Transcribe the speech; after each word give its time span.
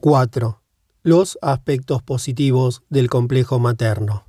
4. 0.00 0.62
Los 1.02 1.40
aspectos 1.42 2.04
positivos 2.04 2.82
del 2.88 3.10
complejo 3.10 3.58
materno. 3.58 4.26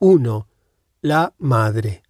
1. 0.00 0.46
La 1.00 1.32
madre. 1.38 2.02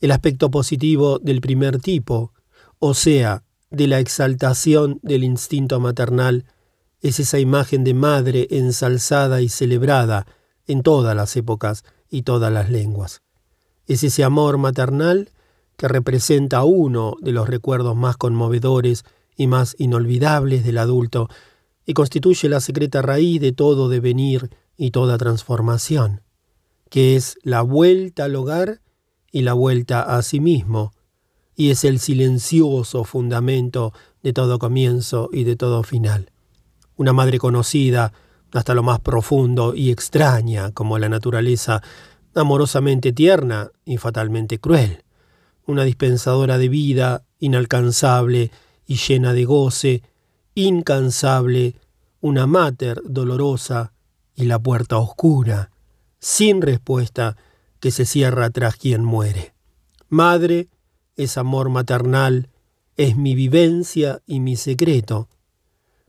El 0.00 0.10
aspecto 0.10 0.50
positivo 0.50 1.18
del 1.18 1.42
primer 1.42 1.80
tipo, 1.80 2.32
o 2.78 2.94
sea, 2.94 3.44
de 3.70 3.88
la 3.88 3.98
exaltación 3.98 5.00
del 5.02 5.22
instinto 5.22 5.80
maternal, 5.80 6.46
es 7.02 7.20
esa 7.20 7.38
imagen 7.38 7.84
de 7.84 7.92
madre 7.92 8.46
ensalzada 8.50 9.42
y 9.42 9.50
celebrada 9.50 10.26
en 10.66 10.82
todas 10.82 11.14
las 11.14 11.36
épocas 11.36 11.84
y 12.08 12.22
todas 12.22 12.50
las 12.50 12.70
lenguas. 12.70 13.20
Es 13.86 14.02
ese 14.02 14.24
amor 14.24 14.56
maternal 14.56 15.28
que 15.76 15.88
representa 15.88 16.64
uno 16.64 17.16
de 17.20 17.32
los 17.32 17.50
recuerdos 17.50 17.94
más 17.96 18.16
conmovedores 18.16 19.04
y 19.36 19.46
más 19.46 19.76
inolvidables 19.76 20.64
del 20.64 20.78
adulto 20.78 21.28
y 21.86 21.94
constituye 21.94 22.48
la 22.48 22.60
secreta 22.60 23.02
raíz 23.02 23.40
de 23.40 23.52
todo 23.52 23.88
devenir 23.88 24.50
y 24.76 24.90
toda 24.90 25.18
transformación, 25.18 26.22
que 26.90 27.16
es 27.16 27.36
la 27.42 27.62
vuelta 27.62 28.24
al 28.24 28.36
hogar 28.36 28.80
y 29.30 29.42
la 29.42 29.52
vuelta 29.52 30.02
a 30.16 30.22
sí 30.22 30.40
mismo, 30.40 30.92
y 31.56 31.70
es 31.70 31.84
el 31.84 31.98
silencioso 31.98 33.04
fundamento 33.04 33.92
de 34.22 34.32
todo 34.32 34.58
comienzo 34.58 35.28
y 35.32 35.44
de 35.44 35.56
todo 35.56 35.82
final. 35.82 36.30
Una 36.96 37.12
madre 37.12 37.38
conocida 37.38 38.12
hasta 38.52 38.74
lo 38.74 38.82
más 38.82 39.00
profundo 39.00 39.74
y 39.74 39.90
extraña 39.90 40.70
como 40.70 40.98
la 40.98 41.08
naturaleza, 41.08 41.82
amorosamente 42.34 43.12
tierna 43.12 43.70
y 43.84 43.96
fatalmente 43.96 44.58
cruel. 44.58 45.02
Una 45.66 45.84
dispensadora 45.84 46.58
de 46.58 46.68
vida, 46.68 47.24
inalcanzable 47.38 48.50
y 48.86 48.96
llena 48.96 49.32
de 49.32 49.44
goce, 49.44 50.02
incansable, 50.54 51.76
una 52.20 52.46
mater 52.46 53.00
dolorosa 53.04 53.92
y 54.34 54.44
la 54.44 54.58
puerta 54.58 54.98
oscura, 54.98 55.70
sin 56.18 56.62
respuesta 56.62 57.36
que 57.80 57.90
se 57.90 58.06
cierra 58.06 58.50
tras 58.50 58.76
quien 58.76 59.04
muere. 59.04 59.54
Madre 60.08 60.68
es 61.16 61.36
amor 61.36 61.68
maternal, 61.68 62.48
es 62.96 63.16
mi 63.16 63.34
vivencia 63.34 64.22
y 64.26 64.40
mi 64.40 64.56
secreto. 64.56 65.28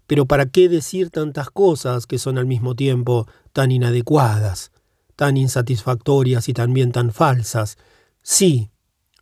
Pero 0.08 0.26
¿para 0.26 0.46
qué 0.46 0.70
decir 0.70 1.10
tantas 1.10 1.50
cosas 1.50 2.06
que 2.06 2.20
son 2.20 2.38
al 2.38 2.46
mismo 2.46 2.76
tiempo 2.76 3.28
tan 3.54 3.72
inadecuadas, 3.72 4.72
tan 5.16 5.38
insatisfactorias 5.38 6.48
y 6.48 6.54
también 6.54 6.92
tan 6.92 7.12
falsas? 7.12 7.78
Sí, 8.22 8.70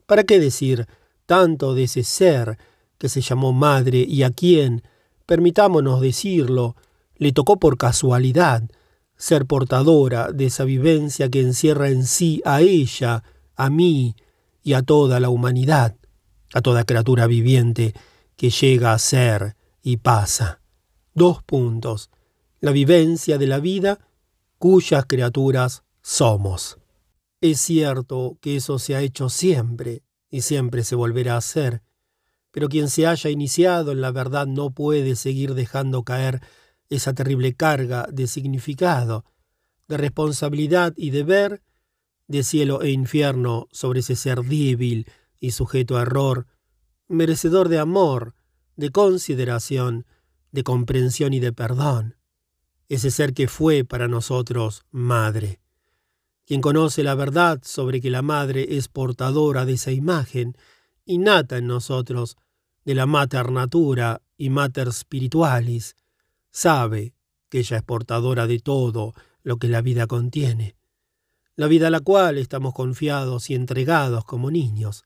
¿para 0.06 0.23
qué 0.25 0.40
decir 0.40 0.88
tanto 1.25 1.73
de 1.73 1.84
ese 1.84 2.03
ser 2.03 2.58
que 2.97 3.09
se 3.09 3.22
llamó 3.22 3.53
madre 3.53 4.06
y 4.08 4.23
a 4.23 4.31
quien, 4.31 4.84
permitámonos 5.25 6.02
decirlo, 6.02 6.75
le 7.17 7.31
tocó 7.31 7.57
por 7.57 7.77
casualidad 7.77 8.63
ser 9.16 9.45
portadora 9.45 10.31
de 10.31 10.47
esa 10.47 10.63
vivencia 10.63 11.29
que 11.29 11.41
encierra 11.41 11.89
en 11.89 12.05
sí 12.05 12.41
a 12.45 12.61
ella, 12.61 13.23
a 13.55 13.69
mí 13.69 14.16
y 14.63 14.73
a 14.73 14.81
toda 14.81 15.19
la 15.19 15.29
humanidad, 15.29 15.95
a 16.53 16.61
toda 16.61 16.83
criatura 16.83 17.27
viviente 17.27 17.94
que 18.35 18.49
llega 18.49 18.94
a 18.94 18.99
ser 18.99 19.55
y 19.81 19.97
pasa. 19.97 20.59
Dos 21.13 21.44
puntos. 21.44 22.09
La 22.59 22.71
vivencia 22.71 23.38
de 23.38 23.47
la 23.47 23.59
vida 23.59 23.99
cuyas 24.57 25.05
criaturas 25.05 25.83
somos. 26.01 26.77
Es 27.41 27.59
cierto 27.59 28.38
que 28.41 28.55
eso 28.55 28.79
se 28.79 28.95
ha 28.95 29.01
hecho 29.01 29.29
siempre 29.29 30.03
y 30.29 30.41
siempre 30.41 30.83
se 30.83 30.95
volverá 30.95 31.35
a 31.35 31.38
hacer, 31.38 31.81
pero 32.54 32.70
quien 32.70 32.88
se 32.88 33.08
haya 33.08 33.32
iniciado 33.32 33.92
en 33.92 34.00
la 34.00 34.12
verdad 34.12 34.46
no 34.46 34.70
puede 34.70 35.16
seguir 35.16 35.56
dejando 35.56 36.04
caer 36.04 36.40
esa 36.88 37.14
terrible 37.14 37.56
carga 37.56 38.08
de 38.12 38.28
significado, 38.28 39.26
de 39.88 39.98
responsabilidad 39.98 40.94
y 40.96 41.09
deber, 41.09 41.64
de 42.28 42.44
cielo 42.44 42.84
e 42.84 42.92
infierno 42.92 43.68
sobre 43.72 44.02
ese 44.02 44.16
ser 44.16 44.44
débil 44.44 45.08
y 45.40 45.52
sujeto 45.52 45.97
a 45.97 46.03
error, 46.03 46.46
merecedor 47.08 47.69
de 47.69 47.80
amor, 47.80 48.36
de 48.75 48.92
consideración, 48.92 50.06
de 50.52 50.63
comprensión 50.63 51.34
y 51.34 51.40
de 51.40 51.53
perdón, 51.53 52.18
ese 52.88 53.09
ser 53.09 53.34
que 53.34 53.47
fue 53.47 53.84
para 53.84 54.08
nosotros 54.08 54.86
madre. 54.92 55.59
Quien 56.46 56.62
conoce 56.62 57.02
la 57.02 57.16
verdad 57.16 57.62
sobre 57.63 58.00
que 58.00 58.12
la 58.12 58.22
madre 58.22 58.78
es 58.78 58.90
portadora 58.90 59.66
de 59.66 59.74
esa 59.74 59.92
imagen, 59.92 60.56
innata 61.06 61.58
en 61.58 61.66
nosotros, 61.66 62.38
de 62.85 62.95
la 62.95 63.05
mater 63.05 63.51
natura 63.51 64.21
y 64.38 64.49
mater 64.49 64.91
spiritualis, 64.91 65.95
sabe 66.51 67.13
que 67.49 67.59
ella 67.59 67.77
es 67.77 67.83
portadora 67.83 68.47
de 68.47 68.59
todo 68.59 69.13
lo 69.44 69.57
que 69.57 69.67
la 69.67 69.81
vida 69.81 70.07
contiene, 70.07 70.75
la 71.55 71.67
vida 71.67 71.88
a 71.88 71.91
la 71.91 71.99
cual 71.99 72.38
estamos 72.38 72.73
confiados 72.73 73.49
y 73.49 73.55
entregados 73.55 74.25
como 74.25 74.49
niños. 74.49 75.05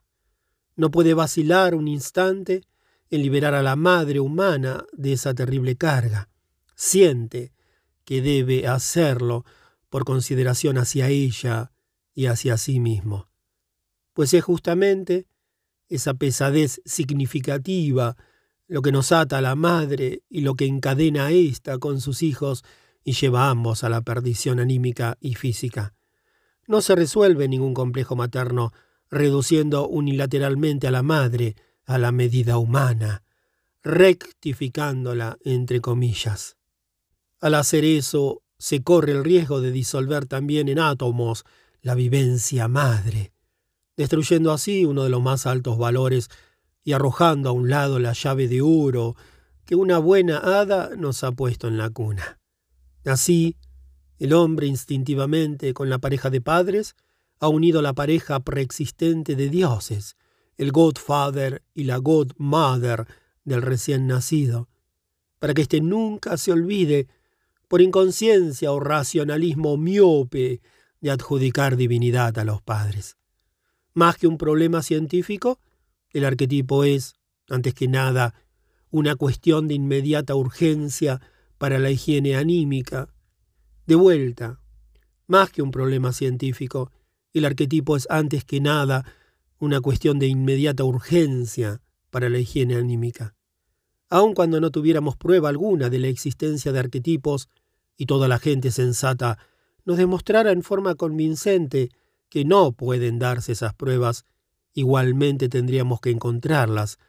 No 0.76 0.92
puede 0.92 1.14
vacilar 1.14 1.76
un 1.76 1.88
instante 1.88 2.62
en 3.10 3.22
liberar 3.22 3.54
a 3.54 3.64
la 3.64 3.76
madre 3.76 4.20
humana 4.20 4.86
de 4.94 5.14
esa 5.14 5.34
terrible 5.34 5.76
carga. 5.76 6.30
Siente 6.76 7.52
que 8.06 8.22
debe 8.22 8.68
hacerlo 8.68 9.44
por 9.90 10.06
consideración 10.06 10.78
hacia 10.78 11.10
ella 11.10 11.72
y 12.14 12.28
hacia 12.28 12.58
sí 12.58 12.80
mismo. 12.80 13.30
Pues 14.14 14.34
es 14.34 14.44
justamente 14.44 15.28
esa 15.90 16.14
pesadez 16.14 16.82
significativa 16.86 18.16
lo 18.68 18.82
que 18.82 18.92
nos 18.92 19.12
ata 19.12 19.38
a 19.38 19.42
la 19.42 19.56
madre 19.56 20.24
y 20.30 20.42
lo 20.42 20.56
que 20.56 20.66
encadena 20.66 21.28
a 21.28 21.32
ésta 21.32 21.78
con 21.78 22.02
sus 22.02 22.22
hijos 22.22 22.64
y 23.04 23.14
lleva 23.14 23.48
a 23.48 23.52
ambos 23.52 23.84
a 23.84 23.90
la 23.90 24.02
perdición 24.02 24.60
anímica 24.60 25.18
y 25.22 25.36
física. 25.36 25.94
No 26.68 26.82
se 26.82 26.96
resuelve 26.96 27.48
ningún 27.48 27.74
complejo 27.74 28.18
materno 28.18 28.74
reduciendo 29.10 29.88
unilateralmente 29.88 30.88
a 30.88 30.92
la 30.92 31.04
madre 31.04 31.56
a 31.86 31.98
la 31.98 32.12
medida 32.12 32.58
humana, 32.58 33.24
rectificándola 33.82 35.38
entre 35.46 35.80
comillas. 35.80 36.58
Al 37.40 37.56
hacer 37.56 37.86
eso, 37.86 38.44
se 38.58 38.84
corre 38.84 39.14
el 39.14 39.24
riesgo 39.24 39.62
de 39.62 39.72
disolver 39.72 40.26
también 40.26 40.68
en 40.68 40.80
átomos 40.80 41.46
la 41.82 41.96
vivencia 41.96 42.68
madre, 42.68 43.32
destruyendo 43.98 44.54
así 44.54 44.86
uno 44.86 45.04
de 45.04 45.10
los 45.10 45.22
más 45.22 45.46
altos 45.46 45.78
valores 45.78 46.30
y 46.84 46.94
arrojando 46.94 47.50
a 47.50 47.52
un 47.52 47.70
lado 47.70 48.00
la 48.00 48.14
llave 48.14 48.48
de 48.48 48.62
oro 48.62 49.16
que 49.66 49.76
una 49.76 49.98
buena 49.98 50.38
hada 50.38 50.92
nos 50.96 51.24
ha 51.24 51.34
puesto 51.34 51.68
en 51.68 51.78
la 51.78 51.90
cuna. 51.90 52.40
Así, 53.04 53.58
el 54.20 54.34
hombre 54.34 54.68
instintivamente 54.68 55.74
con 55.74 55.90
la 55.90 55.98
pareja 55.98 56.30
de 56.30 56.40
padres 56.40 56.96
ha 57.40 57.50
unido 57.50 57.82
la 57.82 57.94
pareja 57.94 58.40
preexistente 58.40 59.36
de 59.36 59.50
dioses, 59.50 60.16
el 60.58 60.72
Godfather 60.72 61.64
y 61.74 61.84
la 61.84 61.98
Godmother 61.98 63.06
del 63.44 63.62
recién 63.62 64.08
nacido, 64.08 64.70
para 65.40 65.54
que 65.54 65.64
éste 65.64 65.82
nunca 65.82 66.38
se 66.38 66.52
olvide, 66.52 67.08
por 67.68 67.82
inconsciencia 67.82 68.72
o 68.72 68.80
racionalismo 68.80 69.78
miope, 69.78 70.62
de 71.00 71.12
adjudicar 71.12 71.76
divinidad 71.76 72.40
a 72.40 72.44
los 72.44 72.62
padres. 72.62 73.18
Más 73.98 74.16
que 74.16 74.28
un 74.28 74.38
problema 74.38 74.84
científico, 74.84 75.60
el 76.12 76.24
arquetipo 76.24 76.84
es, 76.84 77.16
antes 77.50 77.74
que 77.74 77.88
nada, 77.88 78.36
una 78.92 79.16
cuestión 79.16 79.68
de 79.68 79.74
inmediata 79.74 80.36
urgencia 80.36 81.20
para 81.58 81.80
la 81.80 81.90
higiene 81.90 82.36
anímica. 82.36 83.12
De 83.88 83.96
vuelta, 83.96 84.60
más 85.26 85.50
que 85.50 85.64
un 85.64 85.72
problema 85.72 86.14
científico, 86.14 86.92
el 87.34 87.44
arquetipo 87.44 87.98
es 87.98 88.06
antes 88.12 88.46
que 88.46 88.62
nada 88.62 89.04
una 89.58 89.82
cuestión 89.82 90.20
de 90.20 90.28
inmediata 90.28 90.84
urgencia 90.84 91.82
para 92.12 92.30
la 92.30 92.38
higiene 92.38 92.76
anímica. 92.76 93.34
Aun 94.12 94.36
cuando 94.36 94.62
no 94.62 94.70
tuviéramos 94.70 95.18
prueba 95.18 95.50
alguna 95.50 95.90
de 95.90 95.98
la 95.98 96.08
existencia 96.08 96.72
de 96.72 96.78
arquetipos 96.78 97.50
y 97.98 98.06
toda 98.06 98.28
la 98.28 98.38
gente 98.38 98.70
sensata 98.70 99.40
nos 99.86 99.98
demostrara 99.98 100.52
en 100.52 100.62
forma 100.62 100.94
convincente 100.94 101.90
que 102.30 102.46
no 102.46 102.72
pueden 102.72 103.20
darse 103.20 103.54
esas 103.54 103.74
pruebas, 103.74 104.26
igualmente 104.74 105.50
tendríamos 105.50 106.02
que 106.02 106.12
encontrarlas 106.12 107.00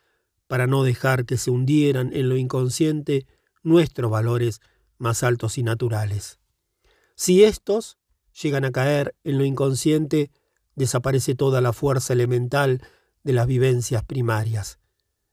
para 0.46 0.66
no 0.66 0.82
dejar 0.82 1.26
que 1.26 1.36
se 1.36 1.50
hundieran 1.50 2.10
en 2.12 2.28
lo 2.28 2.36
inconsciente 2.36 3.26
nuestros 3.62 4.10
valores 4.10 4.60
más 4.96 5.22
altos 5.22 5.58
y 5.58 5.62
naturales. 5.62 6.38
Si 7.14 7.44
estos 7.44 7.98
llegan 8.40 8.64
a 8.64 8.72
caer 8.72 9.14
en 9.24 9.38
lo 9.38 9.44
inconsciente, 9.44 10.30
desaparece 10.76 11.34
toda 11.34 11.60
la 11.60 11.72
fuerza 11.72 12.12
elemental 12.12 12.82
de 13.24 13.32
las 13.32 13.46
vivencias 13.46 14.04
primarias. 14.04 14.78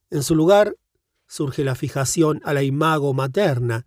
En 0.09 0.23
su 0.23 0.35
lugar 0.35 0.75
surge 1.27 1.63
la 1.63 1.75
fijación 1.75 2.41
a 2.43 2.53
la 2.53 2.63
imago 2.63 3.13
materna, 3.13 3.85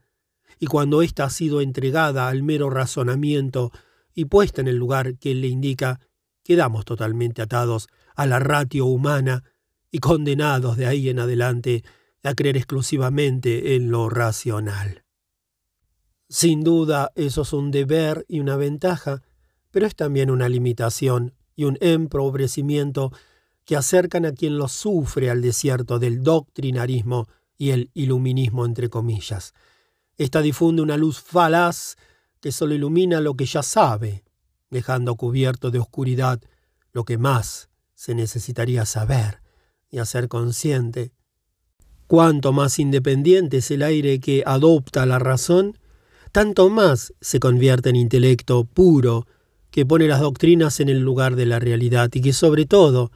y 0.58 0.66
cuando 0.66 1.02
ésta 1.02 1.24
ha 1.24 1.30
sido 1.30 1.60
entregada 1.60 2.28
al 2.28 2.42
mero 2.42 2.70
razonamiento 2.70 3.70
y 4.18 4.24
puesta 4.24 4.60
en 4.60 4.66
el 4.66 4.74
lugar 4.74 5.16
que 5.16 5.32
le 5.32 5.46
indica, 5.46 6.00
quedamos 6.42 6.84
totalmente 6.84 7.40
atados 7.40 7.86
a 8.16 8.26
la 8.26 8.40
ratio 8.40 8.86
humana 8.86 9.44
y 9.92 10.00
condenados 10.00 10.76
de 10.76 10.86
ahí 10.88 11.08
en 11.08 11.20
adelante 11.20 11.84
a 12.24 12.34
creer 12.34 12.56
exclusivamente 12.56 13.76
en 13.76 13.92
lo 13.92 14.08
racional. 14.08 15.04
Sin 16.28 16.64
duda, 16.64 17.12
eso 17.14 17.42
es 17.42 17.52
un 17.52 17.70
deber 17.70 18.24
y 18.26 18.40
una 18.40 18.56
ventaja, 18.56 19.22
pero 19.70 19.86
es 19.86 19.94
también 19.94 20.32
una 20.32 20.48
limitación 20.48 21.32
y 21.54 21.62
un 21.62 21.78
empobrecimiento 21.80 23.12
que 23.64 23.76
acercan 23.76 24.26
a 24.26 24.32
quien 24.32 24.58
lo 24.58 24.66
sufre 24.66 25.30
al 25.30 25.42
desierto 25.42 26.00
del 26.00 26.24
doctrinarismo 26.24 27.28
y 27.56 27.70
el 27.70 27.92
iluminismo 27.94 28.66
entre 28.66 28.90
comillas. 28.90 29.54
Esta 30.16 30.42
difunde 30.42 30.82
una 30.82 30.96
luz 30.96 31.20
falaz 31.20 31.94
que 32.40 32.52
solo 32.52 32.74
ilumina 32.74 33.20
lo 33.20 33.34
que 33.34 33.46
ya 33.46 33.62
sabe, 33.62 34.24
dejando 34.70 35.16
cubierto 35.16 35.70
de 35.70 35.78
oscuridad 35.78 36.40
lo 36.92 37.04
que 37.04 37.18
más 37.18 37.68
se 37.94 38.14
necesitaría 38.14 38.86
saber 38.86 39.40
y 39.90 39.98
hacer 39.98 40.28
consciente. 40.28 41.12
Cuanto 42.06 42.52
más 42.52 42.78
independiente 42.78 43.58
es 43.58 43.70
el 43.70 43.82
aire 43.82 44.20
que 44.20 44.42
adopta 44.46 45.04
la 45.04 45.18
razón, 45.18 45.78
tanto 46.32 46.70
más 46.70 47.12
se 47.20 47.40
convierte 47.40 47.90
en 47.90 47.96
intelecto 47.96 48.64
puro, 48.64 49.26
que 49.70 49.84
pone 49.84 50.08
las 50.08 50.20
doctrinas 50.20 50.80
en 50.80 50.88
el 50.88 51.00
lugar 51.00 51.36
de 51.36 51.46
la 51.46 51.58
realidad 51.58 52.10
y 52.14 52.20
que 52.20 52.32
sobre 52.32 52.64
todo 52.64 53.10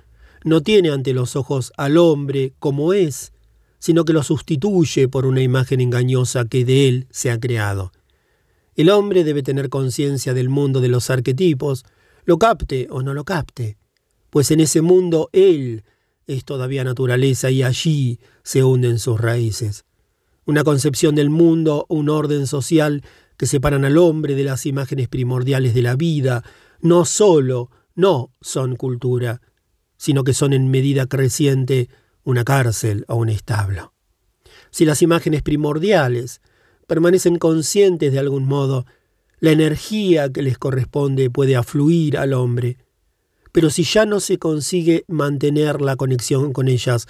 no 0.45 0.61
tiene 0.61 0.91
ante 0.91 1.15
los 1.15 1.37
ojos 1.37 1.73
al 1.77 1.97
hombre 1.97 2.53
como 2.59 2.93
es, 2.93 3.33
sino 3.79 4.05
que 4.05 4.13
lo 4.13 4.23
sustituye 4.23 5.09
por 5.09 5.27
una 5.27 5.41
imagen 5.41 5.81
engañosa 5.81 6.45
que 6.45 6.65
de 6.65 6.89
él 6.89 7.07
se 7.11 7.31
ha 7.31 7.41
creado. 7.41 7.93
El 8.75 8.91
hombre 8.91 9.25
debe 9.25 9.43
tener 9.43 9.69
conciencia 9.69 10.33
del 10.35 10.49
mundo 10.49 10.81
de 10.81 10.89
los 10.89 11.11
arquetipos, 11.11 11.85
lo 12.25 12.39
capte 12.39 12.87
o 12.91 13.03
no 13.03 13.13
lo 13.13 13.25
capte, 13.25 13.77
pues 14.31 14.51
en 14.51 14.61
ese 14.61 14.81
mundo 14.81 15.29
él 15.33 15.85
es 16.27 16.45
todavía 16.45 16.85
naturaleza 16.85 17.51
y 17.51 17.63
allí 17.63 18.19
se 18.43 18.65
hunden 18.65 18.99
sus 18.99 19.21
raíces. 19.21 19.85
Una 20.47 20.65
concepción 20.65 21.15
del 21.15 21.31
mundo, 21.31 21.87
un 21.89 22.09
orden 22.09 22.47
social 22.47 23.03
que 23.37 23.47
separan 23.47 23.85
al 23.85 23.99
hombre 23.99 24.35
de 24.35 24.45
las 24.45 24.67
imágenes 24.67 25.09
primordiales 25.09 25.75
de 25.75 25.83
la 25.83 25.97
vida, 25.97 26.43
no 26.81 27.05
solo 27.05 27.71
no 27.95 28.33
son 28.41 28.77
cultura, 28.77 29.41
sino 29.97 30.25
que 30.25 30.33
son 30.33 30.53
en 30.53 30.71
medida 30.71 31.07
creciente 31.07 31.89
una 32.25 32.45
cárcel 32.45 33.05
o 33.09 33.17
un 33.17 33.29
establo. 33.29 33.93
Si 34.71 34.85
las 34.85 35.03
imágenes 35.03 35.43
primordiales 35.43 36.41
permanecen 36.93 37.39
conscientes 37.39 38.13
de 38.13 38.19
algún 38.19 38.45
modo, 38.45 38.85
la 39.41 39.51
energía 39.51 40.31
que 40.31 40.43
les 40.43 40.59
corresponde 40.59 41.31
puede 41.31 41.57
afluir 41.57 42.19
al 42.19 42.35
hombre. 42.35 42.77
Pero 43.51 43.71
si 43.71 43.83
ya 43.83 44.05
no 44.05 44.21
se 44.21 44.39
consigue 44.39 45.07
mantener 45.09 45.81
la 45.81 45.97
conexión 45.97 46.53
con 46.53 46.69
ellas, 46.69 47.07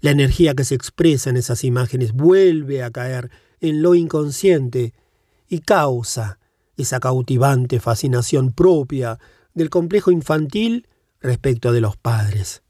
la 0.00 0.12
energía 0.12 0.54
que 0.54 0.62
se 0.62 0.76
expresa 0.76 1.30
en 1.30 1.36
esas 1.36 1.64
imágenes 1.64 2.12
vuelve 2.12 2.84
a 2.84 2.92
caer 2.92 3.32
en 3.60 3.82
lo 3.82 3.96
inconsciente 3.96 4.94
y 5.48 5.58
causa 5.58 6.38
esa 6.76 7.00
cautivante 7.00 7.80
fascinación 7.80 8.52
propia 8.52 9.18
del 9.52 9.68
complejo 9.68 10.12
infantil 10.12 10.86
respecto 11.20 11.72
de 11.72 11.80
los 11.80 11.96
padres. 11.96 12.62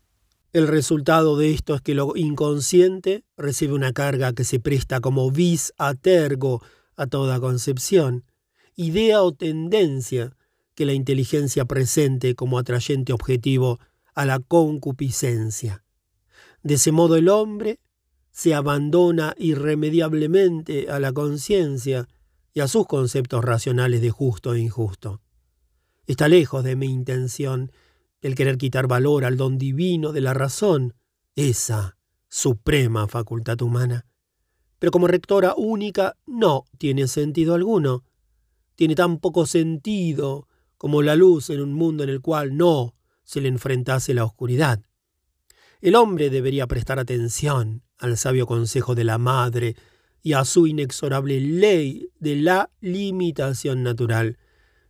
El 0.55 0.69
resultado 0.69 1.37
de 1.37 1.51
esto 1.51 1.75
es 1.75 1.81
que 1.81 1.97
lo 1.97 2.13
inconsciente 2.15 3.25
recibe 3.37 3.73
una 3.73 3.93
carga 3.93 4.35
que 4.35 4.45
se 4.45 4.61
presta 4.61 5.01
como 5.01 5.33
vis 5.33 5.73
a 5.79 5.95
tergo 5.95 6.63
a 6.95 7.09
toda 7.09 7.41
concepción, 7.41 8.25
idea 8.77 9.21
o 9.25 9.33
tendencia 9.33 10.37
que 10.77 10.87
la 10.87 10.93
inteligencia 10.93 11.65
presente 11.65 12.37
como 12.37 12.57
atrayente 12.57 13.13
objetivo 13.13 13.81
a 14.15 14.27
la 14.27 14.39
concupiscencia. 14.39 15.83
De 16.63 16.75
ese 16.75 16.93
modo 16.93 17.17
el 17.17 17.31
hombre 17.31 17.81
se 18.31 18.55
abandona 18.55 19.35
irremediablemente 19.37 20.89
a 20.89 21.01
la 21.01 21.13
conciencia 21.13 22.07
y 22.53 22.61
a 22.61 22.69
sus 22.69 22.87
conceptos 22.87 23.45
racionales 23.45 24.01
de 24.01 24.11
justo 24.11 24.55
e 24.55 24.61
injusto. 24.61 25.21
Está 26.07 26.29
lejos 26.29 26.63
de 26.63 26.77
mi 26.77 26.87
intención 26.87 27.73
el 28.25 28.35
querer 28.35 28.57
quitar 28.57 28.87
valor 28.87 29.27
al 29.27 29.37
don 29.37 29.59
divino 29.59 30.11
de 30.11 30.23
la 30.23 30.33
razón, 30.33 30.95
esa 31.37 31.99
suprema 32.27 33.07
facultad 33.07 33.61
humana. 33.61 34.07
Pero 34.79 34.91
como 34.91 35.09
rectora 35.09 35.53
única 35.59 36.17
no 36.25 36.65
tiene 36.79 37.07
sentido 37.07 37.55
alguno. 37.55 38.03
Tiene 38.77 38.95
tan 38.95 39.19
poco 39.19 39.45
sentido 39.45 40.49
como 40.79 41.03
la 41.03 41.17
luz 41.17 41.51
en 41.51 41.61
un 41.61 41.75
mundo 41.75 42.03
en 42.03 42.09
el 42.09 42.23
cual 42.23 42.57
no 42.57 42.95
se 43.25 43.43
le 43.43 43.49
enfrentase 43.49 44.15
la 44.15 44.25
oscuridad. 44.25 44.81
El 45.83 45.95
hombre 45.95 46.31
debería 46.31 46.67
prestar 46.67 46.99
atención 46.99 47.83
al 47.99 48.17
sabio 48.17 48.47
consejo 48.47 48.95
de 48.95 49.05
la 49.05 49.19
madre 49.19 49.77
y 50.23 50.33
a 50.33 50.47
su 50.47 50.67
inexorable 50.67 51.39
ley 51.41 52.09
de 52.21 52.37
la 52.37 52.71
limitación 52.81 53.83
natural. 53.83 54.39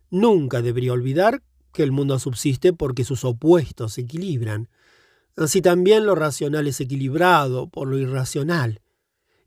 Nunca 0.09 0.61
debería 0.61 0.93
olvidar 0.93 1.43
que 1.75 1.83
el 1.83 1.91
mundo 1.91 2.17
subsiste 2.17 2.73
porque 2.73 3.03
sus 3.03 3.23
opuestos 3.25 3.93
se 3.93 4.01
equilibran. 4.01 4.69
Así 5.35 5.61
también 5.61 6.05
lo 6.05 6.15
racional 6.15 6.65
es 6.67 6.79
equilibrado 6.79 7.67
por 7.69 7.87
lo 7.87 7.97
irracional, 7.99 8.81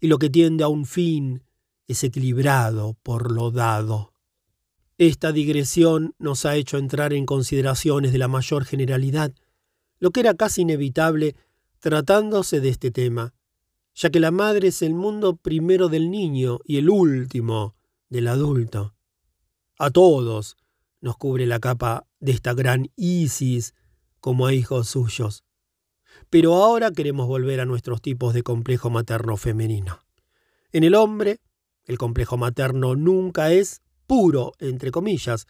y 0.00 0.06
lo 0.06 0.18
que 0.18 0.30
tiende 0.30 0.62
a 0.62 0.68
un 0.68 0.84
fin 0.84 1.42
es 1.88 2.04
equilibrado 2.04 2.96
por 3.02 3.32
lo 3.32 3.50
dado. 3.50 4.12
Esta 4.98 5.32
digresión 5.32 6.14
nos 6.18 6.44
ha 6.44 6.56
hecho 6.56 6.76
entrar 6.76 7.12
en 7.12 7.24
consideraciones 7.24 8.12
de 8.12 8.18
la 8.18 8.28
mayor 8.28 8.64
generalidad, 8.64 9.32
lo 9.98 10.10
que 10.10 10.20
era 10.20 10.34
casi 10.34 10.62
inevitable 10.62 11.34
tratándose 11.80 12.60
de 12.60 12.68
este 12.68 12.90
tema, 12.90 13.32
ya 13.94 14.10
que 14.10 14.20
la 14.20 14.30
madre 14.30 14.68
es 14.68 14.82
el 14.82 14.94
mundo 14.94 15.36
primero 15.36 15.88
del 15.88 16.10
niño 16.10 16.58
y 16.64 16.76
el 16.76 16.90
último 16.90 17.74
del 18.10 18.28
adulto. 18.28 18.94
A 19.78 19.90
todos 19.90 20.56
nos 21.00 21.16
cubre 21.16 21.46
la 21.46 21.60
capa 21.60 22.06
de 22.20 22.32
esta 22.32 22.54
gran 22.54 22.90
Isis 22.96 23.74
como 24.20 24.50
hijos 24.50 24.88
suyos. 24.88 25.44
Pero 26.30 26.54
ahora 26.54 26.90
queremos 26.90 27.26
volver 27.26 27.60
a 27.60 27.66
nuestros 27.66 28.02
tipos 28.02 28.34
de 28.34 28.42
complejo 28.42 28.90
materno 28.90 29.36
femenino. 29.36 30.00
En 30.72 30.84
el 30.84 30.94
hombre, 30.94 31.40
el 31.84 31.98
complejo 31.98 32.36
materno 32.36 32.96
nunca 32.96 33.52
es 33.52 33.82
puro, 34.06 34.52
entre 34.58 34.90
comillas, 34.90 35.46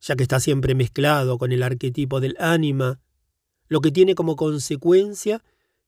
ya 0.00 0.16
que 0.16 0.22
está 0.22 0.40
siempre 0.40 0.74
mezclado 0.74 1.38
con 1.38 1.52
el 1.52 1.62
arquetipo 1.62 2.20
del 2.20 2.36
ánima, 2.38 3.00
lo 3.68 3.80
que 3.80 3.90
tiene 3.90 4.14
como 4.14 4.36
consecuencia 4.36 5.42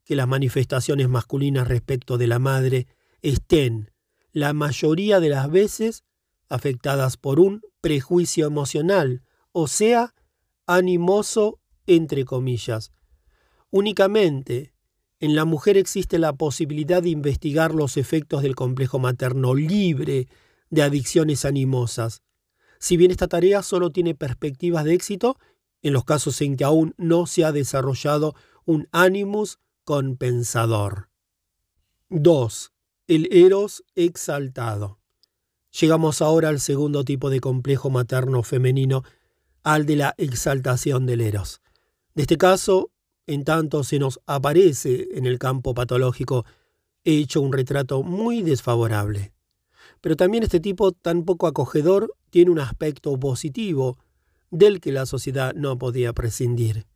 que 0.04 0.16
las 0.16 0.28
manifestaciones 0.28 1.08
masculinas 1.08 1.68
respecto 1.68 2.16
de 2.18 2.26
la 2.26 2.38
madre 2.38 2.86
estén, 3.22 3.90
la 4.32 4.52
mayoría 4.52 5.20
de 5.20 5.28
las 5.28 5.50
veces, 5.50 6.04
afectadas 6.48 7.16
por 7.16 7.40
un 7.40 7.62
prejuicio 7.86 8.48
emocional, 8.48 9.22
o 9.52 9.68
sea, 9.68 10.12
animoso 10.66 11.60
entre 11.86 12.24
comillas. 12.24 12.90
Únicamente 13.70 14.74
en 15.20 15.36
la 15.36 15.44
mujer 15.44 15.76
existe 15.76 16.18
la 16.18 16.32
posibilidad 16.32 17.00
de 17.00 17.10
investigar 17.10 17.72
los 17.76 17.96
efectos 17.96 18.42
del 18.42 18.56
complejo 18.56 18.98
materno 18.98 19.54
libre 19.54 20.26
de 20.68 20.82
adicciones 20.82 21.44
animosas. 21.44 22.22
Si 22.80 22.96
bien 22.96 23.12
esta 23.12 23.28
tarea 23.28 23.62
solo 23.62 23.92
tiene 23.92 24.16
perspectivas 24.16 24.82
de 24.82 24.94
éxito 24.94 25.38
en 25.80 25.92
los 25.92 26.04
casos 26.04 26.40
en 26.40 26.56
que 26.56 26.64
aún 26.64 26.92
no 26.96 27.26
se 27.26 27.44
ha 27.44 27.52
desarrollado 27.52 28.34
un 28.64 28.88
animus 28.90 29.60
compensador. 29.84 31.08
2. 32.08 32.72
El 33.06 33.28
eros 33.30 33.84
exaltado. 33.94 34.98
Llegamos 35.78 36.22
ahora 36.22 36.48
al 36.48 36.60
segundo 36.60 37.04
tipo 37.04 37.28
de 37.28 37.40
complejo 37.40 37.90
materno 37.90 38.42
femenino, 38.42 39.02
al 39.62 39.84
de 39.84 39.96
la 39.96 40.14
exaltación 40.16 41.04
del 41.04 41.20
eros. 41.20 41.60
De 42.14 42.22
este 42.22 42.38
caso, 42.38 42.90
en 43.26 43.44
tanto 43.44 43.84
se 43.84 43.98
nos 43.98 44.20
aparece 44.26 45.08
en 45.12 45.26
el 45.26 45.38
campo 45.38 45.74
patológico 45.74 46.46
hecho 47.04 47.42
un 47.42 47.52
retrato 47.52 48.02
muy 48.02 48.42
desfavorable. 48.42 49.34
Pero 50.00 50.16
también 50.16 50.44
este 50.44 50.60
tipo 50.60 50.92
tan 50.92 51.24
poco 51.24 51.46
acogedor 51.46 52.14
tiene 52.30 52.50
un 52.50 52.58
aspecto 52.58 53.18
positivo 53.20 53.98
del 54.50 54.80
que 54.80 54.92
la 54.92 55.04
sociedad 55.04 55.52
no 55.54 55.76
podía 55.76 56.14
prescindir. 56.14 56.86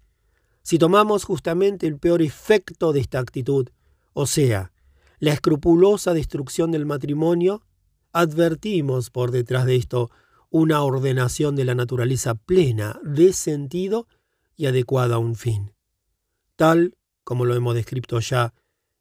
Si 0.63 0.79
tomamos 0.79 1.25
justamente 1.25 1.87
el 1.87 1.99
peor 1.99 2.23
efecto 2.23 2.95
de 2.95 3.01
esta 3.01 3.19
actitud, 3.19 3.69
o 4.15 4.27
sea, 4.27 4.73
la 5.19 5.33
escrupulosa 5.35 6.15
destrucción 6.15 6.71
del 6.71 6.87
matrimonio, 6.87 7.63
advertimos 8.13 9.11
por 9.11 9.31
detrás 9.31 9.67
de 9.67 9.77
esto 9.77 10.11
una 10.51 10.83
ordenación 10.83 11.55
de 11.55 11.65
la 11.65 11.75
naturaleza 11.75 12.35
plena, 12.35 12.99
de 13.05 13.33
sentido 13.33 14.09
y 14.57 14.67
adecuada 14.67 15.17
a 15.17 15.19
un 15.19 15.37
fin. 15.37 15.73
Tal, 16.57 16.97
como 17.25 17.45
lo 17.45 17.55
hemos 17.55 17.75
descrito 17.75 18.19
ya, 18.21 18.53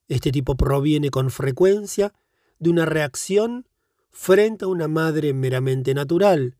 este 0.07 0.31
tipo 0.31 0.55
proviene 0.55 1.09
con 1.09 1.31
frecuencia 1.31 2.13
de 2.59 2.69
una 2.69 2.85
reacción 2.85 3.67
frente 4.11 4.65
a 4.65 4.67
una 4.67 4.87
madre 4.87 5.33
meramente 5.33 5.93
natural, 5.93 6.57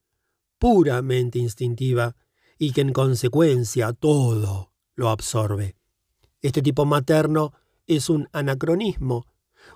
puramente 0.58 1.40
instintiva, 1.40 2.16
y 2.58 2.74
que 2.74 2.82
en 2.82 2.92
consecuencia 2.92 3.94
todo 3.94 4.74
lo 4.96 5.10
absorbe. 5.10 5.78
Este 6.42 6.62
tipo 6.62 6.86
materno 6.86 7.54
es 7.88 8.10
un 8.10 8.28
anacronismo, 8.34 9.26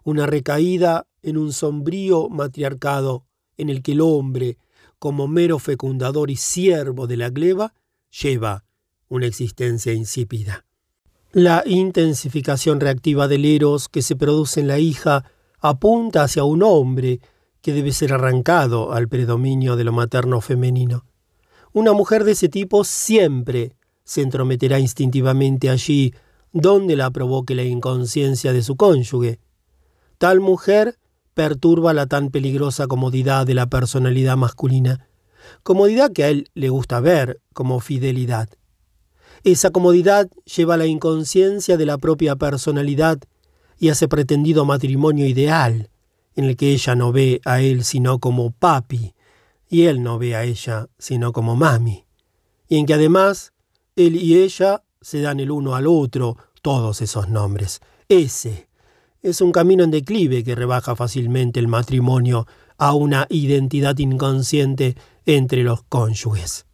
una 0.03 0.25
recaída 0.25 1.07
en 1.23 1.37
un 1.37 1.53
sombrío 1.53 2.29
matriarcado 2.29 3.25
en 3.57 3.69
el 3.69 3.81
que 3.81 3.93
el 3.93 4.01
hombre, 4.01 4.57
como 4.99 5.27
mero 5.27 5.59
fecundador 5.59 6.29
y 6.29 6.35
siervo 6.35 7.07
de 7.07 7.17
la 7.17 7.29
gleba, 7.29 7.73
lleva 8.21 8.65
una 9.09 9.25
existencia 9.25 9.93
insípida. 9.93 10.65
La 11.31 11.63
intensificación 11.65 12.79
reactiva 12.79 13.27
del 13.27 13.45
eros 13.45 13.89
que 13.89 14.01
se 14.03 14.15
produce 14.15 14.59
en 14.59 14.67
la 14.67 14.77
hija 14.77 15.25
apunta 15.59 16.23
hacia 16.23 16.43
un 16.43 16.61
hombre 16.61 17.21
que 17.61 17.73
debe 17.73 17.91
ser 17.91 18.13
arrancado 18.13 18.91
al 18.91 19.07
predominio 19.07 19.75
de 19.75 19.83
lo 19.83 19.93
materno 19.93 20.41
femenino. 20.41 21.05
Una 21.71 21.93
mujer 21.93 22.23
de 22.23 22.33
ese 22.33 22.49
tipo 22.49 22.83
siempre 22.83 23.75
se 24.03 24.21
entrometerá 24.21 24.79
instintivamente 24.79 25.69
allí 25.69 26.13
donde 26.51 26.95
la 26.95 27.09
provoque 27.09 27.55
la 27.55 27.63
inconsciencia 27.63 28.53
de 28.53 28.61
su 28.61 28.75
cónyuge. 28.75 29.39
Tal 30.19 30.39
mujer 30.39 30.99
perturba 31.33 31.93
la 31.93 32.05
tan 32.05 32.29
peligrosa 32.29 32.87
comodidad 32.87 33.45
de 33.45 33.53
la 33.53 33.67
personalidad 33.67 34.37
masculina, 34.37 35.07
comodidad 35.63 36.11
que 36.11 36.23
a 36.23 36.29
él 36.29 36.49
le 36.53 36.69
gusta 36.69 36.99
ver 36.99 37.41
como 37.53 37.79
fidelidad. 37.79 38.49
Esa 39.43 39.71
comodidad 39.71 40.29
lleva 40.45 40.75
a 40.75 40.77
la 40.77 40.85
inconsciencia 40.85 41.75
de 41.75 41.85
la 41.85 41.97
propia 41.97 42.35
personalidad 42.35 43.19
y 43.77 43.89
ese 43.89 44.07
pretendido 44.07 44.63
matrimonio 44.63 45.25
ideal, 45.25 45.89
en 46.35 46.45
el 46.45 46.55
que 46.55 46.71
ella 46.71 46.95
no 46.95 47.11
ve 47.11 47.41
a 47.45 47.59
él 47.61 47.83
sino 47.83 48.19
como 48.19 48.51
papi, 48.51 49.13
y 49.69 49.83
él 49.83 50.01
no 50.03 50.17
ve 50.19 50.35
a 50.35 50.43
ella 50.43 50.87
sino 50.97 51.33
como 51.33 51.55
mami, 51.55 52.05
y 52.69 52.77
en 52.77 52.85
que 52.85 52.93
además 52.93 53.53
él 53.95 54.15
y 54.15 54.41
ella 54.41 54.83
se 55.01 55.21
dan 55.21 55.39
el 55.39 55.51
uno 55.51 55.75
al 55.75 55.87
otro 55.87 56.37
todos 56.61 57.01
esos 57.01 57.27
nombres. 57.27 57.81
Ese 58.07 58.67
es 59.23 59.39
un 59.39 59.53
camino 59.53 59.85
en 59.85 59.91
declive 59.91 60.43
que 60.43 60.53
rebaja 60.53 60.97
fácilmente 60.97 61.59
el 61.59 61.69
matrimonio 61.69 62.45
a 62.77 62.93
una 62.93 63.25
identidad 63.29 63.97
inconsciente 63.97 64.95
entre 65.25 65.63
los 65.63 65.83
cónyuges. 65.83 66.65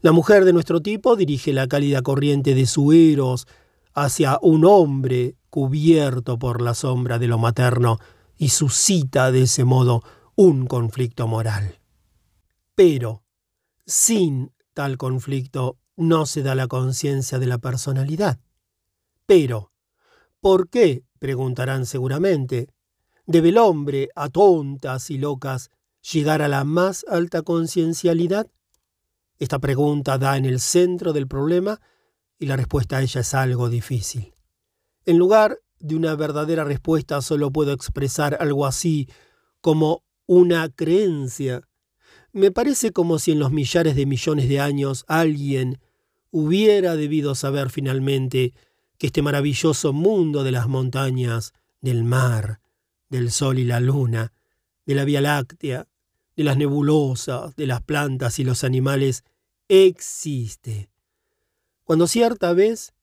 La 0.00 0.12
mujer 0.12 0.44
de 0.44 0.52
nuestro 0.52 0.80
tipo 0.80 1.16
dirige 1.16 1.52
la 1.52 1.66
cálida 1.66 2.02
corriente 2.02 2.54
de 2.54 2.66
su 2.66 2.92
eros 2.92 3.48
hacia 3.94 4.38
un 4.42 4.64
hombre 4.64 5.34
cubierto 5.50 6.38
por 6.38 6.62
la 6.62 6.74
sombra 6.74 7.18
de 7.18 7.26
lo 7.26 7.38
materno 7.38 7.98
y 8.38 8.50
suscita 8.50 9.32
de 9.32 9.42
ese 9.42 9.64
modo 9.64 10.02
un 10.36 10.66
conflicto 10.66 11.26
moral. 11.26 11.80
Pero, 12.76 13.24
sin 13.86 14.52
tal 14.72 14.96
conflicto, 14.98 15.78
no 15.96 16.26
se 16.26 16.42
da 16.42 16.54
la 16.54 16.68
conciencia 16.68 17.38
de 17.40 17.46
la 17.46 17.58
personalidad. 17.58 18.38
Pero, 19.26 19.72
¿por 20.40 20.68
qué? 20.68 21.04
Preguntarán 21.22 21.86
seguramente. 21.86 22.66
¿Debe 23.26 23.50
el 23.50 23.58
hombre, 23.58 24.08
a 24.16 24.28
tontas 24.28 25.08
y 25.08 25.18
locas, 25.18 25.70
llegar 26.12 26.42
a 26.42 26.48
la 26.48 26.64
más 26.64 27.06
alta 27.08 27.42
conciencialidad? 27.42 28.48
Esta 29.38 29.60
pregunta 29.60 30.18
da 30.18 30.36
en 30.36 30.46
el 30.46 30.58
centro 30.58 31.12
del 31.12 31.28
problema 31.28 31.80
y 32.40 32.46
la 32.46 32.56
respuesta 32.56 32.96
a 32.96 33.02
ella 33.02 33.20
es 33.20 33.34
algo 33.34 33.68
difícil. 33.68 34.34
En 35.06 35.16
lugar 35.16 35.60
de 35.78 35.94
una 35.94 36.16
verdadera 36.16 36.64
respuesta 36.64 37.22
solo 37.22 37.52
puedo 37.52 37.72
expresar 37.72 38.36
algo 38.40 38.66
así 38.66 39.08
como 39.60 40.02
una 40.26 40.70
creencia. 40.70 41.62
Me 42.32 42.50
parece 42.50 42.90
como 42.90 43.20
si 43.20 43.30
en 43.30 43.38
los 43.38 43.52
millares 43.52 43.94
de 43.94 44.06
millones 44.06 44.48
de 44.48 44.58
años 44.58 45.04
alguien 45.06 45.78
hubiera 46.32 46.96
debido 46.96 47.36
saber 47.36 47.70
finalmente 47.70 48.54
que 49.02 49.08
este 49.08 49.20
maravilloso 49.20 49.92
mundo 49.92 50.44
de 50.44 50.52
las 50.52 50.68
montañas, 50.68 51.54
del 51.80 52.04
mar, 52.04 52.60
del 53.08 53.32
sol 53.32 53.58
y 53.58 53.64
la 53.64 53.80
luna, 53.80 54.32
de 54.86 54.94
la 54.94 55.04
Vía 55.04 55.20
Láctea, 55.20 55.88
de 56.36 56.44
las 56.44 56.56
nebulosas, 56.56 57.56
de 57.56 57.66
las 57.66 57.82
plantas 57.82 58.38
y 58.38 58.44
los 58.44 58.62
animales, 58.62 59.24
existe. 59.66 60.88
Cuando 61.82 62.06
cierta 62.06 62.52
vez, 62.52 62.94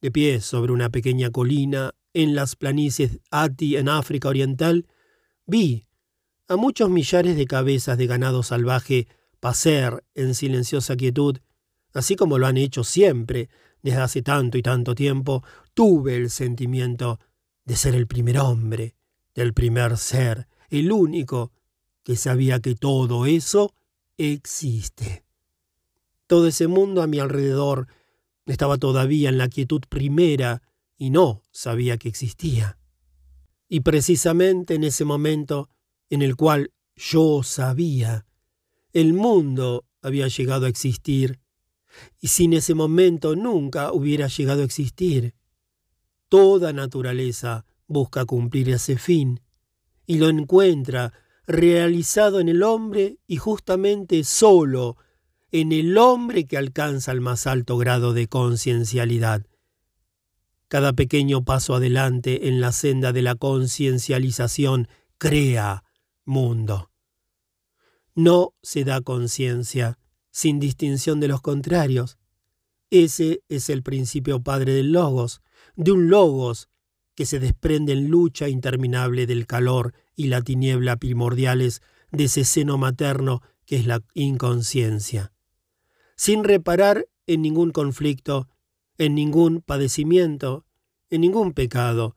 de 0.00 0.10
pie 0.10 0.40
sobre 0.40 0.72
una 0.72 0.90
pequeña 0.90 1.30
colina 1.30 1.92
en 2.14 2.34
las 2.34 2.56
planicies 2.56 3.20
Ati 3.30 3.76
en 3.76 3.88
África 3.88 4.30
Oriental, 4.30 4.88
vi 5.46 5.86
a 6.48 6.56
muchos 6.56 6.90
millares 6.90 7.36
de 7.36 7.46
cabezas 7.46 7.96
de 7.96 8.08
ganado 8.08 8.42
salvaje 8.42 9.06
pasear 9.38 10.02
en 10.16 10.34
silenciosa 10.34 10.96
quietud 10.96 11.38
así 11.94 12.16
como 12.16 12.38
lo 12.38 12.46
han 12.46 12.56
hecho 12.58 12.84
siempre 12.84 13.48
desde 13.84 14.00
hace 14.00 14.22
tanto 14.22 14.56
y 14.56 14.62
tanto 14.62 14.94
tiempo, 14.94 15.44
tuve 15.74 16.16
el 16.16 16.30
sentimiento 16.30 17.20
de 17.66 17.76
ser 17.76 17.94
el 17.94 18.06
primer 18.06 18.38
hombre, 18.38 18.96
del 19.34 19.52
primer 19.52 19.98
ser, 19.98 20.48
el 20.70 20.90
único 20.90 21.52
que 22.02 22.16
sabía 22.16 22.60
que 22.60 22.74
todo 22.74 23.26
eso 23.26 23.74
existe. 24.16 25.26
Todo 26.26 26.48
ese 26.48 26.66
mundo 26.66 27.02
a 27.02 27.06
mi 27.06 27.18
alrededor 27.18 27.88
estaba 28.46 28.78
todavía 28.78 29.28
en 29.28 29.36
la 29.36 29.48
quietud 29.48 29.82
primera 29.86 30.62
y 30.96 31.10
no 31.10 31.42
sabía 31.52 31.98
que 31.98 32.08
existía. 32.08 32.78
Y 33.68 33.80
precisamente 33.80 34.76
en 34.76 34.84
ese 34.84 35.04
momento 35.04 35.68
en 36.08 36.22
el 36.22 36.36
cual 36.36 36.72
yo 36.96 37.42
sabía, 37.42 38.24
el 38.94 39.12
mundo 39.12 39.84
había 40.00 40.28
llegado 40.28 40.64
a 40.64 40.70
existir 40.70 41.43
y 42.20 42.28
sin 42.28 42.52
ese 42.52 42.74
momento 42.74 43.36
nunca 43.36 43.92
hubiera 43.92 44.28
llegado 44.28 44.62
a 44.62 44.64
existir. 44.64 45.34
Toda 46.28 46.72
naturaleza 46.72 47.64
busca 47.86 48.24
cumplir 48.24 48.70
ese 48.70 48.96
fin, 48.96 49.40
y 50.06 50.18
lo 50.18 50.28
encuentra 50.28 51.12
realizado 51.46 52.40
en 52.40 52.48
el 52.48 52.62
hombre 52.62 53.18
y 53.26 53.36
justamente 53.36 54.24
solo 54.24 54.96
en 55.52 55.72
el 55.72 55.96
hombre 55.98 56.46
que 56.46 56.56
alcanza 56.56 57.12
el 57.12 57.20
más 57.20 57.46
alto 57.46 57.76
grado 57.76 58.12
de 58.12 58.26
conciencialidad. 58.26 59.46
Cada 60.68 60.92
pequeño 60.94 61.44
paso 61.44 61.74
adelante 61.74 62.48
en 62.48 62.60
la 62.60 62.72
senda 62.72 63.12
de 63.12 63.22
la 63.22 63.36
conciencialización 63.36 64.88
crea 65.18 65.84
mundo. 66.24 66.90
No 68.14 68.54
se 68.62 68.84
da 68.84 69.00
conciencia 69.00 69.98
sin 70.34 70.58
distinción 70.58 71.20
de 71.20 71.28
los 71.28 71.40
contrarios. 71.40 72.18
Ese 72.90 73.44
es 73.48 73.70
el 73.70 73.84
principio 73.84 74.42
padre 74.42 74.74
del 74.74 74.90
logos, 74.90 75.42
de 75.76 75.92
un 75.92 76.10
logos 76.10 76.68
que 77.14 77.24
se 77.24 77.38
desprende 77.38 77.92
en 77.92 78.08
lucha 78.08 78.48
interminable 78.48 79.28
del 79.28 79.46
calor 79.46 79.94
y 80.16 80.26
la 80.26 80.42
tiniebla 80.42 80.96
primordiales 80.96 81.82
de 82.10 82.24
ese 82.24 82.44
seno 82.44 82.78
materno 82.78 83.42
que 83.64 83.76
es 83.76 83.86
la 83.86 84.02
inconsciencia. 84.14 85.32
Sin 86.16 86.42
reparar 86.42 87.06
en 87.28 87.40
ningún 87.40 87.70
conflicto, 87.70 88.48
en 88.98 89.14
ningún 89.14 89.60
padecimiento, 89.60 90.66
en 91.10 91.20
ningún 91.20 91.52
pecado, 91.52 92.16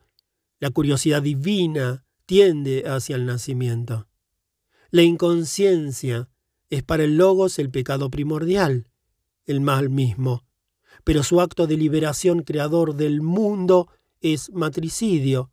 la 0.59 0.71
curiosidad 0.71 1.21
divina 1.21 2.03
tiende 2.25 2.83
hacia 2.87 3.15
el 3.15 3.27
nacimiento. 3.27 4.07
La 4.89 5.03
inconsciencia 5.03 6.29
es 6.69 6.83
para 6.83 7.03
el 7.03 7.17
logos 7.17 7.59
el 7.59 7.69
pecado 7.69 8.09
primordial, 8.09 8.87
el 9.45 9.61
mal 9.61 9.89
mismo, 9.89 10.43
pero 11.03 11.23
su 11.23 11.39
acto 11.41 11.67
de 11.67 11.77
liberación 11.77 12.43
creador 12.43 12.95
del 12.95 13.21
mundo 13.21 13.87
es 14.21 14.51
matricidio, 14.51 15.51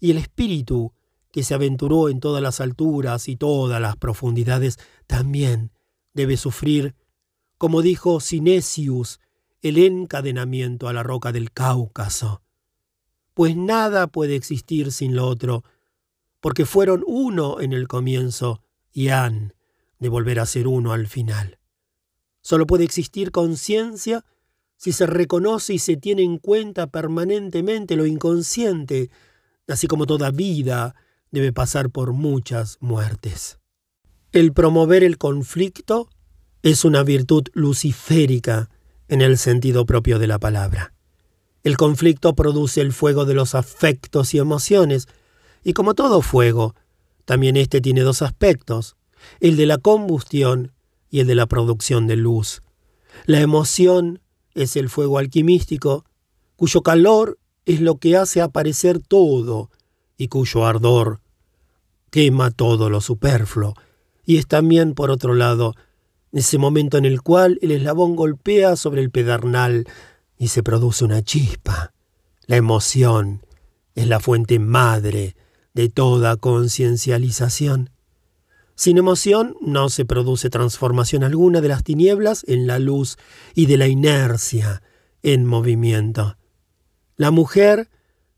y 0.00 0.10
el 0.10 0.18
espíritu, 0.18 0.92
que 1.32 1.42
se 1.42 1.54
aventuró 1.54 2.10
en 2.10 2.20
todas 2.20 2.42
las 2.42 2.60
alturas 2.60 3.28
y 3.28 3.36
todas 3.36 3.80
las 3.80 3.96
profundidades, 3.96 4.78
también 5.06 5.72
debe 6.12 6.36
sufrir, 6.36 6.94
como 7.56 7.80
dijo 7.80 8.20
Sinesius, 8.20 9.18
el 9.62 9.78
encadenamiento 9.78 10.88
a 10.88 10.92
la 10.92 11.02
roca 11.02 11.32
del 11.32 11.52
Cáucaso. 11.52 12.42
Pues 13.32 13.56
nada 13.56 14.08
puede 14.08 14.36
existir 14.36 14.92
sin 14.92 15.16
lo 15.16 15.26
otro, 15.26 15.64
porque 16.40 16.66
fueron 16.66 17.02
uno 17.06 17.60
en 17.60 17.72
el 17.72 17.88
comienzo 17.88 18.62
y 18.92 19.08
han 19.08 19.54
de 20.02 20.08
volver 20.08 20.40
a 20.40 20.46
ser 20.46 20.66
uno 20.66 20.92
al 20.92 21.06
final. 21.06 21.60
Solo 22.40 22.66
puede 22.66 22.82
existir 22.82 23.30
conciencia 23.30 24.24
si 24.76 24.90
se 24.90 25.06
reconoce 25.06 25.74
y 25.74 25.78
se 25.78 25.96
tiene 25.96 26.24
en 26.24 26.38
cuenta 26.38 26.88
permanentemente 26.88 27.94
lo 27.94 28.04
inconsciente, 28.04 29.10
así 29.68 29.86
como 29.86 30.06
toda 30.06 30.32
vida 30.32 30.96
debe 31.30 31.52
pasar 31.52 31.90
por 31.90 32.12
muchas 32.14 32.78
muertes. 32.80 33.60
El 34.32 34.52
promover 34.52 35.04
el 35.04 35.18
conflicto 35.18 36.10
es 36.62 36.84
una 36.84 37.04
virtud 37.04 37.44
luciférica 37.52 38.70
en 39.06 39.22
el 39.22 39.38
sentido 39.38 39.86
propio 39.86 40.18
de 40.18 40.26
la 40.26 40.40
palabra. 40.40 40.94
El 41.62 41.76
conflicto 41.76 42.34
produce 42.34 42.80
el 42.80 42.92
fuego 42.92 43.24
de 43.24 43.34
los 43.34 43.54
afectos 43.54 44.34
y 44.34 44.38
emociones, 44.38 45.06
y 45.62 45.74
como 45.74 45.94
todo 45.94 46.22
fuego, 46.22 46.74
también 47.24 47.56
éste 47.56 47.80
tiene 47.80 48.00
dos 48.00 48.20
aspectos, 48.20 48.96
el 49.40 49.56
de 49.56 49.66
la 49.66 49.78
combustión 49.78 50.72
y 51.10 51.20
el 51.20 51.26
de 51.26 51.34
la 51.34 51.46
producción 51.46 52.06
de 52.06 52.16
luz. 52.16 52.62
La 53.26 53.40
emoción 53.40 54.20
es 54.54 54.76
el 54.76 54.88
fuego 54.88 55.18
alquimístico, 55.18 56.04
cuyo 56.56 56.82
calor 56.82 57.38
es 57.64 57.80
lo 57.80 57.96
que 57.96 58.16
hace 58.16 58.40
aparecer 58.40 59.00
todo 59.00 59.70
y 60.16 60.28
cuyo 60.28 60.66
ardor 60.66 61.20
quema 62.10 62.50
todo 62.50 62.90
lo 62.90 63.00
superfluo. 63.00 63.74
Y 64.24 64.36
es 64.36 64.46
también, 64.46 64.94
por 64.94 65.10
otro 65.10 65.34
lado, 65.34 65.74
ese 66.30 66.58
momento 66.58 66.98
en 66.98 67.04
el 67.04 67.22
cual 67.22 67.58
el 67.62 67.72
eslabón 67.72 68.16
golpea 68.16 68.76
sobre 68.76 69.00
el 69.00 69.10
pedernal 69.10 69.86
y 70.38 70.48
se 70.48 70.62
produce 70.62 71.04
una 71.04 71.22
chispa. 71.22 71.92
La 72.46 72.56
emoción 72.56 73.44
es 73.94 74.06
la 74.06 74.20
fuente 74.20 74.58
madre 74.58 75.36
de 75.74 75.88
toda 75.88 76.36
conciencialización. 76.36 77.90
Sin 78.74 78.98
emoción 78.98 79.56
no 79.60 79.88
se 79.88 80.04
produce 80.04 80.50
transformación 80.50 81.24
alguna 81.24 81.60
de 81.60 81.68
las 81.68 81.84
tinieblas 81.84 82.44
en 82.46 82.66
la 82.66 82.78
luz 82.78 83.16
y 83.54 83.66
de 83.66 83.76
la 83.76 83.86
inercia 83.86 84.82
en 85.22 85.44
movimiento. 85.44 86.36
La 87.16 87.30
mujer, 87.30 87.90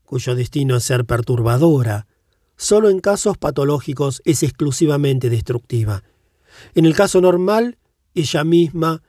cuyo 0.03 0.35
destino 0.35 0.75
es 0.75 0.83
ser 0.83 1.05
perturbadora, 1.05 2.07
solo 2.57 2.89
en 2.89 2.99
casos 2.99 3.37
patológicos 3.37 4.21
es 4.25 4.43
exclusivamente 4.43 5.29
destructiva. 5.29 6.03
En 6.73 6.85
el 6.85 6.95
caso 6.95 7.21
normal, 7.21 7.77
ella 8.13 8.43
misma, 8.43 9.01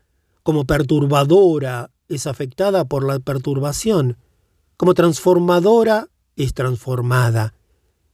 como 0.42 0.64
perturbadora, 0.64 1.90
es 2.08 2.26
afectada 2.26 2.84
por 2.84 3.04
la 3.04 3.18
perturbación, 3.18 4.16
como 4.76 4.94
transformadora 4.94 6.08
es 6.36 6.54
transformada, 6.54 7.54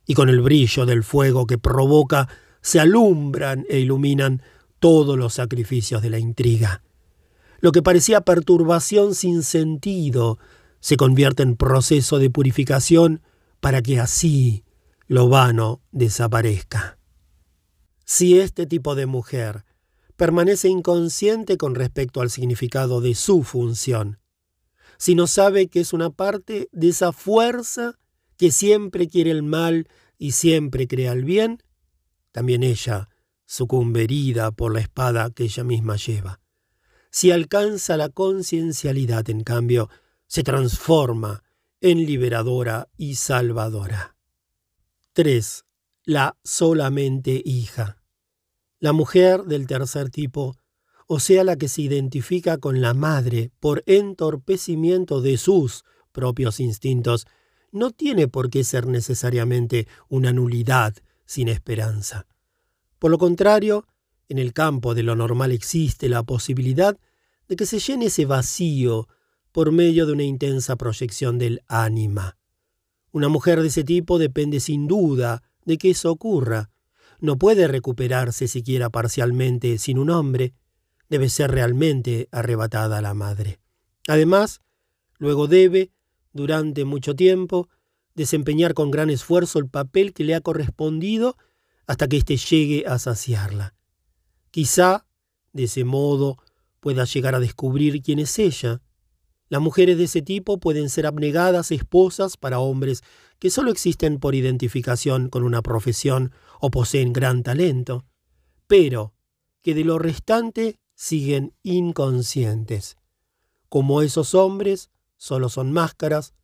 y 0.07 0.15
con 0.15 0.29
el 0.29 0.41
brillo 0.41 0.87
del 0.87 1.05
fuego 1.05 1.47
que 1.47 1.59
provoca 1.59 2.29
se 2.63 2.81
alumbran 2.81 3.67
e 3.69 3.81
iluminan 3.81 4.43
todos 4.79 5.19
los 5.19 5.35
sacrificios 5.35 6.01
de 6.03 6.11
la 6.11 6.19
intriga. 6.19 6.83
Lo 7.61 7.71
que 7.73 7.83
parecía 7.83 8.23
perturbación 8.23 9.15
sin 9.15 9.43
sentido 9.43 10.39
se 10.81 10.97
convierte 10.97 11.43
en 11.43 11.57
proceso 11.57 12.19
de 12.19 12.31
purificación 12.31 13.23
para 13.61 13.83
que 13.83 14.01
así 14.01 14.65
lo 15.07 15.29
vano 15.29 15.81
desaparezca. 15.93 16.99
Si 18.05 18.41
este 18.41 18.67
tipo 18.67 18.95
de 18.95 19.07
mujer 19.07 19.65
permanece 20.17 20.69
inconsciente 20.69 21.57
con 21.57 21.75
respecto 21.75 22.21
al 22.21 22.31
significado 22.31 23.01
de 23.01 23.15
su 23.15 23.45
función, 23.45 24.19
si 24.99 25.15
no 25.15 25.27
sabe 25.27 25.69
que 25.69 25.81
es 25.81 25.93
una 25.93 26.11
parte 26.11 26.69
de 26.73 26.89
esa 26.89 27.13
fuerza 27.13 27.99
que 28.37 28.51
siempre 28.51 29.09
quiere 29.09 29.31
el 29.31 29.43
mal 29.43 29.89
y 30.19 30.33
siempre 30.33 30.89
crea 30.89 31.13
el 31.13 31.25
bien, 31.25 31.63
también 32.33 32.63
ella 32.63 33.09
sucumbe 33.45 34.05
herida 34.05 34.51
por 34.51 34.73
la 34.73 34.81
espada 34.81 35.31
que 35.31 35.45
ella 35.45 35.63
misma 35.63 35.97
lleva. 35.97 36.41
Si 37.11 37.31
alcanza 37.31 37.99
la 37.99 38.09
conciencialidad, 38.09 39.29
en 39.29 39.45
cambio, 39.45 39.91
se 40.27 40.43
transforma 40.43 41.45
en 41.83 42.07
liberadora 42.07 42.89
y 42.97 43.17
salvadora. 43.17 44.17
3. 45.13 45.65
La 46.05 46.39
solamente 46.43 47.43
hija. 47.45 48.03
La 48.79 48.93
mujer 48.93 49.43
del 49.45 49.67
tercer 49.67 50.09
tipo, 50.09 50.57
o 51.07 51.21
sea, 51.21 51.45
la 51.45 51.57
que 51.57 51.69
se 51.69 51.83
identifica 51.83 52.57
con 52.57 52.81
la 52.81 52.95
madre 52.95 53.51
por 53.61 53.83
entorpecimiento 53.87 55.21
de 55.21 55.37
sus 55.37 55.85
propios 56.13 56.61
instintos, 56.61 57.27
no 57.73 57.91
tiene 57.91 58.29
por 58.29 58.49
qué 58.49 58.65
ser 58.65 58.87
necesariamente 58.87 59.87
una 60.09 60.33
nulidad 60.33 60.95
sin 61.33 61.49
esperanza. 61.49 62.27
Por 62.99 63.11
lo 63.11 63.17
contrario, 63.17 63.87
en 64.29 64.39
el 64.39 64.53
campo 64.53 64.95
de 64.95 65.03
lo 65.03 65.17
normal 65.17 65.51
existe 65.51 66.11
la 66.11 66.23
posibilidad 66.25 66.99
de 67.49 67.57
que 67.57 67.65
se 67.65 67.79
llene 67.79 68.07
ese 68.07 68.27
vacío 68.27 69.09
por 69.51 69.73
medio 69.73 70.05
de 70.05 70.13
una 70.13 70.25
intensa 70.25 70.77
proyección 70.77 71.39
del 71.39 71.63
ánima. 71.69 72.37
Una 73.13 73.31
mujer 73.31 73.63
de 73.63 73.69
ese 73.69 73.83
tipo 73.83 74.19
depende 74.19 74.61
sin 74.61 74.87
duda 74.87 75.43
de 75.65 75.79
que 75.79 75.89
eso 75.91 76.11
ocurra. 76.11 76.69
No 77.19 77.39
puede 77.39 77.67
recuperarse 77.67 78.47
siquiera 78.47 78.91
parcialmente 78.91 79.79
sin 79.79 79.99
un 79.99 80.11
hombre. 80.11 80.53
Debe 81.09 81.31
ser 81.31 81.51
realmente 81.51 82.29
arrebatada 82.31 82.99
a 82.99 83.03
la 83.03 83.15
madre. 83.15 83.59
Además, 84.07 84.61
luego 85.17 85.47
debe, 85.47 85.93
durante 86.35 86.85
mucho 86.85 87.17
tiempo, 87.17 87.71
desempeñar 88.15 88.75
con 88.75 88.91
gran 88.91 89.11
esfuerzo 89.11 89.59
el 89.59 89.69
papel 89.69 90.13
que 90.13 90.25
le 90.25 90.35
ha 90.35 90.41
correspondido 90.41 91.37
hasta 91.87 92.09
que 92.09 92.19
éste 92.19 92.37
llegue 92.37 92.85
a 92.87 92.99
saciarla. 92.99 93.75
Quizá, 94.51 95.07
de 95.53 95.65
ese 95.65 95.85
modo, 95.85 96.39
pueda 96.81 97.05
llegar 97.05 97.35
a 97.35 97.41
descubrir 97.41 98.03
quién 98.03 98.19
es 98.19 98.39
ella. 98.39 98.81
Las 99.49 99.61
mujeres 99.61 99.99
de 99.99 100.05
ese 100.05 100.23
tipo 100.23 100.59
pueden 100.59 100.89
ser 100.89 101.07
abnegadas 101.07 101.71
esposas 101.71 102.37
para 102.37 102.59
hombres 102.59 103.03
que 103.39 103.51
solo 103.51 103.71
existen 103.71 104.19
por 104.19 104.35
identificación 104.35 105.29
con 105.29 105.43
una 105.43 105.63
profesión 105.63 106.33
o 106.61 106.71
poseen 106.71 107.13
gran 107.13 107.43
talento, 107.43 108.05
pero 108.67 109.15
que 109.63 109.75
de 109.75 109.85
lo 109.85 109.99
restante 109.99 110.79
siguen 110.95 111.55
inconscientes. 111.63 112.97
Como 113.69 114.03
esos 114.03 114.35
hombres 114.35 114.91
solo 115.17 115.49
son 115.49 115.73
máscaras, 115.73 116.35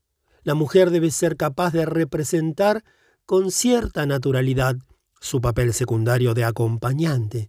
la 0.42 0.55
mujer 0.55 0.90
debe 0.90 1.11
ser 1.11 1.37
capaz 1.37 1.72
de 1.72 1.87
representar 1.87 2.85
con 3.27 3.51
cierta 3.51 4.07
naturalidad 4.07 4.77
su 5.20 5.40
papel 5.40 5.74
secundario 5.74 6.35
de 6.35 6.44
acompañante. 6.44 7.48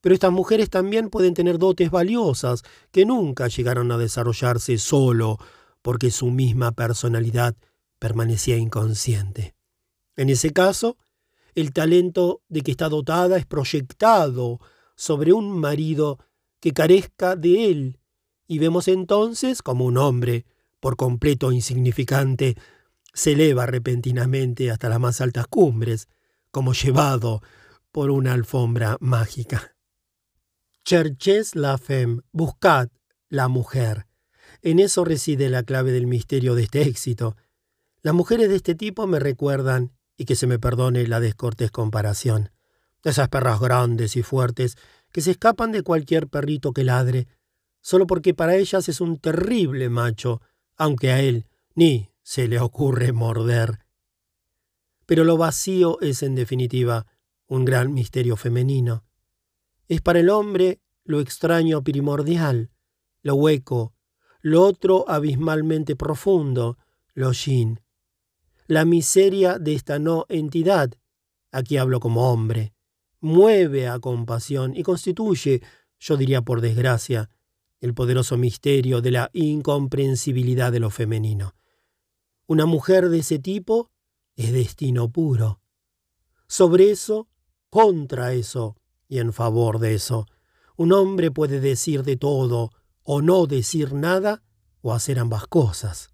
Pero 0.00 0.14
estas 0.14 0.32
mujeres 0.32 0.70
también 0.70 1.10
pueden 1.10 1.34
tener 1.34 1.58
dotes 1.58 1.90
valiosas 1.90 2.62
que 2.90 3.04
nunca 3.04 3.48
llegaron 3.48 3.90
a 3.92 3.98
desarrollarse 3.98 4.78
solo 4.78 5.38
porque 5.82 6.10
su 6.10 6.30
misma 6.30 6.72
personalidad 6.72 7.54
permanecía 7.98 8.56
inconsciente. 8.56 9.54
En 10.16 10.30
ese 10.30 10.52
caso, 10.52 10.96
el 11.54 11.72
talento 11.72 12.42
de 12.48 12.62
que 12.62 12.70
está 12.70 12.88
dotada 12.88 13.36
es 13.36 13.46
proyectado 13.46 14.60
sobre 14.94 15.32
un 15.32 15.58
marido 15.58 16.18
que 16.60 16.72
carezca 16.72 17.36
de 17.36 17.70
él, 17.70 18.00
y 18.46 18.58
vemos 18.58 18.88
entonces 18.88 19.62
como 19.62 19.84
un 19.84 19.98
hombre, 19.98 20.46
por 20.86 20.96
completo 20.96 21.50
insignificante, 21.50 22.56
se 23.12 23.32
eleva 23.32 23.66
repentinamente 23.66 24.70
hasta 24.70 24.88
las 24.88 25.00
más 25.00 25.20
altas 25.20 25.48
cumbres, 25.48 26.06
como 26.52 26.74
llevado 26.74 27.42
por 27.90 28.12
una 28.12 28.34
alfombra 28.34 28.96
mágica. 29.00 29.74
Cherchez 30.84 31.56
la 31.56 31.76
femme, 31.76 32.20
buscad 32.30 32.86
la 33.28 33.48
mujer. 33.48 34.06
En 34.62 34.78
eso 34.78 35.04
reside 35.04 35.50
la 35.50 35.64
clave 35.64 35.90
del 35.90 36.06
misterio 36.06 36.54
de 36.54 36.62
este 36.62 36.82
éxito. 36.82 37.36
Las 38.02 38.14
mujeres 38.14 38.48
de 38.48 38.54
este 38.54 38.76
tipo 38.76 39.08
me 39.08 39.18
recuerdan, 39.18 39.90
y 40.16 40.24
que 40.24 40.36
se 40.36 40.46
me 40.46 40.60
perdone 40.60 41.08
la 41.08 41.18
descortés 41.18 41.72
comparación, 41.72 42.52
esas 43.02 43.28
perras 43.28 43.58
grandes 43.58 44.14
y 44.14 44.22
fuertes 44.22 44.76
que 45.10 45.20
se 45.20 45.32
escapan 45.32 45.72
de 45.72 45.82
cualquier 45.82 46.28
perrito 46.28 46.72
que 46.72 46.84
ladre, 46.84 47.26
solo 47.80 48.06
porque 48.06 48.34
para 48.34 48.54
ellas 48.54 48.88
es 48.88 49.00
un 49.00 49.18
terrible 49.18 49.88
macho, 49.88 50.40
aunque 50.76 51.10
a 51.10 51.20
él 51.20 51.46
ni 51.74 52.10
se 52.22 52.48
le 52.48 52.60
ocurre 52.60 53.12
morder. 53.12 53.80
Pero 55.06 55.24
lo 55.24 55.36
vacío 55.36 56.00
es, 56.00 56.22
en 56.22 56.34
definitiva, 56.34 57.06
un 57.46 57.64
gran 57.64 57.92
misterio 57.92 58.36
femenino. 58.36 59.04
Es 59.88 60.00
para 60.00 60.18
el 60.20 60.30
hombre 60.30 60.80
lo 61.04 61.20
extraño 61.20 61.82
primordial, 61.84 62.70
lo 63.22 63.36
hueco, 63.36 63.94
lo 64.40 64.64
otro 64.64 65.04
abismalmente 65.08 65.96
profundo, 65.96 66.78
lo 67.14 67.32
yin. 67.32 67.80
La 68.66 68.84
miseria 68.84 69.58
de 69.58 69.74
esta 69.74 69.98
no 69.98 70.26
entidad, 70.28 70.90
aquí 71.52 71.76
hablo 71.76 72.00
como 72.00 72.32
hombre, 72.32 72.74
mueve 73.20 73.88
a 73.88 74.00
compasión 74.00 74.76
y 74.76 74.82
constituye, 74.82 75.62
yo 75.98 76.16
diría 76.16 76.42
por 76.42 76.60
desgracia, 76.60 77.30
el 77.80 77.94
poderoso 77.94 78.36
misterio 78.36 79.00
de 79.00 79.10
la 79.10 79.30
incomprensibilidad 79.32 80.72
de 80.72 80.80
lo 80.80 80.90
femenino. 80.90 81.54
Una 82.46 82.66
mujer 82.66 83.08
de 83.08 83.18
ese 83.18 83.38
tipo 83.38 83.90
es 84.34 84.52
destino 84.52 85.10
puro. 85.10 85.60
Sobre 86.46 86.90
eso, 86.90 87.28
contra 87.70 88.32
eso 88.32 88.76
y 89.08 89.18
en 89.18 89.32
favor 89.32 89.78
de 89.78 89.94
eso, 89.94 90.26
un 90.76 90.92
hombre 90.92 91.30
puede 91.30 91.60
decir 91.60 92.02
de 92.02 92.16
todo 92.16 92.70
o 93.02 93.22
no 93.22 93.46
decir 93.46 93.92
nada 93.92 94.42
o 94.80 94.92
hacer 94.92 95.18
ambas 95.18 95.46
cosas. 95.46 96.10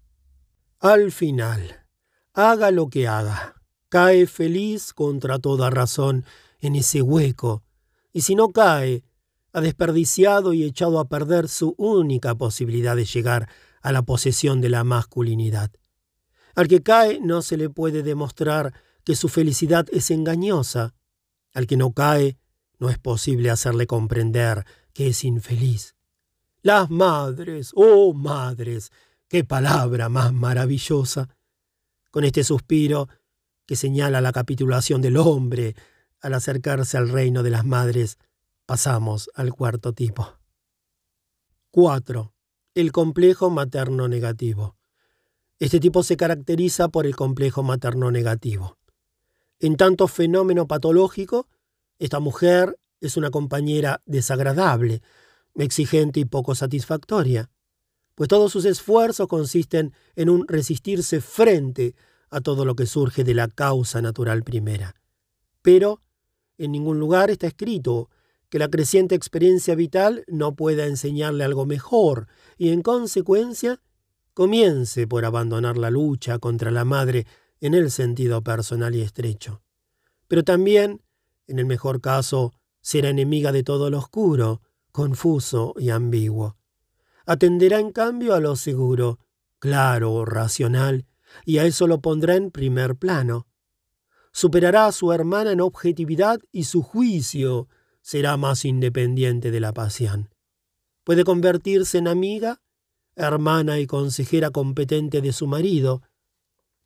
Al 0.79 1.11
final, 1.11 1.85
haga 2.33 2.71
lo 2.71 2.87
que 2.87 3.07
haga, 3.07 3.61
cae 3.89 4.25
feliz 4.25 4.93
contra 4.93 5.39
toda 5.39 5.69
razón 5.69 6.25
en 6.59 6.75
ese 6.75 7.01
hueco, 7.01 7.63
y 8.11 8.21
si 8.21 8.35
no 8.35 8.49
cae, 8.49 9.03
ha 9.53 9.61
desperdiciado 9.61 10.53
y 10.53 10.63
echado 10.63 10.99
a 10.99 11.07
perder 11.07 11.47
su 11.47 11.75
única 11.77 12.35
posibilidad 12.35 12.95
de 12.95 13.05
llegar 13.05 13.47
a 13.81 13.91
la 13.91 14.01
posesión 14.01 14.61
de 14.61 14.69
la 14.69 14.83
masculinidad. 14.83 15.71
Al 16.55 16.67
que 16.67 16.81
cae 16.81 17.19
no 17.21 17.41
se 17.41 17.57
le 17.57 17.69
puede 17.69 18.01
demostrar 18.01 18.73
que 19.03 19.15
su 19.15 19.29
felicidad 19.29 19.85
es 19.91 20.09
engañosa. 20.11 20.95
Al 21.53 21.67
que 21.67 21.77
no 21.77 21.91
cae 21.93 22.37
no 22.79 22.89
es 22.89 22.97
posible 22.97 23.51
hacerle 23.51 23.85
comprender 23.85 24.65
que 24.93 25.07
es 25.07 25.23
infeliz. 25.23 25.95
Las 26.61 26.89
madres, 26.89 27.71
oh 27.75 28.13
madres, 28.13 28.91
qué 29.27 29.43
palabra 29.43 30.09
más 30.09 30.33
maravillosa. 30.33 31.29
Con 32.09 32.23
este 32.23 32.43
suspiro 32.43 33.07
que 33.65 33.75
señala 33.75 34.21
la 34.21 34.31
capitulación 34.31 35.01
del 35.01 35.17
hombre 35.17 35.75
al 36.21 36.33
acercarse 36.33 36.97
al 36.97 37.09
reino 37.09 37.43
de 37.43 37.49
las 37.49 37.65
madres, 37.65 38.17
pasamos 38.65 39.29
al 39.35 39.53
cuarto 39.53 39.93
tipo. 39.93 40.37
4. 41.71 42.33
El 42.75 42.91
complejo 42.91 43.49
materno 43.49 44.07
negativo. 44.07 44.77
Este 45.59 45.79
tipo 45.79 46.03
se 46.03 46.17
caracteriza 46.17 46.89
por 46.89 47.05
el 47.05 47.15
complejo 47.15 47.63
materno 47.63 48.11
negativo. 48.11 48.77
En 49.59 49.77
tanto 49.77 50.07
fenómeno 50.07 50.67
patológico, 50.67 51.47
esta 51.99 52.19
mujer 52.19 52.77
es 52.99 53.17
una 53.17 53.31
compañera 53.31 54.01
desagradable, 54.05 55.01
exigente 55.55 56.19
y 56.19 56.25
poco 56.25 56.55
satisfactoria, 56.55 57.49
pues 58.15 58.29
todos 58.29 58.51
sus 58.51 58.65
esfuerzos 58.65 59.27
consisten 59.27 59.93
en 60.15 60.29
un 60.29 60.47
resistirse 60.47 61.21
frente 61.21 61.95
a 62.29 62.41
todo 62.41 62.65
lo 62.65 62.75
que 62.75 62.85
surge 62.85 63.23
de 63.23 63.33
la 63.33 63.47
causa 63.47 64.01
natural 64.01 64.43
primera. 64.43 64.95
Pero 65.61 66.01
en 66.57 66.71
ningún 66.71 66.99
lugar 66.99 67.29
está 67.29 67.47
escrito 67.47 68.09
que 68.53 68.59
la 68.59 68.69
creciente 68.69 69.15
experiencia 69.15 69.73
vital 69.73 70.25
no 70.27 70.55
pueda 70.55 70.85
enseñarle 70.85 71.43
algo 71.43 71.65
mejor 71.65 72.27
y 72.55 72.69
en 72.69 72.83
consecuencia 72.83 73.81
comience 74.35 75.07
por 75.07 75.25
abandonar 75.25 75.75
la 75.75 75.89
lucha 75.89 76.37
contra 76.37 76.69
la 76.69 76.85
madre 76.85 77.25
en 77.61 77.73
el 77.73 77.89
sentido 77.89 78.43
personal 78.43 78.93
y 78.93 79.01
estrecho. 79.01 79.63
Pero 80.27 80.43
también, 80.43 81.01
en 81.47 81.57
el 81.57 81.65
mejor 81.65 81.99
caso, 81.99 82.53
será 82.79 83.09
enemiga 83.09 83.51
de 83.51 83.63
todo 83.63 83.89
lo 83.89 83.97
oscuro, 83.97 84.61
confuso 84.91 85.73
y 85.79 85.89
ambiguo. 85.89 86.55
Atenderá 87.25 87.79
en 87.79 87.91
cambio 87.91 88.35
a 88.35 88.39
lo 88.39 88.55
seguro, 88.55 89.17
claro, 89.57 90.25
racional, 90.25 91.07
y 91.43 91.57
a 91.57 91.65
eso 91.65 91.87
lo 91.87 92.01
pondrá 92.01 92.35
en 92.35 92.51
primer 92.51 92.97
plano. 92.97 93.47
Superará 94.31 94.85
a 94.85 94.91
su 94.91 95.11
hermana 95.11 95.53
en 95.53 95.61
objetividad 95.61 96.37
y 96.51 96.65
su 96.65 96.83
juicio 96.83 97.67
será 98.03 98.37
más 98.37 98.65
independiente 98.65 99.49
de 99.49 99.59
la 99.59 99.73
pasión. 99.73 100.29
Puede 101.03 101.23
convertirse 101.23 101.97
en 101.97 102.07
amiga, 102.07 102.61
hermana 103.15 103.79
y 103.79 103.87
consejera 103.87 104.51
competente 104.51 105.21
de 105.21 105.33
su 105.33 105.47
marido. 105.47 106.03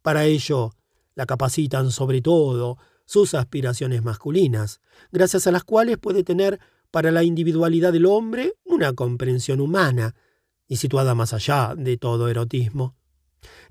Para 0.02 0.26
ello, 0.26 0.72
la 1.16 1.26
capacitan 1.26 1.92
sobre 1.92 2.22
todo 2.22 2.78
sus 3.06 3.34
aspiraciones 3.34 4.04
masculinas, 4.04 4.80
gracias 5.12 5.48
a 5.48 5.52
las 5.52 5.64
cuales 5.64 5.98
puede 5.98 6.24
tener 6.24 6.60
para 6.92 7.12
la 7.12 7.24
individualidad 7.24 7.92
del 7.92 8.06
hombre 8.06 8.54
una 8.64 8.94
comprensión 8.94 9.60
humana 9.60 10.16
y 10.68 10.78
situada 10.78 11.16
más 11.16 11.34
allá 11.34 11.74
de 11.76 11.98
todo 11.98 12.28
erotismo. 12.28 12.96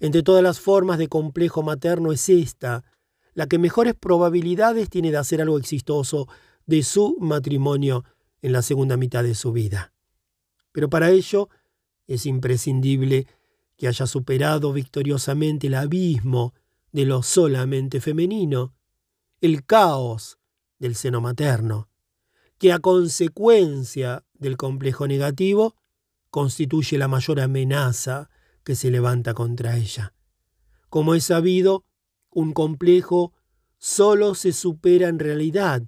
Entre 0.00 0.22
todas 0.22 0.42
las 0.42 0.58
formas 0.58 0.98
de 0.98 1.08
complejo 1.08 1.62
materno 1.62 2.12
es 2.12 2.28
esta, 2.28 2.84
la 3.34 3.46
que 3.46 3.58
mejores 3.58 3.94
probabilidades 3.94 4.88
tiene 4.88 5.10
de 5.10 5.18
hacer 5.18 5.42
algo 5.42 5.58
exitoso 5.58 6.26
de 6.66 6.82
su 6.82 7.16
matrimonio 7.20 8.04
en 8.42 8.52
la 8.52 8.62
segunda 8.62 8.96
mitad 8.96 9.22
de 9.22 9.34
su 9.34 9.52
vida. 9.52 9.92
Pero 10.72 10.90
para 10.90 11.10
ello 11.10 11.48
es 12.06 12.26
imprescindible 12.26 13.26
que 13.76 13.88
haya 13.88 14.06
superado 14.06 14.72
victoriosamente 14.72 15.68
el 15.68 15.74
abismo 15.74 16.54
de 16.92 17.04
lo 17.04 17.22
solamente 17.22 18.00
femenino, 18.00 18.74
el 19.40 19.64
caos 19.64 20.38
del 20.78 20.94
seno 20.94 21.20
materno, 21.20 21.88
que 22.58 22.72
a 22.72 22.78
consecuencia 22.78 24.24
del 24.34 24.56
complejo 24.56 25.06
negativo 25.06 25.76
constituye 26.30 26.98
la 26.98 27.08
mayor 27.08 27.40
amenaza 27.40 28.30
que 28.64 28.74
se 28.74 28.90
levanta 28.90 29.34
contra 29.34 29.76
ella. 29.76 30.14
Como 30.88 31.14
es 31.14 31.24
sabido, 31.24 31.84
un 32.30 32.52
complejo 32.52 33.32
solo 33.78 34.34
se 34.34 34.52
supera 34.52 35.08
en 35.08 35.18
realidad 35.18 35.82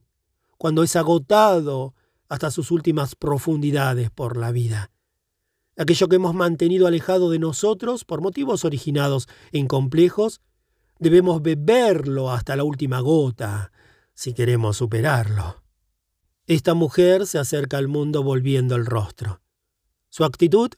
cuando 0.58 0.82
es 0.82 0.94
agotado 0.96 1.94
hasta 2.28 2.50
sus 2.50 2.70
últimas 2.70 3.14
profundidades 3.14 4.10
por 4.10 4.36
la 4.36 4.52
vida. 4.52 4.90
Aquello 5.76 6.08
que 6.08 6.16
hemos 6.16 6.34
mantenido 6.34 6.86
alejado 6.86 7.30
de 7.30 7.38
nosotros 7.38 8.04
por 8.04 8.20
motivos 8.20 8.64
originados 8.64 9.28
en 9.52 9.66
complejos 9.66 10.42
Debemos 10.98 11.42
beberlo 11.42 12.32
hasta 12.32 12.56
la 12.56 12.64
última 12.64 13.00
gota 13.00 13.70
si 14.14 14.34
queremos 14.34 14.76
superarlo. 14.76 15.62
Esta 16.46 16.74
mujer 16.74 17.26
se 17.26 17.38
acerca 17.38 17.78
al 17.78 17.86
mundo 17.86 18.24
volviendo 18.24 18.74
el 18.74 18.84
rostro. 18.84 19.40
Su 20.08 20.24
actitud 20.24 20.70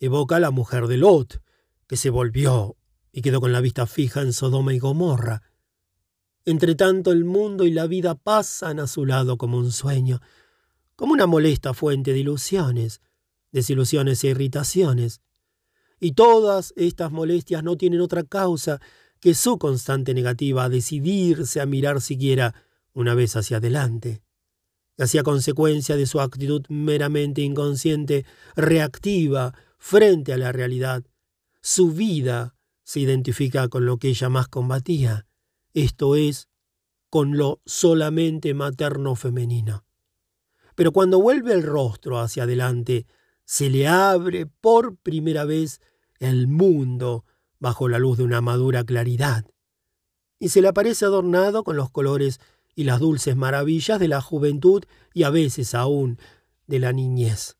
evoca 0.00 0.36
a 0.36 0.40
la 0.40 0.50
mujer 0.50 0.88
de 0.88 0.96
Lot, 0.96 1.40
que 1.86 1.96
se 1.96 2.10
volvió 2.10 2.76
y 3.12 3.22
quedó 3.22 3.40
con 3.40 3.52
la 3.52 3.60
vista 3.60 3.86
fija 3.86 4.22
en 4.22 4.32
Sodoma 4.32 4.74
y 4.74 4.80
Gomorra. 4.80 5.42
Entretanto 6.44 7.12
el 7.12 7.24
mundo 7.24 7.64
y 7.64 7.70
la 7.70 7.86
vida 7.86 8.14
pasan 8.14 8.80
a 8.80 8.86
su 8.86 9.04
lado 9.04 9.36
como 9.36 9.58
un 9.58 9.72
sueño, 9.72 10.20
como 10.96 11.12
una 11.12 11.26
molesta 11.26 11.74
fuente 11.74 12.12
de 12.12 12.20
ilusiones, 12.20 13.00
desilusiones 13.52 14.24
e 14.24 14.28
irritaciones. 14.28 15.20
Y 16.00 16.12
todas 16.12 16.72
estas 16.76 17.12
molestias 17.12 17.62
no 17.62 17.76
tienen 17.76 18.00
otra 18.00 18.24
causa 18.24 18.80
que 19.20 19.34
su 19.34 19.58
constante 19.58 20.14
negativa 20.14 20.64
a 20.64 20.68
decidirse 20.70 21.60
a 21.60 21.66
mirar 21.66 22.00
siquiera 22.00 22.54
una 22.94 23.14
vez 23.14 23.36
hacia 23.36 23.58
adelante. 23.58 24.22
Hacía 24.98 25.22
consecuencia 25.22 25.96
de 25.96 26.06
su 26.06 26.20
actitud 26.20 26.64
meramente 26.68 27.42
inconsciente, 27.42 28.24
reactiva 28.56 29.54
frente 29.78 30.32
a 30.32 30.38
la 30.38 30.52
realidad. 30.52 31.04
Su 31.62 31.92
vida 31.92 32.54
se 32.82 33.00
identifica 33.00 33.68
con 33.68 33.86
lo 33.86 33.98
que 33.98 34.08
ella 34.08 34.28
más 34.28 34.48
combatía, 34.48 35.26
esto 35.74 36.16
es, 36.16 36.48
con 37.08 37.36
lo 37.36 37.60
solamente 37.66 38.54
materno 38.54 39.16
femenino. 39.16 39.84
Pero 40.74 40.92
cuando 40.92 41.20
vuelve 41.20 41.52
el 41.52 41.62
rostro 41.62 42.18
hacia 42.18 42.44
adelante, 42.44 43.06
se 43.44 43.68
le 43.68 43.88
abre 43.88 44.46
por 44.46 44.96
primera 44.96 45.44
vez 45.44 45.80
el 46.20 46.46
mundo 46.46 47.24
bajo 47.58 47.88
la 47.88 47.98
luz 47.98 48.18
de 48.18 48.24
una 48.24 48.40
madura 48.40 48.84
claridad, 48.84 49.44
y 50.38 50.48
se 50.48 50.62
le 50.62 50.68
aparece 50.68 51.04
adornado 51.04 51.64
con 51.64 51.76
los 51.76 51.90
colores 51.90 52.40
y 52.74 52.84
las 52.84 53.00
dulces 53.00 53.36
maravillas 53.36 54.00
de 54.00 54.08
la 54.08 54.20
juventud 54.20 54.84
y 55.12 55.24
a 55.24 55.30
veces 55.30 55.74
aún 55.74 56.18
de 56.66 56.78
la 56.78 56.92
niñez. 56.92 57.56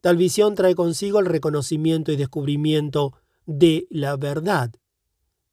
Tal 0.00 0.16
visión 0.16 0.54
trae 0.54 0.74
consigo 0.74 1.18
el 1.18 1.26
reconocimiento 1.26 2.12
y 2.12 2.16
descubrimiento 2.16 3.12
de 3.44 3.86
la 3.90 4.16
verdad, 4.16 4.72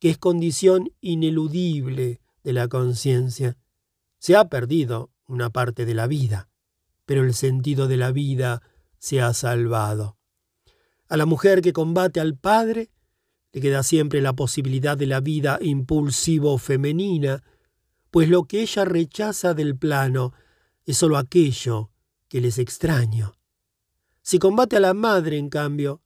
que 0.06 0.12
es 0.12 0.20
condición 0.20 0.92
ineludible 1.02 2.22
de 2.44 2.54
la 2.54 2.68
conciencia. 2.68 3.58
Se 4.20 4.36
ha 4.36 4.50
perdido 4.50 5.10
una 5.26 5.50
parte 5.50 5.84
de 5.84 5.96
la 5.96 6.06
vida, 6.06 6.48
pero 7.08 7.24
el 7.24 7.34
sentido 7.34 7.88
de 7.88 7.98
la 7.98 8.12
vida 8.12 8.62
se 9.00 9.20
ha 9.20 9.34
salvado. 9.34 10.20
A 11.08 11.18
la 11.18 11.26
mujer 11.26 11.64
que 11.64 11.74
combate 11.74 12.20
al 12.20 12.38
Padre 12.38 12.92
le 13.52 13.62
queda 13.62 13.82
siempre 13.82 14.22
la 14.22 14.34
posibilidad 14.34 14.96
de 14.96 15.08
la 15.08 15.22
vida 15.22 15.58
impulsivo 15.60 16.60
femenina, 16.60 17.42
pues 18.12 18.30
lo 18.30 18.44
que 18.44 18.62
ella 18.62 18.86
rechaza 18.86 19.56
del 19.56 19.76
plano 19.76 20.34
es 20.84 20.98
sólo 20.98 21.18
aquello 21.18 21.90
que 22.28 22.42
les 22.42 22.60
extraño. 22.60 23.34
Si 24.22 24.38
combate 24.38 24.78
a 24.78 24.82
la 24.82 24.94
madre, 24.94 25.40
en 25.40 25.50
cambio, 25.50 26.04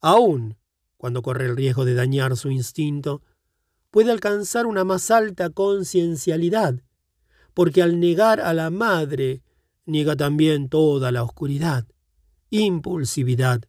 aun 0.00 0.56
cuando 0.96 1.20
corre 1.20 1.44
el 1.44 1.56
riesgo 1.56 1.84
de 1.84 1.92
dañar 1.92 2.34
su 2.38 2.50
instinto, 2.50 3.20
puede 3.92 4.10
alcanzar 4.10 4.66
una 4.66 4.82
más 4.82 5.12
alta 5.12 5.50
conciencialidad, 5.50 6.82
porque 7.54 7.80
al 7.80 8.00
negar 8.00 8.40
a 8.40 8.52
la 8.52 8.70
madre, 8.70 9.42
niega 9.86 10.16
también 10.16 10.68
toda 10.68 11.12
la 11.12 11.22
oscuridad, 11.22 11.86
impulsividad 12.50 13.62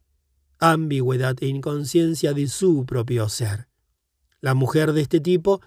ambigüedad 0.58 1.36
e 1.40 1.46
inconsciencia 1.46 2.32
de 2.32 2.48
su 2.48 2.86
propio 2.86 3.28
ser. 3.28 3.68
La 4.40 4.54
mujer 4.54 4.92
de 4.92 5.02
este 5.02 5.20
tipo, 5.20 5.60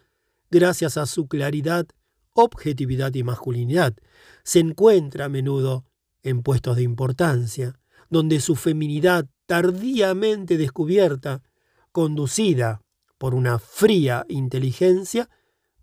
gracias 0.50 0.98
a 0.98 1.06
su 1.06 1.28
claridad, 1.28 1.88
objetividad 2.34 3.14
y 3.14 3.24
masculinidad, 3.24 3.96
se 4.44 4.60
encuentra 4.60 5.26
a 5.26 5.30
menudo 5.30 5.86
en 6.24 6.42
puestos 6.42 6.78
de 6.78 6.84
importancia, 6.84 7.80
donde 8.10 8.40
su 8.40 8.56
feminidad 8.56 9.28
tardíamente 9.46 10.58
descubierta, 10.58 11.44
conducida 11.92 12.82
por 13.18 13.36
una 13.36 13.60
fría 13.60 14.26
inteligencia, 14.30 15.30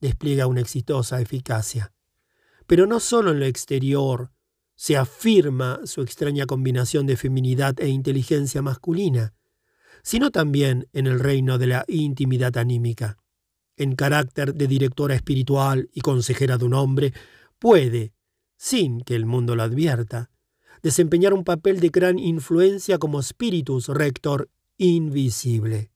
despliega 0.00 0.46
una 0.46 0.60
exitosa 0.60 1.20
eficacia. 1.20 1.92
Pero 2.66 2.86
no 2.86 3.00
solo 3.00 3.32
en 3.32 3.40
lo 3.40 3.46
exterior 3.46 4.30
se 4.76 4.96
afirma 4.96 5.80
su 5.84 6.02
extraña 6.02 6.46
combinación 6.46 7.06
de 7.06 7.16
feminidad 7.16 7.78
e 7.80 7.88
inteligencia 7.88 8.62
masculina, 8.62 9.34
sino 10.02 10.30
también 10.30 10.88
en 10.92 11.06
el 11.06 11.20
reino 11.20 11.58
de 11.58 11.66
la 11.68 11.84
intimidad 11.88 12.56
anímica. 12.58 13.18
En 13.76 13.96
carácter 13.96 14.54
de 14.54 14.66
directora 14.66 15.14
espiritual 15.14 15.88
y 15.92 16.00
consejera 16.00 16.58
de 16.58 16.64
un 16.64 16.74
hombre, 16.74 17.12
puede, 17.58 18.12
sin 18.56 19.00
que 19.00 19.14
el 19.14 19.26
mundo 19.26 19.56
lo 19.56 19.62
advierta, 19.62 20.30
desempeñar 20.82 21.32
un 21.32 21.44
papel 21.44 21.80
de 21.80 21.88
gran 21.88 22.18
influencia 22.18 22.98
como 22.98 23.22
spiritus 23.22 23.88
rector 23.88 24.50
invisible. 24.76 25.93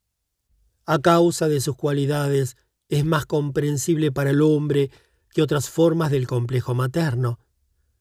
A 0.88 1.00
causa 1.00 1.48
de 1.48 1.60
sus 1.60 1.76
cualidades, 1.76 2.56
es 2.88 3.04
más 3.04 3.26
comprensible 3.26 4.10
para 4.10 4.30
el 4.30 4.40
hombre 4.40 4.90
que 5.34 5.42
otras 5.42 5.68
formas 5.68 6.10
del 6.10 6.26
complejo 6.26 6.74
materno. 6.74 7.38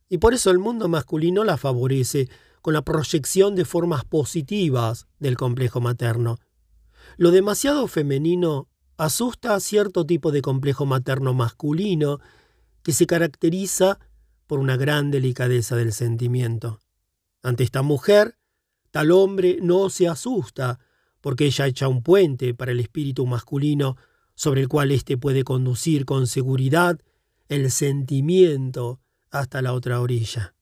Y 0.07 0.19
por 0.19 0.33
eso 0.33 0.51
el 0.51 0.57
mundo 0.57 0.87
masculino 0.87 1.43
la 1.43 1.57
favorece 1.57 2.29
con 2.61 2.73
la 2.73 2.83
proyección 2.83 3.55
de 3.55 3.65
formas 3.65 4.05
positivas 4.05 5.05
del 5.19 5.35
complejo 5.35 5.81
materno. 5.81 6.37
Lo 7.17 7.31
demasiado 7.31 7.89
femenino 7.89 8.69
asusta 8.95 9.53
a 9.53 9.59
cierto 9.59 10.05
tipo 10.05 10.31
de 10.31 10.41
complejo 10.41 10.85
materno 10.85 11.33
masculino 11.33 12.21
que 12.83 12.93
se 12.93 13.05
caracteriza 13.05 13.99
por 14.47 14.59
una 14.59 14.77
gran 14.77 15.11
delicadeza 15.11 15.75
del 15.75 15.91
sentimiento. 15.91 16.79
Ante 17.43 17.65
esta 17.65 17.81
mujer, 17.81 18.37
tal 18.91 19.11
hombre 19.11 19.57
no 19.61 19.89
se 19.89 20.07
asusta, 20.07 20.79
porque 21.21 21.45
ella 21.45 21.67
echa 21.67 21.87
un 21.87 22.03
puente 22.03 22.53
para 22.53 22.71
el 22.71 22.79
espíritu 22.79 23.25
masculino 23.25 23.97
sobre 24.35 24.61
el 24.61 24.67
cual 24.67 24.91
éste 24.91 25.17
puede 25.17 25.43
conducir 25.43 26.05
con 26.05 26.27
seguridad 26.27 26.99
el 27.49 27.71
sentimiento 27.71 28.99
hasta 29.31 29.61
la 29.61 29.73
otra 29.73 29.99
orilla. 30.01 30.53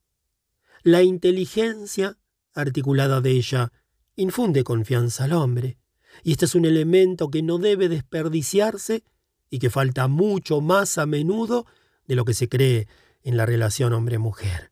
La 0.83 1.03
inteligencia 1.03 2.17
articulada 2.53 3.21
de 3.21 3.31
ella 3.31 3.71
infunde 4.15 4.63
confianza 4.63 5.25
al 5.25 5.33
hombre, 5.33 5.77
y 6.23 6.31
este 6.31 6.45
es 6.45 6.55
un 6.55 6.65
elemento 6.65 7.29
que 7.29 7.41
no 7.41 7.57
debe 7.57 7.89
desperdiciarse 7.89 9.03
y 9.49 9.59
que 9.59 9.69
falta 9.69 10.07
mucho 10.07 10.61
más 10.61 10.97
a 10.97 11.05
menudo 11.05 11.65
de 12.07 12.15
lo 12.15 12.23
que 12.23 12.33
se 12.33 12.47
cree 12.47 12.87
en 13.23 13.35
la 13.35 13.45
relación 13.45 13.93
hombre-mujer. 13.93 14.71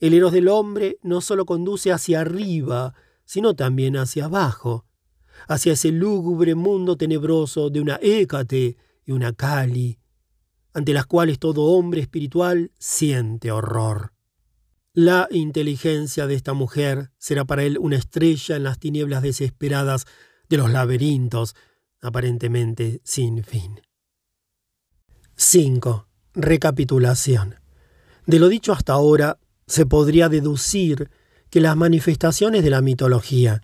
El 0.00 0.14
eros 0.14 0.32
del 0.32 0.48
hombre 0.48 0.98
no 1.02 1.20
solo 1.20 1.46
conduce 1.46 1.92
hacia 1.92 2.22
arriba, 2.22 2.94
sino 3.24 3.54
también 3.54 3.96
hacia 3.96 4.26
abajo, 4.26 4.85
hacia 5.48 5.74
ese 5.74 5.92
lúgubre 5.92 6.54
mundo 6.54 6.96
tenebroso 6.96 7.70
de 7.70 7.80
una 7.80 7.98
Hécate 8.02 8.76
y 9.04 9.12
una 9.12 9.32
Cali, 9.32 9.98
ante 10.72 10.92
las 10.92 11.06
cuales 11.06 11.38
todo 11.38 11.62
hombre 11.62 12.00
espiritual 12.00 12.70
siente 12.78 13.50
horror. 13.50 14.12
La 14.92 15.28
inteligencia 15.30 16.26
de 16.26 16.34
esta 16.34 16.54
mujer 16.54 17.10
será 17.18 17.44
para 17.44 17.64
él 17.64 17.78
una 17.78 17.96
estrella 17.96 18.56
en 18.56 18.62
las 18.62 18.78
tinieblas 18.78 19.22
desesperadas 19.22 20.06
de 20.48 20.56
los 20.56 20.70
laberintos, 20.70 21.54
aparentemente 22.00 23.00
sin 23.04 23.44
fin. 23.44 23.80
5. 25.36 26.08
Recapitulación. 26.34 27.56
De 28.26 28.38
lo 28.38 28.48
dicho 28.48 28.72
hasta 28.72 28.94
ahora, 28.94 29.38
se 29.66 29.84
podría 29.84 30.28
deducir 30.28 31.10
que 31.50 31.60
las 31.60 31.76
manifestaciones 31.76 32.64
de 32.64 32.70
la 32.70 32.80
mitología 32.80 33.62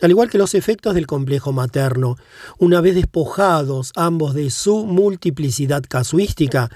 al 0.00 0.10
igual 0.10 0.30
que 0.30 0.38
los 0.38 0.54
efectos 0.54 0.94
del 0.94 1.06
complejo 1.06 1.52
materno, 1.52 2.16
una 2.58 2.80
vez 2.80 2.94
despojados 2.94 3.92
ambos 3.96 4.34
de 4.34 4.50
su 4.50 4.86
multiplicidad 4.86 5.82
casuística, 5.86 6.70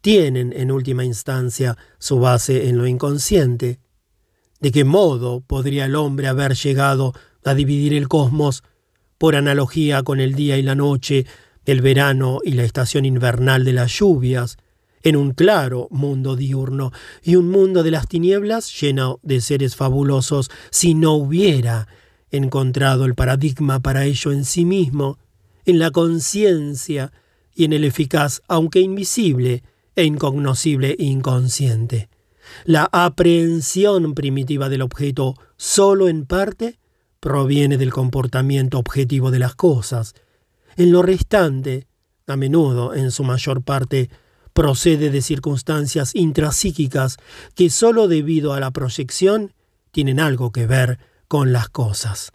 tienen 0.00 0.52
en 0.52 0.70
última 0.70 1.04
instancia 1.04 1.78
su 1.98 2.18
base 2.18 2.68
en 2.68 2.76
lo 2.76 2.86
inconsciente. 2.86 3.78
¿De 4.60 4.72
qué 4.72 4.84
modo 4.84 5.40
podría 5.40 5.86
el 5.86 5.94
hombre 5.94 6.26
haber 6.26 6.54
llegado 6.54 7.12
a 7.44 7.54
dividir 7.54 7.94
el 7.94 8.08
cosmos 8.08 8.62
por 9.18 9.36
analogía 9.36 10.02
con 10.02 10.20
el 10.20 10.34
día 10.34 10.58
y 10.58 10.62
la 10.62 10.74
noche, 10.74 11.26
el 11.64 11.80
verano 11.80 12.40
y 12.44 12.52
la 12.52 12.64
estación 12.64 13.04
invernal 13.04 13.64
de 13.64 13.72
las 13.72 13.92
lluvias, 13.98 14.58
en 15.02 15.16
un 15.16 15.32
claro 15.32 15.86
mundo 15.90 16.34
diurno 16.34 16.92
y 17.22 17.36
un 17.36 17.50
mundo 17.50 17.82
de 17.82 17.90
las 17.90 18.08
tinieblas 18.08 18.78
lleno 18.80 19.20
de 19.22 19.40
seres 19.40 19.76
fabulosos 19.76 20.50
si 20.70 20.94
no 20.94 21.12
hubiera 21.12 21.86
encontrado 22.36 23.04
el 23.04 23.14
paradigma 23.14 23.80
para 23.80 24.04
ello 24.04 24.32
en 24.32 24.44
sí 24.44 24.64
mismo, 24.64 25.18
en 25.64 25.78
la 25.78 25.90
conciencia 25.90 27.12
y 27.54 27.64
en 27.64 27.72
el 27.72 27.84
eficaz, 27.84 28.42
aunque 28.48 28.80
invisible 28.80 29.62
e 29.96 30.04
incognoscible 30.04 30.96
inconsciente. 30.98 32.08
La 32.64 32.88
aprehensión 32.92 34.14
primitiva 34.14 34.68
del 34.68 34.82
objeto 34.82 35.34
solo 35.56 36.08
en 36.08 36.26
parte 36.26 36.78
proviene 37.20 37.78
del 37.78 37.92
comportamiento 37.92 38.78
objetivo 38.78 39.30
de 39.30 39.38
las 39.38 39.54
cosas. 39.54 40.14
En 40.76 40.92
lo 40.92 41.02
restante, 41.02 41.86
a 42.26 42.36
menudo, 42.36 42.94
en 42.94 43.10
su 43.10 43.24
mayor 43.24 43.62
parte, 43.62 44.10
procede 44.52 45.10
de 45.10 45.22
circunstancias 45.22 46.14
intrapsíquicas 46.14 47.16
que 47.54 47.70
sólo 47.70 48.08
debido 48.08 48.52
a 48.52 48.60
la 48.60 48.70
proyección 48.70 49.52
tienen 49.90 50.20
algo 50.20 50.52
que 50.52 50.66
ver 50.66 50.98
con 51.28 51.52
las 51.52 51.68
cosas. 51.68 52.32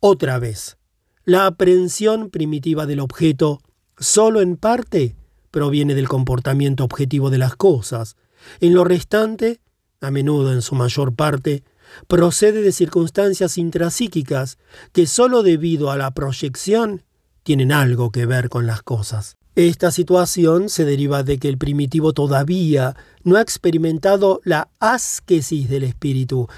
Otra 0.00 0.38
vez, 0.38 0.76
la 1.24 1.46
aprehensión 1.46 2.30
primitiva 2.30 2.86
del 2.86 3.00
objeto 3.00 3.60
solo 3.98 4.40
en 4.40 4.56
parte 4.56 5.16
proviene 5.50 5.94
del 5.94 6.08
comportamiento 6.08 6.84
objetivo 6.84 7.30
de 7.30 7.38
las 7.38 7.56
cosas. 7.56 8.16
En 8.60 8.74
lo 8.74 8.84
restante, 8.84 9.60
a 10.00 10.10
menudo 10.10 10.52
en 10.52 10.62
su 10.62 10.74
mayor 10.74 11.14
parte, 11.14 11.64
procede 12.06 12.62
de 12.62 12.72
circunstancias 12.72 13.58
intrapsíquicas 13.58 14.58
que 14.92 15.06
sólo 15.06 15.42
debido 15.42 15.90
a 15.90 15.96
la 15.96 16.12
proyección 16.12 17.02
tienen 17.42 17.72
algo 17.72 18.10
que 18.10 18.26
ver 18.26 18.48
con 18.48 18.66
las 18.66 18.82
cosas. 18.82 19.36
Esta 19.54 19.90
situación 19.90 20.68
se 20.68 20.84
deriva 20.84 21.24
de 21.24 21.38
que 21.38 21.48
el 21.48 21.58
primitivo 21.58 22.12
todavía 22.12 22.94
no 23.24 23.36
ha 23.36 23.40
experimentado 23.40 24.40
la 24.44 24.68
asquesis 24.78 25.68
del 25.68 25.82
espíritu, 25.82 26.48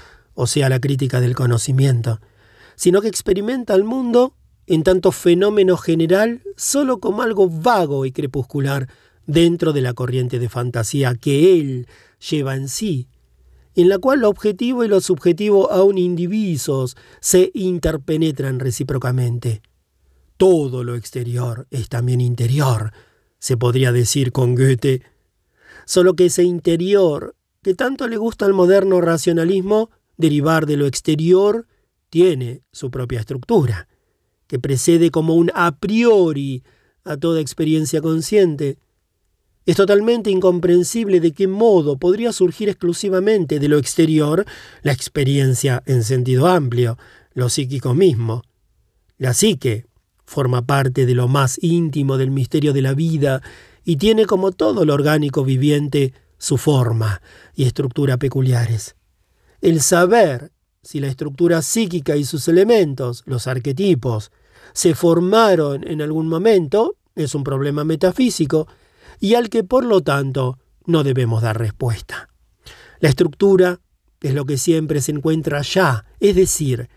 o 0.41 0.47
sea, 0.47 0.69
la 0.69 0.79
crítica 0.79 1.21
del 1.21 1.35
conocimiento, 1.35 2.19
sino 2.75 2.99
que 3.01 3.07
experimenta 3.07 3.75
el 3.75 3.83
mundo 3.83 4.33
en 4.65 4.81
tanto 4.81 5.11
fenómeno 5.11 5.77
general 5.77 6.41
solo 6.57 6.99
como 6.99 7.21
algo 7.21 7.47
vago 7.47 8.07
y 8.07 8.11
crepuscular 8.11 8.89
dentro 9.27 9.71
de 9.71 9.81
la 9.81 9.93
corriente 9.93 10.39
de 10.39 10.49
fantasía 10.49 11.13
que 11.13 11.59
él 11.59 11.87
lleva 12.27 12.55
en 12.55 12.69
sí, 12.69 13.07
en 13.75 13.87
la 13.87 13.99
cual 13.99 14.21
lo 14.21 14.29
objetivo 14.29 14.83
y 14.83 14.87
lo 14.87 14.99
subjetivo 14.99 15.71
aún 15.71 15.99
indivisos 15.99 16.97
se 17.19 17.51
interpenetran 17.53 18.59
recíprocamente. 18.59 19.61
Todo 20.37 20.83
lo 20.83 20.95
exterior 20.95 21.67
es 21.69 21.87
también 21.87 22.19
interior, 22.19 22.93
se 23.37 23.57
podría 23.57 23.91
decir 23.91 24.31
con 24.31 24.55
Goethe, 24.55 25.03
solo 25.85 26.15
que 26.15 26.25
ese 26.25 26.43
interior, 26.43 27.35
que 27.61 27.75
tanto 27.75 28.07
le 28.07 28.17
gusta 28.17 28.47
al 28.47 28.53
moderno 28.53 29.01
racionalismo, 29.01 29.91
derivar 30.17 30.65
de 30.65 30.77
lo 30.77 30.85
exterior, 30.85 31.67
tiene 32.09 32.61
su 32.71 32.91
propia 32.91 33.21
estructura, 33.21 33.87
que 34.47 34.59
precede 34.59 35.11
como 35.11 35.35
un 35.35 35.51
a 35.55 35.77
priori 35.77 36.63
a 37.03 37.17
toda 37.17 37.39
experiencia 37.39 38.01
consciente. 38.01 38.77
Es 39.65 39.77
totalmente 39.77 40.29
incomprensible 40.29 41.19
de 41.19 41.31
qué 41.31 41.47
modo 41.47 41.97
podría 41.97 42.33
surgir 42.33 42.69
exclusivamente 42.69 43.59
de 43.59 43.67
lo 43.67 43.77
exterior 43.77 44.45
la 44.83 44.91
experiencia 44.91 45.83
en 45.85 46.03
sentido 46.03 46.47
amplio, 46.47 46.97
lo 47.33 47.49
psíquico 47.49 47.93
mismo. 47.93 48.43
La 49.17 49.33
psique 49.33 49.85
forma 50.25 50.65
parte 50.65 51.05
de 51.05 51.13
lo 51.15 51.27
más 51.27 51.57
íntimo 51.61 52.17
del 52.17 52.31
misterio 52.31 52.73
de 52.73 52.81
la 52.81 52.93
vida 52.93 53.41
y 53.83 53.97
tiene 53.97 54.25
como 54.25 54.51
todo 54.51 54.85
lo 54.85 54.93
orgánico 54.93 55.43
viviente 55.43 56.13
su 56.37 56.57
forma 56.57 57.21
y 57.55 57.65
estructura 57.65 58.17
peculiares. 58.17 58.95
El 59.61 59.81
saber 59.81 60.51
si 60.81 60.99
la 60.99 61.07
estructura 61.07 61.61
psíquica 61.61 62.15
y 62.15 62.23
sus 62.23 62.47
elementos, 62.47 63.23
los 63.25 63.47
arquetipos, 63.47 64.31
se 64.73 64.95
formaron 64.95 65.87
en 65.87 66.01
algún 66.01 66.27
momento 66.27 66.95
es 67.15 67.35
un 67.35 67.43
problema 67.43 67.83
metafísico 67.83 68.67
y 69.19 69.35
al 69.35 69.49
que 69.49 69.63
por 69.63 69.85
lo 69.85 70.01
tanto 70.01 70.57
no 70.85 71.03
debemos 71.03 71.41
dar 71.41 71.59
respuesta. 71.59 72.29
La 72.99 73.09
estructura 73.09 73.79
es 74.21 74.33
lo 74.33 74.45
que 74.45 74.57
siempre 74.57 75.01
se 75.01 75.11
encuentra 75.11 75.61
ya, 75.61 76.05
es 76.19 76.35
decir, 76.35 76.89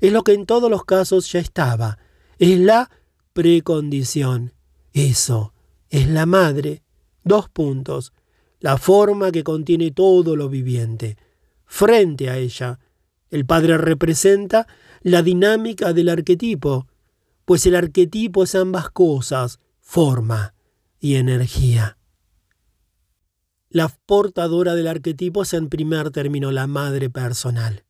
es 0.00 0.12
lo 0.12 0.22
que 0.22 0.32
en 0.32 0.46
todos 0.46 0.70
los 0.70 0.84
casos 0.84 1.30
ya 1.32 1.38
estaba, 1.38 1.98
es 2.38 2.58
la 2.58 2.90
precondición. 3.32 4.52
Eso 4.92 5.54
es 5.88 6.08
la 6.08 6.26
madre. 6.26 6.82
Dos 7.24 7.48
puntos. 7.48 8.12
La 8.60 8.76
forma 8.76 9.32
que 9.32 9.44
contiene 9.44 9.90
todo 9.90 10.36
lo 10.36 10.48
viviente 10.48 11.16
frente 11.74 12.30
a 12.30 12.38
ella. 12.38 12.78
El 13.30 13.46
padre 13.46 13.76
representa 13.78 14.68
la 15.02 15.22
dinámica 15.22 15.92
del 15.92 16.08
arquetipo, 16.08 16.86
pues 17.44 17.66
el 17.66 17.74
arquetipo 17.74 18.44
es 18.44 18.54
ambas 18.54 18.90
cosas, 18.90 19.58
forma 19.80 20.54
y 21.00 21.16
energía. 21.16 21.98
La 23.70 23.88
portadora 23.88 24.76
del 24.76 24.86
arquetipo 24.86 25.42
es 25.42 25.52
en 25.52 25.68
primer 25.68 26.12
término 26.12 26.52
la 26.52 26.68
madre 26.68 27.10
personal, 27.10 27.84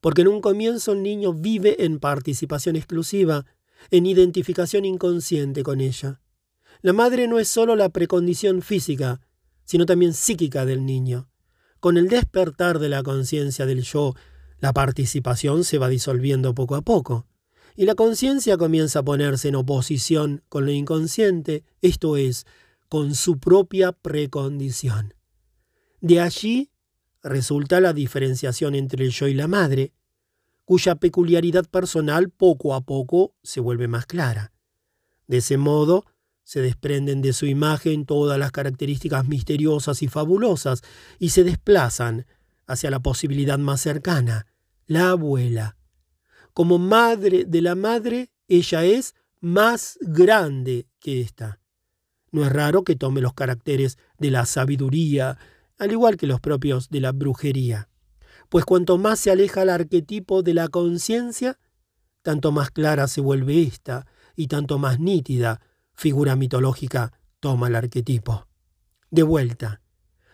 porque 0.00 0.22
en 0.22 0.28
un 0.28 0.40
comienzo 0.40 0.90
el 0.90 1.04
niño 1.04 1.32
vive 1.32 1.84
en 1.84 2.00
participación 2.00 2.74
exclusiva, 2.74 3.46
en 3.92 4.04
identificación 4.06 4.84
inconsciente 4.84 5.62
con 5.62 5.80
ella. 5.80 6.20
La 6.80 6.92
madre 6.92 7.28
no 7.28 7.38
es 7.38 7.46
sólo 7.46 7.76
la 7.76 7.90
precondición 7.90 8.62
física, 8.62 9.20
sino 9.64 9.86
también 9.86 10.12
psíquica 10.12 10.66
del 10.66 10.84
niño. 10.84 11.31
Con 11.82 11.96
el 11.96 12.08
despertar 12.08 12.78
de 12.78 12.88
la 12.88 13.02
conciencia 13.02 13.66
del 13.66 13.82
yo, 13.82 14.14
la 14.60 14.72
participación 14.72 15.64
se 15.64 15.78
va 15.78 15.88
disolviendo 15.88 16.54
poco 16.54 16.76
a 16.76 16.82
poco, 16.82 17.26
y 17.74 17.86
la 17.86 17.96
conciencia 17.96 18.56
comienza 18.56 19.00
a 19.00 19.02
ponerse 19.02 19.48
en 19.48 19.56
oposición 19.56 20.44
con 20.48 20.64
lo 20.64 20.70
inconsciente, 20.70 21.64
esto 21.80 22.16
es, 22.16 22.46
con 22.88 23.16
su 23.16 23.40
propia 23.40 23.90
precondición. 23.90 25.14
De 26.00 26.20
allí 26.20 26.70
resulta 27.20 27.80
la 27.80 27.92
diferenciación 27.92 28.76
entre 28.76 29.04
el 29.04 29.10
yo 29.10 29.26
y 29.26 29.34
la 29.34 29.48
madre, 29.48 29.92
cuya 30.64 30.94
peculiaridad 30.94 31.64
personal 31.68 32.30
poco 32.30 32.76
a 32.76 32.82
poco 32.82 33.34
se 33.42 33.58
vuelve 33.58 33.88
más 33.88 34.06
clara. 34.06 34.52
De 35.26 35.38
ese 35.38 35.56
modo, 35.56 36.04
se 36.44 36.60
desprenden 36.60 37.22
de 37.22 37.32
su 37.32 37.46
imagen 37.46 38.04
todas 38.04 38.38
las 38.38 38.52
características 38.52 39.26
misteriosas 39.26 40.02
y 40.02 40.08
fabulosas 40.08 40.82
y 41.18 41.30
se 41.30 41.44
desplazan 41.44 42.26
hacia 42.66 42.90
la 42.90 43.00
posibilidad 43.00 43.58
más 43.58 43.80
cercana, 43.80 44.46
la 44.86 45.10
abuela. 45.10 45.76
Como 46.52 46.78
madre 46.78 47.44
de 47.46 47.62
la 47.62 47.74
madre, 47.74 48.30
ella 48.48 48.84
es 48.84 49.14
más 49.40 49.98
grande 50.00 50.86
que 51.00 51.20
ésta. 51.20 51.60
No 52.30 52.44
es 52.44 52.52
raro 52.52 52.84
que 52.84 52.96
tome 52.96 53.20
los 53.20 53.34
caracteres 53.34 53.98
de 54.18 54.30
la 54.30 54.46
sabiduría, 54.46 55.38
al 55.78 55.92
igual 55.92 56.16
que 56.16 56.26
los 56.26 56.40
propios 56.40 56.88
de 56.90 57.00
la 57.00 57.12
brujería, 57.12 57.88
pues 58.48 58.64
cuanto 58.64 58.98
más 58.98 59.18
se 59.18 59.30
aleja 59.30 59.62
el 59.62 59.70
arquetipo 59.70 60.42
de 60.42 60.54
la 60.54 60.68
conciencia, 60.68 61.58
tanto 62.22 62.52
más 62.52 62.70
clara 62.70 63.08
se 63.08 63.20
vuelve 63.20 63.62
ésta 63.62 64.06
y 64.36 64.46
tanto 64.46 64.78
más 64.78 65.00
nítida 65.00 65.60
figura 65.94 66.36
mitológica 66.36 67.12
toma 67.40 67.68
el 67.68 67.76
arquetipo. 67.76 68.46
De 69.10 69.22
vuelta, 69.22 69.80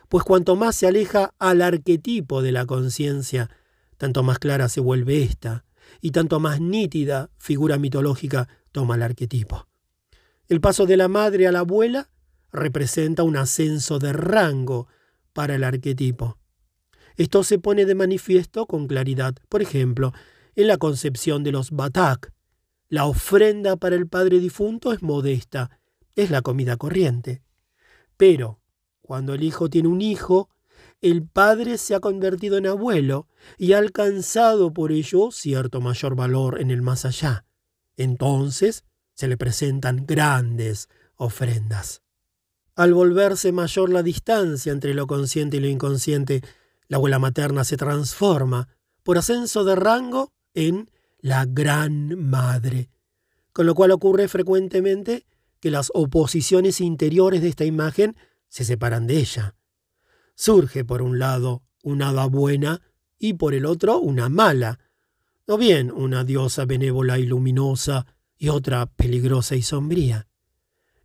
pues 0.09 0.25
cuanto 0.25 0.57
más 0.57 0.77
se 0.77 0.87
aleja 0.87 1.35
al 1.39 1.63
arquetipo 1.63 2.43
de 2.43 2.53
la 2.53 2.67
conciencia, 2.67 3.51
tanto 3.97 4.23
más 4.23 4.39
clara 4.39 4.69
se 4.69 4.81
vuelve 4.81 5.23
ésta, 5.23 5.65
y 6.01 6.11
tanto 6.11 6.41
más 6.41 6.61
nítida 6.61 7.31
figura 7.39 7.79
mitológica 7.79 8.49
toma 8.73 8.95
el 8.95 9.03
arquetipo. 9.03 9.67
El 10.49 10.61
paso 10.61 10.87
de 10.87 10.97
la 10.97 11.09
madre 11.09 11.47
a 11.47 11.53
la 11.53 11.61
abuela 11.61 12.11
representa 12.53 13.23
un 13.23 13.37
ascenso 13.37 13.99
de 13.99 14.13
rango 14.13 14.89
para 15.33 15.55
el 15.55 15.65
arquetipo. 15.65 16.39
Esto 17.17 17.43
se 17.43 17.59
pone 17.59 17.85
de 17.85 17.95
manifiesto 17.95 18.67
con 18.67 18.87
claridad, 18.87 19.35
por 19.49 19.61
ejemplo, 19.61 20.13
en 20.55 20.69
la 20.69 20.79
concepción 20.79 21.45
de 21.45 21.53
los 21.53 21.71
Batak. 21.71 22.33
La 22.89 23.05
ofrenda 23.07 23.77
para 23.77 23.97
el 23.97 24.09
padre 24.09 24.41
difunto 24.41 24.93
es 24.93 25.03
modesta, 25.03 25.79
es 26.17 26.31
la 26.31 26.41
comida 26.43 26.77
corriente. 26.77 27.43
Pero, 28.17 28.61
cuando 29.03 29.35
el 29.35 29.43
hijo 29.43 29.69
tiene 29.69 29.89
un 29.89 30.01
hijo, 30.01 30.49
el 31.01 31.27
padre 31.27 31.79
se 31.79 31.95
ha 31.95 32.01
convertido 32.01 32.57
en 32.57 32.67
abuelo 32.67 33.29
y 33.57 33.73
ha 33.73 33.79
alcanzado 33.79 34.73
por 34.73 34.91
ello 34.91 35.31
cierto 35.31 35.81
mayor 35.81 36.17
valor 36.17 36.61
en 36.61 36.71
el 36.71 36.83
más 36.83 37.05
allá. 37.05 37.45
Entonces 37.97 38.85
se 39.15 39.29
le 39.29 39.37
presentan 39.37 40.07
grandes 40.07 40.89
ofrendas. 41.17 42.03
Al 42.75 42.95
volverse 42.95 43.53
mayor 43.53 43.91
la 43.91 44.03
distancia 44.03 44.73
entre 44.73 44.95
lo 44.95 45.07
consciente 45.07 45.57
y 45.57 45.61
lo 45.61 45.69
inconsciente, 45.69 46.43
la 46.87 46.97
abuela 46.97 47.19
materna 47.19 47.65
se 47.65 47.77
transforma, 47.77 48.69
por 49.03 49.19
ascenso 49.19 49.65
de 49.65 49.75
rango, 49.75 50.33
en 50.55 50.91
la 51.19 51.45
gran 51.47 52.29
madre, 52.29 52.91
con 53.53 53.67
lo 53.67 53.75
cual 53.75 53.91
ocurre 53.91 54.29
frecuentemente 54.29 55.27
que 55.61 55.71
las 55.71 55.91
oposiciones 55.95 56.81
interiores 56.81 57.43
de 57.43 57.49
esta 57.49 57.65
imagen 57.65 58.17
se 58.49 58.65
separan 58.65 59.07
de 59.07 59.19
ella. 59.19 59.57
Surge 60.35 60.85
por 60.85 61.03
un 61.03 61.19
lado 61.19 61.63
una 61.83 62.11
hada 62.11 62.27
buena 62.27 62.81
y 63.19 63.35
por 63.35 63.55
el 63.55 63.67
otro 63.67 63.99
una 63.99 64.29
mala, 64.29 64.79
o 65.47 65.59
bien 65.59 65.91
una 65.91 66.25
diosa 66.25 66.65
benévola 66.65 67.19
y 67.19 67.27
luminosa 67.27 68.07
y 68.37 68.49
otra 68.49 68.87
peligrosa 68.87 69.57
y 69.57 69.63
sombría. 69.63 70.29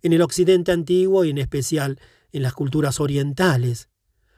En 0.02 0.14
el 0.14 0.22
occidente 0.22 0.72
antiguo 0.72 1.26
y 1.26 1.30
en 1.30 1.38
especial 1.38 2.00
en 2.32 2.44
las 2.44 2.54
culturas 2.54 3.00
orientales, 3.00 3.90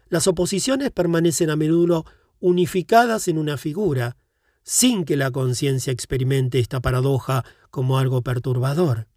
las 0.07 0.27
oposiciones 0.27 0.91
permanecen 0.91 1.49
a 1.49 1.55
menudo 1.55 2.05
unificadas 2.39 3.27
en 3.27 3.37
una 3.37 3.57
figura, 3.57 4.17
sin 4.65 5.05
que 5.05 5.15
la 5.15 5.31
conciencia 5.31 5.93
experimente 5.93 6.59
esta 6.59 6.81
paradoja 6.81 7.45
como 7.69 7.99
algo 7.99 8.23
perturbador. 8.23 9.07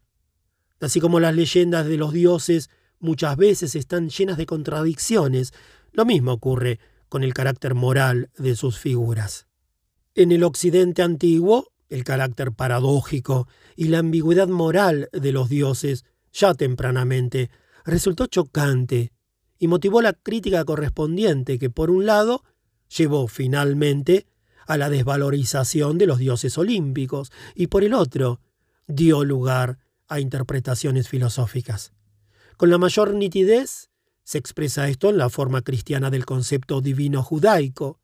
Así 0.79 1.01
como 1.01 1.19
las 1.19 1.35
leyendas 1.35 1.87
de 1.87 1.97
los 1.97 2.13
dioses 2.13 2.71
muchas 3.01 3.37
veces 3.37 3.75
están 3.75 4.11
llenas 4.11 4.37
de 4.37 4.47
contradicciones. 4.47 5.53
Lo 5.93 6.05
mismo 6.05 6.33
ocurre 6.33 6.79
con 7.09 7.25
el 7.25 7.33
carácter 7.33 7.75
moral 7.75 8.31
de 8.37 8.55
sus 8.55 8.79
figuras. 8.79 9.47
En 10.15 10.33
el 10.33 10.45
occidente 10.45 11.03
antiguo, 11.03 11.73
el 11.89 12.05
carácter 12.05 12.53
paradójico 12.53 13.49
y 13.75 13.89
la 13.89 14.01
ambigüedad 14.01 14.49
moral 14.49 15.09
de 15.13 15.33
los 15.33 15.49
dioses, 15.49 16.05
ya 16.31 16.53
tempranamente, 16.53 17.51
resultó 17.87 18.27
chocante 18.27 19.13
y 19.59 19.67
motivó 19.67 20.03
la 20.03 20.13
crítica 20.13 20.65
correspondiente 20.67 21.59
que, 21.59 21.71
por 21.71 21.91
un 21.91 22.05
lado, 22.05 22.45
llevó 22.95 23.29
finalmente 23.29 24.27
a 24.69 24.77
la 24.77 24.91
desvalorización 24.91 25.97
de 25.97 26.07
los 26.07 26.19
dioses 26.19 26.57
olímpicos 26.59 27.33
y, 27.55 27.69
por 27.69 27.85
el 27.85 27.95
otro, 27.95 28.41
dio 28.87 29.25
lugar 29.25 29.79
a 30.09 30.21
interpretaciones 30.21 31.09
filosóficas. 31.09 31.93
Con 32.59 32.69
la 32.69 32.77
mayor 32.77 33.15
nitidez 33.15 33.91
se 34.25 34.37
expresa 34.37 34.89
esto 34.89 35.09
en 35.09 35.17
la 35.17 35.31
forma 35.31 35.63
cristiana 35.63 36.11
del 36.11 36.27
concepto 36.27 36.83
divino 36.83 37.23
judaico. 37.23 37.99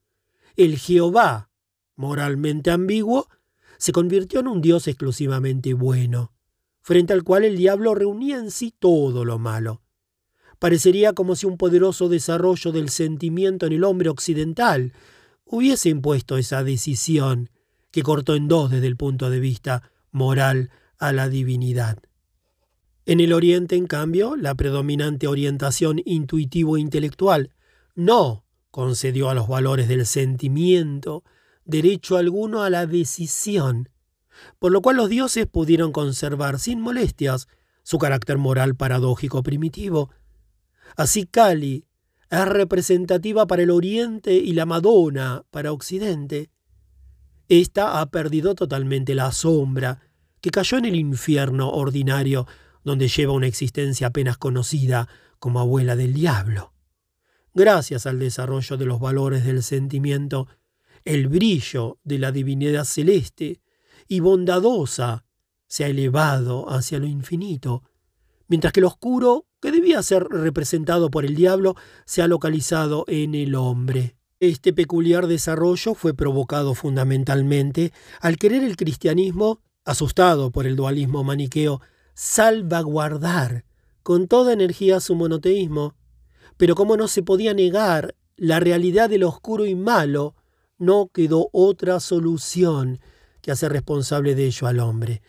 El 0.56 0.78
Jehová, 0.78 1.50
moralmente 1.96 2.70
ambiguo, 2.70 3.28
se 3.76 3.92
convirtió 3.92 4.40
en 4.40 4.48
un 4.48 4.62
Dios 4.62 4.88
exclusivamente 4.88 5.74
bueno, 5.74 6.32
frente 6.80 7.12
al 7.12 7.24
cual 7.24 7.44
el 7.44 7.58
diablo 7.58 7.94
reunía 7.94 8.38
en 8.38 8.50
sí 8.50 8.74
todo 8.78 9.26
lo 9.26 9.38
malo. 9.38 9.82
Parecería 10.58 11.12
como 11.12 11.36
si 11.36 11.44
un 11.44 11.58
poderoso 11.58 12.08
desarrollo 12.08 12.72
del 12.72 12.88
sentimiento 12.88 13.66
en 13.66 13.74
el 13.74 13.84
hombre 13.84 14.08
occidental 14.08 14.94
hubiese 15.44 15.88
impuesto 15.88 16.36
esa 16.36 16.64
decisión 16.64 17.50
que 17.90 18.02
cortó 18.02 18.34
en 18.34 18.48
dos 18.48 18.70
desde 18.70 18.86
el 18.86 18.96
punto 18.96 19.30
de 19.30 19.40
vista 19.40 19.90
moral 20.10 20.70
a 20.98 21.12
la 21.12 21.28
divinidad. 21.28 21.98
En 23.06 23.20
el 23.20 23.32
Oriente, 23.32 23.76
en 23.76 23.86
cambio, 23.86 24.34
la 24.36 24.54
predominante 24.54 25.26
orientación 25.26 26.00
intuitivo-intelectual 26.04 27.50
no 27.94 28.44
concedió 28.70 29.28
a 29.28 29.34
los 29.34 29.46
valores 29.46 29.88
del 29.88 30.06
sentimiento 30.06 31.22
derecho 31.64 32.16
alguno 32.16 32.62
a 32.62 32.70
la 32.70 32.86
decisión, 32.86 33.90
por 34.58 34.72
lo 34.72 34.80
cual 34.82 34.96
los 34.96 35.08
dioses 35.08 35.46
pudieron 35.46 35.92
conservar 35.92 36.58
sin 36.58 36.80
molestias 36.80 37.46
su 37.82 37.98
carácter 37.98 38.38
moral 38.38 38.74
paradójico 38.74 39.42
primitivo. 39.42 40.10
Así 40.96 41.26
Kali 41.26 41.84
es 42.42 42.48
representativa 42.48 43.46
para 43.46 43.62
el 43.62 43.70
Oriente 43.70 44.34
y 44.34 44.52
la 44.52 44.66
Madonna 44.66 45.44
para 45.50 45.72
Occidente. 45.72 46.50
Esta 47.48 48.00
ha 48.00 48.06
perdido 48.06 48.54
totalmente 48.54 49.14
la 49.14 49.30
sombra 49.32 50.00
que 50.40 50.50
cayó 50.50 50.78
en 50.78 50.86
el 50.86 50.96
infierno 50.96 51.70
ordinario 51.70 52.46
donde 52.82 53.08
lleva 53.08 53.32
una 53.32 53.46
existencia 53.46 54.08
apenas 54.08 54.36
conocida 54.36 55.08
como 55.38 55.60
abuela 55.60 55.96
del 55.96 56.14
diablo. 56.14 56.72
Gracias 57.54 58.06
al 58.06 58.18
desarrollo 58.18 58.76
de 58.76 58.84
los 58.84 59.00
valores 59.00 59.44
del 59.44 59.62
sentimiento, 59.62 60.48
el 61.04 61.28
brillo 61.28 61.98
de 62.02 62.18
la 62.18 62.32
divinidad 62.32 62.84
celeste 62.84 63.60
y 64.08 64.20
bondadosa 64.20 65.24
se 65.66 65.84
ha 65.84 65.88
elevado 65.88 66.70
hacia 66.70 66.98
lo 66.98 67.06
infinito, 67.06 67.82
mientras 68.48 68.72
que 68.72 68.80
lo 68.80 68.88
oscuro, 68.88 69.46
que 69.64 69.72
debía 69.72 70.02
ser 70.02 70.24
representado 70.24 71.10
por 71.10 71.24
el 71.24 71.34
diablo, 71.34 71.74
se 72.04 72.20
ha 72.20 72.28
localizado 72.28 73.06
en 73.08 73.34
el 73.34 73.54
hombre. 73.54 74.14
Este 74.38 74.74
peculiar 74.74 75.26
desarrollo 75.26 75.94
fue 75.94 76.12
provocado 76.12 76.74
fundamentalmente 76.74 77.90
al 78.20 78.36
querer 78.36 78.62
el 78.62 78.76
cristianismo, 78.76 79.62
asustado 79.86 80.50
por 80.50 80.66
el 80.66 80.76
dualismo 80.76 81.24
maniqueo, 81.24 81.80
salvaguardar 82.12 83.64
con 84.02 84.28
toda 84.28 84.52
energía 84.52 85.00
su 85.00 85.14
monoteísmo, 85.14 85.94
pero 86.58 86.74
como 86.74 86.98
no 86.98 87.08
se 87.08 87.22
podía 87.22 87.54
negar 87.54 88.14
la 88.36 88.60
realidad 88.60 89.08
del 89.08 89.24
oscuro 89.24 89.64
y 89.64 89.74
malo, 89.74 90.34
no 90.76 91.08
quedó 91.10 91.48
otra 91.52 92.00
solución 92.00 93.00
que 93.40 93.50
hacer 93.50 93.72
responsable 93.72 94.34
de 94.34 94.44
ello 94.44 94.66
al 94.66 94.80
hombre. 94.80 95.22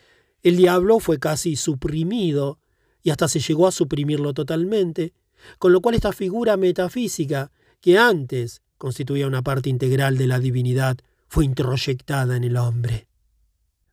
El 0.43 0.57
diablo 0.57 0.99
fue 0.99 1.19
casi 1.19 1.55
suprimido 1.55 2.59
y 3.05 3.11
hasta 3.11 3.27
se 3.27 3.39
llegó 3.39 3.67
a 3.67 3.71
suprimirlo 3.71 4.33
totalmente, 4.33 5.13
con 5.59 5.71
lo 5.71 5.79
cual 5.79 5.93
esta 5.93 6.11
figura 6.11 6.57
metafísica, 6.57 7.51
que 7.79 7.99
antes 7.99 8.63
constituía 8.79 9.27
una 9.27 9.43
parte 9.43 9.69
integral 9.69 10.17
de 10.17 10.25
la 10.25 10.39
divinidad, 10.39 10.97
fue 11.27 11.45
introyectada 11.45 12.35
en 12.35 12.43
el 12.43 12.57
hombre. 12.57 13.07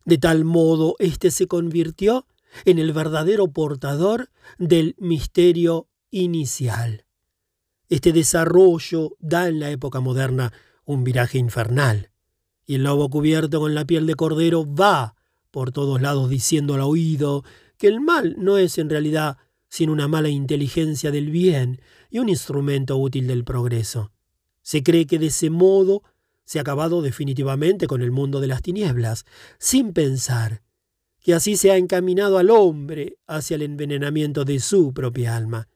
De 0.07 0.17
tal 0.17 0.47
modo, 0.47 0.97
éste 0.99 1.31
se 1.31 1.47
convirtió 1.47 2.27
en 2.65 2.79
el 2.79 2.95
verdadero 2.95 3.49
portador 3.49 4.31
del 4.57 4.97
misterio 4.99 5.89
inicial. 6.11 7.05
Este 7.91 8.15
desarrollo 8.15 9.15
da 9.19 9.47
en 9.47 9.61
la 9.61 9.71
época 9.71 10.01
moderna 10.01 10.55
un 10.87 11.05
viraje 11.05 11.37
infernal, 11.37 12.13
y 12.65 12.77
el 12.77 12.85
lobo 12.85 13.11
cubierto 13.11 13.61
con 13.61 13.75
la 13.75 13.85
piel 13.85 14.07
de 14.07 14.15
cordero 14.15 14.65
va 14.75 15.17
por 15.51 15.71
todos 15.71 16.01
lados 16.01 16.31
diciendo 16.31 16.73
al 16.73 16.81
oído 16.81 17.45
que 17.83 17.89
el 17.89 18.01
mal 18.01 18.37
no 18.39 18.59
es 18.59 18.79
en 18.79 18.89
realidad 18.89 19.39
sino 19.69 19.91
una 19.93 20.07
mala 20.07 20.29
inteligencia 20.29 21.11
del 21.11 21.33
bien 21.33 21.81
y 22.11 22.21
un 22.21 22.29
instrumento 22.29 22.97
útil 22.97 23.27
del 23.27 23.43
progreso. 23.43 24.13
Se 24.61 24.85
cree 24.85 25.05
que 25.05 25.19
de 25.19 25.27
ese 25.27 25.51
modo 25.51 26.05
se 26.45 26.61
ha 26.61 26.63
acabado 26.63 27.03
definitivamente 27.03 27.89
con 27.89 28.01
el 28.01 28.13
mundo 28.13 28.41
de 28.41 28.47
las 28.47 28.63
tinieblas, 28.63 29.25
sin 29.59 29.93
pensar 29.93 30.63
que 31.19 31.35
así 31.35 31.57
se 31.57 31.73
ha 31.73 31.77
encaminado 31.77 32.39
al 32.39 32.51
hombre 32.51 33.19
hacia 33.27 33.57
el 33.57 33.63
envenenamiento 33.63 34.45
de 34.45 34.61
su 34.61 34.95
propia 34.95 35.35
alma. 35.35 35.67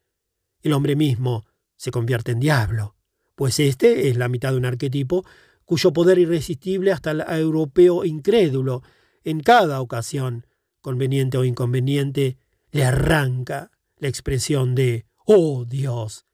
El 0.62 0.74
hombre 0.74 0.94
mismo 0.94 1.44
se 1.74 1.90
convierte 1.90 2.30
en 2.30 2.38
diablo, 2.38 2.94
pues 3.34 3.58
éste 3.58 4.08
es 4.08 4.16
la 4.16 4.28
mitad 4.28 4.52
de 4.52 4.58
un 4.58 4.66
arquetipo 4.66 5.24
cuyo 5.64 5.92
poder 5.92 6.20
irresistible 6.20 6.92
hasta 6.92 7.10
el 7.10 7.24
europeo 7.26 8.04
incrédulo, 8.04 8.84
en 9.24 9.40
cada 9.40 9.80
ocasión, 9.80 10.46
conveniente 10.86 11.36
o 11.36 11.44
inconveniente, 11.44 12.38
le 12.70 12.84
arranca 12.84 13.72
la 13.98 14.06
expresión 14.06 14.76
de 14.76 15.04
¡Oh 15.24 15.64
Dios! 15.64 16.26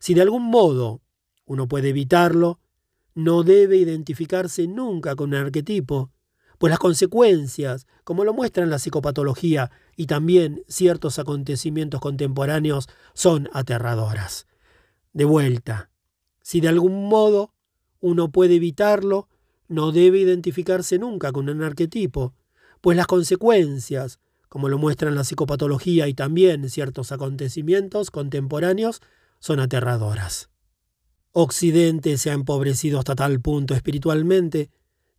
Si 0.00 0.14
de 0.14 0.22
algún 0.22 0.42
modo 0.42 1.00
uno 1.44 1.68
puede 1.68 1.90
evitarlo, 1.90 2.58
no 3.14 3.44
debe 3.44 3.76
identificarse 3.76 4.66
nunca 4.66 5.14
con 5.14 5.28
un 5.28 5.36
arquetipo, 5.36 6.10
pues 6.58 6.72
las 6.72 6.80
consecuencias, 6.80 7.86
como 8.02 8.24
lo 8.24 8.34
muestran 8.34 8.68
la 8.68 8.80
psicopatología 8.80 9.70
y 9.96 10.06
también 10.06 10.64
ciertos 10.66 11.20
acontecimientos 11.20 12.00
contemporáneos, 12.00 12.88
son 13.14 13.48
aterradoras. 13.52 14.48
De 15.12 15.24
vuelta, 15.24 15.88
si 16.40 16.60
de 16.60 16.66
algún 16.66 17.08
modo 17.08 17.54
uno 18.00 18.32
puede 18.32 18.56
evitarlo, 18.56 19.28
no 19.68 19.92
debe 19.92 20.18
identificarse 20.18 20.98
nunca 20.98 21.30
con 21.30 21.48
un 21.48 21.62
arquetipo, 21.62 22.34
pues 22.82 22.96
las 22.96 23.06
consecuencias, 23.06 24.18
como 24.50 24.68
lo 24.68 24.76
muestran 24.76 25.14
la 25.14 25.24
psicopatología 25.24 26.08
y 26.08 26.14
también 26.14 26.68
ciertos 26.68 27.12
acontecimientos 27.12 28.10
contemporáneos, 28.10 29.00
son 29.38 29.60
aterradoras. 29.60 30.50
Occidente 31.30 32.18
se 32.18 32.30
ha 32.30 32.34
empobrecido 32.34 32.98
hasta 32.98 33.14
tal 33.14 33.40
punto 33.40 33.74
espiritualmente 33.74 34.70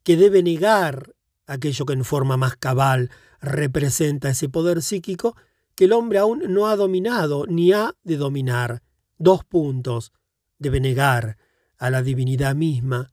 que 0.04 0.18
debe 0.18 0.44
negar 0.44 1.16
aquello 1.48 1.86
que 1.86 1.94
en 1.94 2.04
forma 2.04 2.38
más 2.38 2.58
cabal 2.58 3.10
representa 3.42 4.30
ese 4.30 4.50
poder 4.50 4.82
psíquico 4.82 5.36
que 5.76 5.86
el 5.86 5.94
hombre 5.94 6.20
aún 6.20 6.44
no 6.50 6.68
ha 6.68 6.76
dominado 6.76 7.46
ni 7.48 7.72
ha 7.72 7.96
de 8.04 8.18
dominar. 8.18 8.84
Dos 9.18 9.46
puntos. 9.46 10.12
Debe 10.60 10.82
negar 10.82 11.38
a 11.78 11.90
la 11.90 12.04
divinidad 12.04 12.56
misma 12.56 13.13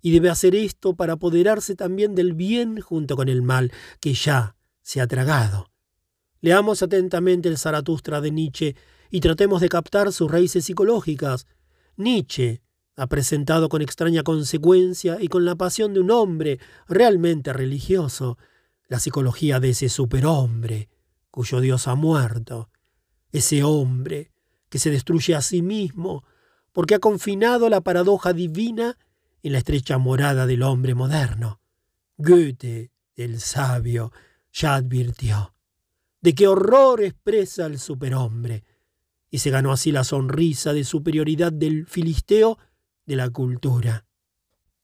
y 0.00 0.12
debe 0.12 0.30
hacer 0.30 0.54
esto 0.54 0.94
para 0.94 1.14
apoderarse 1.14 1.74
también 1.74 2.14
del 2.14 2.34
bien 2.34 2.80
junto 2.80 3.16
con 3.16 3.28
el 3.28 3.42
mal 3.42 3.72
que 4.00 4.14
ya 4.14 4.56
se 4.82 5.00
ha 5.00 5.06
tragado. 5.06 5.70
Leamos 6.40 6.82
atentamente 6.82 7.48
el 7.48 7.58
Zaratustra 7.58 8.20
de 8.20 8.30
Nietzsche 8.30 8.76
y 9.10 9.20
tratemos 9.20 9.60
de 9.60 9.68
captar 9.68 10.12
sus 10.12 10.30
raíces 10.30 10.64
psicológicas, 10.64 11.46
Nietzsche 11.96 12.62
ha 12.96 13.06
presentado 13.06 13.68
con 13.68 13.82
extraña 13.82 14.22
consecuencia 14.22 15.18
y 15.20 15.28
con 15.28 15.44
la 15.44 15.54
pasión 15.54 15.94
de 15.94 16.00
un 16.00 16.10
hombre 16.10 16.58
realmente 16.88 17.52
religioso 17.52 18.38
la 18.88 19.00
psicología 19.00 19.60
de 19.60 19.70
ese 19.70 19.88
superhombre 19.88 20.88
cuyo 21.30 21.60
Dios 21.60 21.86
ha 21.86 21.94
muerto, 21.94 22.70
ese 23.30 23.62
hombre 23.62 24.30
que 24.70 24.78
se 24.78 24.90
destruye 24.90 25.34
a 25.34 25.42
sí 25.42 25.60
mismo 25.60 26.24
porque 26.72 26.94
ha 26.94 26.98
confinado 26.98 27.68
la 27.68 27.82
paradoja 27.82 28.32
divina 28.32 28.96
en 29.46 29.52
la 29.52 29.58
estrecha 29.58 29.96
morada 29.98 30.44
del 30.44 30.64
hombre 30.64 30.96
moderno. 30.96 31.60
Goethe, 32.16 32.90
el 33.14 33.40
sabio, 33.40 34.12
ya 34.52 34.74
advirtió 34.74 35.54
de 36.20 36.34
qué 36.34 36.48
horror 36.48 37.04
expresa 37.04 37.66
el 37.66 37.78
superhombre, 37.78 38.64
y 39.30 39.38
se 39.38 39.50
ganó 39.50 39.70
así 39.70 39.92
la 39.92 40.02
sonrisa 40.02 40.72
de 40.72 40.82
superioridad 40.82 41.52
del 41.52 41.86
filisteo 41.86 42.58
de 43.04 43.14
la 43.14 43.30
cultura. 43.30 44.04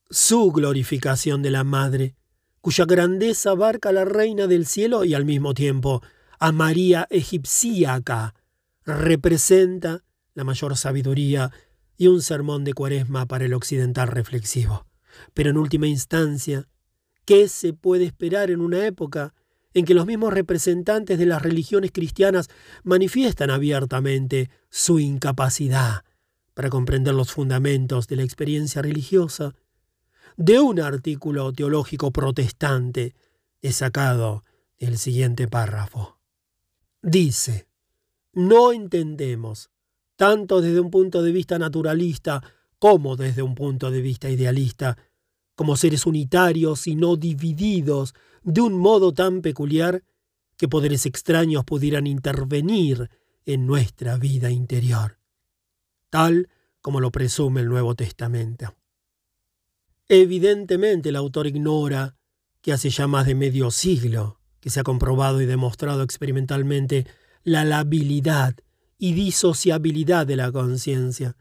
Su 0.09 0.53
glorificación 0.53 1.43
de 1.43 1.51
la 1.51 1.65
madre, 1.65 2.15
cuya 2.61 2.85
grandeza 2.85 3.51
abarca 3.51 3.89
a 3.89 3.93
la 3.93 4.05
reina 4.05 4.47
del 4.47 4.67
cielo 4.67 5.05
y 5.05 5.15
al 5.15 5.25
mismo 5.25 5.55
tiempo 5.55 6.03
a 6.39 6.53
María 6.53 7.09
egipciaca, 7.11 8.35
representa 8.85 10.05
la 10.35 10.45
mayor 10.45 10.77
sabiduría 10.77 11.51
y 12.03 12.09
un 12.09 12.21
sermón 12.21 12.65
de 12.65 12.75
cuaresma 12.75 13.27
para 13.27 13.45
el 13.45 13.55
occidental 13.55 14.09
reflexivo. 14.09 14.89
Pero 15.35 15.51
en 15.51 15.57
última 15.57 15.87
instancia, 15.87 16.67
¿qué 17.25 17.47
se 17.47 17.75
puede 17.75 18.07
esperar 18.07 18.51
en 18.51 18.61
una 18.61 18.85
época 18.85 19.35
en 19.73 19.85
que 19.85 19.95
los 19.95 20.05
mismos 20.05 20.35
representantes 20.35 21.17
de 21.17 21.27
las 21.27 21.43
religiones 21.43 21.93
cristianas 21.93 22.49
manifiestan 22.83 23.51
abiertamente 23.51 24.51
su 24.69 24.99
incapacidad 24.99 26.03
para 26.55 26.71
comprender 26.71 27.15
los 27.15 27.31
fundamentos 27.31 28.09
de 28.09 28.17
la 28.17 28.25
experiencia 28.25 28.83
religiosa, 28.83 29.55
de 30.37 30.59
un 30.59 30.81
artículo 30.81 31.53
teológico 31.53 32.11
protestante 32.11 33.15
he 33.61 33.71
sacado 33.71 34.43
el 34.79 34.99
siguiente 34.99 35.47
párrafo. 35.47 36.19
Dice, 37.01 37.69
no 38.33 38.73
entendemos, 38.73 39.71
tanto 40.17 40.61
desde 40.61 40.81
un 40.81 40.91
punto 40.91 41.23
de 41.23 41.33
vista 41.33 41.59
naturalista 41.59 42.43
como 42.79 43.17
desde 43.17 43.43
un 43.43 43.55
punto 43.55 43.91
de 43.91 44.01
vista 44.01 44.29
idealista, 44.29 44.99
como 45.55 45.77
seres 45.77 46.07
unitarios 46.07 46.87
y 46.87 46.97
no 46.97 47.17
divididos 47.17 48.15
de 48.43 48.61
un 48.61 48.75
modo 48.79 49.13
tan 49.13 49.43
peculiar 49.43 50.03
que 50.57 50.69
poderes 50.69 51.07
extraños 51.07 51.65
pudieran 51.65 52.07
intervenir 52.07 53.11
en 53.47 53.67
nuestra 53.67 54.17
vida 54.17 54.51
interior, 54.51 55.19
tal 56.11 56.49
como 56.81 57.01
lo 57.01 57.11
presume 57.11 57.61
el 57.61 57.69
Nuevo 57.69 57.95
Testamento. 57.95 58.75
Evidentemente 60.09 61.11
el 61.11 61.17
autor 61.17 61.47
ignora 61.47 62.17
que 62.61 62.73
hace 62.73 62.91
ya 62.91 63.07
más 63.07 63.27
de 63.27 63.35
medio 63.35 63.71
siglo 63.71 64.41
que 64.61 64.71
se 64.71 64.81
ha 64.81 64.85
comprobado 64.85 65.41
y 65.41 65.47
demostrado 65.47 66.03
experimentalmente 66.03 67.07
la 67.43 67.65
labilidad 67.65 68.55
y 69.03 69.15
disociabilidad 69.15 70.29
de 70.29 70.37
la 70.37 70.53
conciencia, 70.53 71.35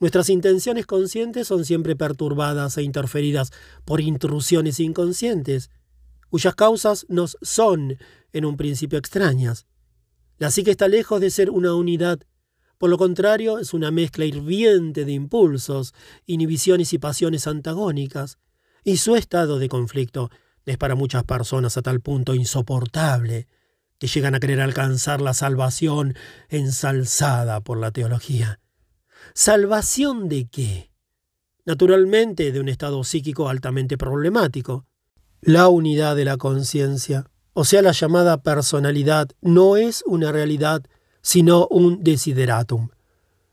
Nuestras 0.00 0.28
intenciones 0.28 0.86
conscientes 0.86 1.46
son 1.46 1.64
siempre 1.64 1.94
perturbadas 1.94 2.76
e 2.78 2.82
interferidas 2.82 3.52
por 3.84 4.00
intrusiones 4.00 4.80
inconscientes, 4.80 5.70
cuyas 6.30 6.54
causas 6.54 7.06
nos 7.08 7.36
son, 7.42 7.96
en 8.32 8.44
un 8.44 8.56
principio, 8.56 8.98
extrañas. 8.98 9.66
La 10.38 10.50
psique 10.50 10.72
está 10.72 10.88
lejos 10.88 11.20
de 11.20 11.30
ser 11.30 11.50
una 11.50 11.74
unidad, 11.74 12.20
por 12.78 12.90
lo 12.90 12.98
contrario, 12.98 13.58
es 13.60 13.72
una 13.72 13.90
mezcla 13.90 14.24
hirviente 14.24 15.04
de 15.04 15.12
impulsos, 15.12 15.94
inhibiciones 16.26 16.92
y 16.92 16.98
pasiones 16.98 17.46
antagónicas, 17.46 18.38
y 18.82 18.96
su 18.96 19.14
estado 19.14 19.58
de 19.58 19.68
conflicto 19.68 20.30
es 20.66 20.76
para 20.76 20.96
muchas 20.96 21.22
personas 21.24 21.76
a 21.76 21.82
tal 21.82 22.00
punto 22.00 22.34
insoportable 22.34 23.46
que 24.04 24.08
llegan 24.08 24.34
a 24.34 24.40
querer 24.40 24.60
alcanzar 24.60 25.22
la 25.22 25.32
salvación 25.32 26.14
ensalzada 26.50 27.62
por 27.62 27.78
la 27.78 27.90
teología. 27.90 28.60
¿Salvación 29.32 30.28
de 30.28 30.46
qué? 30.46 30.90
Naturalmente 31.64 32.52
de 32.52 32.60
un 32.60 32.68
estado 32.68 33.02
psíquico 33.02 33.48
altamente 33.48 33.96
problemático. 33.96 34.84
La 35.40 35.68
unidad 35.68 36.16
de 36.16 36.26
la 36.26 36.36
conciencia, 36.36 37.30
o 37.54 37.64
sea, 37.64 37.80
la 37.80 37.92
llamada 37.92 38.42
personalidad, 38.42 39.30
no 39.40 39.78
es 39.78 40.04
una 40.04 40.32
realidad, 40.32 40.82
sino 41.22 41.66
un 41.68 42.04
desideratum. 42.04 42.90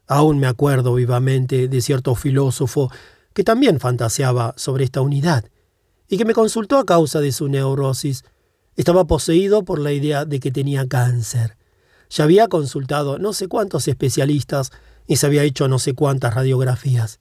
Aún 0.05 0.37
me 0.37 0.47
acuerdo 0.47 0.95
vivamente 0.95 1.69
de 1.69 1.79
cierto 1.79 2.13
filósofo 2.13 2.91
que 3.33 3.45
también 3.45 3.79
fantaseaba 3.79 4.53
sobre 4.57 4.83
esta 4.83 4.99
unidad, 4.99 5.45
y 6.09 6.17
que 6.17 6.25
me 6.25 6.33
consultó 6.33 6.77
a 6.77 6.85
causa 6.85 7.21
de 7.21 7.31
su 7.31 7.47
neurosis. 7.47 8.25
Estaba 8.75 9.05
poseído 9.05 9.63
por 9.63 9.79
la 9.79 9.91
idea 9.91 10.25
de 10.25 10.39
que 10.39 10.51
tenía 10.51 10.87
cáncer. 10.87 11.57
Ya 12.09 12.23
había 12.23 12.47
consultado 12.47 13.19
no 13.19 13.33
sé 13.33 13.47
cuántos 13.47 13.87
especialistas 13.87 14.71
y 15.07 15.17
se 15.17 15.25
había 15.25 15.43
hecho 15.43 15.67
no 15.67 15.79
sé 15.79 15.93
cuántas 15.93 16.33
radiografías. 16.33 17.19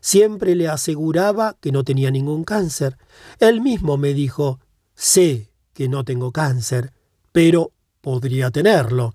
Siempre 0.00 0.54
le 0.54 0.68
aseguraba 0.68 1.56
que 1.60 1.72
no 1.72 1.84
tenía 1.84 2.10
ningún 2.10 2.44
cáncer. 2.44 2.96
Él 3.40 3.60
mismo 3.60 3.96
me 3.96 4.14
dijo, 4.14 4.60
sé 4.94 5.50
que 5.72 5.88
no 5.88 6.04
tengo 6.04 6.32
cáncer, 6.32 6.92
pero 7.32 7.72
podría 8.00 8.50
tenerlo. 8.50 9.14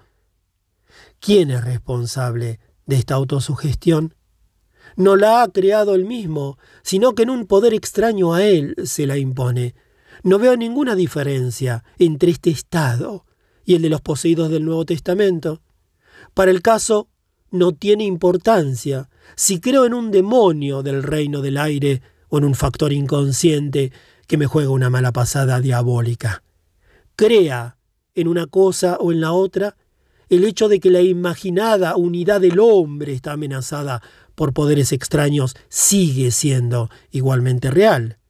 ¿Quién 1.20 1.52
es 1.52 1.64
responsable 1.64 2.60
de 2.86 2.96
esta 2.96 3.16
autosugestión? 3.16 4.16
No 4.96 5.16
la 5.16 5.44
ha 5.44 5.48
creado 5.48 5.96
él 5.96 6.06
mismo, 6.06 6.58
sino 6.84 7.14
que 7.16 7.24
en 7.24 7.30
un 7.30 7.48
poder 7.48 7.74
extraño 7.74 8.34
a 8.34 8.44
él 8.44 8.76
se 8.84 9.08
la 9.08 9.18
impone. 9.18 9.76
No 10.24 10.38
veo 10.38 10.56
ninguna 10.56 10.96
diferencia 10.96 11.84
entre 11.98 12.32
este 12.32 12.52
estado 12.52 13.26
y 13.66 13.76
el 13.76 13.82
de 13.82 13.90
los 13.90 14.02
poseídos 14.02 14.52
del 14.52 14.66
Nuevo 14.66 14.86
Testamento. 14.86 15.62
Para 16.34 16.52
el 16.52 16.62
caso 16.62 17.10
no 17.50 17.74
tiene 17.74 18.06
importancia 18.06 19.10
si 19.36 19.60
creo 19.60 19.86
en 19.86 19.94
un 19.94 20.12
demonio 20.12 20.84
del 20.84 21.04
reino 21.04 21.42
del 21.42 21.58
aire 21.58 22.02
o 22.30 22.38
en 22.38 22.46
un 22.46 22.56
factor 22.56 22.94
inconsciente 22.94 23.92
que 24.28 24.38
me 24.38 24.46
juega 24.46 24.70
una 24.70 24.90
mala 24.90 25.12
pasada 25.12 25.60
diabólica. 25.60 26.44
Crea 27.16 27.78
en 28.14 28.28
una 28.28 28.46
cosa 28.46 28.98
o 29.00 29.12
en 29.12 29.22
la 29.22 29.34
otra, 29.34 29.76
el 30.30 30.46
hecho 30.46 30.70
de 30.70 30.80
que 30.80 30.92
la 30.92 31.02
imaginada 31.02 31.96
unidad 31.96 32.40
del 32.42 32.60
hombre 32.60 33.14
está 33.14 33.34
amenazada 33.34 34.02
por 34.36 34.54
poderes 34.54 34.92
extraños 34.92 35.56
sigue 35.68 36.32
siendo 36.32 36.90
igualmente 37.12 37.70
real. 37.70 38.21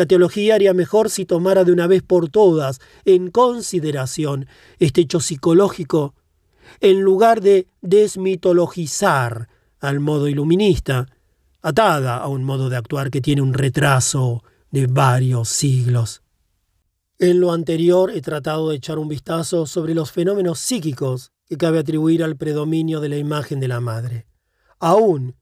La 0.00 0.06
teología 0.06 0.54
haría 0.54 0.72
mejor 0.72 1.10
si 1.10 1.26
tomara 1.26 1.62
de 1.62 1.72
una 1.72 1.86
vez 1.86 2.02
por 2.02 2.30
todas 2.30 2.80
en 3.04 3.30
consideración 3.30 4.46
este 4.78 5.02
hecho 5.02 5.20
psicológico, 5.20 6.14
en 6.80 7.02
lugar 7.02 7.42
de 7.42 7.66
desmitologizar 7.82 9.50
al 9.78 10.00
modo 10.00 10.26
iluminista, 10.26 11.06
atada 11.60 12.16
a 12.16 12.28
un 12.28 12.44
modo 12.44 12.70
de 12.70 12.78
actuar 12.78 13.10
que 13.10 13.20
tiene 13.20 13.42
un 13.42 13.52
retraso 13.52 14.42
de 14.70 14.86
varios 14.86 15.50
siglos. 15.50 16.22
En 17.18 17.38
lo 17.38 17.52
anterior 17.52 18.10
he 18.10 18.22
tratado 18.22 18.70
de 18.70 18.76
echar 18.76 18.98
un 18.98 19.08
vistazo 19.08 19.66
sobre 19.66 19.92
los 19.92 20.12
fenómenos 20.12 20.60
psíquicos 20.60 21.30
que 21.44 21.58
cabe 21.58 21.78
atribuir 21.78 22.24
al 22.24 22.38
predominio 22.38 23.00
de 23.00 23.10
la 23.10 23.18
imagen 23.18 23.60
de 23.60 23.68
la 23.68 23.80
madre. 23.80 24.26
Aún 24.78 25.34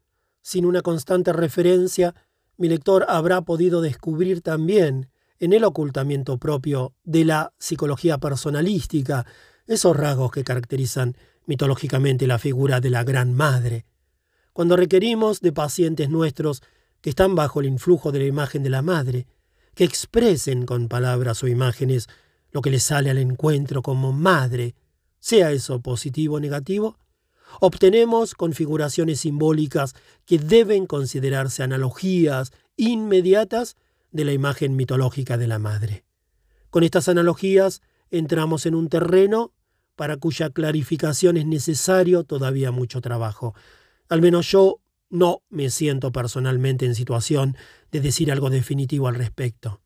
sin 0.49 0.65
una 0.65 0.81
constante 0.81 1.31
referencia, 1.35 2.15
mi 2.59 2.69
lector 2.69 3.07
habrá 3.09 3.41
podido 3.43 3.81
descubrir 3.81 4.43
también 4.43 5.09
en 5.39 5.53
el 5.53 5.65
ocultamiento 5.65 6.39
propio 6.39 6.93
de 7.05 7.25
la 7.25 7.55
psicología 7.59 8.19
personalística 8.19 9.25
esos 9.67 9.97
rasgos 9.97 10.33
que 10.33 10.45
caracterizan 10.45 11.17
mitológicamente 11.47 12.27
la 12.27 12.39
figura 12.39 12.81
de 12.81 12.91
la 12.91 13.05
Gran 13.05 13.33
Madre. 13.33 13.87
Cuando 14.53 14.77
requerimos 14.77 15.41
de 15.41 15.53
pacientes 15.53 16.11
nuestros 16.11 16.63
que 17.01 17.11
están 17.11 17.37
bajo 17.37 17.61
el 17.61 17.67
influjo 17.67 18.11
de 18.11 18.19
la 18.19 18.25
imagen 18.27 18.65
de 18.65 18.71
la 18.71 18.83
Madre, 18.83 19.27
que 19.75 19.85
expresen 19.85 20.67
con 20.67 20.89
palabras 20.89 21.45
o 21.45 21.49
imágenes 21.49 22.09
lo 22.51 22.61
que 22.61 22.71
les 22.71 22.83
sale 22.83 23.11
al 23.11 23.19
encuentro 23.19 23.83
como 23.83 24.13
madre, 24.13 24.75
sea 25.21 25.53
eso 25.53 25.81
positivo 25.81 26.37
o 26.37 26.41
negativo, 26.41 26.99
obtenemos 27.61 28.35
configuraciones 28.35 29.21
simbólicas 29.21 29.95
que 30.27 30.39
deben 30.39 30.87
considerarse 30.87 31.63
analogías 31.63 32.53
inmediatas 32.77 33.77
de 34.13 34.25
la 34.25 34.33
imagen 34.33 34.77
mitológica 34.77 35.37
de 35.37 35.47
la 35.47 35.59
madre. 35.59 36.05
Con 36.71 36.83
estas 36.85 37.09
analogías 37.09 37.83
entramos 38.11 38.67
en 38.67 38.75
un 38.75 38.89
terreno 38.89 39.53
para 39.97 40.17
cuya 40.17 40.51
clarificación 40.51 41.37
es 41.37 41.47
necesario 41.47 42.25
todavía 42.25 42.71
mucho 42.71 43.01
trabajo. 43.01 43.55
Al 44.09 44.23
menos 44.23 44.51
yo 44.51 44.81
no 45.11 45.43
me 45.49 45.71
siento 45.71 46.13
personalmente 46.13 46.87
en 46.87 46.95
situación 46.95 47.57
de 47.91 48.01
decir 48.01 48.31
algo 48.31 48.51
definitivo 48.51 49.09
al 49.09 49.15
respecto. 49.15 49.81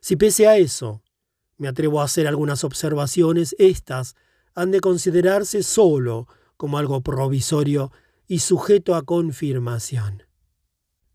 Si 0.00 0.16
pese 0.16 0.46
a 0.46 0.56
eso 0.56 1.02
me 1.56 1.68
atrevo 1.68 2.00
a 2.00 2.04
hacer 2.04 2.26
algunas 2.26 2.64
observaciones, 2.64 3.54
estas 3.58 4.16
han 4.54 4.70
de 4.70 4.80
considerarse 4.80 5.62
solo 5.62 6.26
como 6.60 6.76
algo 6.76 7.00
provisorio 7.00 7.90
y 8.26 8.40
sujeto 8.40 8.94
a 8.94 9.00
confirmación. 9.00 10.24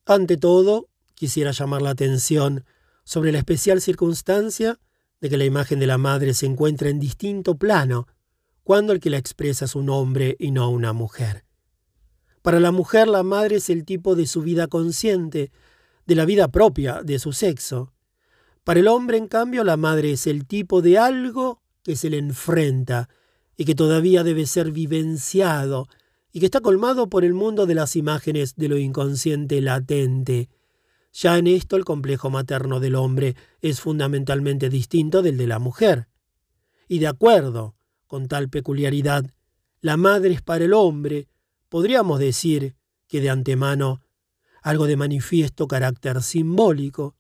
Ante 0.04 0.38
todo, 0.38 0.90
quisiera 1.14 1.52
llamar 1.52 1.84
la 1.84 1.92
atención 1.92 2.66
sobre 3.04 3.32
la 3.32 3.38
especial 3.38 3.80
circunstancia 3.80 4.80
de 5.22 5.30
que 5.30 5.38
la 5.38 5.46
imagen 5.46 5.78
de 5.78 5.86
la 5.86 6.00
madre 6.00 6.34
se 6.34 6.48
encuentra 6.48 6.90
en 6.90 7.00
distinto 7.00 7.60
plano 7.60 8.08
cuando 8.64 8.92
el 8.92 9.00
que 9.00 9.12
la 9.12 9.20
expresa 9.20 9.66
es 9.66 9.76
un 9.76 9.92
hombre 9.92 10.36
y 10.40 10.50
no 10.50 10.72
una 10.72 10.94
mujer. 10.94 11.46
Para 12.42 12.60
la 12.60 12.72
mujer 12.72 13.08
la 13.08 13.22
madre 13.22 13.58
es 13.58 13.70
el 13.70 13.86
tipo 13.86 14.16
de 14.16 14.26
su 14.26 14.42
vida 14.42 14.66
consciente, 14.66 15.52
de 16.08 16.16
la 16.16 16.26
vida 16.26 16.48
propia 16.48 17.04
de 17.04 17.20
su 17.20 17.34
sexo. 17.34 17.94
Para 18.64 18.80
el 18.80 18.88
hombre, 18.88 19.20
en 19.20 19.28
cambio, 19.28 19.64
la 19.64 19.78
madre 19.78 20.14
es 20.14 20.26
el 20.26 20.48
tipo 20.48 20.82
de 20.82 20.98
algo 20.98 21.62
que 21.84 21.96
se 21.96 22.10
le 22.10 22.18
enfrenta 22.18 23.10
y 23.58 23.66
que 23.66 23.76
todavía 23.76 24.24
debe 24.24 24.46
ser 24.46 24.72
vivenciado 24.72 25.88
y 26.32 26.40
que 26.40 26.46
está 26.48 26.60
colmado 26.60 27.10
por 27.10 27.24
el 27.24 27.34
mundo 27.34 27.66
de 27.66 27.76
las 27.76 27.96
imágenes 27.96 28.56
de 28.56 28.68
lo 28.68 28.78
inconsciente 28.78 29.62
latente. 29.62 30.50
Ya 31.14 31.38
en 31.38 31.48
esto 31.48 31.78
el 31.78 31.86
complejo 31.86 32.30
materno 32.30 32.82
del 32.82 32.96
hombre 32.96 33.36
es 33.62 33.80
fundamentalmente 33.80 34.70
distinto 34.70 35.22
del 35.22 35.38
de 35.38 35.48
la 35.48 35.60
mujer. 35.60 36.10
Y 36.90 37.00
de 37.00 37.08
acuerdo 37.08 37.76
con 38.06 38.28
tal 38.28 38.50
peculiaridad, 38.50 39.32
la 39.80 39.98
madre 39.98 40.34
es 40.34 40.42
para 40.42 40.66
el 40.66 40.74
hombre, 40.74 41.30
podríamos 41.70 42.20
decir 42.20 42.76
que 43.08 43.22
de 43.22 43.30
antemano, 43.30 44.02
algo 44.62 44.88
de 44.88 44.98
manifiesto 44.98 45.68
carácter 45.68 46.22
simbólico. 46.22 47.16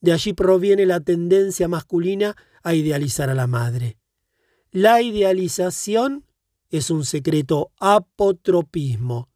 De 0.00 0.12
allí 0.12 0.32
proviene 0.32 0.86
la 0.86 1.00
tendencia 1.00 1.66
masculina 1.66 2.36
a 2.62 2.74
idealizar 2.74 3.30
a 3.30 3.34
la 3.34 3.46
madre. 3.46 3.98
La 4.72 5.00
idealización 5.00 6.26
es 6.68 6.90
un 6.90 7.06
secreto 7.06 7.72
apotropismo. 7.78 9.30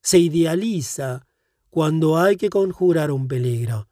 Se 0.00 0.18
idealiza 0.18 1.26
cuando 1.68 2.16
hay 2.16 2.36
que 2.36 2.48
conjurar 2.48 3.10
un 3.10 3.28
peligro. 3.28 3.88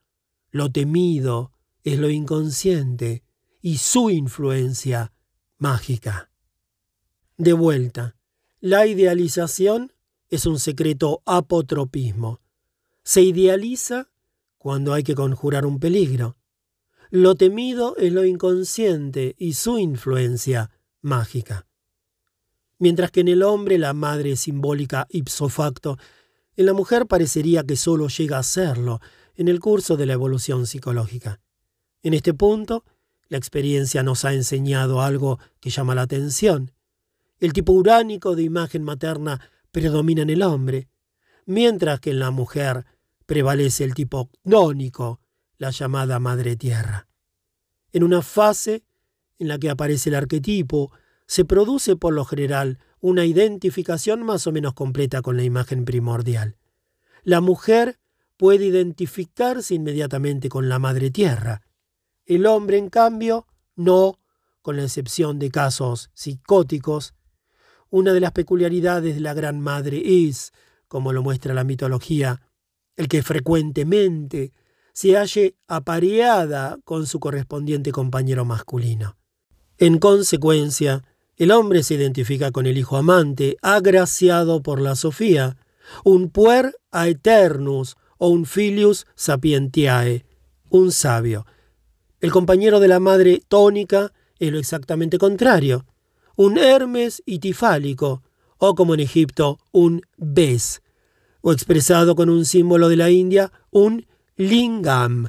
Lo 0.51 0.73
temido 0.73 1.53
es 1.85 1.99
lo 1.99 2.09
inconsciente 2.09 3.23
y 3.61 3.77
su 3.77 4.09
influencia 4.09 5.13
mágica. 5.59 6.31
De 7.37 7.53
vuelta, 7.53 8.17
la 8.59 8.87
idealización 8.87 9.93
es 10.31 10.47
un 10.47 10.59
secreto 10.59 11.23
apotropismo. 11.27 12.41
Se 13.03 13.21
idealiza 13.21 14.09
cuando 14.57 14.95
hay 14.95 15.03
que 15.03 15.15
conjurar 15.15 15.67
un 15.67 15.81
peligro. 15.81 16.39
Lo 17.11 17.35
temido 17.35 17.95
es 17.99 18.11
lo 18.11 18.25
inconsciente 18.25 19.35
y 19.39 19.53
su 19.53 19.79
influencia 19.79 20.71
mágica. 21.01 21.67
Mientras 22.79 23.11
que 23.11 23.21
en 23.21 23.29
el 23.29 23.43
hombre 23.43 23.79
la 23.79 23.93
madre 23.93 24.33
es 24.33 24.41
simbólica 24.41 25.07
ipso 25.11 25.49
facto, 25.49 25.99
en 26.57 26.67
la 26.67 26.73
mujer 26.73 27.07
parecería 27.07 27.65
que 27.65 27.77
solo 27.77 28.09
llega 28.09 28.39
a 28.39 28.43
serlo 28.43 29.01
en 29.37 29.49
el 29.49 29.61
curso 29.61 29.97
de 29.97 30.07
la 30.07 30.15
evolución 30.15 30.67
psicológica. 30.67 31.41
En 32.03 32.15
este 32.15 32.35
punto, 32.35 32.85
la 33.29 33.39
experiencia 33.39 34.03
nos 34.03 34.25
ha 34.25 34.33
enseñado 34.33 35.03
algo 35.03 35.39
que 35.61 35.71
llama 35.71 35.95
la 35.95 36.03
atención. 36.03 36.73
El 37.39 37.53
tipo 37.53 37.73
uránico 37.73 38.35
de 38.35 38.43
imagen 38.43 38.83
materna 38.83 39.41
predomina 39.71 40.23
en 40.23 40.31
el 40.31 40.43
hombre, 40.43 40.89
mientras 41.47 42.01
que 42.01 42.11
en 42.11 42.19
la 42.19 42.31
mujer 42.31 42.87
prevalece 43.27 43.85
el 43.85 43.95
tipo 43.95 44.31
gnónico, 44.45 45.21
la 45.59 45.71
llamada 45.71 46.19
madre 46.19 46.57
tierra. 46.57 47.09
En 47.93 48.03
una 48.03 48.23
fase 48.23 48.85
en 49.39 49.49
la 49.49 49.59
que 49.59 49.71
aparece 49.71 50.11
el 50.11 50.17
arquetipo, 50.17 50.93
se 51.27 51.45
produce 51.45 51.97
por 51.97 52.15
lo 52.15 52.25
general 52.25 52.79
una 53.01 53.25
identificación 53.25 54.23
más 54.23 54.47
o 54.47 54.53
menos 54.53 54.75
completa 54.75 55.23
con 55.23 55.37
la 55.37 55.45
imagen 55.45 55.85
primordial. 55.85 56.57
La 57.23 57.41
mujer 57.41 57.99
puede 58.37 58.67
identificarse 58.67 59.75
inmediatamente 59.75 60.49
con 60.49 60.69
la 60.69 60.79
madre 60.79 61.11
tierra. 61.11 61.63
El 62.25 62.47
hombre, 62.47 62.79
en 62.79 62.89
cambio, 62.89 63.47
no, 63.77 64.19
con 64.63 64.77
la 64.77 64.85
excepción 64.85 65.39
de 65.39 65.51
casos 65.51 66.11
psicóticos. 66.15 67.15
Una 67.91 68.13
de 68.13 68.21
las 68.21 68.33
peculiaridades 68.33 69.15
de 69.15 69.21
la 69.21 69.35
Gran 69.35 69.61
Madre 69.61 70.03
es, 70.05 70.53
como 70.89 71.13
lo 71.13 71.23
muestra 71.23 71.55
la 71.55 71.65
mitología, 71.65 72.41
el 72.97 73.09
que 73.09 73.23
frecuentemente 73.23 74.53
se 74.93 75.17
halle 75.17 75.57
apareada 75.69 76.79
con 76.85 77.07
su 77.07 77.21
correspondiente 77.21 77.93
compañero 77.93 78.45
masculino. 78.45 79.17
En 79.79 79.99
consecuencia, 79.99 81.05
el 81.37 81.53
hombre 81.53 81.85
se 81.85 81.95
identifica 81.95 82.51
con 82.51 82.67
el 82.67 82.77
hijo 82.79 82.97
amante, 82.97 83.57
agraciado 83.63 84.61
por 84.61 84.81
la 84.81 84.97
Sofía, 84.97 85.57
un 86.05 86.31
puer 86.31 86.75
aeternus 86.91 87.97
o 88.19 88.29
un 88.29 88.45
filius 88.45 89.07
sapientiae, 89.15 90.27
un 90.69 90.91
sabio. 90.91 91.47
El 92.21 92.33
compañero 92.33 92.81
de 92.81 92.89
la 92.89 92.99
madre 92.99 93.41
tónica 93.47 94.13
es 94.41 94.51
lo 94.51 94.59
exactamente 94.59 95.17
contrario, 95.17 95.87
un 96.35 96.59
Hermes 96.59 97.23
itifálico, 97.25 98.25
o 98.59 98.75
como 98.75 98.95
en 98.95 99.01
Egipto, 99.01 99.61
un 99.71 100.03
Bes, 100.17 100.83
o 101.41 101.53
expresado 101.53 102.17
con 102.17 102.31
un 102.31 102.45
símbolo 102.45 102.89
de 102.89 102.97
la 102.97 103.11
India, 103.11 103.53
un 103.71 104.07
Lingam. 104.37 105.29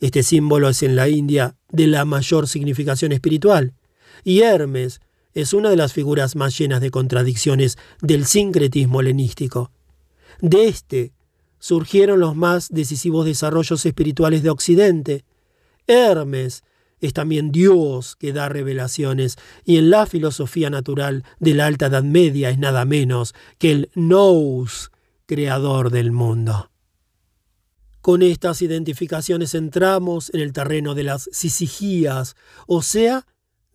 Este 0.00 0.24
símbolo 0.24 0.68
es 0.68 0.82
en 0.82 0.96
la 0.96 1.08
India 1.08 1.56
de 1.70 1.86
la 1.86 2.04
mayor 2.04 2.48
significación 2.48 3.12
espiritual, 3.12 3.74
y 4.24 4.40
Hermes 4.40 5.00
es 5.34 5.52
una 5.52 5.70
de 5.70 5.76
las 5.76 5.92
figuras 5.92 6.34
más 6.34 6.56
llenas 6.58 6.80
de 6.80 6.90
contradicciones 6.90 7.76
del 8.00 8.24
sincretismo 8.24 9.00
helenístico. 9.00 9.70
De 10.40 10.66
éste 10.66 11.12
surgieron 11.58 12.20
los 12.20 12.36
más 12.36 12.68
decisivos 12.70 13.26
desarrollos 13.26 13.84
espirituales 13.84 14.42
de 14.42 14.50
Occidente. 14.50 15.24
Hermes 15.86 16.64
es 17.00 17.12
también 17.12 17.52
Dios 17.52 18.16
que 18.16 18.32
da 18.32 18.48
revelaciones, 18.48 19.36
y 19.64 19.76
en 19.76 19.90
la 19.90 20.06
filosofía 20.06 20.70
natural 20.70 21.24
de 21.38 21.54
la 21.54 21.66
Alta 21.66 21.86
Edad 21.86 22.02
Media 22.02 22.50
es 22.50 22.58
nada 22.58 22.84
menos 22.84 23.34
que 23.58 23.72
el 23.72 23.90
Nous, 23.94 24.90
creador 25.26 25.90
del 25.90 26.12
mundo. 26.12 26.70
Con 28.00 28.22
estas 28.22 28.62
identificaciones 28.62 29.54
entramos 29.54 30.32
en 30.32 30.40
el 30.40 30.52
terreno 30.52 30.94
de 30.94 31.02
las 31.02 31.28
sisigías, 31.32 32.36
o 32.66 32.80
sea, 32.80 33.26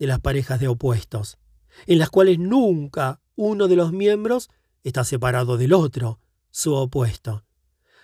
de 0.02 0.08
las 0.08 0.18
parejas 0.18 0.58
de 0.58 0.66
opuestos. 0.66 1.38
en 1.86 2.00
las 2.00 2.10
cuales 2.10 2.40
nunca 2.40 3.20
uno 3.36 3.68
de 3.68 3.76
los 3.76 3.92
miembros 3.92 4.50
está 4.82 5.04
separado 5.04 5.56
del 5.56 5.72
otro, 5.72 6.18
su 6.50 6.74
opuesto. 6.74 7.44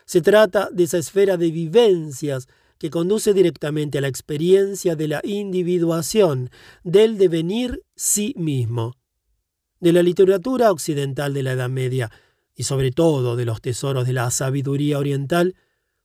Se 0.07 0.21
trata 0.23 0.71
de 0.71 0.85
esa 0.85 0.99
esfera 0.99 1.37
de 1.37 1.51
vivencias 1.51 2.47
que 2.79 2.89
conduce 2.89 3.35
directamente 3.35 3.99
a 3.99 4.01
la 4.01 4.07
experiencia 4.07 4.95
de 4.95 5.09
la 5.09 5.21
individuación, 5.25 6.51
del 6.85 7.19
devenir 7.19 7.83
sí 7.97 8.33
mismo. 8.37 8.95
De 9.81 9.93
la 9.93 10.05
literatura 10.05 10.71
occidental 10.71 11.35
de 11.35 11.43
la 11.43 11.53
Edad 11.53 11.69
Media, 11.69 12.13
y 12.55 12.63
sobre 12.63 12.93
todo 12.93 13.35
de 13.35 13.45
los 13.45 13.61
tesoros 13.61 14.07
de 14.07 14.13
la 14.13 14.31
sabiduría 14.31 15.01
oriental, 15.01 15.57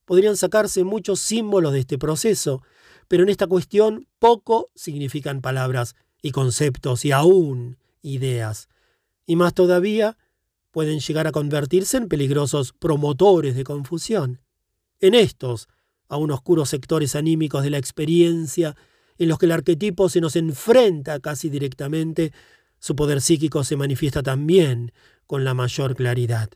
podrían 0.05 0.37
sacarse 0.37 0.83
muchos 0.83 1.19
símbolos 1.19 1.71
de 1.71 1.81
este 1.81 1.99
proceso, 1.99 2.63
pero 3.07 3.23
en 3.23 3.29
esta 3.29 3.47
cuestión 3.47 4.07
poco 4.19 4.69
significan 4.75 5.41
palabras 5.41 5.95
y 6.21 6.31
conceptos 6.31 7.05
y 7.05 7.11
aún 7.11 7.77
ideas. 8.01 8.69
Y 9.25 9.35
más 9.35 9.53
todavía, 9.53 10.17
pueden 10.71 10.99
llegar 10.99 11.27
a 11.27 11.31
convertirse 11.31 11.97
en 11.97 12.09
peligrosos 12.09 12.73
promotores 12.73 13.55
de 13.55 13.63
confusión. 13.63 14.41
En 14.99 15.13
estos, 15.13 15.67
aún 16.07 16.31
oscuros 16.31 16.69
sectores 16.69 17.15
anímicos 17.15 17.63
de 17.63 17.69
la 17.69 17.77
experiencia, 17.77 18.75
en 19.17 19.29
los 19.29 19.37
que 19.37 19.45
el 19.45 19.51
arquetipo 19.51 20.09
se 20.09 20.21
nos 20.21 20.35
enfrenta 20.35 21.19
casi 21.19 21.49
directamente, 21.49 22.33
su 22.79 22.95
poder 22.95 23.21
psíquico 23.21 23.63
se 23.63 23.77
manifiesta 23.77 24.23
también 24.23 24.91
con 25.27 25.43
la 25.43 25.53
mayor 25.53 25.95
claridad. 25.95 26.49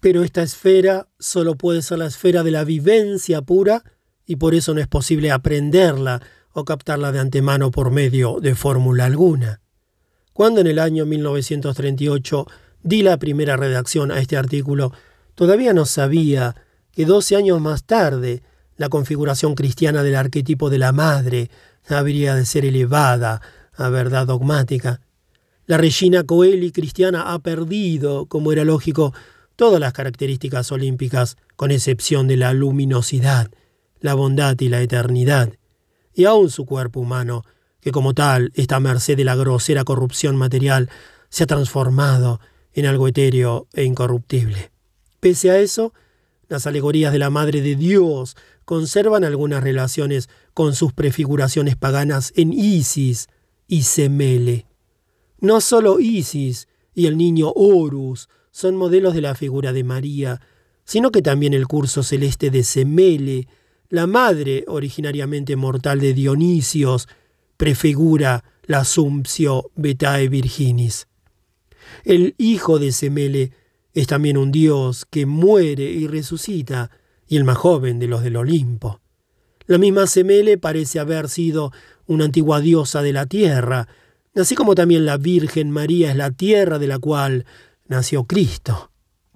Pero 0.00 0.22
esta 0.22 0.42
esfera 0.42 1.08
solo 1.18 1.56
puede 1.56 1.82
ser 1.82 1.98
la 1.98 2.06
esfera 2.06 2.42
de 2.42 2.50
la 2.50 2.64
vivencia 2.64 3.42
pura 3.42 3.84
y 4.30 4.36
por 4.36 4.54
eso 4.54 4.74
no 4.74 4.80
es 4.80 4.86
posible 4.86 5.32
aprenderla 5.32 6.22
o 6.52 6.64
captarla 6.64 7.10
de 7.10 7.18
antemano 7.18 7.72
por 7.72 7.90
medio 7.90 8.38
de 8.40 8.54
fórmula 8.54 9.06
alguna. 9.06 9.60
Cuando 10.32 10.60
en 10.60 10.68
el 10.68 10.78
año 10.78 11.04
1938 11.04 12.46
di 12.80 13.02
la 13.02 13.16
primera 13.16 13.56
redacción 13.56 14.12
a 14.12 14.20
este 14.20 14.36
artículo, 14.36 14.92
todavía 15.34 15.72
no 15.72 15.84
sabía 15.84 16.54
que 16.92 17.06
doce 17.06 17.34
años 17.34 17.60
más 17.60 17.82
tarde 17.82 18.44
la 18.76 18.88
configuración 18.88 19.56
cristiana 19.56 20.04
del 20.04 20.14
arquetipo 20.14 20.70
de 20.70 20.78
la 20.78 20.92
madre 20.92 21.50
habría 21.88 22.36
de 22.36 22.46
ser 22.46 22.64
elevada 22.64 23.42
a 23.74 23.88
verdad 23.88 24.28
dogmática. 24.28 25.00
La 25.66 25.76
Regina 25.76 26.22
Coeli 26.22 26.70
cristiana 26.70 27.34
ha 27.34 27.40
perdido, 27.40 28.26
como 28.26 28.52
era 28.52 28.64
lógico, 28.64 29.12
todas 29.56 29.80
las 29.80 29.92
características 29.92 30.70
olímpicas, 30.70 31.36
con 31.56 31.72
excepción 31.72 32.28
de 32.28 32.36
la 32.36 32.52
luminosidad, 32.52 33.50
la 34.00 34.14
bondad 34.14 34.58
y 34.60 34.68
la 34.68 34.82
eternidad, 34.82 35.52
y 36.14 36.24
aun 36.24 36.50
su 36.50 36.66
cuerpo 36.66 37.00
humano, 37.00 37.44
que 37.80 37.92
como 37.92 38.14
tal 38.14 38.52
está 38.54 38.76
a 38.76 38.80
merced 38.80 39.16
de 39.16 39.24
la 39.24 39.36
grosera 39.36 39.84
corrupción 39.84 40.36
material, 40.36 40.90
se 41.28 41.44
ha 41.44 41.46
transformado 41.46 42.40
en 42.72 42.86
algo 42.86 43.08
etéreo 43.08 43.66
e 43.72 43.84
incorruptible. 43.84 44.70
Pese 45.20 45.50
a 45.50 45.58
eso, 45.58 45.92
las 46.48 46.66
alegorías 46.66 47.12
de 47.12 47.18
la 47.18 47.30
Madre 47.30 47.62
de 47.62 47.76
Dios 47.76 48.36
conservan 48.64 49.24
algunas 49.24 49.62
relaciones 49.62 50.28
con 50.54 50.74
sus 50.74 50.92
prefiguraciones 50.92 51.76
paganas 51.76 52.32
en 52.36 52.52
Isis 52.52 53.28
y 53.66 53.82
Semele. 53.82 54.66
No 55.40 55.60
solo 55.60 56.00
Isis 56.00 56.68
y 56.94 57.06
el 57.06 57.16
niño 57.16 57.52
Horus 57.54 58.28
son 58.50 58.76
modelos 58.76 59.14
de 59.14 59.20
la 59.20 59.34
figura 59.34 59.72
de 59.72 59.84
María, 59.84 60.40
sino 60.84 61.10
que 61.10 61.22
también 61.22 61.54
el 61.54 61.68
curso 61.68 62.02
celeste 62.02 62.50
de 62.50 62.64
Semele, 62.64 63.46
la 63.90 64.06
madre 64.06 64.64
originariamente 64.68 65.56
mortal 65.56 66.00
de 66.00 66.14
Dionisios, 66.14 67.08
prefigura 67.56 68.44
la 68.64 68.78
Assumptio 68.78 69.70
Betae 69.74 70.28
Virginis. 70.28 71.08
El 72.04 72.34
hijo 72.38 72.78
de 72.78 72.92
Semele 72.92 73.52
es 73.92 74.06
también 74.06 74.36
un 74.36 74.52
dios 74.52 75.04
que 75.10 75.26
muere 75.26 75.84
y 75.84 76.06
resucita, 76.06 76.90
y 77.26 77.36
el 77.36 77.44
más 77.44 77.58
joven 77.58 77.98
de 77.98 78.06
los 78.06 78.22
del 78.22 78.36
Olimpo. 78.36 79.00
La 79.66 79.78
misma 79.78 80.06
Semele 80.06 80.56
parece 80.56 81.00
haber 81.00 81.28
sido 81.28 81.72
una 82.06 82.24
antigua 82.24 82.60
diosa 82.60 83.02
de 83.02 83.12
la 83.12 83.26
tierra, 83.26 83.88
así 84.36 84.54
como 84.54 84.76
también 84.76 85.04
la 85.04 85.16
Virgen 85.16 85.70
María 85.70 86.10
es 86.10 86.16
la 86.16 86.30
tierra 86.30 86.78
de 86.78 86.86
la 86.86 86.98
cual 86.98 87.44
nació 87.86 88.24
Cristo. 88.24 88.90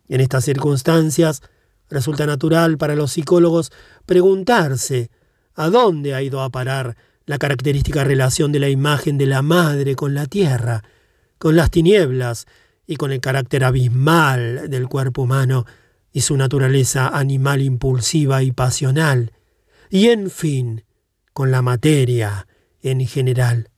En 0.09 0.21
estas 0.21 0.45
circunstancias, 0.45 1.43
resulta 1.91 2.27
natural 2.27 2.79
para 2.79 2.97
los 2.97 3.13
psicólogos 3.13 3.73
preguntarse 4.07 5.11
a 5.55 5.69
dónde 5.71 6.15
ha 6.15 6.23
ido 6.23 6.43
a 6.43 6.51
parar 6.51 6.97
la 7.27 7.39
característica 7.39 8.05
relación 8.05 8.53
de 8.53 8.61
la 8.61 8.69
imagen 8.69 9.19
de 9.19 9.27
la 9.27 9.43
madre 9.43 9.95
con 9.97 10.15
la 10.15 10.27
tierra, 10.27 10.83
con 11.39 11.57
las 11.57 11.71
tinieblas 11.71 12.47
y 12.87 12.97
con 12.97 13.13
el 13.13 13.21
carácter 13.21 13.65
abismal 13.65 14.69
del 14.69 14.89
cuerpo 14.89 15.23
humano 15.23 15.65
y 16.13 16.21
su 16.21 16.37
naturaleza 16.37 17.09
animal 17.09 17.63
impulsiva 17.63 18.43
y 18.43 18.53
pasional, 18.53 19.33
y 19.91 20.09
en 20.09 20.31
fin, 20.31 20.85
con 21.33 21.51
la 21.51 21.63
materia 21.63 22.47
en 22.83 23.07
general. 23.07 23.71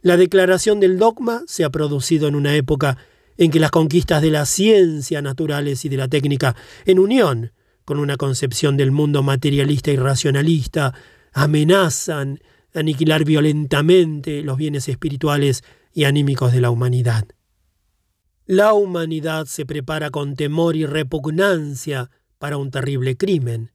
La 0.00 0.16
declaración 0.16 0.80
del 0.80 0.98
dogma 0.98 1.42
se 1.46 1.64
ha 1.64 1.70
producido 1.70 2.26
en 2.26 2.34
una 2.34 2.56
época 2.56 2.98
en 3.36 3.50
que 3.50 3.60
las 3.60 3.70
conquistas 3.70 4.22
de 4.22 4.30
la 4.30 4.46
ciencia 4.46 5.22
naturales 5.22 5.84
y 5.84 5.88
de 5.88 5.96
la 5.96 6.08
técnica, 6.08 6.56
en 6.84 6.98
unión 6.98 7.52
con 7.84 7.98
una 7.98 8.16
concepción 8.16 8.76
del 8.76 8.92
mundo 8.92 9.22
materialista 9.22 9.90
y 9.90 9.96
racionalista, 9.96 10.94
amenazan 11.32 12.40
aniquilar 12.74 13.24
violentamente 13.24 14.42
los 14.42 14.56
bienes 14.56 14.88
espirituales 14.88 15.62
y 15.92 16.04
anímicos 16.04 16.52
de 16.52 16.60
la 16.60 16.70
humanidad. 16.70 17.26
La 18.46 18.72
humanidad 18.72 19.46
se 19.46 19.66
prepara 19.66 20.10
con 20.10 20.36
temor 20.36 20.76
y 20.76 20.86
repugnancia 20.86 22.10
para 22.38 22.56
un 22.56 22.70
terrible 22.70 23.16
crimen. 23.16 23.72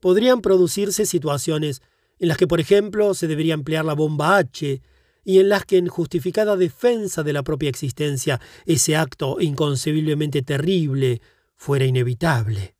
Podrían 0.00 0.42
producirse 0.42 1.06
situaciones 1.06 1.82
en 2.18 2.28
las 2.28 2.36
que, 2.36 2.46
por 2.46 2.60
ejemplo, 2.60 3.14
se 3.14 3.26
debería 3.26 3.54
emplear 3.54 3.84
la 3.84 3.94
bomba 3.94 4.36
H 4.36 4.82
y 5.26 5.40
en 5.40 5.48
las 5.48 5.64
que 5.64 5.76
en 5.76 5.88
justificada 5.88 6.56
defensa 6.56 7.24
de 7.24 7.32
la 7.32 7.42
propia 7.42 7.68
existencia 7.68 8.40
ese 8.64 8.94
acto 8.94 9.40
inconcebiblemente 9.40 10.40
terrible 10.42 11.20
fuera 11.56 11.84
inevitable. 11.84 12.76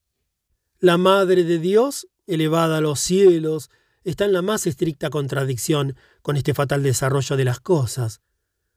La 0.78 0.96
Madre 0.96 1.42
de 1.42 1.58
Dios, 1.58 2.06
elevada 2.28 2.78
a 2.78 2.80
los 2.80 3.00
cielos, 3.00 3.68
está 4.04 4.26
en 4.26 4.32
la 4.32 4.42
más 4.42 4.68
estricta 4.68 5.10
contradicción 5.10 5.96
con 6.22 6.36
este 6.36 6.54
fatal 6.54 6.84
desarrollo 6.84 7.36
de 7.36 7.44
las 7.44 7.58
cosas. 7.58 8.20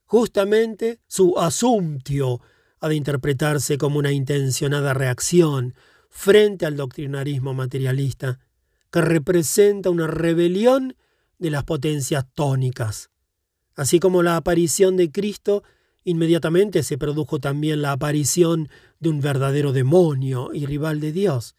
Justamente 0.05 0.99
su 1.05 1.37
asumptio 1.37 2.41
ha 2.79 2.89
de 2.89 2.95
interpretarse 2.95 3.77
como 3.77 3.99
una 3.99 4.11
intencionada 4.11 4.95
reacción 4.95 5.75
frente 6.09 6.65
al 6.65 6.75
doctrinarismo 6.75 7.53
materialista, 7.53 8.39
que 8.91 9.01
representa 9.01 9.91
una 9.91 10.07
rebelión 10.07 10.95
de 11.37 11.51
las 11.51 11.65
potencias 11.65 12.25
tónicas. 12.33 13.11
Así 13.79 14.01
como 14.01 14.23
la 14.23 14.35
aparición 14.35 14.97
de 14.97 15.09
Cristo, 15.09 15.63
inmediatamente 16.03 16.83
se 16.83 16.97
produjo 16.97 17.39
también 17.39 17.81
la 17.81 17.93
aparición 17.93 18.67
de 18.99 19.07
un 19.07 19.21
verdadero 19.21 19.71
demonio 19.71 20.49
y 20.53 20.65
rival 20.65 20.99
de 20.99 21.13
Dios, 21.13 21.55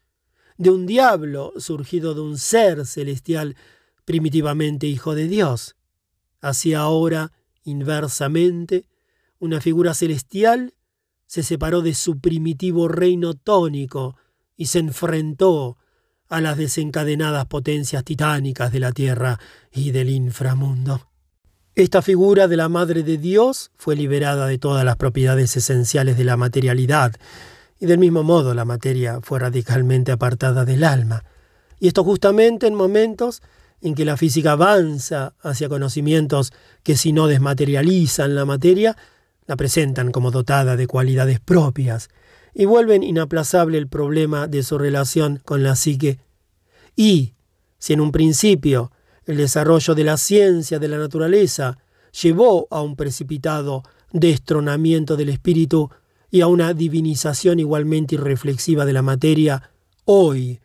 de 0.59 0.69
un 0.69 0.85
diablo 0.85 1.55
surgido 1.57 2.13
de 2.13 2.21
un 2.21 2.37
ser 2.37 2.85
celestial 2.85 3.57
primitivamente 4.05 4.87
hijo 4.87 5.15
de 5.15 5.29
Dios. 5.29 5.77
Así 6.43 6.75
ahora, 6.75 7.33
inversamente, 7.65 8.85
una 9.39 9.63
figura 9.63 9.95
celestial 9.95 10.75
se 11.25 11.43
separó 11.43 11.81
de 11.81 11.95
su 11.95 12.21
primitivo 12.21 12.87
reino 12.87 13.33
tónico 13.33 14.19
y 14.59 14.67
se 14.67 14.81
enfrentó 14.81 15.79
a 16.29 16.43
las 16.43 16.59
desencadenadas 16.59 17.47
potencias 17.47 18.05
titánicas 18.05 18.73
de 18.73 18.81
la 18.81 18.93
tierra 18.93 19.41
y 19.73 19.93
del 19.93 20.11
inframundo. 20.11 21.10
Esta 21.77 22.03
figura 22.03 22.49
de 22.49 22.57
la 22.57 22.69
Madre 22.69 23.05
de 23.05 23.17
Dios 23.17 23.71
fue 23.77 23.95
liberada 23.95 24.49
de 24.49 24.59
todas 24.59 24.85
las 24.85 24.97
propiedades 24.97 25.57
esenciales 25.57 26.19
de 26.19 26.25
la 26.25 26.37
materialidad, 26.37 27.15
y 27.79 27.87
del 27.87 27.99
mismo 27.99 28.25
modo 28.25 28.55
la 28.55 28.65
materia 28.65 29.21
fue 29.23 29.39
radicalmente 29.39 30.11
apartada 30.11 30.65
del 30.65 30.83
alma. 30.83 31.25
Y 31.79 31.87
esto 31.87 32.03
justamente 32.03 32.67
en 32.67 32.75
momentos 32.75 33.41
en 33.81 33.95
que 33.95 34.05
la 34.05 34.17
física 34.17 34.53
avanza 34.53 35.35
hacia 35.43 35.69
conocimientos 35.69 36.53
que 36.83 36.97
si 36.97 37.13
no 37.13 37.29
desmaterializan 37.29 38.35
la 38.35 38.45
materia, 38.45 38.97
la 39.47 39.55
presentan 39.55 40.11
como 40.11 40.33
dotada 40.33 40.77
de 40.77 40.89
cualidades 40.89 41.39
propias, 41.39 42.09
y 42.53 42.65
vuelven 42.65 43.05
inaplazable 43.05 43.79
el 43.79 43.87
problema 43.87 44.49
de 44.49 44.65
su 44.65 44.77
relación 44.77 45.41
con 45.45 45.63
la 45.63 45.77
psique. 45.77 46.19
Y, 46.97 47.35
si 47.79 47.93
en 47.93 48.01
un 48.01 48.11
principio 48.11 48.91
el 49.31 49.37
desarrollo 49.37 49.95
de 49.95 50.03
la 50.03 50.17
ciencia 50.17 50.81
de 50.81 50.89
la 50.89 50.99
naturaleza 50.99 51.79
llevó 52.21 52.67
a 52.71 52.83
un 52.83 52.97
precipitado 52.97 53.85
destronamiento 54.13 55.17
del 55.17 55.29
espíritu 55.29 55.89
y 56.33 56.41
a 56.41 56.49
una 56.49 56.75
divinización 56.75 57.61
igualmente 57.61 58.17
irreflexiva 58.17 58.85
de 58.85 58.93
la 58.93 59.03
materia. 59.03 59.71
Hoy, 60.05 60.61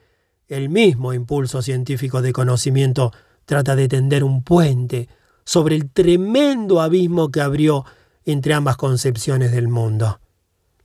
el 0.47 0.69
mismo 0.69 1.13
impulso 1.13 1.61
científico 1.61 2.23
de 2.23 2.33
conocimiento 2.33 3.11
trata 3.45 3.75
de 3.75 3.87
tender 3.87 4.23
un 4.23 4.43
puente 4.43 5.09
sobre 5.43 5.75
el 5.75 5.91
tremendo 5.91 6.81
abismo 6.81 7.29
que 7.29 7.41
abrió 7.41 7.85
entre 8.25 8.55
ambas 8.55 8.77
concepciones 8.77 9.51
del 9.51 9.67
mundo. 9.67 10.19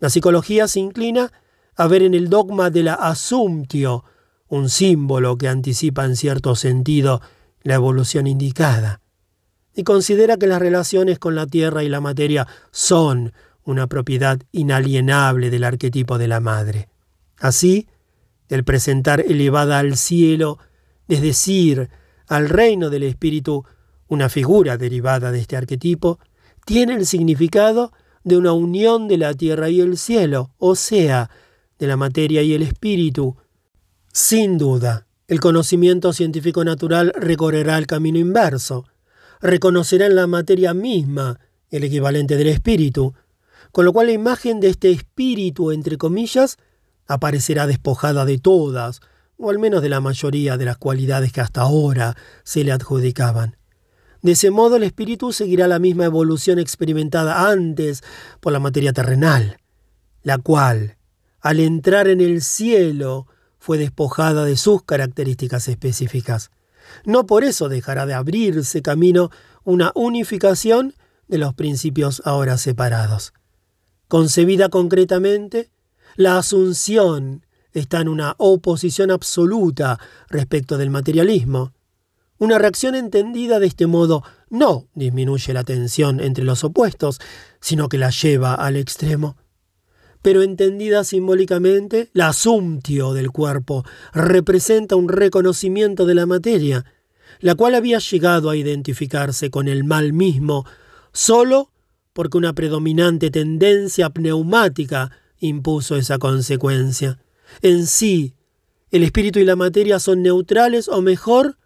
La 0.00 0.10
psicología 0.10 0.68
se 0.68 0.80
inclina 0.80 1.32
a 1.76 1.86
ver 1.86 2.02
en 2.02 2.12
el 2.12 2.28
dogma 2.28 2.68
de 2.68 2.82
la 2.82 2.94
asumptio 2.94 4.04
un 4.48 4.68
símbolo 4.68 5.38
que 5.38 5.48
anticipa 5.48 6.04
en 6.04 6.16
cierto 6.16 6.54
sentido 6.56 7.22
la 7.62 7.74
evolución 7.74 8.26
indicada, 8.26 9.00
y 9.74 9.84
considera 9.84 10.36
que 10.36 10.46
las 10.46 10.60
relaciones 10.60 11.18
con 11.18 11.34
la 11.34 11.46
tierra 11.46 11.84
y 11.84 11.88
la 11.88 12.00
materia 12.00 12.46
son 12.70 13.32
una 13.64 13.86
propiedad 13.86 14.40
inalienable 14.52 15.50
del 15.50 15.64
arquetipo 15.64 16.18
de 16.18 16.28
la 16.28 16.40
madre. 16.40 16.88
Así, 17.38 17.88
el 18.48 18.64
presentar 18.64 19.20
elevada 19.20 19.78
al 19.78 19.96
cielo, 19.96 20.58
es 21.08 21.22
decir, 21.22 21.88
al 22.26 22.48
reino 22.48 22.90
del 22.90 23.04
espíritu, 23.04 23.64
una 24.08 24.28
figura 24.28 24.76
derivada 24.76 25.30
de 25.30 25.40
este 25.40 25.56
arquetipo, 25.56 26.18
tiene 26.66 26.94
el 26.94 27.06
significado 27.06 27.92
de 28.24 28.36
una 28.36 28.52
unión 28.52 29.08
de 29.08 29.18
la 29.18 29.34
tierra 29.34 29.70
y 29.70 29.80
el 29.80 29.96
cielo, 29.96 30.50
o 30.58 30.74
sea, 30.74 31.30
de 31.78 31.86
la 31.86 31.96
materia 31.96 32.42
y 32.42 32.54
el 32.54 32.62
espíritu. 32.62 33.36
Sin 34.12 34.58
duda, 34.58 35.06
el 35.30 35.38
conocimiento 35.38 36.12
científico 36.12 36.64
natural 36.64 37.12
recorrerá 37.14 37.78
el 37.78 37.86
camino 37.86 38.18
inverso, 38.18 38.86
reconocerá 39.40 40.06
en 40.06 40.16
la 40.16 40.26
materia 40.26 40.74
misma 40.74 41.38
el 41.70 41.84
equivalente 41.84 42.36
del 42.36 42.48
espíritu, 42.48 43.14
con 43.70 43.84
lo 43.84 43.92
cual 43.92 44.08
la 44.08 44.12
imagen 44.12 44.58
de 44.58 44.70
este 44.70 44.90
espíritu, 44.90 45.70
entre 45.70 45.98
comillas, 45.98 46.56
aparecerá 47.06 47.68
despojada 47.68 48.24
de 48.24 48.38
todas, 48.38 49.02
o 49.36 49.50
al 49.50 49.60
menos 49.60 49.82
de 49.82 49.88
la 49.88 50.00
mayoría 50.00 50.56
de 50.56 50.64
las 50.64 50.78
cualidades 50.78 51.32
que 51.32 51.40
hasta 51.40 51.60
ahora 51.60 52.16
se 52.42 52.64
le 52.64 52.72
adjudicaban. 52.72 53.56
De 54.22 54.32
ese 54.32 54.50
modo 54.50 54.74
el 54.74 54.82
espíritu 54.82 55.32
seguirá 55.32 55.68
la 55.68 55.78
misma 55.78 56.06
evolución 56.06 56.58
experimentada 56.58 57.48
antes 57.48 58.02
por 58.40 58.52
la 58.52 58.58
materia 58.58 58.92
terrenal, 58.92 59.58
la 60.24 60.38
cual, 60.38 60.96
al 61.38 61.60
entrar 61.60 62.08
en 62.08 62.20
el 62.20 62.42
cielo, 62.42 63.28
fue 63.60 63.78
despojada 63.78 64.44
de 64.44 64.56
sus 64.56 64.82
características 64.82 65.68
específicas. 65.68 66.50
No 67.04 67.26
por 67.26 67.44
eso 67.44 67.68
dejará 67.68 68.06
de 68.06 68.14
abrirse 68.14 68.82
camino 68.82 69.30
una 69.62 69.92
unificación 69.94 70.94
de 71.28 71.38
los 71.38 71.54
principios 71.54 72.22
ahora 72.24 72.58
separados. 72.58 73.32
Concebida 74.08 74.70
concretamente, 74.70 75.70
la 76.16 76.38
asunción 76.38 77.46
está 77.72 78.00
en 78.00 78.08
una 78.08 78.34
oposición 78.38 79.12
absoluta 79.12 80.00
respecto 80.28 80.76
del 80.76 80.90
materialismo. 80.90 81.72
Una 82.38 82.58
reacción 82.58 82.94
entendida 82.94 83.60
de 83.60 83.66
este 83.66 83.86
modo 83.86 84.24
no 84.48 84.88
disminuye 84.94 85.52
la 85.52 85.62
tensión 85.62 86.20
entre 86.20 86.42
los 86.42 86.64
opuestos, 86.64 87.20
sino 87.60 87.88
que 87.88 87.98
la 87.98 88.10
lleva 88.10 88.54
al 88.54 88.76
extremo. 88.76 89.36
Pero 90.22 90.42
entendida 90.42 91.04
simbólicamente, 91.04 92.10
la 92.12 92.28
asumptio 92.28 93.12
del 93.12 93.30
cuerpo 93.30 93.84
representa 94.12 94.96
un 94.96 95.08
reconocimiento 95.08 96.04
de 96.04 96.14
la 96.14 96.26
materia, 96.26 96.84
la 97.40 97.54
cual 97.54 97.74
había 97.74 97.98
llegado 97.98 98.50
a 98.50 98.56
identificarse 98.56 99.50
con 99.50 99.68
el 99.68 99.84
mal 99.84 100.12
mismo 100.12 100.66
solo 101.12 101.70
porque 102.12 102.38
una 102.38 102.54
predominante 102.54 103.30
tendencia 103.30 104.10
pneumática 104.10 105.10
impuso 105.38 105.96
esa 105.96 106.18
consecuencia. 106.18 107.18
En 107.62 107.86
sí, 107.86 108.34
el 108.90 109.02
espíritu 109.02 109.38
y 109.38 109.44
la 109.44 109.56
materia 109.56 109.98
son 109.98 110.22
neutrales 110.22 110.88
o 110.88 111.00
mejor, 111.00 111.56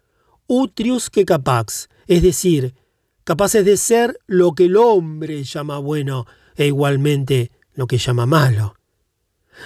utrius 0.47 1.09
que 1.09 1.25
capax, 1.25 1.89
es 2.07 2.21
decir, 2.21 2.75
capaces 3.23 3.65
de 3.65 3.77
ser 3.77 4.19
lo 4.27 4.53
que 4.53 4.65
el 4.65 4.77
hombre 4.77 5.43
llama 5.43 5.79
bueno 5.79 6.25
e 6.55 6.67
igualmente 6.67 7.51
lo 7.75 7.87
que 7.87 7.97
llama 7.97 8.25
malo. 8.25 8.75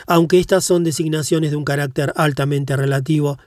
Aunque 0.05 0.39
estas 0.39 0.64
son 0.64 0.84
designaciones 0.84 1.51
de 1.51 1.57
un 1.57 1.66
carácter 1.66 2.14
altamente 2.16 2.76
relativo, 2.76 3.38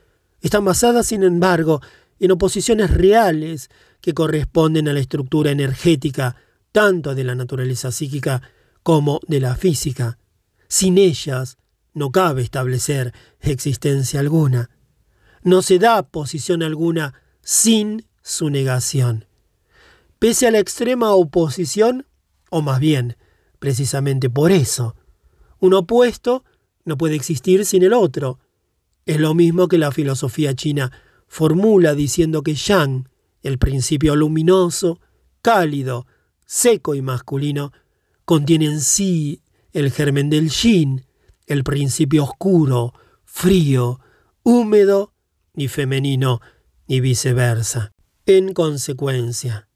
están 0.41 0.65
basadas, 0.65 1.07
sin 1.07 1.23
embargo, 1.23 1.81
en 2.19 2.33
oposiciones 2.33 2.91
reales 2.91 3.71
que 4.01 4.15
corresponden 4.15 4.89
a 4.89 4.93
la 4.93 5.01
estructura 5.01 5.51
energética 5.51 6.37
tanto 6.73 7.15
de 7.15 7.25
la 7.25 7.35
naturaleza 7.35 7.93
psíquica 7.93 8.43
como 8.83 9.21
de 9.29 9.41
la 9.41 9.55
física. 9.55 10.19
Sin 10.69 10.99
ellas 10.99 11.59
no 11.95 12.11
cabe 12.11 12.43
establecer 12.43 13.13
existencia 13.41 14.21
alguna. 14.21 14.71
No 15.43 15.63
se 15.63 15.79
da 15.79 16.03
posición 16.03 16.63
alguna 16.63 17.15
sin 17.43 18.07
su 18.23 18.51
negación. 18.51 19.27
Pese 20.19 20.47
a 20.47 20.51
la 20.51 20.61
extrema 20.61 21.13
oposición, 21.13 22.07
o 22.51 22.63
más 22.63 22.81
bien, 22.81 23.17
precisamente 23.63 24.29
por 24.29 24.51
eso, 24.51 24.97
un 25.61 25.75
opuesto 25.75 26.43
no 26.85 26.99
puede 26.99 27.15
existir 27.15 27.65
sin 27.65 27.85
el 27.85 27.93
otro. 27.93 28.41
Es 29.07 29.21
lo 29.21 29.35
mismo 29.35 29.69
que 29.69 29.79
la 29.79 29.93
filosofía 29.93 30.53
china 30.57 30.91
formula 31.29 31.95
diciendo 31.95 32.43
que 32.43 32.57
Yang, 32.57 33.09
el 33.45 33.59
principio 33.59 34.17
luminoso, 34.17 34.99
cálido, 35.43 36.09
seco 36.45 36.97
y 36.97 37.03
masculino, 37.03 37.71
contiene 38.25 38.65
en 38.65 38.81
sí 38.81 39.43
el 39.73 39.93
germen 39.93 40.29
del 40.29 40.51
yin, 40.51 41.07
el 41.47 41.63
principio 41.63 42.25
oscuro, 42.25 42.93
frío, 43.25 44.01
húmedo 44.43 45.13
y 45.55 45.69
femenino, 45.69 46.41
y 46.89 46.99
viceversa. 46.99 47.93
En 48.27 48.55
consecuencia, 48.55 49.69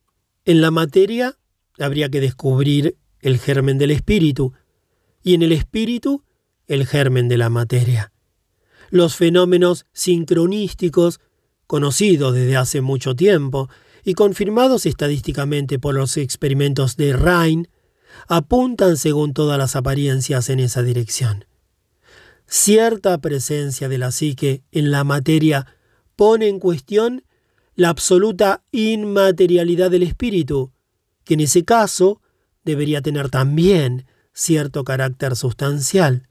en 0.44 0.60
la 0.60 0.72
materia 0.72 1.38
habría 1.78 2.10
que 2.10 2.20
descubrir 2.20 2.96
el 3.26 3.38
germen 3.40 3.76
del 3.76 3.90
espíritu, 3.90 4.52
y 5.20 5.34
en 5.34 5.42
el 5.42 5.50
espíritu 5.50 6.22
el 6.68 6.86
germen 6.86 7.26
de 7.26 7.36
la 7.36 7.50
materia. 7.50 8.12
Los 8.90 9.16
fenómenos 9.16 9.84
sincronísticos, 9.92 11.18
conocidos 11.66 12.34
desde 12.34 12.56
hace 12.56 12.80
mucho 12.82 13.16
tiempo 13.16 13.68
y 14.04 14.14
confirmados 14.14 14.86
estadísticamente 14.86 15.80
por 15.80 15.96
los 15.96 16.16
experimentos 16.16 16.96
de 16.96 17.14
Rhine, 17.14 17.68
apuntan 18.28 18.96
según 18.96 19.34
todas 19.34 19.58
las 19.58 19.74
apariencias 19.74 20.48
en 20.48 20.60
esa 20.60 20.84
dirección. 20.84 21.46
Cierta 22.46 23.18
presencia 23.18 23.88
de 23.88 23.98
la 23.98 24.12
psique 24.12 24.62
en 24.70 24.92
la 24.92 25.02
materia 25.02 25.66
pone 26.14 26.46
en 26.46 26.60
cuestión 26.60 27.24
la 27.74 27.88
absoluta 27.88 28.62
inmaterialidad 28.70 29.90
del 29.90 30.04
espíritu, 30.04 30.70
que 31.24 31.34
en 31.34 31.40
ese 31.40 31.64
caso 31.64 32.20
debería 32.66 33.00
tener 33.00 33.30
también 33.30 34.04
cierto 34.34 34.84
carácter 34.84 35.36
sustancial. 35.36 36.28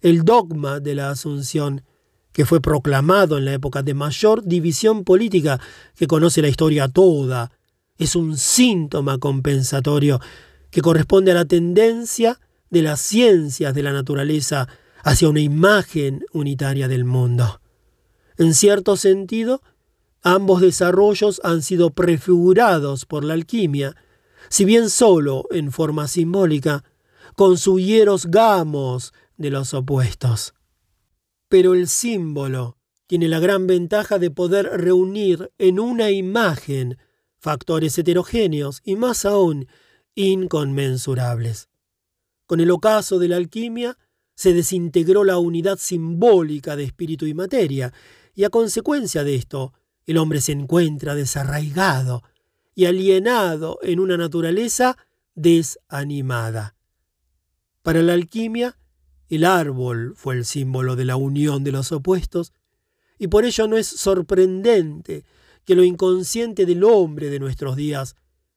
El 0.00 0.24
dogma 0.24 0.80
de 0.80 0.94
la 0.94 1.10
Asunción, 1.10 1.82
que 2.32 2.46
fue 2.46 2.62
proclamado 2.62 3.36
en 3.36 3.44
la 3.44 3.52
época 3.52 3.82
de 3.82 3.92
mayor 3.92 4.44
división 4.44 5.04
política 5.04 5.60
que 5.96 6.06
conoce 6.06 6.40
la 6.40 6.48
historia 6.48 6.88
toda, 6.88 7.50
es 7.98 8.14
un 8.14 8.38
síntoma 8.38 9.18
compensatorio 9.18 10.20
que 10.70 10.82
corresponde 10.82 11.32
a 11.32 11.34
la 11.34 11.44
tendencia 11.46 12.38
de 12.70 12.82
las 12.82 13.00
ciencias 13.00 13.74
de 13.74 13.82
la 13.82 13.92
naturaleza 13.92 14.68
hacia 15.02 15.28
una 15.28 15.40
imagen 15.40 16.24
unitaria 16.32 16.88
del 16.88 17.04
mundo. 17.04 17.60
En 18.38 18.54
cierto 18.54 18.96
sentido, 18.96 19.62
ambos 20.22 20.60
desarrollos 20.60 21.40
han 21.42 21.62
sido 21.62 21.90
prefigurados 21.90 23.04
por 23.04 23.24
la 23.24 23.34
alquimia, 23.34 23.96
si 24.48 24.64
bien 24.64 24.90
solo 24.90 25.46
en 25.50 25.72
forma 25.72 26.08
simbólica, 26.08 26.84
con 27.34 27.58
sus 27.58 27.80
hieros 27.80 28.26
gamos 28.26 29.12
de 29.36 29.50
los 29.50 29.74
opuestos. 29.74 30.54
Pero 31.48 31.74
el 31.74 31.88
símbolo 31.88 32.78
tiene 33.06 33.28
la 33.28 33.38
gran 33.38 33.66
ventaja 33.66 34.18
de 34.18 34.30
poder 34.30 34.66
reunir 34.66 35.52
en 35.58 35.78
una 35.78 36.10
imagen 36.10 36.98
factores 37.38 37.96
heterogéneos 37.98 38.80
y 38.84 38.96
más 38.96 39.24
aún 39.24 39.68
inconmensurables. 40.14 41.68
Con 42.46 42.60
el 42.60 42.70
ocaso 42.70 43.18
de 43.18 43.28
la 43.28 43.36
alquimia 43.36 43.98
se 44.34 44.52
desintegró 44.52 45.24
la 45.24 45.38
unidad 45.38 45.78
simbólica 45.78 46.76
de 46.76 46.84
espíritu 46.84 47.26
y 47.26 47.34
materia, 47.34 47.92
y 48.34 48.44
a 48.44 48.50
consecuencia 48.50 49.24
de 49.24 49.34
esto, 49.34 49.72
el 50.04 50.18
hombre 50.18 50.40
se 50.40 50.52
encuentra 50.52 51.14
desarraigado 51.14 52.22
y 52.76 52.84
alienado 52.84 53.80
en 53.82 53.98
una 53.98 54.16
naturaleza 54.16 54.96
desanimada. 55.34 56.76
Para 57.82 58.02
la 58.02 58.12
alquimia, 58.12 58.78
el 59.28 59.44
árbol 59.44 60.12
fue 60.14 60.36
el 60.36 60.44
símbolo 60.44 60.94
de 60.94 61.06
la 61.06 61.16
unión 61.16 61.64
de 61.64 61.72
los 61.72 61.90
opuestos, 61.90 62.52
y 63.18 63.28
por 63.28 63.46
ello 63.46 63.66
no 63.66 63.78
es 63.78 63.86
sorprendente 63.88 65.24
que 65.64 65.74
lo 65.74 65.84
inconsciente 65.84 66.66
del 66.66 66.84
hombre 66.84 67.30
de 67.30 67.40
nuestros 67.40 67.76
días, 67.76 68.14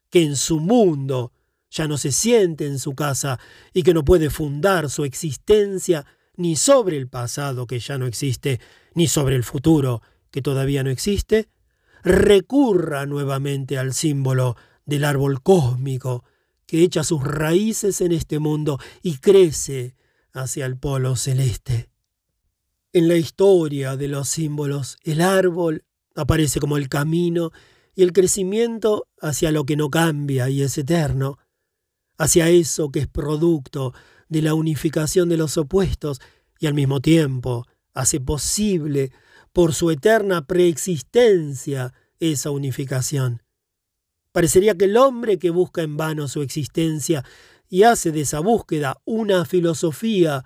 que 0.09 0.21
en 0.21 0.35
su 0.35 0.59
mundo 0.59 1.31
ya 1.71 1.87
no 1.87 1.97
se 1.97 2.11
siente 2.11 2.67
en 2.67 2.77
su 2.77 2.95
casa 2.95 3.39
y 3.73 3.83
que 3.83 3.93
no 3.93 4.03
puede 4.03 4.29
fundar 4.29 4.89
su 4.89 5.05
existencia 5.05 6.05
ni 6.35 6.57
sobre 6.57 6.97
el 6.97 7.07
pasado 7.07 7.67
que 7.67 7.79
ya 7.79 7.97
no 7.97 8.05
existe, 8.05 8.59
ni 8.95 9.07
sobre 9.07 9.37
el 9.37 9.43
futuro 9.43 10.01
que 10.29 10.41
todavía 10.41 10.83
no 10.83 10.89
existe, 10.89 11.47
recurra 12.03 13.05
nuevamente 13.05 13.77
al 13.77 13.93
símbolo 13.93 14.55
del 14.85 15.03
árbol 15.03 15.41
cósmico 15.41 16.23
que 16.65 16.83
echa 16.83 17.03
sus 17.03 17.23
raíces 17.23 18.01
en 18.01 18.11
este 18.11 18.39
mundo 18.39 18.79
y 19.01 19.17
crece 19.17 19.95
hacia 20.33 20.65
el 20.65 20.77
polo 20.77 21.15
celeste. 21.15 21.89
En 22.93 23.07
la 23.07 23.15
historia 23.15 23.95
de 23.95 24.07
los 24.07 24.29
símbolos, 24.29 24.97
el 25.03 25.21
árbol 25.21 25.85
aparece 26.15 26.59
como 26.59 26.77
el 26.77 26.89
camino 26.89 27.51
y 27.95 28.03
el 28.03 28.13
crecimiento 28.13 29.07
hacia 29.21 29.51
lo 29.51 29.65
que 29.65 29.75
no 29.75 29.89
cambia 29.89 30.49
y 30.49 30.61
es 30.61 30.77
eterno, 30.77 31.37
hacia 32.17 32.49
eso 32.49 32.91
que 32.91 32.99
es 32.99 33.07
producto 33.07 33.93
de 34.27 34.41
la 34.41 34.53
unificación 34.53 35.29
de 35.29 35.37
los 35.37 35.57
opuestos 35.57 36.19
y 36.59 36.67
al 36.67 36.73
mismo 36.73 36.99
tiempo 37.01 37.65
hace 37.93 38.19
posible 38.19 39.11
por 39.59 39.73
su 39.73 39.91
eterna 39.91 40.47
preexistencia 40.47 41.93
esa 42.21 42.49
unificación. 42.49 43.43
Parecería 44.31 44.77
que 44.77 44.85
el 44.85 44.95
hombre 44.95 45.37
que 45.37 45.49
busca 45.49 45.81
en 45.81 45.97
vano 45.97 46.29
su 46.29 46.41
existencia 46.41 47.25
y 47.67 47.83
hace 47.83 48.13
de 48.13 48.21
esa 48.21 48.39
búsqueda 48.39 49.01
una 49.03 49.43
filosofía 49.43 50.45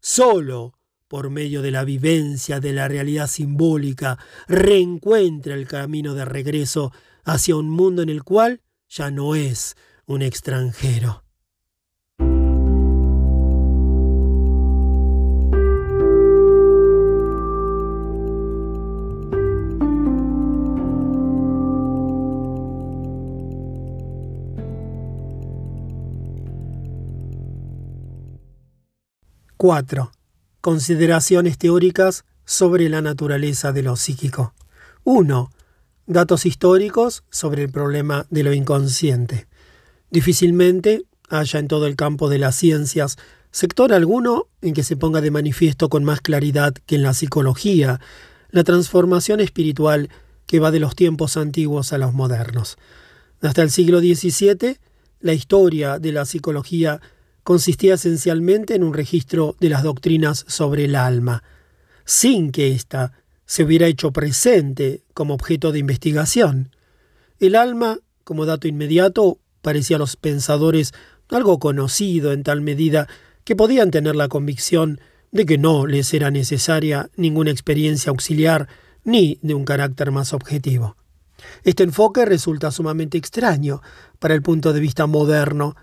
solo 0.00 0.74
por 1.08 1.30
medio 1.30 1.62
de 1.62 1.70
la 1.70 1.84
vivencia 1.84 2.60
de 2.60 2.74
la 2.74 2.88
realidad 2.88 3.26
simbólica, 3.26 4.18
reencuentra 4.48 5.54
el 5.54 5.66
camino 5.66 6.12
de 6.12 6.26
regreso 6.26 6.92
hacia 7.24 7.56
un 7.56 7.70
mundo 7.70 8.02
en 8.02 8.10
el 8.10 8.22
cual 8.22 8.60
ya 8.86 9.10
no 9.10 9.34
es 9.34 9.78
un 10.04 10.20
extranjero. 10.20 11.21
4. 29.62 30.10
Consideraciones 30.60 31.56
teóricas 31.56 32.24
sobre 32.44 32.88
la 32.88 33.00
naturaleza 33.00 33.70
de 33.70 33.84
lo 33.84 33.94
psíquico. 33.94 34.54
1. 35.04 35.52
Datos 36.08 36.46
históricos 36.46 37.22
sobre 37.30 37.62
el 37.62 37.70
problema 37.70 38.26
de 38.28 38.42
lo 38.42 38.52
inconsciente. 38.54 39.46
Difícilmente 40.10 41.04
haya 41.28 41.60
en 41.60 41.68
todo 41.68 41.86
el 41.86 41.94
campo 41.94 42.28
de 42.28 42.40
las 42.40 42.56
ciencias 42.56 43.18
sector 43.52 43.92
alguno 43.92 44.48
en 44.62 44.74
que 44.74 44.82
se 44.82 44.96
ponga 44.96 45.20
de 45.20 45.30
manifiesto 45.30 45.88
con 45.88 46.02
más 46.02 46.20
claridad 46.20 46.74
que 46.84 46.96
en 46.96 47.04
la 47.04 47.14
psicología 47.14 48.00
la 48.50 48.64
transformación 48.64 49.38
espiritual 49.38 50.08
que 50.46 50.58
va 50.58 50.72
de 50.72 50.80
los 50.80 50.96
tiempos 50.96 51.36
antiguos 51.36 51.92
a 51.92 51.98
los 51.98 52.14
modernos. 52.14 52.78
Hasta 53.40 53.62
el 53.62 53.70
siglo 53.70 54.00
XVII, 54.00 54.80
la 55.20 55.34
historia 55.34 56.00
de 56.00 56.10
la 56.10 56.24
psicología 56.24 57.00
consistía 57.44 57.94
esencialmente 57.94 58.74
en 58.74 58.84
un 58.84 58.94
registro 58.94 59.56
de 59.60 59.68
las 59.68 59.82
doctrinas 59.82 60.44
sobre 60.48 60.84
el 60.84 60.94
alma, 60.94 61.42
sin 62.04 62.52
que 62.52 62.72
ésta 62.72 63.12
se 63.46 63.64
hubiera 63.64 63.86
hecho 63.86 64.12
presente 64.12 65.02
como 65.14 65.34
objeto 65.34 65.72
de 65.72 65.78
investigación. 65.78 66.74
El 67.38 67.56
alma, 67.56 67.98
como 68.24 68.46
dato 68.46 68.68
inmediato, 68.68 69.38
parecía 69.60 69.96
a 69.96 69.98
los 69.98 70.16
pensadores 70.16 70.92
algo 71.28 71.58
conocido 71.58 72.32
en 72.32 72.42
tal 72.42 72.60
medida 72.60 73.08
que 73.44 73.56
podían 73.56 73.90
tener 73.90 74.16
la 74.16 74.28
convicción 74.28 75.00
de 75.32 75.46
que 75.46 75.58
no 75.58 75.86
les 75.86 76.12
era 76.14 76.30
necesaria 76.30 77.10
ninguna 77.16 77.50
experiencia 77.50 78.10
auxiliar 78.10 78.68
ni 79.04 79.38
de 79.42 79.54
un 79.54 79.64
carácter 79.64 80.10
más 80.12 80.32
objetivo. 80.32 80.96
Este 81.64 81.82
enfoque 81.82 82.24
resulta 82.24 82.70
sumamente 82.70 83.18
extraño 83.18 83.82
para 84.18 84.34
el 84.34 84.42
punto 84.42 84.72
de 84.72 84.80
vista 84.80 85.06
moderno 85.06 85.74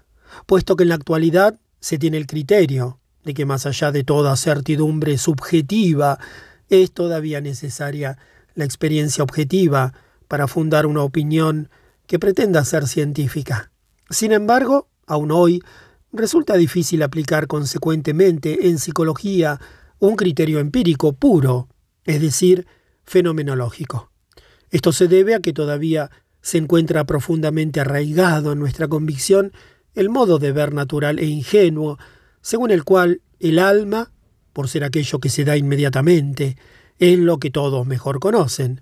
puesto 0.46 0.76
que 0.76 0.84
en 0.84 0.90
la 0.90 0.96
actualidad 0.96 1.60
se 1.80 1.98
tiene 1.98 2.18
el 2.18 2.28
criterio 2.28 3.00
de 3.24 3.34
que 3.34 3.46
más 3.46 3.66
allá 3.66 3.92
de 3.92 4.04
toda 4.04 4.36
certidumbre 4.36 5.18
subjetiva, 5.18 6.20
es 6.70 6.92
todavía 6.92 7.42
necesaria 7.42 8.18
la 8.56 8.66
experiencia 8.66 9.24
objetiva 9.24 9.94
para 10.28 10.48
fundar 10.48 10.86
una 10.86 11.04
opinión 11.04 11.70
que 12.08 12.20
pretenda 12.20 12.64
ser 12.66 12.88
científica. 12.88 13.72
Sin 14.10 14.32
embargo, 14.32 14.88
aún 15.06 15.32
hoy, 15.32 15.62
resulta 16.12 16.56
difícil 16.56 17.04
aplicar 17.04 17.48
consecuentemente 17.48 18.68
en 18.70 18.80
psicología 18.80 19.60
un 20.00 20.16
criterio 20.16 20.60
empírico 20.60 21.14
puro, 21.14 21.68
es 22.06 22.22
decir, 22.22 22.68
fenomenológico. 23.04 24.12
Esto 24.72 24.92
se 24.92 25.08
debe 25.08 25.36
a 25.36 25.40
que 25.40 25.54
todavía 25.54 26.10
se 26.42 26.58
encuentra 26.58 27.06
profundamente 27.06 27.80
arraigado 27.80 28.54
en 28.54 28.60
nuestra 28.60 28.88
convicción 28.88 29.52
el 30.00 30.08
modo 30.08 30.40
de 30.40 30.54
ver 30.54 30.74
natural 30.74 31.20
e 31.20 31.26
ingenuo, 31.26 32.00
según 32.42 32.72
el 32.72 32.86
cual 32.86 33.22
el 33.42 33.60
alma, 33.60 34.14
por 34.54 34.70
ser 34.70 34.86
aquello 34.86 35.20
que 35.20 35.28
se 35.28 35.44
da 35.44 35.58
inmediatamente, 35.58 36.56
es 37.00 37.20
lo 37.20 37.38
que 37.38 37.52
todos 37.52 37.86
mejor 37.86 38.22
conocen. 38.22 38.82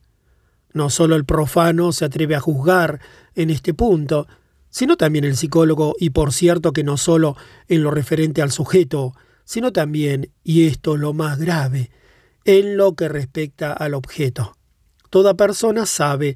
No 0.73 0.91
solo 0.91 1.15
el 1.15 1.25
profano 1.25 1.91
se 1.91 2.05
atreve 2.05 2.35
a 2.35 2.39
juzgar 2.39 3.01
en 3.33 3.49
este 3.49 3.73
punto, 3.73 4.27
sino 4.69 4.95
también 4.95 5.25
el 5.25 5.35
psicólogo, 5.35 5.95
y 5.99 6.11
por 6.11 6.33
cierto 6.33 6.71
que 6.71 6.83
no 6.83 6.97
solo 6.97 7.35
en 7.67 7.81
lo 7.81 7.89
referente 7.89 8.43
al 8.43 8.51
sujeto, 8.51 9.15
sino 9.43 9.73
también, 9.73 10.31
y 10.43 10.67
esto 10.67 10.97
lo 10.97 11.13
más 11.13 11.39
grave, 11.39 11.89
en 12.45 12.77
lo 12.77 12.93
que 12.93 13.09
respecta 13.09 13.73
al 13.73 13.95
objeto. 13.95 14.55
Toda 15.09 15.33
persona 15.33 15.87
sabe, 15.87 16.35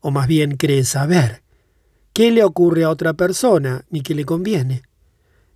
o 0.00 0.10
más 0.10 0.28
bien 0.28 0.58
cree 0.58 0.84
saber, 0.84 1.42
qué 2.18 2.32
le 2.32 2.42
ocurre 2.42 2.82
a 2.82 2.90
otra 2.90 3.14
persona 3.14 3.84
ni 3.90 4.00
qué 4.00 4.12
le 4.12 4.24
conviene. 4.24 4.82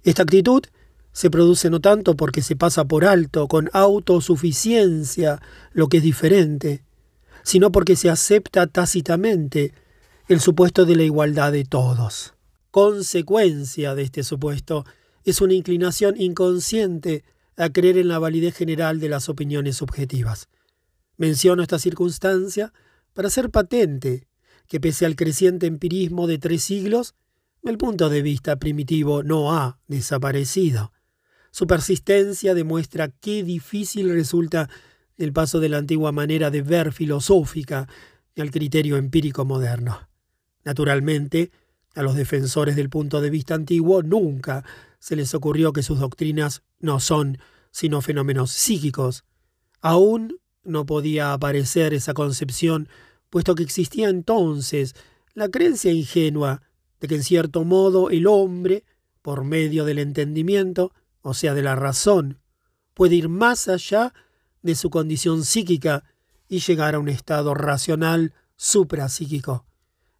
Esta 0.04 0.22
actitud 0.22 0.62
se 1.10 1.28
produce 1.28 1.70
no 1.70 1.80
tanto 1.80 2.14
porque 2.14 2.40
se 2.40 2.54
pasa 2.54 2.84
por 2.84 3.04
alto 3.04 3.48
con 3.48 3.68
autosuficiencia 3.72 5.42
lo 5.72 5.88
que 5.88 5.96
es 5.96 6.04
diferente, 6.04 6.84
sino 7.42 7.72
porque 7.72 7.96
se 7.96 8.10
acepta 8.10 8.68
tácitamente 8.68 9.74
el 10.28 10.38
supuesto 10.38 10.84
de 10.84 10.94
la 10.94 11.02
igualdad 11.02 11.50
de 11.50 11.64
todos. 11.64 12.34
Consecuencia 12.70 13.96
de 13.96 14.04
este 14.04 14.22
supuesto 14.22 14.84
es 15.24 15.40
una 15.40 15.54
inclinación 15.54 16.14
inconsciente 16.16 17.24
a 17.56 17.70
creer 17.70 17.98
en 17.98 18.06
la 18.06 18.20
validez 18.20 18.54
general 18.54 19.00
de 19.00 19.08
las 19.08 19.28
opiniones 19.28 19.78
subjetivas. 19.78 20.46
Menciono 21.16 21.60
esta 21.60 21.80
circunstancia 21.80 22.72
para 23.14 23.30
ser 23.30 23.50
patente 23.50 24.28
que 24.72 24.80
pese 24.80 25.04
al 25.04 25.16
creciente 25.16 25.66
empirismo 25.66 26.26
de 26.26 26.38
tres 26.38 26.62
siglos, 26.62 27.14
el 27.62 27.76
punto 27.76 28.08
de 28.08 28.22
vista 28.22 28.56
primitivo 28.58 29.22
no 29.22 29.52
ha 29.52 29.78
desaparecido. 29.86 30.94
Su 31.50 31.66
persistencia 31.66 32.54
demuestra 32.54 33.08
qué 33.08 33.42
difícil 33.42 34.10
resulta 34.10 34.70
el 35.18 35.34
paso 35.34 35.60
de 35.60 35.68
la 35.68 35.76
antigua 35.76 36.10
manera 36.10 36.50
de 36.50 36.62
ver 36.62 36.94
filosófica 36.94 37.86
al 38.34 38.50
criterio 38.50 38.96
empírico 38.96 39.44
moderno. 39.44 40.08
Naturalmente, 40.64 41.50
a 41.94 42.00
los 42.00 42.14
defensores 42.14 42.74
del 42.74 42.88
punto 42.88 43.20
de 43.20 43.28
vista 43.28 43.54
antiguo 43.54 44.02
nunca 44.02 44.64
se 44.98 45.16
les 45.16 45.34
ocurrió 45.34 45.74
que 45.74 45.82
sus 45.82 46.00
doctrinas 46.00 46.62
no 46.80 46.98
son 46.98 47.36
sino 47.72 48.00
fenómenos 48.00 48.50
psíquicos. 48.52 49.24
Aún 49.82 50.38
no 50.64 50.86
podía 50.86 51.34
aparecer 51.34 51.92
esa 51.92 52.14
concepción 52.14 52.88
puesto 53.32 53.54
que 53.54 53.62
existía 53.62 54.10
entonces 54.10 54.94
la 55.32 55.48
creencia 55.48 55.90
ingenua 55.90 56.60
de 57.00 57.08
que 57.08 57.14
en 57.14 57.22
cierto 57.22 57.64
modo 57.64 58.10
el 58.10 58.26
hombre, 58.26 58.84
por 59.22 59.42
medio 59.42 59.86
del 59.86 60.00
entendimiento, 60.00 60.92
o 61.22 61.32
sea, 61.32 61.54
de 61.54 61.62
la 61.62 61.74
razón, 61.74 62.40
puede 62.92 63.14
ir 63.14 63.30
más 63.30 63.68
allá 63.68 64.12
de 64.60 64.74
su 64.74 64.90
condición 64.90 65.46
psíquica 65.46 66.04
y 66.46 66.58
llegar 66.58 66.94
a 66.94 66.98
un 66.98 67.08
estado 67.08 67.54
racional 67.54 68.34
suprapsíquico. 68.56 69.64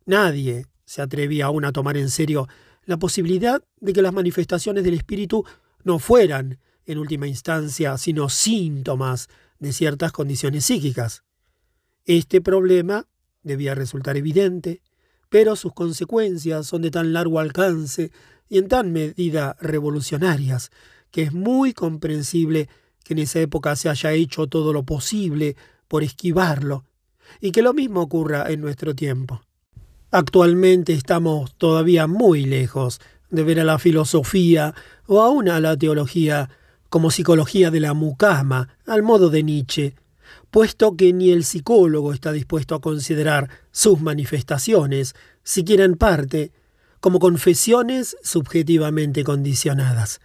Nadie 0.06 0.64
se 0.86 1.02
atrevía 1.02 1.44
aún 1.44 1.66
a 1.66 1.72
tomar 1.72 1.98
en 1.98 2.08
serio 2.08 2.48
la 2.86 2.96
posibilidad 2.96 3.62
de 3.78 3.92
que 3.92 4.00
las 4.00 4.14
manifestaciones 4.14 4.84
del 4.84 4.94
espíritu 4.94 5.44
no 5.84 5.98
fueran, 5.98 6.60
en 6.86 6.96
última 6.96 7.26
instancia, 7.26 7.98
sino 7.98 8.30
síntomas 8.30 9.28
de 9.58 9.74
ciertas 9.74 10.12
condiciones 10.12 10.64
psíquicas. 10.64 11.24
Este 12.04 12.40
problema 12.40 13.06
debía 13.42 13.74
resultar 13.74 14.16
evidente, 14.16 14.82
pero 15.28 15.54
sus 15.54 15.72
consecuencias 15.72 16.66
son 16.66 16.82
de 16.82 16.90
tan 16.90 17.12
largo 17.12 17.38
alcance 17.38 18.10
y 18.48 18.58
en 18.58 18.68
tan 18.68 18.92
medida 18.92 19.56
revolucionarias, 19.60 20.70
que 21.10 21.22
es 21.22 21.32
muy 21.32 21.72
comprensible 21.72 22.68
que 23.04 23.14
en 23.14 23.20
esa 23.20 23.40
época 23.40 23.76
se 23.76 23.88
haya 23.88 24.12
hecho 24.12 24.48
todo 24.48 24.72
lo 24.72 24.82
posible 24.82 25.56
por 25.86 26.02
esquivarlo, 26.02 26.84
y 27.40 27.52
que 27.52 27.62
lo 27.62 27.72
mismo 27.72 28.00
ocurra 28.00 28.50
en 28.50 28.60
nuestro 28.60 28.94
tiempo. 28.94 29.42
Actualmente 30.10 30.92
estamos 30.92 31.54
todavía 31.56 32.06
muy 32.06 32.44
lejos 32.44 33.00
de 33.30 33.44
ver 33.44 33.60
a 33.60 33.64
la 33.64 33.78
filosofía 33.78 34.74
o 35.06 35.22
aún 35.22 35.48
a 35.48 35.60
la 35.60 35.76
teología 35.76 36.50
como 36.90 37.10
psicología 37.10 37.70
de 37.70 37.80
la 37.80 37.94
mucama, 37.94 38.76
al 38.86 39.02
modo 39.02 39.30
de 39.30 39.42
Nietzsche, 39.42 39.94
puesto 40.52 40.96
que 40.96 41.12
ni 41.12 41.32
el 41.32 41.42
psicólogo 41.42 42.12
está 42.12 42.30
dispuesto 42.30 42.76
a 42.76 42.80
considerar 42.80 43.50
sus 43.72 44.00
manifestaciones, 44.00 45.14
siquiera 45.42 45.84
en 45.84 45.96
parte, 45.96 46.52
como 47.00 47.18
confesiones 47.18 48.16
subjetivamente 48.22 49.24
condicionadas. 49.24 50.20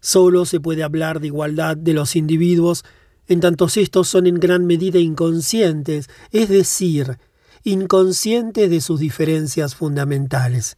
Solo 0.00 0.44
se 0.44 0.60
puede 0.60 0.82
hablar 0.82 1.20
de 1.20 1.28
igualdad 1.28 1.76
de 1.76 1.94
los 1.94 2.16
individuos 2.16 2.84
en 3.30 3.38
tantos 3.38 3.76
estos 3.76 4.08
son 4.08 4.26
en 4.26 4.40
gran 4.40 4.66
medida 4.66 4.98
inconscientes, 4.98 6.10
es 6.32 6.48
decir, 6.48 7.16
inconscientes 7.62 8.68
de 8.68 8.80
sus 8.80 8.98
diferencias 8.98 9.76
fundamentales. 9.76 10.76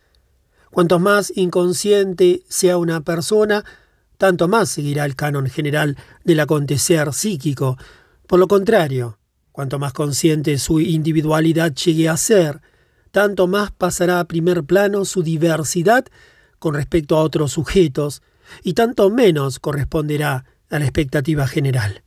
Cuanto 0.70 0.98
más 0.98 1.32
inconsciente 1.34 2.42
sea 2.50 2.76
una 2.76 3.00
persona, 3.00 3.64
tanto 4.18 4.48
más 4.48 4.68
seguirá 4.68 5.06
el 5.06 5.16
canon 5.16 5.46
general 5.46 5.96
del 6.24 6.40
acontecer 6.40 7.14
psíquico. 7.14 7.78
Por 8.26 8.38
lo 8.38 8.48
contrario, 8.48 9.18
cuanto 9.52 9.78
más 9.78 9.92
consciente 9.92 10.58
su 10.58 10.80
individualidad 10.80 11.74
llegue 11.74 12.08
a 12.08 12.16
ser, 12.16 12.60
tanto 13.10 13.46
más 13.46 13.70
pasará 13.70 14.20
a 14.20 14.24
primer 14.26 14.64
plano 14.64 15.04
su 15.04 15.22
diversidad 15.22 16.06
con 16.58 16.74
respecto 16.74 17.16
a 17.16 17.22
otros 17.22 17.52
sujetos, 17.52 18.22
y 18.62 18.74
tanto 18.74 19.10
menos 19.10 19.58
corresponderá 19.58 20.44
a 20.70 20.78
la 20.78 20.84
expectativa 20.84 21.46
general. 21.46 22.02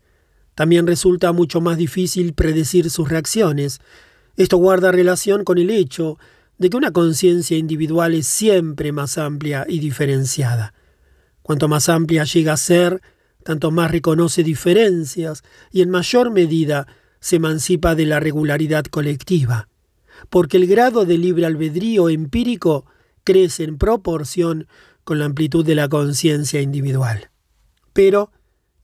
También 0.55 0.87
resulta 0.87 1.33
mucho 1.33 1.61
más 1.61 1.77
difícil 1.77 2.33
predecir 2.33 2.89
sus 2.89 3.09
reacciones. 3.09 3.79
Esto 4.37 4.57
guarda 4.57 4.91
relación 4.91 5.43
con 5.43 5.57
el 5.57 5.69
hecho 5.69 6.17
de 6.57 6.69
que 6.69 6.77
una 6.77 6.91
conciencia 6.91 7.57
individual 7.57 8.13
es 8.13 8.27
siempre 8.27 8.91
más 8.91 9.17
amplia 9.17 9.65
y 9.67 9.79
diferenciada. 9.79 10.73
Cuanto 11.41 11.67
más 11.67 11.89
amplia 11.89 12.23
llega 12.23 12.53
a 12.53 12.57
ser, 12.57 13.01
tanto 13.45 13.69
más 13.69 13.91
reconoce 13.91 14.41
diferencias 14.41 15.43
y 15.71 15.83
en 15.83 15.91
mayor 15.91 16.31
medida 16.31 16.87
se 17.19 17.35
emancipa 17.35 17.93
de 17.93 18.07
la 18.07 18.19
regularidad 18.19 18.85
colectiva, 18.85 19.69
porque 20.31 20.57
el 20.57 20.65
grado 20.65 21.05
de 21.05 21.19
libre 21.19 21.45
albedrío 21.45 22.09
empírico 22.09 22.87
crece 23.23 23.63
en 23.63 23.77
proporción 23.77 24.65
con 25.03 25.19
la 25.19 25.25
amplitud 25.25 25.63
de 25.63 25.75
la 25.75 25.87
conciencia 25.87 26.59
individual. 26.59 27.29
Pero, 27.93 28.31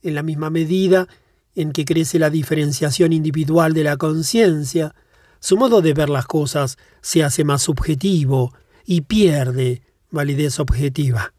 en 0.03 0.13
la 0.13 0.21
misma 0.21 0.51
medida 0.51 1.07
en 1.55 1.71
que 1.71 1.83
crece 1.83 2.19
la 2.19 2.29
diferenciación 2.29 3.13
individual 3.13 3.73
de 3.73 3.83
la 3.83 3.97
conciencia, 3.97 4.93
su 5.39 5.57
modo 5.57 5.81
de 5.81 5.95
ver 5.95 6.09
las 6.09 6.27
cosas 6.27 6.77
se 7.01 7.23
hace 7.23 7.43
más 7.43 7.63
subjetivo 7.63 8.53
y 8.85 9.01
pierde 9.01 9.81
validez 10.11 10.59
objetiva. 10.59 11.33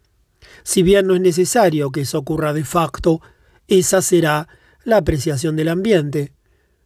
Si 0.62 0.82
bien 0.82 1.06
no 1.06 1.14
es 1.14 1.20
necesario 1.20 1.90
que 1.90 2.02
eso 2.02 2.18
ocurra 2.18 2.52
de 2.52 2.64
facto, 2.64 3.20
esa 3.68 4.02
será 4.02 4.48
la 4.84 4.98
apreciación 4.98 5.56
del 5.56 5.68
ambiente. 5.68 6.32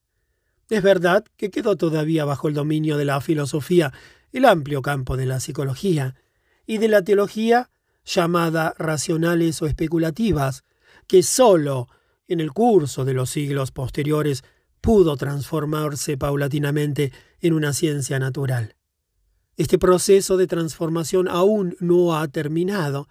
Es 0.71 0.83
verdad 0.83 1.25
que 1.37 1.51
quedó 1.51 1.77
todavía 1.77 2.25
bajo 2.25 2.49
el 2.49 2.55
dominio 2.55 2.97
de 2.97 3.05
la 3.05 3.21
filosofía 3.21 3.93
el 4.35 4.45
amplio 4.47 4.83
campo 4.83 5.17
de 5.17 5.27
la 5.27 5.39
psicología 5.39 6.17
y 6.67 6.79
de 6.79 6.89
la 6.89 7.03
teología 7.03 7.71
llamada 8.05 8.75
racionales 8.77 9.63
o 9.63 9.67
especulativas, 9.67 10.65
que 11.07 11.23
sólo 11.23 11.89
en 12.27 12.41
el 12.41 12.53
curso 12.53 13.05
de 13.05 13.15
los 13.15 13.31
siglos 13.31 13.71
posteriores 13.71 14.43
pudo 14.81 15.17
transformarse 15.17 16.19
paulatinamente 16.19 17.13
en 17.41 17.53
una 17.53 17.73
ciencia 17.73 18.19
natural. 18.19 18.75
Este 19.57 19.79
proceso 19.79 20.37
de 20.37 20.49
transformación 20.49 21.29
aún 21.29 21.77
no 21.79 22.19
ha 22.19 22.27
terminado. 22.27 23.09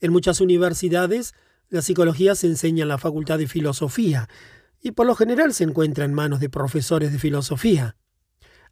En 0.00 0.12
muchas 0.12 0.40
universidades 0.40 1.34
la 1.70 1.82
psicología 1.82 2.36
se 2.36 2.46
enseña 2.46 2.82
en 2.82 2.88
la 2.88 2.98
Facultad 2.98 3.38
de 3.38 3.48
Filosofía 3.48 4.28
y 4.80 4.92
por 4.92 5.06
lo 5.06 5.16
general 5.16 5.54
se 5.54 5.64
encuentra 5.64 6.04
en 6.04 6.14
manos 6.14 6.38
de 6.38 6.50
profesores 6.50 7.10
de 7.10 7.18
filosofía. 7.18 7.96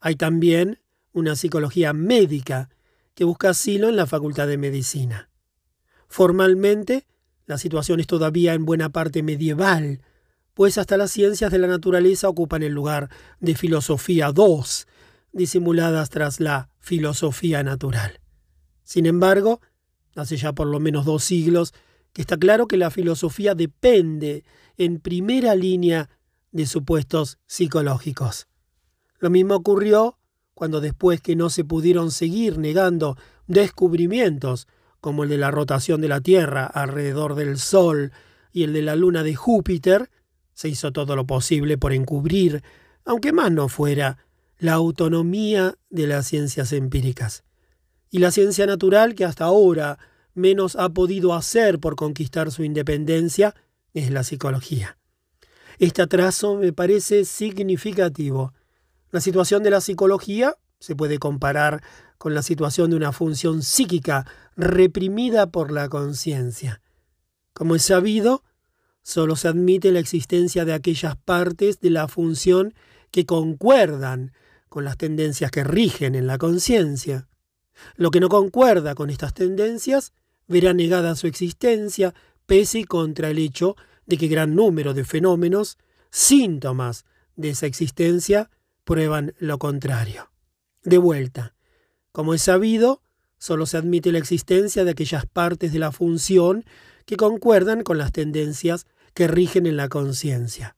Hay 0.00 0.14
también 0.14 0.78
una 1.12 1.36
psicología 1.36 1.92
médica 1.92 2.70
que 3.14 3.24
busca 3.24 3.50
asilo 3.50 3.88
en 3.88 3.96
la 3.96 4.06
Facultad 4.06 4.46
de 4.46 4.58
Medicina. 4.58 5.30
Formalmente, 6.08 7.06
la 7.46 7.58
situación 7.58 8.00
es 8.00 8.06
todavía 8.06 8.54
en 8.54 8.64
buena 8.64 8.90
parte 8.90 9.22
medieval, 9.22 10.02
pues 10.54 10.78
hasta 10.78 10.96
las 10.96 11.10
ciencias 11.10 11.50
de 11.50 11.58
la 11.58 11.66
naturaleza 11.66 12.28
ocupan 12.28 12.62
el 12.62 12.72
lugar 12.72 13.10
de 13.40 13.54
filosofía 13.54 14.32
II, 14.36 14.62
disimuladas 15.32 16.10
tras 16.10 16.40
la 16.40 16.68
filosofía 16.80 17.62
natural. 17.62 18.20
Sin 18.84 19.06
embargo, 19.06 19.60
hace 20.16 20.36
ya 20.36 20.52
por 20.52 20.66
lo 20.66 20.80
menos 20.80 21.04
dos 21.04 21.24
siglos, 21.24 21.72
que 22.12 22.22
está 22.22 22.36
claro 22.36 22.66
que 22.66 22.76
la 22.76 22.90
filosofía 22.90 23.54
depende 23.54 24.44
en 24.76 25.00
primera 25.00 25.54
línea 25.54 26.10
de 26.52 26.66
supuestos 26.66 27.38
psicológicos. 27.46 28.48
Lo 29.18 29.30
mismo 29.30 29.54
ocurrió 29.54 30.18
cuando 30.60 30.82
después 30.82 31.22
que 31.22 31.36
no 31.36 31.48
se 31.48 31.64
pudieron 31.64 32.10
seguir 32.10 32.58
negando 32.58 33.16
descubrimientos 33.46 34.68
como 35.00 35.24
el 35.24 35.30
de 35.30 35.38
la 35.38 35.50
rotación 35.50 36.02
de 36.02 36.08
la 36.08 36.20
Tierra 36.20 36.66
alrededor 36.66 37.34
del 37.34 37.56
Sol 37.56 38.12
y 38.52 38.64
el 38.64 38.74
de 38.74 38.82
la 38.82 38.94
Luna 38.94 39.22
de 39.22 39.34
Júpiter, 39.34 40.10
se 40.52 40.68
hizo 40.68 40.92
todo 40.92 41.16
lo 41.16 41.26
posible 41.26 41.78
por 41.78 41.94
encubrir, 41.94 42.62
aunque 43.06 43.32
más 43.32 43.50
no 43.50 43.70
fuera, 43.70 44.18
la 44.58 44.74
autonomía 44.74 45.76
de 45.88 46.06
las 46.06 46.26
ciencias 46.26 46.74
empíricas. 46.74 47.42
Y 48.10 48.18
la 48.18 48.30
ciencia 48.30 48.66
natural 48.66 49.14
que 49.14 49.24
hasta 49.24 49.46
ahora 49.46 49.98
menos 50.34 50.76
ha 50.76 50.90
podido 50.90 51.32
hacer 51.32 51.78
por 51.78 51.96
conquistar 51.96 52.50
su 52.50 52.64
independencia 52.64 53.54
es 53.94 54.10
la 54.10 54.24
psicología. 54.24 54.98
Este 55.78 56.02
atraso 56.02 56.56
me 56.56 56.74
parece 56.74 57.24
significativo. 57.24 58.52
La 59.10 59.20
situación 59.20 59.62
de 59.62 59.70
la 59.70 59.80
psicología 59.80 60.56
se 60.78 60.96
puede 60.96 61.18
comparar 61.18 61.82
con 62.18 62.34
la 62.34 62.42
situación 62.42 62.90
de 62.90 62.96
una 62.96 63.12
función 63.12 63.62
psíquica 63.62 64.26
reprimida 64.56 65.50
por 65.50 65.72
la 65.72 65.88
conciencia. 65.88 66.80
Como 67.52 67.74
es 67.74 67.82
sabido, 67.82 68.44
solo 69.02 69.36
se 69.36 69.48
admite 69.48 69.90
la 69.90 69.98
existencia 69.98 70.64
de 70.64 70.72
aquellas 70.72 71.16
partes 71.16 71.80
de 71.80 71.90
la 71.90 72.08
función 72.08 72.74
que 73.10 73.26
concuerdan 73.26 74.32
con 74.68 74.84
las 74.84 74.96
tendencias 74.96 75.50
que 75.50 75.64
rigen 75.64 76.14
en 76.14 76.26
la 76.26 76.38
conciencia. 76.38 77.28
Lo 77.96 78.10
que 78.10 78.20
no 78.20 78.28
concuerda 78.28 78.94
con 78.94 79.10
estas 79.10 79.34
tendencias 79.34 80.12
verá 80.46 80.72
negada 80.72 81.16
su 81.16 81.26
existencia, 81.26 82.14
pese 82.46 82.84
contra 82.84 83.30
el 83.30 83.38
hecho 83.38 83.76
de 84.06 84.16
que 84.18 84.28
gran 84.28 84.54
número 84.54 84.94
de 84.94 85.04
fenómenos, 85.04 85.78
síntomas 86.10 87.04
de 87.36 87.50
esa 87.50 87.66
existencia, 87.66 88.50
prueban 88.90 89.34
lo 89.38 89.60
contrario. 89.60 90.32
De 90.82 90.98
vuelta, 90.98 91.54
como 92.10 92.34
es 92.34 92.42
sabido, 92.42 93.02
solo 93.38 93.64
se 93.66 93.76
admite 93.76 94.10
la 94.10 94.18
existencia 94.18 94.82
de 94.82 94.90
aquellas 94.90 95.26
partes 95.26 95.72
de 95.72 95.78
la 95.78 95.92
función 95.92 96.64
que 97.06 97.16
concuerdan 97.16 97.84
con 97.84 97.98
las 97.98 98.10
tendencias 98.10 98.86
que 99.14 99.28
rigen 99.28 99.66
en 99.66 99.76
la 99.76 99.88
conciencia. 99.88 100.74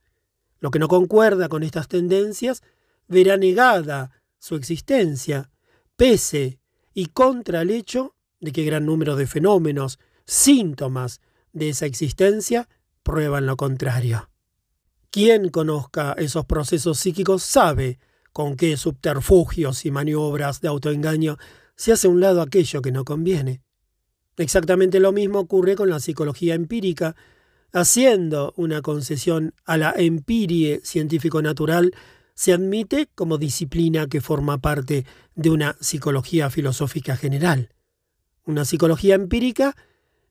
Lo 0.61 0.71
que 0.71 0.79
no 0.79 0.89
concuerda 0.89 1.49
con 1.49 1.63
estas 1.63 1.89
tendencias 1.89 2.63
verá 3.09 3.39
negada 3.39 4.11
su 4.39 4.57
existencia, 4.57 5.51
pese 5.97 6.59
y 6.93 7.07
contra 7.07 7.63
el 7.63 7.71
hecho 7.71 8.15
de 8.41 8.53
que 8.53 8.67
gran 8.67 8.85
número 8.85 9.17
de 9.17 9.27
fenómenos, 9.27 9.99
síntomas 10.27 11.23
de 11.55 11.71
esa 11.71 11.87
existencia, 11.87 12.69
prueban 13.03 13.47
lo 13.47 13.57
contrario. 13.57 14.29
Quien 15.13 15.51
conozca 15.51 16.15
esos 16.17 16.47
procesos 16.47 16.99
psíquicos 16.99 17.43
sabe 17.43 17.99
con 18.33 18.57
qué 18.57 18.79
subterfugios 18.79 19.85
y 19.85 19.91
maniobras 19.91 20.63
de 20.63 20.69
autoengaño 20.69 21.37
se 21.77 21.93
hace 21.93 22.07
a 22.07 22.11
un 22.11 22.21
lado 22.21 22.41
aquello 22.41 22.81
que 22.81 22.93
no 22.93 23.05
conviene. 23.05 23.61
Exactamente 24.39 25.01
lo 25.01 25.13
mismo 25.13 25.41
ocurre 25.41 25.77
con 25.77 25.91
la 25.91 26.01
psicología 26.01 26.55
empírica, 26.55 27.15
haciendo 27.75 28.55
una 28.57 28.81
concesión 28.81 29.53
a 29.67 29.77
la 29.77 29.93
empirie 29.95 30.81
científico-natural 30.83 31.93
se 32.35 32.55
admite 32.55 33.11
como 33.15 33.37
disciplina 33.37 34.07
que 34.07 34.23
forma 34.23 34.63
parte 34.63 35.05
de 35.35 35.51
una 35.51 35.77
psicología 35.79 36.49
filosófica 36.49 37.19
general. 37.19 37.69
Una 38.47 38.65
psicología 38.65 39.15
empírica 39.15 39.77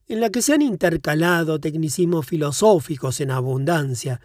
en 0.08 0.22
la 0.22 0.32
que 0.32 0.42
se 0.42 0.54
han 0.54 0.64
intercalado 0.64 1.60
tecnicismos 1.60 2.26
filosóficos 2.26 3.22
en 3.22 3.30
abundancia. 3.30 4.20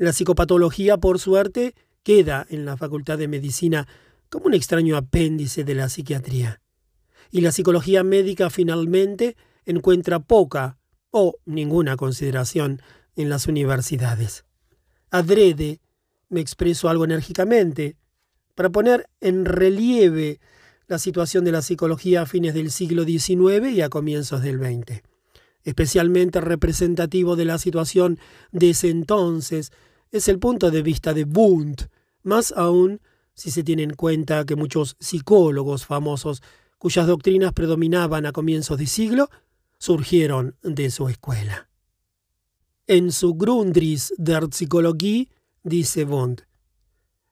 La 0.00 0.14
psicopatología, 0.14 0.96
por 0.96 1.18
suerte, 1.18 1.74
queda 2.02 2.46
en 2.48 2.64
la 2.64 2.78
Facultad 2.78 3.18
de 3.18 3.28
Medicina 3.28 3.86
como 4.30 4.46
un 4.46 4.54
extraño 4.54 4.96
apéndice 4.96 5.62
de 5.62 5.74
la 5.74 5.90
psiquiatría. 5.90 6.62
Y 7.30 7.42
la 7.42 7.52
psicología 7.52 8.02
médica 8.02 8.48
finalmente 8.48 9.36
encuentra 9.66 10.18
poca 10.18 10.78
o 11.10 11.34
ninguna 11.44 11.98
consideración 11.98 12.80
en 13.14 13.28
las 13.28 13.46
universidades. 13.46 14.46
Adrede 15.10 15.82
me 16.30 16.40
expreso 16.40 16.88
algo 16.88 17.04
enérgicamente, 17.04 17.98
para 18.54 18.70
poner 18.70 19.06
en 19.20 19.44
relieve 19.44 20.40
la 20.86 20.98
situación 20.98 21.44
de 21.44 21.52
la 21.52 21.60
psicología 21.60 22.22
a 22.22 22.26
fines 22.26 22.54
del 22.54 22.70
siglo 22.70 23.04
XIX 23.04 23.68
y 23.70 23.82
a 23.82 23.90
comienzos 23.90 24.40
del 24.40 24.60
XX. 24.60 25.02
Especialmente 25.62 26.40
representativo 26.40 27.36
de 27.36 27.44
la 27.44 27.58
situación 27.58 28.18
de 28.50 28.70
ese 28.70 28.88
entonces 28.88 29.72
es 30.12 30.28
el 30.28 30.38
punto 30.38 30.70
de 30.70 30.82
vista 30.82 31.14
de 31.14 31.24
Wundt, 31.24 31.88
más 32.22 32.52
aún 32.56 33.00
si 33.34 33.50
se 33.50 33.62
tiene 33.62 33.82
en 33.82 33.94
cuenta 33.94 34.44
que 34.44 34.56
muchos 34.56 34.96
psicólogos 35.00 35.86
famosos 35.86 36.42
cuyas 36.78 37.06
doctrinas 37.06 37.52
predominaban 37.52 38.26
a 38.26 38.32
comienzos 38.32 38.78
de 38.78 38.86
siglo 38.86 39.30
surgieron 39.78 40.56
de 40.62 40.90
su 40.90 41.08
escuela. 41.08 41.68
En 42.86 43.12
su 43.12 43.34
Grundris 43.34 44.12
der 44.18 44.48
Psychologie 44.48 45.30
dice 45.62 46.04
Bond. 46.04 46.42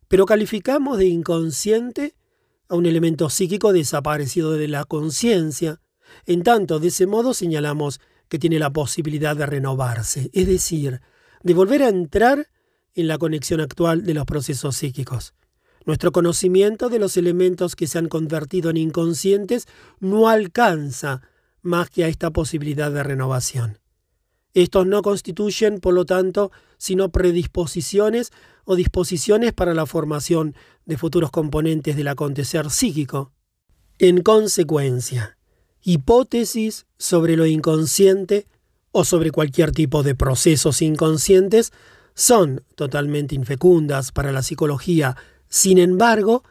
Pero 0.06 0.24
calificamos 0.24 0.98
de 0.98 1.06
inconsciente 1.06 2.14
a 2.68 2.76
un 2.76 2.86
elemento 2.86 3.28
psíquico 3.28 3.72
desaparecido 3.72 4.52
de 4.52 4.68
la 4.68 4.84
conciencia, 4.84 5.80
en 6.26 6.42
tanto 6.42 6.78
de 6.78 6.88
ese 6.88 7.06
modo 7.06 7.34
señalamos 7.34 8.00
que 8.28 8.38
tiene 8.38 8.58
la 8.58 8.72
posibilidad 8.72 9.36
de 9.36 9.46
renovarse, 9.46 10.30
es 10.32 10.46
decir, 10.46 11.00
de 11.42 11.54
volver 11.54 11.82
a 11.82 11.88
entrar 11.88 12.48
en 13.00 13.06
la 13.08 13.16
conexión 13.16 13.60
actual 13.60 14.04
de 14.04 14.14
los 14.14 14.24
procesos 14.24 14.76
psíquicos. 14.76 15.32
Nuestro 15.86 16.10
conocimiento 16.10 16.88
de 16.88 16.98
los 16.98 17.16
elementos 17.16 17.76
que 17.76 17.86
se 17.86 17.98
han 17.98 18.08
convertido 18.08 18.70
en 18.70 18.76
inconscientes 18.76 19.66
no 20.00 20.28
alcanza 20.28 21.22
más 21.62 21.90
que 21.90 22.04
a 22.04 22.08
esta 22.08 22.30
posibilidad 22.30 22.90
de 22.90 23.04
renovación. 23.04 23.78
Estos 24.52 24.86
no 24.86 25.02
constituyen, 25.02 25.78
por 25.78 25.94
lo 25.94 26.06
tanto, 26.06 26.50
sino 26.76 27.10
predisposiciones 27.10 28.32
o 28.64 28.74
disposiciones 28.74 29.52
para 29.52 29.74
la 29.74 29.86
formación 29.86 30.56
de 30.84 30.96
futuros 30.96 31.30
componentes 31.30 31.96
del 31.96 32.08
acontecer 32.08 32.68
psíquico. 32.70 33.32
En 33.98 34.22
consecuencia, 34.22 35.38
hipótesis 35.82 36.86
sobre 36.98 37.36
lo 37.36 37.46
inconsciente 37.46 38.48
o 38.90 39.04
sobre 39.04 39.30
cualquier 39.30 39.70
tipo 39.70 40.02
de 40.02 40.16
procesos 40.16 40.82
inconscientes 40.82 41.72
son 42.18 42.64
totalmente 42.74 43.36
infecundas 43.36 44.10
para 44.10 44.32
la 44.32 44.42
psicología. 44.42 45.16
Sin 45.48 45.78
embargo, 45.78 46.42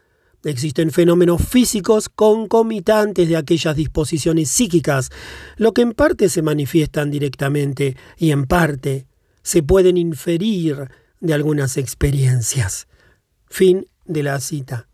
Existen 0.43 0.91
fenómenos 0.91 1.41
físicos 1.45 2.07
concomitantes 2.07 3.27
de 3.27 3.35
aquellas 3.35 3.75
disposiciones 3.75 4.49
psíquicas, 4.49 5.09
lo 5.57 5.73
que 5.73 5.81
en 5.81 5.91
parte 5.91 6.29
se 6.29 6.41
manifiestan 6.41 7.11
directamente 7.11 7.97
y 8.17 8.31
en 8.31 8.45
parte 8.45 9.07
se 9.41 9.61
pueden 9.61 9.97
inferir 9.97 10.89
de 11.19 11.33
algunas 11.33 11.75
experiencias. 11.75 12.87
Fin 13.47 13.87
de 14.05 14.23
la 14.23 14.39
cita. 14.39 14.87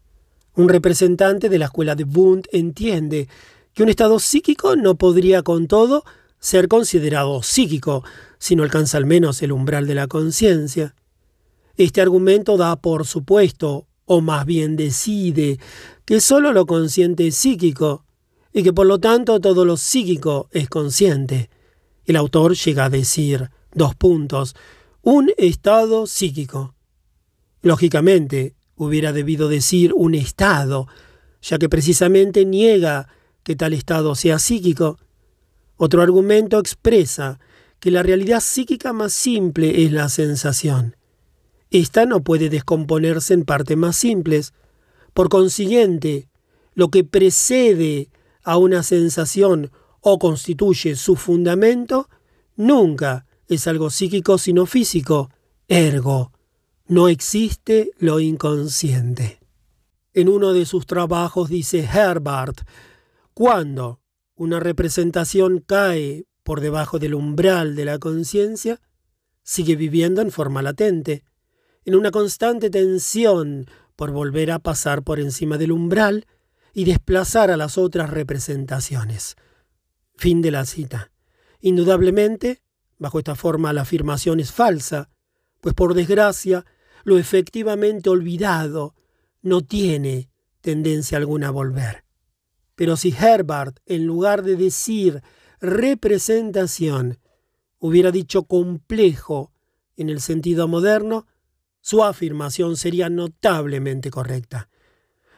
Un 0.55 0.69
representante 0.69 1.49
de 1.49 1.59
la 1.59 1.65
escuela 1.65 1.93
de 1.93 2.05
Wundt 2.05 2.47
entiende 2.51 3.27
que 3.75 3.83
un 3.83 3.89
estado 3.89 4.17
psíquico 4.17 4.75
no 4.75 4.95
podría 4.95 5.43
con 5.43 5.67
todo 5.67 6.03
ser 6.43 6.67
considerado 6.67 7.41
psíquico 7.41 8.03
si 8.37 8.57
no 8.57 8.63
alcanza 8.63 8.97
al 8.97 9.05
menos 9.05 9.41
el 9.41 9.53
umbral 9.53 9.87
de 9.87 9.95
la 9.95 10.07
conciencia. 10.07 10.93
Este 11.77 12.01
argumento 12.01 12.57
da 12.57 12.75
por 12.75 13.07
supuesto 13.07 13.87
o 14.03 14.19
más 14.19 14.45
bien 14.45 14.75
decide, 14.75 15.57
que 16.03 16.19
sólo 16.19 16.51
lo 16.51 16.65
consciente 16.65 17.27
es 17.27 17.35
psíquico, 17.35 18.03
y 18.51 18.61
que 18.61 18.73
por 18.73 18.85
lo 18.85 18.99
tanto 18.99 19.39
todo 19.39 19.63
lo 19.63 19.77
psíquico 19.77 20.49
es 20.51 20.67
consciente. 20.67 21.49
El 22.03 22.17
autor 22.17 22.55
llega 22.55 22.85
a 22.85 22.89
decir, 22.89 23.49
dos 23.73 23.95
puntos, 23.95 24.53
un 25.01 25.31
estado 25.37 26.07
psíquico. 26.07 26.75
Lógicamente, 27.61 28.53
hubiera 28.75 29.13
debido 29.13 29.47
decir 29.47 29.93
un 29.95 30.13
estado, 30.13 30.89
ya 31.41 31.57
que 31.57 31.69
precisamente 31.69 32.43
niega 32.43 33.07
que 33.43 33.55
tal 33.55 33.71
estado 33.71 34.13
sea 34.15 34.39
psíquico. 34.39 34.99
Otro 35.85 36.01
argumento 36.01 36.59
expresa 36.59 37.41
que 37.81 37.91
la 37.91 38.03
realidad 38.03 38.39
psíquica 38.39 38.93
más 38.93 39.11
simple 39.11 39.83
es 39.83 39.91
la 39.91 40.07
sensación. 40.07 40.95
Esta 41.71 42.05
no 42.05 42.23
puede 42.23 42.47
descomponerse 42.47 43.33
en 43.33 43.43
partes 43.43 43.75
más 43.75 43.97
simples. 43.97 44.53
Por 45.13 45.27
consiguiente, 45.27 46.29
lo 46.73 46.87
que 46.87 47.03
precede 47.03 48.09
a 48.45 48.55
una 48.55 48.81
sensación 48.81 49.71
o 49.99 50.19
constituye 50.19 50.95
su 50.95 51.17
fundamento, 51.17 52.07
nunca 52.55 53.25
es 53.49 53.67
algo 53.67 53.89
psíquico 53.89 54.37
sino 54.37 54.65
físico. 54.65 55.31
Ergo, 55.67 56.31
no 56.87 57.09
existe 57.09 57.91
lo 57.97 58.21
inconsciente. 58.21 59.41
En 60.13 60.29
uno 60.29 60.53
de 60.53 60.65
sus 60.65 60.85
trabajos 60.85 61.49
dice 61.49 61.81
Herbert, 61.93 62.61
cuando 63.33 63.99
una 64.35 64.59
representación 64.59 65.59
cae 65.59 66.25
por 66.43 66.61
debajo 66.61 66.99
del 66.99 67.13
umbral 67.13 67.75
de 67.75 67.85
la 67.85 67.99
conciencia, 67.99 68.81
sigue 69.43 69.75
viviendo 69.75 70.21
en 70.21 70.31
forma 70.31 70.61
latente 70.61 71.23
en 71.85 71.95
una 71.95 72.11
constante 72.11 72.69
tensión 72.69 73.67
por 73.95 74.11
volver 74.11 74.51
a 74.51 74.59
pasar 74.59 75.03
por 75.03 75.19
encima 75.19 75.57
del 75.57 75.71
umbral 75.71 76.25
y 76.73 76.85
desplazar 76.85 77.51
a 77.51 77.57
las 77.57 77.77
otras 77.77 78.09
representaciones. 78.09 79.35
Fin 80.15 80.41
de 80.41 80.51
la 80.51 80.65
cita. 80.65 81.11
Indudablemente, 81.59 82.61
bajo 82.97 83.19
esta 83.19 83.35
forma 83.35 83.73
la 83.73 83.81
afirmación 83.81 84.39
es 84.39 84.51
falsa, 84.51 85.09
pues 85.61 85.75
por 85.75 85.93
desgracia, 85.93 86.65
lo 87.03 87.17
efectivamente 87.17 88.09
olvidado 88.09 88.95
no 89.41 89.61
tiene 89.61 90.29
tendencia 90.61 91.17
alguna 91.17 91.49
a 91.49 91.51
volver. 91.51 92.02
Pero 92.75 92.97
si 92.97 93.11
Herbert, 93.11 93.79
en 93.85 94.05
lugar 94.05 94.43
de 94.43 94.55
decir 94.55 95.21
representación, 95.59 97.19
hubiera 97.79 98.11
dicho 98.11 98.43
complejo 98.43 99.51
en 99.95 100.09
el 100.09 100.21
sentido 100.21 100.67
moderno, 100.67 101.27
su 101.81 102.03
afirmación 102.03 102.77
sería 102.77 103.09
notablemente 103.09 104.09
correcta. 104.09 104.69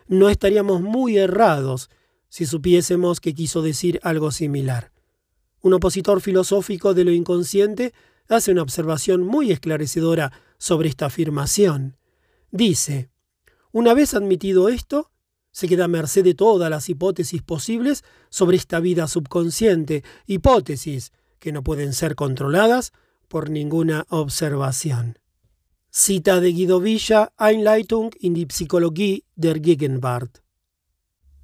No 0.07 0.30
estaríamos 0.30 0.82
muy 0.82 1.18
errados 1.18 1.90
si 2.30 2.45
supiésemos 2.45 3.20
que 3.20 3.34
quiso 3.34 3.62
decir 3.62 3.99
algo 4.03 4.32
similar. 4.32 4.91
Un 5.62 5.74
opositor 5.74 6.22
filosófico 6.22 6.94
de 6.94 7.03
lo 7.03 7.12
inconsciente 7.12 7.94
hace 8.28 8.52
una 8.52 8.62
observación 8.62 9.24
muy 9.24 9.52
esclarecedora 9.52 10.32
sobre 10.57 10.90
esta 10.90 11.07
afirmación. 11.07 11.98
Dice, 12.52 13.10
Una 13.72 13.94
vez 13.94 14.14
admitido 14.14 14.70
esto, 14.70 15.12
se 15.56 15.69
queda 15.69 15.86
a 15.86 15.88
merced 15.88 16.26
de 16.26 16.34
todas 16.34 16.69
las 16.69 16.90
hipótesis 16.90 17.41
posibles 17.41 18.03
sobre 18.30 18.57
esta 18.57 18.82
vida 18.82 19.07
subconsciente, 19.07 20.03
hipótesis 20.27 21.14
que 21.40 21.53
no 21.53 21.64
pueden 21.64 21.94
ser 21.94 22.15
controladas 22.15 22.91
por 23.30 23.49
ninguna 23.49 24.06
observación. 24.10 25.18
Cita 25.90 26.41
de 26.41 26.52
Guido 26.52 26.82
Villa, 26.82 27.32
Einleitung 27.40 28.11
in 28.19 28.34
die 28.34 28.48
Psychologie 28.48 29.23
der 29.36 29.61
Gegenwart. 29.61 30.40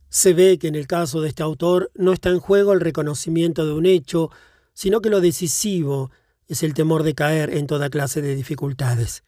Se 0.10 0.34
ve 0.34 0.60
que 0.60 0.68
en 0.68 0.76
el 0.76 0.88
caso 0.88 1.22
de 1.22 1.30
este 1.30 1.44
autor 1.44 1.90
no 1.96 2.12
está 2.12 2.32
en 2.32 2.42
juego 2.42 2.74
el 2.74 2.82
reconocimiento 2.82 3.66
de 3.66 3.72
un 3.72 3.86
hecho, 3.86 4.30
sino 4.74 5.00
que 5.00 5.10
lo 5.10 5.22
decisivo 5.22 6.12
es 6.48 6.64
el 6.64 6.74
temor 6.74 7.04
de 7.04 7.16
caer 7.16 7.50
en 7.52 7.66
toda 7.66 7.90
clase 7.90 8.22
de 8.22 8.36
dificultades. 8.36 9.24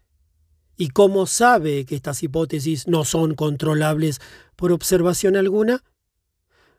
¿Y 0.75 0.89
cómo 0.89 1.27
sabe 1.27 1.85
que 1.85 1.95
estas 1.95 2.23
hipótesis 2.23 2.87
no 2.87 3.05
son 3.05 3.35
controlables 3.35 4.19
por 4.55 4.71
observación 4.71 5.35
alguna? 5.35 5.83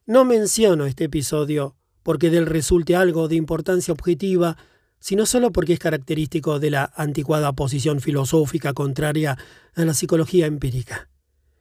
No 0.07 0.25
menciono 0.25 0.87
este 0.87 1.05
episodio 1.05 1.77
porque 2.03 2.31
del 2.31 2.47
resulte 2.47 2.97
algo 2.97 3.29
de 3.29 3.37
importancia 3.37 3.93
objetiva, 3.93 4.57
sino 4.99 5.27
solo 5.27 5.53
porque 5.53 5.75
es 5.75 5.79
característico 5.79 6.59
de 6.59 6.71
la 6.71 6.93
anticuada 6.97 7.53
posición 7.53 8.01
filosófica 8.01 8.73
contraria 8.73 9.39
a 9.75 9.85
la 9.85 9.95
psicología 9.95 10.47
empírica. 10.47 11.09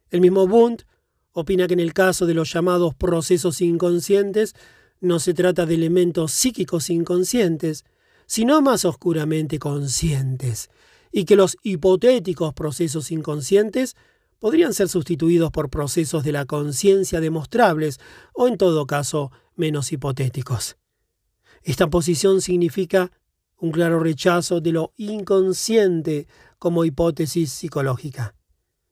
El 0.10 0.22
mismo 0.22 0.48
Bund 0.48 0.84
opina 1.32 1.68
que 1.68 1.74
en 1.74 1.80
el 1.80 1.94
caso 1.94 2.26
de 2.26 2.34
los 2.34 2.52
llamados 2.52 2.94
procesos 2.96 3.62
inconscientes 3.62 4.56
no 5.00 5.20
se 5.20 5.34
trata 5.34 5.66
de 5.66 5.76
elementos 5.76 6.32
psíquicos 6.32 6.90
inconscientes, 6.90 7.86
sino 8.26 8.62
más 8.62 8.86
oscuramente 8.86 9.60
conscientes, 9.60 10.70
y 11.14 11.26
que 11.26 11.38
los 11.38 11.56
hipotéticos 11.62 12.54
procesos 12.54 13.12
inconscientes 13.12 13.96
podrían 14.40 14.74
ser 14.74 14.90
sustituidos 14.90 15.52
por 15.52 15.70
procesos 15.70 16.24
de 16.24 16.34
la 16.34 16.46
conciencia 16.46 17.22
demostrables 17.22 18.00
o 18.34 18.48
en 18.50 18.58
todo 18.58 18.86
caso 18.88 19.32
menos 19.56 19.94
hipotéticos. 19.94 20.76
Esta 21.62 21.90
posición 21.90 22.42
significa 22.42 23.12
un 23.58 23.72
claro 23.72 24.00
rechazo 24.00 24.60
de 24.60 24.74
lo 24.74 24.92
inconsciente 24.98 26.28
como 26.60 26.84
hipótesis 26.84 27.52
psicológica. 27.52 28.36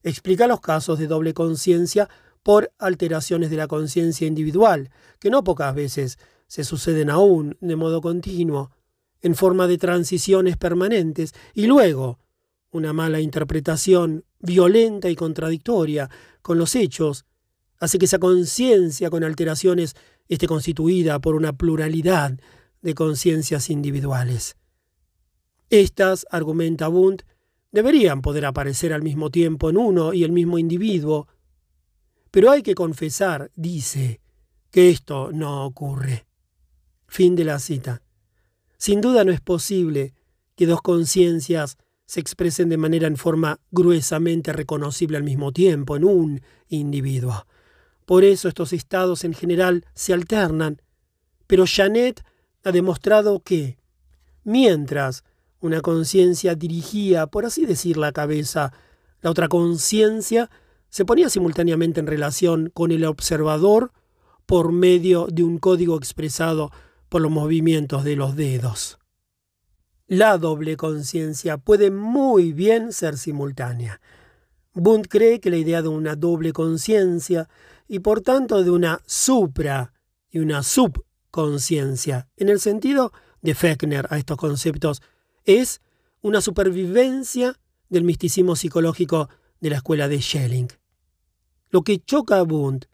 Explica 0.04 0.48
los 0.48 0.62
casos 0.62 1.00
de 1.00 1.08
doble 1.08 1.34
conciencia 1.34 2.08
por 2.44 2.72
alteraciones 2.78 3.50
de 3.50 3.58
la 3.58 3.68
conciencia 3.68 4.28
individual, 4.28 4.90
que 5.20 5.30
no 5.30 5.44
pocas 5.44 5.76
veces 5.76 6.18
se 6.48 6.64
suceden 6.64 7.10
aún 7.10 7.58
de 7.62 7.76
modo 7.76 8.00
continuo, 8.00 8.72
en 9.22 9.36
forma 9.36 9.68
de 9.68 9.78
transiciones 9.78 10.58
permanentes, 10.58 11.34
y 11.54 11.68
luego 11.68 12.20
una 12.72 12.94
mala 12.94 13.20
interpretación 13.20 14.26
violenta 14.40 15.10
y 15.10 15.16
contradictoria 15.16 16.10
con 16.42 16.58
los 16.58 16.76
hechos 16.76 17.26
hace 17.80 17.98
que 18.00 18.06
esa 18.06 18.20
conciencia 18.20 19.10
con 19.10 19.24
alteraciones 19.24 19.96
esté 20.28 20.48
constituida 20.48 21.20
por 21.20 21.36
una 21.36 21.54
pluralidad 21.54 22.40
de 22.82 22.96
conciencias 22.96 23.70
individuales. 23.70 24.56
Estas, 25.70 26.26
argumenta 26.30 26.88
Bund, 26.88 27.24
deberían 27.72 28.22
poder 28.22 28.46
aparecer 28.46 28.94
al 28.94 29.02
mismo 29.02 29.30
tiempo 29.30 29.70
en 29.70 29.78
uno 29.78 30.14
y 30.14 30.24
el 30.24 30.32
mismo 30.32 30.58
individuo, 30.58 31.28
pero 32.30 32.52
hay 32.52 32.62
que 32.62 32.76
confesar, 32.76 33.52
dice, 33.56 34.22
que 34.70 34.90
esto 34.90 35.32
no 35.32 35.66
ocurre. 35.66 36.26
Fin 37.08 37.36
de 37.36 37.44
la 37.44 37.60
cita. 37.60 38.02
Sin 38.82 39.00
duda 39.00 39.24
no 39.24 39.32
es 39.32 39.42
posible 39.42 40.16
que 40.56 40.66
dos 40.66 40.82
conciencias 40.82 41.78
se 42.08 42.20
expresen 42.20 42.68
de 42.68 42.78
manera 42.78 43.06
en 43.06 43.16
forma 43.16 43.60
gruesamente 43.70 44.54
reconocible 44.54 45.18
al 45.18 45.24
mismo 45.24 45.52
tiempo 45.52 45.96
en 45.96 46.04
un 46.04 46.42
individuo. 46.68 47.46
Por 48.08 48.24
eso 48.24 48.48
estos 48.48 48.74
estados 48.74 49.24
en 49.24 49.36
general 49.36 49.86
se 49.94 50.14
alternan. 50.14 50.82
Pero 51.46 51.66
Janet 51.68 52.24
ha 52.64 52.72
demostrado 52.72 53.42
que, 53.42 53.78
mientras 54.44 55.26
una 55.60 55.82
conciencia 55.82 56.56
dirigía, 56.56 57.28
por 57.28 57.46
así 57.46 57.68
decir, 57.68 57.98
la 57.98 58.12
cabeza, 58.12 58.74
la 59.22 59.30
otra 59.30 59.48
conciencia 59.48 60.50
se 60.90 61.06
ponía 61.06 61.30
simultáneamente 61.30 62.00
en 62.00 62.08
relación 62.08 62.72
con 62.74 62.92
el 62.92 63.06
observador 63.06 63.92
por 64.48 64.72
medio 64.72 65.28
de 65.28 65.44
un 65.44 65.60
código 65.60 65.98
expresado 65.98 66.72
por 67.12 67.22
los 67.22 67.30
movimientos 67.30 68.06
de 68.06 68.16
los 68.16 68.38
dedos. 68.38 68.98
La 70.08 70.38
doble 70.38 70.78
conciencia 70.78 71.58
puede 71.58 71.92
muy 71.92 72.54
bien 72.54 72.94
ser 72.94 73.18
simultánea. 73.18 74.00
Bund 74.74 75.10
cree 75.10 75.42
que 75.42 75.50
la 75.50 75.58
idea 75.58 75.82
de 75.82 75.90
una 75.90 76.16
doble 76.16 76.54
conciencia 76.54 77.50
y 77.86 78.00
por 78.00 78.22
tanto 78.22 78.64
de 78.64 78.72
una 78.72 79.02
supra 79.06 79.92
y 80.30 80.40
una 80.40 80.64
subconsciencia, 80.64 82.30
en 82.38 82.48
el 82.48 82.62
sentido 82.62 83.12
de 83.42 83.56
Fechner 83.56 84.08
a 84.10 84.18
estos 84.18 84.38
conceptos, 84.38 85.02
es 85.44 85.82
una 86.22 86.40
supervivencia 86.40 87.60
del 87.90 88.06
misticismo 88.06 88.56
psicológico 88.56 89.28
de 89.60 89.70
la 89.70 89.76
escuela 89.76 90.08
de 90.08 90.22
Schelling. 90.22 90.70
Lo 91.72 91.82
que 91.82 92.00
choca 92.00 92.38
a 92.38 92.44
Bund 92.44 92.86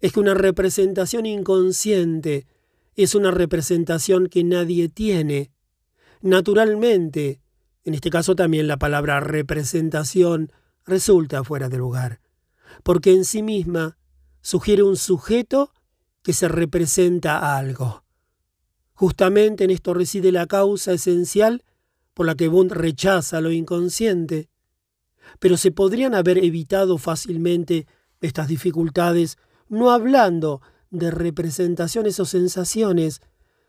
es 0.00 0.14
que 0.14 0.20
una 0.20 0.32
representación 0.32 1.26
inconsciente 1.26 2.46
es 3.04 3.14
una 3.14 3.30
representación 3.30 4.26
que 4.26 4.42
nadie 4.42 4.88
tiene. 4.88 5.52
Naturalmente, 6.20 7.40
en 7.84 7.94
este 7.94 8.10
caso 8.10 8.34
también 8.34 8.66
la 8.66 8.76
palabra 8.76 9.20
representación 9.20 10.52
resulta 10.84 11.44
fuera 11.44 11.68
de 11.68 11.78
lugar, 11.78 12.20
porque 12.82 13.12
en 13.12 13.24
sí 13.24 13.42
misma 13.42 13.98
sugiere 14.40 14.82
un 14.82 14.96
sujeto 14.96 15.72
que 16.22 16.32
se 16.32 16.48
representa 16.48 17.38
a 17.38 17.56
algo. 17.56 18.04
Justamente 18.94 19.62
en 19.62 19.70
esto 19.70 19.94
reside 19.94 20.32
la 20.32 20.46
causa 20.46 20.92
esencial 20.92 21.62
por 22.14 22.26
la 22.26 22.34
que 22.34 22.48
Bund 22.48 22.72
rechaza 22.72 23.40
lo 23.40 23.52
inconsciente. 23.52 24.50
Pero 25.38 25.56
se 25.56 25.70
podrían 25.70 26.16
haber 26.16 26.38
evitado 26.38 26.98
fácilmente 26.98 27.86
estas 28.20 28.48
dificultades 28.48 29.38
no 29.68 29.92
hablando 29.92 30.62
de 30.90 31.10
representaciones 31.10 32.20
o 32.20 32.24
sensaciones, 32.24 33.20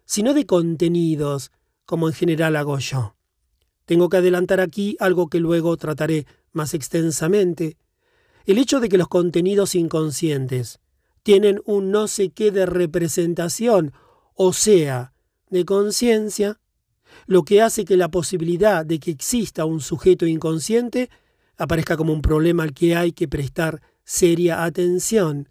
sino 0.05 0.33
de 0.33 0.45
contenidos, 0.45 1.51
como 1.85 2.07
en 2.07 2.13
general 2.13 2.55
hago 2.55 2.77
yo. 2.79 3.15
Tengo 3.85 4.09
que 4.09 4.17
adelantar 4.17 4.59
aquí 4.61 4.95
algo 4.99 5.29
que 5.29 5.39
luego 5.39 5.75
trataré 5.77 6.25
más 6.51 6.73
extensamente. 6.73 7.77
El 8.45 8.57
hecho 8.57 8.79
de 8.79 8.89
que 8.89 8.97
los 8.97 9.07
contenidos 9.07 9.75
inconscientes 9.75 10.79
tienen 11.23 11.61
un 11.65 11.91
no 11.91 12.07
sé 12.07 12.29
qué 12.29 12.51
de 12.51 12.65
representación, 12.65 13.93
o 14.35 14.53
sea, 14.53 15.13
de 15.49 15.65
conciencia, 15.65 16.59
lo 17.25 17.43
que 17.43 17.61
hace 17.61 17.85
que 17.85 17.97
la 17.97 18.09
posibilidad 18.09 18.85
de 18.85 18.99
que 18.99 19.11
exista 19.11 19.65
un 19.65 19.81
sujeto 19.81 20.25
inconsciente 20.25 21.09
aparezca 21.57 21.97
como 21.97 22.13
un 22.13 22.21
problema 22.21 22.63
al 22.63 22.73
que 22.73 22.95
hay 22.95 23.11
que 23.11 23.27
prestar 23.27 23.81
seria 24.03 24.63
atención, 24.63 25.49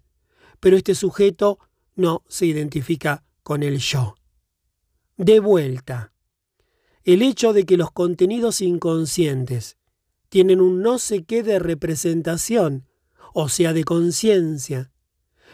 pero 0.59 0.77
este 0.77 0.95
sujeto 0.95 1.59
no 1.95 2.23
se 2.27 2.45
identifica 2.45 3.23
con 3.43 3.63
el 3.63 3.79
yo. 3.79 4.15
De 5.17 5.39
vuelta, 5.39 6.13
el 7.03 7.21
hecho 7.21 7.53
de 7.53 7.65
que 7.65 7.77
los 7.77 7.91
contenidos 7.91 8.61
inconscientes 8.61 9.77
tienen 10.29 10.61
un 10.61 10.81
no 10.81 10.99
sé 10.99 11.23
qué 11.23 11.43
de 11.43 11.59
representación, 11.59 12.87
o 13.33 13.49
sea, 13.49 13.73
de 13.73 13.83
conciencia, 13.83 14.91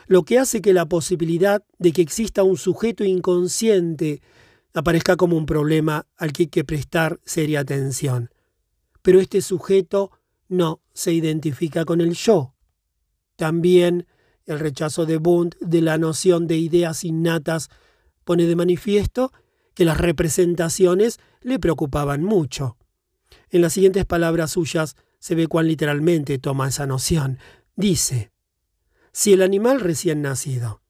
lo 0.08 0.24
que 0.24 0.38
hace 0.38 0.62
que 0.62 0.74
la 0.74 0.86
posibilidad 0.86 1.64
de 1.80 1.92
que 1.92 2.02
exista 2.02 2.44
un 2.44 2.58
sujeto 2.58 3.04
inconsciente 3.04 4.22
aparezca 4.74 5.16
como 5.16 5.38
un 5.38 5.46
problema 5.46 6.06
al 6.18 6.32
que 6.32 6.44
hay 6.44 6.48
que 6.48 6.64
prestar 6.64 7.20
seria 7.26 7.62
atención. 7.62 8.30
Pero 9.02 9.20
este 9.20 9.42
sujeto 9.42 10.12
no 10.48 10.82
se 10.94 11.14
identifica 11.14 11.86
con 11.86 12.02
el 12.02 12.14
yo. 12.14 12.54
También 13.36 14.08
el 14.46 14.60
rechazo 14.60 15.06
de 15.06 15.18
Bund 15.18 15.56
de 15.60 15.82
la 15.82 15.98
noción 15.98 16.48
de 16.48 16.58
ideas 16.58 17.04
innatas 17.04 17.70
pone 18.24 18.46
de 18.46 18.56
manifiesto 18.56 19.32
que 19.74 19.86
las 19.86 19.98
representaciones 19.98 21.20
le 21.42 21.60
preocupaban 21.60 22.24
mucho. 22.24 22.78
En 23.50 23.62
las 23.62 23.74
siguientes 23.74 24.06
palabras 24.06 24.52
suyas 24.52 24.96
se 25.20 25.36
ve 25.36 25.48
cuán 25.48 25.68
literalmente 25.68 26.38
toma 26.38 26.68
esa 26.68 26.86
noción. 26.86 27.40
Dice, 27.76 28.32
si 29.12 29.34
el 29.34 29.42
animal 29.42 29.80
recién 29.80 30.22
nacido 30.22 30.82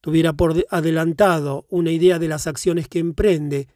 tuviera 0.00 0.32
por 0.32 0.64
adelantado 0.70 1.66
una 1.68 1.90
idea 1.90 2.18
de 2.18 2.28
las 2.28 2.46
acciones 2.46 2.88
que 2.88 2.98
emprende, 2.98 3.68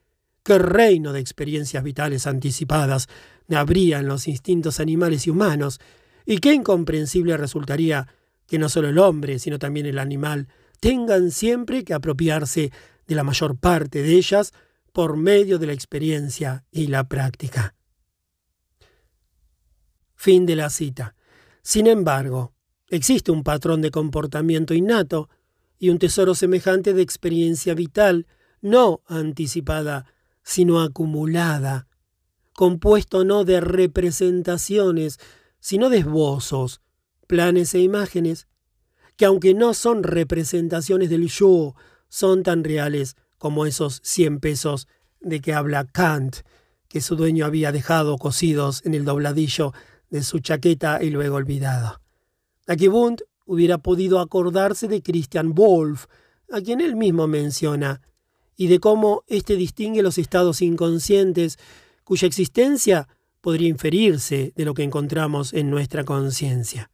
qué 0.43 0.59
reino 0.59 1.13
de 1.13 1.21
experiencias 1.21 1.83
vitales 1.83 2.27
anticipadas 2.27 3.09
habría 3.55 3.99
en 3.99 4.09
los 4.09 4.27
instintos 4.27 4.81
animales 4.81 5.27
y 5.27 5.31
humanos, 5.31 5.81
y 6.25 6.39
qué 6.39 6.55
incomprensible 6.55 7.37
resultaría 7.37 8.09
que 8.47 8.59
no 8.59 8.69
solo 8.69 8.89
el 8.89 8.99
hombre, 8.99 9.39
sino 9.39 9.59
también 9.59 9.87
el 9.87 9.99
animal, 9.99 10.49
tengan 10.81 11.31
siempre 11.31 11.85
que 11.85 11.95
apropiarse 11.95 12.73
de 13.07 13.15
la 13.15 13.25
mayor 13.25 13.57
parte 13.57 14.03
de 14.03 14.15
ellas 14.15 14.53
por 14.93 15.17
medio 15.17 15.59
de 15.59 15.67
la 15.67 15.73
experiencia 15.73 16.65
y 16.71 16.87
la 16.87 17.09
práctica. 17.09 17.75
Fin 20.15 20.47
de 20.47 20.57
la 20.57 20.71
cita. 20.71 21.17
Sin 21.63 21.87
embargo, 21.87 22.55
existe 22.89 23.33
un 23.33 23.43
patrón 23.43 23.83
de 23.83 23.91
comportamiento 23.91 24.75
innato 24.75 25.29
y 25.79 25.89
un 25.89 25.99
tesoro 25.99 26.35
semejante 26.35 26.95
de 26.95 27.03
experiencia 27.03 27.75
vital, 27.75 28.27
no 28.61 29.03
anticipada, 29.07 30.07
sino 30.43 30.81
acumulada, 30.81 31.89
compuesto 32.55 33.25
no 33.25 33.45
de 33.45 33.61
representaciones, 33.61 35.19
sino 35.59 35.91
de 35.91 35.99
esbozos, 35.99 36.81
planes 37.27 37.75
e 37.75 37.81
imágenes, 37.81 38.47
que 39.17 39.25
aunque 39.25 39.55
no 39.55 39.75
son 39.75 40.03
representaciones 40.03 41.11
del 41.11 41.29
yo, 41.29 41.75
son 42.09 42.43
tan 42.43 42.65
reales 42.65 43.17
como 43.39 43.67
esos 43.67 44.01
cien 44.03 44.41
pesos 44.41 44.89
de 45.21 45.41
que 45.41 45.53
habla 45.53 45.85
Kant, 45.85 46.39
que 46.89 47.01
su 47.01 47.17
dueño 47.17 47.45
había 47.45 47.73
dejado 47.73 48.19
cosidos 48.19 48.83
en 48.85 48.95
el 48.95 49.05
dobladillo 49.05 49.73
de 50.11 50.23
su 50.23 50.39
chaqueta 50.39 51.03
y 51.03 51.11
luego 51.11 51.37
olvidado. 51.37 52.01
Aquí 52.67 52.89
Bund 52.89 53.23
hubiera 53.47 53.79
podido 53.79 54.21
acordarse 54.21 54.89
de 54.89 55.03
Christian 55.03 55.55
Wolff, 55.55 56.07
a 56.53 56.61
quien 56.61 56.81
él 56.81 56.95
mismo 56.97 57.27
menciona, 57.27 58.01
y 58.57 58.69
de 58.69 58.79
cómo 58.79 59.25
éste 59.27 59.57
distingue 59.57 60.03
los 60.03 60.19
estados 60.19 60.63
inconscientes 60.63 61.59
cuya 62.05 62.29
existencia 62.29 63.09
podría 63.41 63.69
inferirse 63.69 64.53
de 64.55 64.65
lo 64.65 64.75
que 64.75 64.85
encontramos 64.85 65.53
en 65.53 65.71
nuestra 65.71 66.05
conciencia. 66.05 66.91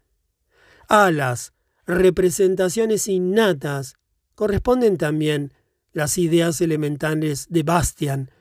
A 0.92 1.12
las 1.12 1.52
representaciones 1.86 3.06
innatas 3.06 3.94
corresponden 4.34 4.96
también 4.96 5.54
las 5.92 6.18
ideas 6.18 6.60
elementales 6.60 7.46
de 7.48 7.62
Bastian, 7.62 8.32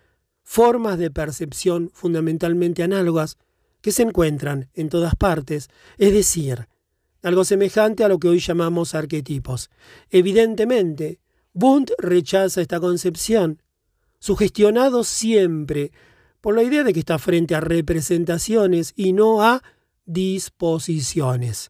formas 0.42 0.98
de 0.98 1.12
percepción 1.12 1.92
fundamentalmente 1.94 2.82
análogas 2.82 3.38
que 3.82 3.92
se 3.92 4.02
encuentran 4.02 4.68
en 4.74 4.90
todas 4.90 5.14
partes, 5.14 5.70
es 6.00 6.12
decir, 6.12 6.68
algo 7.22 7.46
semejante 7.46 8.04
a 8.04 8.08
lo 8.08 8.18
que 8.18 8.30
hoy 8.30 8.40
llamamos 8.40 8.96
arquetipos. 8.96 9.70
Evidentemente, 10.10 11.20
Bund 11.54 11.92
rechaza 12.00 12.62
esta 12.62 12.80
concepción, 12.80 13.62
sugestionado 14.18 15.04
siempre 15.04 15.92
por 16.42 16.56
la 16.56 16.64
idea 16.64 16.84
de 16.84 16.94
que 16.94 17.02
está 17.02 17.20
frente 17.20 17.54
a 17.54 17.60
representaciones 17.60 18.94
y 18.96 19.14
no 19.14 19.44
a 19.44 19.62
disposiciones. 20.08 21.70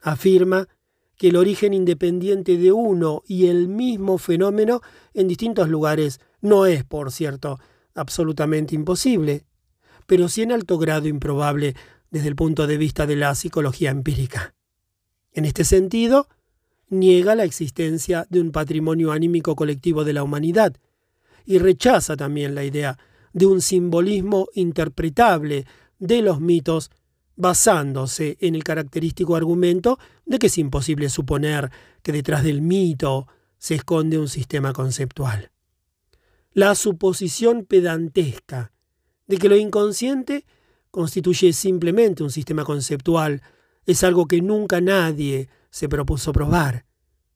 Afirma 0.00 0.68
que 1.16 1.28
el 1.28 1.36
origen 1.36 1.74
independiente 1.74 2.56
de 2.56 2.72
uno 2.72 3.22
y 3.26 3.48
el 3.48 3.68
mismo 3.68 4.16
fenómeno 4.16 4.80
en 5.12 5.28
distintos 5.28 5.68
lugares 5.68 6.20
no 6.40 6.64
es, 6.66 6.84
por 6.84 7.12
cierto, 7.12 7.60
absolutamente 7.94 8.74
imposible, 8.74 9.44
pero 10.06 10.28
sí 10.28 10.42
en 10.42 10.52
alto 10.52 10.78
grado 10.78 11.08
improbable 11.08 11.74
desde 12.10 12.28
el 12.28 12.36
punto 12.36 12.66
de 12.66 12.78
vista 12.78 13.06
de 13.06 13.16
la 13.16 13.34
psicología 13.34 13.90
empírica. 13.90 14.54
En 15.32 15.44
este 15.44 15.64
sentido, 15.64 16.26
niega 16.88 17.34
la 17.34 17.44
existencia 17.44 18.26
de 18.30 18.40
un 18.40 18.50
patrimonio 18.50 19.12
anímico 19.12 19.54
colectivo 19.54 20.04
de 20.04 20.12
la 20.12 20.22
humanidad 20.22 20.74
y 21.44 21.58
rechaza 21.58 22.16
también 22.16 22.54
la 22.54 22.64
idea 22.64 22.98
de 23.32 23.46
un 23.46 23.60
simbolismo 23.60 24.48
interpretable 24.54 25.66
de 25.98 26.22
los 26.22 26.40
mitos 26.40 26.90
basándose 27.40 28.36
en 28.40 28.54
el 28.54 28.62
característico 28.62 29.34
argumento 29.34 29.98
de 30.26 30.38
que 30.38 30.48
es 30.48 30.58
imposible 30.58 31.08
suponer 31.08 31.70
que 32.02 32.12
detrás 32.12 32.44
del 32.44 32.60
mito 32.60 33.26
se 33.58 33.74
esconde 33.74 34.18
un 34.18 34.28
sistema 34.28 34.72
conceptual. 34.72 35.50
La 36.52 36.74
suposición 36.74 37.64
pedantesca 37.64 38.72
de 39.26 39.38
que 39.38 39.48
lo 39.48 39.56
inconsciente 39.56 40.44
constituye 40.90 41.52
simplemente 41.52 42.22
un 42.22 42.30
sistema 42.30 42.64
conceptual 42.64 43.42
es 43.86 44.04
algo 44.04 44.26
que 44.26 44.42
nunca 44.42 44.80
nadie 44.80 45.48
se 45.70 45.88
propuso 45.88 46.32
probar, 46.32 46.84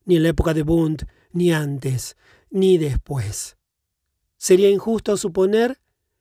ni 0.05 0.16
en 0.16 0.24
la 0.24 0.31
época 0.31 0.52
de 0.52 0.62
Bund, 0.62 1.06
ni 1.32 1.52
antes, 1.52 2.16
ni 2.51 2.76
después. 2.76 3.56
Sería 4.36 4.68
injusto 4.68 5.16
suponer 5.16 5.78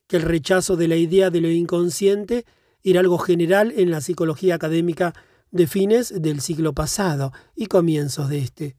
que 0.07 0.17
el 0.17 0.21
rechazo 0.21 0.77
de 0.77 0.87
la 0.87 0.95
idea 0.95 1.29
de 1.29 1.41
lo 1.41 1.49
inconsciente 1.49 2.45
era 2.91 2.99
algo 2.99 3.17
general 3.17 3.73
en 3.75 3.91
la 3.91 4.01
psicología 4.01 4.55
académica 4.55 5.13
de 5.51 5.67
fines 5.67 6.21
del 6.21 6.41
siglo 6.41 6.73
pasado 6.73 7.31
y 7.55 7.67
comienzos 7.67 8.29
de 8.29 8.39
este. 8.39 8.77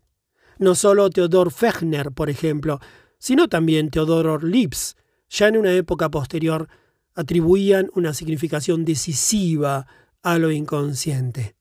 No 0.58 0.74
solo 0.74 1.10
Theodor 1.10 1.50
Fechner, 1.50 2.12
por 2.12 2.30
ejemplo, 2.30 2.80
sino 3.18 3.48
también 3.48 3.90
Theodor 3.90 4.44
Lips, 4.44 4.96
ya 5.28 5.48
en 5.48 5.56
una 5.56 5.72
época 5.72 6.10
posterior, 6.10 6.68
atribuían 7.14 7.90
una 7.94 8.12
significación 8.12 8.84
decisiva 8.84 9.86
a 10.22 10.38
lo 10.38 10.50
inconsciente. 10.50 11.56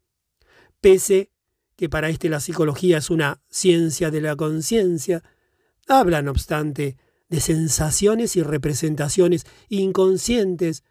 Pese 0.81 1.31
que 1.75 1.89
para 1.89 2.09
este 2.09 2.29
la 2.29 2.39
psicología 2.39 2.97
es 2.97 3.09
una 3.09 3.41
ciencia 3.49 4.11
de 4.11 4.21
la 4.21 4.35
conciencia, 4.35 5.23
habla, 5.87 6.21
no 6.21 6.31
obstante, 6.31 6.97
de 7.29 7.39
sensaciones 7.39 8.35
y 8.35 8.43
representaciones 8.43 9.45
inconscientes, 9.69 10.83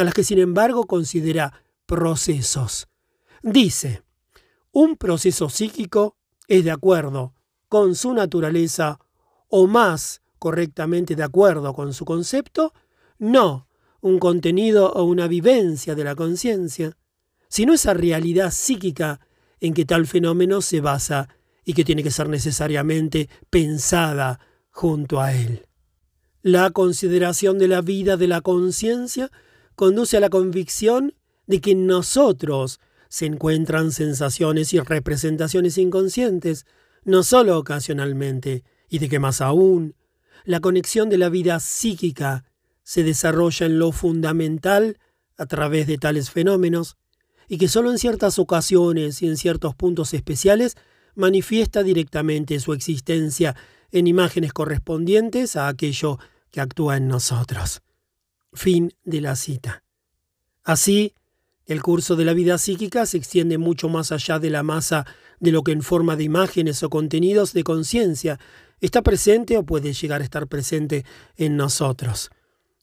a 0.00 0.04
las 0.04 0.14
que 0.14 0.24
sin 0.24 0.38
embargo 0.38 0.86
considera 0.86 1.62
procesos. 1.86 2.88
Dice, 3.42 4.02
un 4.72 4.96
proceso 4.96 5.48
psíquico 5.48 6.16
es 6.46 6.64
de 6.64 6.70
acuerdo 6.70 7.34
con 7.68 7.94
su 7.94 8.12
naturaleza 8.12 8.98
o 9.48 9.66
más 9.66 10.22
correctamente 10.38 11.14
de 11.14 11.22
acuerdo 11.22 11.74
con 11.74 11.92
su 11.92 12.04
concepto, 12.04 12.72
no 13.18 13.68
un 14.00 14.18
contenido 14.18 14.90
o 14.92 15.04
una 15.04 15.28
vivencia 15.28 15.94
de 15.94 16.04
la 16.04 16.14
conciencia, 16.14 16.96
sino 17.48 17.74
esa 17.74 17.94
realidad 17.94 18.50
psíquica 18.50 19.20
en 19.60 19.74
que 19.74 19.84
tal 19.84 20.06
fenómeno 20.06 20.62
se 20.62 20.80
basa 20.80 21.28
y 21.64 21.74
que 21.74 21.84
tiene 21.84 22.02
que 22.02 22.10
ser 22.10 22.28
necesariamente 22.28 23.28
pensada 23.50 24.40
junto 24.70 25.20
a 25.20 25.34
él. 25.34 25.66
La 26.42 26.70
consideración 26.70 27.58
de 27.58 27.68
la 27.68 27.82
vida 27.82 28.16
de 28.16 28.28
la 28.28 28.40
conciencia 28.40 29.30
conduce 29.80 30.18
a 30.18 30.20
la 30.20 30.28
convicción 30.28 31.14
de 31.46 31.62
que 31.62 31.70
en 31.70 31.86
nosotros 31.86 32.80
se 33.08 33.24
encuentran 33.24 33.92
sensaciones 33.92 34.74
y 34.74 34.78
representaciones 34.78 35.78
inconscientes, 35.78 36.66
no 37.04 37.22
sólo 37.22 37.56
ocasionalmente, 37.56 38.62
y 38.90 38.98
de 38.98 39.08
que 39.08 39.18
más 39.18 39.40
aún, 39.40 39.94
la 40.44 40.60
conexión 40.60 41.08
de 41.08 41.16
la 41.16 41.30
vida 41.30 41.60
psíquica 41.60 42.44
se 42.82 43.04
desarrolla 43.04 43.64
en 43.64 43.78
lo 43.78 43.90
fundamental 43.90 44.98
a 45.38 45.46
través 45.46 45.86
de 45.86 45.96
tales 45.96 46.30
fenómenos, 46.30 46.98
y 47.48 47.56
que 47.56 47.66
sólo 47.66 47.90
en 47.90 47.96
ciertas 47.96 48.38
ocasiones 48.38 49.22
y 49.22 49.28
en 49.28 49.38
ciertos 49.38 49.74
puntos 49.74 50.12
especiales 50.12 50.76
manifiesta 51.14 51.82
directamente 51.82 52.60
su 52.60 52.74
existencia 52.74 53.56
en 53.92 54.08
imágenes 54.08 54.52
correspondientes 54.52 55.56
a 55.56 55.68
aquello 55.68 56.18
que 56.50 56.60
actúa 56.60 56.98
en 56.98 57.08
nosotros. 57.08 57.80
Fin 58.52 58.92
de 59.04 59.20
la 59.20 59.36
cita. 59.36 59.84
Así, 60.64 61.14
el 61.66 61.82
curso 61.82 62.16
de 62.16 62.24
la 62.24 62.34
vida 62.34 62.58
psíquica 62.58 63.06
se 63.06 63.16
extiende 63.16 63.58
mucho 63.58 63.88
más 63.88 64.10
allá 64.12 64.38
de 64.38 64.50
la 64.50 64.62
masa 64.62 65.06
de 65.38 65.52
lo 65.52 65.62
que 65.62 65.72
en 65.72 65.82
forma 65.82 66.16
de 66.16 66.24
imágenes 66.24 66.82
o 66.82 66.90
contenidos 66.90 67.52
de 67.52 67.64
conciencia 67.64 68.40
está 68.80 69.02
presente 69.02 69.56
o 69.56 69.64
puede 69.64 69.92
llegar 69.92 70.20
a 70.20 70.24
estar 70.24 70.48
presente 70.48 71.04
en 71.36 71.56
nosotros. 71.56 72.30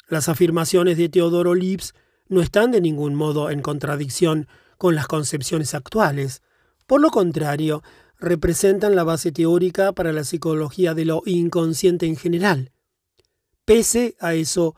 Las 0.08 0.30
afirmaciones 0.30 0.98
de 0.98 1.10
Teodoro 1.10 1.54
Lips 1.54 1.94
no 2.30 2.42
están 2.42 2.72
de 2.72 2.82
ningún 2.82 3.16
modo 3.16 3.50
en 3.50 3.62
contradicción 3.62 4.48
con 4.78 4.96
las 4.96 5.08
concepciones 5.08 5.74
actuales. 5.74 6.42
Por 6.86 7.02
lo 7.02 7.10
contrario, 7.10 7.84
representan 8.20 8.96
la 8.96 9.04
base 9.04 9.32
teórica 9.32 9.92
para 9.92 10.14
la 10.14 10.24
psicología 10.24 10.94
de 10.94 11.06
lo 11.06 11.24
inconsciente 11.26 12.06
en 12.06 12.16
general. 12.16 12.72
Pese 13.66 14.16
a 14.20 14.34
eso, 14.34 14.76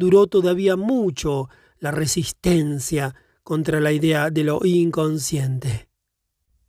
duró 0.00 0.26
todavía 0.26 0.76
mucho 0.76 1.50
la 1.78 1.90
resistencia 1.90 3.14
contra 3.44 3.80
la 3.80 3.92
idea 3.92 4.30
de 4.30 4.44
lo 4.44 4.64
inconsciente. 4.64 5.88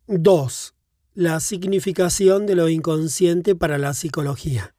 2. 0.06 0.74
La 1.14 1.40
significación 1.40 2.46
de 2.46 2.54
lo 2.54 2.68
inconsciente 2.68 3.54
para 3.56 3.78
la 3.78 3.94
psicología. 3.94 4.74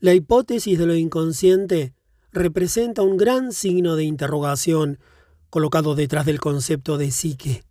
La 0.00 0.12
hipótesis 0.12 0.76
de 0.76 0.86
lo 0.86 0.94
inconsciente 0.96 1.94
representa 2.32 3.02
un 3.02 3.16
gran 3.16 3.52
signo 3.52 3.94
de 3.94 4.04
interrogación 4.04 4.98
colocado 5.48 5.94
detrás 5.94 6.26
del 6.26 6.40
concepto 6.40 6.98
de 6.98 7.12
psique. 7.12 7.62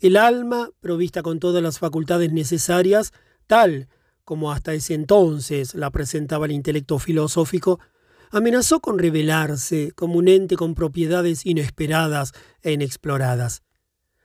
El 0.00 0.18
alma, 0.18 0.68
provista 0.80 1.22
con 1.22 1.40
todas 1.40 1.62
las 1.62 1.78
facultades 1.78 2.30
necesarias, 2.30 3.12
tal 3.46 3.88
como 4.24 4.52
hasta 4.52 4.74
ese 4.74 4.92
entonces 4.94 5.74
la 5.74 5.90
presentaba 5.90 6.44
el 6.44 6.52
intelecto 6.52 6.98
filosófico, 6.98 7.80
amenazó 8.30 8.80
con 8.80 8.98
revelarse 8.98 9.92
como 9.92 10.14
un 10.14 10.28
ente 10.28 10.56
con 10.56 10.74
propiedades 10.74 11.44
inesperadas 11.44 12.32
e 12.62 12.72
inexploradas. 12.72 13.62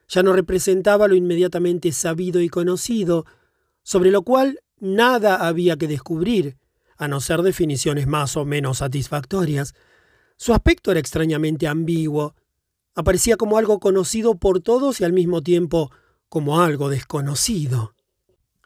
Ya 0.08 0.24
no 0.24 0.34
representaba 0.34 1.08
lo 1.08 1.16
inmediatamente 1.16 1.92
sabido 1.92 2.42
y 2.42 2.50
conocido, 2.50 3.26
sobre 3.84 4.12
lo 4.12 4.24
cual 4.24 4.60
nada 4.80 5.48
había 5.48 5.78
que 5.78 5.88
descubrir, 5.88 6.58
a 6.98 7.08
no 7.08 7.20
ser 7.20 7.42
definiciones 7.42 8.08
más 8.08 8.38
o 8.38 8.46
menos 8.46 8.78
satisfactorias. 8.78 9.74
Su 10.38 10.54
aspecto 10.54 10.92
era 10.92 11.00
extrañamente 11.00 11.68
ambiguo, 11.68 12.36
Aparecía 12.98 13.36
como 13.36 13.58
algo 13.58 13.82
conocido 13.82 14.36
por 14.36 14.62
todos 14.62 15.02
y 15.02 15.04
al 15.04 15.12
mismo 15.12 15.42
tiempo 15.42 15.92
como 16.30 16.62
algo 16.62 16.88
desconocido. 16.88 17.94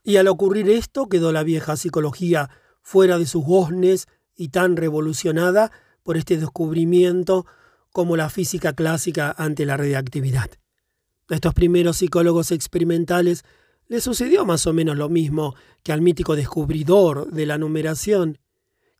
Y 0.03 0.17
al 0.17 0.27
ocurrir 0.27 0.69
esto 0.69 1.09
quedó 1.09 1.31
la 1.31 1.41
vieja 1.41 1.75
psicología 1.75 2.51
fuera 2.83 3.17
de 3.17 3.25
sus 3.25 3.43
goznes 3.43 4.07
y 4.39 4.49
tan 4.49 4.77
revolucionada 4.77 5.69
por 6.01 6.15
este 6.15 6.37
descubrimiento 6.37 7.45
como 7.91 8.15
la 8.15 8.29
física 8.29 8.71
clásica 8.71 9.35
ante 9.37 9.65
la 9.65 9.75
radiactividad. 9.75 10.49
A 11.29 11.35
estos 11.35 11.53
primeros 11.53 11.97
psicólogos 11.97 12.51
experimentales 12.51 13.43
le 13.87 13.99
sucedió 13.99 14.45
más 14.45 14.65
o 14.65 14.71
menos 14.71 14.95
lo 14.95 15.09
mismo 15.09 15.55
que 15.83 15.91
al 15.91 15.99
mítico 15.99 16.37
descubridor 16.37 17.29
de 17.31 17.45
la 17.45 17.57
numeración, 17.57 18.39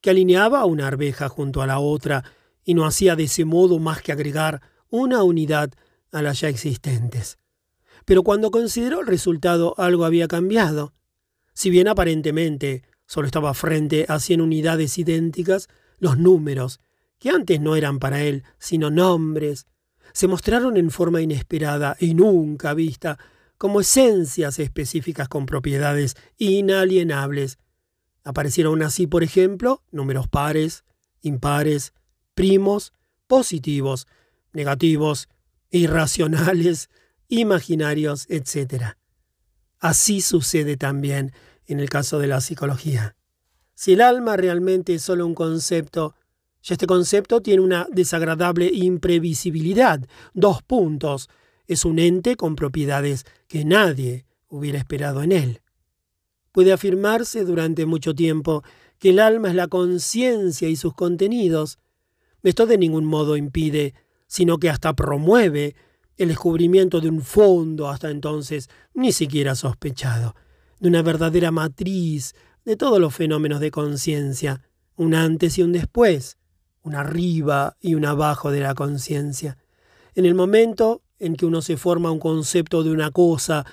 que 0.02 0.10
alineaba 0.10 0.66
una 0.66 0.88
arveja 0.88 1.30
junto 1.30 1.62
a 1.62 1.68
la 1.68 1.80
otra 1.80 2.26
y 2.66 2.74
no 2.74 2.86
hacía 2.86 3.16
de 3.16 3.24
ese 3.24 3.46
modo 3.46 3.80
más 3.80 4.02
que 4.02 4.12
agregar 4.12 4.62
una 4.90 5.24
unidad 5.24 5.72
a 6.12 6.22
las 6.22 6.42
ya 6.42 6.50
existentes. 6.50 7.38
Pero 8.04 8.24
cuando 8.24 8.52
consideró 8.52 9.00
el 9.00 9.08
resultado 9.08 9.74
algo 9.78 10.04
había 10.04 10.28
cambiado. 10.28 10.94
Si 11.54 11.70
bien 11.70 11.88
aparentemente 11.88 12.84
solo 13.10 13.26
estaba 13.26 13.56
frente 13.56 14.06
a 14.08 14.20
cien 14.20 14.40
unidades 14.40 15.00
idénticas, 15.00 15.68
los 15.98 16.20
números, 16.20 16.80
que 17.18 17.32
antes 17.32 17.60
no 17.60 17.76
eran 17.76 17.98
para 17.98 18.22
él 18.22 18.44
sino 18.60 18.92
nombres, 18.92 19.66
se 20.14 20.28
mostraron 20.28 20.78
en 20.78 20.92
forma 20.92 21.20
inesperada 21.20 21.98
y 22.00 22.14
nunca 22.14 22.76
vista 22.76 23.18
como 23.58 23.82
esencias 23.82 24.60
específicas 24.60 25.28
con 25.28 25.48
propiedades 25.48 26.18
inalienables. 26.38 27.58
Aparecieron 28.24 28.84
así, 28.84 29.08
por 29.08 29.24
ejemplo, 29.24 29.82
números 29.92 30.28
pares, 30.28 30.84
impares, 31.22 31.94
primos, 32.36 32.94
positivos, 33.26 34.06
negativos, 34.54 35.30
irracionales, 35.72 36.92
imaginarios, 37.28 38.28
etc. 38.30 38.96
Así 39.80 40.22
sucede 40.22 40.78
también 40.78 41.34
en 41.70 41.80
el 41.80 41.90
caso 41.90 42.20
de 42.20 42.28
la 42.28 42.42
psicología. 42.42 43.16
Si 43.74 43.94
el 43.94 44.02
alma 44.02 44.36
realmente 44.36 44.96
es 44.96 45.04
solo 45.04 45.26
un 45.26 45.36
concepto, 45.36 46.16
ya 46.62 46.74
este 46.74 46.88
concepto 46.88 47.42
tiene 47.42 47.62
una 47.62 47.88
desagradable 47.90 48.70
imprevisibilidad. 48.74 50.02
Dos 50.34 50.62
puntos. 50.62 51.30
Es 51.68 51.86
un 51.86 52.00
ente 52.00 52.36
con 52.36 52.56
propiedades 52.56 53.26
que 53.48 53.64
nadie 53.64 54.26
hubiera 54.50 54.80
esperado 54.80 55.24
en 55.24 55.32
él. 55.32 55.62
Puede 56.52 56.74
afirmarse 56.74 57.46
durante 57.46 57.86
mucho 57.86 58.14
tiempo 58.14 58.64
que 58.98 59.12
el 59.12 59.20
alma 59.20 59.50
es 59.50 59.56
la 59.56 59.68
conciencia 59.68 60.68
y 60.68 60.76
sus 60.76 60.94
contenidos. 60.94 61.78
Esto 62.44 62.66
de 62.66 62.78
ningún 62.78 63.06
modo 63.06 63.38
impide, 63.38 63.94
sino 64.28 64.58
que 64.58 64.70
hasta 64.70 64.94
promueve 64.94 65.76
el 66.18 66.30
descubrimiento 66.30 67.00
de 67.00 67.10
un 67.10 67.22
fondo 67.22 67.88
hasta 67.88 68.12
entonces 68.12 68.70
ni 68.94 69.14
siquiera 69.14 69.56
sospechado, 69.56 70.36
de 70.80 70.88
una 70.88 71.02
verdadera 71.02 71.52
matriz 71.52 72.36
de 72.66 72.76
todos 72.76 73.00
los 73.00 73.14
fenómenos 73.14 73.60
de 73.60 73.72
conciencia, 73.72 74.62
un 74.96 75.16
antes 75.16 75.58
y 75.58 75.64
un 75.64 75.72
después, 75.72 76.38
un 76.84 76.96
arriba 76.96 77.78
y 77.80 77.96
un 77.96 78.06
abajo 78.06 78.52
de 78.52 78.62
la 78.62 78.76
conciencia. 78.76 79.58
En 80.16 80.26
el 80.26 80.36
momento 80.36 81.02
en 81.20 81.36
que 81.36 81.46
uno 81.46 81.62
se 81.62 81.78
forma 81.78 82.12
un 82.12 82.20
concepto 82.20 82.84
de 82.84 82.92
una 82.92 83.12
cosa, 83.12 83.66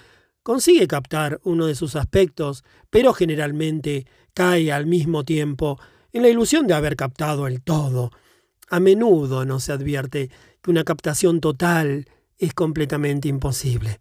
consigue 0.43 0.87
captar 0.87 1.41
uno 1.45 1.67
de 1.67 1.75
sus 1.75 1.97
aspectos, 1.97 2.65
pero 2.91 3.13
generalmente 3.13 4.07
cae 4.35 4.73
al 4.73 4.87
mismo 4.87 5.25
tiempo 5.25 5.79
en 6.13 6.23
la 6.23 6.29
ilusión 6.29 6.67
de 6.67 6.75
haber 6.75 6.97
captado 6.97 7.47
el 7.47 7.63
todo. 7.63 8.11
A 8.69 8.81
menudo 8.81 9.45
no 9.45 9.61
se 9.61 9.73
advierte 9.73 10.31
que 10.61 10.71
una 10.71 10.85
captación 10.85 11.41
total 11.41 12.09
es 12.39 12.53
completamente 12.55 13.29
imposible. 13.29 14.01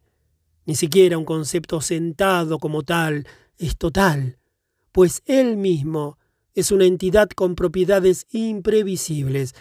Ni 0.65 0.75
siquiera 0.75 1.17
un 1.17 1.25
concepto 1.25 1.81
sentado 1.81 2.59
como 2.59 2.83
tal 2.83 3.27
es 3.57 3.77
total, 3.77 4.39
pues 4.91 5.21
él 5.25 5.57
mismo 5.57 6.17
es 6.53 6.71
una 6.71 6.85
entidad 6.85 7.29
con 7.29 7.55
propiedades 7.55 8.25
imprevisibles. 8.31 9.53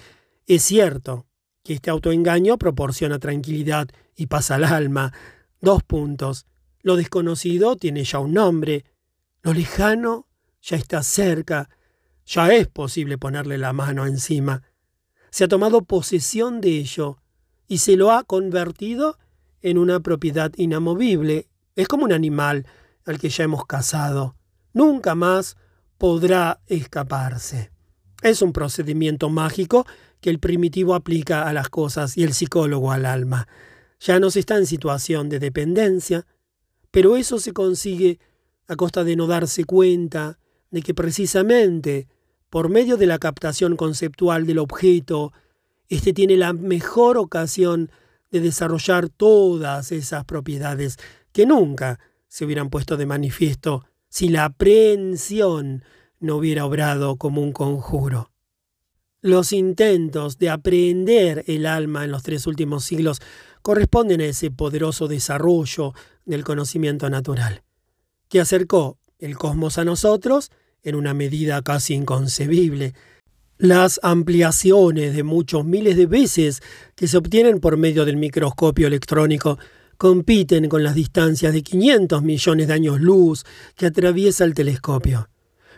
Es 0.46 0.62
cierto 0.62 1.26
que 1.62 1.74
este 1.74 1.90
autoengaño 1.90 2.56
proporciona 2.56 3.18
tranquilidad 3.18 3.88
y 4.16 4.26
paz 4.26 4.50
al 4.50 4.64
alma. 4.64 5.12
Dos 5.60 5.82
puntos. 5.82 6.46
Lo 6.82 6.96
desconocido 6.96 7.76
tiene 7.76 8.04
ya 8.04 8.20
un 8.20 8.34
nombre. 8.34 8.84
Lo 9.42 9.52
lejano 9.52 10.28
ya 10.62 10.76
está 10.76 11.02
cerca. 11.02 11.68
Ya 12.26 12.52
es 12.54 12.68
posible 12.68 13.18
ponerle 13.18 13.58
la 13.58 13.72
mano 13.72 14.06
encima. 14.06 14.62
Se 15.30 15.44
ha 15.44 15.48
tomado 15.48 15.82
posesión 15.82 16.60
de 16.60 16.78
ello 16.78 17.18
y 17.66 17.78
se 17.78 17.96
lo 17.96 18.12
ha 18.12 18.22
convertido 18.22 19.18
en 19.64 19.78
una 19.78 19.98
propiedad 20.00 20.52
inamovible. 20.56 21.48
Es 21.74 21.88
como 21.88 22.04
un 22.04 22.12
animal 22.12 22.66
al 23.06 23.18
que 23.18 23.30
ya 23.30 23.44
hemos 23.44 23.64
cazado. 23.64 24.36
Nunca 24.74 25.14
más 25.14 25.56
podrá 25.96 26.60
escaparse. 26.66 27.72
Es 28.22 28.42
un 28.42 28.52
procedimiento 28.52 29.30
mágico 29.30 29.86
que 30.20 30.28
el 30.28 30.38
primitivo 30.38 30.94
aplica 30.94 31.48
a 31.48 31.52
las 31.54 31.70
cosas 31.70 32.16
y 32.16 32.24
el 32.24 32.34
psicólogo 32.34 32.92
al 32.92 33.06
alma. 33.06 33.48
Ya 34.00 34.20
no 34.20 34.30
se 34.30 34.40
está 34.40 34.56
en 34.58 34.66
situación 34.66 35.30
de 35.30 35.38
dependencia, 35.38 36.26
pero 36.90 37.16
eso 37.16 37.38
se 37.38 37.52
consigue 37.52 38.18
a 38.68 38.76
costa 38.76 39.02
de 39.02 39.16
no 39.16 39.26
darse 39.26 39.64
cuenta 39.64 40.38
de 40.70 40.82
que 40.82 40.92
precisamente 40.92 42.06
por 42.50 42.68
medio 42.68 42.98
de 42.98 43.06
la 43.06 43.18
captación 43.18 43.76
conceptual 43.76 44.46
del 44.46 44.58
objeto, 44.58 45.32
éste 45.88 46.12
tiene 46.12 46.36
la 46.36 46.52
mejor 46.52 47.16
ocasión 47.16 47.90
de 48.34 48.40
desarrollar 48.40 49.10
todas 49.10 49.92
esas 49.92 50.24
propiedades 50.24 50.96
que 51.30 51.46
nunca 51.46 52.00
se 52.26 52.44
hubieran 52.44 52.68
puesto 52.68 52.96
de 52.96 53.06
manifiesto 53.06 53.84
si 54.08 54.28
la 54.28 54.46
aprehensión 54.46 55.84
no 56.18 56.34
hubiera 56.34 56.66
obrado 56.66 57.16
como 57.16 57.40
un 57.40 57.52
conjuro. 57.52 58.32
Los 59.20 59.52
intentos 59.52 60.36
de 60.38 60.50
aprehender 60.50 61.44
el 61.46 61.64
alma 61.64 62.04
en 62.04 62.10
los 62.10 62.24
tres 62.24 62.48
últimos 62.48 62.84
siglos 62.84 63.20
corresponden 63.62 64.20
a 64.20 64.24
ese 64.24 64.50
poderoso 64.50 65.06
desarrollo 65.06 65.94
del 66.24 66.42
conocimiento 66.42 67.08
natural, 67.10 67.62
que 68.28 68.40
acercó 68.40 68.98
el 69.20 69.38
cosmos 69.38 69.78
a 69.78 69.84
nosotros 69.84 70.50
en 70.82 70.96
una 70.96 71.14
medida 71.14 71.62
casi 71.62 71.94
inconcebible. 71.94 72.94
Las 73.64 73.98
ampliaciones 74.02 75.16
de 75.16 75.22
muchos 75.22 75.64
miles 75.64 75.96
de 75.96 76.04
veces 76.04 76.60
que 76.94 77.08
se 77.08 77.16
obtienen 77.16 77.60
por 77.60 77.78
medio 77.78 78.04
del 78.04 78.18
microscopio 78.18 78.86
electrónico 78.86 79.58
compiten 79.96 80.68
con 80.68 80.82
las 80.82 80.94
distancias 80.94 81.54
de 81.54 81.62
500 81.62 82.22
millones 82.22 82.68
de 82.68 82.74
años 82.74 83.00
luz 83.00 83.46
que 83.74 83.86
atraviesa 83.86 84.44
el 84.44 84.52
telescopio 84.52 85.30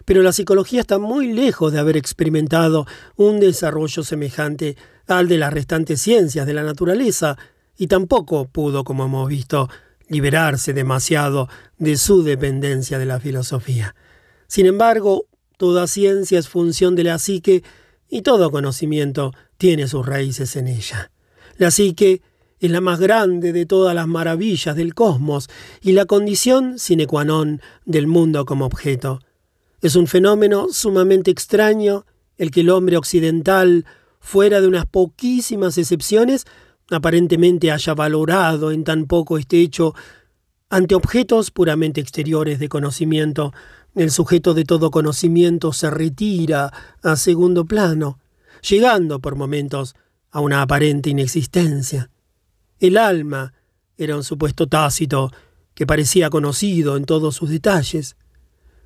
pero 0.04 0.24
la 0.24 0.32
psicología 0.32 0.80
está 0.80 0.98
muy 0.98 1.32
lejos 1.32 1.72
de 1.72 1.78
haber 1.78 1.96
experimentado 1.96 2.88
un 3.14 3.38
desarrollo 3.38 4.02
semejante 4.02 4.76
al 5.06 5.28
de 5.28 5.38
las 5.38 5.52
restantes 5.52 6.00
ciencias 6.00 6.44
de 6.44 6.54
la 6.54 6.64
naturaleza, 6.64 7.36
y 7.76 7.86
tampoco 7.88 8.46
pudo, 8.46 8.84
como 8.84 9.04
hemos 9.04 9.28
visto, 9.28 9.68
liberarse 10.08 10.72
demasiado 10.72 11.48
de 11.78 11.96
su 11.96 12.22
dependencia 12.22 12.98
de 12.98 13.06
la 13.06 13.18
filosofía. 13.20 13.94
Sin 14.46 14.66
embargo, 14.66 15.26
toda 15.56 15.86
ciencia 15.86 16.38
es 16.38 16.48
función 16.48 16.94
de 16.94 17.04
la 17.04 17.18
psique 17.18 17.62
y 18.08 18.22
todo 18.22 18.50
conocimiento 18.50 19.32
tiene 19.58 19.88
sus 19.88 20.04
raíces 20.04 20.56
en 20.56 20.68
ella. 20.68 21.10
La 21.56 21.70
psique 21.70 22.22
es 22.58 22.70
la 22.70 22.80
más 22.80 23.00
grande 23.00 23.52
de 23.52 23.66
todas 23.66 23.94
las 23.94 24.06
maravillas 24.06 24.76
del 24.76 24.94
cosmos 24.94 25.48
y 25.80 25.92
la 25.92 26.06
condición 26.06 26.78
sine 26.78 27.06
qua 27.06 27.24
non 27.24 27.60
del 27.84 28.06
mundo 28.06 28.44
como 28.44 28.64
objeto. 28.64 29.20
Es 29.80 29.96
un 29.96 30.06
fenómeno 30.06 30.68
sumamente 30.72 31.30
extraño 31.30 32.06
el 32.38 32.50
que 32.50 32.60
el 32.60 32.70
hombre 32.70 32.96
occidental, 32.96 33.84
fuera 34.20 34.60
de 34.60 34.68
unas 34.68 34.86
poquísimas 34.86 35.78
excepciones, 35.78 36.44
aparentemente 36.90 37.70
haya 37.70 37.94
valorado 37.94 38.70
en 38.70 38.84
tan 38.84 39.06
poco 39.06 39.38
este 39.38 39.60
hecho 39.60 39.94
ante 40.68 40.94
objetos 40.94 41.50
puramente 41.50 42.00
exteriores 42.00 42.58
de 42.58 42.68
conocimiento. 42.68 43.52
El 43.96 44.10
sujeto 44.10 44.52
de 44.52 44.64
todo 44.64 44.90
conocimiento 44.90 45.72
se 45.72 45.88
retira 45.88 46.70
a 47.02 47.16
segundo 47.16 47.64
plano, 47.64 48.18
llegando 48.60 49.20
por 49.20 49.36
momentos 49.36 49.96
a 50.30 50.40
una 50.40 50.60
aparente 50.60 51.08
inexistencia. 51.08 52.10
El 52.78 52.98
alma 52.98 53.54
era 53.96 54.14
un 54.14 54.22
supuesto 54.22 54.66
tácito 54.66 55.32
que 55.72 55.86
parecía 55.86 56.28
conocido 56.28 56.98
en 56.98 57.06
todos 57.06 57.36
sus 57.36 57.48
detalles. 57.48 58.16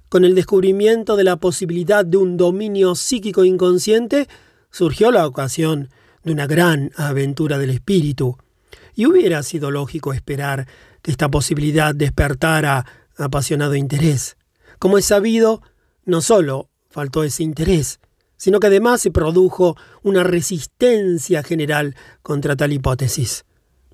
Con 0.08 0.24
el 0.24 0.36
descubrimiento 0.36 1.16
de 1.16 1.24
la 1.24 1.38
posibilidad 1.38 2.04
de 2.04 2.16
un 2.16 2.36
dominio 2.36 2.94
psíquico 2.94 3.44
inconsciente, 3.44 4.28
surgió 4.70 5.10
la 5.10 5.26
ocasión 5.26 5.90
de 6.22 6.30
una 6.30 6.46
gran 6.46 6.92
aventura 6.94 7.58
del 7.58 7.70
espíritu, 7.70 8.38
y 8.94 9.06
hubiera 9.06 9.42
sido 9.42 9.72
lógico 9.72 10.12
esperar 10.12 10.68
que 11.02 11.10
esta 11.10 11.28
posibilidad 11.28 11.96
despertara 11.96 12.86
apasionado 13.16 13.74
interés. 13.74 14.36
Como 14.80 14.96
es 14.96 15.04
sabido, 15.04 15.60
no 16.06 16.22
solo 16.22 16.70
faltó 16.88 17.22
ese 17.22 17.42
interés, 17.42 18.00
sino 18.38 18.60
que 18.60 18.68
además 18.68 19.02
se 19.02 19.10
produjo 19.10 19.76
una 20.02 20.24
resistencia 20.24 21.42
general 21.42 21.94
contra 22.22 22.56
tal 22.56 22.72
hipótesis. 22.72 23.44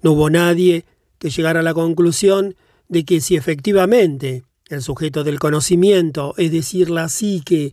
No 0.00 0.12
hubo 0.12 0.30
nadie 0.30 0.84
que 1.18 1.30
llegara 1.30 1.58
a 1.58 1.64
la 1.64 1.74
conclusión 1.74 2.54
de 2.88 3.04
que 3.04 3.20
si 3.20 3.34
efectivamente 3.34 4.44
el 4.68 4.80
sujeto 4.80 5.24
del 5.24 5.40
conocimiento, 5.40 6.34
es 6.36 6.52
decir, 6.52 6.88
la 6.88 7.08
psique, 7.08 7.72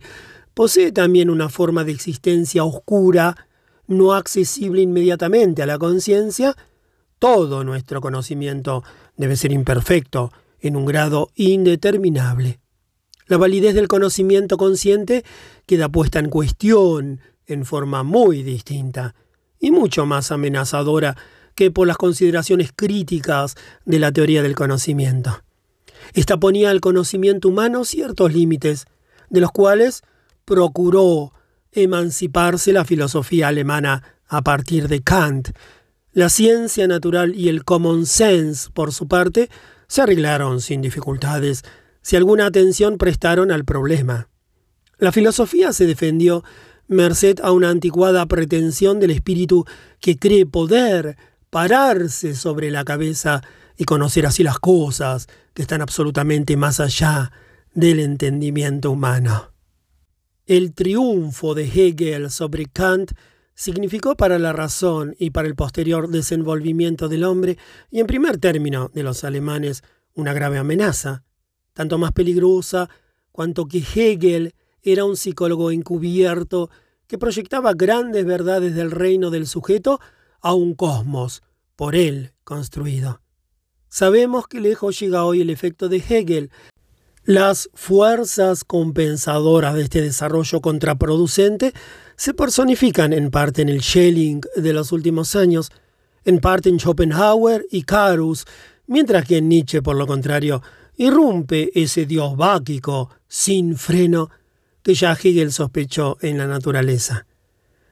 posee 0.52 0.90
también 0.90 1.30
una 1.30 1.48
forma 1.48 1.84
de 1.84 1.92
existencia 1.92 2.64
oscura, 2.64 3.46
no 3.86 4.12
accesible 4.12 4.82
inmediatamente 4.82 5.62
a 5.62 5.66
la 5.66 5.78
conciencia, 5.78 6.56
todo 7.20 7.62
nuestro 7.62 8.00
conocimiento 8.00 8.82
debe 9.16 9.36
ser 9.36 9.52
imperfecto 9.52 10.32
en 10.58 10.74
un 10.74 10.84
grado 10.84 11.30
indeterminable. 11.36 12.63
La 13.26 13.38
validez 13.38 13.74
del 13.74 13.88
conocimiento 13.88 14.56
consciente 14.56 15.24
queda 15.66 15.88
puesta 15.88 16.18
en 16.18 16.28
cuestión 16.28 17.20
en 17.46 17.64
forma 17.64 18.02
muy 18.02 18.42
distinta 18.42 19.14
y 19.58 19.70
mucho 19.70 20.04
más 20.04 20.30
amenazadora 20.30 21.16
que 21.54 21.70
por 21.70 21.86
las 21.86 21.96
consideraciones 21.96 22.70
críticas 22.74 23.54
de 23.84 23.98
la 23.98 24.12
teoría 24.12 24.42
del 24.42 24.54
conocimiento. 24.54 25.42
Esta 26.12 26.38
ponía 26.38 26.70
al 26.70 26.80
conocimiento 26.80 27.48
humano 27.48 27.84
ciertos 27.84 28.32
límites, 28.32 28.86
de 29.30 29.40
los 29.40 29.52
cuales 29.52 30.02
procuró 30.44 31.32
emanciparse 31.72 32.72
la 32.72 32.84
filosofía 32.84 33.48
alemana 33.48 34.02
a 34.28 34.42
partir 34.42 34.88
de 34.88 35.02
Kant. 35.02 35.50
La 36.12 36.28
ciencia 36.28 36.86
natural 36.86 37.34
y 37.34 37.48
el 37.48 37.64
common 37.64 38.06
sense, 38.06 38.70
por 38.72 38.92
su 38.92 39.08
parte, 39.08 39.48
se 39.88 40.02
arreglaron 40.02 40.60
sin 40.60 40.82
dificultades 40.82 41.62
si 42.04 42.16
alguna 42.16 42.44
atención 42.44 42.98
prestaron 42.98 43.50
al 43.50 43.64
problema. 43.64 44.28
La 44.98 45.10
filosofía 45.10 45.72
se 45.72 45.86
defendió 45.86 46.44
merced 46.86 47.40
a 47.42 47.50
una 47.50 47.70
anticuada 47.70 48.26
pretensión 48.26 49.00
del 49.00 49.10
espíritu 49.10 49.64
que 50.00 50.18
cree 50.18 50.44
poder 50.44 51.16
pararse 51.48 52.34
sobre 52.34 52.70
la 52.70 52.84
cabeza 52.84 53.42
y 53.78 53.86
conocer 53.86 54.26
así 54.26 54.42
las 54.42 54.58
cosas 54.58 55.28
que 55.54 55.62
están 55.62 55.80
absolutamente 55.80 56.58
más 56.58 56.78
allá 56.78 57.32
del 57.72 58.00
entendimiento 58.00 58.90
humano. 58.90 59.52
El 60.46 60.74
triunfo 60.74 61.54
de 61.54 61.64
Hegel 61.64 62.30
sobre 62.30 62.66
Kant 62.66 63.12
significó 63.54 64.14
para 64.14 64.38
la 64.38 64.52
razón 64.52 65.16
y 65.18 65.30
para 65.30 65.48
el 65.48 65.54
posterior 65.54 66.08
desenvolvimiento 66.10 67.08
del 67.08 67.24
hombre, 67.24 67.56
y 67.90 68.00
en 68.00 68.06
primer 68.06 68.36
término 68.36 68.90
de 68.92 69.04
los 69.04 69.24
alemanes, 69.24 69.82
una 70.12 70.34
grave 70.34 70.58
amenaza, 70.58 71.24
tanto 71.74 71.98
más 71.98 72.12
peligrosa 72.12 72.88
cuanto 73.32 73.66
que 73.66 73.78
Hegel 73.78 74.54
era 74.82 75.04
un 75.04 75.16
psicólogo 75.16 75.70
encubierto 75.70 76.70
que 77.06 77.18
proyectaba 77.18 77.74
grandes 77.74 78.24
verdades 78.24 78.74
del 78.74 78.90
reino 78.90 79.30
del 79.30 79.46
sujeto 79.46 80.00
a 80.40 80.54
un 80.54 80.74
cosmos 80.74 81.42
por 81.76 81.96
él 81.96 82.32
construido. 82.44 83.20
Sabemos 83.88 84.46
que 84.46 84.60
lejos 84.60 84.98
llega 84.98 85.24
hoy 85.24 85.40
el 85.40 85.50
efecto 85.50 85.88
de 85.88 85.98
Hegel. 85.98 86.50
Las 87.24 87.70
fuerzas 87.74 88.64
compensadoras 88.64 89.74
de 89.74 89.82
este 89.82 90.02
desarrollo 90.02 90.60
contraproducente 90.60 91.72
se 92.16 92.34
personifican 92.34 93.12
en 93.12 93.30
parte 93.30 93.62
en 93.62 93.68
el 93.68 93.82
Schelling 93.82 94.40
de 94.56 94.72
los 94.72 94.92
últimos 94.92 95.34
años, 95.34 95.70
en 96.24 96.40
parte 96.40 96.68
en 96.68 96.78
Schopenhauer 96.78 97.66
y 97.70 97.82
Carus, 97.82 98.44
mientras 98.86 99.24
que 99.26 99.38
en 99.38 99.48
Nietzsche, 99.48 99.80
por 99.80 99.96
lo 99.96 100.06
contrario, 100.06 100.62
irrumpe 100.96 101.70
ese 101.74 102.06
dios 102.06 102.36
báquico, 102.36 103.10
sin 103.28 103.76
freno, 103.76 104.30
que 104.82 104.94
ya 104.94 105.12
Hegel 105.12 105.52
sospechó 105.52 106.18
en 106.20 106.38
la 106.38 106.46
naturaleza. 106.46 107.26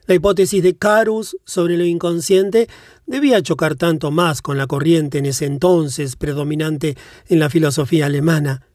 La 0.07 0.15
hipótesis 0.15 0.63
de 0.63 0.77
Carus 0.77 1.37
sobre 1.45 1.77
lo 1.77 1.85
inconsciente 1.85 2.69
debía 3.07 3.43
chocar 3.43 3.77
tanto 3.77 4.11
más 4.11 4.43
con 4.43 4.59
la 4.59 4.67
corriente 4.67 5.19
en 5.19 5.27
ese 5.27 5.47
entonces 5.47 6.17
predominante 6.17 6.97
en 7.29 7.39
la 7.39 7.49
filosofía 7.49 8.07
alemana, 8.07 8.67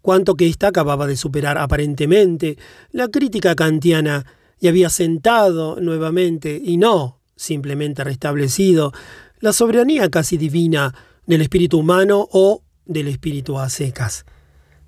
cuanto 0.00 0.36
que 0.36 0.46
ésta 0.46 0.68
acababa 0.68 1.06
de 1.06 1.16
superar 1.16 1.58
aparentemente 1.58 2.56
la 2.92 3.08
crítica 3.08 3.56
kantiana 3.56 4.24
y 4.60 4.68
había 4.68 4.88
sentado 4.88 5.80
nuevamente, 5.80 6.60
y 6.64 6.76
no 6.76 7.20
simplemente 7.36 8.02
restablecido, 8.02 8.92
la 9.40 9.52
soberanía 9.52 10.08
casi 10.08 10.38
divina 10.38 10.94
del 11.26 11.42
espíritu 11.42 11.78
humano 11.78 12.26
o 12.32 12.62
del 12.86 13.08
espíritu 13.08 13.58
a 13.58 13.68
secas. 13.68 14.24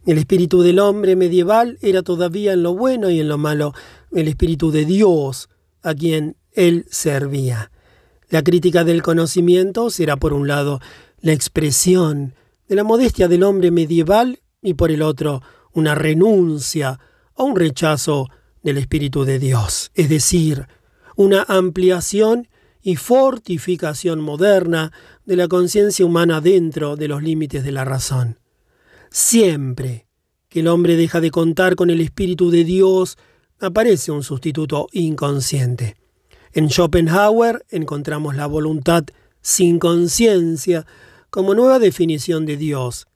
El 0.07 0.19
espíritu 0.19 0.63
del 0.63 0.79
hombre 0.79 1.17
medieval 1.17 1.79
era 1.83 2.03
todavía 2.03 2.55
en 2.55 2.63
lo 2.63 2.75
bueno 2.75 3.11
y 3.11 3.21
en 3.21 3.29
lo 3.29 3.37
malo 3.37 3.75
el 4.13 4.29
espíritu 4.29 4.71
de 4.71 4.85
Dios, 4.85 5.51
a 5.83 5.95
quien 5.95 6.37
él 6.53 6.87
servía. 6.91 7.71
La 8.31 8.43
crítica 8.43 8.85
del 8.85 9.03
conocimiento 9.03 9.91
será 9.91 10.17
por 10.17 10.33
un 10.33 10.49
lado 10.49 10.81
la 11.21 11.33
expresión 11.33 12.35
de 12.69 12.77
la 12.77 12.85
modestia 12.85 13.29
del 13.29 13.43
hombre 13.43 13.71
medieval 13.71 14.41
y 14.63 14.75
por 14.75 14.91
el 14.91 15.03
otro 15.03 15.43
una 15.73 15.95
renuncia 15.95 17.01
o 17.35 17.45
un 17.45 17.57
rechazo 17.57 18.29
del 18.63 18.79
Espíritu 18.79 19.25
de 19.25 19.39
Dios, 19.39 19.91
es 19.95 20.09
decir, 20.09 20.67
una 21.17 21.43
ampliación 21.49 22.49
y 22.89 22.97
fortificación 22.97 24.19
moderna 24.19 24.93
de 25.27 25.37
la 25.37 25.47
conciencia 25.47 26.07
humana 26.07 26.41
dentro 26.41 26.97
de 26.97 27.07
los 27.07 27.23
límites 27.23 27.63
de 27.63 27.71
la 27.71 27.85
razón. 27.85 28.39
Siempre 29.11 30.07
que 30.49 30.61
el 30.61 30.69
hombre 30.69 30.97
deja 30.97 31.21
de 31.21 31.31
contar 31.31 31.77
con 31.77 31.91
el 31.91 32.01
Espíritu 32.01 32.51
de 32.51 32.65
Dios, 32.65 33.19
aparece 33.61 34.11
un 34.11 34.23
sustituto 34.23 34.87
inconsciente. 34.93 35.97
En 36.55 36.71
Schopenhauer 36.71 37.67
encontramos 37.69 38.37
la 38.37 38.47
voluntad 38.47 39.05
sin 39.43 39.79
conciencia 39.79 40.87
como 41.29 41.55
nueva 41.55 41.79
definición 41.79 42.47
de 42.47 42.57
Dios. 42.57 43.07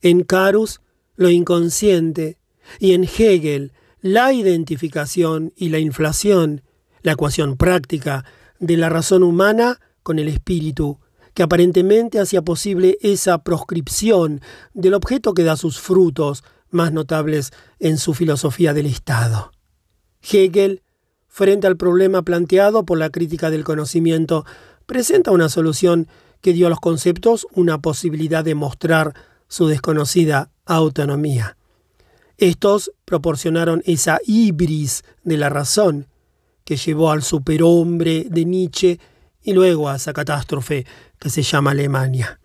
En 0.00 0.24
Carus, 0.24 0.80
lo 1.14 1.30
inconsciente, 1.30 2.38
y 2.80 2.94
en 2.94 3.04
Hegel, 3.04 3.74
la 4.00 4.32
identificación 4.32 5.52
y 5.54 5.68
la 5.68 5.78
inflación, 5.78 6.62
la 7.02 7.12
ecuación 7.12 7.56
práctica 7.56 8.24
de 8.66 8.76
la 8.76 8.88
razón 8.88 9.22
humana 9.22 9.80
con 10.02 10.18
el 10.18 10.28
espíritu, 10.28 10.98
que 11.34 11.42
aparentemente 11.42 12.20
hacía 12.20 12.42
posible 12.42 12.96
esa 13.00 13.38
proscripción 13.42 14.40
del 14.72 14.94
objeto 14.94 15.34
que 15.34 15.44
da 15.44 15.56
sus 15.56 15.80
frutos 15.80 16.44
más 16.70 16.92
notables 16.92 17.52
en 17.78 17.98
su 17.98 18.14
filosofía 18.14 18.72
del 18.72 18.86
Estado. 18.86 19.52
Hegel, 20.22 20.82
frente 21.28 21.66
al 21.66 21.76
problema 21.76 22.22
planteado 22.22 22.84
por 22.84 22.98
la 22.98 23.10
crítica 23.10 23.50
del 23.50 23.64
conocimiento, 23.64 24.44
presenta 24.86 25.30
una 25.30 25.48
solución 25.48 26.08
que 26.40 26.52
dio 26.52 26.66
a 26.66 26.70
los 26.70 26.80
conceptos 26.80 27.46
una 27.52 27.78
posibilidad 27.78 28.44
de 28.44 28.54
mostrar 28.54 29.14
su 29.48 29.66
desconocida 29.66 30.50
autonomía. 30.66 31.56
Estos 32.38 32.92
proporcionaron 33.04 33.82
esa 33.86 34.18
ibris 34.26 35.04
de 35.22 35.36
la 35.36 35.48
razón 35.48 36.08
que 36.64 36.76
llevó 36.76 37.10
al 37.10 37.22
superhombre 37.22 38.26
de 38.28 38.44
Nietzsche 38.44 38.98
y 39.42 39.52
luego 39.52 39.88
a 39.88 39.96
esa 39.96 40.12
catástrofe 40.12 40.86
que 41.18 41.30
se 41.30 41.42
llama 41.42 41.72
Alemania. 41.72 42.40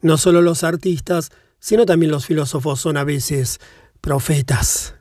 No 0.00 0.16
solo 0.16 0.42
los 0.42 0.62
artistas, 0.64 1.30
sino 1.58 1.84
también 1.84 2.12
los 2.12 2.26
filósofos 2.26 2.80
son 2.80 2.96
a 2.96 3.04
veces 3.04 3.58
profetas. 4.00 4.94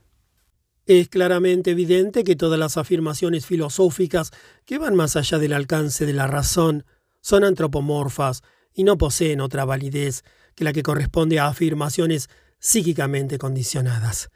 Es 0.88 1.10
claramente 1.10 1.72
evidente 1.72 2.24
que 2.24 2.36
todas 2.36 2.60
las 2.60 2.78
afirmaciones 2.78 3.46
filosóficas 3.46 4.32
que 4.66 4.78
van 4.78 4.96
más 4.96 5.16
allá 5.16 5.40
del 5.40 5.54
alcance 5.54 6.06
de 6.06 6.14
la 6.14 6.28
razón 6.28 6.86
son 7.22 7.44
antropomorfas 7.44 8.44
y 8.74 8.84
no 8.84 8.98
poseen 8.98 9.42
otra 9.42 9.66
validez 9.66 10.24
que 10.54 10.64
la 10.64 10.74
que 10.74 10.84
corresponde 10.84 11.40
a 11.40 11.48
afirmaciones 11.48 12.30
psíquicamente 12.60 13.38
condicionadas. 13.38 14.30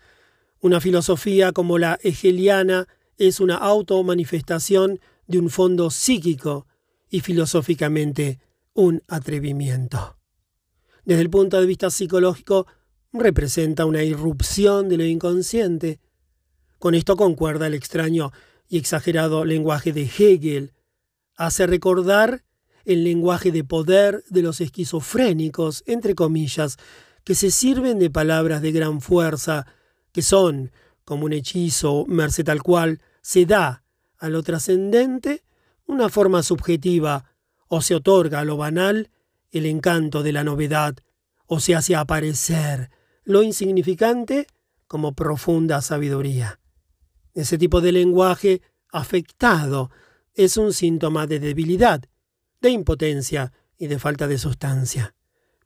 Una 0.60 0.82
filosofía 0.82 1.52
como 1.52 1.78
la 1.78 2.00
hegeliana 2.02 2.88
es 3.20 3.40
una 3.40 3.56
automanifestación 3.56 5.00
de 5.28 5.38
un 5.38 5.50
fondo 5.50 5.92
psíquico 5.92 6.66
y 7.10 7.20
filosóficamente 7.20 8.40
un 8.74 9.04
atrevimiento. 9.08 10.18
Desde 11.06 11.22
el 11.22 11.30
punto 11.30 11.60
de 11.60 11.68
vista 11.68 11.92
psicológico, 11.92 12.66
representa 13.12 13.86
una 13.86 14.04
irrupción 14.04 14.90
de 14.90 14.98
lo 14.98 15.04
inconsciente. 15.04 16.00
Con 16.78 16.96
esto 16.96 17.18
concuerda 17.18 17.68
el 17.68 17.74
extraño 17.74 18.32
y 18.70 18.78
exagerado 18.78 19.44
lenguaje 19.44 19.92
de 19.92 20.04
Hegel. 20.04 20.74
Hace 21.36 21.68
recordar 21.68 22.46
el 22.86 23.04
lenguaje 23.04 23.52
de 23.52 23.64
poder 23.64 24.24
de 24.30 24.42
los 24.44 24.62
esquizofrénicos, 24.62 25.84
entre 25.88 26.16
comillas, 26.16 26.78
que 27.24 27.36
se 27.36 27.52
sirven 27.52 28.00
de 28.00 28.10
palabras 28.10 28.62
de 28.62 28.72
gran 28.72 29.02
fuerza, 29.02 29.66
que 30.12 30.22
son, 30.22 30.72
como 31.04 31.26
un 31.26 31.34
hechizo, 31.34 32.06
merced 32.08 32.48
al 32.50 32.64
cual 32.64 33.02
se 33.22 33.46
da 33.46 33.84
a 34.18 34.30
lo 34.30 34.44
trascendente 34.44 35.44
una 35.86 36.10
forma 36.10 36.44
subjetiva, 36.44 37.26
o 37.68 37.82
se 37.82 37.96
otorga 37.96 38.40
a 38.40 38.46
lo 38.46 38.58
banal 38.58 39.10
el 39.52 39.66
encanto 39.66 40.24
de 40.24 40.34
la 40.34 40.44
novedad, 40.44 40.96
o 41.46 41.60
se 41.60 41.76
hace 41.76 41.96
aparecer 41.96 42.92
lo 43.24 43.44
insignificante 43.44 44.48
como 44.88 45.14
profunda 45.14 45.82
sabiduría. 45.82 46.60
Ese 47.34 47.58
tipo 47.58 47.82
de 47.82 47.92
lenguaje 47.92 48.62
afectado 48.92 49.92
es 50.34 50.58
un 50.58 50.74
síntoma 50.74 51.28
de 51.28 51.40
debilidad, 51.40 52.04
de 52.62 52.70
impotencia 52.70 53.54
y 53.78 53.88
de 53.88 54.00
falta 54.00 54.28
de 54.28 54.38
sustancia. 54.38 55.16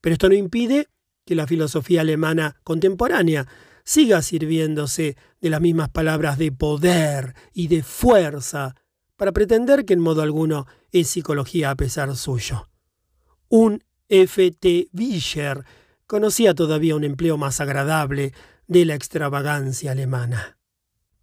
Pero 0.01 0.13
esto 0.13 0.29
no 0.29 0.35
impide 0.35 0.89
que 1.25 1.35
la 1.35 1.47
filosofía 1.47 2.01
alemana 2.01 2.59
contemporánea 2.63 3.47
siga 3.83 4.21
sirviéndose 4.21 5.17
de 5.41 5.49
las 5.49 5.61
mismas 5.61 5.89
palabras 5.89 6.37
de 6.37 6.51
poder 6.51 7.35
y 7.53 7.67
de 7.67 7.83
fuerza 7.83 8.75
para 9.15 9.31
pretender 9.31 9.85
que 9.85 9.93
en 9.93 9.99
modo 9.99 10.21
alguno 10.21 10.65
es 10.91 11.07
psicología 11.07 11.71
a 11.71 11.75
pesar 11.75 12.15
suyo. 12.15 12.69
Un 13.49 13.83
F. 14.09 14.51
T. 14.51 14.89
Vischer 14.91 15.63
conocía 16.07 16.53
todavía 16.53 16.95
un 16.95 17.03
empleo 17.03 17.37
más 17.37 17.59
agradable 17.59 18.33
de 18.67 18.85
la 18.85 18.95
extravagancia 18.95 19.91
alemana. 19.91 20.57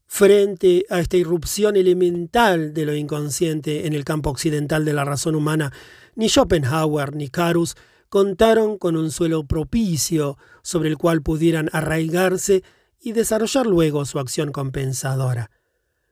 Frente 0.07 0.85
a 0.91 0.99
esta 0.99 1.17
irrupción 1.17 1.77
elemental 1.77 2.75
de 2.75 2.85
lo 2.85 2.95
inconsciente 2.95 3.87
en 3.87 3.93
el 3.93 4.05
campo 4.05 4.31
occidental 4.31 4.85
de 4.85 4.93
la 4.93 5.05
razón 5.05 5.37
humana, 5.37 5.73
ni 6.17 6.29
Schopenhauer 6.29 7.15
ni 7.15 7.29
Carus 7.29 7.77
contaron 8.11 8.77
con 8.77 8.97
un 8.97 9.11
suelo 9.11 9.45
propicio 9.45 10.37
sobre 10.63 10.91
el 10.91 10.99
cual 10.99 11.23
pudieran 11.23 11.71
arraigarse 11.73 12.63
y 13.01 13.13
desarrollar 13.13 13.67
luego 13.67 14.05
su 14.05 14.19
acción 14.19 14.53
compensadora. 14.53 15.51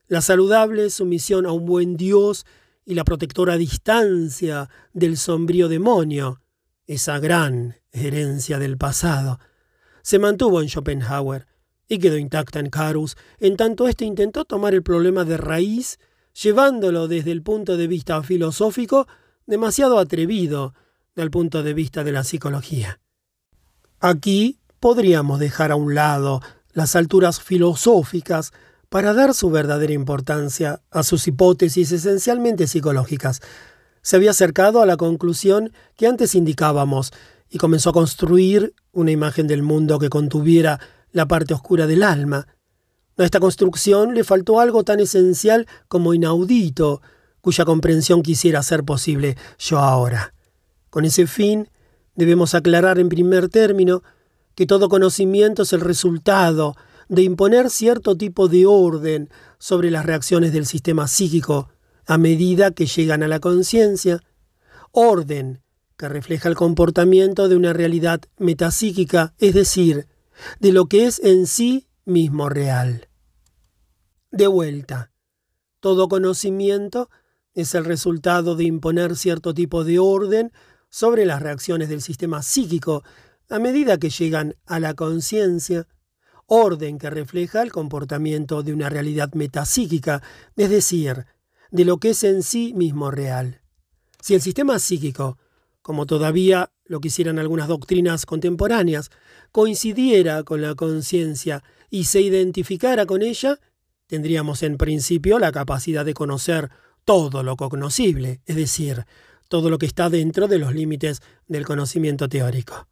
La 0.06 0.22
saludable 0.22 0.88
sumisión 0.88 1.44
a 1.44 1.52
un 1.52 1.66
buen 1.66 1.96
Dios 1.96 2.46
y 2.86 2.94
la 2.94 3.04
protectora 3.04 3.58
distancia 3.58 4.70
del 4.94 5.18
sombrío 5.18 5.68
demonio, 5.68 6.40
esa 6.86 7.18
gran 7.18 7.76
herencia 7.92 8.58
del 8.58 8.78
pasado, 8.78 9.40
se 10.00 10.18
mantuvo 10.18 10.62
en 10.62 10.68
Schopenhauer 10.68 11.46
y 11.88 11.98
quedó 11.98 12.16
intacta 12.16 12.60
en 12.60 12.70
Carus, 12.70 13.16
en 13.40 13.56
tanto 13.56 13.88
éste 13.88 14.04
intentó 14.04 14.44
tomar 14.44 14.72
el 14.72 14.82
problema 14.82 15.24
de 15.24 15.36
raíz, 15.36 15.98
llevándolo 16.32 17.08
desde 17.08 17.32
el 17.32 17.42
punto 17.42 17.76
de 17.76 17.88
vista 17.88 18.22
filosófico 18.22 19.08
demasiado 19.46 19.98
atrevido 19.98 20.74
del 21.18 21.30
punto 21.30 21.62
de 21.62 21.74
vista 21.74 22.04
de 22.04 22.12
la 22.12 22.24
psicología. 22.24 23.00
Aquí 24.00 24.60
podríamos 24.78 25.40
dejar 25.40 25.72
a 25.72 25.76
un 25.76 25.94
lado 25.94 26.40
las 26.72 26.94
alturas 26.94 27.40
filosóficas 27.40 28.52
para 28.88 29.12
dar 29.12 29.34
su 29.34 29.50
verdadera 29.50 29.92
importancia 29.92 30.80
a 30.90 31.02
sus 31.02 31.26
hipótesis 31.26 31.90
esencialmente 31.90 32.68
psicológicas. 32.68 33.40
Se 34.00 34.16
había 34.16 34.30
acercado 34.30 34.80
a 34.80 34.86
la 34.86 34.96
conclusión 34.96 35.72
que 35.96 36.06
antes 36.06 36.36
indicábamos 36.36 37.12
y 37.50 37.58
comenzó 37.58 37.90
a 37.90 37.94
construir 37.94 38.74
una 38.92 39.10
imagen 39.10 39.48
del 39.48 39.62
mundo 39.62 39.98
que 39.98 40.10
contuviera 40.10 40.78
la 41.10 41.26
parte 41.26 41.52
oscura 41.52 41.88
del 41.88 42.04
alma. 42.04 42.46
A 43.16 43.24
esta 43.24 43.40
construcción 43.40 44.14
le 44.14 44.22
faltó 44.22 44.60
algo 44.60 44.84
tan 44.84 45.00
esencial 45.00 45.66
como 45.88 46.14
inaudito, 46.14 47.02
cuya 47.40 47.64
comprensión 47.64 48.22
quisiera 48.22 48.60
hacer 48.60 48.84
posible 48.84 49.36
yo 49.58 49.78
ahora. 49.78 50.32
Con 50.90 51.04
ese 51.04 51.26
fin, 51.26 51.68
debemos 52.14 52.54
aclarar 52.54 52.98
en 52.98 53.08
primer 53.08 53.48
término 53.48 54.02
que 54.54 54.66
todo 54.66 54.88
conocimiento 54.88 55.62
es 55.62 55.72
el 55.72 55.80
resultado 55.80 56.74
de 57.08 57.22
imponer 57.22 57.70
cierto 57.70 58.16
tipo 58.16 58.48
de 58.48 58.66
orden 58.66 59.30
sobre 59.58 59.90
las 59.90 60.04
reacciones 60.04 60.52
del 60.52 60.66
sistema 60.66 61.08
psíquico 61.08 61.68
a 62.06 62.18
medida 62.18 62.70
que 62.70 62.86
llegan 62.86 63.22
a 63.22 63.28
la 63.28 63.38
conciencia, 63.38 64.22
orden 64.92 65.62
que 65.96 66.08
refleja 66.08 66.48
el 66.48 66.54
comportamiento 66.54 67.48
de 67.48 67.56
una 67.56 67.72
realidad 67.72 68.20
metapsíquica, 68.38 69.34
es 69.38 69.54
decir, 69.54 70.06
de 70.60 70.72
lo 70.72 70.86
que 70.86 71.06
es 71.06 71.18
en 71.18 71.46
sí 71.46 71.88
mismo 72.04 72.48
real. 72.48 73.08
De 74.30 74.46
vuelta, 74.46 75.12
todo 75.80 76.08
conocimiento 76.08 77.10
es 77.52 77.74
el 77.74 77.84
resultado 77.84 78.54
de 78.54 78.64
imponer 78.64 79.16
cierto 79.16 79.52
tipo 79.52 79.84
de 79.84 79.98
orden 79.98 80.52
sobre 80.90 81.26
las 81.26 81.42
reacciones 81.42 81.88
del 81.88 82.02
sistema 82.02 82.42
psíquico 82.42 83.02
a 83.50 83.58
medida 83.58 83.98
que 83.98 84.10
llegan 84.10 84.56
a 84.66 84.80
la 84.80 84.94
conciencia, 84.94 85.86
orden 86.46 86.98
que 86.98 87.10
refleja 87.10 87.62
el 87.62 87.72
comportamiento 87.72 88.62
de 88.62 88.72
una 88.72 88.88
realidad 88.88 89.32
metapsíquica, 89.34 90.22
es 90.56 90.70
decir, 90.70 91.26
de 91.70 91.84
lo 91.84 91.98
que 91.98 92.10
es 92.10 92.24
en 92.24 92.42
sí 92.42 92.72
mismo 92.74 93.10
real. 93.10 93.60
Si 94.20 94.34
el 94.34 94.40
sistema 94.40 94.78
psíquico 94.78 95.38
como 95.88 96.04
todavía 96.04 96.70
lo 96.84 97.00
quisieran 97.00 97.38
algunas 97.38 97.66
doctrinas 97.66 98.26
contemporáneas, 98.26 99.10
coincidiera 99.52 100.42
con 100.42 100.60
la 100.60 100.74
conciencia 100.74 101.64
y 101.88 102.04
se 102.04 102.20
identificara 102.20 103.06
con 103.06 103.22
ella, 103.22 103.58
tendríamos 104.06 104.62
en 104.62 104.76
principio 104.76 105.38
la 105.38 105.50
capacidad 105.50 106.04
de 106.04 106.12
conocer 106.12 106.70
todo 107.06 107.42
lo 107.42 107.56
cognoscible, 107.56 108.42
es 108.44 108.56
decir, 108.56 109.06
todo 109.48 109.70
lo 109.70 109.78
que 109.78 109.86
está 109.86 110.10
dentro 110.10 110.46
de 110.46 110.58
los 110.58 110.74
límites 110.74 111.20
del 111.46 111.64
conocimiento 111.64 112.28
teórico. 112.28 112.86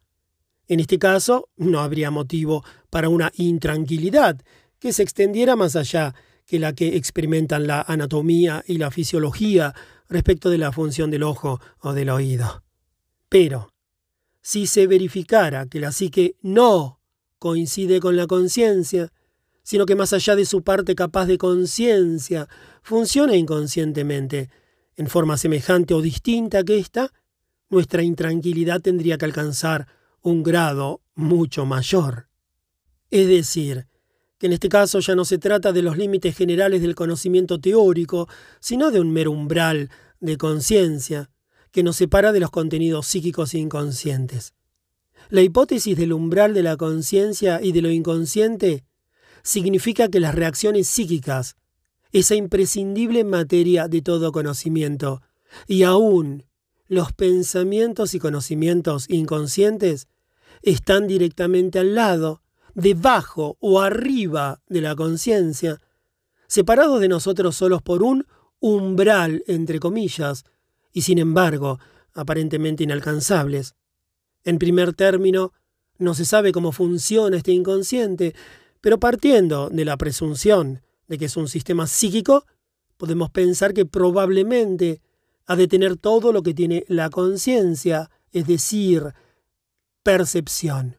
En 0.67 0.79
este 0.79 0.99
caso, 0.99 1.49
no 1.55 1.79
habría 1.79 2.11
motivo 2.11 2.63
para 2.89 3.09
una 3.09 3.31
intranquilidad 3.35 4.41
que 4.79 4.91
se 4.91 5.03
extendiera 5.03 5.55
más 5.55 5.75
allá 5.75 6.13
que 6.45 6.59
la 6.59 6.73
que 6.73 6.95
experimentan 6.97 7.67
la 7.67 7.81
anatomía 7.81 8.63
y 8.67 8.77
la 8.77 8.91
fisiología 8.91 9.73
respecto 10.09 10.49
de 10.49 10.57
la 10.57 10.71
función 10.71 11.11
del 11.11 11.23
ojo 11.23 11.59
o 11.79 11.93
del 11.93 12.09
oído. 12.09 12.63
Pero, 13.29 13.73
si 14.41 14.67
se 14.67 14.87
verificara 14.87 15.67
que 15.67 15.79
la 15.79 15.91
psique 15.91 16.35
no 16.41 17.01
coincide 17.39 17.99
con 17.99 18.15
la 18.15 18.27
conciencia, 18.27 19.11
sino 19.63 19.85
que 19.85 19.95
más 19.95 20.13
allá 20.13 20.35
de 20.37 20.45
su 20.45 20.63
parte 20.63 20.95
capaz 20.95 21.25
de 21.25 21.37
conciencia, 21.37 22.47
funciona 22.81 23.35
inconscientemente, 23.35 24.49
en 24.97 25.07
forma 25.07 25.37
semejante 25.37 25.93
o 25.93 26.01
distinta 26.01 26.63
que 26.63 26.79
ésta, 26.79 27.13
nuestra 27.69 28.03
intranquilidad 28.03 28.81
tendría 28.81 29.17
que 29.17 29.25
alcanzar 29.25 29.87
un 30.21 30.43
grado 30.43 31.01
mucho 31.15 31.65
mayor. 31.65 32.27
Es 33.09 33.27
decir, 33.27 33.87
que 34.37 34.47
en 34.47 34.53
este 34.53 34.69
caso 34.69 34.99
ya 34.99 35.15
no 35.15 35.25
se 35.25 35.37
trata 35.37 35.71
de 35.71 35.81
los 35.81 35.97
límites 35.97 36.35
generales 36.35 36.81
del 36.81 36.95
conocimiento 36.95 37.59
teórico, 37.59 38.27
sino 38.59 38.91
de 38.91 38.99
un 38.99 39.11
mero 39.11 39.31
umbral 39.31 39.89
de 40.19 40.37
conciencia, 40.37 41.29
que 41.71 41.83
nos 41.83 41.95
separa 41.95 42.31
de 42.31 42.39
los 42.39 42.49
contenidos 42.49 43.07
psíquicos 43.07 43.53
inconscientes. 43.53 44.53
La 45.29 45.41
hipótesis 45.41 45.97
del 45.97 46.13
umbral 46.13 46.53
de 46.53 46.63
la 46.63 46.77
conciencia 46.77 47.59
y 47.61 47.71
de 47.71 47.81
lo 47.81 47.91
inconsciente 47.91 48.85
significa 49.43 50.07
que 50.07 50.19
las 50.19 50.35
reacciones 50.35 50.87
psíquicas, 50.87 51.55
esa 52.11 52.35
imprescindible 52.35 53.23
materia 53.23 53.87
de 53.87 54.01
todo 54.01 54.31
conocimiento, 54.31 55.21
y 55.67 55.83
aún 55.83 56.45
los 56.87 57.13
pensamientos 57.13 58.13
y 58.13 58.19
conocimientos 58.19 59.09
inconscientes, 59.09 60.07
están 60.61 61.07
directamente 61.07 61.79
al 61.79 61.95
lado, 61.95 62.41
debajo 62.73 63.57
o 63.59 63.81
arriba 63.81 64.61
de 64.67 64.81
la 64.81 64.95
conciencia, 64.95 65.79
separados 66.47 67.01
de 67.01 67.07
nosotros 67.07 67.55
solos 67.55 67.81
por 67.81 68.03
un 68.03 68.25
umbral, 68.59 69.43
entre 69.47 69.79
comillas, 69.79 70.45
y 70.93 71.01
sin 71.01 71.19
embargo 71.19 71.79
aparentemente 72.13 72.83
inalcanzables. 72.83 73.75
En 74.43 74.57
primer 74.57 74.93
término, 74.93 75.53
no 75.97 76.13
se 76.13 76.25
sabe 76.25 76.51
cómo 76.51 76.71
funciona 76.71 77.37
este 77.37 77.51
inconsciente, 77.51 78.33
pero 78.81 78.99
partiendo 78.99 79.69
de 79.69 79.85
la 79.85 79.97
presunción 79.97 80.81
de 81.07 81.17
que 81.17 81.25
es 81.25 81.37
un 81.37 81.47
sistema 81.47 81.87
psíquico, 81.87 82.45
podemos 82.97 83.29
pensar 83.29 83.73
que 83.73 83.85
probablemente 83.85 85.01
ha 85.45 85.55
de 85.55 85.67
tener 85.67 85.97
todo 85.97 86.33
lo 86.33 86.43
que 86.43 86.53
tiene 86.53 86.83
la 86.87 87.09
conciencia, 87.09 88.09
es 88.31 88.47
decir, 88.47 89.13
percepción, 90.03 90.97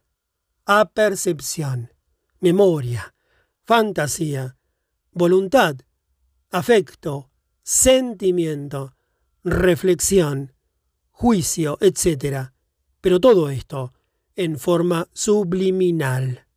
apercepción, 0.64 1.92
memoria, 2.40 3.14
fantasía, 3.64 4.56
voluntad, 5.12 5.76
afecto, 6.50 7.30
sentimiento, 7.62 8.94
reflexión, 9.44 10.54
juicio, 11.10 11.78
etc. 11.80 12.50
Pero 13.00 13.20
todo 13.20 13.50
esto 13.50 13.92
en 14.36 14.58
forma 14.58 15.08
subliminal. 15.12 16.47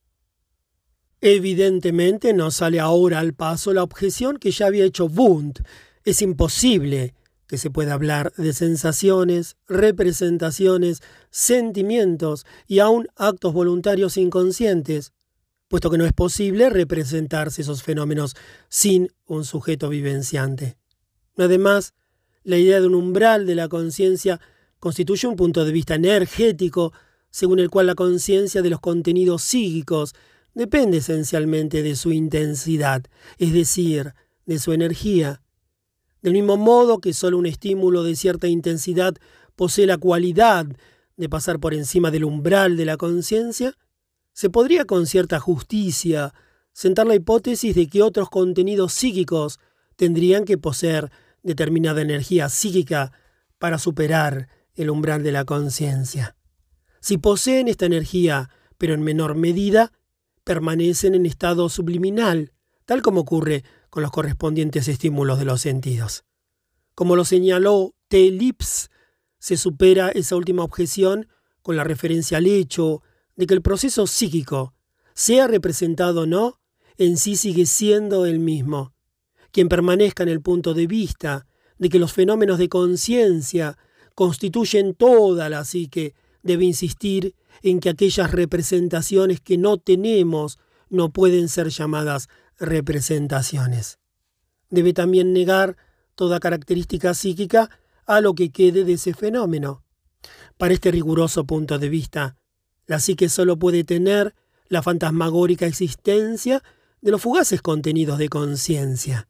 Evidentemente 1.22 2.34
no 2.34 2.50
sale 2.50 2.80
ahora 2.80 3.20
al 3.20 3.34
paso 3.34 3.74
la 3.74 3.84
objeción 3.84 4.38
que 4.38 4.50
ya 4.50 4.66
había 4.66 4.86
hecho 4.86 5.06
Wundt. 5.06 5.62
Es 6.04 6.24
imposible 6.24 7.14
que 7.46 7.60
se 7.60 7.70
pueda 7.70 7.94
hablar 7.94 8.34
de 8.38 8.54
sensaciones, 8.54 9.56
representaciones, 9.68 11.04
sentimientos 11.30 12.48
y 12.66 12.80
aún 12.80 13.08
actos 13.18 13.54
voluntarios 13.54 14.18
inconscientes, 14.18 15.14
puesto 15.68 15.92
que 15.92 16.00
no 16.00 16.06
es 16.06 16.14
posible 16.14 16.72
representarse 16.72 17.62
esos 17.62 17.84
fenómenos 17.84 18.36
sin 18.68 19.10
un 19.28 19.46
sujeto 19.46 19.90
vivenciante. 19.90 20.78
Además, 21.38 21.94
la 22.44 22.58
idea 22.58 22.80
de 22.80 22.88
un 22.88 22.96
umbral 22.96 23.46
de 23.46 23.54
la 23.54 23.68
conciencia 23.68 24.42
constituye 24.80 25.28
un 25.28 25.36
punto 25.36 25.66
de 25.66 25.72
vista 25.72 25.94
energético 25.94 26.94
según 27.30 27.60
el 27.60 27.70
cual 27.70 27.86
la 27.86 27.96
conciencia 27.96 28.64
de 28.64 28.72
los 28.72 28.80
contenidos 28.80 29.44
psíquicos 29.44 30.16
depende 30.54 30.98
esencialmente 30.98 31.84
de 31.84 31.96
su 31.96 32.12
intensidad, 32.12 33.04
es 33.38 33.54
decir, 33.54 34.14
de 34.46 34.60
su 34.60 34.74
energía. 34.74 35.42
Del 36.22 36.34
mismo 36.34 36.58
modo 36.58 37.00
que 37.00 37.14
solo 37.14 37.38
un 37.38 37.46
estímulo 37.46 38.04
de 38.04 38.16
cierta 38.16 38.48
intensidad 38.48 39.16
posee 39.56 39.86
la 39.86 39.98
cualidad 39.98 40.66
de 41.18 41.30
pasar 41.30 41.60
por 41.60 41.74
encima 41.74 42.12
del 42.12 42.26
umbral 42.26 42.78
de 42.78 42.86
la 42.86 42.98
conciencia, 42.98 43.78
se 44.34 44.50
podría 44.50 44.86
con 44.86 45.06
cierta 45.06 45.40
justicia 45.40 46.34
sentar 46.74 47.06
la 47.06 47.16
hipótesis 47.16 47.76
de 47.76 47.88
que 47.88 48.02
otros 48.02 48.30
contenidos 48.30 48.94
psíquicos 48.94 49.60
tendrían 49.96 50.46
que 50.46 50.58
poseer 50.58 51.12
determinada 51.44 52.02
energía 52.02 52.50
psíquica 52.50 53.12
para 53.60 53.78
superar 53.78 54.48
el 54.76 54.90
umbral 54.90 55.24
de 55.24 55.32
la 55.32 55.46
conciencia. 55.46 56.36
Si 57.02 57.18
poseen 57.18 57.68
esta 57.68 57.86
energía, 57.86 58.50
pero 58.78 58.94
en 58.94 59.02
menor 59.02 59.36
medida, 59.36 59.92
permanecen 60.44 61.16
en 61.16 61.26
estado 61.26 61.70
subliminal, 61.70 62.54
tal 62.86 63.02
como 63.02 63.22
ocurre 63.22 63.64
con 63.90 64.04
los 64.04 64.12
correspondientes 64.12 64.88
estímulos 64.88 65.40
de 65.40 65.46
los 65.46 65.62
sentidos. 65.62 66.24
Como 66.96 67.16
lo 67.16 67.26
señaló 67.26 67.96
T. 68.08 68.32
Lips, 68.32 68.90
se 69.40 69.58
supera 69.58 70.10
esa 70.10 70.36
última 70.36 70.64
objeción 70.64 71.28
con 71.62 71.76
la 71.76 71.84
referencia 71.84 72.38
al 72.38 72.48
hecho 72.48 73.02
de 73.36 73.48
que 73.48 73.54
el 73.54 73.62
proceso 73.62 74.08
psíquico, 74.08 74.74
sea 75.14 75.48
representado 75.48 76.22
o 76.22 76.26
no, 76.26 76.60
en 76.98 77.18
sí 77.18 77.36
sigue 77.36 77.66
siendo 77.66 78.26
el 78.26 78.40
mismo. 78.40 78.94
Quien 79.52 79.70
permanezca 79.70 80.24
en 80.24 80.30
el 80.30 80.42
punto 80.42 80.74
de 80.74 80.88
vista 80.88 81.48
de 81.78 81.90
que 81.90 82.00
los 82.00 82.14
fenómenos 82.14 82.60
de 82.60 82.70
conciencia 82.70 83.78
constituyen 84.16 84.94
toda 84.94 85.50
la 85.50 85.66
psique 85.66 86.14
debe 86.44 86.66
insistir 86.66 87.36
en 87.62 87.80
que 87.80 87.90
aquellas 87.90 88.32
representaciones 88.32 89.42
que 89.42 89.58
no 89.58 89.78
tenemos 89.78 90.60
no 90.90 91.12
pueden 91.12 91.48
ser 91.48 91.70
llamadas 91.70 92.30
representaciones. 92.60 94.00
Debe 94.70 94.94
también 94.94 95.34
negar 95.34 95.78
toda 96.16 96.40
característica 96.40 97.14
psíquica 97.14 97.70
a 98.06 98.22
lo 98.22 98.36
que 98.36 98.52
quede 98.52 98.84
de 98.84 98.94
ese 98.94 99.14
fenómeno. 99.14 99.84
Para 100.58 100.74
este 100.74 100.92
riguroso 100.92 101.46
punto 101.46 101.80
de 101.80 101.90
vista, 101.90 102.38
la 102.86 103.00
psique 103.00 103.30
solo 103.30 103.58
puede 103.58 103.84
tener 103.84 104.36
la 104.68 104.82
fantasmagórica 104.82 105.66
existencia 105.66 106.64
de 107.02 107.12
los 107.12 107.22
fugaces 107.22 107.62
contenidos 107.62 108.18
de 108.20 108.30
conciencia. 108.30 109.28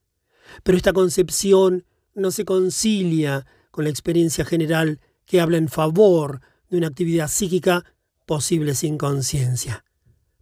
Pero 0.64 0.77
esta 0.77 0.93
concepción 0.93 1.85
no 2.14 2.31
se 2.31 2.45
concilia 2.45 3.45
con 3.72 3.85
la 3.85 3.89
experiencia 3.89 4.43
general 4.45 4.99
que 5.26 5.39
habla 5.39 5.57
en 5.57 5.69
favor 5.69 6.41
de 6.69 6.77
una 6.77 6.88
actividad 6.88 7.30
psíquica 7.30 7.85
posible 8.32 8.76
sin 8.76 8.98
conciencia. 8.98 9.84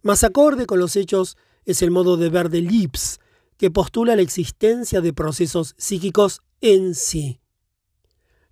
Más 0.02 0.22
acorde 0.22 0.66
con 0.66 0.78
los 0.78 0.94
hechos 0.94 1.36
es 1.64 1.82
el 1.82 1.90
modo 1.90 2.16
de 2.16 2.28
ver 2.28 2.48
de 2.48 2.60
Lips, 2.60 3.18
que 3.56 3.72
postula 3.72 4.14
la 4.14 4.22
existencia 4.22 5.00
de 5.00 5.12
procesos 5.12 5.74
psíquicos 5.76 6.40
en 6.60 6.94
sí. 6.94 7.40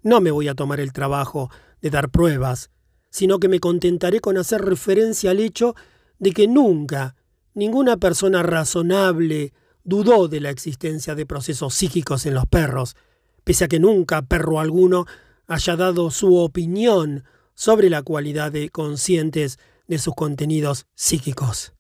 No 0.03 0.21
me 0.21 0.33
voy 0.33 0.49
a 0.49 0.57
tomar 0.57 0.81
el 0.81 0.93
trabajo 0.93 1.53
de 1.81 1.89
dar 1.89 2.11
pruebas, 2.11 2.71
sino 3.11 3.39
que 3.39 3.47
me 3.47 3.61
contentaré 3.61 4.19
con 4.19 4.39
hacer 4.39 4.61
referencia 4.61 5.31
al 5.31 5.39
hecho 5.39 5.77
de 6.19 6.33
que 6.33 6.49
nunca 6.49 7.15
ninguna 7.55 7.97
persona 7.97 8.43
razonable 8.43 9.53
dudó 9.85 10.27
de 10.27 10.41
la 10.41 10.51
existencia 10.51 11.15
de 11.15 11.27
procesos 11.27 11.75
psíquicos 11.75 12.27
en 12.27 12.35
los 12.35 12.47
perros, 12.47 12.97
pese 13.45 13.67
a 13.67 13.69
que 13.69 13.79
nunca 13.79 14.23
perro 14.23 14.59
alguno 14.59 15.07
haya 15.47 15.77
dado 15.77 16.11
su 16.11 16.39
opinión 16.39 17.23
sobre 17.59 17.91
la 17.91 18.03
cualidad 18.03 18.53
de 18.53 18.71
conscientes 18.71 19.59
de 19.89 19.99
sus 19.99 20.15
contenidos 20.15 20.87
psíquicos. 20.95 21.73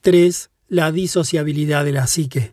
3. 0.00 0.50
La 0.66 0.90
disociabilidad 0.90 1.84
de 1.84 1.92
la 1.92 2.08
psique. 2.08 2.52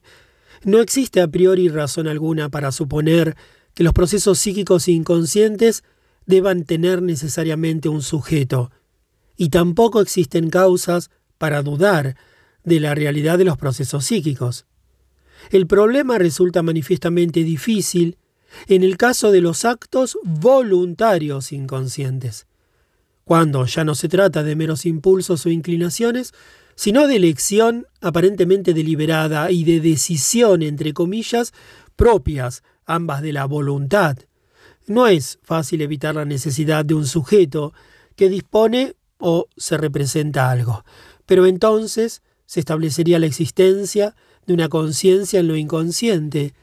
No 0.63 0.79
existe 0.79 1.21
a 1.21 1.27
priori 1.27 1.69
razón 1.69 2.07
alguna 2.07 2.49
para 2.49 2.71
suponer 2.71 3.35
que 3.73 3.83
los 3.83 3.93
procesos 3.93 4.37
psíquicos 4.37 4.87
inconscientes 4.87 5.83
deban 6.27 6.65
tener 6.65 7.01
necesariamente 7.01 7.89
un 7.89 8.03
sujeto, 8.03 8.69
y 9.35 9.49
tampoco 9.49 10.01
existen 10.01 10.51
causas 10.51 11.09
para 11.39 11.63
dudar 11.63 12.15
de 12.63 12.79
la 12.79 12.93
realidad 12.93 13.39
de 13.39 13.45
los 13.45 13.57
procesos 13.57 14.05
psíquicos. 14.05 14.67
El 15.49 15.65
problema 15.65 16.19
resulta 16.19 16.61
manifiestamente 16.61 17.43
difícil 17.43 18.19
en 18.67 18.83
el 18.83 18.97
caso 18.97 19.31
de 19.31 19.41
los 19.41 19.65
actos 19.65 20.17
voluntarios 20.23 21.51
inconscientes, 21.51 22.47
cuando 23.23 23.65
ya 23.65 23.83
no 23.83 23.95
se 23.95 24.09
trata 24.09 24.43
de 24.43 24.55
meros 24.55 24.85
impulsos 24.85 25.45
o 25.45 25.49
inclinaciones, 25.49 26.33
sino 26.75 27.07
de 27.07 27.17
elección 27.17 27.87
aparentemente 27.99 28.73
deliberada 28.73 29.51
y 29.51 29.63
de 29.63 29.79
decisión, 29.79 30.63
entre 30.63 30.93
comillas, 30.93 31.53
propias, 31.95 32.63
ambas 32.85 33.21
de 33.21 33.33
la 33.33 33.45
voluntad. 33.45 34.17
No 34.87 35.07
es 35.07 35.39
fácil 35.43 35.81
evitar 35.81 36.15
la 36.15 36.25
necesidad 36.25 36.83
de 36.83 36.95
un 36.95 37.05
sujeto 37.05 37.73
que 38.15 38.29
dispone 38.29 38.95
o 39.19 39.47
se 39.55 39.77
representa 39.77 40.49
algo, 40.49 40.83
pero 41.25 41.45
entonces 41.45 42.23
se 42.45 42.59
establecería 42.59 43.19
la 43.19 43.27
existencia 43.27 44.15
de 44.45 44.53
una 44.53 44.67
conciencia 44.67 45.39
en 45.39 45.47
lo 45.47 45.55
inconsciente, 45.55 46.53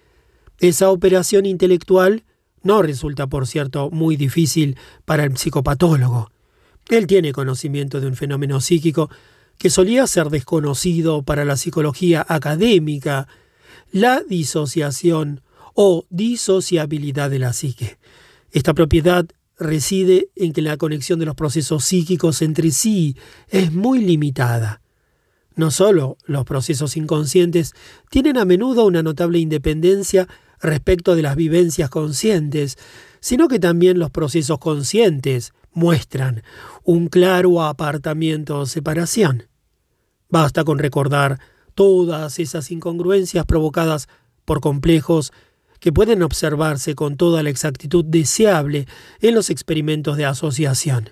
esa 0.59 0.91
operación 0.91 1.47
intelectual 1.47 2.25
no 2.63 2.83
resulta, 2.83 3.27
por 3.27 3.47
cierto, 3.47 3.91
muy 3.91 4.17
difícil 4.17 4.77
para 5.05 5.25
el 5.25 5.37
psicopatólogo. 5.37 6.31
Él 6.89 7.07
tiene 7.07 7.33
conocimiento 7.33 8.01
de 8.01 8.07
un 8.07 8.17
fenómeno 8.17 8.61
psíquico 8.61 9.11
que 9.59 9.71
solía 9.71 10.07
ser 10.07 10.31
desconocido 10.31 11.23
para 11.23 11.45
la 11.45 11.57
psicología 11.57 12.25
académica, 12.29 13.29
la 13.93 14.23
disociación 14.23 15.43
o 15.75 16.07
disociabilidad 16.11 17.31
de 17.31 17.39
la 17.39 17.53
psique. 17.53 17.99
Esta 18.51 18.75
propiedad 18.75 19.27
reside 19.59 20.31
en 20.37 20.53
que 20.53 20.63
la 20.63 20.77
conexión 20.77 21.19
de 21.19 21.27
los 21.27 21.35
procesos 21.35 21.85
psíquicos 21.85 22.43
entre 22.43 22.71
sí 22.71 23.17
es 23.49 23.73
muy 23.73 24.01
limitada. 24.01 24.81
No 25.57 25.73
solo 25.73 26.17
los 26.25 26.45
procesos 26.45 26.97
inconscientes 26.97 27.75
tienen 28.11 28.39
a 28.39 28.45
menudo 28.45 28.87
una 28.87 29.03
notable 29.03 29.41
independencia 29.41 30.29
respecto 30.61 31.15
de 31.15 31.23
las 31.23 31.37
vivencias 31.37 31.91
conscientes, 31.91 32.77
sino 33.21 33.49
que 33.49 33.59
también 33.59 33.99
los 33.99 34.11
procesos 34.11 34.59
conscientes 34.59 35.53
muestran 35.73 36.43
un 36.85 37.09
claro 37.09 37.63
apartamiento 37.63 38.61
o 38.61 38.67
separación. 38.67 39.45
Basta 40.29 40.65
con 40.65 40.79
recordar 40.79 41.39
todas 41.75 42.39
esas 42.39 42.71
incongruencias 42.71 43.47
provocadas 43.47 44.09
por 44.45 44.61
complejos 44.61 45.33
que 45.81 45.93
pueden 45.93 46.23
observarse 46.23 46.95
con 46.95 47.17
toda 47.17 47.43
la 47.43 47.51
exactitud 47.51 48.05
deseable 48.05 48.87
en 49.21 49.35
los 49.35 49.51
experimentos 49.51 50.17
de 50.17 50.25
asociación. 50.25 51.11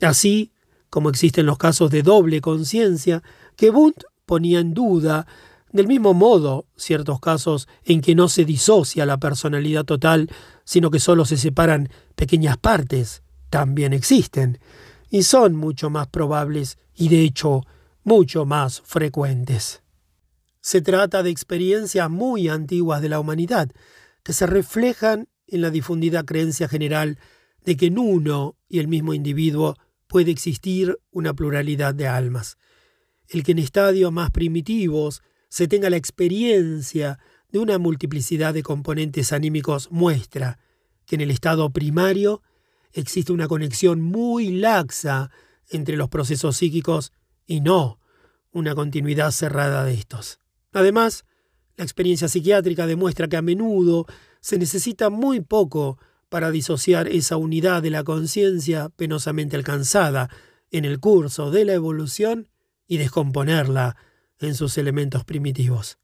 Así 0.00 0.52
como 0.90 1.08
existen 1.08 1.46
los 1.46 1.58
casos 1.58 1.90
de 1.90 2.02
doble 2.02 2.40
conciencia 2.40 3.22
que 3.56 3.70
Wundt 3.70 4.04
ponía 4.26 4.60
en 4.60 4.74
duda 4.74 5.26
del 5.72 5.86
mismo 5.86 6.14
modo, 6.14 6.66
ciertos 6.76 7.20
casos 7.20 7.68
en 7.84 8.00
que 8.00 8.14
no 8.14 8.28
se 8.28 8.44
disocia 8.44 9.06
la 9.06 9.18
personalidad 9.18 9.84
total, 9.84 10.30
sino 10.64 10.90
que 10.90 11.00
solo 11.00 11.24
se 11.24 11.36
separan 11.36 11.88
pequeñas 12.16 12.56
partes, 12.56 13.22
también 13.50 13.92
existen, 13.92 14.58
y 15.10 15.22
son 15.22 15.54
mucho 15.54 15.90
más 15.90 16.08
probables 16.08 16.78
y 16.94 17.08
de 17.08 17.22
hecho 17.22 17.62
mucho 18.04 18.46
más 18.46 18.80
frecuentes. 18.80 19.82
Se 20.60 20.82
trata 20.82 21.22
de 21.22 21.30
experiencias 21.30 22.10
muy 22.10 22.48
antiguas 22.48 23.00
de 23.00 23.08
la 23.08 23.20
humanidad, 23.20 23.70
que 24.22 24.32
se 24.32 24.46
reflejan 24.46 25.28
en 25.46 25.62
la 25.62 25.70
difundida 25.70 26.24
creencia 26.24 26.68
general 26.68 27.18
de 27.64 27.76
que 27.76 27.86
en 27.86 27.98
uno 27.98 28.56
y 28.68 28.78
el 28.78 28.88
mismo 28.88 29.14
individuo 29.14 29.76
puede 30.06 30.30
existir 30.30 30.98
una 31.10 31.34
pluralidad 31.34 31.94
de 31.94 32.08
almas. 32.08 32.58
El 33.28 33.44
que 33.44 33.52
en 33.52 33.58
estadios 33.60 34.12
más 34.12 34.30
primitivos 34.30 35.22
se 35.50 35.68
tenga 35.68 35.90
la 35.90 35.96
experiencia 35.96 37.18
de 37.50 37.58
una 37.58 37.78
multiplicidad 37.78 38.54
de 38.54 38.62
componentes 38.62 39.32
anímicos 39.32 39.90
muestra 39.90 40.58
que 41.04 41.16
en 41.16 41.20
el 41.20 41.30
estado 41.30 41.70
primario 41.70 42.40
existe 42.92 43.32
una 43.32 43.48
conexión 43.48 44.00
muy 44.00 44.52
laxa 44.52 45.30
entre 45.68 45.96
los 45.96 46.08
procesos 46.08 46.56
psíquicos 46.56 47.12
y 47.46 47.60
no 47.60 47.98
una 48.52 48.74
continuidad 48.74 49.32
cerrada 49.32 49.84
de 49.84 49.94
estos. 49.94 50.38
Además, 50.72 51.24
la 51.76 51.84
experiencia 51.84 52.28
psiquiátrica 52.28 52.86
demuestra 52.86 53.28
que 53.28 53.36
a 53.36 53.42
menudo 53.42 54.06
se 54.40 54.56
necesita 54.56 55.10
muy 55.10 55.40
poco 55.40 55.98
para 56.28 56.52
disociar 56.52 57.08
esa 57.08 57.36
unidad 57.36 57.82
de 57.82 57.90
la 57.90 58.04
conciencia 58.04 58.88
penosamente 58.90 59.56
alcanzada 59.56 60.30
en 60.70 60.84
el 60.84 61.00
curso 61.00 61.50
de 61.50 61.64
la 61.64 61.72
evolución 61.72 62.48
y 62.86 62.98
descomponerla 62.98 63.96
en 64.40 64.54
sus 64.54 64.78
elementos 64.78 65.24
primitivos. 65.24 65.98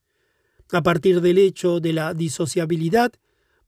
A 0.72 0.82
partir 0.82 1.20
del 1.20 1.38
hecho 1.38 1.80
de 1.80 1.92
la 1.92 2.14
disociabilidad, 2.14 3.12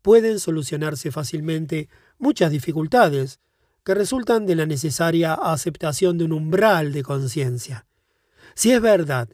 pueden 0.03 0.39
solucionarse 0.39 1.11
fácilmente 1.11 1.89
muchas 2.19 2.51
dificultades 2.51 3.41
que 3.85 3.95
resultan 3.95 4.47
de 4.47 4.55
la 4.55 4.67
necesaria 4.67 5.35
aceptación 5.35 6.19
de 6.19 6.25
un 6.25 6.33
umbral 6.33 6.93
de 6.93 7.03
conciencia. 7.03 7.87
Si 8.55 8.73
es 8.73 8.81
verdad 8.81 9.29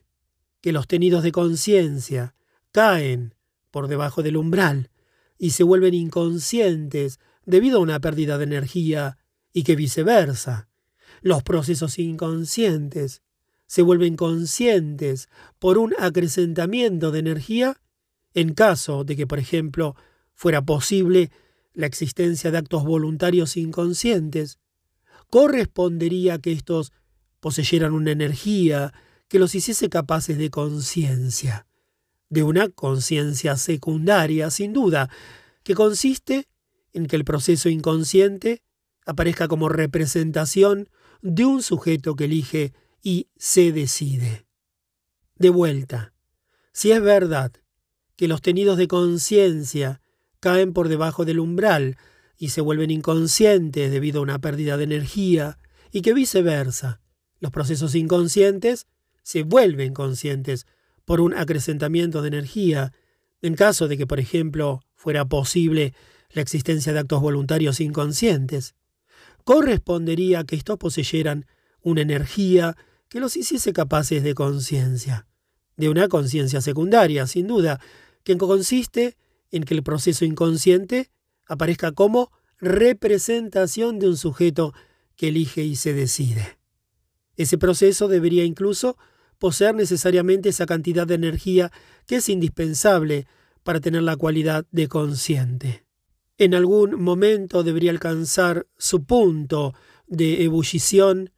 que 0.61 0.73
los 0.73 0.87
tenidos 0.87 1.23
de 1.23 1.33
conciencia 1.33 2.35
caen 2.73 3.35
por 3.71 3.89
debajo 3.89 4.23
del 4.23 4.37
umbral 4.37 4.91
y 5.39 5.51
se 5.51 5.65
vuelven 5.65 5.95
inconscientes 5.95 7.19
debido 7.45 7.79
a 7.79 7.83
una 7.83 8.01
pérdida 8.01 8.39
de 8.39 8.45
energía 8.45 9.19
y 9.53 9.65
que 9.65 9.77
viceversa, 9.77 10.69
los 11.21 11.43
procesos 11.43 11.99
inconscientes 11.99 13.23
se 13.67 13.83
vuelven 13.83 14.17
conscientes 14.17 15.29
por 15.59 15.79
un 15.79 15.95
acrecentamiento 15.99 17.11
de 17.11 17.19
energía 17.19 17.81
en 18.35 18.55
caso 18.55 19.05
de 19.05 19.17
que, 19.17 19.27
por 19.27 19.39
ejemplo, 19.39 19.97
fuera 20.35 20.63
posible 20.63 21.31
la 21.73 21.87
existencia 21.87 22.51
de 22.51 22.59
actos 22.59 22.85
voluntarios 22.85 23.57
inconscientes, 23.57 24.59
correspondería 25.31 26.39
que 26.39 26.53
estos 26.53 26.93
poseyeran 27.41 27.93
una 27.93 28.13
energía 28.13 28.93
que 29.29 29.39
los 29.39 29.55
hiciese 29.55 29.89
capaces 29.89 30.39
de 30.39 30.51
conciencia, 30.51 31.67
de 32.29 32.43
una 32.43 32.69
conciencia 32.69 33.57
secundaria, 33.57 34.51
sin 34.51 34.73
duda, 34.73 35.11
que 35.63 35.75
consiste 35.75 36.49
en 36.93 37.07
que 37.07 37.17
el 37.17 37.25
proceso 37.25 37.69
inconsciente 37.69 38.63
aparezca 39.07 39.49
como 39.49 39.69
representación 39.69 40.89
de 41.23 41.45
un 41.45 41.63
sujeto 41.63 42.15
que 42.15 42.25
elige 42.25 42.73
y 43.05 43.29
se 43.37 43.71
decide. 43.71 44.47
De 45.37 45.51
vuelta, 45.51 46.15
si 46.73 46.91
es 46.91 47.03
verdad 47.03 47.53
que 48.17 48.27
los 48.27 48.41
tenidos 48.41 48.79
de 48.79 48.89
conciencia 48.89 50.01
caen 50.41 50.73
por 50.73 50.89
debajo 50.89 51.25
del 51.25 51.39
umbral 51.39 51.99
y 52.37 52.49
se 52.49 52.63
vuelven 52.63 52.91
inconscientes 52.91 53.93
debido 53.93 54.21
a 54.21 54.23
una 54.23 54.41
pérdida 54.41 54.77
de 54.77 54.85
energía, 54.85 55.59
y 55.93 56.03
que 56.03 56.15
viceversa, 56.15 57.01
los 57.39 57.53
procesos 57.53 57.95
inconscientes 57.95 58.87
se 59.23 59.43
vuelven 59.43 59.95
conscientes 59.95 60.67
por 61.05 61.21
un 61.21 61.35
acrecentamiento 61.35 62.23
de 62.23 62.29
energía, 62.29 62.93
en 63.43 63.55
caso 63.55 63.87
de 63.87 63.99
que, 63.99 64.07
por 64.07 64.19
ejemplo, 64.19 64.81
fuera 64.95 65.27
posible 65.27 65.95
la 66.31 66.43
existencia 66.43 66.93
de 66.93 67.01
actos 67.01 67.21
voluntarios 67.21 67.81
inconscientes, 67.81 68.75
correspondería 69.45 70.45
que 70.45 70.57
estos 70.57 70.79
poseyeran 70.79 71.47
una 71.83 72.01
energía 72.01 72.77
que 73.15 73.21
los 73.21 73.37
hiciese 73.37 73.73
capaces 73.73 74.25
de 74.25 74.35
conciencia, 74.35 75.29
de 75.77 75.89
una 75.89 76.09
conciencia 76.09 76.61
secundaria, 76.61 77.29
sin 77.29 77.47
duda, 77.47 77.81
que 78.25 78.37
consiste 78.37 79.17
en 79.53 79.63
que 79.63 79.75
el 79.75 79.85
proceso 79.85 80.25
inconsciente 80.25 81.13
aparezca 81.47 81.93
como 81.93 82.33
representación 82.59 84.01
de 84.01 84.09
un 84.09 84.17
sujeto 84.17 84.75
que 85.15 85.29
elige 85.29 85.63
y 85.63 85.77
se 85.77 85.95
decide. 85.95 86.59
Ese 87.37 87.57
proceso 87.57 88.09
debería 88.09 88.43
incluso 88.43 88.99
poseer 89.39 89.77
necesariamente 89.77 90.49
esa 90.49 90.67
cantidad 90.67 91.07
de 91.07 91.15
energía 91.15 91.71
que 92.09 92.17
es 92.17 92.29
indispensable 92.29 93.29
para 93.63 93.79
tener 93.79 94.03
la 94.03 94.17
cualidad 94.17 94.67
de 94.73 94.89
consciente. 94.89 95.87
En 96.37 96.53
algún 96.53 97.01
momento 97.01 97.63
debería 97.63 97.93
alcanzar 97.93 98.67
su 98.77 99.05
punto 99.05 99.73
de 100.09 100.43
ebullición, 100.43 101.31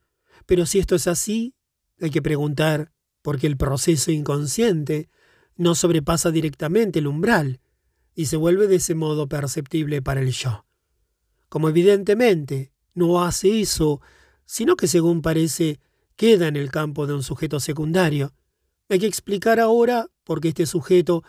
pero 0.47 0.65
si 0.65 0.79
esto 0.79 0.95
es 0.95 1.07
así, 1.07 1.53
hay 2.01 2.11
que 2.11 2.23
preguntar 2.23 2.93
por 3.23 3.39
qué 3.39 3.47
el 3.47 3.57
proceso 3.57 4.11
inconsciente 4.11 5.09
no 5.57 5.75
sobrepasa 5.75 6.31
directamente 6.31 6.99
el 6.99 7.07
umbral 7.07 7.61
y 8.15 8.27
se 8.27 8.37
vuelve 8.37 8.67
de 8.67 8.77
ese 8.77 8.95
modo 8.95 9.29
perceptible 9.29 10.03
para 10.03 10.21
el 10.21 10.33
yo. 10.33 10.65
Como 11.49 11.69
evidentemente 11.69 12.73
no 12.95 13.23
hace 13.23 13.61
eso, 13.61 14.01
sino 14.45 14.77
que 14.77 14.87
según 14.89 15.23
parece 15.23 15.81
queda 16.17 16.49
en 16.49 16.57
el 16.57 16.71
campo 16.71 17.07
de 17.07 17.15
un 17.15 17.23
sujeto 17.23 17.61
secundario, 17.61 18.33
hay 18.89 19.01
que 19.01 19.07
explicar 19.07 19.61
ahora 19.61 20.09
por 20.25 20.41
qué 20.41 20.49
este 20.49 20.67
sujeto, 20.67 21.25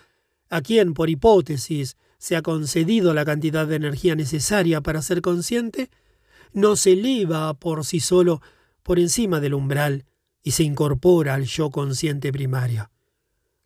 a 0.49 0.61
quien 0.61 0.94
por 0.94 1.10
hipótesis 1.10 1.98
se 2.19 2.35
ha 2.35 2.41
concedido 2.41 3.14
la 3.14 3.26
cantidad 3.26 3.68
de 3.68 3.76
energía 3.76 4.15
necesaria 4.15 4.81
para 4.81 5.02
ser 5.02 5.22
consciente, 5.22 5.89
no 6.53 6.76
se 6.76 6.94
eleva 6.94 7.53
por 7.53 7.85
sí 7.85 7.99
solo 7.99 8.41
por 8.84 8.99
encima 8.99 9.39
del 9.39 9.53
umbral 9.53 10.06
y 10.48 10.52
se 10.52 10.64
incorpora 10.64 11.34
al 11.34 11.44
yo 11.44 11.72
consciente 11.72 12.32
primario. 12.32 12.90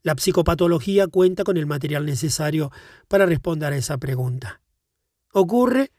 La 0.02 0.16
psicopatología 0.16 1.06
cuenta 1.06 1.44
con 1.44 1.58
el 1.58 1.68
material 1.68 2.08
necesario 2.08 2.72
para 3.08 3.28
responder 3.28 3.72
a 3.72 3.78
esa 3.78 4.00
pregunta. 4.00 4.64
Ocurre 5.32 5.92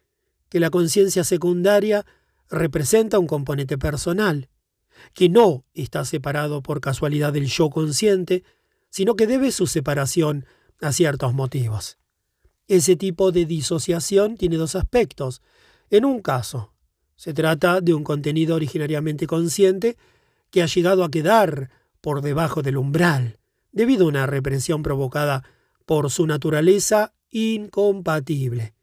que 0.48 0.58
la 0.58 0.70
conciencia 0.70 1.22
secundaria 1.22 2.04
representa 2.50 3.20
un 3.20 3.28
componente 3.28 3.78
personal, 3.78 4.48
que 5.14 5.28
no 5.28 5.64
está 5.72 6.04
separado 6.04 6.64
por 6.64 6.80
casualidad 6.80 7.32
del 7.32 7.46
yo 7.46 7.70
consciente, 7.70 8.42
sino 8.90 9.14
que 9.14 9.28
debe 9.28 9.52
su 9.52 9.68
separación 9.68 10.46
a 10.80 10.90
ciertos 10.90 11.32
motivos. 11.32 11.96
Ese 12.66 12.96
tipo 12.96 13.30
de 13.30 13.46
disociación 13.46 14.36
tiene 14.36 14.56
dos 14.56 14.74
aspectos. 14.74 15.42
En 15.90 16.04
un 16.04 16.22
caso, 16.22 16.72
se 17.14 17.32
trata 17.32 17.80
de 17.80 17.94
un 17.94 18.02
contenido 18.02 18.56
originariamente 18.56 19.28
consciente 19.28 19.96
que 20.52 20.62
ha 20.62 20.66
llegado 20.66 21.02
a 21.02 21.10
quedar 21.10 21.70
por 22.00 22.20
debajo 22.20 22.62
del 22.62 22.76
umbral, 22.76 23.38
debido 23.72 24.04
a 24.04 24.08
una 24.08 24.26
represión 24.26 24.82
provocada 24.82 25.42
por 25.86 26.10
su 26.10 26.26
naturaleza 26.26 27.14
incompatible. 27.30 28.74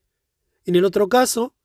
En 0.66 0.76
el 0.76 0.84
otro 0.84 1.08
caso, 1.08 1.56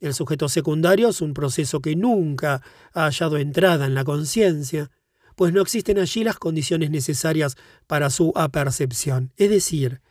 el 0.00 0.14
sujeto 0.14 0.48
secundario 0.48 1.08
es 1.08 1.20
un 1.20 1.32
proceso 1.32 1.80
que 1.80 1.94
nunca 1.94 2.60
ha 2.92 3.04
hallado 3.04 3.38
entrada 3.38 3.86
en 3.86 3.94
la 3.94 4.04
conciencia, 4.04 4.90
pues 5.36 5.52
no 5.52 5.62
existen 5.62 5.98
allí 5.98 6.24
las 6.24 6.38
condiciones 6.38 6.90
necesarias 6.90 7.56
para 7.86 8.10
su 8.10 8.32
apercepción. 8.34 9.32
Es 9.36 9.48
decir, 9.48 10.02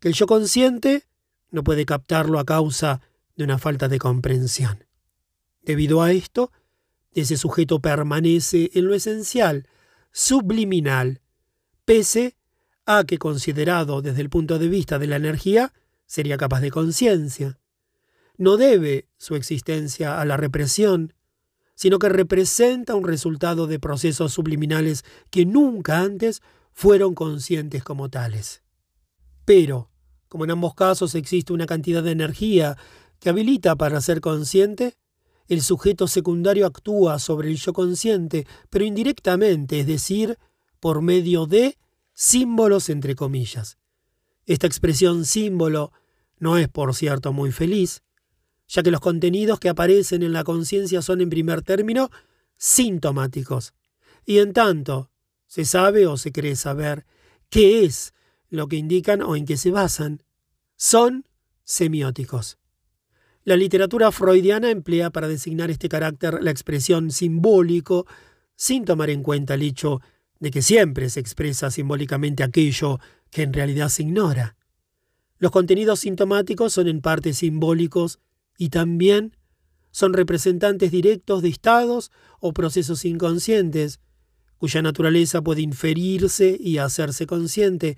que 0.00 0.08
el 0.08 0.14
yo 0.14 0.26
consciente 0.26 1.04
no 1.50 1.62
puede 1.62 1.84
captarlo 1.84 2.38
a 2.38 2.46
causa 2.46 3.02
de 3.36 3.44
una 3.44 3.58
falta 3.58 3.88
de 3.88 3.98
comprensión. 3.98 4.86
Debido 5.60 6.00
a 6.00 6.12
esto, 6.12 6.50
ese 7.16 7.36
sujeto 7.38 7.80
permanece 7.80 8.70
en 8.74 8.86
lo 8.86 8.94
esencial, 8.94 9.66
subliminal, 10.12 11.22
pese 11.86 12.36
a 12.84 13.04
que 13.04 13.18
considerado 13.18 14.02
desde 14.02 14.20
el 14.20 14.28
punto 14.28 14.58
de 14.58 14.68
vista 14.68 14.98
de 14.98 15.06
la 15.06 15.16
energía, 15.16 15.72
sería 16.04 16.36
capaz 16.36 16.60
de 16.60 16.70
conciencia. 16.70 17.58
No 18.36 18.58
debe 18.58 19.08
su 19.16 19.34
existencia 19.34 20.20
a 20.20 20.24
la 20.26 20.36
represión, 20.36 21.14
sino 21.74 21.98
que 21.98 22.10
representa 22.10 22.94
un 22.94 23.04
resultado 23.04 23.66
de 23.66 23.80
procesos 23.80 24.34
subliminales 24.34 25.04
que 25.30 25.46
nunca 25.46 26.00
antes 26.00 26.42
fueron 26.72 27.14
conscientes 27.14 27.82
como 27.82 28.10
tales. 28.10 28.62
Pero, 29.46 29.90
como 30.28 30.44
en 30.44 30.50
ambos 30.50 30.74
casos 30.74 31.14
existe 31.14 31.54
una 31.54 31.64
cantidad 31.64 32.02
de 32.02 32.10
energía 32.10 32.76
que 33.20 33.30
habilita 33.30 33.74
para 33.74 34.02
ser 34.02 34.20
consciente, 34.20 34.98
el 35.48 35.62
sujeto 35.62 36.08
secundario 36.08 36.66
actúa 36.66 37.18
sobre 37.18 37.48
el 37.50 37.56
yo 37.56 37.72
consciente, 37.72 38.46
pero 38.70 38.84
indirectamente, 38.84 39.80
es 39.80 39.86
decir, 39.86 40.38
por 40.80 41.02
medio 41.02 41.46
de 41.46 41.78
símbolos 42.14 42.88
entre 42.88 43.14
comillas. 43.14 43.78
Esta 44.44 44.66
expresión 44.66 45.24
símbolo 45.24 45.92
no 46.38 46.58
es, 46.58 46.68
por 46.68 46.94
cierto, 46.94 47.32
muy 47.32 47.52
feliz, 47.52 48.02
ya 48.68 48.82
que 48.82 48.90
los 48.90 49.00
contenidos 49.00 49.60
que 49.60 49.68
aparecen 49.68 50.22
en 50.22 50.32
la 50.32 50.44
conciencia 50.44 51.02
son, 51.02 51.20
en 51.20 51.30
primer 51.30 51.62
término, 51.62 52.10
sintomáticos, 52.56 53.74
y 54.24 54.38
en 54.38 54.52
tanto 54.52 55.10
se 55.46 55.64
sabe 55.64 56.06
o 56.06 56.16
se 56.16 56.32
cree 56.32 56.56
saber 56.56 57.06
qué 57.48 57.84
es 57.84 58.12
lo 58.48 58.66
que 58.66 58.76
indican 58.76 59.22
o 59.22 59.36
en 59.36 59.46
qué 59.46 59.56
se 59.56 59.70
basan, 59.70 60.22
son 60.76 61.28
semióticos. 61.64 62.58
La 63.46 63.54
literatura 63.54 64.10
freudiana 64.10 64.72
emplea 64.72 65.10
para 65.10 65.28
designar 65.28 65.70
este 65.70 65.88
carácter 65.88 66.42
la 66.42 66.50
expresión 66.50 67.12
simbólico, 67.12 68.04
sin 68.56 68.84
tomar 68.84 69.08
en 69.08 69.22
cuenta 69.22 69.54
el 69.54 69.62
hecho 69.62 70.00
de 70.40 70.50
que 70.50 70.62
siempre 70.62 71.08
se 71.10 71.20
expresa 71.20 71.70
simbólicamente 71.70 72.42
aquello 72.42 72.98
que 73.30 73.42
en 73.42 73.52
realidad 73.52 73.88
se 73.88 74.02
ignora. 74.02 74.56
Los 75.38 75.52
contenidos 75.52 76.00
sintomáticos 76.00 76.72
son 76.72 76.88
en 76.88 77.00
parte 77.00 77.34
simbólicos 77.34 78.18
y 78.58 78.70
también 78.70 79.36
son 79.92 80.12
representantes 80.12 80.90
directos 80.90 81.40
de 81.40 81.50
estados 81.50 82.10
o 82.40 82.52
procesos 82.52 83.04
inconscientes, 83.04 84.00
cuya 84.58 84.82
naturaleza 84.82 85.40
puede 85.40 85.62
inferirse 85.62 86.56
y 86.58 86.78
hacerse 86.78 87.28
consciente, 87.28 87.96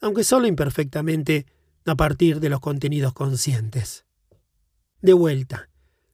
aunque 0.00 0.24
solo 0.24 0.48
imperfectamente 0.48 1.46
a 1.84 1.94
partir 1.94 2.40
de 2.40 2.48
los 2.48 2.58
contenidos 2.58 3.12
conscientes. 3.12 4.07
De 5.00 5.12
vuelta, 5.12 5.68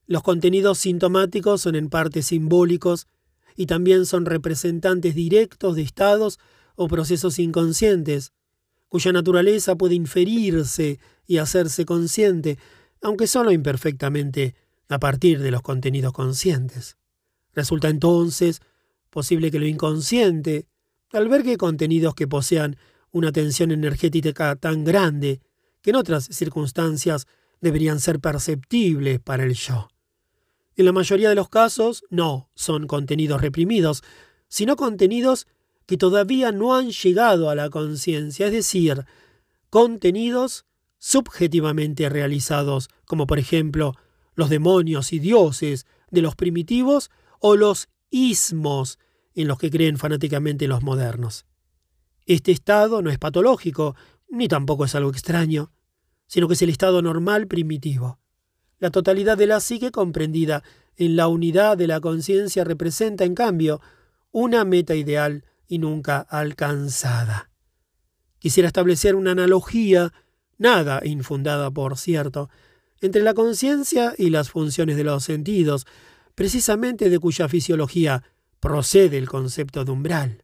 los 0.05 0.21
contenidos 0.21 0.77
sintomáticos 0.77 1.61
son 1.61 1.75
en 1.75 1.89
parte 1.89 2.21
simbólicos 2.21 3.07
y 3.55 3.65
también 3.65 4.05
son 4.05 4.25
representantes 4.25 5.15
directos 5.15 5.75
de 5.75 5.81
estados 5.81 6.39
o 6.75 6.87
procesos 6.87 7.39
inconscientes, 7.39 8.31
cuya 8.87 9.11
naturaleza 9.11 9.75
puede 9.75 9.95
inferirse 9.95 10.99
y 11.25 11.37
hacerse 11.37 11.85
consciente, 11.85 12.59
aunque 13.01 13.25
solo 13.27 13.51
imperfectamente 13.51 14.55
a 14.87 14.99
partir 14.99 15.39
de 15.41 15.51
los 15.51 15.63
contenidos 15.63 16.13
conscientes. 16.13 16.97
Resulta 17.53 17.89
entonces 17.89 18.61
posible 19.09 19.49
que 19.49 19.59
lo 19.59 19.65
inconsciente 19.65 20.67
albergue 21.11 21.57
contenidos 21.57 22.13
que 22.13 22.27
posean 22.27 22.77
una 23.11 23.31
tensión 23.31 23.71
energética 23.71 24.55
tan 24.57 24.83
grande 24.83 25.41
que 25.81 25.91
en 25.91 25.95
otras 25.95 26.25
circunstancias 26.25 27.25
deberían 27.65 27.99
ser 27.99 28.19
perceptibles 28.19 29.19
para 29.19 29.43
el 29.43 29.55
yo. 29.55 29.89
En 30.75 30.85
la 30.85 30.91
mayoría 30.91 31.29
de 31.29 31.35
los 31.35 31.49
casos 31.49 32.03
no 32.11 32.51
son 32.53 32.85
contenidos 32.85 33.41
reprimidos, 33.41 34.03
sino 34.47 34.75
contenidos 34.75 35.47
que 35.87 35.97
todavía 35.97 36.51
no 36.51 36.75
han 36.75 36.91
llegado 36.91 37.49
a 37.49 37.55
la 37.55 37.71
conciencia, 37.71 38.45
es 38.45 38.51
decir, 38.51 39.05
contenidos 39.71 40.65
subjetivamente 40.99 42.07
realizados, 42.07 42.89
como 43.05 43.25
por 43.25 43.39
ejemplo 43.39 43.93
los 44.35 44.51
demonios 44.51 45.11
y 45.11 45.17
dioses 45.17 45.87
de 46.11 46.21
los 46.21 46.35
primitivos 46.35 47.09
o 47.39 47.55
los 47.55 47.89
ismos 48.11 48.99
en 49.33 49.47
los 49.47 49.57
que 49.57 49.71
creen 49.71 49.97
fanáticamente 49.97 50.67
los 50.67 50.83
modernos. 50.83 51.47
Este 52.27 52.51
estado 52.51 53.01
no 53.01 53.09
es 53.09 53.17
patológico, 53.17 53.95
ni 54.29 54.47
tampoco 54.47 54.85
es 54.85 54.93
algo 54.93 55.09
extraño, 55.09 55.71
sino 56.27 56.47
que 56.47 56.53
es 56.55 56.61
el 56.61 56.69
estado 56.69 57.01
normal 57.01 57.47
primitivo. 57.47 58.19
La 58.79 58.91
totalidad 58.91 59.37
de 59.37 59.47
la 59.47 59.59
psique 59.59 59.91
comprendida 59.91 60.63
en 60.97 61.15
la 61.15 61.27
unidad 61.27 61.77
de 61.77 61.87
la 61.87 61.99
conciencia 61.99 62.63
representa, 62.63 63.23
en 63.23 63.35
cambio, 63.35 63.81
una 64.31 64.65
meta 64.65 64.95
ideal 64.95 65.45
y 65.67 65.79
nunca 65.79 66.19
alcanzada. 66.19 67.49
Quisiera 68.39 68.67
establecer 68.67 69.15
una 69.15 69.31
analogía, 69.31 70.13
nada 70.57 71.01
infundada 71.03 71.71
por 71.71 71.97
cierto, 71.97 72.49
entre 73.01 73.23
la 73.23 73.33
conciencia 73.33 74.13
y 74.17 74.29
las 74.29 74.49
funciones 74.49 74.97
de 74.97 75.03
los 75.03 75.23
sentidos, 75.23 75.85
precisamente 76.33 77.09
de 77.09 77.19
cuya 77.19 77.47
fisiología 77.47 78.23
procede 78.59 79.17
el 79.17 79.27
concepto 79.29 79.85
de 79.85 79.91
umbral. 79.91 80.43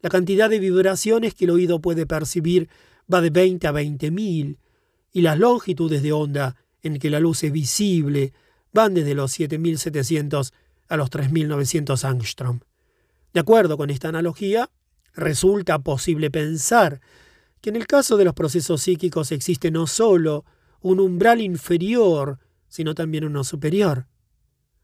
La 0.00 0.10
cantidad 0.10 0.48
de 0.48 0.58
vibraciones 0.58 1.34
que 1.34 1.44
el 1.44 1.50
oído 1.50 1.80
puede 1.80 2.06
percibir 2.06 2.68
va 3.12 3.20
de 3.20 3.30
20 3.30 3.66
a 3.66 3.72
20 3.72 4.10
mil, 4.10 4.58
y 5.12 5.22
las 5.22 5.38
longitudes 5.38 6.02
de 6.02 6.12
onda 6.12 6.56
en 6.82 6.98
que 6.98 7.10
la 7.10 7.20
luz 7.20 7.44
es 7.44 7.52
visible 7.52 8.32
van 8.72 8.94
desde 8.94 9.14
los 9.14 9.32
7700 9.32 10.52
a 10.88 10.96
los 10.96 11.10
3900 11.10 12.04
angstrom. 12.04 12.60
De 13.32 13.40
acuerdo 13.40 13.76
con 13.76 13.90
esta 13.90 14.08
analogía, 14.08 14.70
resulta 15.14 15.78
posible 15.78 16.30
pensar 16.30 17.00
que 17.60 17.70
en 17.70 17.76
el 17.76 17.86
caso 17.86 18.16
de 18.16 18.24
los 18.24 18.34
procesos 18.34 18.82
psíquicos 18.82 19.32
existe 19.32 19.70
no 19.70 19.86
solo 19.86 20.44
un 20.80 21.00
umbral 21.00 21.40
inferior, 21.40 22.38
sino 22.68 22.94
también 22.94 23.24
uno 23.24 23.44
superior. 23.44 24.06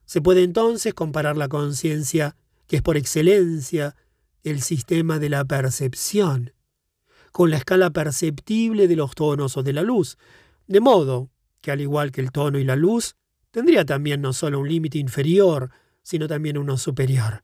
Se 0.07 0.21
puede 0.21 0.43
entonces 0.43 0.93
comparar 0.93 1.37
la 1.37 1.49
conciencia, 1.49 2.37
que 2.67 2.77
es 2.77 2.83
por 2.83 2.97
excelencia 2.97 3.95
el 4.43 4.61
sistema 4.61 5.19
de 5.19 5.31
la 5.31 5.45
percepción, 5.45 6.53
con 7.35 7.51
la 7.51 7.57
escala 7.57 7.91
perceptible 7.91 8.87
de 8.87 8.95
los 8.95 9.17
tonos 9.17 9.57
o 9.57 9.65
de 9.65 9.73
la 9.73 9.83
luz, 9.83 10.19
de 10.69 10.79
modo 10.79 11.33
que 11.61 11.73
al 11.73 11.81
igual 11.81 12.13
que 12.13 12.21
el 12.21 12.31
tono 12.31 12.61
y 12.61 12.65
la 12.65 12.77
luz, 12.77 13.17
tendría 13.51 13.85
también 13.85 14.23
no 14.23 14.33
solo 14.33 14.61
un 14.61 14.69
límite 14.69 14.99
inferior, 14.99 15.73
sino 16.05 16.29
también 16.29 16.57
uno 16.57 16.79
superior. 16.79 17.43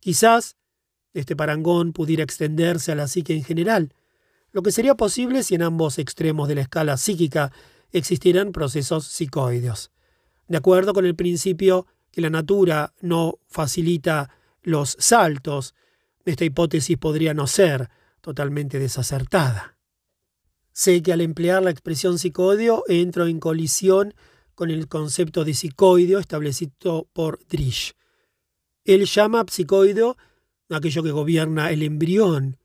Quizás 0.00 0.56
este 1.12 1.36
parangón 1.36 1.92
pudiera 1.92 2.22
extenderse 2.22 2.90
a 2.90 2.94
la 2.94 3.06
psique 3.06 3.34
en 3.34 3.44
general, 3.44 3.92
lo 4.50 4.62
que 4.62 4.72
sería 4.72 4.94
posible 4.94 5.42
si 5.42 5.56
en 5.56 5.62
ambos 5.62 5.98
extremos 5.98 6.48
de 6.48 6.54
la 6.54 6.62
escala 6.62 6.96
psíquica 6.96 7.52
existieran 7.92 8.52
procesos 8.52 9.04
psicoideos. 9.08 9.90
De 10.46 10.56
acuerdo 10.56 10.94
con 10.94 11.04
el 11.04 11.14
principio 11.14 11.86
que 12.12 12.22
la 12.22 12.30
natura 12.30 12.94
no 13.02 13.40
facilita 13.46 14.30
los 14.62 14.96
saltos, 14.98 15.74
esta 16.24 16.46
hipótesis 16.46 16.96
podría 16.96 17.34
no 17.34 17.46
ser 17.46 17.90
totalmente 18.20 18.78
desacertada. 18.78 19.78
Sé 20.72 21.02
que 21.02 21.12
al 21.12 21.20
emplear 21.20 21.62
la 21.62 21.70
expresión 21.70 22.18
psicoideo 22.18 22.84
entro 22.86 23.26
en 23.26 23.40
colisión 23.40 24.14
con 24.54 24.70
el 24.70 24.88
concepto 24.88 25.44
de 25.44 25.54
psicoideo 25.54 26.18
establecido 26.18 27.08
por 27.12 27.38
Drish. 27.48 27.94
Él 28.84 29.06
llama 29.06 29.44
psicoideo 29.48 30.16
aquello 30.76 31.02
que 31.02 31.10
gobierna 31.10 31.70
el 31.70 31.82
embrión, 31.82 32.58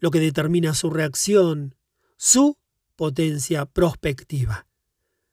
lo 0.00 0.10
que 0.10 0.20
determina 0.20 0.74
su 0.74 0.90
reacción, 0.90 1.74
su 2.16 2.56
potencia 2.96 3.66
prospectiva. 3.66 4.66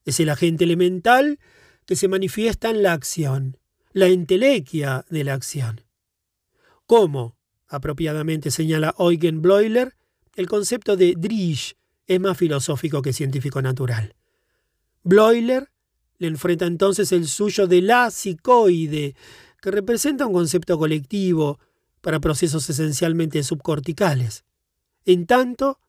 Es 0.05 0.19
el 0.19 0.29
agente 0.29 0.63
elemental 0.63 1.39
que 1.85 1.95
se 1.95 2.07
manifiesta 2.07 2.69
en 2.69 2.83
la 2.83 2.93
acción, 2.93 3.57
la 3.91 4.07
entelequia 4.07 5.05
de 5.09 5.23
la 5.23 5.33
acción. 5.33 5.81
Como, 6.85 7.34
apropiadamente 7.67 8.51
señala 8.51 8.95
Eugen 8.99 9.41
Bleuler, 9.41 9.95
el 10.35 10.47
concepto 10.47 10.95
de 10.95 11.13
Drish 11.17 11.75
es 12.07 12.19
más 12.19 12.37
filosófico 12.37 13.01
que 13.01 13.13
científico 13.13 13.61
natural. 13.61 14.15
Bleuler 15.03 15.69
le 16.17 16.27
enfrenta 16.27 16.65
entonces 16.65 17.11
el 17.11 17.27
suyo 17.27 17.67
de 17.67 17.81
la 17.81 18.09
psicoide, 18.11 19.15
que 19.61 19.71
representa 19.71 20.27
un 20.27 20.33
concepto 20.33 20.77
colectivo 20.77 21.59
para 22.01 22.19
procesos 22.19 22.69
esencialmente 22.69 23.41
subcorticales. 23.43 24.45
En 25.05 25.25
tanto, 25.25 25.79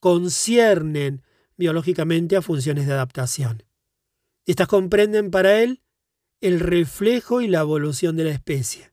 conciernen 0.00 1.22
biológicamente 1.56 2.36
a 2.36 2.42
funciones 2.42 2.86
de 2.86 2.92
adaptación. 2.92 3.62
Estas 4.46 4.68
comprenden 4.68 5.30
para 5.30 5.60
él 5.60 5.82
el 6.40 6.60
reflejo 6.60 7.40
y 7.40 7.48
la 7.48 7.60
evolución 7.60 8.16
de 8.16 8.24
la 8.24 8.30
especie. 8.30 8.92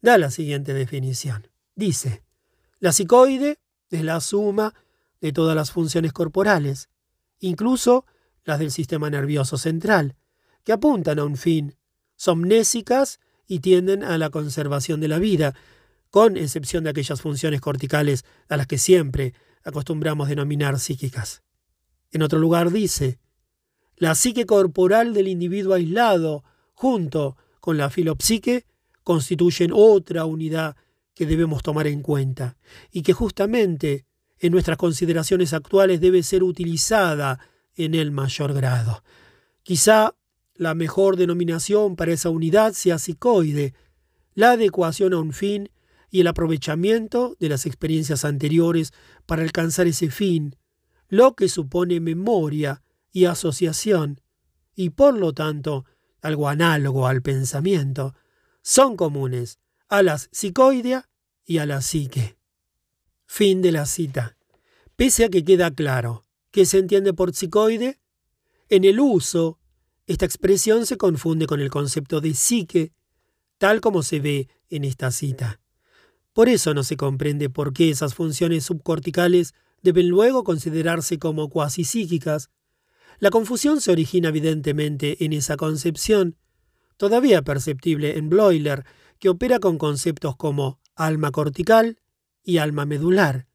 Da 0.00 0.18
la 0.18 0.30
siguiente 0.30 0.74
definición. 0.74 1.51
Dice, 1.74 2.22
la 2.78 2.92
psicoide 2.92 3.58
es 3.90 4.02
la 4.02 4.20
suma 4.20 4.74
de 5.20 5.32
todas 5.32 5.56
las 5.56 5.70
funciones 5.70 6.12
corporales, 6.12 6.88
incluso 7.38 8.04
las 8.44 8.58
del 8.58 8.70
sistema 8.70 9.08
nervioso 9.08 9.56
central, 9.56 10.16
que 10.64 10.72
apuntan 10.72 11.18
a 11.18 11.24
un 11.24 11.36
fin, 11.36 11.76
somnésicas 12.16 13.20
y 13.46 13.60
tienden 13.60 14.04
a 14.04 14.18
la 14.18 14.30
conservación 14.30 15.00
de 15.00 15.08
la 15.08 15.18
vida, 15.18 15.54
con 16.10 16.36
excepción 16.36 16.84
de 16.84 16.90
aquellas 16.90 17.20
funciones 17.20 17.60
corticales 17.60 18.24
a 18.48 18.56
las 18.56 18.66
que 18.66 18.78
siempre 18.78 19.34
acostumbramos 19.64 20.28
denominar 20.28 20.78
psíquicas. 20.78 21.42
En 22.10 22.22
otro 22.22 22.38
lugar 22.38 22.70
dice, 22.70 23.18
la 23.96 24.14
psique 24.14 24.44
corporal 24.44 25.14
del 25.14 25.28
individuo 25.28 25.74
aislado, 25.74 26.44
junto 26.74 27.36
con 27.60 27.78
la 27.78 27.88
filopsique, 27.88 28.66
constituyen 29.04 29.70
otra 29.72 30.24
unidad 30.24 30.76
que 31.14 31.26
debemos 31.26 31.62
tomar 31.62 31.86
en 31.86 32.02
cuenta 32.02 32.56
y 32.90 33.02
que 33.02 33.12
justamente 33.12 34.06
en 34.38 34.52
nuestras 34.52 34.76
consideraciones 34.76 35.52
actuales 35.52 36.00
debe 36.00 36.22
ser 36.22 36.42
utilizada 36.42 37.38
en 37.74 37.94
el 37.94 38.10
mayor 38.10 38.52
grado. 38.52 39.02
Quizá 39.62 40.14
la 40.54 40.74
mejor 40.74 41.16
denominación 41.16 41.96
para 41.96 42.12
esa 42.12 42.30
unidad 42.30 42.72
sea 42.72 42.98
psicoide, 42.98 43.74
la 44.34 44.52
adecuación 44.52 45.12
a 45.12 45.18
un 45.18 45.32
fin 45.32 45.70
y 46.10 46.20
el 46.20 46.26
aprovechamiento 46.26 47.36
de 47.40 47.48
las 47.48 47.66
experiencias 47.66 48.24
anteriores 48.24 48.92
para 49.26 49.42
alcanzar 49.42 49.86
ese 49.86 50.10
fin, 50.10 50.56
lo 51.08 51.34
que 51.34 51.48
supone 51.48 52.00
memoria 52.00 52.82
y 53.12 53.26
asociación, 53.26 54.20
y 54.74 54.90
por 54.90 55.16
lo 55.16 55.32
tanto 55.32 55.84
algo 56.20 56.48
análogo 56.48 57.06
al 57.06 57.22
pensamiento, 57.22 58.14
son 58.62 58.96
comunes 58.96 59.58
a 59.92 60.02
la 60.02 60.16
psicoidea 60.16 61.10
y 61.44 61.58
a 61.58 61.66
la 61.66 61.82
psique. 61.82 62.38
Fin 63.26 63.60
de 63.60 63.72
la 63.72 63.84
cita. 63.84 64.38
Pese 64.96 65.26
a 65.26 65.28
que 65.28 65.44
queda 65.44 65.70
claro 65.70 66.24
que 66.50 66.64
se 66.64 66.78
entiende 66.78 67.12
por 67.12 67.34
psicoide, 67.34 68.00
en 68.70 68.84
el 68.84 68.98
uso 69.00 69.58
esta 70.06 70.24
expresión 70.24 70.86
se 70.86 70.96
confunde 70.96 71.46
con 71.46 71.60
el 71.60 71.68
concepto 71.68 72.22
de 72.22 72.32
psique, 72.32 72.94
tal 73.58 73.82
como 73.82 74.02
se 74.02 74.20
ve 74.20 74.48
en 74.70 74.84
esta 74.84 75.10
cita. 75.10 75.60
Por 76.32 76.48
eso 76.48 76.72
no 76.72 76.84
se 76.84 76.96
comprende 76.96 77.50
por 77.50 77.74
qué 77.74 77.90
esas 77.90 78.14
funciones 78.14 78.64
subcorticales 78.64 79.52
deben 79.82 80.08
luego 80.08 80.42
considerarse 80.42 81.18
como 81.18 81.50
cuasi 81.50 81.84
psíquicas. 81.84 82.48
La 83.18 83.28
confusión 83.28 83.82
se 83.82 83.92
origina 83.92 84.30
evidentemente 84.30 85.22
en 85.22 85.34
esa 85.34 85.58
concepción, 85.58 86.38
todavía 86.96 87.42
perceptible 87.42 88.16
en 88.16 88.30
Bloiler, 88.30 88.86
que 89.22 89.28
opera 89.28 89.60
con 89.60 89.78
conceptos 89.78 90.34
como 90.34 90.80
alma 90.96 91.30
cortical 91.30 92.00
y 92.42 92.58
alma 92.58 92.86
medular, 92.86 93.46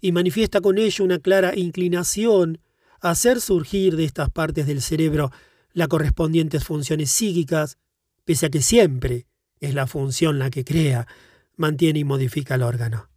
y 0.00 0.10
manifiesta 0.10 0.60
con 0.60 0.78
ello 0.78 1.04
una 1.04 1.20
clara 1.20 1.54
inclinación 1.54 2.58
a 3.00 3.10
hacer 3.10 3.40
surgir 3.40 3.94
de 3.94 4.02
estas 4.02 4.30
partes 4.30 4.66
del 4.66 4.82
cerebro 4.82 5.30
las 5.72 5.86
correspondientes 5.86 6.64
funciones 6.64 7.12
psíquicas, 7.12 7.78
pese 8.24 8.46
a 8.46 8.50
que 8.50 8.60
siempre 8.60 9.28
es 9.60 9.74
la 9.74 9.86
función 9.86 10.40
la 10.40 10.50
que 10.50 10.64
crea, 10.64 11.06
mantiene 11.54 12.00
y 12.00 12.04
modifica 12.04 12.56
el 12.56 12.64
órgano. 12.64 13.08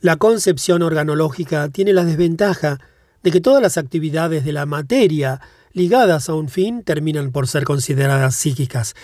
La 0.00 0.16
concepción 0.16 0.80
organológica 0.80 1.68
tiene 1.68 1.92
la 1.92 2.06
desventaja 2.06 2.80
de 3.22 3.30
que 3.30 3.42
todas 3.42 3.60
las 3.60 3.76
actividades 3.76 4.42
de 4.42 4.54
la 4.54 4.64
materia 4.64 5.42
ligadas 5.72 6.30
a 6.30 6.34
un 6.34 6.48
fin 6.48 6.82
terminan 6.82 7.30
por 7.30 7.46
ser 7.46 7.64
consideradas 7.64 8.34
psíquicas. 8.34 8.94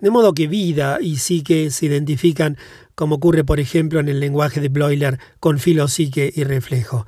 De 0.00 0.10
modo 0.10 0.34
que 0.34 0.46
vida 0.46 0.98
y 1.00 1.16
psique 1.16 1.70
se 1.70 1.86
identifican, 1.86 2.56
como 2.94 3.16
ocurre 3.16 3.44
por 3.44 3.60
ejemplo 3.60 4.00
en 4.00 4.08
el 4.08 4.20
lenguaje 4.20 4.60
de 4.60 4.68
Bloiler, 4.68 5.18
con 5.40 5.58
filopsique 5.58 6.32
y 6.34 6.44
reflejo. 6.44 7.06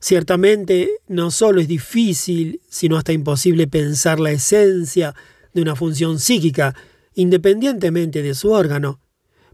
Ciertamente 0.00 0.90
no 1.06 1.30
solo 1.30 1.60
es 1.60 1.68
difícil, 1.68 2.60
sino 2.68 2.96
hasta 2.96 3.12
imposible 3.12 3.68
pensar 3.68 4.18
la 4.18 4.32
esencia 4.32 5.14
de 5.52 5.62
una 5.62 5.76
función 5.76 6.18
psíquica, 6.18 6.74
independientemente 7.14 8.22
de 8.22 8.34
su 8.34 8.50
órgano, 8.50 9.00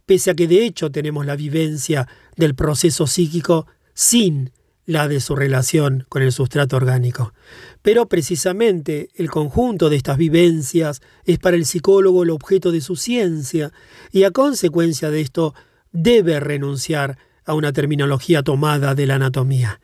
pese 0.07 0.31
a 0.31 0.35
que 0.35 0.49
de 0.49 0.65
hecho 0.65 0.91
tenemos 0.91 1.27
la 1.27 1.37
vivencia 1.37 2.09
del 2.37 2.55
proceso 2.55 3.07
psíquico 3.07 3.67
sin 3.93 4.53
la 4.89 5.07
de 5.07 5.21
su 5.21 5.37
relación 5.37 6.07
con 6.09 6.23
el 6.23 6.33
sustrato 6.33 6.77
orgánico. 6.77 7.35
Pero 7.83 8.09
precisamente 8.09 9.11
el 9.17 9.31
conjunto 9.31 9.91
de 9.91 9.97
estas 9.97 10.17
vivencias 10.17 11.03
es 11.27 11.39
para 11.39 11.59
el 11.59 11.67
psicólogo 11.67 12.23
el 12.23 12.31
objeto 12.31 12.73
de 12.73 12.81
su 12.81 12.97
ciencia 12.97 13.71
y 14.13 14.25
a 14.25 14.31
consecuencia 14.31 15.11
de 15.11 15.21
esto 15.21 15.55
debe 15.93 16.41
renunciar 16.41 17.19
a 17.45 17.53
una 17.53 17.75
terminología 17.75 18.43
tomada 18.43 18.95
de 18.95 19.07
la 19.07 19.17
anatomía. 19.17 19.79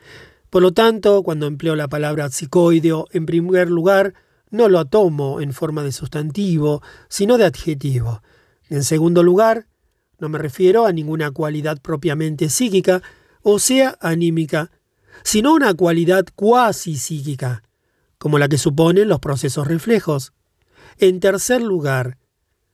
Por 0.49 0.63
lo 0.63 0.73
tanto, 0.73 1.23
cuando 1.23 1.49
empleo 1.49 1.77
la 1.77 1.89
palabra 1.89 2.31
psicoideo, 2.31 3.07
en 3.11 3.27
primer 3.27 3.69
lugar, 3.69 4.15
no 4.49 4.71
lo 4.71 4.87
tomo 4.87 5.43
en 5.43 5.53
forma 5.53 5.83
de 5.83 5.93
sustantivo, 5.93 6.83
sino 7.11 7.37
de 7.37 7.45
adjetivo. 7.45 8.23
En 8.71 8.83
segundo 8.85 9.23
lugar, 9.23 9.67
no 10.19 10.31
me 10.31 10.39
refiero 10.39 10.87
a 10.87 10.93
ninguna 10.93 11.31
cualidad 11.31 11.79
propiamente 11.83 12.49
psíquica, 12.49 13.03
o 13.43 13.59
sea, 13.59 13.99
anímica, 14.01 14.71
sino 15.23 15.55
una 15.55 15.75
cualidad 15.75 16.27
cuasi 16.35 16.97
psíquica, 16.97 17.63
como 18.19 18.39
la 18.39 18.49
que 18.49 18.59
suponen 18.59 19.09
los 19.09 19.21
procesos 19.21 19.67
reflejos. 19.67 20.33
En 20.99 21.21
tercer 21.21 21.63
lugar, 21.63 22.19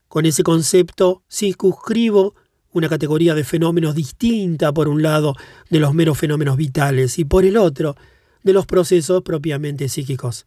con 0.09 0.27
ese 0.27 0.43
concepto 0.43 1.23
circunscribo 1.31 2.35
una 2.73 2.89
categoría 2.89 3.35
de 3.35 3.45
fenómenos 3.45 3.95
distinta, 3.95 4.73
por 4.73 4.89
un 4.89 5.03
lado, 5.03 5.35
de 5.71 5.81
los 5.81 5.95
meros 5.95 6.19
fenómenos 6.19 6.57
vitales 6.57 7.19
y 7.19 7.25
por 7.25 7.45
el 7.45 7.57
otro, 7.57 7.97
de 8.43 8.53
los 8.53 8.67
procesos 8.67 9.23
propiamente 9.23 9.89
psíquicos. 9.89 10.47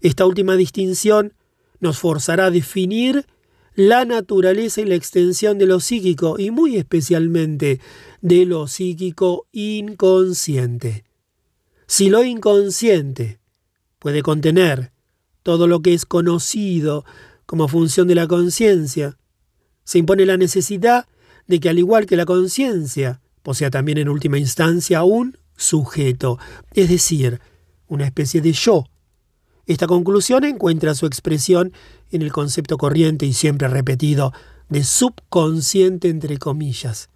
Esta 0.00 0.26
última 0.26 0.56
distinción 0.56 1.32
nos 1.80 1.98
forzará 1.98 2.46
a 2.46 2.50
definir 2.50 3.26
la 3.74 4.04
naturaleza 4.04 4.80
y 4.80 4.84
la 4.84 4.94
extensión 4.94 5.58
de 5.58 5.66
lo 5.66 5.80
psíquico 5.80 6.38
y 6.38 6.50
muy 6.50 6.76
especialmente 6.76 7.80
de 8.20 8.46
lo 8.46 8.66
psíquico 8.66 9.46
inconsciente. 9.52 11.04
Si 11.96 12.10
lo 12.10 12.24
inconsciente 12.24 13.38
puede 14.00 14.24
contener 14.24 14.90
todo 15.44 15.68
lo 15.68 15.80
que 15.80 15.94
es 15.94 16.04
conocido 16.04 17.04
como 17.46 17.68
función 17.68 18.08
de 18.08 18.16
la 18.16 18.26
conciencia, 18.26 19.16
se 19.84 19.98
impone 19.98 20.26
la 20.26 20.36
necesidad 20.36 21.06
de 21.46 21.60
que 21.60 21.68
al 21.68 21.78
igual 21.78 22.06
que 22.06 22.16
la 22.16 22.24
conciencia, 22.26 23.20
posea 23.44 23.70
también 23.70 23.98
en 23.98 24.08
última 24.08 24.38
instancia 24.38 25.04
un 25.04 25.38
sujeto, 25.56 26.40
es 26.72 26.88
decir, 26.88 27.40
una 27.86 28.06
especie 28.06 28.40
de 28.40 28.54
yo. 28.54 28.86
Esta 29.64 29.86
conclusión 29.86 30.42
encuentra 30.42 30.96
su 30.96 31.06
expresión 31.06 31.72
en 32.10 32.22
el 32.22 32.32
concepto 32.32 32.76
corriente 32.76 33.24
y 33.24 33.32
siempre 33.32 33.68
repetido 33.68 34.32
de 34.68 34.82
subconsciente 34.82 36.08
entre 36.08 36.38
comillas. 36.38 37.08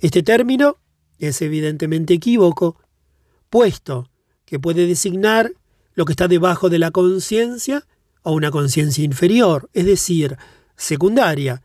Este 0.00 0.24
término 0.24 0.78
es 1.20 1.40
evidentemente 1.42 2.14
equívoco, 2.14 2.76
puesto 3.50 4.10
que 4.46 4.58
puede 4.58 4.86
designar 4.86 5.52
lo 5.94 6.06
que 6.06 6.12
está 6.12 6.28
debajo 6.28 6.70
de 6.70 6.78
la 6.78 6.90
conciencia 6.90 7.84
o 8.22 8.32
una 8.32 8.50
conciencia 8.50 9.04
inferior, 9.04 9.68
es 9.74 9.84
decir, 9.84 10.36
secundaria. 10.76 11.62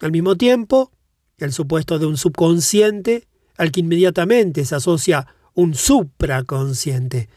Al 0.00 0.12
mismo 0.12 0.36
tiempo, 0.36 0.92
el 1.38 1.52
supuesto 1.52 1.98
de 1.98 2.06
un 2.06 2.16
subconsciente 2.16 3.26
al 3.56 3.72
que 3.72 3.80
inmediatamente 3.80 4.64
se 4.64 4.76
asocia 4.76 5.26
un 5.54 5.74
supraconsciente. 5.74 7.28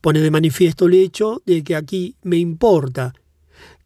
Pone 0.00 0.20
de 0.20 0.30
manifiesto 0.30 0.86
el 0.86 0.94
hecho 0.94 1.42
de 1.46 1.62
que 1.62 1.76
aquí 1.76 2.16
me 2.22 2.36
importa 2.36 3.14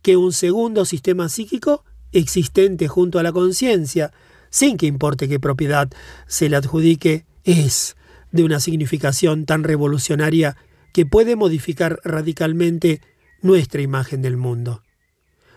que 0.00 0.16
un 0.16 0.32
segundo 0.32 0.84
sistema 0.84 1.28
psíquico 1.28 1.84
existente 2.12 2.88
junto 2.88 3.18
a 3.18 3.22
la 3.22 3.32
conciencia, 3.32 4.12
sin 4.50 4.76
que 4.76 4.86
importe 4.86 5.28
qué 5.28 5.40
propiedad 5.40 5.90
se 6.26 6.48
le 6.48 6.56
adjudique, 6.56 7.24
es 7.44 7.96
de 8.32 8.44
una 8.44 8.60
significación 8.60 9.46
tan 9.46 9.62
revolucionaria 9.62 10.56
que 10.92 11.06
puede 11.06 11.36
modificar 11.36 12.00
radicalmente 12.04 13.00
nuestra 13.40 13.82
imagen 13.82 14.22
del 14.22 14.36
mundo. 14.36 14.82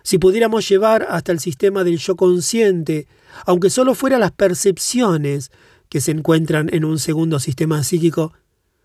Si 0.03 0.18
pudiéramos 0.19 0.69
llevar 0.69 1.07
hasta 1.10 1.31
el 1.31 1.39
sistema 1.39 1.84
del 1.84 1.97
yo 1.97 2.15
consciente, 2.15 3.07
aunque 3.45 3.69
solo 3.69 3.95
fueran 3.95 4.19
las 4.19 4.31
percepciones 4.31 5.52
que 5.89 5.99
se 5.99 6.11
encuentran 6.11 6.69
en 6.72 6.85
un 6.85 6.99
segundo 6.99 7.39
sistema 7.39 7.84
psíquico, 7.84 8.34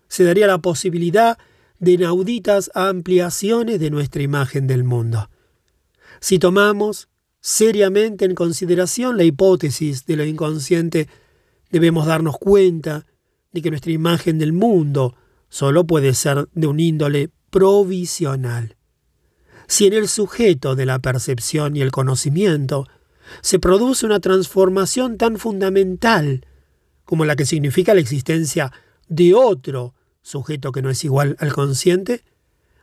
se 0.07 0.23
daría 0.23 0.47
la 0.47 0.57
posibilidad 0.57 1.37
de 1.79 1.91
inauditas 1.91 2.71
ampliaciones 2.73 3.79
de 3.79 3.89
nuestra 3.89 4.21
imagen 4.21 4.67
del 4.67 4.83
mundo. 4.83 5.29
Si 6.19 6.37
tomamos 6.39 7.07
seriamente 7.39 8.25
en 8.25 8.35
consideración 8.35 9.17
la 9.17 9.23
hipótesis 9.23 10.05
de 10.05 10.15
lo 10.15 10.25
inconsciente, 10.25 11.07
debemos 11.71 12.05
darnos 12.05 12.37
cuenta 12.37 13.05
de 13.51 13.61
que 13.61 13.69
nuestra 13.69 13.91
imagen 13.91 14.39
del 14.39 14.53
mundo 14.53 15.15
solo 15.49 15.85
puede 15.85 16.13
ser 16.13 16.47
de 16.53 16.67
un 16.67 16.79
índole 16.79 17.29
provisional. 17.49 18.77
Si 19.67 19.87
en 19.87 19.93
el 19.93 20.07
sujeto 20.07 20.75
de 20.75 20.85
la 20.85 20.99
percepción 20.99 21.75
y 21.75 21.81
el 21.81 21.91
conocimiento 21.91 22.87
se 23.41 23.59
produce 23.59 24.05
una 24.05 24.19
transformación 24.19 25.17
tan 25.17 25.37
fundamental 25.37 26.45
como 27.05 27.25
la 27.25 27.35
que 27.35 27.45
significa 27.45 27.93
la 27.93 28.01
existencia 28.01 28.71
de 29.07 29.33
otro 29.33 29.93
sujeto 30.21 30.71
que 30.71 30.81
no 30.81 30.89
es 30.89 31.03
igual 31.03 31.35
al 31.39 31.53
consciente, 31.53 32.23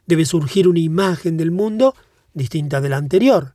debe 0.07 0.27
surgir 0.27 0.69
una 0.69 0.81
imagen 0.81 1.37
del 1.37 1.51
mundo 1.51 1.95
distinta 2.35 2.81
de 2.81 2.89
la 2.89 2.97
anterior. 2.97 3.55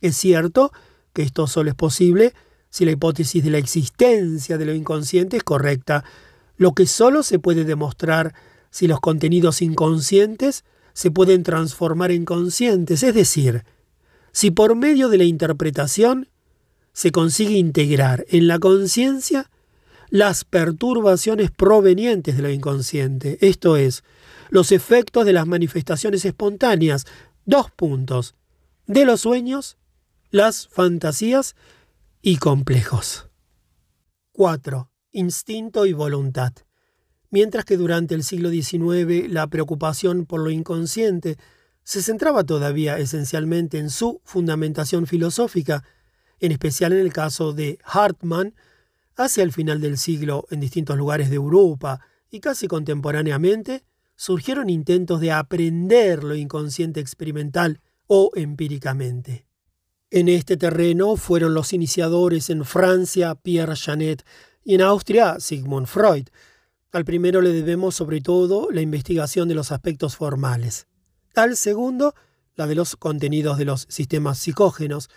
Es 0.00 0.16
cierto 0.16 0.72
que 1.12 1.22
esto 1.22 1.46
solo 1.46 1.70
es 1.70 1.76
posible 1.76 2.32
si 2.70 2.84
la 2.84 2.92
hipótesis 2.92 3.44
de 3.44 3.50
la 3.50 3.58
existencia 3.58 4.58
de 4.58 4.64
lo 4.64 4.72
inconsciente 4.72 5.36
es 5.36 5.42
correcta, 5.42 6.04
lo 6.62 6.72
que 6.72 6.86
solo 6.86 7.22
se 7.22 7.38
puede 7.38 7.64
demostrar 7.64 8.34
si 8.70 8.86
los 8.86 9.00
contenidos 9.00 9.60
inconscientes 9.60 10.64
se 10.94 11.10
pueden 11.10 11.42
transformar 11.42 12.10
en 12.10 12.24
conscientes, 12.24 13.02
es 13.02 13.14
decir, 13.14 13.64
si 14.32 14.50
por 14.50 14.74
medio 14.76 15.08
de 15.08 15.18
la 15.18 15.24
interpretación 15.24 16.28
se 16.92 17.10
consigue 17.10 17.54
integrar 17.54 18.24
en 18.28 18.46
la 18.46 18.58
conciencia 18.58 19.50
las 20.08 20.44
perturbaciones 20.44 21.50
provenientes 21.50 22.36
de 22.36 22.42
lo 22.42 22.50
inconsciente, 22.50 23.38
esto 23.40 23.76
es, 23.76 24.04
los 24.50 24.70
efectos 24.70 25.24
de 25.24 25.32
las 25.32 25.46
manifestaciones 25.46 26.24
espontáneas, 26.24 27.06
dos 27.44 27.70
puntos, 27.70 28.34
de 28.86 29.04
los 29.04 29.22
sueños, 29.22 29.78
las 30.30 30.68
fantasías 30.68 31.56
y 32.20 32.36
complejos. 32.36 33.28
4. 34.32 34.91
Instinto 35.14 35.84
y 35.84 35.92
voluntad. 35.92 36.54
Mientras 37.28 37.66
que 37.66 37.76
durante 37.76 38.14
el 38.14 38.24
siglo 38.24 38.48
XIX 38.48 39.30
la 39.30 39.46
preocupación 39.46 40.24
por 40.24 40.40
lo 40.40 40.48
inconsciente 40.50 41.36
se 41.84 42.02
centraba 42.02 42.44
todavía 42.44 42.98
esencialmente 42.98 43.78
en 43.78 43.90
su 43.90 44.22
fundamentación 44.24 45.06
filosófica, 45.06 45.84
en 46.40 46.52
especial 46.52 46.94
en 46.94 47.00
el 47.00 47.12
caso 47.12 47.52
de 47.52 47.78
Hartmann, 47.84 48.54
hacia 49.14 49.42
el 49.42 49.52
final 49.52 49.82
del 49.82 49.98
siglo 49.98 50.46
en 50.50 50.60
distintos 50.60 50.96
lugares 50.96 51.28
de 51.28 51.36
Europa 51.36 52.00
y 52.30 52.40
casi 52.40 52.66
contemporáneamente 52.66 53.84
surgieron 54.16 54.70
intentos 54.70 55.20
de 55.20 55.32
aprender 55.32 56.24
lo 56.24 56.34
inconsciente 56.34 57.00
experimental 57.00 57.80
o 58.06 58.30
empíricamente. 58.34 59.44
En 60.10 60.28
este 60.28 60.56
terreno 60.56 61.16
fueron 61.16 61.52
los 61.52 61.74
iniciadores 61.74 62.48
en 62.48 62.64
Francia 62.64 63.34
Pierre 63.34 63.76
Janet 63.76 64.24
y 64.64 64.74
en 64.74 64.82
Austria 64.82 65.38
Sigmund 65.40 65.86
Freud. 65.86 66.28
Al 66.92 67.04
primero 67.04 67.40
le 67.40 67.52
debemos 67.52 67.94
sobre 67.94 68.20
todo 68.20 68.68
la 68.70 68.80
investigación 68.80 69.48
de 69.48 69.54
los 69.54 69.72
aspectos 69.72 70.16
formales. 70.16 70.86
Al 71.34 71.56
segundo, 71.56 72.14
la 72.54 72.66
de 72.66 72.74
los 72.74 72.96
contenidos 72.96 73.58
de 73.58 73.64
los 73.64 73.86
sistemas 73.88 74.38
psicógenos. 74.38 75.08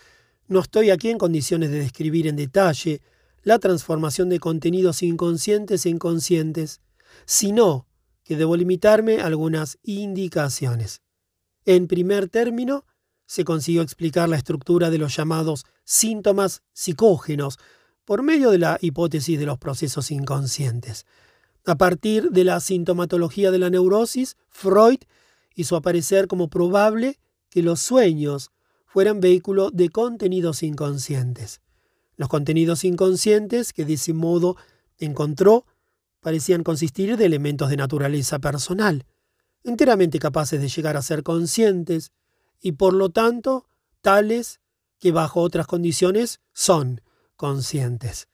No 0.48 0.60
estoy 0.60 0.90
aquí 0.90 1.10
en 1.10 1.18
condiciones 1.18 1.70
de 1.70 1.80
describir 1.80 2.26
en 2.26 2.36
detalle 2.36 3.02
la 3.42 3.58
transformación 3.58 4.28
de 4.28 4.40
contenidos 4.40 5.02
inconscientes 5.02 5.86
en 5.86 5.98
conscientes, 5.98 6.80
sino 7.26 7.86
que 8.24 8.36
debo 8.36 8.56
limitarme 8.56 9.20
a 9.20 9.26
algunas 9.26 9.78
indicaciones. 9.82 11.02
En 11.64 11.86
primer 11.86 12.28
término, 12.28 12.84
se 13.26 13.44
consiguió 13.44 13.82
explicar 13.82 14.28
la 14.28 14.36
estructura 14.36 14.90
de 14.90 14.98
los 14.98 15.14
llamados 15.16 15.64
síntomas 15.84 16.62
psicógenos 16.72 17.58
por 18.06 18.22
medio 18.22 18.50
de 18.50 18.58
la 18.58 18.78
hipótesis 18.80 19.38
de 19.38 19.44
los 19.44 19.58
procesos 19.58 20.10
inconscientes. 20.10 21.04
A 21.66 21.74
partir 21.74 22.30
de 22.30 22.44
la 22.44 22.60
sintomatología 22.60 23.50
de 23.50 23.58
la 23.58 23.68
neurosis, 23.68 24.36
Freud 24.48 25.00
hizo 25.56 25.74
aparecer 25.74 26.28
como 26.28 26.48
probable 26.48 27.18
que 27.50 27.62
los 27.62 27.80
sueños 27.80 28.52
fueran 28.86 29.20
vehículo 29.20 29.70
de 29.72 29.88
contenidos 29.90 30.62
inconscientes. 30.62 31.60
Los 32.16 32.28
contenidos 32.28 32.84
inconscientes 32.84 33.72
que 33.72 33.84
de 33.84 33.94
ese 33.94 34.14
modo 34.14 34.56
encontró 34.98 35.66
parecían 36.20 36.62
consistir 36.62 37.16
de 37.16 37.26
elementos 37.26 37.70
de 37.70 37.76
naturaleza 37.76 38.38
personal, 38.38 39.04
enteramente 39.64 40.20
capaces 40.20 40.60
de 40.60 40.68
llegar 40.68 40.96
a 40.96 41.02
ser 41.02 41.24
conscientes 41.24 42.12
y 42.60 42.72
por 42.72 42.94
lo 42.94 43.10
tanto 43.10 43.66
tales 44.00 44.60
que 45.00 45.10
bajo 45.10 45.40
otras 45.40 45.66
condiciones 45.66 46.40
son 46.52 47.00
conscientes. 47.36 48.28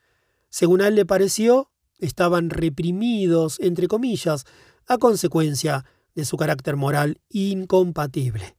Según 0.48 0.80
a 0.80 0.88
él 0.88 0.94
le 0.94 1.06
pareció, 1.06 1.70
estaban 1.98 2.50
reprimidos, 2.50 3.58
entre 3.60 3.88
comillas, 3.88 4.44
a 4.86 4.98
consecuencia 4.98 5.84
de 6.14 6.24
su 6.24 6.36
carácter 6.36 6.76
moral 6.76 7.20
incompatible. 7.30 8.56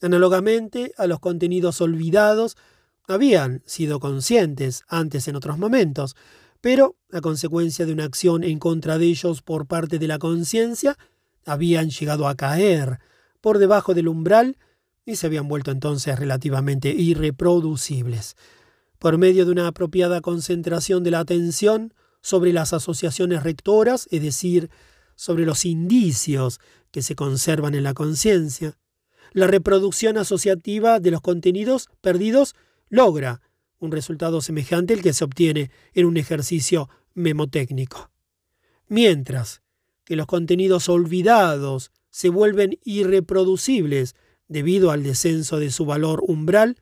Análogamente 0.00 0.92
a 0.98 1.06
los 1.06 1.20
contenidos 1.20 1.80
olvidados, 1.80 2.56
habían 3.06 3.62
sido 3.66 4.00
conscientes 4.00 4.82
antes 4.88 5.28
en 5.28 5.36
otros 5.36 5.58
momentos, 5.58 6.16
pero 6.60 6.96
a 7.12 7.20
consecuencia 7.20 7.86
de 7.86 7.92
una 7.92 8.04
acción 8.04 8.44
en 8.44 8.58
contra 8.58 8.98
de 8.98 9.06
ellos 9.06 9.42
por 9.42 9.66
parte 9.66 9.98
de 9.98 10.08
la 10.08 10.18
conciencia, 10.18 10.96
habían 11.44 11.90
llegado 11.90 12.28
a 12.28 12.36
caer 12.36 13.00
por 13.40 13.58
debajo 13.58 13.94
del 13.94 14.08
umbral 14.08 14.58
y 15.04 15.16
se 15.16 15.26
habían 15.26 15.48
vuelto 15.48 15.70
entonces 15.70 16.18
relativamente 16.18 16.90
irreproducibles. 16.90 18.36
Por 19.02 19.18
medio 19.18 19.44
de 19.44 19.50
una 19.50 19.66
apropiada 19.66 20.20
concentración 20.20 21.02
de 21.02 21.10
la 21.10 21.18
atención 21.18 21.92
sobre 22.20 22.52
las 22.52 22.72
asociaciones 22.72 23.42
rectoras, 23.42 24.06
es 24.12 24.22
decir, 24.22 24.70
sobre 25.16 25.44
los 25.44 25.64
indicios 25.64 26.60
que 26.92 27.02
se 27.02 27.16
conservan 27.16 27.74
en 27.74 27.82
la 27.82 27.94
conciencia, 27.94 28.78
la 29.32 29.48
reproducción 29.48 30.18
asociativa 30.18 31.00
de 31.00 31.10
los 31.10 31.20
contenidos 31.20 31.88
perdidos 32.00 32.54
logra 32.90 33.40
un 33.80 33.90
resultado 33.90 34.40
semejante 34.40 34.94
al 34.94 35.02
que 35.02 35.12
se 35.12 35.24
obtiene 35.24 35.72
en 35.94 36.06
un 36.06 36.16
ejercicio 36.16 36.88
memotécnico. 37.12 38.12
Mientras 38.86 39.62
que 40.04 40.14
los 40.14 40.26
contenidos 40.26 40.88
olvidados 40.88 41.90
se 42.10 42.28
vuelven 42.28 42.78
irreproducibles 42.84 44.14
debido 44.46 44.92
al 44.92 45.02
descenso 45.02 45.58
de 45.58 45.72
su 45.72 45.86
valor 45.86 46.22
umbral, 46.24 46.76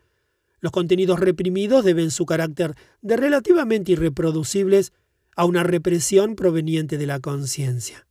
los 0.61 0.73
contenidos 0.73 1.19
reprimidos 1.19 1.85
deben 1.85 2.11
su 2.11 2.27
carácter 2.27 2.75
de 3.01 3.17
relativamente 3.17 3.93
irreproducibles 3.93 4.93
a 5.37 5.45
una 5.45 5.63
represión 5.63 6.37
proveniente 6.37 6.99
de 6.99 7.07
la 7.07 7.21
conciencia. 7.21 8.07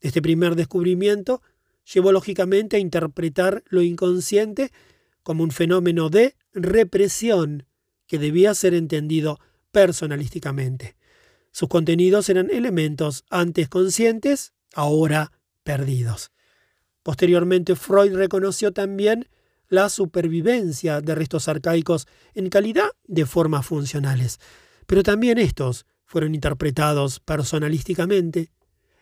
Este 0.00 0.22
primer 0.22 0.56
descubrimiento 0.56 1.42
llevó 1.92 2.12
lógicamente 2.12 2.76
a 2.76 2.80
interpretar 2.80 3.62
lo 3.68 3.82
inconsciente 3.82 4.70
como 5.22 5.42
un 5.42 5.50
fenómeno 5.50 6.10
de 6.10 6.36
represión 6.52 7.66
que 8.06 8.18
debía 8.18 8.54
ser 8.54 8.74
entendido 8.74 9.38
personalísticamente. 9.72 10.96
Sus 11.50 11.68
contenidos 11.68 12.28
eran 12.28 12.50
elementos 12.50 13.24
antes 13.30 13.68
conscientes, 13.68 14.52
ahora 14.74 15.32
perdidos. 15.62 16.32
Posteriormente, 17.02 17.76
Freud 17.76 18.14
reconoció 18.14 18.72
también 18.72 19.28
la 19.74 19.88
supervivencia 19.88 21.00
de 21.00 21.14
restos 21.14 21.48
arcaicos 21.48 22.06
en 22.34 22.48
calidad 22.48 22.90
de 23.04 23.26
formas 23.26 23.66
funcionales, 23.66 24.38
pero 24.86 25.02
también 25.02 25.38
estos 25.38 25.86
fueron 26.04 26.34
interpretados 26.34 27.20
personalísticamente. 27.20 28.50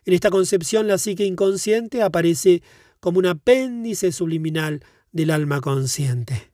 En 0.05 0.15
esta 0.15 0.31
concepción, 0.31 0.89
la 0.89 0.99
psique 0.99 1.25
inconsciente 1.25 2.03
aparece 2.03 2.63
como 3.01 3.19
un 3.19 3.27
apéndice 3.27 4.13
subliminal 4.13 4.85
del 5.13 5.31
alma 5.31 5.61
consciente. 5.61 6.53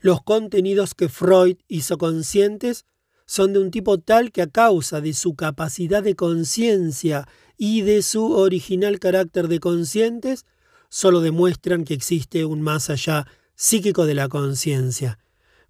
Los 0.00 0.22
contenidos 0.22 0.94
que 0.94 1.08
Freud 1.08 1.56
hizo 1.68 1.98
conscientes 1.98 2.86
son 3.26 3.52
de 3.52 3.58
un 3.58 3.70
tipo 3.70 3.98
tal 3.98 4.32
que 4.32 4.42
a 4.42 4.46
causa 4.46 5.00
de 5.00 5.12
su 5.12 5.34
capacidad 5.34 6.02
de 6.02 6.16
conciencia 6.16 7.28
y 7.56 7.82
de 7.82 8.02
su 8.02 8.32
original 8.32 8.98
carácter 8.98 9.46
de 9.48 9.60
conscientes, 9.60 10.46
solo 10.88 11.20
demuestran 11.20 11.84
que 11.84 11.94
existe 11.94 12.44
un 12.44 12.60
más 12.62 12.90
allá 12.90 13.26
psíquico 13.60 14.06
de 14.06 14.14
la 14.14 14.30
conciencia. 14.30 15.18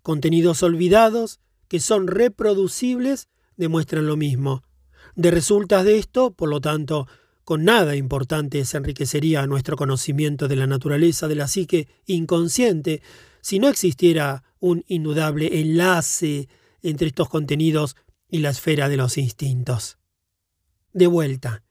Contenidos 0.01 0.62
olvidados, 0.62 1.41
que 1.67 1.81
son 1.81 2.07
reproducibles, 2.07 3.29
demuestran 3.57 4.07
lo 4.07 4.17
mismo. 4.17 4.62
De 5.17 5.33
resultas 5.33 5.85
de 5.85 5.99
esto, 5.99 6.31
por 6.31 6.49
lo 6.49 6.61
tanto, 6.61 7.09
con 7.43 7.65
nada 7.65 7.97
importante 7.97 8.65
se 8.65 8.77
enriquecería 8.77 9.45
nuestro 9.49 9.77
conocimiento 9.77 10.47
de 10.47 10.55
la 10.55 10.69
naturaleza 10.69 11.27
de 11.27 11.35
la 11.35 11.49
psique 11.49 11.89
inconsciente 12.07 13.03
si 13.41 13.59
no 13.59 13.67
existiera 13.67 14.45
un 14.61 14.85
indudable 14.87 15.61
enlace 15.61 16.49
entre 16.83 17.09
estos 17.09 17.29
contenidos 17.29 17.97
y 18.29 18.39
la 18.39 18.51
esfera 18.51 18.89
de 18.89 18.99
los 18.99 19.19
instintos. 19.19 19.99
De 20.93 21.09
vuelta, 21.09 21.65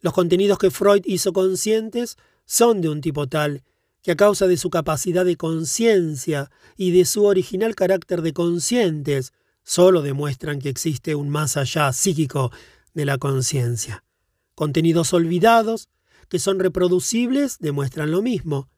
los 0.00 0.14
contenidos 0.14 0.56
que 0.56 0.70
Freud 0.70 1.02
hizo 1.04 1.34
conscientes 1.34 2.16
son 2.46 2.80
de 2.80 2.88
un 2.88 3.02
tipo 3.02 3.26
tal 3.26 3.62
que 4.06 4.12
a 4.12 4.16
causa 4.16 4.46
de 4.46 4.56
su 4.56 4.70
capacidad 4.70 5.24
de 5.24 5.34
conciencia 5.34 6.48
y 6.76 6.92
de 6.92 7.04
su 7.04 7.24
original 7.24 7.74
carácter 7.74 8.22
de 8.22 8.32
conscientes, 8.32 9.32
solo 9.64 10.00
demuestran 10.00 10.60
que 10.60 10.68
existe 10.68 11.16
un 11.16 11.28
más 11.28 11.56
allá 11.56 11.92
psíquico 11.92 12.52
de 12.94 13.04
la 13.04 13.18
conciencia. 13.18 14.04
Contenidos 14.54 15.12
olvidados, 15.12 15.88
que 16.28 16.38
son 16.38 16.60
reproducibles, 16.60 17.58
demuestran 17.58 18.12
lo 18.12 18.22
mismo. 18.22 18.68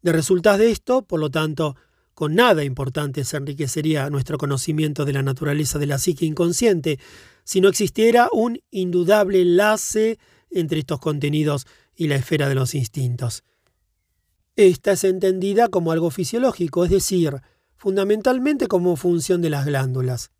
De 0.00 0.10
resultas 0.10 0.56
de 0.56 0.70
esto, 0.70 1.02
por 1.02 1.20
lo 1.20 1.30
tanto, 1.30 1.76
con 2.14 2.34
nada 2.34 2.64
importante 2.64 3.24
se 3.24 3.36
enriquecería 3.36 4.08
nuestro 4.08 4.38
conocimiento 4.38 5.04
de 5.04 5.12
la 5.12 5.22
naturaleza 5.22 5.78
de 5.78 5.86
la 5.86 5.98
psique 5.98 6.24
inconsciente 6.24 6.98
si 7.44 7.60
no 7.60 7.68
existiera 7.68 8.30
un 8.32 8.58
indudable 8.70 9.42
enlace 9.42 10.18
entre 10.50 10.78
estos 10.78 10.98
contenidos 10.98 11.66
y 11.94 12.08
la 12.08 12.16
esfera 12.16 12.48
de 12.48 12.54
los 12.54 12.74
instintos. 12.74 13.44
Esta 14.56 14.92
es 14.92 15.04
entendida 15.04 15.68
como 15.68 15.92
algo 15.92 16.10
fisiológico, 16.10 16.84
es 16.84 16.90
decir, 16.90 17.40
fundamentalmente 17.76 18.66
como 18.66 18.96
función 18.96 19.40
de 19.40 19.48
las 19.48 19.64
glándulas. 19.64 20.30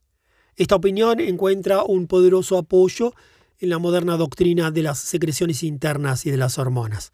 Esta 0.55 0.75
opinión 0.75 1.19
encuentra 1.19 1.83
un 1.83 2.07
poderoso 2.07 2.59
apoyo 2.59 3.15
en 3.59 3.71
la 3.71 3.79
moderna 3.79 4.19
doctrina 4.19 4.71
de 4.71 4.83
las 4.83 4.99
secreciones 4.99 5.63
internas 5.63 6.27
y 6.27 6.31
de 6.31 6.37
las 6.37 6.59
hormonas. 6.59 7.11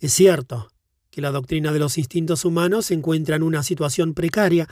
Es 0.00 0.14
cierto 0.14 0.70
que 1.10 1.20
la 1.20 1.32
doctrina 1.32 1.70
de 1.70 1.80
los 1.80 1.98
instintos 1.98 2.46
humanos 2.46 2.86
se 2.86 2.94
encuentra 2.94 3.36
en 3.36 3.42
una 3.42 3.62
situación 3.62 4.14
precaria, 4.14 4.68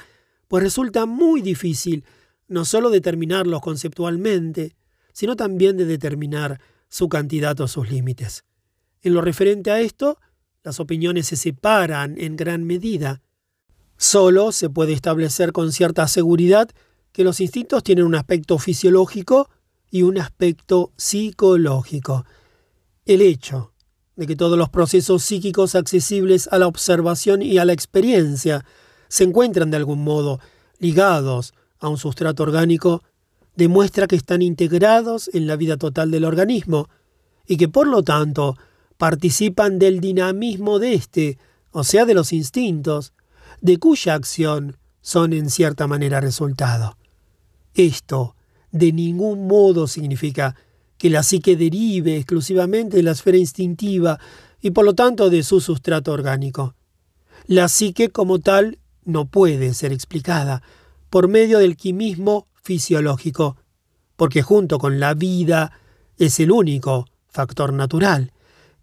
pues 0.49 0.63
resulta 0.63 1.05
muy 1.05 1.43
difícil 1.43 2.05
no 2.49 2.65
solo 2.65 2.89
determinarlos 2.89 3.61
conceptualmente, 3.61 4.77
sino 5.13 5.37
también 5.37 5.77
de 5.77 5.85
determinar 5.85 6.59
su 6.89 7.11
cantidad 7.11 7.61
o 7.61 7.69
sus 7.69 7.91
límites. 7.91 8.45
En 9.03 9.13
lo 9.13 9.21
referente 9.21 9.71
a 9.71 9.81
esto, 9.81 10.19
las 10.67 10.81
opiniones 10.81 11.29
se 11.29 11.37
separan 11.37 12.17
en 12.19 12.35
gran 12.35 12.65
medida. 12.65 13.23
Solo 13.99 14.51
se 14.51 14.69
puede 14.69 14.95
establecer 14.95 15.53
con 15.53 15.71
cierta 15.71 16.09
seguridad 16.09 16.69
que 17.13 17.23
los 17.23 17.41
instintos 17.41 17.85
tienen 17.85 18.05
un 18.05 18.17
aspecto 18.17 18.59
fisiológico 18.59 19.49
y 19.93 20.03
un 20.03 20.19
aspecto 20.19 20.91
psicológico. 20.97 22.25
El 23.05 23.23
hecho 23.23 23.75
de 24.17 24.27
que 24.27 24.35
todos 24.35 24.59
los 24.59 24.69
procesos 24.69 25.23
psíquicos 25.23 25.77
accesibles 25.77 26.49
a 26.51 26.59
la 26.59 26.67
observación 26.67 27.43
y 27.43 27.59
a 27.59 27.65
la 27.65 27.73
experiencia 27.73 28.65
se 29.07 29.23
encuentran 29.23 29.71
de 29.71 29.77
algún 29.77 30.03
modo 30.03 30.41
ligados 30.81 31.55
a 31.79 31.89
un 31.89 31.97
sustrato 31.97 32.43
orgánico 32.43 33.05
demuestra 33.55 34.09
que 34.09 34.17
están 34.17 34.43
integrados 34.43 35.31
en 35.33 35.47
la 35.47 35.55
vida 35.55 35.77
total 35.77 36.11
del 36.11 36.25
organismo 36.25 36.89
y 37.47 37.57
que 37.57 37.69
por 37.69 37.87
lo 37.87 38.03
tanto 38.03 38.57
participan 38.97 39.79
del 39.79 40.01
dinamismo 40.01 40.79
de 40.79 40.95
éste, 40.95 41.39
o 41.71 41.85
sea, 41.85 42.05
de 42.05 42.15
los 42.15 42.33
instintos, 42.33 43.13
de 43.61 43.79
cuya 43.79 44.15
acción 44.15 44.77
son 45.01 45.33
en 45.33 45.51
cierta 45.51 45.87
manera 45.87 46.21
resultado. 46.21 46.97
Esto 47.75 48.35
de 48.71 48.93
ningún 48.93 49.47
modo 49.47 49.87
significa 49.87 50.57
que 50.99 51.11
la 51.11 51.23
psique 51.23 51.57
derive 51.57 52.17
exclusivamente 52.17 52.97
de 52.97 53.03
la 53.03 53.13
esfera 53.13 53.37
instintiva 53.37 54.19
y 54.61 54.71
por 54.71 54.85
lo 54.85 54.95
tanto 54.95 55.31
de 55.31 55.43
su 55.43 55.61
sustrato 55.61 56.13
orgánico. 56.13 56.75
La 57.47 57.69
psique 57.69 58.09
como 58.09 58.39
tal 58.39 58.79
no 59.05 59.27
puede 59.27 59.75
ser 59.75 59.93
explicada 59.93 60.63
por 61.11 61.29
medio 61.29 61.59
del 61.59 61.77
quimismo 61.77 62.49
fisiológico, 62.63 63.57
porque 64.17 64.43
junto 64.43 64.79
con 64.79 64.99
la 64.99 65.15
vida 65.15 65.73
es 66.19 66.41
el 66.41 66.51
único 66.51 67.07
factor 67.29 67.73
natural 67.73 68.33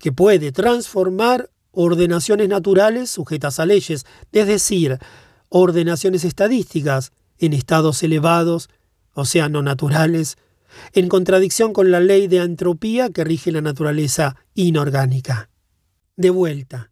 que 0.04 0.12
puede 0.12 0.52
transformar 0.52 1.50
ordenaciones 1.72 2.50
naturales 2.50 3.10
sujetas 3.10 3.62
a 3.62 3.66
leyes, 3.66 4.06
es 4.34 4.48
decir, 4.48 4.98
ordenaciones 5.48 6.26
estadísticas 6.26 7.14
en 7.38 7.54
estados 7.54 8.04
elevados, 8.04 8.70
o 9.14 9.24
sea, 9.24 9.48
no 9.48 9.62
naturales, 9.62 10.36
en 10.92 11.08
contradicción 11.08 11.72
con 11.72 11.90
la 11.90 12.02
ley 12.02 12.28
de 12.28 12.40
entropía 12.40 13.12
que 13.12 13.24
rige 13.24 13.54
la 13.54 13.62
naturaleza 13.62 14.36
inorgánica. 14.56 15.50
De 16.18 16.32
vuelta, 16.32 16.92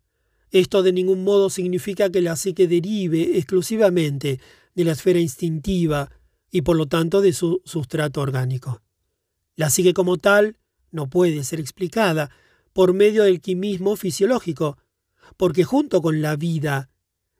Esto 0.50 0.82
de 0.82 0.94
ningún 0.94 1.26
modo 1.26 1.50
significa 1.50 2.10
que 2.10 2.22
la 2.22 2.38
psique 2.38 2.66
derive 2.66 3.38
exclusivamente 3.38 4.40
de 4.74 4.84
la 4.86 4.94
esfera 4.94 5.20
instintiva 5.20 6.10
y 6.50 6.62
por 6.62 6.78
lo 6.78 6.86
tanto 6.86 7.20
de 7.20 7.34
su 7.34 7.62
sustrato 7.66 8.22
orgánico. 8.22 8.82
La 9.58 9.70
psique 9.70 9.94
como 9.94 10.16
tal 10.16 10.56
no 10.92 11.10
puede 11.10 11.44
ser 11.44 11.60
explicada 11.60 12.32
por 12.73 12.93
medio 12.93 13.23
del 13.23 13.41
quimismo 13.41 13.95
fisiológico, 13.95 14.77
porque 15.38 15.64
junto 15.64 16.02
con 16.02 16.22
la 16.22 16.35
vida 16.35 16.89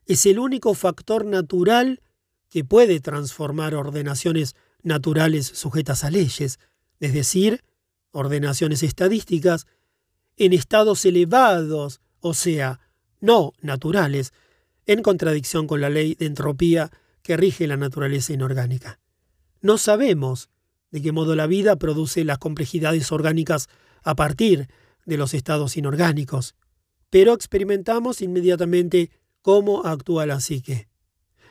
es 0.05 0.25
el 0.25 0.39
único 0.39 0.73
factor 0.73 1.25
natural 1.25 2.01
que 2.49 2.63
puede 2.63 2.99
transformar 2.99 3.75
ordenaciones 3.75 4.55
naturales 4.83 5.45
sujetas 5.47 6.03
a 6.03 6.09
leyes, 6.09 6.59
es 6.99 7.13
decir, 7.13 7.63
ordenaciones 8.11 8.83
estadísticas, 8.83 9.67
en 10.37 10.53
estados 10.53 11.05
elevados, 11.05 12.01
o 12.19 12.33
sea, 12.33 12.79
no 13.19 13.53
naturales, 13.61 14.33
en 14.85 15.01
contradicción 15.01 15.67
con 15.67 15.81
la 15.81 15.89
ley 15.89 16.15
de 16.15 16.25
entropía 16.25 16.91
que 17.21 17.37
rige 17.37 17.67
la 17.67 17.77
naturaleza 17.77 18.33
inorgánica. 18.33 18.99
No 19.61 19.77
sabemos 19.77 20.49
de 20.89 21.01
qué 21.01 21.11
modo 21.11 21.35
la 21.35 21.47
vida 21.47 21.77
produce 21.77 22.23
las 22.25 22.39
complejidades 22.39 23.11
orgánicas 23.11 23.69
a 24.03 24.15
partir 24.15 24.67
de 25.06 25.18
los 25.18 25.34
estados 25.34 25.78
inorgánicos, 25.78 26.56
pero 27.10 27.34
experimentamos 27.34 28.22
inmediatamente 28.22 29.11
cómo 29.41 29.86
actúa 29.86 30.26
la 30.26 30.40
psique. 30.40 30.88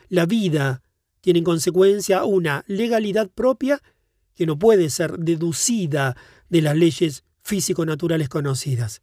La 0.09 0.25
vida 0.25 0.81
tiene 1.21 1.39
en 1.39 1.45
consecuencia 1.45 2.25
una 2.25 2.63
legalidad 2.67 3.29
propia 3.29 3.81
que 4.35 4.45
no 4.45 4.57
puede 4.57 4.89
ser 4.89 5.17
deducida 5.17 6.17
de 6.49 6.61
las 6.61 6.75
leyes 6.75 7.23
físico-naturales 7.43 8.29
conocidas. 8.29 9.01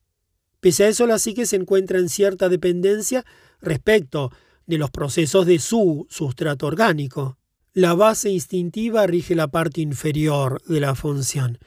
Pese 0.61 0.85
a 0.85 0.89
eso, 0.89 1.07
la 1.07 1.19
psique 1.19 1.47
se 1.47 1.57
encuentra 1.57 1.99
en 1.99 2.09
cierta 2.09 2.49
dependencia 2.49 3.25
respecto 3.61 4.33
de 4.67 4.79
los 4.79 4.91
procesos 4.91 5.47
de 5.47 5.59
su 5.61 6.07
sustrato 6.11 6.67
orgánico. 6.67 7.39
La 7.73 7.95
base 7.95 8.31
instintiva 8.31 9.07
rige 9.07 9.35
la 9.35 9.49
parte 9.49 9.81
inferior 9.81 10.61
de 10.67 10.81
la 10.81 10.95
función. 10.95 11.59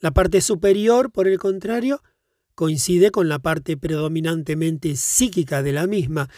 La 0.00 0.12
parte 0.12 0.40
superior, 0.40 1.12
por 1.12 1.28
el 1.28 1.38
contrario, 1.38 2.02
coincide 2.60 3.10
con 3.10 3.30
la 3.30 3.38
parte 3.38 3.78
predominantemente 3.78 4.94
psíquica 4.94 5.62
de 5.62 5.72
la 5.72 5.86
misma. 5.86 6.28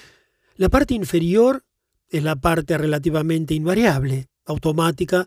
La 0.55 0.69
parte 0.69 0.95
inferior 0.95 1.65
es 2.09 2.23
la 2.23 2.37
parte 2.37 2.79
relativamente 2.79 3.55
invariable, 3.55 4.29
automática. 4.45 5.27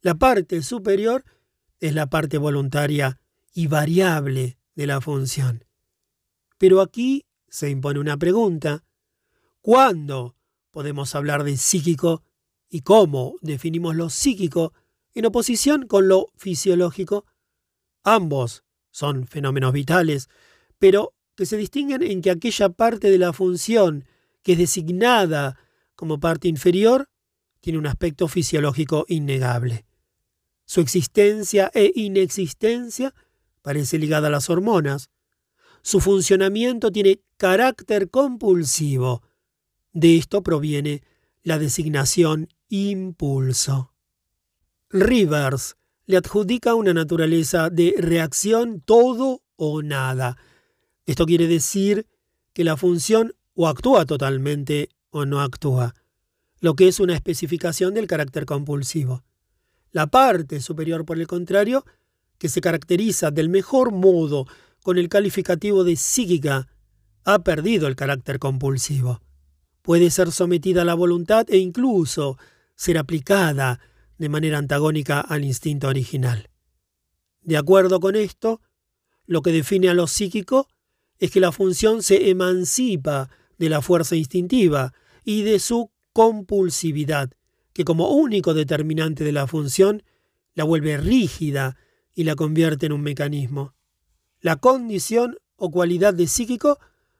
La 0.00 0.14
parte 0.14 0.62
superior 0.62 1.26
es 1.78 1.92
la 1.92 2.06
parte 2.06 2.38
voluntaria 2.38 3.20
y 3.52 3.66
variable 3.66 4.56
de 4.74 4.86
la 4.86 5.02
función. 5.02 5.66
Pero 6.56 6.80
aquí 6.80 7.26
se 7.50 7.68
impone 7.68 8.00
una 8.00 8.16
pregunta. 8.16 8.82
¿Cuándo 9.60 10.36
podemos 10.70 11.14
hablar 11.14 11.44
de 11.44 11.58
psíquico 11.58 12.22
y 12.70 12.80
cómo 12.80 13.34
definimos 13.42 13.94
lo 13.94 14.08
psíquico 14.08 14.72
en 15.12 15.26
oposición 15.26 15.86
con 15.86 16.08
lo 16.08 16.30
fisiológico? 16.34 17.26
Ambos 18.04 18.63
son 18.94 19.26
fenómenos 19.26 19.72
vitales, 19.72 20.28
pero 20.78 21.14
que 21.34 21.46
se 21.46 21.56
distinguen 21.56 22.00
en 22.04 22.22
que 22.22 22.30
aquella 22.30 22.68
parte 22.68 23.10
de 23.10 23.18
la 23.18 23.32
función 23.32 24.04
que 24.44 24.52
es 24.52 24.58
designada 24.58 25.58
como 25.96 26.20
parte 26.20 26.46
inferior 26.46 27.10
tiene 27.58 27.80
un 27.80 27.88
aspecto 27.88 28.28
fisiológico 28.28 29.04
innegable. 29.08 29.84
Su 30.64 30.80
existencia 30.80 31.72
e 31.74 31.90
inexistencia 31.96 33.12
parece 33.62 33.98
ligada 33.98 34.28
a 34.28 34.30
las 34.30 34.48
hormonas. 34.48 35.10
Su 35.82 35.98
funcionamiento 35.98 36.92
tiene 36.92 37.20
carácter 37.36 38.10
compulsivo. 38.10 39.24
De 39.92 40.16
esto 40.16 40.44
proviene 40.44 41.02
la 41.42 41.58
designación 41.58 42.48
impulso. 42.68 43.92
Rivers 44.88 45.76
le 46.06 46.16
adjudica 46.16 46.74
una 46.74 46.92
naturaleza 46.92 47.70
de 47.70 47.94
reacción 47.98 48.80
todo 48.80 49.42
o 49.56 49.82
nada. 49.82 50.36
Esto 51.06 51.26
quiere 51.26 51.46
decir 51.46 52.06
que 52.52 52.64
la 52.64 52.76
función 52.76 53.34
o 53.54 53.68
actúa 53.68 54.04
totalmente 54.04 54.90
o 55.10 55.24
no 55.24 55.40
actúa, 55.40 55.94
lo 56.60 56.74
que 56.74 56.88
es 56.88 57.00
una 57.00 57.14
especificación 57.14 57.94
del 57.94 58.06
carácter 58.06 58.46
compulsivo. 58.46 59.22
La 59.92 60.08
parte 60.08 60.60
superior, 60.60 61.04
por 61.04 61.18
el 61.18 61.26
contrario, 61.26 61.84
que 62.38 62.48
se 62.48 62.60
caracteriza 62.60 63.30
del 63.30 63.48
mejor 63.48 63.92
modo 63.92 64.46
con 64.82 64.98
el 64.98 65.08
calificativo 65.08 65.84
de 65.84 65.96
psíquica, 65.96 66.68
ha 67.24 67.38
perdido 67.38 67.86
el 67.86 67.96
carácter 67.96 68.38
compulsivo. 68.38 69.20
Puede 69.82 70.10
ser 70.10 70.32
sometida 70.32 70.82
a 70.82 70.84
la 70.84 70.94
voluntad 70.94 71.46
e 71.48 71.58
incluso 71.58 72.38
ser 72.74 72.98
aplicada 72.98 73.80
de 74.18 74.28
manera 74.28 74.58
antagónica 74.58 75.20
al 75.20 75.44
instinto 75.44 75.88
original. 75.88 76.50
De 77.42 77.56
acuerdo 77.56 78.00
con 78.00 78.16
esto, 78.16 78.60
lo 79.26 79.42
que 79.42 79.52
define 79.52 79.88
a 79.88 79.94
lo 79.94 80.06
psíquico 80.06 80.68
es 81.18 81.30
que 81.30 81.40
la 81.40 81.52
función 81.52 82.02
se 82.02 82.30
emancipa 82.30 83.30
de 83.58 83.68
la 83.68 83.82
fuerza 83.82 84.16
instintiva 84.16 84.92
y 85.24 85.42
de 85.42 85.58
su 85.58 85.90
compulsividad, 86.12 87.30
que 87.72 87.84
como 87.84 88.10
único 88.10 88.54
determinante 88.54 89.24
de 89.24 89.32
la 89.32 89.46
función 89.46 90.02
la 90.54 90.64
vuelve 90.64 90.96
rígida 90.96 91.76
y 92.14 92.24
la 92.24 92.36
convierte 92.36 92.86
en 92.86 92.92
un 92.92 93.02
mecanismo. 93.02 93.74
La 94.40 94.56
condición 94.56 95.38
o 95.56 95.70
cualidad 95.70 96.14
de 96.14 96.26
psíquico 96.26 96.78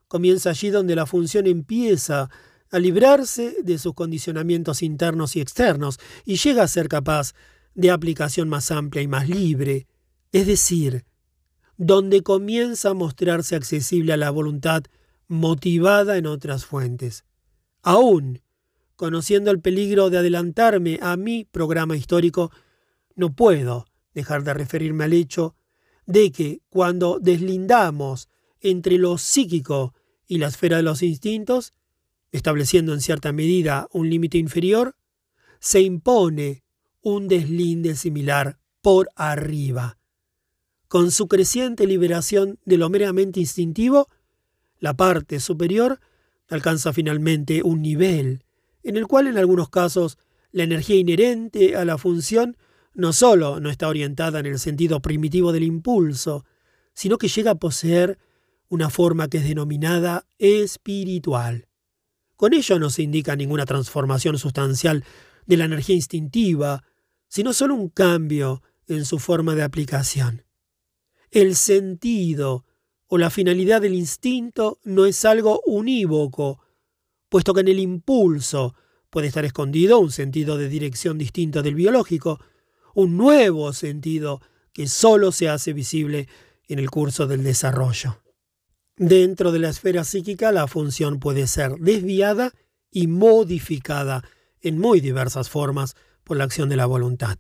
comienza 0.09 0.51
allí 0.51 0.71
donde 0.71 0.95
la 0.95 1.07
función 1.07 1.47
empieza 1.47 2.31
a 2.75 2.81
librarse 2.81 3.59
de 3.63 3.79
sus 3.79 3.95
condicionamientos 3.95 4.83
internos 4.83 5.37
y 5.37 5.41
externos 5.41 6.01
y 6.25 6.39
llega 6.39 6.65
a 6.65 6.69
ser 6.69 6.89
capaz 6.89 7.33
de 7.77 7.93
aplicación 7.93 8.49
más 8.49 8.73
amplia 8.73 9.01
y 9.01 9.07
más 9.07 9.29
libre, 9.29 9.87
es 10.33 10.49
decir, 10.49 11.05
donde 11.77 12.25
comienza 12.25 12.91
a 12.91 12.95
mostrarse 12.95 13.55
accesible 13.55 14.13
a 14.13 14.17
la 14.17 14.31
voluntad 14.31 14.83
motivada 15.29 16.19
en 16.19 16.27
otras 16.27 16.65
fuentes. 16.65 17.25
Aún, 17.85 18.43
conociendo 18.97 19.53
el 19.53 19.61
peligro 19.61 20.11
de 20.11 20.19
adelantarme 20.19 20.99
a 21.01 21.17
mi 21.17 21.45
programa 21.45 21.97
histórico, 21.97 22.51
no 23.15 23.37
puedo 23.37 23.87
dejar 24.15 24.43
de 24.43 24.53
referirme 24.53 25.05
al 25.05 25.13
hecho 25.13 25.55
de 26.07 26.33
que 26.33 26.61
cuando 26.71 27.21
deslindamos 27.21 28.29
entre 28.59 28.99
lo 28.99 29.17
psíquico 29.17 29.95
y 30.27 30.39
la 30.39 30.49
esfera 30.49 30.79
de 30.79 30.83
los 30.83 31.05
instintos, 31.05 31.73
estableciendo 32.35 32.93
en 32.93 33.01
cierta 33.01 33.33
medida 33.33 33.87
un 33.93 34.11
límite 34.11 34.39
inferior, 34.39 34.97
se 35.61 35.83
impone 35.83 36.65
un 37.01 37.29
deslinde 37.29 37.95
similar 37.95 38.59
por 38.83 39.09
arriba. 39.15 39.99
Con 40.89 41.13
su 41.13 41.29
creciente 41.29 41.87
liberación 41.87 42.59
de 42.65 42.77
lo 42.77 42.91
meramente 42.91 43.39
instintivo, 43.39 44.09
la 44.81 44.95
parte 44.95 45.39
superior 45.39 46.01
alcanza 46.49 46.93
finalmente 46.93 47.63
un 47.63 47.83
nivel 47.83 48.45
en 48.83 48.97
el 48.97 49.07
cual 49.07 49.29
en 49.29 49.39
algunos 49.39 49.71
casos 49.71 50.19
la 50.51 50.65
energía 50.65 50.97
inherente 50.97 51.77
a 51.77 51.85
la 51.85 51.99
función 51.99 52.57
no 52.95 53.13
solo 53.13 53.61
no 53.61 53.71
está 53.71 53.89
orientada 53.89 54.41
en 54.41 54.47
el 54.47 54.59
sentido 54.59 55.01
primitivo 55.01 55.53
del 55.53 55.63
impulso, 55.63 56.45
sino 56.95 57.17
que 57.17 57.29
llega 57.29 57.53
a 57.53 57.59
poseer 57.61 58.19
una 58.69 58.91
forma 58.91 59.29
que 59.29 59.39
es 59.39 59.45
denominada 59.45 60.27
espiritual. 60.39 61.69
Con 62.37 62.55
ello 62.55 62.79
no 62.79 62.91
se 62.91 63.03
indica 63.03 63.37
ninguna 63.37 63.65
transformación 63.65 64.39
sustancial 64.39 65.05
de 65.47 65.57
la 65.57 65.65
energía 65.65 65.95
instintiva, 65.95 66.83
sino 67.29 67.53
solo 67.53 67.75
un 67.75 67.89
cambio 67.89 68.63
en 68.87 69.05
su 69.05 69.19
forma 69.19 69.55
de 69.55 69.63
aplicación. 69.63 70.45
El 71.31 71.57
sentido 71.57 72.65
o 73.07 73.19
la 73.19 73.31
finalidad 73.31 73.83
del 73.83 73.95
instinto 73.95 74.79
no 74.85 75.07
es 75.07 75.25
algo 75.25 75.61
unívoco, 75.67 76.61
puesto 77.29 77.55
que 77.55 77.61
en 77.61 77.69
el 77.69 77.79
impulso 77.79 78.75
puede 79.11 79.29
estar 79.29 79.45
escondido 79.45 79.99
un 79.99 80.11
sentido 80.11 80.59
de 80.59 80.69
dirección 80.69 81.19
distinto 81.19 81.63
del 81.63 81.75
biológico, 81.75 82.41
un 82.95 83.17
nuevo 83.17 83.73
sentido 83.73 84.41
que 84.73 84.89
solo 84.89 85.31
se 85.33 85.49
hace 85.49 85.73
visible 85.73 86.29
en 86.67 86.79
el 86.79 86.91
curso 86.91 87.27
del 87.27 87.45
desarrollo. 87.45 88.24
Dentro 88.97 89.51
de 89.51 89.59
la 89.59 89.71
esfera 89.71 90.05
psíquica 90.05 90.53
la 90.53 90.69
función 90.69 91.19
puede 91.19 91.49
ser 91.49 91.73
desviada 91.79 92.53
y 92.93 93.09
modificada 93.09 94.23
en 94.61 94.79
muy 94.79 95.01
diversas 95.01 95.51
formas 95.51 95.97
por 96.23 96.37
la 96.37 96.45
acción 96.45 96.69
de 96.69 96.77
la 96.77 96.87
voluntad. 96.87 97.37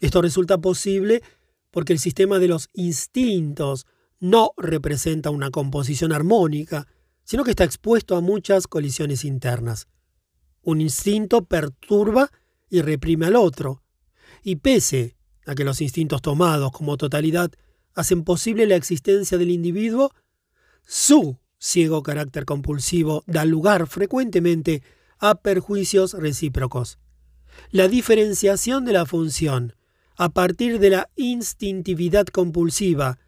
Esto 0.00 0.20
resulta 0.20 0.58
posible 0.58 1.22
porque 1.70 1.94
el 1.94 1.98
sistema 1.98 2.38
de 2.38 2.48
los 2.48 2.68
instintos 2.74 3.86
no 4.20 4.50
representa 4.58 5.30
una 5.30 5.50
composición 5.50 6.12
armónica, 6.12 6.86
sino 7.24 7.42
que 7.42 7.50
está 7.50 7.64
expuesto 7.64 8.14
a 8.14 8.20
muchas 8.20 8.66
colisiones 8.66 9.24
internas. 9.24 9.88
Un 10.62 10.82
instinto 10.82 11.44
perturba 11.44 12.30
y 12.68 12.82
reprime 12.82 13.26
al 13.26 13.36
otro, 13.36 13.82
y 14.42 14.56
pese 14.56 15.16
a 15.46 15.54
que 15.54 15.64
los 15.64 15.80
instintos 15.80 16.22
tomados 16.22 16.70
como 16.72 16.96
totalidad 16.96 17.50
hacen 17.94 18.24
posible 18.24 18.66
la 18.66 18.76
existencia 18.76 19.38
del 19.38 19.50
individuo, 19.50 20.12
su 20.86 21.38
ciego 21.58 22.02
carácter 22.02 22.44
compulsivo 22.44 23.24
da 23.26 23.44
lugar 23.44 23.86
frecuentemente 23.86 24.82
a 25.18 25.34
perjuicios 25.34 26.14
recíprocos. 26.14 26.98
La 27.70 27.88
diferenciación 27.88 28.84
de 28.84 28.92
la 28.92 29.04
función 29.04 29.74
a 30.16 30.30
partir 30.30 30.78
de 30.78 30.90
la 30.90 31.10
instintividad 31.16 32.26
compulsiva 32.26 33.18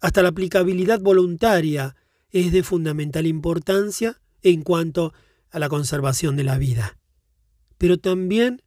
hasta 0.00 0.22
la 0.22 0.30
aplicabilidad 0.30 1.00
voluntaria 1.00 1.96
es 2.30 2.52
de 2.52 2.62
fundamental 2.62 3.26
importancia 3.26 4.20
en 4.42 4.62
cuanto 4.62 5.14
a 5.50 5.58
la 5.58 5.68
conservación 5.68 6.36
de 6.36 6.44
la 6.44 6.58
vida. 6.58 6.98
Pero 7.78 7.98
también 7.98 8.62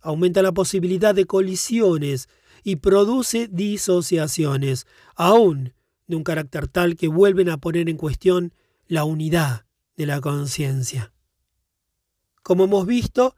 aumenta 0.00 0.42
la 0.42 0.52
posibilidad 0.52 1.14
de 1.14 1.26
colisiones 1.26 2.28
y 2.62 2.76
produce 2.76 3.48
disociaciones, 3.50 4.86
aún 5.16 5.74
de 6.10 6.16
un 6.16 6.24
carácter 6.24 6.68
tal 6.68 6.96
que 6.96 7.08
vuelven 7.08 7.48
a 7.48 7.58
poner 7.58 7.88
en 7.88 7.96
cuestión 7.96 8.52
la 8.86 9.04
unidad 9.04 9.64
de 9.96 10.06
la 10.06 10.20
conciencia. 10.20 11.12
Como 12.42 12.64
hemos 12.64 12.86
visto, 12.86 13.36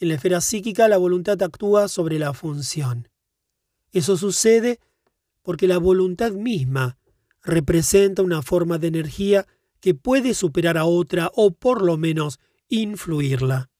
en 0.00 0.08
la 0.08 0.14
esfera 0.14 0.40
psíquica 0.40 0.88
la 0.88 0.98
voluntad 0.98 1.42
actúa 1.42 1.88
sobre 1.88 2.18
la 2.18 2.32
función. 2.34 3.08
Eso 3.92 4.16
sucede 4.16 4.80
porque 5.42 5.66
la 5.66 5.78
voluntad 5.78 6.32
misma 6.32 6.98
representa 7.42 8.22
una 8.22 8.42
forma 8.42 8.78
de 8.78 8.88
energía 8.88 9.46
que 9.80 9.94
puede 9.94 10.34
superar 10.34 10.76
a 10.76 10.84
otra 10.84 11.30
o 11.34 11.52
por 11.52 11.82
lo 11.82 11.96
menos 11.96 12.38
influirla. 12.68 13.70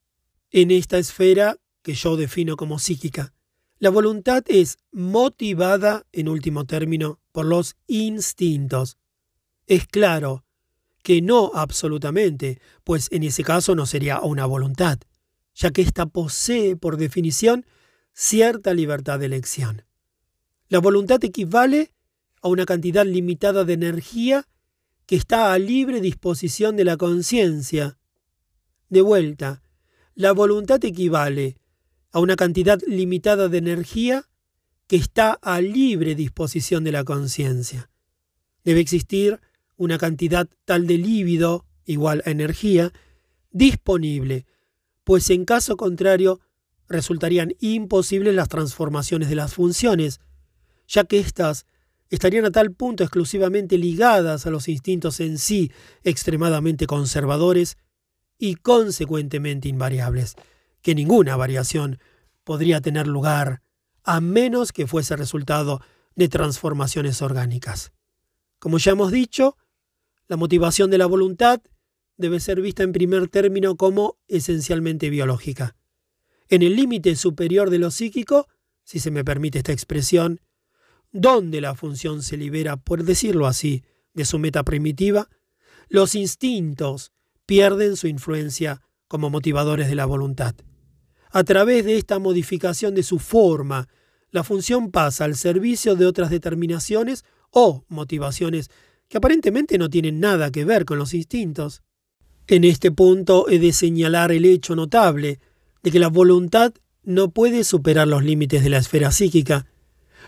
En 0.51 0.71
esta 0.71 0.99
esfera, 0.99 1.57
que 1.83 1.95
yo 1.95 2.17
defino 2.17 2.57
como 2.57 2.79
psíquica, 2.79 3.35
la 3.79 3.91
voluntad 3.91 4.43
es 4.49 4.79
motivada, 4.91 6.05
en 6.13 6.29
último 6.29 6.65
término, 6.65 7.21
por 7.31 7.47
los 7.47 7.77
instintos. 7.87 8.99
Es 9.67 9.87
claro 9.87 10.45
que 11.03 11.23
no 11.23 11.53
absolutamente, 11.55 12.61
pues 12.83 13.09
en 13.13 13.23
ese 13.23 13.45
caso 13.45 13.77
no 13.77 13.87
sería 13.87 14.21
una 14.21 14.47
voluntad, 14.47 14.99
ya 15.55 15.71
que 15.71 15.83
ésta 15.83 16.07
posee, 16.07 16.75
por 16.77 16.97
definición, 16.97 17.67
cierta 18.13 18.75
libertad 18.75 19.21
de 19.21 19.27
elección. 19.27 19.85
La 20.69 20.81
voluntad 20.81 21.23
equivale 21.25 21.93
a 22.43 22.49
una 22.49 22.67
cantidad 22.67 23.07
limitada 23.07 23.65
de 23.65 23.75
energía 23.75 24.49
que 25.07 25.17
está 25.17 25.53
a 25.53 25.59
libre 25.59 26.01
disposición 26.01 26.77
de 26.77 26.85
la 26.85 26.97
conciencia. 26.97 27.97
De 28.89 29.03
vuelta, 29.03 29.63
la 30.15 30.33
voluntad 30.33 30.85
equivale 30.85 31.57
a 32.13 32.21
una 32.21 32.37
cantidad 32.37 32.81
limitada 32.87 33.49
de 33.49 33.59
energía 33.59 34.29
que 34.87 34.97
está 34.97 35.33
a 35.43 35.61
libre 35.61 36.15
disposición 36.15 36.85
de 36.85 36.93
la 36.93 37.05
conciencia. 37.05 37.91
Debe 38.65 38.81
existir 38.81 39.41
una 39.77 39.99
cantidad 39.99 40.49
tal 40.65 40.87
de 40.87 40.99
líbido, 40.99 41.67
igual 41.85 42.23
a 42.27 42.31
energía, 42.31 42.93
disponible, 43.51 44.47
pues 45.05 45.31
en 45.31 45.45
caso 45.45 45.77
contrario 45.77 46.41
resultarían 46.89 47.55
imposibles 47.61 48.35
las 48.35 48.49
transformaciones 48.49 49.29
de 49.29 49.35
las 49.35 49.55
funciones, 49.55 50.21
ya 50.87 51.05
que 51.05 51.19
éstas 51.19 51.67
estarían 52.11 52.47
a 52.47 52.51
tal 52.51 52.73
punto 52.73 53.05
exclusivamente 53.05 53.77
ligadas 53.77 54.47
a 54.47 54.51
los 54.51 54.69
instintos 54.69 55.21
en 55.21 55.39
sí 55.39 55.71
extremadamente 56.03 56.87
conservadores 56.87 57.77
y 58.39 58.55
consecuentemente 58.55 59.69
invariables, 59.69 60.37
que 60.83 60.95
ninguna 60.95 61.37
variación 61.37 61.99
podría 62.45 62.81
tener 62.81 63.07
lugar 63.07 63.63
a 64.05 64.21
menos 64.21 64.73
que 64.73 64.87
fuese 64.87 65.17
resultado 65.17 65.81
de 66.15 66.29
transformaciones 66.29 67.21
orgánicas. 67.23 67.93
Como 68.59 68.79
ya 68.79 68.93
hemos 68.93 69.13
dicho, 69.13 69.57
la 70.27 70.37
motivación 70.37 70.91
de 70.91 70.99
la 70.99 71.07
voluntad 71.07 71.61
debe 72.17 72.41
ser 72.41 72.61
vista 72.61 72.83
en 72.83 72.93
primer 72.93 73.29
término 73.29 73.77
como 73.77 74.19
esencialmente 74.27 75.11
biológica. 75.11 75.77
En 76.49 76.63
el 76.63 76.75
límite 76.75 77.15
superior 77.17 77.71
de 77.71 77.79
lo 77.79 77.91
psíquico, 77.91 78.49
si 78.83 78.99
se 78.99 79.11
me 79.11 79.25
permite 79.25 79.59
esta 79.59 79.73
expresión, 79.73 80.41
donde 81.13 81.61
la 81.61 81.75
función 81.75 82.23
se 82.23 82.37
libera, 82.37 82.77
por 82.77 83.05
decirlo 83.05 83.47
así, 83.47 83.85
de 84.15 84.25
su 84.25 84.39
meta 84.39 84.65
primitiva, 84.65 85.29
los 85.89 86.15
instintos 86.15 87.13
pierden 87.47 87.97
su 87.97 88.09
influencia 88.09 88.83
como 89.07 89.31
motivadores 89.31 89.89
de 89.89 89.95
la 89.95 90.07
voluntad. 90.07 90.55
A 91.31 91.45
través 91.45 91.85
de 91.85 91.97
esta 91.97 92.19
modificación 92.19 92.95
de 92.95 93.03
su 93.03 93.19
forma, 93.19 93.89
la 94.31 94.45
función 94.45 94.91
pasa 94.91 95.25
al 95.25 95.37
servicio 95.37 95.95
de 95.95 96.07
otras 96.07 96.31
determinaciones 96.31 97.25
o 97.51 97.85
motivaciones 97.89 98.71
que 99.09 99.19
aparentemente 99.19 99.79
no 99.79 99.89
tienen 99.89 100.21
nada 100.21 100.51
que 100.51 100.65
ver 100.65 100.85
con 100.85 100.99
los 100.99 101.15
instintos. 101.15 101.83
En 102.47 102.65
este 102.65 102.91
punto 102.91 103.49
he 103.49 103.59
de 103.59 103.73
señalar 103.73 104.33
el 104.33 104.45
hecho 104.45 104.77
notable 104.77 105.41
de 105.83 105.91
que 105.91 105.99
la 105.99 106.09
voluntad 106.09 106.73
no 107.03 107.31
puede 107.31 107.65
superar 107.65 108.09
los 108.09 108.23
límites 108.23 108.63
de 108.63 108.71
la 108.71 108.79
esfera 108.79 109.13
psíquica, 109.13 109.67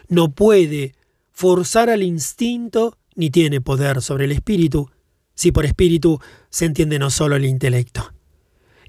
no 0.09 0.33
puede 0.33 0.95
forzar 1.31 1.91
al 1.91 2.03
instinto 2.03 2.97
ni 3.15 3.31
tiene 3.31 3.61
poder 3.61 4.03
sobre 4.03 4.25
el 4.25 4.33
espíritu, 4.33 4.91
si 5.35 5.53
por 5.53 5.67
espíritu 5.67 6.21
se 6.49 6.67
entiende 6.67 6.99
no 6.99 7.11
solo 7.11 7.37
el 7.37 7.45
intelecto. 7.45 8.13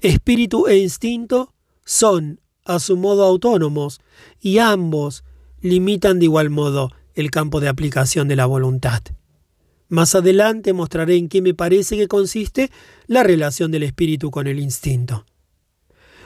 Espíritu 0.00 0.66
e 0.66 0.78
instinto 0.78 1.54
son 1.92 2.40
a 2.64 2.78
su 2.78 2.96
modo 2.96 3.24
autónomos 3.24 4.00
y 4.40 4.58
ambos 4.58 5.24
limitan 5.60 6.18
de 6.18 6.24
igual 6.24 6.48
modo 6.48 6.90
el 7.14 7.30
campo 7.30 7.60
de 7.60 7.68
aplicación 7.68 8.28
de 8.28 8.36
la 8.36 8.46
voluntad. 8.46 9.02
Más 9.88 10.14
adelante 10.14 10.72
mostraré 10.72 11.16
en 11.16 11.28
qué 11.28 11.42
me 11.42 11.52
parece 11.52 11.98
que 11.98 12.08
consiste 12.08 12.70
la 13.06 13.22
relación 13.22 13.70
del 13.70 13.82
espíritu 13.82 14.30
con 14.30 14.46
el 14.46 14.58
instinto. 14.58 15.26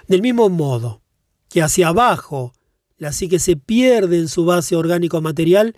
Del 0.06 0.22
mismo 0.22 0.48
modo 0.48 1.02
que 1.48 1.62
hacia 1.62 1.88
abajo 1.88 2.52
la 2.96 3.12
psique 3.12 3.40
se 3.40 3.56
pierde 3.56 4.18
en 4.18 4.28
su 4.28 4.44
base 4.44 4.76
orgánico 4.76 5.20
material, 5.20 5.76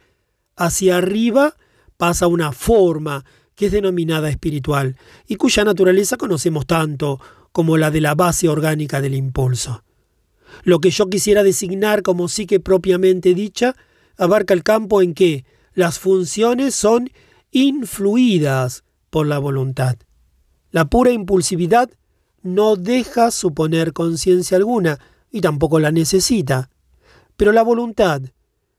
hacia 0.54 0.98
arriba 0.98 1.54
pasa 1.96 2.26
una 2.26 2.52
forma 2.52 3.24
que 3.54 3.66
es 3.66 3.72
denominada 3.72 4.28
espiritual 4.28 4.96
y 5.26 5.36
cuya 5.36 5.64
naturaleza 5.64 6.18
conocemos 6.18 6.66
tanto 6.66 7.20
como 7.58 7.76
la 7.76 7.90
de 7.90 8.00
la 8.00 8.14
base 8.14 8.48
orgánica 8.48 9.00
del 9.00 9.16
impulso. 9.16 9.82
Lo 10.62 10.78
que 10.78 10.90
yo 10.90 11.10
quisiera 11.10 11.42
designar 11.42 12.04
como 12.04 12.28
psique 12.28 12.60
propiamente 12.60 13.34
dicha 13.34 13.74
abarca 14.16 14.54
el 14.54 14.62
campo 14.62 15.02
en 15.02 15.12
que 15.12 15.44
las 15.74 15.98
funciones 15.98 16.76
son 16.76 17.10
influidas 17.50 18.84
por 19.10 19.26
la 19.26 19.40
voluntad. 19.40 19.96
La 20.70 20.84
pura 20.84 21.10
impulsividad 21.10 21.90
no 22.42 22.76
deja 22.76 23.32
suponer 23.32 23.92
conciencia 23.92 24.56
alguna 24.56 25.00
y 25.32 25.40
tampoco 25.40 25.80
la 25.80 25.90
necesita. 25.90 26.70
Pero 27.36 27.50
la 27.50 27.62
voluntad, 27.62 28.22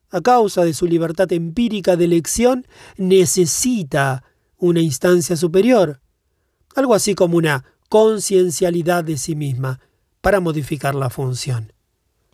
a 0.09 0.21
causa 0.21 0.63
de 0.63 0.73
su 0.73 0.85
libertad 0.85 1.29
empírica 1.33 1.97
de 1.97 2.05
elección, 2.05 2.65
necesita 2.95 4.23
una 4.55 4.79
instancia 4.79 5.35
superior, 5.35 5.99
algo 6.77 6.93
así 6.93 7.13
como 7.13 7.35
una 7.35 7.65
conciencialidad 7.89 9.03
de 9.03 9.17
sí 9.17 9.35
misma, 9.35 9.79
para 10.21 10.39
modificar 10.39 10.95
la 10.95 11.09
función. 11.09 11.73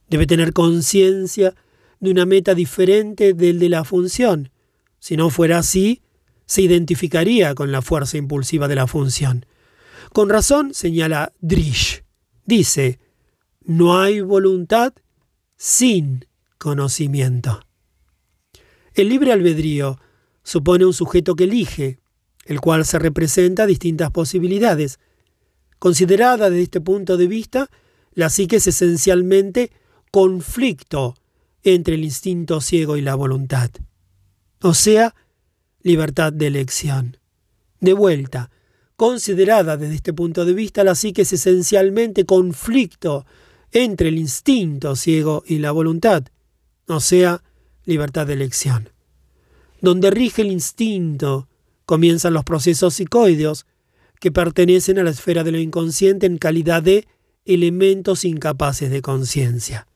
Debe 0.10 0.28
tener 0.28 0.54
conciencia 0.54 1.56
de 2.00 2.12
una 2.12 2.26
meta 2.26 2.54
diferente 2.54 3.34
del 3.34 3.60
de 3.60 3.70
la 3.70 3.84
función. 3.84 4.52
Si 5.00 5.18
no 5.18 5.30
fuera 5.30 5.60
así, 5.60 6.02
se 6.46 6.62
identificaría 6.62 7.56
con 7.56 7.72
la 7.72 7.82
fuerza 7.82 8.18
impulsiva 8.18 8.68
de 8.68 8.76
la 8.76 8.88
función. 8.88 9.46
Con 10.14 10.30
razón 10.30 10.74
señala 10.74 11.34
Drish. 11.42 12.04
Dice, 12.46 13.00
no 13.62 14.00
hay 14.00 14.22
voluntad 14.22 14.94
sin 15.58 16.26
conocimiento. 16.58 17.62
El 18.94 19.10
libre 19.10 19.32
albedrío 19.32 20.00
supone 20.44 20.86
un 20.86 20.94
sujeto 20.94 21.36
que 21.36 21.46
elige, 21.46 22.00
el 22.46 22.62
cual 22.62 22.86
se 22.86 23.00
representa 23.00 23.66
distintas 23.66 24.12
posibilidades. 24.12 25.00
Considerada 25.86 26.50
desde 26.50 26.64
este 26.64 26.82
punto 26.82 27.16
de 27.16 27.28
vista, 27.28 27.70
la 28.16 28.32
psique 28.32 28.56
es 28.56 28.66
esencialmente 28.66 29.72
conflicto 30.10 31.14
entre 31.62 31.94
el 31.94 32.04
instinto 32.04 32.60
ciego 32.60 32.98
y 32.98 33.02
la 33.02 33.14
voluntad. 33.14 33.70
O 34.64 34.74
sea, 34.74 35.14
libertad 35.84 36.34
de 36.34 36.48
elección. 36.48 37.18
De 37.82 37.94
vuelta, 37.94 38.50
considerada 38.96 39.78
desde 39.78 39.94
este 39.94 40.12
punto 40.12 40.44
de 40.44 40.56
vista, 40.56 40.84
la 40.84 40.96
psique 40.96 41.22
es 41.22 41.34
esencialmente 41.34 42.26
conflicto 42.26 43.28
entre 43.72 44.10
el 44.10 44.18
instinto 44.18 44.96
ciego 44.96 45.44
y 45.46 45.60
la 45.60 45.72
voluntad, 45.72 46.24
o 46.88 47.00
sea, 47.00 47.44
libertad 47.84 48.26
de 48.26 48.34
elección. 48.34 48.90
Donde 49.82 50.10
rige 50.10 50.42
el 50.42 50.52
instinto, 50.52 51.48
comienzan 51.86 52.34
los 52.34 52.44
procesos 52.44 52.96
psicoideos, 52.96 53.68
que 54.20 54.32
pertenecen 54.32 55.00
a 55.00 55.04
la 55.04 55.12
esfera 55.12 55.44
de 55.44 55.52
lo 55.52 55.60
inconsciente 55.60 56.26
en 56.26 56.38
calidad 56.38 56.84
de 56.84 57.08
elementos 57.46 58.26
incapaces 58.26 58.90
de 58.90 59.02
conciencia. 59.02 59.88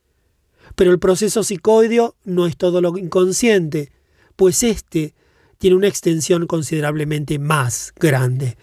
Pero 0.75 0.91
el 0.91 0.99
proceso 0.99 1.43
psicoideo 1.43 2.15
no 2.23 2.45
es 2.45 2.57
todo 2.57 2.81
lo 2.81 2.97
inconsciente, 2.97 3.91
pues 4.35 4.63
éste 4.63 5.15
tiene 5.57 5.75
una 5.75 5.87
extensión 5.87 6.47
considerablemente 6.47 7.39
más 7.39 7.93
grande. 7.99 8.57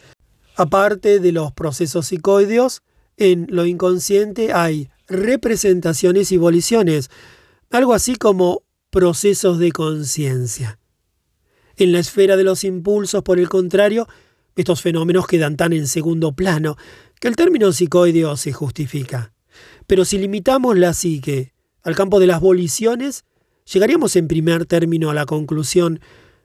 Aparte 0.57 1.21
de 1.21 1.33
los 1.33 1.53
procesos 1.53 2.07
psicoideos, 2.07 2.83
en 3.17 3.47
lo 3.51 3.67
inconsciente 3.67 4.53
hay 4.53 4.89
representaciones 5.09 6.33
y 6.33 6.37
voliciones, 6.37 7.11
algo 7.71 7.93
así 7.93 8.17
como 8.17 8.63
procesos 8.91 9.59
de 9.59 9.73
conciencia. 9.73 10.79
En 11.77 11.93
la 11.93 11.99
esfera 11.99 12.37
de 12.37 12.45
los 12.45 12.65
impulsos, 12.65 13.23
por 13.23 13.39
el 13.39 13.51
contrario, 13.51 14.09
estos 14.57 14.81
fenómenos 14.81 15.27
quedan 15.27 15.57
tan 15.57 15.73
en 15.73 15.87
segundo 15.87 16.33
plano 16.33 16.77
que 17.21 17.29
el 17.29 17.37
término 17.37 17.73
psicoideo 17.73 18.37
se 18.37 18.53
justifica. 18.53 19.33
Pero 19.87 20.05
si 20.05 20.19
limitamos 20.19 20.77
la 20.77 20.93
psique 20.95 21.53
al 21.83 21.95
campo 21.95 22.19
de 22.19 22.27
las 22.27 22.41
voliciones, 22.41 23.25
llegaríamos 23.71 24.17
en 24.17 24.29
primer 24.29 24.67
término 24.67 25.11
a 25.11 25.15
la 25.15 25.27
conclusión 25.27 26.01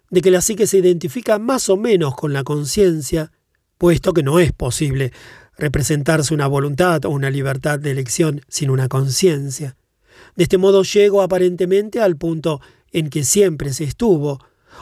de 0.10 0.22
que 0.22 0.32
la 0.32 0.42
psique 0.42 0.68
se 0.68 0.78
identifica 0.78 1.40
más 1.40 1.70
o 1.70 1.78
menos 1.78 2.16
con 2.16 2.34
la 2.34 2.44
conciencia, 2.44 3.32
puesto 3.78 4.14
que 4.14 4.24
no 4.24 4.40
es 4.40 4.52
posible 4.52 5.12
representarse 5.58 6.34
una 6.34 6.48
voluntad 6.48 7.06
o 7.06 7.10
una 7.10 7.30
libertad 7.30 7.80
de 7.80 7.92
elección 7.92 8.42
sin 8.48 8.70
una 8.70 8.88
conciencia. 8.88 9.78
De 10.36 10.44
este 10.44 10.58
modo 10.58 10.84
llego 10.84 11.22
aparentemente 11.22 12.02
al 12.02 12.18
punto 12.18 12.62
en 12.92 13.10
que 13.10 13.24
siempre 13.24 13.74
se 13.74 13.86
estuvo, 13.86 14.40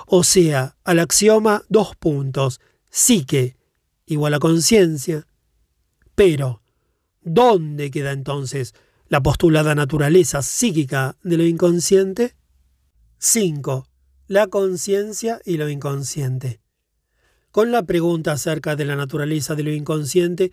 o 0.07 0.23
sea, 0.23 0.75
al 0.83 0.99
axioma 0.99 1.63
dos 1.69 1.95
puntos, 1.95 2.59
psique 2.89 3.57
igual 4.05 4.33
a 4.33 4.39
conciencia. 4.39 5.27
Pero, 6.15 6.61
¿dónde 7.21 7.91
queda 7.91 8.11
entonces 8.11 8.73
la 9.07 9.21
postulada 9.21 9.75
naturaleza 9.75 10.41
psíquica 10.41 11.15
de 11.23 11.37
lo 11.37 11.43
inconsciente? 11.43 12.35
5. 13.19 13.87
La 14.27 14.47
conciencia 14.47 15.41
y 15.45 15.57
lo 15.57 15.69
inconsciente. 15.69 16.59
Con 17.51 17.71
la 17.71 17.83
pregunta 17.83 18.33
acerca 18.33 18.75
de 18.75 18.85
la 18.85 18.95
naturaleza 18.95 19.55
de 19.55 19.63
lo 19.63 19.71
inconsciente, 19.71 20.51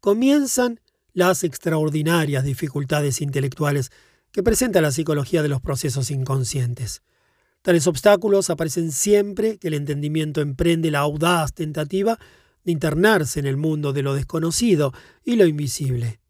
comienzan 0.00 0.80
las 1.12 1.44
extraordinarias 1.44 2.44
dificultades 2.44 3.20
intelectuales 3.20 3.90
que 4.32 4.42
presenta 4.42 4.80
la 4.80 4.92
psicología 4.92 5.42
de 5.42 5.48
los 5.48 5.60
procesos 5.60 6.10
inconscientes. 6.10 7.02
Tales 7.62 7.86
obstáculos 7.86 8.50
aparecen 8.50 8.92
siempre 8.92 9.58
que 9.58 9.68
el 9.68 9.74
entendimiento 9.74 10.40
emprende 10.40 10.90
la 10.90 11.00
audaz 11.00 11.52
tentativa 11.52 12.18
de 12.64 12.72
internarse 12.72 13.40
en 13.40 13.46
el 13.46 13.56
mundo 13.56 13.92
de 13.92 14.02
lo 14.02 14.14
desconocido 14.14 14.92
y 15.24 15.36
lo 15.36 15.46
invisible. 15.46 16.20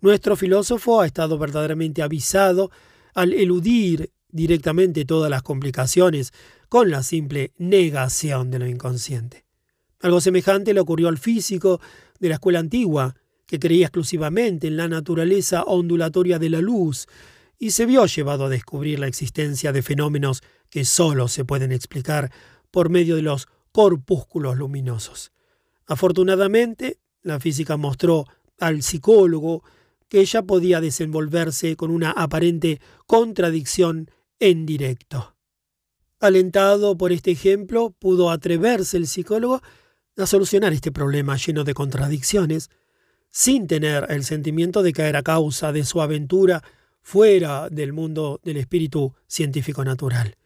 Nuestro 0.00 0.36
filósofo 0.36 1.00
ha 1.00 1.06
estado 1.06 1.38
verdaderamente 1.38 2.02
avisado 2.02 2.70
al 3.14 3.32
eludir 3.32 4.10
directamente 4.30 5.04
todas 5.04 5.30
las 5.30 5.42
complicaciones 5.42 6.32
con 6.68 6.90
la 6.90 7.02
simple 7.02 7.52
negación 7.58 8.50
de 8.50 8.58
lo 8.60 8.66
inconsciente. 8.66 9.44
Algo 10.00 10.20
semejante 10.20 10.74
le 10.74 10.80
ocurrió 10.80 11.08
al 11.08 11.18
físico 11.18 11.80
de 12.20 12.28
la 12.28 12.34
escuela 12.34 12.60
antigua, 12.60 13.16
que 13.46 13.58
creía 13.58 13.86
exclusivamente 13.86 14.66
en 14.68 14.76
la 14.76 14.88
naturaleza 14.88 15.62
ondulatoria 15.64 16.38
de 16.38 16.50
la 16.50 16.60
luz 16.60 17.06
y 17.58 17.70
se 17.70 17.86
vio 17.86 18.06
llevado 18.06 18.44
a 18.44 18.48
descubrir 18.48 18.98
la 19.00 19.08
existencia 19.08 19.72
de 19.72 19.82
fenómenos 19.82 20.42
que 20.70 20.84
sólo 20.84 21.28
se 21.28 21.44
pueden 21.44 21.72
explicar 21.72 22.30
por 22.70 22.90
medio 22.90 23.16
de 23.16 23.22
los 23.22 23.48
corpúsculos 23.72 24.56
luminosos. 24.56 25.32
Afortunadamente, 25.86 26.98
la 27.22 27.40
física 27.40 27.76
mostró 27.76 28.26
al 28.58 28.82
psicólogo 28.82 29.62
que 30.08 30.20
ella 30.20 30.42
podía 30.42 30.80
desenvolverse 30.80 31.76
con 31.76 31.90
una 31.90 32.10
aparente 32.10 32.80
contradicción 33.06 34.10
en 34.38 34.66
directo. 34.66 35.36
Alentado 36.20 36.96
por 36.96 37.12
este 37.12 37.30
ejemplo, 37.30 37.94
pudo 37.98 38.30
atreverse 38.30 38.96
el 38.96 39.06
psicólogo 39.06 39.62
a 40.16 40.26
solucionar 40.26 40.72
este 40.72 40.90
problema 40.90 41.36
lleno 41.36 41.62
de 41.62 41.74
contradicciones, 41.74 42.70
sin 43.30 43.66
tener 43.66 44.06
el 44.08 44.24
sentimiento 44.24 44.82
de 44.82 44.92
caer 44.92 45.16
a 45.16 45.22
causa 45.22 45.70
de 45.70 45.84
su 45.84 46.00
aventura 46.00 46.62
fuera 47.02 47.68
del 47.68 47.92
mundo 47.92 48.40
del 48.42 48.56
espíritu 48.56 49.14
científico 49.28 49.84
natural. 49.84 50.37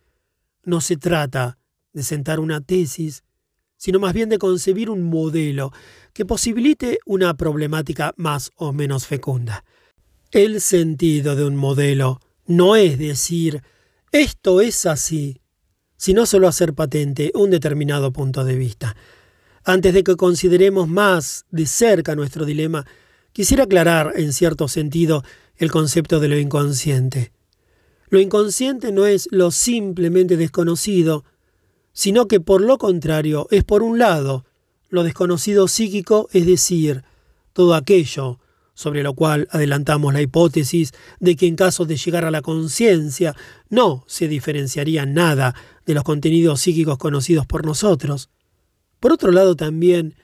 No 0.65 0.81
se 0.81 0.97
trata 0.97 1.59
de 1.93 2.03
sentar 2.03 2.41
una 2.41 2.61
tesis, 2.61 3.25
sino 3.77 3.99
más 3.99 4.13
bien 4.13 4.29
de 4.29 4.39
concebir 4.39 4.91
un 4.91 5.03
modelo 5.03 5.73
que 6.13 6.25
posibilite 6.25 7.01
una 7.05 7.35
problemática 7.35 8.15
más 8.17 8.51
o 8.57 8.73
menos 8.73 9.07
fecunda. 9.07 9.65
El 10.31 10.61
sentido 10.61 11.35
de 11.37 11.45
un 11.45 11.57
modelo 11.57 12.21
no 12.47 12.77
es 12.77 12.99
decir 12.99 13.63
esto 14.13 14.61
es 14.61 14.87
así, 14.87 15.41
sino 15.97 16.27
solo 16.27 16.47
hacer 16.49 16.75
patente 16.75 17.33
un 17.35 17.51
determinado 17.51 18.13
punto 18.13 18.45
de 18.45 18.57
vista. 18.57 18.95
Antes 19.65 19.95
de 19.95 20.05
que 20.05 20.17
consideremos 20.17 20.89
más 20.89 21.47
de 21.51 21.67
cerca 21.67 22.15
nuestro 22.15 22.45
dilema, 22.45 22.87
quisiera 23.33 23.65
aclarar 23.65 24.13
en 24.17 24.33
cierto 24.33 24.69
sentido 24.69 25.25
el 25.57 25.71
concepto 25.71 26.21
de 26.21 26.29
lo 26.29 26.39
inconsciente. 26.39 27.33
Lo 28.13 28.21
inconsciente 28.21 28.93
no 28.93 29.07
es 29.07 29.27
lo 29.33 29.51
simplemente 29.51 30.37
desconocido, 30.37 31.25
sino 31.95 32.29
que 32.29 32.41
por 32.41 32.61
lo 32.61 32.77
contrario 32.77 33.49
es 33.51 33.65
por 33.65 33.83
un 33.83 33.99
lado 33.99 34.45
lo 34.91 35.03
desconocido 35.03 35.67
psíquico, 35.67 36.29
es 36.31 36.45
decir, 36.45 37.05
todo 37.55 37.75
aquello 37.75 38.39
sobre 38.75 39.03
lo 39.03 39.15
cual 39.15 39.49
adelantamos 39.51 40.13
la 40.13 40.21
hipótesis 40.21 40.93
de 41.21 41.37
que 41.37 41.47
en 41.47 41.57
caso 41.57 41.87
de 41.87 41.97
llegar 41.97 42.27
a 42.27 42.31
la 42.31 42.43
conciencia 42.43 43.35
no 43.71 44.05
se 44.07 44.29
diferenciaría 44.29 45.07
nada 45.07 45.55
de 45.87 45.95
los 45.95 46.05
contenidos 46.05 46.61
psíquicos 46.61 46.99
conocidos 46.99 47.47
por 47.47 47.65
nosotros. 47.65 48.29
Por 49.01 49.13
otro 49.13 49.33
lado 49.33 49.57
también 49.57 50.17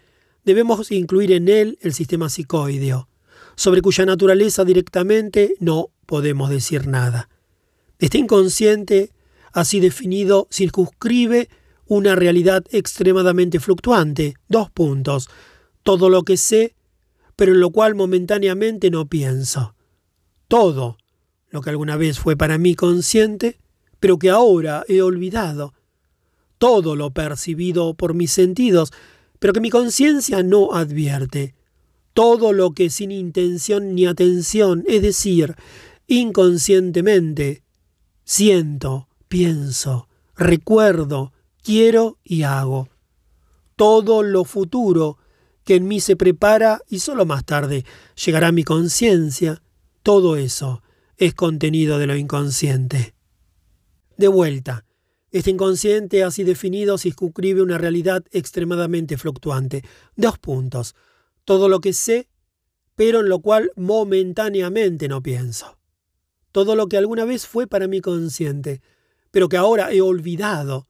debemos 0.45 0.93
incluir 0.93 1.33
en 1.33 1.49
él 1.49 1.79
el 1.81 1.95
sistema 1.95 2.29
psicoideo, 2.29 3.09
sobre 3.57 3.81
cuya 3.81 4.05
naturaleza 4.05 4.67
directamente 4.67 5.55
no 5.59 5.89
podemos 6.05 6.51
decir 6.51 6.87
nada. 6.87 7.31
Este 7.99 8.19
inconsciente, 8.19 9.11
así 9.53 9.81
definido, 9.81 10.47
circunscribe 10.51 11.49
una 11.87 12.15
realidad 12.15 12.65
extremadamente 12.71 13.61
fluctuante. 13.61 14.35
Dos 14.49 14.71
puntos. 14.71 15.29
Todo 15.83 16.09
lo 16.11 16.23
que 16.23 16.37
sé, 16.37 16.75
pero 17.37 17.53
en 17.53 17.61
lo 17.61 17.71
cual 17.71 17.95
momentáneamente 17.95 18.91
no 18.91 19.09
pienso. 19.09 19.75
Todo 20.49 20.99
lo 21.51 21.61
que 21.61 21.71
alguna 21.71 21.97
vez 21.97 22.19
fue 22.19 22.37
para 22.37 22.59
mí 22.59 22.75
consciente, 22.75 23.59
pero 24.01 24.19
que 24.19 24.31
ahora 24.31 24.85
he 24.89 25.03
olvidado. 25.03 25.75
Todo 26.59 26.97
lo 26.97 27.13
percibido 27.13 27.95
por 27.95 28.15
mis 28.15 28.33
sentidos, 28.33 28.93
pero 29.39 29.53
que 29.53 29.61
mi 29.61 29.71
conciencia 29.71 30.43
no 30.43 30.75
advierte 30.75 31.55
todo 32.19 32.53
lo 32.53 32.73
que 32.73 32.91
sin 32.91 33.13
intención 33.13 33.95
ni 33.95 34.05
atención, 34.05 34.83
es 34.89 35.03
decir, 35.03 35.55
inconscientemente, 36.09 37.63
siento, 38.29 39.09
pienso, 39.29 40.07
recuerdo, 40.37 41.33
quiero 41.63 42.19
y 42.23 42.43
hago. 42.43 42.91
Todo 43.75 44.23
lo 44.23 44.45
futuro 44.45 45.17
que 45.65 45.77
en 45.77 45.89
mí 45.89 46.01
se 46.01 46.15
prepara 46.15 46.83
y 46.87 46.99
solo 46.99 47.25
más 47.25 47.47
tarde 47.47 47.87
llegará 48.23 48.49
a 48.49 48.53
mi 48.53 48.65
conciencia, 48.65 49.63
todo 50.03 50.37
eso 50.37 50.83
es 51.17 51.33
contenido 51.33 51.99
de 51.99 52.07
lo 52.07 52.17
inconsciente. 52.17 53.15
De 54.19 54.29
vuelta, 54.29 54.85
este 55.31 55.51
inconsciente 55.51 56.23
así 56.23 56.45
definido 56.45 56.99
circunscribe 56.99 57.63
una 57.63 57.79
realidad 57.79 58.25
extremadamente 58.31 59.17
fluctuante. 59.17 59.83
Dos 60.17 60.39
puntos 60.39 60.95
todo 61.47 61.71
lo 61.71 61.81
que 61.81 61.95
sé, 61.95 62.29
pero 62.95 63.21
en 63.21 63.31
lo 63.31 63.41
cual 63.41 63.73
momentáneamente 63.75 65.09
no 65.09 65.23
pienso. 65.23 65.78
Todo 66.53 66.75
lo 66.75 66.89
que 66.89 66.97
alguna 66.97 67.25
vez 67.25 67.47
fue 67.47 67.67
para 67.67 67.89
mí 67.89 68.01
consciente, 68.01 68.81
pero 69.31 69.49
que 69.49 69.57
ahora 69.57 69.93
he 69.93 70.01
olvidado. 70.01 70.89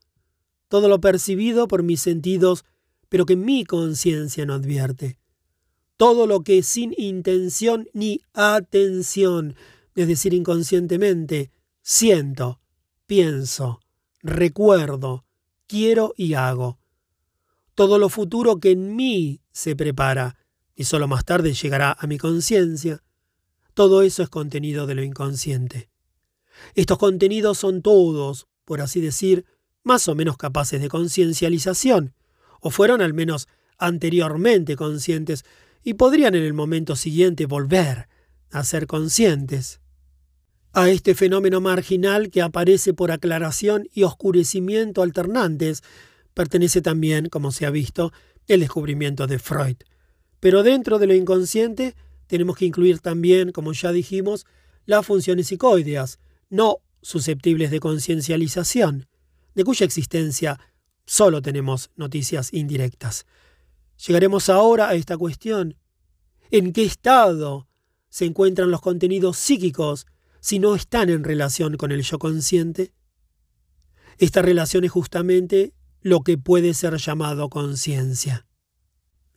Todo 0.68 0.88
lo 0.88 1.00
percibido 1.00 1.68
por 1.68 1.82
mis 1.82 2.00
sentidos, 2.00 2.64
pero 3.08 3.26
que 3.26 3.36
mi 3.36 3.64
conciencia 3.64 4.44
no 4.46 4.54
advierte. 4.54 5.18
Todo 5.96 6.26
lo 6.26 6.42
que 6.42 6.62
sin 6.62 6.94
intención 6.96 7.88
ni 7.92 8.20
atención, 8.32 9.56
es 9.94 10.06
decir, 10.06 10.32
inconscientemente, 10.34 11.50
siento, 11.82 12.60
pienso, 13.06 13.80
recuerdo, 14.22 15.24
quiero 15.66 16.14
y 16.16 16.34
hago. 16.34 16.78
Todo 17.74 17.98
lo 17.98 18.08
futuro 18.08 18.60
que 18.60 18.72
en 18.72 18.94
mí 18.94 19.40
se 19.52 19.74
prepara, 19.74 20.36
y 20.74 20.84
solo 20.84 21.08
más 21.08 21.24
tarde 21.24 21.54
llegará 21.54 21.96
a 21.98 22.06
mi 22.06 22.18
conciencia. 22.18 23.02
Todo 23.78 24.02
eso 24.02 24.24
es 24.24 24.28
contenido 24.28 24.88
de 24.88 24.96
lo 24.96 25.04
inconsciente. 25.04 25.88
Estos 26.74 26.98
contenidos 26.98 27.58
son 27.58 27.80
todos, 27.80 28.48
por 28.64 28.80
así 28.80 29.00
decir, 29.00 29.44
más 29.84 30.08
o 30.08 30.16
menos 30.16 30.36
capaces 30.36 30.80
de 30.80 30.88
conciencialización, 30.88 32.12
o 32.60 32.70
fueron 32.70 33.02
al 33.02 33.14
menos 33.14 33.46
anteriormente 33.78 34.74
conscientes 34.74 35.44
y 35.84 35.94
podrían 35.94 36.34
en 36.34 36.42
el 36.42 36.54
momento 36.54 36.96
siguiente 36.96 37.46
volver 37.46 38.08
a 38.50 38.64
ser 38.64 38.88
conscientes. 38.88 39.80
A 40.72 40.90
este 40.90 41.14
fenómeno 41.14 41.60
marginal 41.60 42.30
que 42.30 42.42
aparece 42.42 42.94
por 42.94 43.12
aclaración 43.12 43.88
y 43.94 44.02
oscurecimiento 44.02 45.02
alternantes, 45.02 45.84
pertenece 46.34 46.82
también, 46.82 47.28
como 47.28 47.52
se 47.52 47.64
ha 47.64 47.70
visto, 47.70 48.12
el 48.48 48.58
descubrimiento 48.58 49.28
de 49.28 49.38
Freud. 49.38 49.76
Pero 50.40 50.64
dentro 50.64 50.98
de 50.98 51.06
lo 51.06 51.14
inconsciente 51.14 51.94
tenemos 52.28 52.56
que 52.56 52.66
incluir 52.66 53.00
también, 53.00 53.50
como 53.50 53.72
ya 53.72 53.90
dijimos, 53.90 54.46
las 54.86 55.04
funciones 55.04 55.48
psicoideas, 55.48 56.20
no 56.48 56.78
susceptibles 57.02 57.70
de 57.70 57.80
conciencialización, 57.80 59.08
de 59.54 59.64
cuya 59.64 59.84
existencia 59.84 60.60
solo 61.04 61.42
tenemos 61.42 61.90
noticias 61.96 62.52
indirectas. 62.52 63.26
Llegaremos 64.06 64.48
ahora 64.48 64.88
a 64.88 64.94
esta 64.94 65.16
cuestión. 65.16 65.76
¿En 66.50 66.72
qué 66.72 66.84
estado 66.84 67.66
se 68.08 68.24
encuentran 68.24 68.70
los 68.70 68.80
contenidos 68.80 69.36
psíquicos 69.36 70.06
si 70.40 70.58
no 70.58 70.74
están 70.74 71.10
en 71.10 71.24
relación 71.24 71.76
con 71.76 71.90
el 71.90 72.02
yo 72.02 72.18
consciente? 72.18 72.92
Esta 74.18 74.42
relación 74.42 74.84
es 74.84 74.90
justamente 74.90 75.72
lo 76.00 76.22
que 76.22 76.38
puede 76.38 76.74
ser 76.74 76.96
llamado 76.96 77.48
conciencia. 77.48 78.46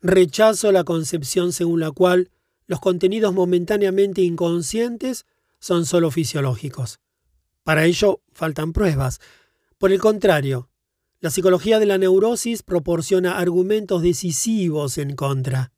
Rechazo 0.01 0.71
la 0.71 0.83
concepción 0.83 1.53
según 1.53 1.79
la 1.79 1.91
cual 1.91 2.31
los 2.67 2.79
contenidos 2.79 3.33
momentáneamente 3.33 4.21
inconscientes 4.21 5.25
son 5.59 5.85
solo 5.85 6.11
fisiológicos. 6.11 6.99
Para 7.63 7.85
ello 7.85 8.21
faltan 8.31 8.73
pruebas. 8.73 9.19
Por 9.77 9.91
el 9.91 9.99
contrario, 9.99 10.69
la 11.19 11.29
psicología 11.29 11.79
de 11.79 11.85
la 11.85 11.97
neurosis 11.97 12.63
proporciona 12.63 13.37
argumentos 13.37 14.01
decisivos 14.01 14.97
en 14.97 15.15
contra. 15.15 15.71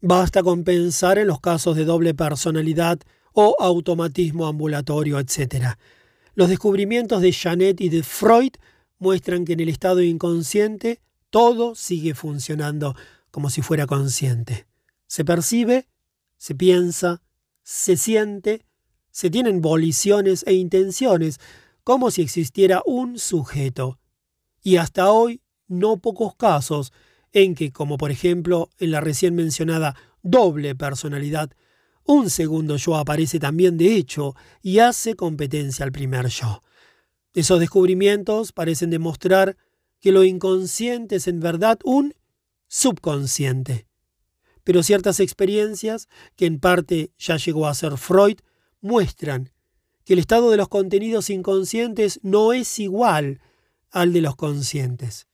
Basta 0.00 0.42
con 0.42 0.64
pensar 0.64 1.18
en 1.18 1.26
los 1.26 1.40
casos 1.40 1.76
de 1.76 1.84
doble 1.84 2.14
personalidad 2.14 2.98
o 3.32 3.56
automatismo 3.60 4.46
ambulatorio, 4.46 5.18
etc. 5.18 5.76
Los 6.34 6.48
descubrimientos 6.48 7.20
de 7.20 7.32
Janet 7.32 7.80
y 7.82 7.90
de 7.90 8.02
Freud 8.02 8.52
muestran 8.98 9.44
que 9.44 9.52
en 9.52 9.60
el 9.60 9.68
estado 9.68 10.00
inconsciente 10.00 11.00
todo 11.28 11.74
sigue 11.74 12.14
funcionando 12.14 12.96
como 13.30 13.50
si 13.50 13.62
fuera 13.62 13.86
consciente. 13.86 14.66
Se 15.06 15.24
percibe, 15.24 15.88
se 16.40 16.54
piensa, 16.54 17.20
se 17.62 17.98
siente, 17.98 18.64
se 19.10 19.28
tienen 19.28 19.60
voliciones 19.60 20.42
e 20.46 20.54
intenciones, 20.54 21.38
como 21.84 22.10
si 22.10 22.22
existiera 22.22 22.80
un 22.86 23.18
sujeto. 23.18 23.98
Y 24.62 24.76
hasta 24.76 25.10
hoy, 25.12 25.42
no 25.68 25.98
pocos 25.98 26.34
casos 26.36 26.94
en 27.32 27.54
que, 27.54 27.72
como 27.72 27.98
por 27.98 28.10
ejemplo 28.10 28.70
en 28.78 28.90
la 28.90 29.02
recién 29.02 29.34
mencionada 29.34 29.94
doble 30.22 30.74
personalidad, 30.74 31.50
un 32.06 32.30
segundo 32.30 32.78
yo 32.78 32.96
aparece 32.96 33.38
también 33.38 33.76
de 33.76 33.96
hecho 33.96 34.34
y 34.62 34.78
hace 34.78 35.16
competencia 35.16 35.84
al 35.84 35.92
primer 35.92 36.28
yo. 36.28 36.62
Esos 37.34 37.60
descubrimientos 37.60 38.52
parecen 38.52 38.88
demostrar 38.88 39.58
que 40.00 40.10
lo 40.10 40.24
inconsciente 40.24 41.16
es 41.16 41.28
en 41.28 41.40
verdad 41.40 41.78
un 41.84 42.14
subconsciente. 42.66 43.89
Pero 44.64 44.82
ciertas 44.82 45.20
experiencias, 45.20 46.08
que 46.36 46.46
en 46.46 46.60
parte 46.60 47.12
ya 47.18 47.36
llegó 47.36 47.66
a 47.66 47.74
ser 47.74 47.96
Freud, 47.96 48.38
muestran 48.80 49.52
que 50.04 50.14
el 50.14 50.18
estado 50.18 50.50
de 50.50 50.56
los 50.56 50.68
contenidos 50.68 51.30
inconscientes 51.30 52.20
no 52.22 52.52
es 52.52 52.78
igual 52.78 53.40
al 53.90 54.12
de 54.12 54.20
los 54.20 54.36
conscientes. 54.36 55.26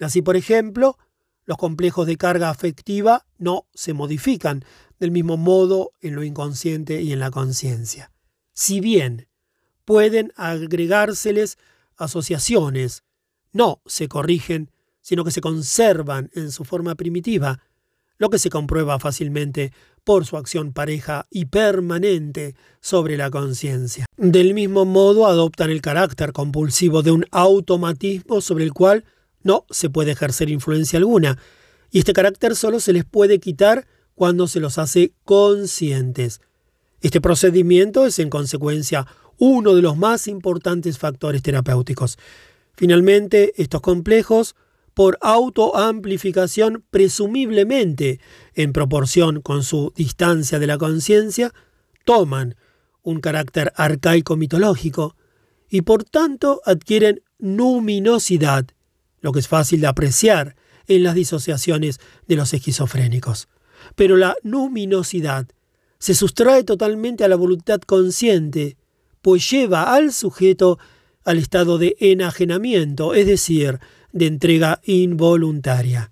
Así, 0.00 0.22
por 0.22 0.36
ejemplo, 0.36 0.98
los 1.44 1.56
complejos 1.56 2.06
de 2.06 2.16
carga 2.16 2.50
afectiva 2.50 3.26
no 3.38 3.66
se 3.72 3.92
modifican 3.92 4.64
del 4.98 5.10
mismo 5.10 5.36
modo 5.36 5.92
en 6.00 6.14
lo 6.14 6.24
inconsciente 6.24 7.02
y 7.02 7.12
en 7.12 7.20
la 7.20 7.30
conciencia. 7.30 8.12
Si 8.52 8.80
bien 8.80 9.28
pueden 9.84 10.32
agregárseles 10.36 11.58
asociaciones, 11.96 13.04
no 13.52 13.80
se 13.86 14.08
corrigen, 14.08 14.70
sino 15.00 15.24
que 15.24 15.30
se 15.30 15.40
conservan 15.40 16.30
en 16.34 16.50
su 16.50 16.64
forma 16.64 16.94
primitiva, 16.94 17.60
lo 18.18 18.30
que 18.30 18.38
se 18.38 18.50
comprueba 18.50 18.98
fácilmente 18.98 19.72
por 20.04 20.24
su 20.24 20.36
acción 20.36 20.72
pareja 20.72 21.26
y 21.30 21.46
permanente 21.46 22.54
sobre 22.80 23.16
la 23.16 23.30
conciencia. 23.30 24.06
Del 24.16 24.54
mismo 24.54 24.84
modo 24.84 25.26
adoptan 25.26 25.70
el 25.70 25.82
carácter 25.82 26.32
compulsivo 26.32 27.02
de 27.02 27.10
un 27.10 27.26
automatismo 27.32 28.40
sobre 28.40 28.64
el 28.64 28.72
cual 28.72 29.04
no 29.42 29.64
se 29.70 29.90
puede 29.90 30.12
ejercer 30.12 30.50
influencia 30.50 30.98
alguna, 30.98 31.38
y 31.90 31.98
este 31.98 32.12
carácter 32.12 32.56
solo 32.56 32.80
se 32.80 32.92
les 32.92 33.04
puede 33.04 33.38
quitar 33.38 33.86
cuando 34.14 34.48
se 34.48 34.60
los 34.60 34.78
hace 34.78 35.12
conscientes. 35.24 36.40
Este 37.00 37.20
procedimiento 37.20 38.06
es 38.06 38.18
en 38.18 38.30
consecuencia 38.30 39.06
uno 39.38 39.74
de 39.74 39.82
los 39.82 39.96
más 39.96 40.28
importantes 40.28 40.98
factores 40.98 41.42
terapéuticos. 41.42 42.18
Finalmente, 42.74 43.52
estos 43.56 43.80
complejos, 43.80 44.56
por 44.96 45.18
autoamplificación 45.20 46.82
presumiblemente 46.90 48.18
en 48.54 48.72
proporción 48.72 49.42
con 49.42 49.62
su 49.62 49.92
distancia 49.94 50.58
de 50.58 50.66
la 50.66 50.78
conciencia, 50.78 51.52
toman 52.06 52.56
un 53.02 53.20
carácter 53.20 53.74
arcaico 53.76 54.36
mitológico 54.36 55.14
y 55.68 55.82
por 55.82 56.04
tanto 56.04 56.62
adquieren 56.64 57.20
luminosidad, 57.38 58.68
lo 59.20 59.32
que 59.32 59.40
es 59.40 59.48
fácil 59.48 59.82
de 59.82 59.86
apreciar 59.86 60.56
en 60.86 61.02
las 61.02 61.14
disociaciones 61.14 62.00
de 62.26 62.36
los 62.36 62.54
esquizofrénicos. 62.54 63.48
Pero 63.96 64.16
la 64.16 64.34
luminosidad 64.42 65.46
se 65.98 66.14
sustrae 66.14 66.64
totalmente 66.64 67.22
a 67.22 67.28
la 67.28 67.36
voluntad 67.36 67.82
consciente, 67.82 68.78
pues 69.20 69.50
lleva 69.50 69.94
al 69.94 70.14
sujeto 70.14 70.78
al 71.22 71.36
estado 71.36 71.76
de 71.76 71.96
enajenamiento, 72.00 73.12
es 73.12 73.26
decir, 73.26 73.78
de 74.16 74.26
entrega 74.26 74.80
involuntaria. 74.84 76.10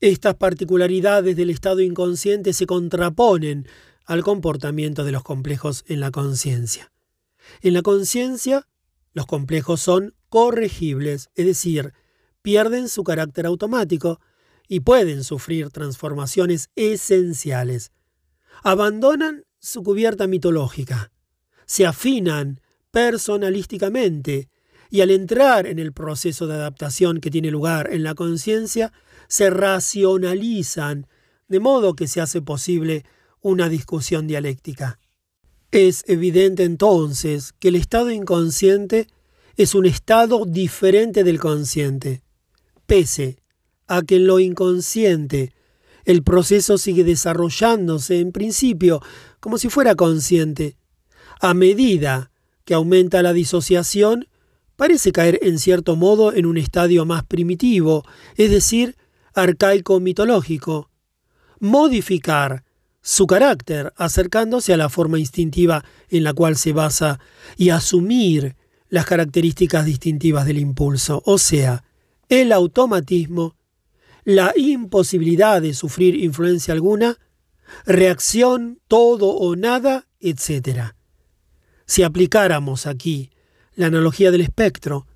Estas 0.00 0.34
particularidades 0.36 1.36
del 1.36 1.50
estado 1.50 1.80
inconsciente 1.80 2.54
se 2.54 2.64
contraponen 2.64 3.68
al 4.06 4.22
comportamiento 4.22 5.04
de 5.04 5.12
los 5.12 5.22
complejos 5.22 5.84
en 5.88 6.00
la 6.00 6.10
conciencia. 6.10 6.90
En 7.60 7.74
la 7.74 7.82
conciencia, 7.82 8.66
los 9.12 9.26
complejos 9.26 9.82
son 9.82 10.14
corregibles, 10.30 11.28
es 11.34 11.44
decir, 11.44 11.92
pierden 12.40 12.88
su 12.88 13.04
carácter 13.04 13.44
automático 13.44 14.18
y 14.66 14.80
pueden 14.80 15.22
sufrir 15.22 15.68
transformaciones 15.68 16.70
esenciales. 16.76 17.92
Abandonan 18.62 19.44
su 19.58 19.82
cubierta 19.82 20.26
mitológica, 20.26 21.12
se 21.66 21.84
afinan 21.84 22.62
personalísticamente 22.90 24.48
y 24.90 25.00
al 25.00 25.10
entrar 25.10 25.66
en 25.66 25.78
el 25.78 25.92
proceso 25.92 26.46
de 26.46 26.54
adaptación 26.54 27.20
que 27.20 27.30
tiene 27.30 27.50
lugar 27.50 27.92
en 27.92 28.02
la 28.02 28.14
conciencia, 28.14 28.92
se 29.28 29.50
racionalizan, 29.50 31.06
de 31.48 31.60
modo 31.60 31.94
que 31.94 32.08
se 32.08 32.20
hace 32.20 32.42
posible 32.42 33.04
una 33.40 33.68
discusión 33.68 34.26
dialéctica. 34.26 34.98
Es 35.70 36.04
evidente 36.06 36.64
entonces 36.64 37.52
que 37.58 37.68
el 37.68 37.76
estado 37.76 38.10
inconsciente 38.10 39.08
es 39.56 39.74
un 39.74 39.86
estado 39.86 40.44
diferente 40.46 41.24
del 41.24 41.38
consciente, 41.38 42.22
pese 42.86 43.38
a 43.86 44.02
que 44.02 44.16
en 44.16 44.26
lo 44.26 44.38
inconsciente 44.38 45.52
el 46.04 46.22
proceso 46.22 46.78
sigue 46.78 47.04
desarrollándose 47.04 48.20
en 48.20 48.32
principio 48.32 49.02
como 49.40 49.58
si 49.58 49.68
fuera 49.68 49.94
consciente. 49.94 50.76
A 51.40 51.52
medida 51.52 52.30
que 52.64 52.74
aumenta 52.74 53.22
la 53.22 53.32
disociación, 53.32 54.28
parece 54.76 55.12
caer 55.12 55.38
en 55.42 55.58
cierto 55.58 55.96
modo 55.96 56.32
en 56.32 56.46
un 56.46 56.58
estadio 56.58 57.04
más 57.04 57.24
primitivo, 57.24 58.04
es 58.36 58.50
decir, 58.50 58.96
arcaico 59.34 60.00
mitológico. 60.00 60.90
Modificar 61.58 62.64
su 63.00 63.26
carácter 63.26 63.92
acercándose 63.96 64.72
a 64.72 64.76
la 64.76 64.88
forma 64.88 65.18
instintiva 65.18 65.84
en 66.08 66.24
la 66.24 66.34
cual 66.34 66.56
se 66.56 66.72
basa 66.72 67.20
y 67.56 67.70
asumir 67.70 68.56
las 68.88 69.06
características 69.06 69.84
distintivas 69.84 70.46
del 70.46 70.58
impulso, 70.58 71.22
o 71.24 71.38
sea, 71.38 71.84
el 72.28 72.52
automatismo, 72.52 73.56
la 74.24 74.52
imposibilidad 74.56 75.62
de 75.62 75.74
sufrir 75.74 76.16
influencia 76.16 76.74
alguna, 76.74 77.16
reacción 77.84 78.80
todo 78.88 79.28
o 79.28 79.56
nada, 79.56 80.06
etc. 80.20 80.94
Si 81.84 82.02
aplicáramos 82.02 82.86
aquí 82.86 83.30
la 83.76 83.86
analogía 83.86 84.30
del 84.30 84.40
espectro, 84.40 85.06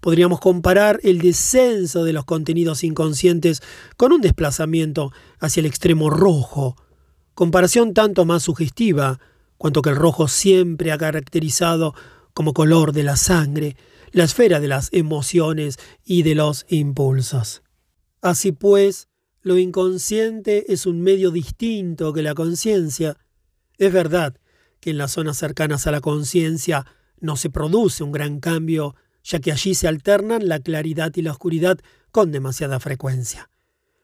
podríamos 0.00 0.40
comparar 0.40 1.00
el 1.02 1.20
descenso 1.20 2.04
de 2.04 2.12
los 2.12 2.24
contenidos 2.24 2.84
inconscientes 2.84 3.62
con 3.96 4.12
un 4.12 4.20
desplazamiento 4.20 5.12
hacia 5.38 5.60
el 5.60 5.66
extremo 5.66 6.10
rojo, 6.10 6.76
comparación 7.34 7.94
tanto 7.94 8.24
más 8.24 8.42
sugestiva, 8.42 9.18
cuanto 9.56 9.82
que 9.82 9.90
el 9.90 9.96
rojo 9.96 10.28
siempre 10.28 10.92
ha 10.92 10.98
caracterizado 10.98 11.94
como 12.34 12.52
color 12.52 12.92
de 12.92 13.04
la 13.04 13.16
sangre, 13.16 13.76
la 14.12 14.24
esfera 14.24 14.60
de 14.60 14.68
las 14.68 14.88
emociones 14.92 15.78
y 16.04 16.22
de 16.22 16.34
los 16.34 16.66
impulsos. 16.68 17.62
Así 18.20 18.52
pues, 18.52 19.08
lo 19.42 19.58
inconsciente 19.58 20.72
es 20.72 20.86
un 20.86 21.00
medio 21.00 21.30
distinto 21.30 22.12
que 22.12 22.22
la 22.22 22.34
conciencia. 22.34 23.16
Es 23.78 23.92
verdad 23.92 24.36
que 24.80 24.90
en 24.90 24.98
las 24.98 25.12
zonas 25.12 25.36
cercanas 25.36 25.86
a 25.86 25.90
la 25.90 26.00
conciencia 26.00 26.86
no 27.20 27.36
se 27.36 27.50
produce 27.50 28.02
un 28.04 28.12
gran 28.12 28.40
cambio 28.40 28.94
ya 29.24 29.40
que 29.40 29.52
allí 29.52 29.74
se 29.74 29.88
alternan 29.88 30.48
la 30.48 30.60
claridad 30.60 31.12
y 31.14 31.22
la 31.22 31.32
oscuridad 31.32 31.78
con 32.10 32.32
demasiada 32.32 32.80
frecuencia. 32.80 33.50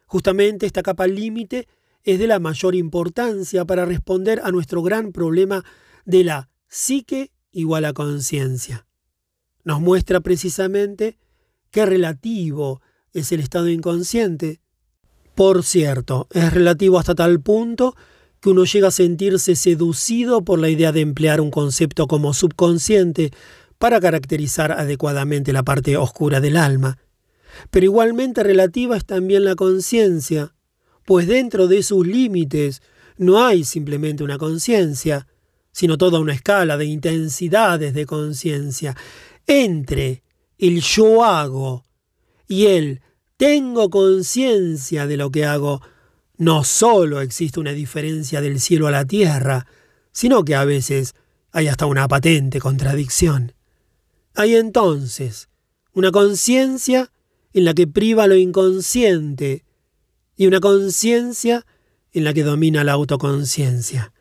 Justamente 0.07 0.67
esta 0.67 0.83
capa 0.83 1.07
límite 1.07 1.67
es 2.03 2.19
de 2.19 2.27
la 2.27 2.39
mayor 2.39 2.75
importancia 2.75 3.65
para 3.65 3.87
responder 3.87 4.41
a 4.45 4.51
nuestro 4.51 4.83
gran 4.83 5.13
problema 5.13 5.65
de 6.05 6.25
la 6.25 6.51
psique 6.69 7.33
igual 7.51 7.87
a 7.87 7.95
conciencia. 7.95 8.87
Nos 9.65 9.81
muestra 9.81 10.21
precisamente 10.21 11.19
qué 11.71 11.87
relativo 11.87 12.83
es 13.13 13.33
el 13.33 13.41
estado 13.41 13.69
inconsciente. 13.69 14.61
Por 15.35 15.63
cierto, 15.63 16.29
es 16.31 16.53
relativo 16.53 16.99
hasta 16.99 17.15
tal 17.15 17.41
punto 17.41 17.97
que 18.45 18.51
uno 18.51 18.65
llega 18.67 18.89
a 18.89 18.91
sentirse 18.91 19.57
seducido 19.57 20.45
por 20.45 20.59
la 20.59 20.69
idea 20.69 20.93
de 20.93 21.01
emplear 21.01 21.41
un 21.41 21.51
concepto 21.51 22.07
como 22.07 22.35
subconsciente 22.35 23.31
para 23.79 23.99
caracterizar 24.01 24.71
adecuadamente 24.71 25.51
la 25.55 25.63
parte 25.63 25.97
oscura 25.97 26.43
del 26.43 26.59
alma. 26.59 26.99
Pero 27.71 27.87
igualmente 27.87 28.43
relativa 28.43 28.99
es 28.99 29.07
también 29.07 29.47
la 29.47 29.55
conciencia, 29.55 30.55
pues 31.07 31.27
dentro 31.27 31.69
de 31.69 31.83
sus 31.83 32.07
límites 32.07 32.83
no 33.17 33.43
hay 33.43 33.65
simplemente 33.65 34.23
una 34.23 34.37
conciencia, 34.37 35.27
sino 35.73 35.97
toda 35.97 36.21
una 36.21 36.35
escala 36.35 36.77
de 36.77 36.85
intensidades 36.85 37.95
de 37.95 38.05
conciencia. 38.05 38.95
Entre 39.47 40.23
el 40.59 40.83
yo 40.83 41.25
hago 41.25 41.87
y 42.47 42.67
el 42.67 43.01
tengo 43.39 43.89
conciencia 43.89 45.07
de 45.07 45.17
lo 45.17 45.31
que 45.31 45.47
hago, 45.47 45.81
no 46.37 46.65
solo 46.65 47.21
existe 47.21 47.61
una 47.61 47.73
diferencia 47.73 48.41
del 48.41 48.61
cielo 48.61 48.87
a 48.87 48.91
la 48.91 49.05
tierra, 49.05 49.67
sino 50.13 50.45
que 50.45 50.55
a 50.55 50.65
veces 50.65 51.15
hay 51.53 51.69
hasta 51.69 51.87
una 51.87 52.09
patente 52.09 52.61
contradicción. 52.61 53.53
Hay 54.35 54.57
entonces 54.57 55.49
una 55.93 56.11
conciencia 56.11 57.13
en 57.53 57.65
la 57.65 57.75
que 57.75 57.87
priva 57.87 58.27
lo 58.27 58.35
inconsciente 58.35 59.65
y 60.37 60.47
una 60.47 60.61
conciencia 60.61 61.65
en 62.13 62.25
la 62.25 62.35
que 62.35 62.43
domina 62.43 62.83
la 62.83 62.93
autoconciencia. 62.93 64.13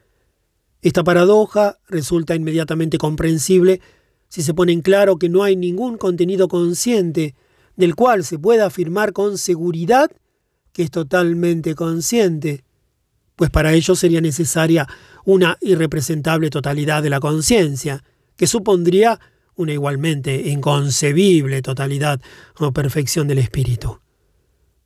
Esta 0.82 1.04
paradoja 1.04 1.80
resulta 1.88 2.36
inmediatamente 2.36 2.98
comprensible 2.98 3.82
si 4.28 4.44
se 4.44 4.54
pone 4.54 4.74
en 4.74 4.82
claro 4.82 5.18
que 5.18 5.30
no 5.30 5.44
hay 5.44 5.56
ningún 5.56 5.98
contenido 5.98 6.48
consciente 6.48 7.36
del 7.76 7.96
cual 7.96 8.24
se 8.24 8.38
pueda 8.38 8.68
afirmar 8.68 9.14
con 9.14 9.38
seguridad 9.38 10.12
que 10.74 10.84
es 10.84 10.92
totalmente 10.92 11.76
consciente, 11.76 12.64
pues 13.36 13.50
para 13.50 13.74
ello 13.74 13.96
sería 13.96 14.22
necesaria 14.22 14.88
una 15.26 15.58
irrepresentable 15.62 16.50
totalidad 16.50 17.02
de 17.02 17.10
la 17.10 17.20
conciencia, 17.20 18.04
que 18.36 18.48
supondría 18.48 19.20
una 19.56 19.74
igualmente 19.74 20.50
inconcebible 20.50 21.62
totalidad 21.62 22.20
o 22.60 22.72
perfección 22.74 23.28
del 23.28 23.38
espíritu. 23.38 24.00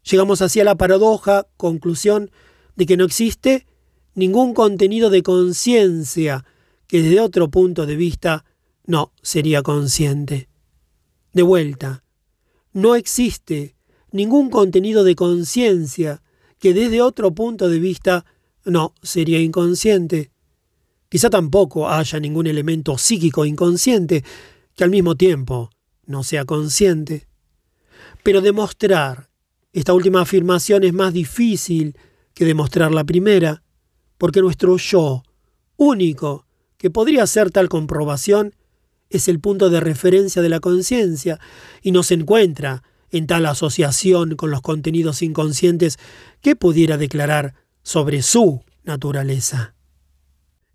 Llegamos 0.03 0.41
así 0.41 0.59
a 0.59 0.65
la 0.65 0.75
paradoja 0.75 1.47
conclusión 1.57 2.31
de 2.75 2.85
que 2.85 2.97
no 2.97 3.05
existe 3.05 3.65
ningún 4.13 4.53
contenido 4.53 5.09
de 5.09 5.23
conciencia 5.23 6.45
que 6.87 7.01
desde 7.01 7.19
otro 7.19 7.49
punto 7.49 7.85
de 7.85 7.95
vista 7.95 8.45
no 8.85 9.13
sería 9.21 9.61
consciente. 9.61 10.49
De 11.33 11.43
vuelta, 11.43 12.03
no 12.73 12.95
existe 12.95 13.76
ningún 14.11 14.49
contenido 14.49 15.03
de 15.03 15.15
conciencia 15.15 16.21
que 16.59 16.73
desde 16.73 17.01
otro 17.01 17.33
punto 17.33 17.69
de 17.69 17.79
vista 17.79 18.25
no 18.65 18.93
sería 19.01 19.39
inconsciente. 19.39 20.31
Quizá 21.09 21.29
tampoco 21.29 21.89
haya 21.89 22.19
ningún 22.19 22.47
elemento 22.47 22.97
psíquico 22.97 23.45
inconsciente 23.45 24.23
que 24.75 24.83
al 24.83 24.89
mismo 24.89 25.15
tiempo 25.15 25.69
no 26.05 26.23
sea 26.23 26.45
consciente. 26.45 27.27
Pero 28.23 28.41
demostrar 28.41 29.29
esta 29.73 29.93
última 29.93 30.21
afirmación 30.21 30.83
es 30.83 30.93
más 30.93 31.13
difícil 31.13 31.95
que 32.33 32.45
demostrar 32.45 32.91
la 32.91 33.03
primera, 33.03 33.63
porque 34.17 34.41
nuestro 34.41 34.77
yo 34.77 35.23
único 35.77 36.45
que 36.77 36.89
podría 36.89 37.23
hacer 37.23 37.51
tal 37.51 37.69
comprobación 37.69 38.55
es 39.09 39.27
el 39.27 39.39
punto 39.39 39.69
de 39.69 39.79
referencia 39.79 40.41
de 40.41 40.49
la 40.49 40.59
conciencia 40.59 41.39
y 41.81 41.91
no 41.91 42.03
se 42.03 42.15
encuentra 42.15 42.83
en 43.11 43.27
tal 43.27 43.45
asociación 43.45 44.35
con 44.35 44.51
los 44.51 44.61
contenidos 44.61 45.21
inconscientes 45.21 45.97
que 46.41 46.55
pudiera 46.55 46.97
declarar 46.97 47.55
sobre 47.83 48.21
su 48.21 48.63
naturaleza. 48.83 49.75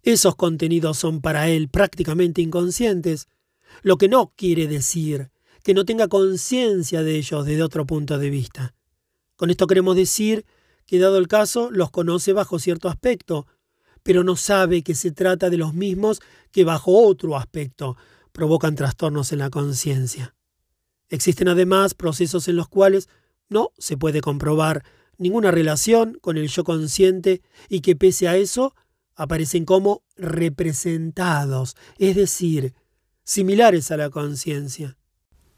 Esos 0.03 0.35
contenidos 0.35 0.99
son 0.99 1.21
para 1.21 1.49
él 1.49 1.69
prácticamente 1.69 2.43
inconscientes, 2.43 3.29
lo 3.83 3.99
que 3.99 4.09
no 4.09 4.33
quiere 4.37 4.67
decir 4.67 5.31
que 5.63 5.75
no 5.75 5.85
tenga 5.85 6.09
conciencia 6.09 7.03
de 7.03 7.17
ellos 7.17 7.47
desde 7.47 7.63
otro 7.63 7.87
punto 7.87 8.19
de 8.19 8.31
vista. 8.31 8.75
Con 9.37 9.51
esto 9.51 9.67
queremos 9.67 9.97
decir 9.97 10.45
que, 10.87 10.99
dado 10.99 11.19
el 11.19 11.29
caso, 11.29 11.71
los 11.71 11.91
conoce 11.91 12.33
bajo 12.33 12.59
cierto 12.59 12.89
aspecto, 12.89 13.47
pero 14.03 14.25
no 14.25 14.37
sabe 14.37 14.83
que 14.83 14.95
se 14.95 15.13
trata 15.13 15.51
de 15.51 15.59
los 15.59 15.75
mismos 15.75 16.21
que 16.51 16.65
bajo 16.65 17.07
otro 17.07 17.37
aspecto 17.37 17.97
provocan 18.33 18.75
trastornos 18.75 19.33
en 19.33 19.39
la 19.39 19.51
conciencia. 19.51 20.35
Existen 21.13 21.49
además 21.49 21.93
procesos 21.93 22.49
en 22.49 22.57
los 22.57 22.69
cuales 22.69 23.11
no 23.51 23.71
se 23.77 23.99
puede 23.99 24.23
comprobar 24.23 24.83
ninguna 25.19 25.51
relación 25.51 26.17
con 26.23 26.39
el 26.39 26.49
yo 26.49 26.65
consciente 26.65 27.43
y 27.69 27.83
que 27.83 27.95
pese 27.95 28.29
a 28.29 28.39
eso 28.39 28.75
aparecen 29.15 29.67
como 29.67 30.05
representados, 30.17 31.77
es 31.99 32.17
decir, 32.17 32.73
similares 33.25 33.91
a 33.91 33.99
la 33.99 34.09
conciencia. 34.09 34.97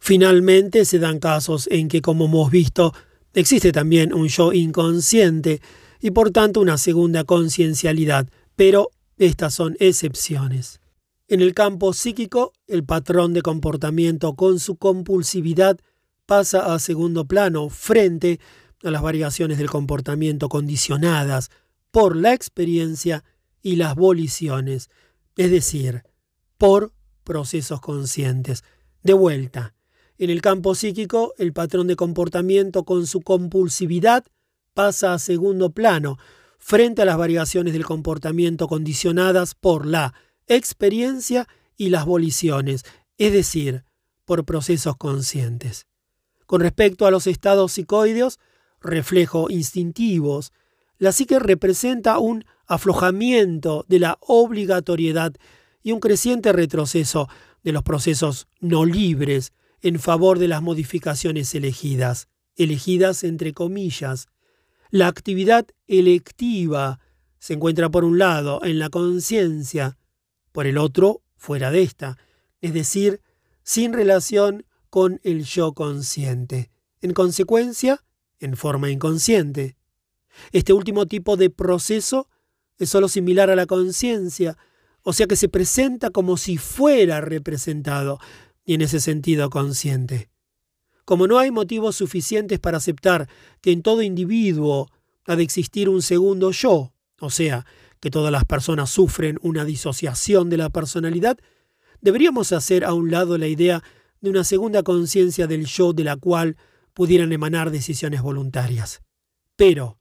Finalmente 0.00 0.84
se 0.84 0.98
dan 0.98 1.20
casos 1.20 1.68
en 1.70 1.86
que, 1.86 2.02
como 2.02 2.24
hemos 2.24 2.50
visto, 2.50 2.92
existe 3.32 3.70
también 3.70 4.12
un 4.12 4.26
yo 4.26 4.52
inconsciente 4.52 5.62
y 6.00 6.10
por 6.10 6.32
tanto 6.32 6.60
una 6.60 6.78
segunda 6.78 7.22
conciencialidad, 7.22 8.26
pero 8.56 8.90
estas 9.18 9.54
son 9.54 9.76
excepciones. 9.78 10.80
En 11.26 11.40
el 11.40 11.54
campo 11.54 11.94
psíquico, 11.94 12.52
el 12.66 12.84
patrón 12.84 13.32
de 13.32 13.40
comportamiento 13.40 14.34
con 14.34 14.58
su 14.58 14.76
compulsividad 14.76 15.78
pasa 16.26 16.74
a 16.74 16.78
segundo 16.78 17.24
plano 17.24 17.70
frente 17.70 18.40
a 18.82 18.90
las 18.90 19.00
variaciones 19.00 19.56
del 19.56 19.70
comportamiento 19.70 20.50
condicionadas 20.50 21.50
por 21.90 22.14
la 22.14 22.34
experiencia 22.34 23.24
y 23.62 23.76
las 23.76 23.94
voliciones, 23.94 24.90
es 25.36 25.50
decir, 25.50 26.02
por 26.58 26.92
procesos 27.24 27.80
conscientes. 27.80 28.62
De 29.02 29.14
vuelta, 29.14 29.74
en 30.18 30.28
el 30.28 30.42
campo 30.42 30.74
psíquico, 30.74 31.32
el 31.38 31.54
patrón 31.54 31.86
de 31.86 31.96
comportamiento 31.96 32.84
con 32.84 33.06
su 33.06 33.22
compulsividad 33.22 34.26
pasa 34.74 35.14
a 35.14 35.18
segundo 35.18 35.70
plano 35.70 36.18
frente 36.58 37.00
a 37.00 37.06
las 37.06 37.16
variaciones 37.16 37.72
del 37.72 37.86
comportamiento 37.86 38.68
condicionadas 38.68 39.54
por 39.54 39.86
la 39.86 40.12
experiencia 40.48 41.48
y 41.76 41.90
las 41.90 42.04
voliciones, 42.04 42.84
es 43.18 43.32
decir, 43.32 43.84
por 44.24 44.44
procesos 44.44 44.96
conscientes. 44.96 45.86
Con 46.46 46.60
respecto 46.60 47.06
a 47.06 47.10
los 47.10 47.26
estados 47.26 47.72
psicoideos, 47.72 48.38
reflejo 48.80 49.50
instintivos, 49.50 50.52
la 50.98 51.12
psique 51.12 51.38
representa 51.38 52.18
un 52.18 52.44
aflojamiento 52.66 53.84
de 53.88 53.98
la 53.98 54.18
obligatoriedad 54.20 55.34
y 55.82 55.92
un 55.92 56.00
creciente 56.00 56.52
retroceso 56.52 57.28
de 57.62 57.72
los 57.72 57.82
procesos 57.82 58.46
no 58.60 58.84
libres 58.84 59.52
en 59.82 59.98
favor 59.98 60.38
de 60.38 60.48
las 60.48 60.62
modificaciones 60.62 61.54
elegidas, 61.54 62.28
elegidas 62.56 63.24
entre 63.24 63.52
comillas. 63.52 64.28
La 64.90 65.08
actividad 65.08 65.66
electiva 65.86 67.00
se 67.38 67.54
encuentra 67.54 67.90
por 67.90 68.04
un 68.04 68.18
lado 68.18 68.60
en 68.64 68.78
la 68.78 68.88
conciencia, 68.88 69.98
por 70.54 70.68
el 70.68 70.78
otro 70.78 71.20
fuera 71.36 71.72
de 71.72 71.82
esta, 71.82 72.16
es 72.60 72.72
decir, 72.72 73.20
sin 73.64 73.92
relación 73.92 74.64
con 74.88 75.20
el 75.24 75.42
yo 75.42 75.72
consciente, 75.72 76.70
en 77.00 77.12
consecuencia, 77.12 78.04
en 78.38 78.56
forma 78.56 78.88
inconsciente. 78.88 79.76
Este 80.52 80.72
último 80.72 81.06
tipo 81.06 81.36
de 81.36 81.50
proceso 81.50 82.28
es 82.78 82.88
sólo 82.88 83.08
similar 83.08 83.50
a 83.50 83.56
la 83.56 83.66
conciencia, 83.66 84.56
o 85.02 85.12
sea 85.12 85.26
que 85.26 85.34
se 85.34 85.48
presenta 85.48 86.10
como 86.10 86.36
si 86.36 86.56
fuera 86.56 87.20
representado, 87.20 88.20
y 88.64 88.74
en 88.74 88.82
ese 88.82 89.00
sentido 89.00 89.50
consciente. 89.50 90.30
Como 91.04 91.26
no 91.26 91.40
hay 91.40 91.50
motivos 91.50 91.96
suficientes 91.96 92.60
para 92.60 92.76
aceptar 92.76 93.28
que 93.60 93.72
en 93.72 93.82
todo 93.82 94.02
individuo 94.02 94.88
ha 95.26 95.34
de 95.34 95.42
existir 95.42 95.88
un 95.88 96.00
segundo 96.00 96.52
yo, 96.52 96.94
o 97.18 97.30
sea, 97.30 97.66
que 98.04 98.10
todas 98.10 98.30
las 98.30 98.44
personas 98.44 98.90
sufren 98.90 99.38
una 99.40 99.64
disociación 99.64 100.50
de 100.50 100.58
la 100.58 100.68
personalidad, 100.68 101.38
deberíamos 102.02 102.52
hacer 102.52 102.84
a 102.84 102.92
un 102.92 103.10
lado 103.10 103.38
la 103.38 103.46
idea 103.46 103.82
de 104.20 104.28
una 104.28 104.44
segunda 104.44 104.82
conciencia 104.82 105.46
del 105.46 105.64
yo 105.64 105.94
de 105.94 106.04
la 106.04 106.18
cual 106.18 106.58
pudieran 106.92 107.32
emanar 107.32 107.70
decisiones 107.70 108.20
voluntarias. 108.20 109.00
Pero, 109.56 109.96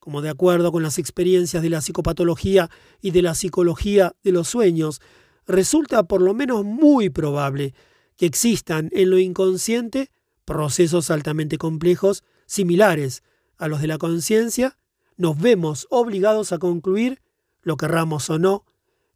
como 0.00 0.20
de 0.20 0.30
acuerdo 0.30 0.72
con 0.72 0.82
las 0.82 0.98
experiencias 0.98 1.62
de 1.62 1.70
la 1.70 1.80
psicopatología 1.80 2.70
y 3.00 3.12
de 3.12 3.22
la 3.22 3.36
psicología 3.36 4.16
de 4.24 4.32
los 4.32 4.48
sueños, 4.48 5.00
resulta 5.46 6.02
por 6.02 6.22
lo 6.22 6.34
menos 6.34 6.64
muy 6.64 7.08
probable 7.08 7.72
que 8.16 8.26
existan 8.26 8.90
en 8.92 9.10
lo 9.10 9.18
inconsciente 9.20 10.10
procesos 10.44 11.08
altamente 11.08 11.56
complejos 11.56 12.24
similares 12.46 13.22
a 13.58 13.68
los 13.68 13.80
de 13.80 13.86
la 13.86 13.98
conciencia, 13.98 14.76
nos 15.16 15.38
vemos 15.38 15.86
obligados 15.90 16.50
a 16.50 16.58
concluir, 16.58 17.20
lo 17.64 17.76
querramos 17.76 18.30
o 18.30 18.38
no, 18.38 18.64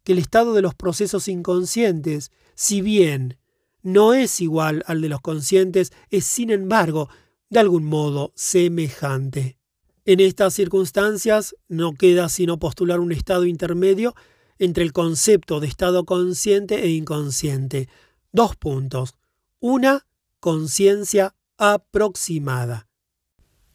que 0.03 0.11
el 0.11 0.19
estado 0.19 0.53
de 0.53 0.61
los 0.61 0.75
procesos 0.75 1.27
inconscientes, 1.27 2.31
si 2.55 2.81
bien 2.81 3.37
no 3.81 4.13
es 4.13 4.41
igual 4.41 4.83
al 4.87 5.01
de 5.01 5.09
los 5.09 5.21
conscientes, 5.21 5.93
es 6.09 6.25
sin 6.25 6.49
embargo 6.51 7.09
de 7.49 7.59
algún 7.59 7.85
modo 7.85 8.33
semejante. 8.35 9.57
En 10.05 10.19
estas 10.19 10.53
circunstancias 10.53 11.55
no 11.67 11.93
queda 11.93 12.29
sino 12.29 12.59
postular 12.59 12.99
un 12.99 13.11
estado 13.11 13.45
intermedio 13.45 14.15
entre 14.57 14.83
el 14.83 14.91
concepto 14.91 15.59
de 15.59 15.67
estado 15.67 16.05
consciente 16.05 16.83
e 16.83 16.89
inconsciente. 16.89 17.87
Dos 18.31 18.55
puntos. 18.55 19.15
Una, 19.59 20.05
conciencia 20.39 21.35
aproximada. 21.57 22.88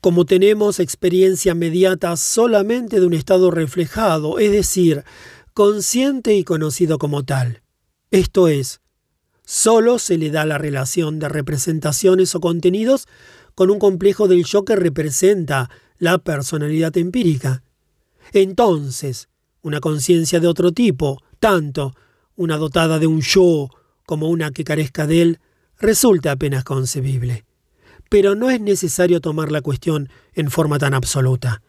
Como 0.04 0.26
tenemos 0.26 0.80
experiencia 0.80 1.54
mediata 1.54 2.14
solamente 2.18 3.00
de 3.00 3.06
un 3.06 3.14
estado 3.14 3.50
reflejado, 3.50 4.38
es 4.38 4.52
decir, 4.52 5.02
consciente 5.54 6.34
y 6.34 6.44
conocido 6.44 6.98
como 6.98 7.24
tal. 7.24 7.62
Esto 8.10 8.48
es, 8.48 8.82
solo 9.46 9.98
se 9.98 10.18
le 10.18 10.28
da 10.28 10.44
la 10.44 10.58
relación 10.58 11.18
de 11.18 11.30
representaciones 11.30 12.34
o 12.34 12.40
contenidos 12.42 13.06
con 13.54 13.70
un 13.70 13.78
complejo 13.78 14.28
del 14.28 14.44
yo 14.44 14.66
que 14.66 14.76
representa 14.76 15.70
la 15.96 16.18
personalidad 16.18 16.94
empírica. 16.98 17.62
Entonces, 18.34 19.30
una 19.62 19.80
conciencia 19.80 20.38
de 20.38 20.48
otro 20.48 20.72
tipo, 20.72 21.22
tanto 21.38 21.94
una 22.36 22.58
dotada 22.58 22.98
de 22.98 23.06
un 23.06 23.22
yo 23.22 23.70
como 24.04 24.28
una 24.28 24.50
que 24.50 24.64
carezca 24.64 25.06
de 25.06 25.22
él, 25.22 25.40
resulta 25.78 26.32
apenas 26.32 26.62
concebible. 26.62 27.46
Pero 28.08 28.34
no 28.34 28.50
es 28.50 28.60
necesario 28.60 29.20
tomar 29.20 29.50
la 29.50 29.60
cuestión 29.60 30.08
en 30.34 30.50
forma 30.50 30.78
tan 30.78 30.94
absoluta. 30.94 31.62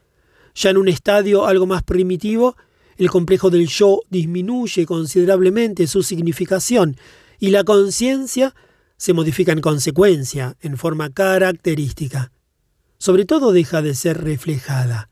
Ya 0.54 0.70
en 0.70 0.78
un 0.78 0.88
estadio 0.88 1.46
algo 1.46 1.66
más 1.66 1.84
primitivo, 1.84 2.56
el 2.98 3.10
complejo 3.10 3.50
del 3.50 3.68
yo 3.68 4.02
disminuye 4.10 4.86
considerablemente 4.86 5.88
su 5.88 6.02
significación 6.04 6.98
y 7.40 7.50
la 7.50 7.64
conciencia 7.64 8.56
se 8.98 9.14
modifica 9.14 9.52
en 9.52 9.62
consecuencia, 9.62 10.56
en 10.62 10.78
forma 10.78 11.10
característica. 11.10 12.32
Sobre 12.98 13.26
todo 13.26 13.52
deja 13.52 13.82
de 13.82 13.94
ser 13.94 14.24
reflejada. 14.24 15.10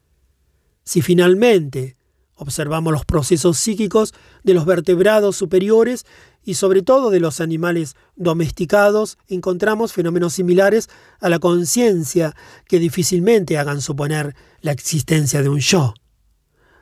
Si 0.85 1.01
finalmente 1.01 1.97
observamos 2.35 2.93
los 2.93 3.05
procesos 3.05 3.57
psíquicos 3.57 4.13
de 4.43 4.53
los 4.53 4.65
vertebrados 4.65 5.35
superiores 5.35 6.05
y 6.43 6.55
sobre 6.55 6.81
todo 6.81 7.09
de 7.09 7.19
los 7.19 7.39
animales 7.39 7.95
domesticados, 8.15 9.17
encontramos 9.27 9.93
fenómenos 9.93 10.33
similares 10.33 10.89
a 11.19 11.29
la 11.29 11.39
conciencia 11.39 12.35
que 12.67 12.79
difícilmente 12.79 13.57
hagan 13.57 13.81
suponer 13.81 14.35
la 14.61 14.71
existencia 14.71 15.41
de 15.41 15.49
un 15.49 15.59
yo. 15.59 15.93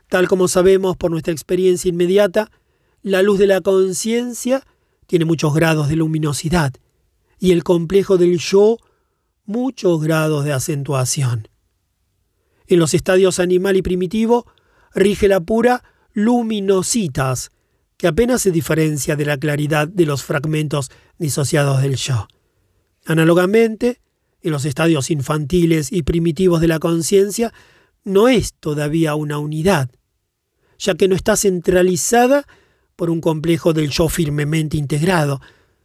Tal 0.10 0.28
como 0.28 0.48
sabemos 0.48 0.98
por 0.98 1.12
nuestra 1.12 1.32
experiencia 1.32 1.90
inmediata, 1.90 2.52
la 3.04 3.22
luz 3.22 3.40
de 3.40 3.48
la 3.48 3.62
conciencia 3.62 4.66
tiene 5.08 5.26
muchos 5.26 5.54
grados 5.54 5.90
de 5.90 5.96
luminosidad 5.96 6.74
y 7.40 7.52
el 7.52 7.64
complejo 7.64 8.18
del 8.18 8.38
yo 8.38 8.78
muchos 9.46 10.02
grados 10.02 10.46
de 10.46 10.54
acentuación. 10.54 11.48
En 12.68 12.80
los 12.80 12.94
estadios 12.94 13.40
animal 13.40 13.76
y 13.76 13.82
primitivo 13.82 14.46
rige 14.94 15.28
la 15.28 15.40
pura 15.40 15.84
luminositas, 16.14 17.52
que 18.02 18.08
apenas 18.08 18.42
se 18.42 18.50
diferencia 18.50 19.16
de 19.16 19.26
la 19.26 19.38
claridad 19.38 19.88
de 19.88 20.08
los 20.08 20.24
fragmentos 20.24 20.90
disociados 21.20 21.84
del 21.84 21.98
yo. 21.98 22.28
Análogamente, 23.06 24.02
en 24.42 24.52
los 24.54 24.66
estadios 24.66 25.12
infantiles 25.12 25.92
y 25.92 26.02
primitivos 26.02 26.62
de 26.62 26.68
la 26.68 26.80
conciencia, 26.80 27.54
no 28.04 28.28
es 28.28 28.56
todavía 28.56 29.14
una 29.14 29.38
unidad, 29.38 29.92
ya 30.80 30.96
que 30.96 31.08
no 31.08 31.16
está 31.16 31.36
centralizada 31.36 32.48
por 32.96 33.12
un 33.12 33.22
complejo 33.22 33.72
del 33.72 33.92
yo 33.92 34.10
firmemente 34.10 34.78
integrado, 34.78 35.40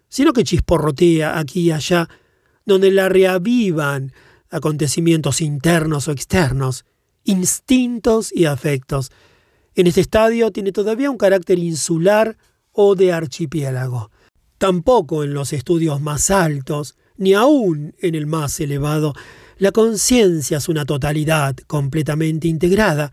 sino 0.09 0.33
que 0.33 0.43
chisporrotea 0.43 1.39
aquí 1.39 1.65
y 1.65 1.73
allá, 1.73 2.09
donde 2.65 2.93
la 2.93 3.11
reavivan 3.11 4.15
acontecimientos 4.49 5.43
internos 5.43 6.09
o 6.09 6.13
externos, 6.13 6.87
instintos 7.25 8.33
y 8.35 8.47
afectos. 8.47 9.13
En 9.77 9.87
este 9.87 10.01
estadio 10.01 10.51
tiene 10.53 10.73
todavía 10.73 11.11
un 11.11 11.19
carácter 11.19 11.59
insular 11.59 12.39
o 12.73 12.95
de 12.95 13.13
archipiélago. 13.13 14.11
Tampoco 14.57 15.23
en 15.23 15.35
los 15.35 15.53
estudios 15.53 16.01
más 16.01 16.31
altos, 16.31 16.97
ni 17.19 17.35
aún 17.35 17.95
en 18.01 18.15
el 18.15 18.27
más 18.27 18.59
elevado, 18.59 19.13
la 19.59 19.73
conciencia 19.73 20.57
es 20.57 20.71
una 20.71 20.87
totalidad 20.87 21.57
completamente 21.67 22.49
integrada, 22.49 23.13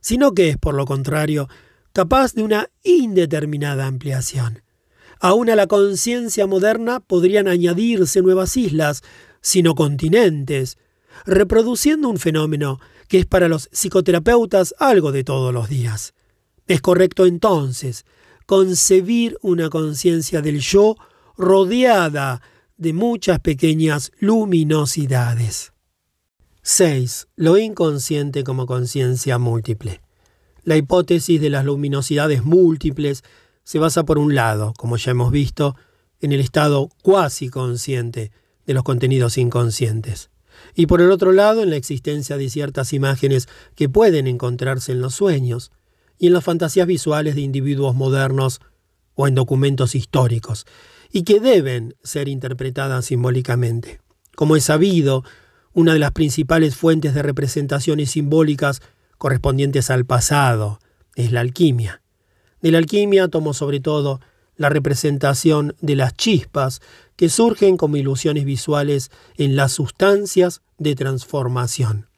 sino 0.00 0.32
que 0.32 0.48
es, 0.48 0.56
por 0.56 0.74
lo 0.74 0.86
contrario, 0.86 1.50
capaz 1.92 2.32
de 2.32 2.44
una 2.44 2.70
indeterminada 2.82 3.86
ampliación. 3.86 4.62
Aún 5.20 5.50
a 5.50 5.54
la 5.54 5.66
conciencia 5.66 6.46
moderna 6.46 7.00
podrían 7.00 7.46
añadirse 7.46 8.22
nuevas 8.22 8.56
islas, 8.56 9.02
sino 9.42 9.74
continentes, 9.74 10.78
reproduciendo 11.26 12.08
un 12.08 12.16
fenómeno 12.16 12.80
que 13.10 13.18
es 13.18 13.26
para 13.26 13.48
los 13.48 13.68
psicoterapeutas 13.72 14.72
algo 14.78 15.10
de 15.10 15.24
todos 15.24 15.52
los 15.52 15.68
días. 15.68 16.14
Es 16.68 16.80
correcto 16.80 17.26
entonces 17.26 18.06
concebir 18.46 19.36
una 19.42 19.68
conciencia 19.68 20.40
del 20.42 20.60
yo 20.60 20.94
rodeada 21.36 22.40
de 22.76 22.92
muchas 22.92 23.40
pequeñas 23.40 24.12
luminosidades. 24.20 25.72
6. 26.62 27.26
Lo 27.34 27.58
inconsciente 27.58 28.44
como 28.44 28.64
conciencia 28.64 29.38
múltiple. 29.38 30.02
La 30.62 30.76
hipótesis 30.76 31.40
de 31.40 31.50
las 31.50 31.64
luminosidades 31.64 32.44
múltiples 32.44 33.24
se 33.64 33.80
basa 33.80 34.04
por 34.04 34.18
un 34.18 34.36
lado, 34.36 34.72
como 34.76 34.96
ya 34.98 35.10
hemos 35.10 35.32
visto, 35.32 35.74
en 36.20 36.30
el 36.30 36.38
estado 36.38 36.88
cuasi 37.02 37.48
consciente 37.48 38.30
de 38.66 38.74
los 38.74 38.84
contenidos 38.84 39.36
inconscientes, 39.36 40.30
y 40.74 40.86
por 40.86 41.00
el 41.00 41.10
otro 41.10 41.32
lado 41.32 41.62
en 41.62 41.70
la 41.70 41.76
existencia 41.76 42.36
de 42.36 42.50
ciertas 42.50 42.92
imágenes 42.92 43.48
que 43.74 43.88
pueden 43.88 44.26
encontrarse 44.26 44.92
en 44.92 45.00
los 45.00 45.14
sueños 45.14 45.72
y 46.18 46.28
en 46.28 46.32
las 46.34 46.44
fantasías 46.44 46.86
visuales 46.86 47.34
de 47.34 47.40
individuos 47.40 47.94
modernos 47.94 48.60
o 49.14 49.26
en 49.26 49.34
documentos 49.34 49.94
históricos, 49.94 50.66
y 51.12 51.24
que 51.24 51.40
deben 51.40 51.96
ser 52.02 52.28
interpretadas 52.28 53.06
simbólicamente. 53.06 54.00
Como 54.36 54.56
es 54.56 54.64
sabido, 54.64 55.24
una 55.72 55.92
de 55.92 55.98
las 55.98 56.12
principales 56.12 56.76
fuentes 56.76 57.14
de 57.14 57.22
representaciones 57.22 58.10
simbólicas 58.10 58.80
correspondientes 59.18 59.90
al 59.90 60.06
pasado 60.06 60.78
es 61.14 61.32
la 61.32 61.40
alquimia. 61.40 62.02
De 62.60 62.70
la 62.70 62.78
alquimia 62.78 63.28
tomo 63.28 63.54
sobre 63.54 63.80
todo 63.80 64.20
la 64.60 64.68
representación 64.68 65.74
de 65.80 65.96
las 65.96 66.14
chispas 66.14 66.82
que 67.16 67.30
surgen 67.30 67.78
como 67.78 67.96
ilusiones 67.96 68.44
visuales 68.44 69.10
en 69.38 69.56
las 69.56 69.72
sustancias 69.72 70.60
de 70.76 70.94
transformación. 70.94 72.08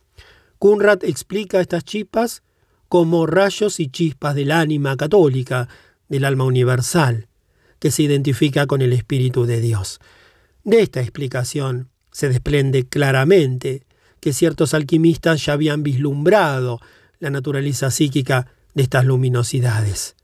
Kunrad 0.58 1.04
explica 1.04 1.60
estas 1.60 1.84
chispas 1.84 2.42
como 2.88 3.26
rayos 3.26 3.78
y 3.78 3.86
chispas 3.86 4.34
del 4.34 4.50
ánima 4.50 4.96
católica, 4.96 5.68
del 6.08 6.24
alma 6.24 6.42
universal, 6.42 7.28
que 7.78 7.92
se 7.92 8.02
identifica 8.02 8.66
con 8.66 8.82
el 8.82 8.92
Espíritu 8.92 9.44
de 9.44 9.60
Dios. 9.60 10.00
De 10.64 10.80
esta 10.80 11.00
explicación 11.00 11.90
se 12.10 12.28
desprende 12.28 12.88
claramente 12.88 13.86
que 14.18 14.32
ciertos 14.32 14.74
alquimistas 14.74 15.46
ya 15.46 15.52
habían 15.52 15.84
vislumbrado 15.84 16.80
la 17.20 17.30
naturaleza 17.30 17.92
psíquica 17.92 18.48
de 18.74 18.82
estas 18.82 19.04
luminosidades. 19.04 20.16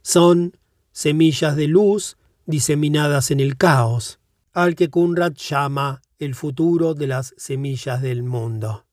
Son 0.00 0.56
semillas 0.96 1.56
de 1.56 1.68
luz 1.68 2.16
diseminadas 2.46 3.30
en 3.30 3.40
el 3.40 3.58
caos, 3.58 4.18
al 4.54 4.74
que 4.74 4.88
Kunrad 4.88 5.34
llama 5.34 6.00
el 6.18 6.34
futuro 6.34 6.94
de 6.94 7.06
las 7.06 7.34
semillas 7.36 8.00
del 8.00 8.22
mundo. 8.22 8.86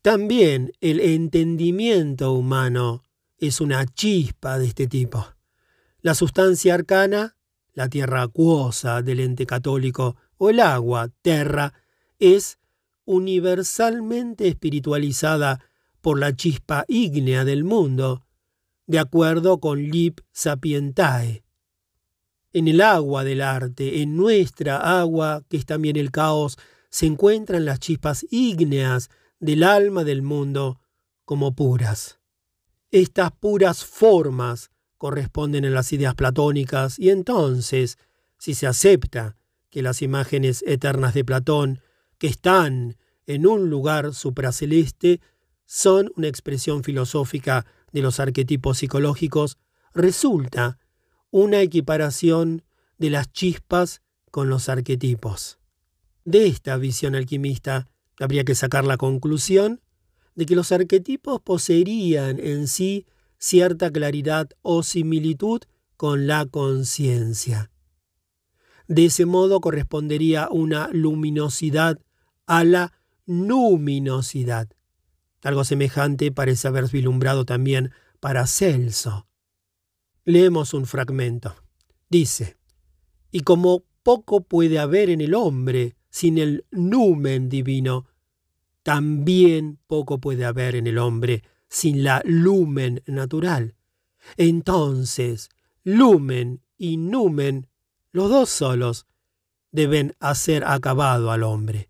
También 0.00 0.72
el 0.80 1.00
entendimiento 1.00 2.32
humano 2.32 3.02
es 3.36 3.60
una 3.60 3.84
chispa 3.84 4.58
de 4.58 4.68
este 4.68 4.86
tipo. 4.86 5.26
La 6.00 6.14
sustancia 6.14 6.72
arcana, 6.72 7.36
la 7.74 7.90
tierra 7.90 8.22
acuosa 8.22 9.02
del 9.02 9.20
ente 9.20 9.44
católico, 9.44 10.16
o 10.38 10.48
el 10.48 10.60
agua, 10.60 11.10
terra, 11.20 11.74
es 12.20 12.58
universalmente 13.04 14.48
espiritualizada 14.48 15.60
por 16.00 16.18
la 16.18 16.34
chispa 16.34 16.86
ígnea 16.88 17.44
del 17.44 17.64
mundo, 17.64 18.24
de 18.86 18.98
acuerdo 18.98 19.60
con 19.60 19.82
Lip 19.82 20.20
Sapientae. 20.32 21.44
En 22.52 22.68
el 22.68 22.80
agua 22.80 23.24
del 23.24 23.40
arte, 23.40 24.02
en 24.02 24.16
nuestra 24.16 25.00
agua, 25.00 25.42
que 25.48 25.56
es 25.56 25.66
también 25.66 25.96
el 25.96 26.10
caos, 26.10 26.58
se 26.90 27.06
encuentran 27.06 27.64
las 27.64 27.80
chispas 27.80 28.26
ígneas 28.30 29.08
del 29.40 29.62
alma 29.62 30.04
del 30.04 30.22
mundo 30.22 30.80
como 31.24 31.54
puras. 31.54 32.18
Estas 32.90 33.32
puras 33.32 33.84
formas 33.84 34.70
corresponden 34.98 35.64
a 35.64 35.70
las 35.70 35.92
ideas 35.92 36.14
platónicas 36.14 36.98
y 36.98 37.10
entonces 37.10 37.96
si 38.38 38.54
se 38.54 38.66
acepta 38.66 39.36
que 39.70 39.82
las 39.82 40.02
imágenes 40.02 40.62
eternas 40.66 41.14
de 41.14 41.24
Platón, 41.24 41.80
que 42.18 42.26
están 42.26 42.98
en 43.26 43.46
un 43.46 43.70
lugar 43.70 44.12
supraceleste, 44.14 45.20
son 45.64 46.12
una 46.16 46.28
expresión 46.28 46.84
filosófica 46.84 47.64
de 47.92 48.02
los 48.02 48.20
arquetipos 48.20 48.78
psicológicos, 48.78 49.58
resulta 49.94 50.78
una 51.30 51.60
equiparación 51.60 52.62
de 52.98 53.10
las 53.10 53.32
chispas 53.32 54.02
con 54.30 54.48
los 54.48 54.68
arquetipos. 54.68 55.58
De 56.24 56.46
esta 56.46 56.76
visión 56.76 57.14
alquimista 57.14 57.88
habría 58.18 58.44
que 58.44 58.54
sacar 58.54 58.84
la 58.84 58.96
conclusión 58.96 59.80
de 60.34 60.46
que 60.46 60.56
los 60.56 60.72
arquetipos 60.72 61.40
poseerían 61.40 62.38
en 62.38 62.68
sí 62.68 63.06
cierta 63.38 63.90
claridad 63.90 64.50
o 64.62 64.82
similitud 64.82 65.62
con 65.96 66.26
la 66.26 66.46
conciencia. 66.46 67.70
De 68.88 69.06
ese 69.06 69.26
modo 69.26 69.60
correspondería 69.60 70.48
una 70.50 70.88
luminosidad 70.92 72.00
a 72.46 72.64
la 72.64 72.92
luminosidad. 73.26 74.68
Algo 75.42 75.64
semejante 75.64 76.30
parece 76.30 76.68
haber 76.68 76.88
vislumbrado 76.88 77.44
también 77.44 77.92
para 78.20 78.46
Celso. 78.46 79.26
Leemos 80.24 80.72
un 80.72 80.86
fragmento. 80.86 81.54
Dice, 82.08 82.56
y 83.32 83.40
como 83.40 83.84
poco 84.02 84.42
puede 84.42 84.78
haber 84.78 85.10
en 85.10 85.20
el 85.20 85.34
hombre 85.34 85.96
sin 86.10 86.38
el 86.38 86.64
numen 86.70 87.48
divino, 87.48 88.06
también 88.82 89.78
poco 89.86 90.18
puede 90.18 90.44
haber 90.44 90.76
en 90.76 90.86
el 90.86 90.98
hombre 90.98 91.42
sin 91.68 92.04
la 92.04 92.22
lumen 92.24 93.02
natural. 93.06 93.74
Entonces, 94.36 95.48
lumen 95.82 96.60
y 96.76 96.96
numen, 96.96 97.68
los 98.12 98.28
dos 98.28 98.50
solos, 98.50 99.06
deben 99.70 100.14
hacer 100.20 100.64
acabado 100.64 101.30
al 101.30 101.42
hombre. 101.42 101.88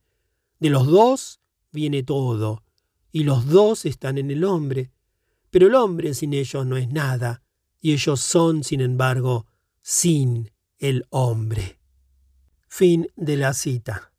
De 0.60 0.70
los 0.70 0.86
dos 0.86 1.40
viene 1.72 2.02
todo, 2.02 2.62
y 3.12 3.24
los 3.24 3.46
dos 3.46 3.84
están 3.84 4.18
en 4.18 4.30
el 4.30 4.44
hombre, 4.44 4.90
pero 5.50 5.66
el 5.66 5.74
hombre 5.74 6.14
sin 6.14 6.32
ellos 6.32 6.66
no 6.66 6.76
es 6.76 6.88
nada, 6.88 7.42
y 7.80 7.92
ellos 7.92 8.20
son, 8.20 8.64
sin 8.64 8.80
embargo, 8.80 9.46
sin 9.82 10.50
el 10.78 11.04
hombre. 11.10 11.78
Fin 12.68 13.08
de 13.16 13.36
la 13.36 13.52
cita. 13.52 14.12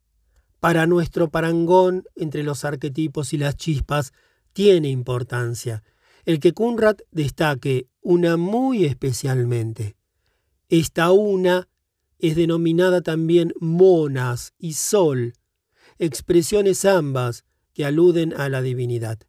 Para 0.60 0.86
nuestro 0.86 1.30
parangón 1.30 2.04
entre 2.16 2.44
los 2.44 2.64
arquetipos 2.64 3.34
y 3.34 3.38
las 3.38 3.58
chispas 3.58 4.14
tiene 4.54 4.90
importancia 4.90 5.84
el 6.26 6.40
que 6.40 6.54
Kunrad 6.54 6.98
destaque 7.12 7.88
una 8.02 8.38
muy 8.38 8.86
especialmente. 8.86 9.96
Esta 10.70 11.12
una 11.12 11.68
es 12.20 12.36
denominada 12.36 13.02
también 13.02 13.54
monas 13.60 14.54
y 14.58 14.74
sol, 14.74 15.34
expresiones 16.00 16.86
ambas 16.86 17.44
que 17.74 17.86
aluden 17.86 18.34
a 18.36 18.50
la 18.50 18.62
divinidad. 18.62 19.20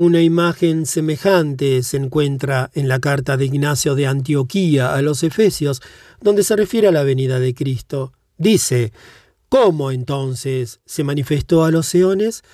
Una 0.00 0.22
imagen 0.22 0.86
semejante 0.86 1.82
se 1.82 1.96
encuentra 1.96 2.70
en 2.74 2.86
la 2.86 3.00
carta 3.00 3.36
de 3.36 3.46
Ignacio 3.46 3.96
de 3.96 4.06
Antioquía 4.06 4.94
a 4.94 5.02
los 5.02 5.24
Efesios, 5.24 5.82
donde 6.20 6.44
se 6.44 6.54
refiere 6.54 6.86
a 6.86 6.92
la 6.92 7.02
venida 7.02 7.40
de 7.40 7.52
Cristo. 7.52 8.12
Dice, 8.36 8.92
¿cómo 9.48 9.90
entonces 9.90 10.80
se 10.86 11.02
manifestó 11.02 11.64
a 11.64 11.72
los 11.72 11.92
eones? 11.96 12.44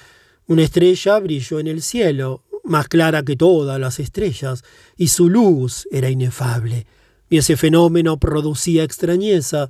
Una 0.47 0.63
estrella 0.63 1.19
brilló 1.19 1.61
en 1.61 1.67
el 1.67 1.83
cielo, 1.83 2.45
más 2.65 2.89
clara 2.89 3.23
que 3.23 3.37
todas 3.37 3.79
las 3.79 4.01
estrellas, 4.01 4.63
y 4.97 5.09
su 5.09 5.29
luz 5.29 5.87
era 5.91 6.09
inefable. 6.09 6.87
Y 7.29 7.37
ese 7.37 7.59
fenómeno 7.59 8.19
producía 8.19 8.85
extrañeza, 8.85 9.69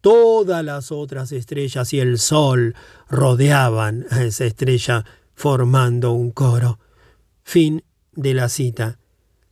Todas 0.00 0.64
las 0.64 0.92
otras 0.92 1.32
estrellas 1.32 1.92
y 1.92 2.00
el 2.00 2.18
sol 2.18 2.74
rodeaban 3.08 4.06
a 4.10 4.24
esa 4.24 4.46
estrella 4.46 5.04
formando 5.34 6.12
un 6.12 6.30
coro. 6.30 6.78
Fin 7.42 7.82
de 8.12 8.34
la 8.34 8.48
cita. 8.48 8.98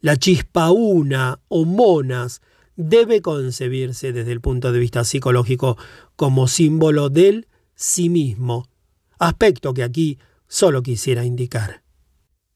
La 0.00 0.16
chispa 0.16 0.70
una 0.70 1.40
o 1.48 1.64
monas 1.64 2.40
debe 2.76 3.20
concebirse 3.20 4.12
desde 4.12 4.32
el 4.32 4.40
punto 4.40 4.72
de 4.72 4.78
vista 4.78 5.04
psicológico 5.04 5.76
como 6.14 6.46
símbolo 6.46 7.10
del 7.10 7.48
sí 7.74 8.08
mismo, 8.08 8.68
aspecto 9.18 9.74
que 9.74 9.82
aquí 9.82 10.18
solo 10.46 10.82
quisiera 10.82 11.24
indicar. 11.24 11.82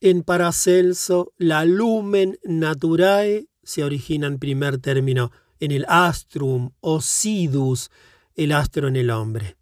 En 0.01 0.23
Paracelso, 0.23 1.33
la 1.39 1.65
lumen 1.65 2.39
naturae 2.45 3.47
se 3.62 3.85
origina 3.85 4.27
en 4.27 4.39
primer 4.39 4.79
término 4.79 5.31
en 5.62 5.70
el 5.70 5.84
astrum 5.89 6.70
o 6.81 7.00
sidus, 7.00 7.92
el 8.34 8.50
astro 8.50 8.89
en 8.89 8.97
el 8.97 9.10
hombre. 9.10 9.57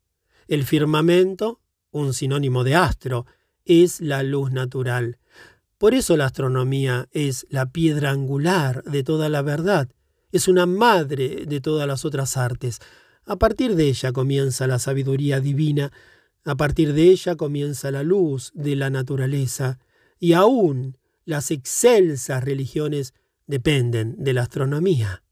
El 0.48 0.64
firmamento, 0.64 1.60
un 1.90 2.14
sinónimo 2.14 2.64
de 2.64 2.74
astro, 2.74 3.26
es 3.66 4.00
la 4.00 4.22
luz 4.22 4.50
natural. 4.50 5.18
Por 5.76 5.92
eso 5.92 6.16
la 6.16 6.24
astronomía 6.24 7.06
es 7.12 7.46
la 7.50 7.70
piedra 7.70 8.12
angular 8.12 8.82
de 8.84 9.02
toda 9.02 9.28
la 9.28 9.42
verdad, 9.42 9.90
es 10.32 10.48
una 10.48 10.64
madre 10.64 11.44
de 11.44 11.60
todas 11.60 11.86
las 11.86 12.06
otras 12.06 12.38
artes. 12.38 12.78
A 13.26 13.36
partir 13.36 13.76
de 13.76 13.88
ella 13.88 14.10
comienza 14.12 14.66
la 14.66 14.78
sabiduría 14.78 15.38
divina, 15.40 15.92
a 16.46 16.56
partir 16.56 16.94
de 16.94 17.10
ella 17.10 17.36
comienza 17.36 17.90
la 17.90 18.04
luz 18.04 18.52
de 18.54 18.74
la 18.74 18.88
naturaleza, 18.88 19.78
y 20.18 20.32
aún 20.32 20.96
las 21.26 21.50
excelsas 21.50 22.42
religiones 22.42 23.12
dependen 23.46 24.14
de 24.16 24.32
la 24.32 24.42
astronomía 24.42 25.22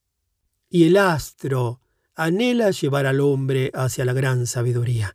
y 0.70 0.84
el 0.84 0.96
astro 0.96 1.80
anhela 2.14 2.70
llevar 2.70 3.06
al 3.06 3.20
hombre 3.20 3.70
hacia 3.74 4.04
la 4.04 4.12
gran 4.12 4.46
sabiduría, 4.46 5.14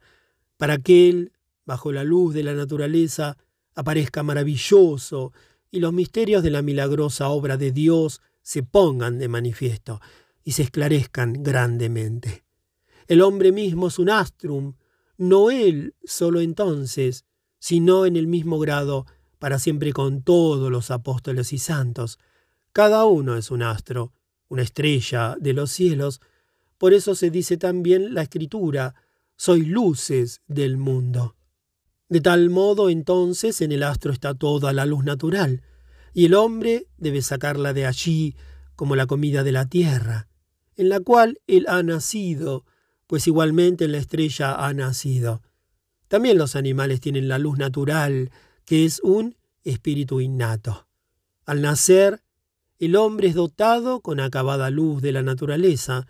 para 0.57 0.77
que 0.77 1.09
él, 1.09 1.33
bajo 1.65 1.91
la 1.91 2.03
luz 2.03 2.33
de 2.33 2.43
la 2.43 2.53
naturaleza, 2.53 3.37
aparezca 3.75 4.23
maravilloso 4.23 5.33
y 5.71 5.79
los 5.79 5.93
misterios 5.93 6.43
de 6.43 6.51
la 6.51 6.61
milagrosa 6.61 7.29
obra 7.29 7.57
de 7.57 7.71
Dios 7.71 8.21
se 8.41 8.63
pongan 8.63 9.19
de 9.19 9.27
manifiesto 9.27 9.99
y 10.43 10.53
se 10.53 10.63
esclarezcan 10.63 11.43
grandemente. 11.43 12.43
El 13.07 13.21
hombre 13.21 13.51
mismo 13.51 13.87
es 13.87 13.99
un 13.99 14.09
astrum, 14.09 14.75
no 15.17 15.51
él 15.51 15.95
solo 16.03 16.41
entonces, 16.41 17.25
sino 17.59 18.05
en 18.05 18.15
el 18.15 18.27
mismo 18.27 18.59
grado 18.59 19.05
para 19.39 19.59
siempre 19.59 19.93
con 19.93 20.21
todos 20.21 20.71
los 20.71 20.91
apóstoles 20.91 21.53
y 21.53 21.57
santos. 21.57 22.19
Cada 22.71 23.05
uno 23.05 23.35
es 23.35 23.51
un 23.51 23.61
astro, 23.61 24.13
una 24.49 24.63
estrella 24.63 25.35
de 25.39 25.53
los 25.53 25.71
cielos. 25.71 26.21
Por 26.77 26.93
eso 26.93 27.15
se 27.15 27.29
dice 27.29 27.57
también 27.57 28.13
la 28.13 28.23
escritura, 28.23 28.95
soy 29.35 29.65
luces 29.65 30.41
del 30.47 30.77
mundo. 30.77 31.35
De 32.09 32.21
tal 32.21 32.49
modo 32.49 32.89
entonces 32.89 33.61
en 33.61 33.71
el 33.71 33.83
astro 33.83 34.11
está 34.11 34.33
toda 34.33 34.73
la 34.73 34.85
luz 34.85 35.03
natural, 35.03 35.63
y 36.13 36.25
el 36.25 36.35
hombre 36.35 36.87
debe 36.97 37.21
sacarla 37.21 37.73
de 37.73 37.85
allí 37.85 38.35
como 38.75 38.95
la 38.95 39.07
comida 39.07 39.43
de 39.43 39.51
la 39.51 39.67
tierra, 39.67 40.27
en 40.75 40.89
la 40.89 40.99
cual 40.99 41.39
él 41.47 41.65
ha 41.67 41.81
nacido, 41.83 42.65
pues 43.07 43.27
igualmente 43.27 43.85
en 43.85 43.91
la 43.91 43.97
estrella 43.97 44.55
ha 44.65 44.73
nacido. 44.73 45.41
También 46.07 46.37
los 46.37 46.55
animales 46.55 47.01
tienen 47.01 47.27
la 47.27 47.39
luz 47.39 47.57
natural, 47.57 48.31
que 48.65 48.85
es 48.85 48.99
un 49.01 49.35
espíritu 49.63 50.21
innato. 50.21 50.87
Al 51.45 51.61
nacer, 51.61 52.22
el 52.85 52.95
hombre 52.95 53.29
es 53.29 53.35
dotado 53.35 54.01
con 54.01 54.19
acabada 54.19 54.69
luz 54.69 55.01
de 55.01 55.11
la 55.11 55.23
naturaleza. 55.23 56.07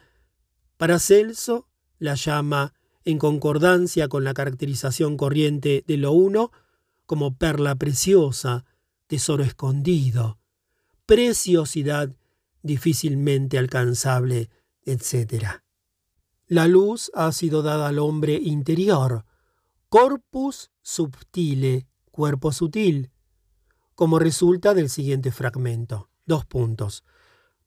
Para 0.78 1.00
Celso 1.00 1.68
la 2.00 2.16
llama, 2.16 2.74
en 3.06 3.20
concordancia 3.20 4.08
con 4.08 4.24
la 4.24 4.34
caracterización 4.34 5.18
corriente 5.18 5.84
de 5.86 5.98
lo 5.98 6.14
uno, 6.14 6.52
como 7.06 7.36
perla 7.38 7.76
preciosa, 7.76 8.66
tesoro 9.08 9.44
escondido, 9.44 10.40
preciosidad 11.06 12.16
difícilmente 12.62 13.58
alcanzable, 13.58 14.50
etc. 14.84 15.62
La 16.48 16.68
luz 16.68 17.12
ha 17.14 17.32
sido 17.34 17.62
dada 17.62 17.88
al 17.88 18.00
hombre 18.00 18.34
interior, 18.42 19.26
corpus 19.90 20.72
subtile, 20.82 21.88
cuerpo 22.10 22.52
sutil, 22.52 23.12
como 23.96 24.18
resulta 24.18 24.74
del 24.74 24.90
siguiente 24.90 25.32
fragmento. 25.32 26.10
Dos 26.26 26.46
puntos. 26.46 27.04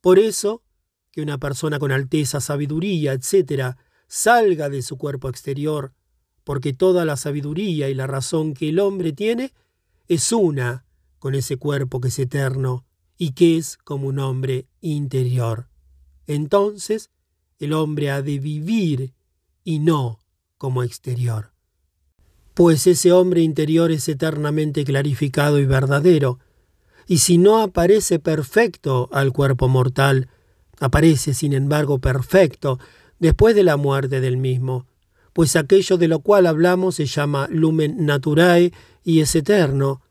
Por 0.01 0.18
eso, 0.18 0.62
que 1.10 1.23
una 1.23 1.39
persona 1.39 1.78
con 1.78 1.93
alteza, 1.93 2.41
sabiduría, 2.41 3.12
etc., 3.12 3.76
salga 4.09 4.68
de 4.68 4.83
su 4.83 4.97
cuerpo 4.97 5.28
exterior, 5.28 5.93
porque 6.44 6.73
toda 6.73 7.05
la 7.05 7.17
sabiduría 7.17 7.89
y 7.89 7.94
la 7.94 8.07
razón 8.07 8.55
que 8.55 8.68
el 8.68 8.78
hombre 8.78 9.12
tiene 9.12 9.52
es 10.09 10.31
una 10.33 10.85
con 11.18 11.35
ese 11.35 11.57
cuerpo 11.57 12.01
que 12.01 12.09
es 12.09 12.18
eterno 12.18 12.85
y 13.18 13.33
que 13.33 13.57
es 13.57 13.76
como 13.78 14.07
un 14.09 14.18
hombre 14.20 14.68
interior. 14.81 15.68
Entonces, 16.26 17.10
el 17.59 17.73
hombre 17.73 18.10
ha 18.10 18.23
de 18.23 18.39
vivir 18.39 19.15
y 19.65 19.78
no 19.78 20.20
como 20.59 20.83
exterior. 20.83 21.52
Pues 22.55 22.86
ese 22.86 23.12
hombre 23.12 23.43
interior 23.43 23.91
es 23.91 24.09
eternamente 24.09 24.85
clarificado 24.85 25.59
y 25.59 25.67
verdadero, 25.67 26.39
y 27.07 27.18
si 27.18 27.39
no 27.39 27.60
aparece 27.60 28.18
perfecto 28.18 29.09
al 29.12 29.33
cuerpo 29.33 29.68
mortal, 29.68 30.28
aparece 30.81 31.35
sin 31.35 31.52
embargo 31.52 31.99
perfecto 31.99 32.78
después 33.18 33.55
de 33.55 33.62
la 33.62 33.76
muerte 33.76 34.20
del 34.20 34.36
mismo, 34.36 34.86
pues 35.33 35.55
aquello 35.57 35.99
de 35.99 36.09
lo 36.09 36.20
cual 36.20 36.47
hablamos 36.47 36.97
se 36.97 37.07
llama 37.07 37.49
lumen 37.51 38.05
naturae 38.07 38.73
y 39.05 39.20
es 39.20 39.35
eterno, 39.35 40.02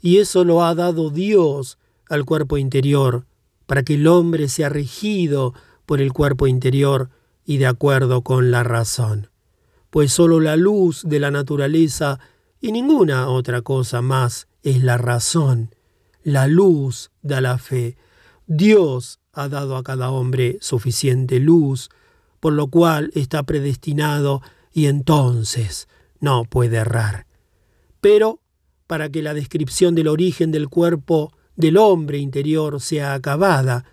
y 0.00 0.18
eso 0.18 0.44
lo 0.44 0.64
ha 0.64 0.74
dado 0.74 1.10
Dios 1.10 1.78
al 2.08 2.24
cuerpo 2.24 2.56
interior, 2.56 3.26
para 3.66 3.82
que 3.82 3.94
el 3.94 4.06
hombre 4.06 4.48
sea 4.48 4.68
regido 4.68 5.52
por 5.84 6.00
el 6.00 6.12
cuerpo 6.12 6.46
interior 6.46 7.10
y 7.44 7.58
de 7.58 7.66
acuerdo 7.66 8.22
con 8.22 8.50
la 8.50 8.62
razón. 8.62 9.30
Pues 9.90 10.12
sólo 10.12 10.40
la 10.40 10.56
luz 10.56 11.02
de 11.04 11.18
la 11.18 11.30
naturaleza 11.30 12.18
y 12.60 12.72
ninguna 12.72 13.28
otra 13.28 13.62
cosa 13.62 14.02
más 14.02 14.48
es 14.62 14.82
la 14.82 14.96
razón. 14.96 15.74
La 16.22 16.46
luz 16.46 17.10
da 17.22 17.40
la 17.40 17.58
fe. 17.58 17.96
Dios 18.46 19.20
ha 19.32 19.48
dado 19.48 19.76
a 19.76 19.82
cada 19.82 20.10
hombre 20.10 20.58
suficiente 20.60 21.38
luz, 21.38 21.90
por 22.40 22.52
lo 22.52 22.68
cual 22.68 23.10
está 23.14 23.42
predestinado 23.42 24.42
y 24.72 24.86
entonces 24.86 25.88
no 26.20 26.44
puede 26.44 26.78
errar. 26.78 27.26
Pero 28.00 28.40
para 28.86 29.10
que 29.10 29.22
la 29.22 29.34
descripción 29.34 29.94
del 29.94 30.08
origen 30.08 30.50
del 30.50 30.68
cuerpo 30.68 31.32
del 31.56 31.76
hombre 31.76 32.18
interior 32.18 32.80
sea 32.80 33.14
acabada, 33.14 33.84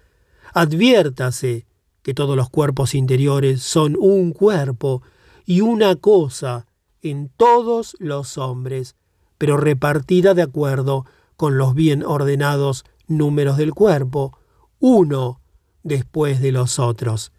adviértase 0.53 1.65
que 2.01 2.13
todos 2.13 2.37
los 2.37 2.49
cuerpos 2.49 2.95
interiores 2.95 3.61
son 3.61 3.97
un 3.99 4.31
cuerpo 4.31 5.01
y 5.45 5.61
una 5.61 5.95
cosa 5.95 6.67
en 7.01 7.29
todos 7.35 7.95
los 7.99 8.37
hombres, 8.37 8.95
pero 9.37 9.57
repartida 9.57 10.33
de 10.33 10.43
acuerdo 10.43 11.05
con 11.37 11.57
los 11.57 11.73
bien 11.75 12.03
ordenados 12.03 12.85
números 13.07 13.57
del 13.57 13.73
cuerpo, 13.73 14.37
uno 14.79 15.41
después 15.83 16.41
de 16.41 16.51
los 16.51 16.79
otros. 16.79 17.31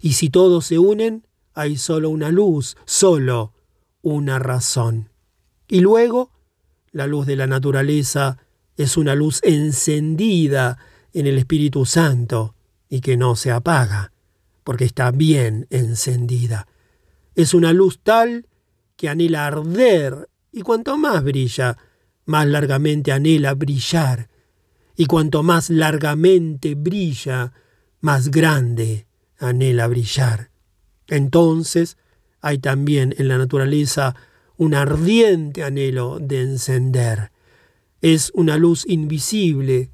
Y 0.00 0.14
si 0.14 0.30
todos 0.30 0.66
se 0.66 0.78
unen, 0.78 1.26
hay 1.54 1.76
solo 1.76 2.10
una 2.10 2.30
luz, 2.30 2.76
solo 2.84 3.52
una 4.02 4.38
razón. 4.38 5.10
Y 5.68 5.80
luego, 5.80 6.30
la 6.90 7.06
luz 7.06 7.26
de 7.26 7.36
la 7.36 7.46
naturaleza 7.46 8.38
es 8.76 8.96
una 8.96 9.14
luz 9.14 9.40
encendida 9.42 10.78
en 11.12 11.26
el 11.26 11.38
Espíritu 11.38 11.86
Santo, 11.86 12.54
y 12.88 13.00
que 13.00 13.16
no 13.16 13.34
se 13.34 13.50
apaga, 13.50 14.12
porque 14.62 14.84
está 14.84 15.10
bien 15.10 15.66
encendida. 15.70 16.66
Es 17.34 17.54
una 17.54 17.72
luz 17.72 18.00
tal 18.02 18.46
que 18.96 19.08
anhela 19.08 19.46
arder, 19.46 20.28
y 20.52 20.62
cuanto 20.62 20.96
más 20.96 21.22
brilla, 21.24 21.76
más 22.26 22.46
largamente 22.46 23.12
anhela 23.12 23.54
brillar, 23.54 24.28
y 24.96 25.06
cuanto 25.06 25.42
más 25.42 25.70
largamente 25.70 26.74
brilla, 26.74 27.52
más 28.00 28.30
grande 28.30 29.06
anhela 29.38 29.86
brillar. 29.86 30.50
Entonces 31.08 31.96
hay 32.40 32.58
también 32.58 33.14
en 33.18 33.28
la 33.28 33.38
naturaleza 33.38 34.14
un 34.56 34.74
ardiente 34.74 35.64
anhelo 35.64 36.18
de 36.20 36.42
encender. 36.42 37.30
Es 38.00 38.30
una 38.34 38.56
luz 38.56 38.84
invisible. 38.86 39.90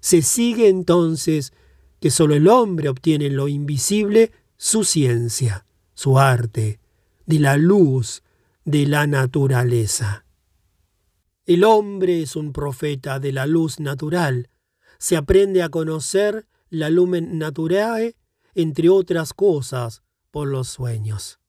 Se 0.00 0.22
sigue 0.22 0.68
entonces 0.68 1.52
que 2.00 2.10
solo 2.10 2.34
el 2.34 2.48
hombre 2.48 2.88
obtiene 2.88 3.30
lo 3.30 3.46
invisible 3.46 4.32
su 4.56 4.84
ciencia, 4.84 5.64
su 5.94 6.18
arte, 6.18 6.80
de 7.26 7.38
la 7.38 7.56
luz 7.56 8.22
de 8.64 8.86
la 8.86 9.06
naturaleza. 9.06 10.24
El 11.44 11.64
hombre 11.64 12.22
es 12.22 12.36
un 12.36 12.52
profeta 12.52 13.18
de 13.18 13.32
la 13.32 13.46
luz 13.46 13.80
natural. 13.80 14.48
Se 14.98 15.16
aprende 15.16 15.62
a 15.62 15.70
conocer 15.70 16.46
la 16.70 16.88
lumen 16.88 17.38
naturae, 17.38 18.14
entre 18.54 18.88
otras 18.88 19.32
cosas, 19.32 20.02
por 20.30 20.46
los 20.46 20.68
sueños. 20.68 21.40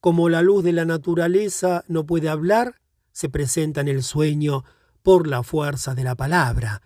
Como 0.00 0.28
la 0.28 0.42
luz 0.42 0.64
de 0.64 0.72
la 0.72 0.84
naturaleza 0.84 1.84
no 1.86 2.04
puede 2.04 2.28
hablar, 2.28 2.80
se 3.12 3.28
presenta 3.28 3.80
en 3.80 3.88
el 3.88 4.02
sueño 4.02 4.64
por 5.02 5.28
la 5.28 5.44
fuerza 5.44 5.94
de 5.94 6.02
la 6.02 6.16
palabra, 6.16 6.82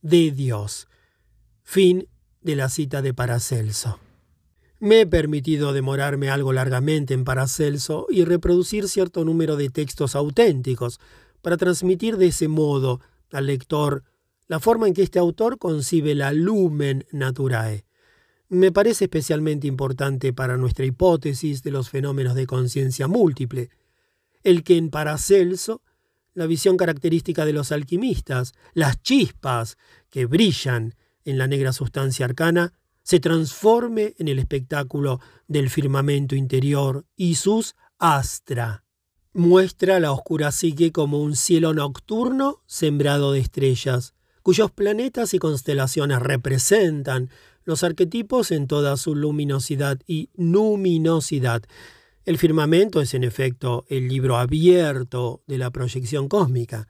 de 0.00 0.30
Dios. 0.30 0.86
Fin 1.62 2.08
de 2.40 2.54
la 2.54 2.68
cita 2.68 3.02
de 3.02 3.14
Paracelso. 3.14 3.98
Me 4.78 5.00
he 5.00 5.06
permitido 5.06 5.72
demorarme 5.72 6.30
algo 6.30 6.52
largamente 6.52 7.14
en 7.14 7.24
Paracelso 7.24 8.06
y 8.10 8.24
reproducir 8.24 8.88
cierto 8.88 9.24
número 9.24 9.56
de 9.56 9.70
textos 9.70 10.14
auténticos 10.14 11.00
para 11.44 11.58
transmitir 11.58 12.16
de 12.16 12.28
ese 12.28 12.48
modo 12.48 13.00
al 13.30 13.46
lector 13.46 14.02
la 14.48 14.60
forma 14.60 14.88
en 14.88 14.94
que 14.94 15.02
este 15.02 15.18
autor 15.18 15.58
concibe 15.58 16.14
la 16.14 16.32
lumen 16.32 17.04
naturae. 17.12 17.84
Me 18.48 18.72
parece 18.72 19.04
especialmente 19.04 19.66
importante 19.66 20.32
para 20.32 20.56
nuestra 20.56 20.86
hipótesis 20.86 21.62
de 21.62 21.70
los 21.70 21.90
fenómenos 21.90 22.34
de 22.34 22.46
conciencia 22.46 23.08
múltiple, 23.08 23.68
el 24.42 24.64
que 24.64 24.76
en 24.76 24.90
Paracelso 24.90 25.82
la 26.32 26.46
visión 26.46 26.76
característica 26.76 27.44
de 27.44 27.52
los 27.52 27.72
alquimistas, 27.72 28.54
las 28.72 29.02
chispas 29.02 29.76
que 30.08 30.26
brillan 30.26 30.94
en 31.24 31.38
la 31.38 31.46
negra 31.46 31.72
sustancia 31.72 32.24
arcana, 32.24 32.72
se 33.02 33.20
transforme 33.20 34.14
en 34.18 34.28
el 34.28 34.38
espectáculo 34.38 35.20
del 35.46 35.68
firmamento 35.68 36.36
interior 36.36 37.04
y 37.16 37.34
sus 37.34 37.76
astra. 37.98 38.83
Muestra 39.36 39.98
la 39.98 40.12
oscura 40.12 40.52
psique 40.52 40.92
como 40.92 41.20
un 41.20 41.34
cielo 41.34 41.74
nocturno 41.74 42.62
sembrado 42.66 43.32
de 43.32 43.40
estrellas, 43.40 44.14
cuyos 44.44 44.70
planetas 44.70 45.34
y 45.34 45.40
constelaciones 45.40 46.20
representan 46.20 47.30
los 47.64 47.82
arquetipos 47.82 48.52
en 48.52 48.68
toda 48.68 48.96
su 48.96 49.16
luminosidad 49.16 49.98
y 50.06 50.30
luminosidad. 50.36 51.64
El 52.24 52.38
firmamento 52.38 53.00
es 53.00 53.12
en 53.12 53.24
efecto 53.24 53.84
el 53.88 54.06
libro 54.06 54.36
abierto 54.36 55.42
de 55.48 55.58
la 55.58 55.72
proyección 55.72 56.28
cósmica, 56.28 56.86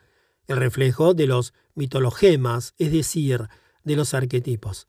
el 0.46 0.58
reflejo 0.58 1.14
de 1.14 1.26
los 1.26 1.54
mitologemas, 1.74 2.74
es 2.76 2.92
decir, 2.92 3.48
de 3.84 3.96
los 3.96 4.12
arquetipos. 4.12 4.86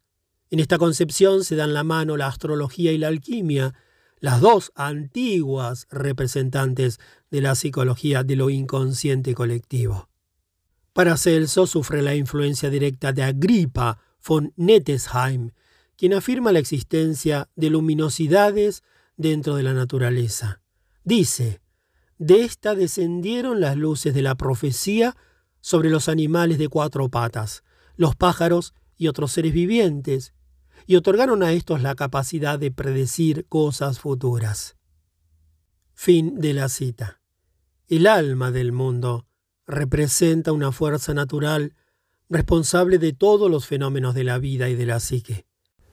En 0.50 0.60
esta 0.60 0.78
concepción 0.78 1.46
se 1.46 1.56
dan 1.56 1.74
la 1.74 1.86
mano 1.86 2.18
la 2.18 2.28
astrología 2.28 2.92
y 2.92 2.98
la 2.98 3.08
alquimia, 3.08 3.74
las 4.20 4.42
dos 4.42 4.72
antiguas 4.76 5.88
representantes 5.92 7.00
de 7.36 7.42
la 7.42 7.54
psicología 7.56 8.24
de 8.24 8.38
lo 8.38 8.50
inconsciente 8.50 9.36
colectivo. 9.36 10.08
Paracelso 10.94 11.68
sufre 11.68 12.02
la 12.02 12.16
influencia 12.16 12.70
directa 12.70 13.12
de 13.12 13.24
Agrippa 13.24 14.00
von 14.26 14.54
Nettesheim, 14.56 15.52
quien 15.98 16.14
afirma 16.14 16.54
la 16.54 16.60
existencia 16.60 17.50
de 17.58 17.70
luminosidades 17.70 18.84
dentro 19.18 19.58
de 19.58 19.64
la 19.64 19.74
naturaleza. 19.74 20.62
Dice, 21.04 21.60
de 22.18 22.46
ésta 22.46 22.74
descendieron 22.74 23.60
las 23.60 23.76
luces 23.76 24.14
de 24.14 24.22
la 24.22 24.36
profecía 24.36 25.18
sobre 25.60 25.90
los 25.90 26.08
animales 26.08 26.58
de 26.58 26.70
cuatro 26.70 27.10
patas, 27.10 27.66
los 27.98 28.16
pájaros 28.16 28.74
y 28.96 29.10
otros 29.10 29.34
seres 29.34 29.52
vivientes, 29.52 30.34
y 30.88 30.96
otorgaron 30.96 31.44
a 31.44 31.52
estos 31.52 31.82
la 31.82 31.96
capacidad 31.96 32.58
de 32.58 32.72
predecir 32.72 33.46
cosas 33.50 34.00
futuras. 34.00 34.78
Fin 35.94 36.40
de 36.40 36.54
la 36.54 36.70
cita. 36.70 37.20
El 37.88 38.08
alma 38.08 38.50
del 38.50 38.72
mundo 38.72 39.28
representa 39.68 40.52
una 40.52 40.72
fuerza 40.72 41.14
natural 41.14 41.76
responsable 42.30 42.98
de 42.98 43.14
todos 43.14 43.50
los 43.52 43.68
fenómenos 43.68 44.16
de 44.16 44.24
la 44.24 44.40
vida 44.40 44.70
y 44.70 44.76
de 44.76 44.88
la 44.88 45.00
psique. 45.00 45.46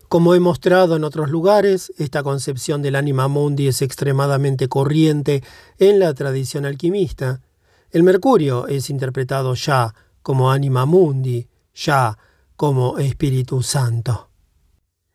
Como 0.09 0.35
he 0.35 0.41
mostrado 0.41 0.97
en 0.97 1.05
otros 1.05 1.31
lugares, 1.31 1.93
esta 1.99 2.23
concepción 2.23 2.81
del 2.81 2.97
anima 2.97 3.29
mundi 3.29 3.69
es 3.69 3.83
extremadamente 3.83 4.69
corriente 4.69 5.43
en 5.79 5.99
la 5.99 6.15
tradición 6.15 6.65
alquimista. 6.65 7.43
El 7.91 8.03
mercurio 8.03 8.69
es 8.69 8.89
interpretado 8.89 9.55
ya 9.55 9.95
como 10.23 10.51
anima 10.51 10.87
mundi, 10.87 11.49
ya 11.75 12.17
como 12.57 12.99
Espíritu 12.99 13.63
Santo. 13.63 14.31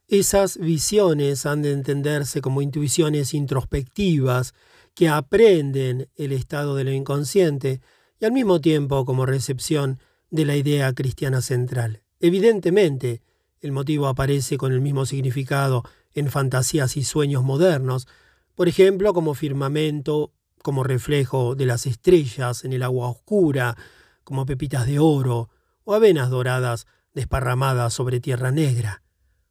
Esas 0.07 0.57
visiones 0.57 1.45
han 1.45 1.63
de 1.63 1.73
entenderse 1.73 2.39
como 2.39 2.61
intuiciones 2.61 3.33
introspectivas 3.33 4.53
que 4.97 5.09
aprenden 5.09 6.09
el 6.15 6.31
estado 6.31 6.75
de 6.75 6.83
lo 6.83 6.91
inconsciente 6.91 7.81
y 8.19 8.25
al 8.25 8.31
mismo 8.31 8.61
tiempo 8.61 9.05
como 9.05 9.27
recepción 9.27 9.99
de 10.31 10.43
la 10.43 10.55
idea 10.55 10.91
cristiana 10.93 11.43
central. 11.43 12.01
Evidentemente, 12.19 13.21
el 13.61 13.73
motivo 13.73 14.07
aparece 14.07 14.57
con 14.57 14.73
el 14.73 14.81
mismo 14.81 15.05
significado 15.05 15.83
en 16.15 16.31
fantasías 16.31 16.97
y 16.97 17.03
sueños 17.03 17.43
modernos, 17.43 18.07
por 18.55 18.67
ejemplo, 18.67 19.13
como 19.13 19.35
firmamento, 19.35 20.33
como 20.63 20.83
reflejo 20.83 21.53
de 21.53 21.67
las 21.67 21.85
estrellas 21.85 22.65
en 22.65 22.73
el 22.73 22.81
agua 22.81 23.07
oscura, 23.07 23.77
como 24.23 24.47
pepitas 24.47 24.87
de 24.87 24.97
oro 24.97 25.51
o 25.83 25.93
avenas 25.93 26.31
doradas 26.31 26.87
desparramada 27.13 27.91
sobre 27.91 28.19
tierra 28.19 28.49
negra, 28.49 29.03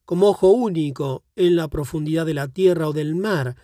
como 0.06 0.26
ojo 0.26 0.48
único 0.48 1.22
en 1.36 1.54
la 1.54 1.68
profundidad 1.68 2.26
de 2.26 2.34
la 2.34 2.48
tierra 2.48 2.88
o 2.88 2.92
del 2.92 3.14
mar, 3.14 3.54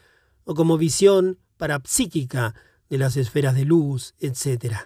o 0.44 0.54
como 0.54 0.78
visión 0.78 1.38
parapsíquica 1.62 2.56
de 2.90 2.98
las 2.98 3.16
esferas 3.16 3.54
de 3.54 3.64
luz, 3.64 4.16
etc. 4.18 4.78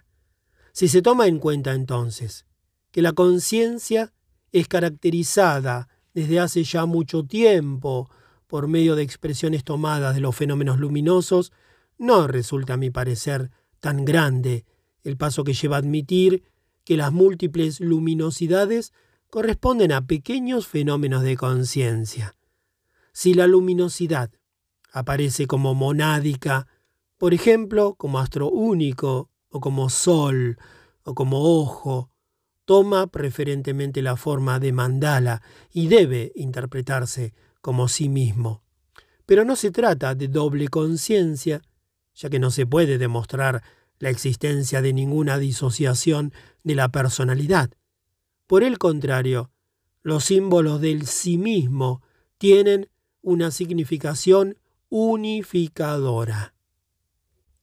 Si 0.73 0.89
se 0.89 1.01
toma 1.01 1.27
en 1.27 1.39
cuenta 1.39 1.73
entonces 1.73 2.45
que 2.91 3.01
la 3.01 3.15
conciencia 3.15 4.13
es 4.53 4.69
caracterizada 4.69 5.89
desde 6.13 6.39
hace 6.39 6.65
ya 6.65 6.85
mucho 6.85 7.25
tiempo 7.25 8.11
por 8.47 8.69
medio 8.69 8.95
de 8.95 9.05
expresiones 9.05 9.65
tomadas 9.65 10.15
de 10.15 10.21
los 10.21 10.37
fenómenos 10.37 10.79
luminosos, 10.79 11.51
no 11.97 12.27
resulta 12.27 12.75
a 12.75 12.77
mi 12.77 12.91
parecer 12.91 13.51
tan 13.81 14.05
grande 14.05 14.67
el 15.03 15.17
paso 15.17 15.45
que 15.45 15.55
lleva 15.55 15.77
a 15.77 15.79
admitir 15.79 16.43
que 16.85 16.99
las 16.99 17.11
múltiples 17.11 17.81
luminosidades 17.81 18.93
corresponden 19.31 19.93
a 19.93 20.07
pequeños 20.07 20.67
fenómenos 20.67 21.23
de 21.23 21.39
conciencia. 21.39 22.37
Si 23.15 23.33
la 23.33 23.47
luminosidad 23.47 24.31
aparece 24.97 25.47
como 25.47 25.75
monádica, 25.75 26.67
por 27.19 27.35
ejemplo, 27.35 27.97
como 27.97 28.19
astro 28.19 28.49
único, 28.49 29.29
o 29.51 29.61
como 29.61 29.91
sol, 29.91 30.57
o 31.03 31.15
como 31.15 31.61
ojo, 31.61 32.11
toma 32.65 33.07
preferentemente 33.07 34.01
la 34.01 34.17
forma 34.17 34.59
de 34.59 34.73
mandala 34.73 35.43
y 35.71 35.89
debe 35.89 36.33
interpretarse 36.35 37.35
como 37.61 37.89
sí 37.89 38.09
mismo. 38.09 38.63
Pero 39.27 39.45
no 39.45 39.55
se 39.55 39.71
trata 39.71 40.15
de 40.15 40.29
doble 40.29 40.69
conciencia, 40.69 41.61
ya 42.15 42.31
que 42.31 42.39
no 42.39 42.51
se 42.51 42.65
puede 42.65 42.97
demostrar 42.97 43.63
la 43.99 44.09
existencia 44.09 44.81
de 44.81 44.95
ninguna 44.95 45.37
disociación 45.37 46.33
de 46.65 46.75
la 46.75 46.89
personalidad. 46.89 47.71
Por 48.47 48.63
el 48.63 48.79
contrario, 48.79 49.51
los 50.03 50.25
símbolos 50.25 50.81
del 50.81 51.07
sí 51.07 51.37
mismo 51.37 52.01
tienen 52.39 52.89
una 53.21 53.51
significación 53.51 54.57
unificadora. 54.89 56.55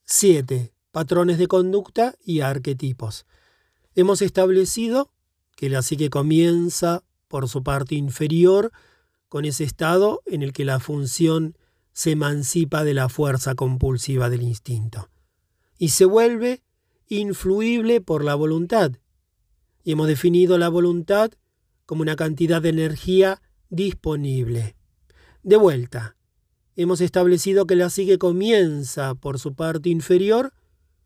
7. 0.05 0.73
Patrones 0.91 1.37
de 1.37 1.47
conducta 1.47 2.15
y 2.23 2.41
arquetipos. 2.41 3.25
Hemos 3.95 4.21
establecido 4.21 5.11
que 5.55 5.69
la 5.69 5.81
psique 5.81 6.09
comienza 6.09 7.03
por 7.27 7.47
su 7.47 7.63
parte 7.63 7.95
inferior 7.95 8.71
con 9.29 9.45
ese 9.45 9.63
estado 9.63 10.21
en 10.25 10.43
el 10.43 10.53
que 10.53 10.65
la 10.65 10.79
función 10.79 11.57
se 11.93 12.11
emancipa 12.11 12.83
de 12.83 12.93
la 12.93 13.09
fuerza 13.09 13.55
compulsiva 13.55 14.29
del 14.29 14.43
instinto 14.43 15.09
y 15.77 15.89
se 15.89 16.05
vuelve 16.05 16.63
influible 17.07 18.01
por 18.01 18.23
la 18.23 18.35
voluntad. 18.35 18.93
Y 19.83 19.91
hemos 19.91 20.07
definido 20.07 20.57
la 20.57 20.69
voluntad 20.69 21.31
como 21.85 22.01
una 22.01 22.15
cantidad 22.15 22.61
de 22.61 22.69
energía 22.69 23.41
disponible. 23.69 24.75
De 25.41 25.57
vuelta, 25.57 26.15
hemos 26.75 27.01
establecido 27.01 27.65
que 27.65 27.75
la 27.75 27.89
psique 27.89 28.17
comienza 28.17 29.15
por 29.15 29.39
su 29.39 29.53
parte 29.53 29.89
inferior 29.89 30.53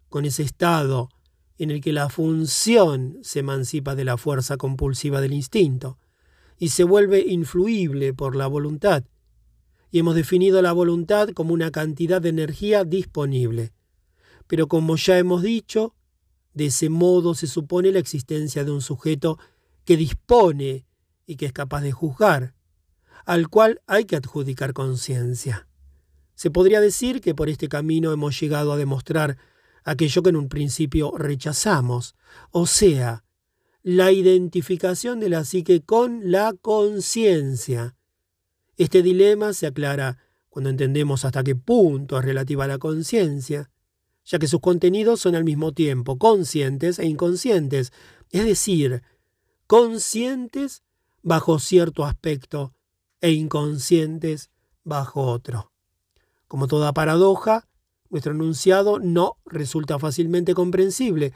con 0.09 0.25
ese 0.25 0.43
estado 0.43 1.09
en 1.57 1.71
el 1.71 1.81
que 1.81 1.91
la 1.91 2.09
función 2.09 3.17
se 3.21 3.39
emancipa 3.39 3.95
de 3.95 4.05
la 4.05 4.17
fuerza 4.17 4.57
compulsiva 4.57 5.21
del 5.21 5.33
instinto 5.33 5.97
y 6.59 6.69
se 6.69 6.83
vuelve 6.83 7.23
influible 7.27 8.13
por 8.13 8.35
la 8.35 8.47
voluntad. 8.47 9.03
Y 9.91 9.99
hemos 9.99 10.15
definido 10.15 10.61
la 10.61 10.71
voluntad 10.71 11.29
como 11.29 11.53
una 11.53 11.71
cantidad 11.71 12.21
de 12.21 12.29
energía 12.29 12.83
disponible. 12.83 13.73
Pero 14.47 14.67
como 14.67 14.95
ya 14.95 15.17
hemos 15.17 15.41
dicho, 15.41 15.95
de 16.53 16.67
ese 16.67 16.89
modo 16.89 17.35
se 17.35 17.47
supone 17.47 17.91
la 17.91 17.99
existencia 17.99 18.63
de 18.63 18.71
un 18.71 18.81
sujeto 18.81 19.37
que 19.85 19.97
dispone 19.97 20.85
y 21.25 21.35
que 21.35 21.47
es 21.47 21.53
capaz 21.53 21.81
de 21.81 21.91
juzgar, 21.91 22.53
al 23.27 23.49
cual 23.49 23.81
hay 23.87 24.05
que 24.05 24.15
adjudicar 24.15 24.71
conciencia. 24.71 25.67
Se 26.33 26.49
podría 26.49 26.79
decir 26.79 27.19
que 27.19 27.35
por 27.35 27.49
este 27.49 27.67
camino 27.67 28.13
hemos 28.13 28.39
llegado 28.39 28.71
a 28.71 28.77
demostrar 28.77 29.37
aquello 29.83 30.23
que 30.23 30.29
en 30.29 30.37
un 30.37 30.47
principio 30.47 31.11
rechazamos, 31.17 32.15
o 32.51 32.65
sea, 32.67 33.25
la 33.83 34.13
identificación 34.13 35.19
de 35.19 35.27
la 35.27 35.43
psique 35.43 35.81
con 35.81 36.31
la 36.31 36.53
conciencia. 36.53 37.97
Este 38.77 39.03
dilema 39.03 39.51
se 39.51 39.67
aclara 39.67 40.19
cuando 40.47 40.69
entendemos 40.69 41.25
hasta 41.25 41.43
qué 41.43 41.53
punto 41.53 42.17
es 42.17 42.23
relativa 42.23 42.63
a 42.63 42.67
la 42.67 42.77
conciencia, 42.77 43.69
ya 44.23 44.39
que 44.39 44.47
sus 44.47 44.61
contenidos 44.61 45.19
son 45.19 45.35
al 45.35 45.43
mismo 45.43 45.73
tiempo 45.73 46.17
conscientes 46.17 46.97
e 46.97 47.05
inconscientes, 47.05 47.91
es 48.31 48.45
decir, 48.45 49.03
conscientes 49.67 50.83
bajo 51.23 51.59
cierto 51.59 52.05
aspecto 52.05 52.76
e 53.21 53.31
inconscientes 53.31 54.49
bajo 54.83 55.21
otro. 55.21 55.71
Como 56.47 56.67
toda 56.67 56.93
paradoja, 56.93 57.67
nuestro 58.09 58.33
enunciado 58.33 58.99
no 58.99 59.37
resulta 59.45 59.99
fácilmente 59.99 60.53
comprensible, 60.53 61.33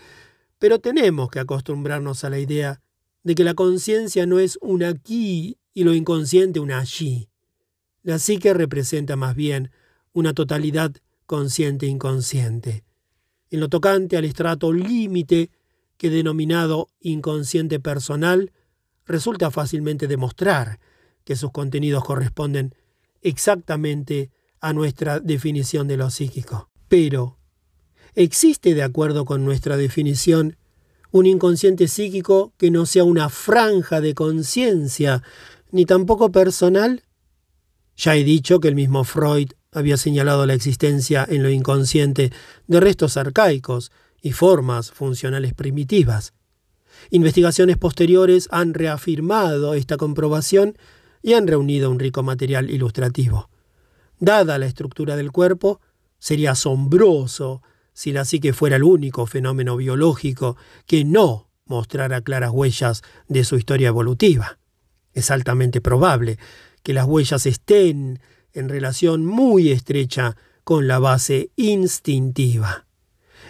pero 0.58 0.80
tenemos 0.80 1.30
que 1.30 1.40
acostumbrarnos 1.40 2.24
a 2.24 2.30
la 2.30 2.40
idea 2.40 2.82
de 3.24 3.36
que 3.36 3.44
la 3.44 3.54
conciencia 3.54 4.26
no 4.26 4.40
es 4.40 4.58
un 4.62 4.84
aquí 4.84 5.58
y 5.74 5.84
lo 5.84 5.94
inconsciente 5.94 6.60
un 6.60 6.72
allí. 6.72 7.30
La 8.04 8.20
psique 8.20 8.54
representa 8.54 9.16
más 9.16 9.36
bien 9.36 9.72
una 10.14 10.34
totalidad 10.34 10.92
consciente-inconsciente. 11.26 12.84
En 13.50 13.60
lo 13.60 13.70
tocante 13.70 14.18
al 14.18 14.26
estrato 14.26 14.72
límite 14.74 15.52
que 15.98 16.10
denominado 16.10 16.88
inconsciente 17.00 17.80
personal, 17.80 18.52
resulta 19.06 19.52
fácilmente 19.52 20.08
demostrar 20.08 20.80
que 21.24 21.36
sus 21.36 21.52
contenidos 21.52 22.04
corresponden 22.04 22.76
exactamente 23.22 24.32
a 24.60 24.74
nuestra 24.74 25.20
definición 25.20 25.88
de 25.88 25.98
lo 25.98 26.10
psíquico. 26.10 26.70
Pero, 26.88 27.38
¿existe 28.16 28.74
de 28.74 28.84
acuerdo 28.84 29.26
con 29.26 29.46
nuestra 29.46 29.78
definición 29.78 30.58
un 31.12 31.26
inconsciente 31.26 31.88
psíquico 31.88 32.54
que 32.58 32.72
no 32.72 32.86
sea 32.86 33.04
una 33.04 33.30
franja 33.30 34.02
de 34.02 34.14
conciencia, 34.14 35.24
ni 35.72 35.86
tampoco 35.86 36.32
personal? 36.32 37.04
Ya 37.98 38.16
he 38.16 38.24
dicho 38.24 38.60
que 38.60 38.68
el 38.68 38.76
mismo 38.76 39.04
Freud 39.04 39.52
había 39.72 39.98
señalado 39.98 40.46
la 40.46 40.54
existencia 40.54 41.26
en 41.28 41.44
lo 41.44 41.50
inconsciente 41.50 42.32
de 42.68 42.80
restos 42.80 43.18
arcaicos 43.18 43.92
y 44.22 44.32
formas 44.32 44.92
funcionales 44.92 45.54
primitivas. 45.54 46.34
Investigaciones 47.10 47.78
posteriores 47.78 48.48
han 48.52 48.74
reafirmado 48.74 49.74
esta 49.74 49.98
comprobación 49.98 50.78
y 51.22 51.34
han 51.34 51.48
reunido 51.48 51.90
un 51.92 52.00
rico 52.00 52.24
material 52.24 52.70
ilustrativo. 52.70 53.50
Dada 54.20 54.58
la 54.58 54.66
estructura 54.66 55.16
del 55.16 55.32
cuerpo, 55.32 55.82
sería 56.20 56.52
asombroso 56.52 57.62
si 57.94 58.12
la 58.12 58.26
psique 58.26 58.54
fuera 58.54 58.76
el 58.76 58.84
único 58.84 59.26
fenómeno 59.26 59.76
biológico 59.78 60.58
que 60.86 61.04
no 61.04 61.50
mostrara 61.66 62.22
claras 62.22 62.52
huellas 62.52 63.02
de 63.28 63.44
su 63.44 63.58
historia 63.58 63.90
evolutiva. 63.90 64.60
Es 65.14 65.32
altamente 65.32 65.82
probable 65.82 66.38
que 66.84 66.94
las 66.94 67.06
huellas 67.06 67.46
estén 67.46 68.20
en 68.54 68.70
relación 68.70 69.26
muy 69.26 69.70
estrecha 69.72 70.36
con 70.64 70.88
la 70.88 71.00
base 71.00 71.50
instintiva. 71.56 72.86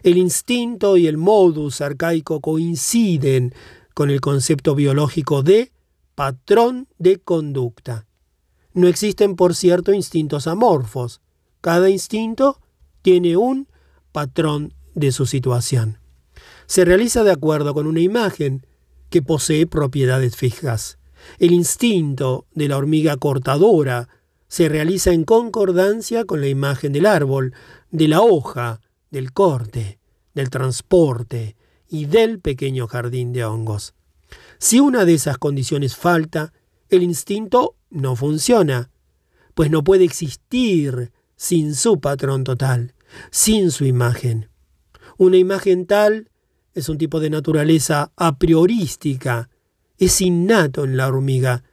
El 0.04 0.18
instinto 0.18 0.98
y 0.98 1.08
el 1.08 1.18
modus 1.18 1.82
arcaico 1.82 2.40
coinciden 2.40 3.54
con 3.94 4.10
el 4.10 4.22
concepto 4.22 4.74
biológico 4.74 5.44
de 5.44 5.72
patrón 6.22 6.88
de 7.00 7.18
conducta. 7.18 8.06
No 8.74 8.88
existen, 8.88 9.36
por 9.36 9.56
cierto, 9.56 9.92
instintos 9.92 10.46
amorfos. 10.46 11.20
Cada 11.62 11.90
instinto 11.90 12.62
tiene 13.02 13.38
un 13.38 13.68
patrón 14.12 14.76
de 14.94 15.12
su 15.12 15.26
situación. 15.26 15.98
Se 16.68 16.86
realiza 16.86 17.24
de 17.24 17.32
acuerdo 17.32 17.74
con 17.74 17.88
una 17.88 18.02
imagen 18.02 18.68
que 19.10 19.24
posee 19.24 19.66
propiedades 19.66 20.36
fijas. 20.36 21.00
El 21.40 21.54
instinto 21.54 22.46
de 22.54 22.68
la 22.68 22.78
hormiga 22.78 23.18
cortadora 23.18 24.08
se 24.48 24.70
realiza 24.70 25.14
en 25.14 25.24
concordancia 25.24 26.26
con 26.26 26.40
la 26.40 26.50
imagen 26.50 26.94
del 26.94 27.08
árbol, 27.08 27.56
de 27.90 28.08
la 28.08 28.22
hoja, 28.22 28.80
del 29.10 29.34
corte, 29.34 29.98
del 30.36 30.52
transporte 30.52 31.56
y 31.90 32.06
del 32.06 32.40
pequeño 32.40 32.86
jardín 32.86 33.34
de 33.34 33.44
hongos. 33.44 33.96
Si 34.62 34.80
una 34.80 35.06
de 35.06 35.16
esas 35.16 35.40
condiciones 35.40 35.96
falta, 35.96 36.54
el 36.90 37.02
instinto 37.02 37.78
no 37.90 38.16
funciona, 38.16 38.92
pues 39.56 39.72
no 39.72 39.84
puede 39.84 40.04
existir 40.04 41.12
sin 41.36 41.74
su 41.74 42.00
patrón 42.00 42.44
total, 42.44 42.94
sin 43.32 43.72
su 43.72 43.86
imagen. 43.86 44.52
Una 45.18 45.38
imagen 45.38 45.88
tal 45.88 46.30
es 46.76 46.90
un 46.90 47.00
tipo 47.00 47.20
de 47.20 47.32
naturaleza 47.32 48.12
a 48.16 48.38
priorística, 48.38 49.50
es 49.98 50.22
innato 50.22 50.84
en 50.84 50.96
la 50.96 51.08
hormiga, 51.08 51.64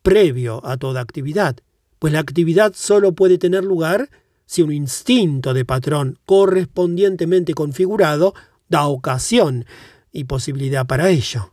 previo 0.00 0.64
a 0.64 0.78
toda 0.78 1.02
actividad, 1.02 1.58
pues 1.98 2.14
la 2.14 2.20
actividad 2.20 2.72
solo 2.74 3.12
puede 3.12 3.36
tener 3.36 3.62
lugar 3.62 4.08
si 4.46 4.62
un 4.62 4.72
instinto 4.72 5.52
de 5.52 5.66
patrón 5.66 6.18
correspondientemente 6.24 7.52
configurado 7.52 8.32
da 8.70 8.86
ocasión 8.86 9.66
y 10.12 10.24
posibilidad 10.24 10.86
para 10.86 11.10
ello. 11.10 11.52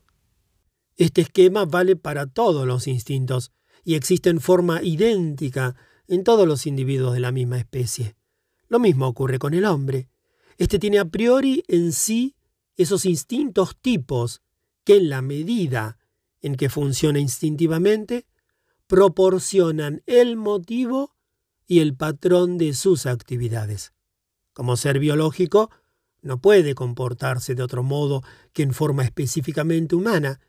Este 0.98 1.22
esquema 1.22 1.66
vale 1.66 1.96
para 1.96 2.28
todos 2.28 2.66
los 2.66 2.88
instintos, 2.88 3.52
y 3.84 3.96
existe 3.96 4.30
en 4.30 4.42
forma 4.42 4.82
idéntica 4.82 5.76
en 6.08 6.24
todos 6.24 6.48
los 6.48 6.66
individuos 6.66 7.14
de 7.14 7.20
la 7.20 7.32
misma 7.32 7.58
especie. 7.58 8.16
Lo 8.68 8.80
mismo 8.80 9.08
ocurre 9.08 9.40
con 9.40 9.54
el 9.54 9.66
hombre. 9.66 10.10
Este 10.58 10.80
tiene 10.80 11.00
a 11.00 11.06
priori 11.06 11.64
en 11.68 11.92
sí 11.92 12.36
esos 12.78 13.06
instintos 13.06 13.78
tipos 13.80 14.42
que 14.84 14.98
en 14.98 15.10
la 15.10 15.22
medida 15.22 15.98
en 16.46 16.56
que 16.56 16.70
funciona 16.70 17.20
instintivamente, 17.20 18.28
proporcionan 18.86 20.04
el 20.06 20.36
motivo 20.36 21.16
y 21.66 21.80
el 21.80 21.96
patrón 21.96 22.60
de 22.60 22.76
sus 22.76 23.08
actividades. 23.08 23.94
Como 24.54 24.78
ser 24.78 25.00
biológico, 25.00 25.72
no 26.22 26.40
puede 26.40 26.76
comportarse 26.76 27.56
de 27.56 27.64
otro 27.64 27.82
modo 27.82 28.22
que 28.54 28.62
en 28.62 28.74
forma 28.74 29.04
específicamente 29.04 29.96
humana, 29.96 30.40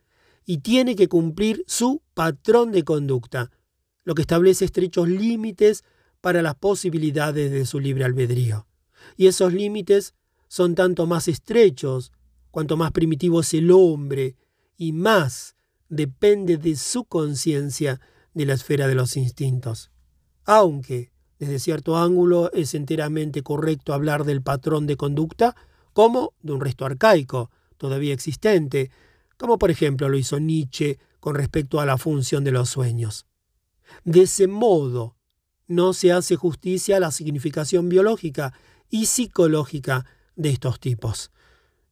y 0.47 0.59
tiene 0.59 0.95
que 0.95 1.09
cumplir 1.09 1.65
su 1.67 2.03
patrón 2.15 2.71
de 2.71 2.85
conducta, 2.85 3.51
lo 4.05 4.15
que 4.15 4.23
establece 4.23 4.65
estrechos 4.65 5.09
límites 5.09 5.85
para 6.21 6.41
las 6.41 6.55
posibilidades 6.55 7.51
de 7.51 7.67
su 7.67 7.81
libre 7.81 8.05
albedrío. 8.05 8.67
Y 9.17 9.27
esos 9.27 9.53
límites 9.53 10.15
son 10.49 10.77
tanto 10.77 11.07
más 11.07 11.29
estrechos 11.29 12.13
cuanto 12.51 12.77
más 12.77 12.93
primitivo 12.93 13.41
es 13.41 13.53
el 13.55 13.71
hombre 13.73 14.37
y 14.77 14.93
más 14.93 15.57
depende 15.89 16.57
de 16.57 16.77
su 16.77 17.05
conciencia 17.05 18.01
de 18.33 18.47
la 18.47 18.55
esfera 18.55 18.87
de 18.87 18.95
los 18.95 19.17
instintos. 19.17 19.91
Aunque, 20.45 21.11
desde 21.39 21.59
cierto 21.59 21.97
ángulo, 21.97 22.53
es 22.53 22.75
enteramente 22.75 23.43
correcto 23.43 23.93
hablar 23.93 24.25
del 24.25 24.43
patrón 24.43 24.87
de 24.87 24.97
conducta 24.97 25.57
como 25.93 26.35
de 26.41 26.53
un 26.53 26.61
resto 26.61 26.85
arcaico, 26.85 27.51
todavía 27.77 28.15
existente, 28.15 28.91
como 29.37 29.59
por 29.59 29.71
ejemplo 29.71 30.09
lo 30.09 30.17
hizo 30.17 30.39
Nietzsche 30.39 30.99
con 31.21 31.35
respecto 31.35 31.81
a 31.81 31.87
la 31.87 31.99
función 31.99 32.45
de 32.45 32.53
los 32.53 32.69
sueños. 32.69 33.27
De 34.05 34.23
ese 34.23 34.47
modo, 34.47 35.17
no 35.67 35.93
se 35.93 36.13
hace 36.13 36.37
justicia 36.37 36.97
a 36.97 37.01
la 37.01 37.11
significación 37.11 37.89
biológica 37.89 38.53
y 38.89 39.07
psicológica 39.07 40.07
de 40.37 40.51
estos 40.51 40.81
tipos. 40.81 41.31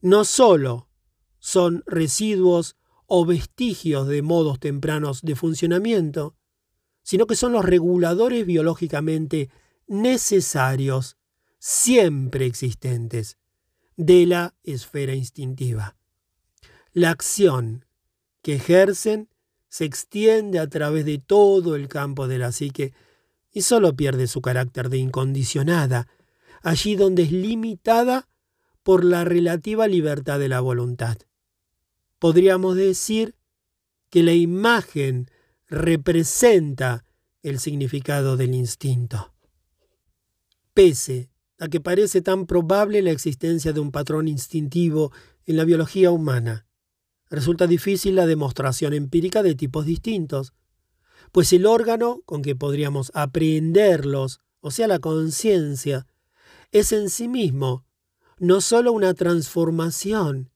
No 0.00 0.24
sólo 0.24 0.88
son 1.38 1.82
residuos 1.86 2.76
o 3.06 3.26
vestigios 3.26 4.06
de 4.08 4.22
modos 4.22 4.60
tempranos 4.60 5.22
de 5.22 5.34
funcionamiento, 5.34 6.36
sino 7.02 7.26
que 7.26 7.36
son 7.36 7.52
los 7.52 7.64
reguladores 7.64 8.46
biológicamente 8.46 9.50
necesarios, 9.86 11.16
siempre 11.58 12.46
existentes, 12.46 13.38
de 13.96 14.26
la 14.26 14.54
esfera 14.62 15.14
instintiva. 15.14 15.96
La 16.96 17.10
acción 17.10 17.84
que 18.40 18.54
ejercen 18.54 19.28
se 19.68 19.84
extiende 19.84 20.60
a 20.60 20.68
través 20.68 21.04
de 21.04 21.18
todo 21.18 21.74
el 21.74 21.88
campo 21.88 22.28
de 22.28 22.38
la 22.38 22.52
psique 22.52 22.92
y 23.50 23.62
solo 23.62 23.96
pierde 23.96 24.28
su 24.28 24.40
carácter 24.40 24.90
de 24.90 24.98
incondicionada, 24.98 26.06
allí 26.62 26.94
donde 26.94 27.24
es 27.24 27.32
limitada 27.32 28.28
por 28.84 29.02
la 29.02 29.24
relativa 29.24 29.88
libertad 29.88 30.38
de 30.38 30.48
la 30.48 30.60
voluntad. 30.60 31.18
Podríamos 32.20 32.76
decir 32.76 33.34
que 34.08 34.22
la 34.22 34.34
imagen 34.34 35.28
representa 35.66 37.04
el 37.42 37.58
significado 37.58 38.36
del 38.36 38.54
instinto. 38.54 39.34
Pese 40.72 41.28
a 41.58 41.66
que 41.66 41.80
parece 41.80 42.22
tan 42.22 42.46
probable 42.46 43.02
la 43.02 43.10
existencia 43.10 43.72
de 43.72 43.80
un 43.80 43.90
patrón 43.90 44.28
instintivo 44.28 45.10
en 45.44 45.56
la 45.56 45.64
biología 45.64 46.12
humana, 46.12 46.68
resulta 47.30 47.66
difícil 47.66 48.16
la 48.16 48.26
demostración 48.26 48.92
empírica 48.92 49.42
de 49.42 49.54
tipos 49.54 49.86
distintos, 49.86 50.52
pues 51.32 51.52
el 51.52 51.66
órgano 51.66 52.22
con 52.26 52.42
que 52.42 52.54
podríamos 52.54 53.10
aprehenderlos, 53.14 54.40
o 54.60 54.70
sea, 54.70 54.86
la 54.86 54.98
conciencia, 54.98 56.06
es 56.70 56.92
en 56.92 57.10
sí 57.10 57.28
mismo 57.28 57.84
no 58.38 58.60
solo 58.60 58.92
una 58.92 59.14
transformación, 59.14 60.50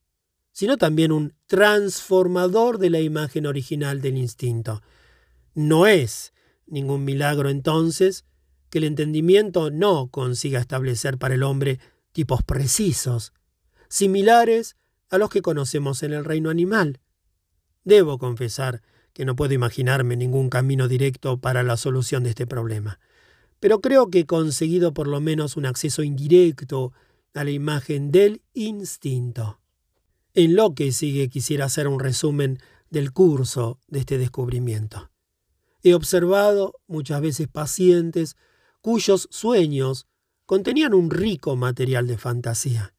sino 0.51 0.77
también 0.77 1.11
un 1.11 1.33
transformador 1.47 2.77
de 2.77 2.89
la 2.89 2.99
imagen 2.99 3.45
original 3.45 4.01
del 4.01 4.17
instinto. 4.17 4.81
No 5.53 5.87
es 5.87 6.33
ningún 6.67 7.05
milagro 7.05 7.49
entonces 7.49 8.25
que 8.69 8.79
el 8.79 8.83
entendimiento 8.83 9.71
no 9.71 10.09
consiga 10.09 10.59
establecer 10.59 11.17
para 11.17 11.35
el 11.35 11.43
hombre 11.43 11.79
tipos 12.11 12.43
precisos, 12.43 13.33
similares 13.87 14.75
a 15.09 15.17
los 15.17 15.29
que 15.29 15.41
conocemos 15.41 16.03
en 16.03 16.13
el 16.13 16.25
reino 16.25 16.49
animal. 16.49 16.99
Debo 17.83 18.17
confesar 18.17 18.81
que 19.13 19.25
no 19.25 19.35
puedo 19.35 19.53
imaginarme 19.53 20.15
ningún 20.15 20.49
camino 20.49 20.87
directo 20.87 21.39
para 21.39 21.63
la 21.63 21.77
solución 21.77 22.23
de 22.23 22.29
este 22.29 22.47
problema, 22.47 22.99
pero 23.59 23.81
creo 23.81 24.09
que 24.09 24.19
he 24.19 24.25
conseguido 24.25 24.93
por 24.93 25.07
lo 25.07 25.19
menos 25.19 25.57
un 25.57 25.65
acceso 25.65 26.03
indirecto 26.03 26.93
a 27.33 27.43
la 27.43 27.51
imagen 27.51 28.11
del 28.11 28.41
instinto. 28.53 29.59
En 30.33 30.55
lo 30.55 30.73
que 30.73 30.91
sigue 30.91 31.29
quisiera 31.29 31.65
hacer 31.65 31.87
un 31.87 31.99
resumen 31.99 32.59
del 32.89 33.11
curso 33.11 33.79
de 33.87 33.99
este 33.99 34.17
descubrimiento. 34.17 35.11
He 35.83 35.93
observado 35.93 36.75
muchas 36.87 37.21
veces 37.21 37.47
pacientes 37.47 38.35
cuyos 38.81 39.27
sueños 39.31 40.07
contenían 40.45 40.93
un 40.93 41.09
rico 41.09 41.55
material 41.55 42.07
de 42.07 42.17
fantasía, 42.17 42.93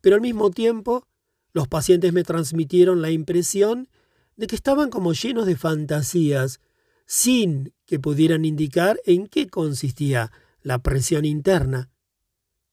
pero 0.00 0.16
al 0.16 0.22
mismo 0.22 0.50
tiempo 0.50 1.06
los 1.52 1.68
pacientes 1.68 2.12
me 2.12 2.22
transmitieron 2.22 3.02
la 3.02 3.10
impresión 3.10 3.88
de 4.36 4.46
que 4.46 4.56
estaban 4.56 4.90
como 4.90 5.12
llenos 5.12 5.46
de 5.46 5.56
fantasías, 5.56 6.60
sin 7.06 7.72
que 7.86 7.98
pudieran 7.98 8.44
indicar 8.44 9.00
en 9.04 9.26
qué 9.26 9.48
consistía 9.48 10.32
la 10.62 10.78
presión 10.78 11.24
interna. 11.24 11.90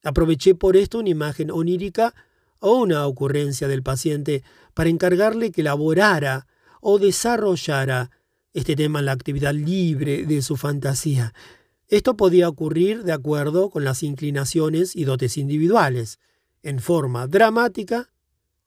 Aproveché 0.03 0.55
por 0.55 0.77
esto 0.77 0.99
una 0.99 1.09
imagen 1.09 1.51
onírica 1.51 2.13
o 2.59 2.77
una 2.77 3.05
ocurrencia 3.05 3.67
del 3.67 3.83
paciente 3.83 4.43
para 4.73 4.89
encargarle 4.89 5.51
que 5.51 5.61
elaborara 5.61 6.47
o 6.81 6.99
desarrollara 6.99 8.11
este 8.53 8.75
tema 8.75 8.99
en 8.99 9.05
la 9.05 9.11
actividad 9.11 9.53
libre 9.53 10.25
de 10.25 10.41
su 10.41 10.55
fantasía. 10.55 11.33
Esto 11.87 12.15
podía 12.17 12.49
ocurrir 12.49 13.03
de 13.03 13.13
acuerdo 13.13 13.69
con 13.69 13.83
las 13.83 14.03
inclinaciones 14.03 14.95
y 14.95 15.03
dotes 15.05 15.37
individuales, 15.37 16.19
en 16.63 16.79
forma 16.79 17.27
dramática 17.27 18.09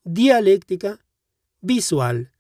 dialéctica, 0.05 0.99
visual, 1.61 2.33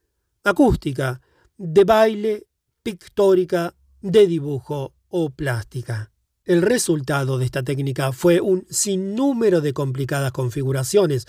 acústica, 0.44 1.20
de 1.56 1.84
baile, 1.84 2.46
pictórica, 2.82 3.74
de 4.00 4.26
dibujo 4.26 4.94
o 5.08 5.30
plástica. 5.30 6.10
El 6.44 6.62
resultado 6.62 7.38
de 7.38 7.44
esta 7.44 7.62
técnica 7.62 8.12
fue 8.12 8.40
un 8.40 8.66
sinnúmero 8.70 9.60
de 9.60 9.72
complicadas 9.72 10.32
configuraciones, 10.32 11.26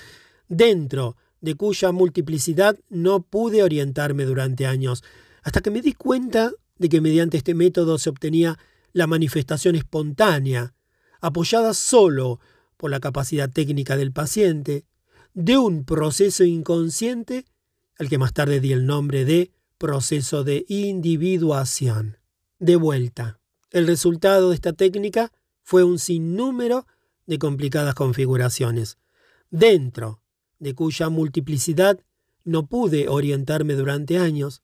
dentro 0.48 1.18
de 1.42 1.56
cuya 1.56 1.92
multiplicidad 1.92 2.78
no 2.90 3.22
pude 3.22 3.64
orientarme 3.64 4.26
durante 4.26 4.66
años, 4.66 5.04
hasta 5.44 5.62
que 5.62 5.72
me 5.72 5.82
di 5.82 5.94
cuenta 5.94 6.52
de 6.78 6.90
que 6.90 7.02
mediante 7.02 7.38
este 7.38 7.54
método 7.54 7.98
se 7.98 8.10
obtenía 8.10 8.58
la 8.94 9.08
manifestación 9.08 9.76
espontánea, 9.76 10.74
apoyada 11.20 11.74
solo 11.74 12.40
por 12.78 12.90
la 12.90 13.00
capacidad 13.00 13.50
técnica 13.50 13.98
del 13.98 14.12
paciente, 14.12 14.86
de 15.34 15.58
un 15.58 15.86
proceso 15.86 16.44
inconsciente 16.44 17.46
al 17.98 18.10
que 18.10 18.18
más 18.18 18.34
tarde 18.34 18.60
di 18.60 18.74
el 18.74 18.86
nombre 18.86 19.26
de 19.26 19.52
proceso 19.78 20.44
de 20.44 20.66
individuación. 20.68 22.18
De 22.60 22.76
vuelta, 22.76 23.40
el 23.72 23.88
resultado 23.88 24.50
de 24.50 24.56
esta 24.56 24.74
técnica 24.74 25.32
fue 25.64 25.84
un 25.84 26.00
sinnúmero 26.00 26.86
de 27.26 27.40
complicadas 27.40 27.96
configuraciones, 27.96 28.98
dentro 29.50 30.22
de 30.60 30.76
cuya 30.76 31.10
multiplicidad 31.10 32.00
no 32.44 32.68
pude 32.68 33.08
orientarme 33.08 33.76
durante 33.76 34.18
años, 34.18 34.62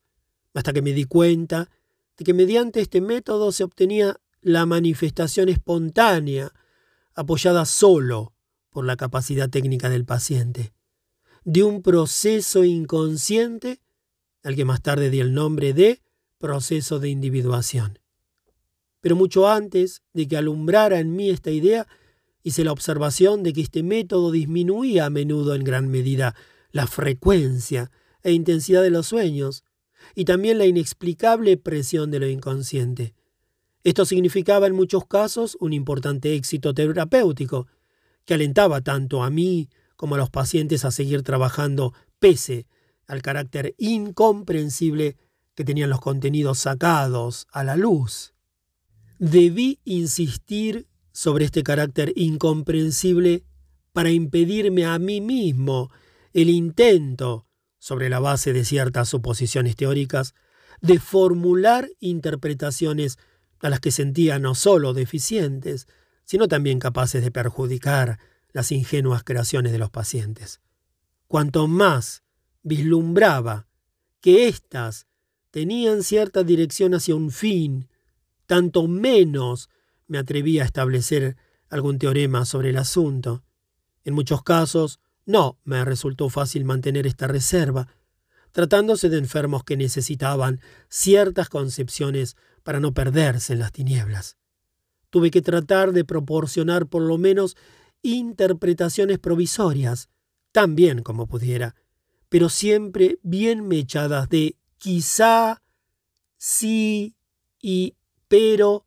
hasta 0.54 0.72
que 0.72 0.82
me 0.82 0.92
di 0.92 1.04
cuenta 1.04 1.70
de 2.16 2.24
que 2.24 2.34
mediante 2.34 2.80
este 2.80 3.00
método 3.00 3.52
se 3.52 3.64
obtenía 3.64 4.20
la 4.40 4.66
manifestación 4.66 5.48
espontánea, 5.48 6.52
apoyada 7.14 7.64
solo 7.64 8.34
por 8.78 8.86
la 8.86 8.96
capacidad 8.96 9.50
técnica 9.50 9.90
del 9.90 10.04
paciente, 10.04 10.72
de 11.42 11.64
un 11.64 11.82
proceso 11.82 12.62
inconsciente 12.62 13.80
al 14.44 14.54
que 14.54 14.64
más 14.64 14.82
tarde 14.82 15.10
di 15.10 15.18
el 15.18 15.34
nombre 15.34 15.72
de 15.72 16.00
proceso 16.38 17.00
de 17.00 17.08
individuación. 17.08 17.98
Pero 19.00 19.16
mucho 19.16 19.48
antes 19.48 20.02
de 20.12 20.28
que 20.28 20.36
alumbrara 20.36 21.00
en 21.00 21.16
mí 21.16 21.28
esta 21.28 21.50
idea, 21.50 21.88
hice 22.44 22.62
la 22.62 22.70
observación 22.70 23.42
de 23.42 23.52
que 23.52 23.62
este 23.62 23.82
método 23.82 24.30
disminuía 24.30 25.06
a 25.06 25.10
menudo 25.10 25.56
en 25.56 25.64
gran 25.64 25.88
medida 25.88 26.36
la 26.70 26.86
frecuencia 26.86 27.90
e 28.22 28.30
intensidad 28.30 28.84
de 28.84 28.90
los 28.90 29.08
sueños 29.08 29.64
y 30.14 30.24
también 30.24 30.56
la 30.56 30.66
inexplicable 30.66 31.56
presión 31.56 32.12
de 32.12 32.20
lo 32.20 32.28
inconsciente. 32.28 33.12
Esto 33.82 34.04
significaba 34.04 34.68
en 34.68 34.76
muchos 34.76 35.04
casos 35.04 35.56
un 35.58 35.72
importante 35.72 36.36
éxito 36.36 36.74
terapéutico, 36.74 37.66
que 38.28 38.34
alentaba 38.34 38.82
tanto 38.82 39.22
a 39.22 39.30
mí 39.30 39.70
como 39.96 40.14
a 40.14 40.18
los 40.18 40.28
pacientes 40.28 40.84
a 40.84 40.90
seguir 40.90 41.22
trabajando 41.22 41.94
pese 42.18 42.66
al 43.06 43.22
carácter 43.22 43.74
incomprensible 43.78 45.16
que 45.54 45.64
tenían 45.64 45.88
los 45.88 46.02
contenidos 46.02 46.58
sacados 46.58 47.46
a 47.52 47.64
la 47.64 47.74
luz. 47.74 48.34
Debí 49.18 49.80
insistir 49.86 50.88
sobre 51.10 51.46
este 51.46 51.62
carácter 51.62 52.12
incomprensible 52.16 53.44
para 53.94 54.10
impedirme 54.10 54.84
a 54.84 54.98
mí 54.98 55.22
mismo 55.22 55.90
el 56.34 56.50
intento, 56.50 57.46
sobre 57.78 58.10
la 58.10 58.20
base 58.20 58.52
de 58.52 58.66
ciertas 58.66 59.08
suposiciones 59.08 59.74
teóricas, 59.74 60.34
de 60.82 61.00
formular 61.00 61.88
interpretaciones 61.98 63.16
a 63.60 63.70
las 63.70 63.80
que 63.80 63.90
sentía 63.90 64.38
no 64.38 64.54
solo 64.54 64.92
deficientes, 64.92 65.88
sino 66.28 66.46
también 66.46 66.78
capaces 66.78 67.22
de 67.22 67.30
perjudicar 67.30 68.18
las 68.52 68.70
ingenuas 68.70 69.24
creaciones 69.24 69.72
de 69.72 69.78
los 69.78 69.88
pacientes. 69.88 70.60
Cuanto 71.26 71.66
más 71.68 72.22
vislumbraba 72.62 73.66
que 74.20 74.46
éstas 74.46 75.06
tenían 75.50 76.02
cierta 76.02 76.42
dirección 76.44 76.92
hacia 76.92 77.14
un 77.14 77.30
fin, 77.30 77.88
tanto 78.44 78.88
menos 78.88 79.70
me 80.06 80.18
atrevía 80.18 80.64
a 80.64 80.66
establecer 80.66 81.38
algún 81.70 81.98
teorema 81.98 82.44
sobre 82.44 82.70
el 82.70 82.76
asunto. 82.76 83.42
En 84.04 84.12
muchos 84.12 84.42
casos 84.42 85.00
no 85.24 85.58
me 85.64 85.82
resultó 85.82 86.28
fácil 86.28 86.66
mantener 86.66 87.06
esta 87.06 87.26
reserva, 87.26 87.88
tratándose 88.52 89.08
de 89.08 89.16
enfermos 89.16 89.64
que 89.64 89.78
necesitaban 89.78 90.60
ciertas 90.90 91.48
concepciones 91.48 92.36
para 92.64 92.80
no 92.80 92.92
perderse 92.92 93.54
en 93.54 93.60
las 93.60 93.72
tinieblas. 93.72 94.36
Tuve 95.10 95.30
que 95.30 95.42
tratar 95.42 95.92
de 95.92 96.04
proporcionar 96.04 96.86
por 96.86 97.02
lo 97.02 97.18
menos 97.18 97.56
interpretaciones 98.02 99.18
provisorias, 99.18 100.08
tan 100.52 100.74
bien 100.74 101.02
como 101.02 101.26
pudiera, 101.26 101.74
pero 102.28 102.48
siempre 102.48 103.18
bien 103.22 103.66
mechadas 103.66 104.28
de 104.28 104.56
quizá, 104.78 105.62
sí 106.36 107.16
y 107.60 107.96
pero, 108.28 108.84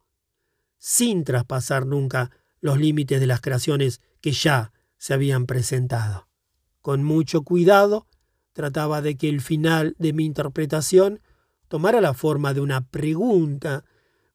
sin 0.78 1.24
traspasar 1.24 1.86
nunca 1.86 2.32
los 2.60 2.78
límites 2.78 3.20
de 3.20 3.28
las 3.28 3.42
creaciones 3.42 4.02
que 4.22 4.32
ya 4.32 4.72
se 4.98 5.14
habían 5.14 5.48
presentado. 5.48 6.28
Con 6.82 7.04
mucho 7.04 7.42
cuidado, 7.42 8.08
trataba 8.54 9.02
de 9.02 9.18
que 9.18 9.30
el 9.30 9.42
final 9.42 9.96
de 9.98 10.14
mi 10.14 10.26
interpretación 10.26 11.22
tomara 11.68 12.02
la 12.02 12.14
forma 12.14 12.54
de 12.54 12.62
una 12.62 12.82
pregunta, 12.82 13.84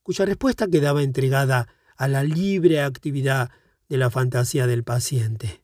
cuya 0.03 0.25
respuesta 0.25 0.67
quedaba 0.67 1.03
entregada 1.03 1.67
a 1.97 2.07
la 2.07 2.23
libre 2.23 2.81
actividad 2.81 3.49
de 3.89 3.97
la 3.97 4.09
fantasía 4.09 4.67
del 4.67 4.83
paciente. 4.83 5.61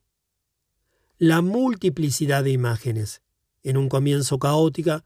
La 1.18 1.40
multiplicidad 1.40 2.44
de 2.44 2.50
imágenes, 2.50 3.22
en 3.62 3.76
un 3.76 3.88
comienzo 3.88 4.38
caótica, 4.38 5.04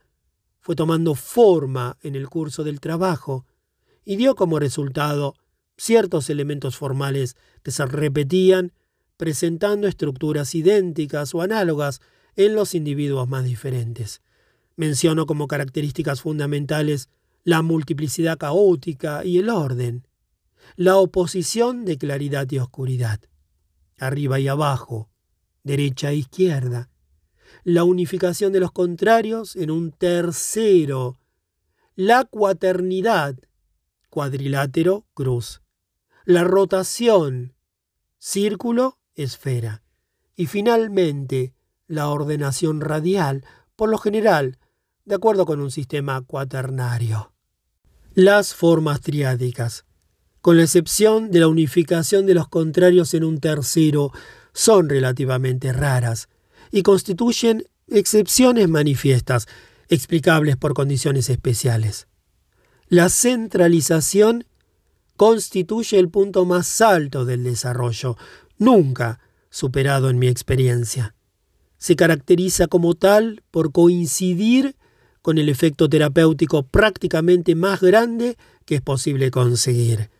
fue 0.60 0.74
tomando 0.74 1.14
forma 1.14 1.96
en 2.02 2.16
el 2.16 2.28
curso 2.28 2.64
del 2.64 2.80
trabajo 2.80 3.46
y 4.04 4.16
dio 4.16 4.34
como 4.34 4.58
resultado 4.58 5.34
ciertos 5.76 6.30
elementos 6.30 6.76
formales 6.76 7.36
que 7.62 7.70
se 7.70 7.86
repetían 7.86 8.72
presentando 9.16 9.86
estructuras 9.86 10.54
idénticas 10.54 11.34
o 11.34 11.42
análogas 11.42 12.00
en 12.36 12.54
los 12.54 12.74
individuos 12.74 13.28
más 13.28 13.44
diferentes. 13.44 14.22
Menciono 14.76 15.26
como 15.26 15.46
características 15.46 16.22
fundamentales 16.22 17.10
la 17.44 17.62
multiplicidad 17.62 18.38
caótica 18.38 19.24
y 19.24 19.38
el 19.38 19.50
orden, 19.50 20.07
la 20.76 20.96
oposición 20.96 21.84
de 21.84 21.98
claridad 21.98 22.46
y 22.50 22.58
oscuridad, 22.58 23.20
arriba 23.98 24.38
y 24.40 24.48
abajo, 24.48 25.10
derecha 25.62 26.10
e 26.10 26.16
izquierda, 26.16 26.90
la 27.64 27.84
unificación 27.84 28.52
de 28.52 28.60
los 28.60 28.72
contrarios 28.72 29.56
en 29.56 29.70
un 29.70 29.92
tercero, 29.92 31.18
la 31.94 32.24
cuaternidad, 32.24 33.36
cuadrilátero, 34.10 35.06
cruz, 35.14 35.62
la 36.24 36.44
rotación, 36.44 37.54
círculo, 38.18 38.98
esfera, 39.14 39.82
y 40.36 40.46
finalmente 40.46 41.54
la 41.86 42.08
ordenación 42.08 42.80
radial, 42.80 43.44
por 43.76 43.88
lo 43.88 43.98
general, 43.98 44.58
de 45.04 45.14
acuerdo 45.14 45.46
con 45.46 45.60
un 45.60 45.70
sistema 45.70 46.20
cuaternario. 46.20 47.32
Las 48.14 48.54
formas 48.54 49.00
triádicas, 49.00 49.86
con 50.40 50.56
la 50.56 50.64
excepción 50.64 51.30
de 51.30 51.40
la 51.40 51.48
unificación 51.48 52.26
de 52.26 52.34
los 52.34 52.48
contrarios 52.48 53.14
en 53.14 53.24
un 53.24 53.40
tercero, 53.40 54.12
son 54.52 54.88
relativamente 54.88 55.72
raras 55.72 56.28
y 56.70 56.82
constituyen 56.82 57.64
excepciones 57.88 58.68
manifiestas, 58.68 59.46
explicables 59.88 60.56
por 60.56 60.74
condiciones 60.74 61.28
especiales. 61.30 62.06
La 62.88 63.08
centralización 63.08 64.44
constituye 65.16 65.98
el 65.98 66.08
punto 66.08 66.44
más 66.44 66.80
alto 66.80 67.24
del 67.24 67.44
desarrollo, 67.44 68.16
nunca 68.58 69.20
superado 69.50 70.10
en 70.10 70.18
mi 70.18 70.28
experiencia. 70.28 71.14
Se 71.78 71.96
caracteriza 71.96 72.66
como 72.66 72.94
tal 72.94 73.42
por 73.50 73.72
coincidir 73.72 74.76
con 75.22 75.38
el 75.38 75.48
efecto 75.48 75.88
terapéutico 75.88 76.62
prácticamente 76.64 77.54
más 77.54 77.80
grande 77.80 78.36
que 78.64 78.76
es 78.76 78.80
posible 78.80 79.30
conseguir. 79.30 80.10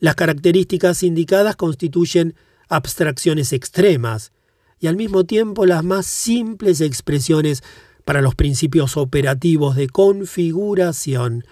Las 0.00 0.14
características 0.14 1.02
indicadas 1.02 1.56
constituyen 1.56 2.34
abstracciones 2.68 3.52
extremas 3.52 4.32
y 4.78 4.86
al 4.86 4.96
mismo 4.96 5.24
tiempo 5.24 5.66
las 5.66 5.84
más 5.84 6.06
simples 6.06 6.80
expresiones 6.80 7.62
para 8.06 8.22
los 8.22 8.34
principios 8.34 8.96
operativos 8.96 9.76
de 9.76 9.88
configuración. 9.88 11.44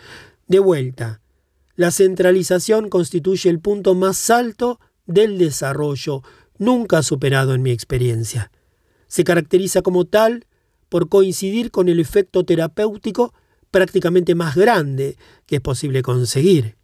De 0.46 0.60
vuelta, 0.60 1.20
la 1.76 1.90
centralización 1.90 2.88
constituye 2.88 3.50
el 3.50 3.60
punto 3.60 3.94
más 3.94 4.30
alto 4.30 4.80
del 5.04 5.36
desarrollo, 5.36 6.22
nunca 6.56 7.02
superado 7.02 7.54
en 7.54 7.62
mi 7.62 7.70
experiencia. 7.70 8.50
Se 9.08 9.24
caracteriza 9.24 9.82
como 9.82 10.06
tal 10.06 10.46
por 10.88 11.10
coincidir 11.10 11.70
con 11.70 11.90
el 11.90 12.00
efecto 12.00 12.44
terapéutico 12.44 13.34
prácticamente 13.70 14.34
más 14.34 14.56
grande 14.56 15.18
que 15.44 15.56
es 15.56 15.60
posible 15.60 16.00
conseguir. 16.00 16.77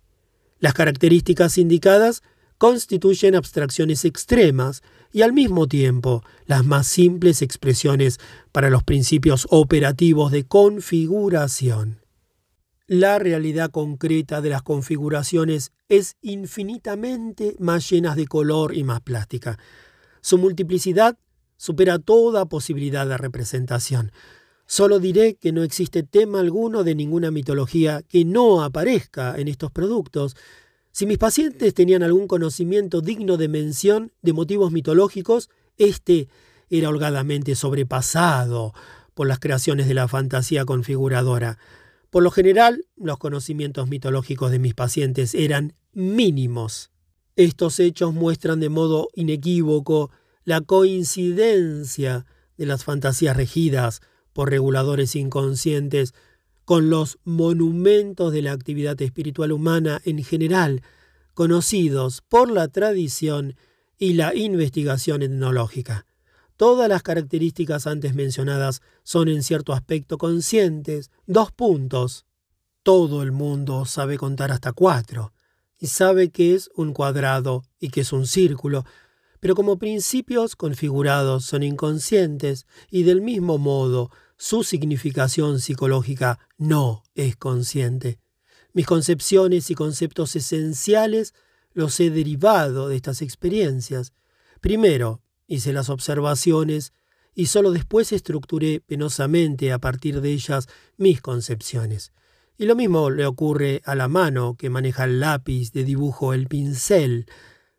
Las 0.65 0.73
características 0.73 1.59
indicadas 1.59 2.23
constituyen 2.57 3.35
abstracciones 3.35 4.07
extremas 4.07 4.83
y 5.13 5.21
al 5.21 5.35
mismo 5.35 5.69
tiempo 5.69 6.23
las 6.47 6.65
más 6.65 6.87
simples 6.87 7.43
expresiones 7.43 8.19
para 8.51 8.71
los 8.71 8.83
principios 8.83 9.47
operativos 9.51 10.33
de 10.33 10.45
configuración. 10.47 12.01
La 12.87 13.19
realidad 13.19 13.73
concreta 13.73 14.41
de 14.41 14.49
las 14.49 14.63
configuraciones 14.63 15.71
es 15.91 16.17
infinitamente 16.23 17.57
más 17.59 17.91
llena 17.91 18.15
de 18.15 18.27
color 18.27 18.75
y 18.75 18.85
más 18.85 19.03
plástica. 19.03 19.59
Su 20.23 20.39
multiplicidad 20.39 21.19
supera 21.59 21.99
toda 21.99 22.47
posibilidad 22.47 23.07
de 23.07 23.19
representación. 23.19 24.13
Solo 24.67 24.99
diré 24.99 25.35
que 25.35 25.53
no 25.53 25.63
existe 25.63 26.03
tema 26.03 26.41
alguno 26.41 26.85
de 26.85 26.95
ninguna 26.95 27.31
mitología 27.31 28.03
que 28.03 28.25
no 28.25 28.63
aparezca 28.63 29.39
en 29.39 29.49
estos 29.49 29.71
productos. 29.71 30.37
Si 30.91 31.07
mis 31.07 31.19
pacientes 31.19 31.75
tenían 31.75 32.03
algún 32.03 32.27
conocimiento 32.27 33.01
digno 33.01 33.37
de 33.37 33.49
mención 33.49 34.13
de 34.23 34.33
motivos 34.33 34.73
mitológicos, 34.73 35.51
este 35.77 36.29
era 36.71 36.89
holgadamente 36.89 37.55
sobrepasado 37.55 38.73
por 39.13 39.27
las 39.27 39.39
creaciones 39.39 39.87
de 39.87 39.95
la 39.95 40.09
fantasía 40.09 40.65
configuradora. 40.65 41.59
Por 42.11 42.23
lo 42.23 42.31
general, 42.31 42.87
los 42.97 43.19
conocimientos 43.19 43.89
mitológicos 43.89 44.51
de 44.51 44.59
mis 44.59 44.75
pacientes 44.75 45.35
eran 45.35 45.75
mínimos. 45.93 46.91
Estos 47.37 47.81
hechos 47.81 48.15
muestran 48.15 48.61
de 48.61 48.69
modo 48.69 49.09
inequívoco 49.15 50.11
la 50.45 50.61
coincidencia 50.61 52.25
de 52.57 52.67
las 52.67 52.85
fantasías 52.85 53.37
regidas 53.37 54.01
por 54.35 54.51
reguladores 54.51 55.17
inconscientes 55.17 56.13
con 56.67 56.91
los 56.91 57.19
monumentos 57.25 58.33
de 58.33 58.43
la 58.43 58.53
actividad 58.53 59.01
espiritual 59.01 59.53
humana 59.53 60.03
en 60.05 60.23
general, 60.23 60.83
conocidos 61.33 62.23
por 62.29 62.51
la 62.51 62.69
tradición 62.69 63.57
y 63.97 64.13
la 64.13 64.35
investigación 64.35 65.23
etnológica. 65.23 66.07
Todas 66.57 66.89
las 66.89 67.03
características 67.03 67.87
antes 67.87 68.15
mencionadas 68.15 68.83
son 69.03 69.29
en 69.29 69.43
cierto 69.43 69.73
aspecto 69.73 70.19
conscientes. 70.19 71.11
Dos 71.27 71.51
puntos. 71.51 72.27
Todo 72.83 73.23
el 73.23 73.33
mundo 73.33 73.87
sabe 73.87 74.19
contar 74.19 74.53
hasta 74.53 74.73
cuatro, 74.73 75.33
y 75.81 75.89
sabe 75.89 76.31
que 76.31 76.55
es 76.55 76.71
un 76.77 76.93
cuadrado 76.93 77.65
y 77.79 77.91
que 77.91 78.03
es 78.03 78.13
un 78.13 78.27
círculo, 78.27 78.85
pero 79.41 79.55
como 79.55 79.79
principios 79.79 80.57
configurados 80.57 81.45
son 81.45 81.63
inconscientes 81.63 82.67
y 82.91 83.03
del 83.03 83.21
mismo 83.21 83.59
modo 83.59 84.11
su 84.37 84.65
significación 84.65 85.61
psicológica 85.61 86.39
no 86.59 87.03
es 87.15 87.37
consciente. 87.37 88.19
Mis 88.73 88.87
concepciones 88.87 89.71
y 89.71 89.75
conceptos 89.75 90.35
esenciales 90.37 91.35
los 91.73 91.99
he 92.01 92.11
derivado 92.11 92.89
de 92.89 92.97
estas 92.97 93.23
experiencias. 93.23 94.13
Primero, 94.61 95.23
hice 95.47 95.73
las 95.73 95.91
observaciones 95.91 96.93
y 97.35 97.47
solo 97.47 97.73
después 97.73 98.13
estructuré 98.13 98.81
penosamente 98.81 99.73
a 99.73 99.79
partir 99.79 100.21
de 100.21 100.31
ellas 100.31 100.69
mis 100.97 101.21
concepciones. 101.21 102.13
Y 102.57 102.67
lo 102.67 102.77
mismo 102.77 103.11
le 103.11 103.27
ocurre 103.27 103.83
a 103.85 103.95
la 103.95 104.07
mano 104.07 104.57
que 104.57 104.71
maneja 104.71 105.05
el 105.05 105.21
lápiz 105.21 105.73
de 105.73 105.85
dibujo, 105.85 106.33
el 106.33 106.47
pincel, 106.47 107.27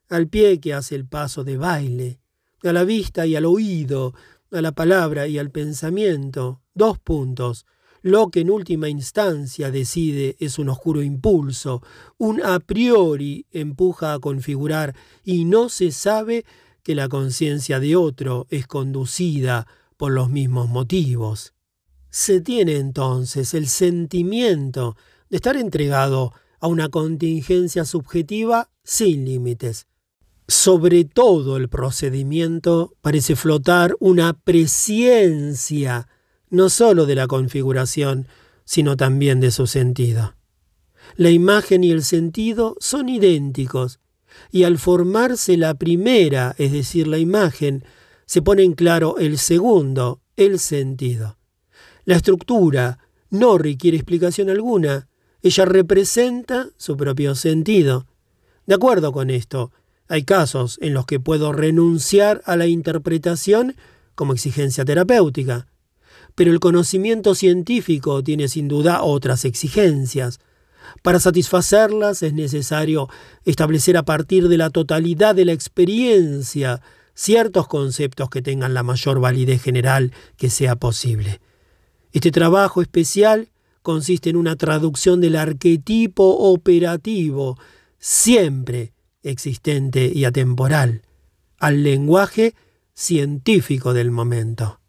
al 0.10 0.28
pie 0.28 0.60
que 0.60 0.74
hace 0.74 0.96
el 0.96 1.06
paso 1.08 1.44
de 1.44 1.58
baile, 1.58 2.20
a 2.64 2.74
la 2.74 2.84
vista 2.84 3.26
y 3.26 3.36
al 3.36 3.46
oído, 3.46 4.14
a 4.52 4.62
la 4.62 4.72
palabra 4.72 5.28
y 5.28 5.38
al 5.38 5.52
pensamiento. 5.52 6.62
Dos 6.74 7.00
puntos. 7.00 7.66
Lo 8.02 8.30
que 8.30 8.42
en 8.42 8.52
última 8.52 8.88
instancia 8.88 9.72
decide 9.72 10.36
es 10.40 10.60
un 10.60 10.70
oscuro 10.70 11.02
impulso, 11.02 11.82
un 12.18 12.40
a 12.44 12.60
priori 12.60 13.48
empuja 13.52 14.14
a 14.14 14.20
configurar 14.20 14.96
y 15.24 15.46
no 15.46 15.70
se 15.70 15.92
sabe 15.92 16.46
que 16.84 16.94
la 16.94 17.10
conciencia 17.10 17.80
de 17.80 17.96
otro 17.96 18.46
es 18.52 18.68
conducida 18.68 19.66
por 19.98 20.12
los 20.12 20.30
mismos 20.30 20.70
motivos. 20.70 21.54
Se 22.12 22.42
tiene 22.42 22.78
entonces 22.78 23.56
el 23.56 23.68
sentimiento 23.68 24.96
de 25.30 25.38
estar 25.38 25.58
entregado 25.58 26.32
a 26.60 26.68
una 26.68 26.90
contingencia 26.90 27.86
subjetiva 27.86 28.70
sin 28.84 29.26
límites. 29.26 29.88
Sobre 30.48 31.06
todo 31.06 31.58
el 31.58 31.70
procedimiento 31.70 32.94
parece 33.02 33.36
flotar 33.36 33.96
una 34.00 34.34
presciencia 34.34 36.08
no 36.50 36.70
sólo 36.70 37.06
de 37.06 37.16
la 37.16 37.28
configuración, 37.28 38.28
sino 38.64 38.96
también 38.96 39.40
de 39.40 39.52
su 39.52 39.66
sentido. 39.66 40.36
La 41.16 41.30
imagen 41.30 41.84
y 41.84 41.92
el 41.92 42.04
sentido 42.04 42.76
son 42.80 43.10
idénticos, 43.10 44.00
y 44.52 44.64
al 44.64 44.78
formarse 44.78 45.58
la 45.58 45.74
primera, 45.76 46.56
es 46.58 46.72
decir, 46.72 47.08
la 47.08 47.18
imagen, 47.18 47.84
se 48.26 48.42
pone 48.42 48.64
en 48.64 48.74
claro 48.74 49.18
el 49.18 49.38
segundo, 49.38 50.22
el 50.36 50.60
sentido. 50.60 51.38
La 52.04 52.18
estructura 52.18 53.00
no 53.30 53.58
requiere 53.58 53.98
explicación 53.98 54.50
alguna, 54.50 55.08
ella 55.42 55.66
representa 55.66 56.70
su 56.78 56.98
propio 56.98 57.36
sentido. 57.36 58.08
De 58.66 58.76
acuerdo 58.76 59.12
con 59.12 59.30
esto, 59.30 59.72
hay 60.08 60.24
casos 60.24 60.78
en 60.82 60.94
los 60.94 61.06
que 61.06 61.20
puedo 61.20 61.52
renunciar 61.52 62.42
a 62.46 62.56
la 62.56 62.68
interpretación 62.68 63.76
como 64.16 64.34
exigencia 64.34 64.86
terapéutica 64.86 65.68
pero 66.36 66.52
el 66.52 66.60
conocimiento 66.60 67.34
científico 67.34 68.24
tiene 68.24 68.48
sin 68.50 68.68
duda 68.68 69.02
otras 69.02 69.46
exigencias. 69.46 70.40
Para 71.02 71.20
satisfacerlas 71.20 72.22
es 72.22 72.34
necesario 72.34 73.10
establecer 73.46 73.98
a 73.98 74.04
partir 74.04 74.50
de 74.50 74.58
la 74.58 74.70
totalidad 74.70 75.34
de 75.34 75.46
la 75.46 75.54
experiencia 75.54 76.82
ciertos 77.14 77.68
conceptos 77.68 78.30
que 78.30 78.42
tengan 78.42 78.74
la 78.74 78.84
mayor 78.84 79.22
validez 79.22 79.64
general 79.64 80.12
que 80.36 80.50
sea 80.50 80.76
posible. 80.76 81.40
Este 82.12 82.32
trabajo 82.32 82.82
especial 82.82 83.50
consiste 83.82 84.30
en 84.30 84.36
una 84.36 84.58
traducción 84.58 85.22
del 85.22 85.38
arquetipo 85.38 86.52
operativo, 86.52 87.58
siempre 87.98 88.94
existente 89.26 90.12
y 90.14 90.26
atemporal, 90.26 91.02
al 91.58 91.84
lenguaje 91.84 92.54
científico 92.94 93.94
del 93.94 94.12
momento. 94.12 94.80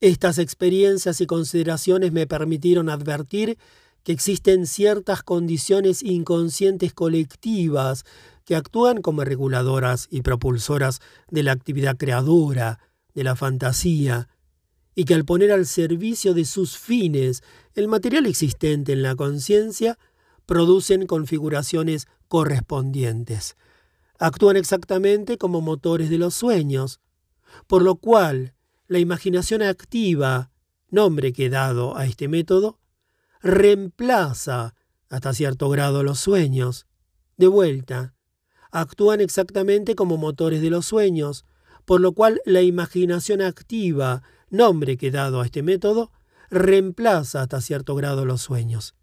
Estas 0.00 0.38
experiencias 0.38 1.20
y 1.20 1.26
consideraciones 1.26 2.12
me 2.12 2.26
permitieron 2.26 2.90
advertir 2.90 3.58
que 4.04 4.12
existen 4.12 4.66
ciertas 4.66 5.22
condiciones 5.22 6.02
inconscientes 6.02 6.92
colectivas 6.92 8.04
que 8.44 8.56
actúan 8.56 9.02
como 9.02 9.24
reguladoras 9.24 10.08
y 10.10 10.22
propulsoras 10.22 11.00
de 11.30 11.42
la 11.42 11.52
actividad 11.52 11.96
creadora, 11.96 12.78
de 13.14 13.24
la 13.24 13.36
fantasía, 13.36 14.28
y 14.94 15.04
que 15.04 15.14
al 15.14 15.24
poner 15.24 15.52
al 15.52 15.66
servicio 15.66 16.34
de 16.34 16.44
sus 16.44 16.78
fines 16.78 17.42
el 17.74 17.88
material 17.88 18.26
existente 18.26 18.92
en 18.92 19.02
la 19.02 19.14
conciencia, 19.14 19.98
producen 20.46 21.06
configuraciones 21.06 22.08
correspondientes. 22.28 23.56
Actúan 24.18 24.56
exactamente 24.56 25.38
como 25.38 25.60
motores 25.60 26.10
de 26.10 26.18
los 26.18 26.34
sueños, 26.34 27.00
por 27.66 27.82
lo 27.82 27.96
cual 27.96 28.54
la 28.88 28.98
imaginación 28.98 29.62
activa, 29.62 30.50
nombre 30.90 31.32
que 31.32 31.48
dado 31.50 31.96
a 31.96 32.04
este 32.04 32.26
método, 32.26 32.80
reemplaza 33.40 34.74
hasta 35.08 35.32
cierto 35.34 35.68
grado 35.68 36.02
los 36.02 36.18
sueños. 36.18 36.86
De 37.36 37.46
vuelta, 37.46 38.14
actúan 38.72 39.20
exactamente 39.20 39.94
como 39.94 40.16
motores 40.16 40.60
de 40.60 40.70
los 40.70 40.86
sueños, 40.86 41.44
por 41.84 42.00
lo 42.00 42.12
cual 42.12 42.40
la 42.44 42.62
imaginación 42.62 43.40
activa, 43.40 44.22
nombre 44.50 44.96
que 44.96 45.10
dado 45.10 45.40
a 45.40 45.44
este 45.44 45.62
método, 45.62 46.10
reemplaza 46.50 47.42
hasta 47.42 47.60
cierto 47.60 47.94
grado 47.94 48.24
los 48.24 48.40
sueños. 48.42 48.94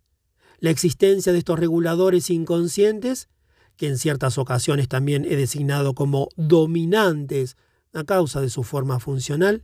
La 0.60 0.72
existencia 0.72 1.32
de 1.32 1.40
estos 1.40 1.60
reguladores 1.60 2.30
inconscientes, 2.30 3.30
que 3.78 3.88
en 3.88 3.98
ciertas 3.98 4.38
ocasiones 4.38 4.88
también 4.88 5.26
he 5.26 5.36
designado 5.36 5.94
como 5.94 6.30
dominantes 6.36 7.58
a 7.94 8.04
causa 8.04 8.42
de 8.42 8.50
su 8.50 8.64
forma 8.64 9.00
funcional, 9.00 9.64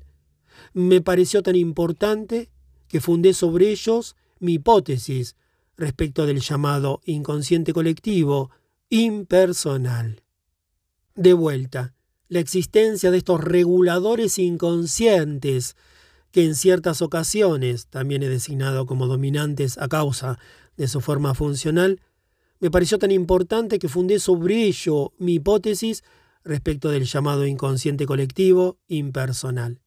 me 0.73 1.01
pareció 1.01 1.43
tan 1.43 1.55
importante 1.55 2.49
que 2.87 3.01
fundé 3.01 3.33
sobre 3.33 3.69
ellos 3.69 4.15
mi 4.39 4.53
hipótesis 4.53 5.35
respecto 5.77 6.25
del 6.25 6.41
llamado 6.41 7.01
inconsciente 7.05 7.73
colectivo 7.73 8.51
impersonal. 8.89 10.23
De 11.15 11.33
vuelta, 11.33 11.93
la 12.27 12.39
existencia 12.39 13.11
de 13.11 13.17
estos 13.17 13.41
reguladores 13.41 14.37
inconscientes, 14.39 15.75
que 16.31 16.45
en 16.45 16.55
ciertas 16.55 17.01
ocasiones 17.01 17.87
también 17.87 18.23
he 18.23 18.29
designado 18.29 18.85
como 18.85 19.07
dominantes 19.07 19.77
a 19.77 19.87
causa 19.87 20.39
de 20.77 20.87
su 20.87 21.01
forma 21.01 21.33
funcional, 21.33 21.99
me 22.61 22.69
pareció 22.69 22.99
tan 22.99 23.11
importante 23.11 23.79
que 23.79 23.89
fundé 23.89 24.19
sobre 24.19 24.63
ello 24.65 25.13
mi 25.17 25.33
hipótesis 25.33 26.03
respecto 26.43 26.89
del 26.89 27.05
llamado 27.05 27.47
inconsciente 27.47 28.05
colectivo 28.05 28.77
impersonal. 28.87 29.81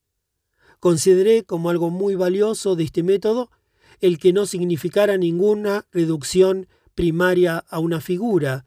Consideré 0.81 1.45
como 1.45 1.69
algo 1.69 1.89
muy 1.89 2.15
valioso 2.15 2.75
de 2.75 2.83
este 2.83 3.01
método 3.01 3.49
el 4.01 4.19
que 4.19 4.33
no 4.33 4.45
significara 4.45 5.17
ninguna 5.17 5.87
reducción 5.93 6.67
primaria 6.95 7.59
a 7.69 7.79
una 7.79 8.01
figura, 8.01 8.65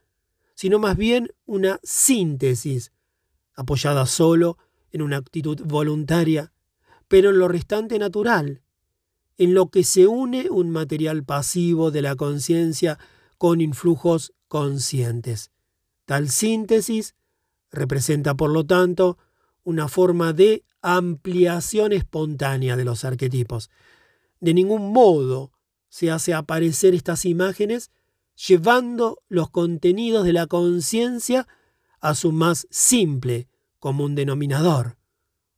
sino 0.55 0.78
más 0.78 0.97
bien 0.97 1.35
una 1.45 1.78
síntesis, 1.83 2.93
apoyada 3.55 4.07
solo 4.07 4.57
en 4.91 5.03
una 5.03 5.19
actitud 5.19 5.61
voluntaria, 5.67 6.51
pero 7.09 7.28
en 7.28 7.39
lo 7.39 7.47
restante 7.47 7.99
natural, 7.99 8.62
en 9.37 9.53
lo 9.53 9.69
que 9.69 9.85
se 9.85 10.07
une 10.07 10.49
un 10.49 10.70
material 10.70 11.25
pasivo 11.25 11.91
de 11.91 12.01
la 12.01 12.17
conciencia 12.17 12.99
con 13.39 13.60
influjos 13.60 14.34
conscientes. 14.49 15.50
Tal 16.05 16.28
síntesis 16.28 17.15
representa, 17.70 18.34
por 18.34 18.50
lo 18.50 18.67
tanto, 18.67 19.18
una 19.62 19.89
forma 19.89 20.33
de 20.33 20.65
ampliación 20.83 21.92
espontánea 21.92 22.76
de 22.76 22.84
los 22.84 23.05
arquetipos. 23.05 23.70
De 24.41 24.55
ningún 24.55 24.92
modo 24.92 25.52
se 25.89 26.10
hace 26.10 26.34
aparecer 26.34 26.94
estas 26.94 27.25
imágenes 27.25 27.91
llevando 28.47 29.23
los 29.28 29.50
contenidos 29.50 30.25
de 30.25 30.33
la 30.33 30.47
conciencia 30.47 31.49
a 32.00 32.15
su 32.15 32.33
más 32.33 32.67
simple 32.70 33.49
común 33.78 34.15
denominador, 34.15 34.97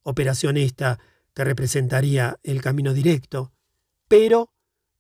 operación 0.03 0.57
esta 0.57 0.99
que 1.35 1.45
representaría 1.45 2.39
el 2.43 2.63
camino 2.63 2.95
directo, 2.95 3.53
pero 4.09 4.51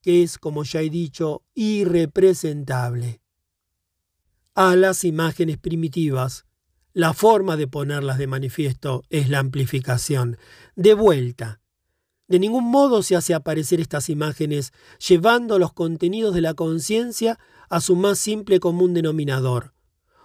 que 0.03 0.23
es, 0.23 0.39
como 0.39 0.65
ya 0.65 0.81
he 0.81 0.91
dicho, 0.91 1.43
irrepresentable. 1.55 3.21
A 4.55 4.77
las 4.77 5.05
imágenes 5.05 5.59
primitivas 5.59 6.45
la 6.93 7.15
forma 7.15 7.57
de 7.57 7.69
ponerlas 7.69 8.19
de 8.19 8.27
manifiesto 8.27 9.05
es 9.11 9.29
la 9.29 9.39
amplificación. 9.39 10.39
De 10.75 10.95
vuelta. 10.95 11.61
De 12.27 12.41
ningún 12.41 12.69
modo 12.69 13.05
se 13.05 13.15
hace 13.15 13.33
aparecer 13.33 13.81
estas 13.81 14.09
imágenes 14.09 14.73
llevando 15.07 15.61
los 15.61 15.73
contenidos 15.73 16.35
de 16.35 16.41
la 16.41 16.55
conciencia 16.55 17.39
a 17.69 17.81
su 17.81 17.95
más 17.95 18.19
simple 18.19 18.59
común 18.59 18.93
denominador. 18.93 19.73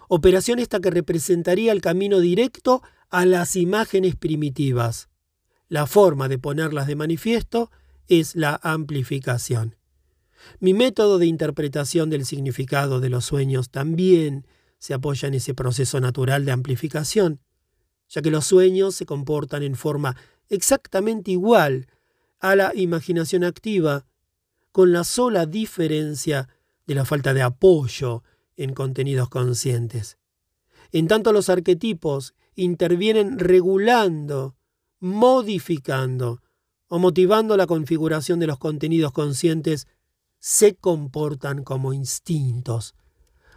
Operación 0.07 0.57
esta 0.57 0.79
que 0.79 0.89
representaría 0.89 1.71
el 1.71 1.81
camino 1.81 2.19
directo 2.19 2.81
a 3.09 3.27
las 3.27 3.55
imágenes 3.55 4.15
primitivas. 4.15 5.09
La 5.67 5.85
forma 5.85 6.27
de 6.27 6.39
ponerlas 6.39 6.87
de 6.87 6.95
manifiesto 6.95 7.69
es 8.07 8.35
la 8.35 8.59
amplificación. 8.63 9.75
Mi 10.59 10.73
método 10.73 11.17
de 11.17 11.25
interpretación 11.25 12.09
del 12.09 12.25
significado 12.25 12.99
de 12.99 13.09
los 13.09 13.25
sueños 13.25 13.69
también 13.69 14.45
se 14.77 14.93
apoya 14.93 15.27
en 15.27 15.33
ese 15.33 15.53
proceso 15.53 15.99
natural 15.99 16.45
de 16.45 16.51
amplificación, 16.51 17.41
ya 18.09 18.21
que 18.21 18.31
los 18.31 18.45
sueños 18.45 18.95
se 18.95 19.05
comportan 19.05 19.63
en 19.63 19.75
forma 19.75 20.15
exactamente 20.49 21.31
igual 21.31 21.87
a 22.39 22.55
la 22.55 22.71
imaginación 22.75 23.43
activa, 23.43 24.05
con 24.71 24.91
la 24.91 25.03
sola 25.03 25.45
diferencia 25.45 26.49
de 26.85 26.95
la 26.95 27.05
falta 27.05 27.33
de 27.33 27.41
apoyo 27.41 28.23
en 28.57 28.73
contenidos 28.73 29.29
conscientes. 29.29 30.17
En 30.91 31.07
tanto 31.07 31.31
los 31.31 31.49
arquetipos 31.49 32.35
intervienen 32.55 33.39
regulando, 33.39 34.55
modificando 34.99 36.41
o 36.87 36.99
motivando 36.99 37.57
la 37.57 37.67
configuración 37.67 38.39
de 38.39 38.47
los 38.47 38.59
contenidos 38.59 39.11
conscientes, 39.11 39.87
se 40.39 40.75
comportan 40.75 41.63
como 41.63 41.93
instintos, 41.93 42.95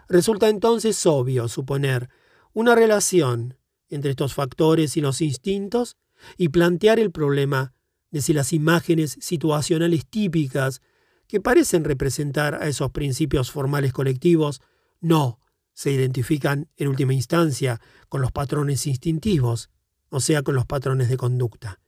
Resulta 0.09 0.49
entonces 0.49 1.05
obvio 1.05 1.49
suponer 1.49 2.09
una 2.55 2.75
relación 2.75 3.59
entre 3.91 4.11
estos 4.11 4.35
factores 4.35 4.97
y 4.97 5.01
los 5.01 5.21
instintos 5.21 5.97
y 6.37 6.49
plantear 6.49 6.99
el 6.99 7.11
problema 7.11 7.75
de 8.11 8.23
si 8.23 8.33
las 8.33 8.55
imágenes 8.55 9.19
situacionales 9.21 10.07
típicas 10.07 10.81
que 11.27 11.41
parecen 11.41 11.85
representar 11.85 12.55
a 12.55 12.69
esos 12.69 12.91
principios 12.91 13.51
formales 13.51 13.93
colectivos, 13.93 14.63
no 15.01 15.41
se 15.75 15.93
identifican 15.93 16.69
en 16.77 16.89
última 16.89 17.13
instancia 17.13 17.81
con 18.09 18.23
los 18.23 18.33
patrones 18.33 18.87
instintivos, 18.87 19.71
o 20.09 20.21
sea, 20.21 20.43
con 20.43 20.55
los 20.55 20.65
patrones 20.65 21.11
de 21.11 21.19
conducta. 21.19 21.81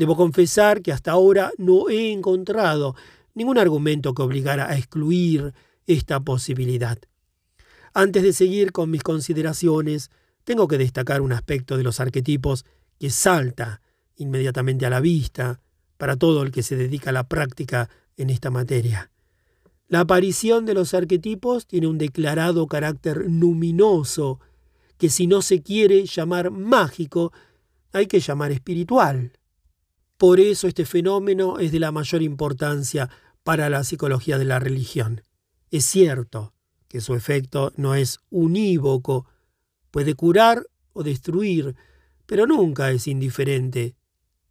Debo 0.00 0.16
confesar 0.16 0.80
que 0.80 0.92
hasta 0.92 1.10
ahora 1.10 1.52
no 1.58 1.90
he 1.90 2.10
encontrado 2.10 2.96
ningún 3.34 3.58
argumento 3.58 4.14
que 4.14 4.22
obligara 4.22 4.66
a 4.66 4.78
excluir 4.78 5.52
esta 5.86 6.20
posibilidad. 6.20 6.98
Antes 7.92 8.22
de 8.22 8.32
seguir 8.32 8.72
con 8.72 8.90
mis 8.90 9.02
consideraciones, 9.02 10.10
tengo 10.44 10.68
que 10.68 10.78
destacar 10.78 11.20
un 11.20 11.32
aspecto 11.32 11.76
de 11.76 11.82
los 11.82 12.00
arquetipos 12.00 12.64
que 12.98 13.10
salta 13.10 13.82
inmediatamente 14.16 14.86
a 14.86 14.90
la 14.90 15.00
vista 15.00 15.60
para 15.98 16.16
todo 16.16 16.44
el 16.44 16.50
que 16.50 16.62
se 16.62 16.76
dedica 16.76 17.10
a 17.10 17.12
la 17.12 17.28
práctica 17.28 17.90
en 18.16 18.30
esta 18.30 18.48
materia. 18.48 19.10
La 19.86 20.00
aparición 20.00 20.64
de 20.64 20.72
los 20.72 20.94
arquetipos 20.94 21.66
tiene 21.66 21.88
un 21.88 21.98
declarado 21.98 22.66
carácter 22.68 23.26
luminoso 23.28 24.40
que 24.96 25.10
si 25.10 25.26
no 25.26 25.42
se 25.42 25.60
quiere 25.60 26.06
llamar 26.06 26.50
mágico, 26.50 27.34
hay 27.92 28.06
que 28.06 28.20
llamar 28.20 28.50
espiritual. 28.50 29.32
Por 30.20 30.38
eso 30.38 30.68
este 30.68 30.84
fenómeno 30.84 31.58
es 31.60 31.72
de 31.72 31.80
la 31.80 31.92
mayor 31.92 32.20
importancia 32.20 33.08
para 33.42 33.70
la 33.70 33.84
psicología 33.84 34.36
de 34.36 34.44
la 34.44 34.58
religión. 34.58 35.24
Es 35.70 35.86
cierto 35.86 36.52
que 36.88 37.00
su 37.00 37.14
efecto 37.14 37.72
no 37.76 37.94
es 37.94 38.18
unívoco, 38.28 39.24
puede 39.90 40.12
curar 40.12 40.66
o 40.92 41.02
destruir, 41.02 41.74
pero 42.26 42.46
nunca 42.46 42.90
es 42.90 43.06
indiferente. 43.06 43.96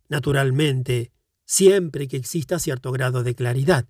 Naturalmente, 0.07 1.11
siempre 1.45 2.07
que 2.07 2.17
exista 2.17 2.57
cierto 2.57 2.91
grado 2.91 3.21
de 3.21 3.35
claridad. 3.35 3.87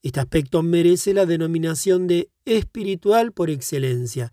Este 0.00 0.20
aspecto 0.20 0.62
merece 0.62 1.12
la 1.12 1.26
denominación 1.26 2.06
de 2.06 2.30
espiritual 2.46 3.32
por 3.32 3.50
excelencia. 3.50 4.32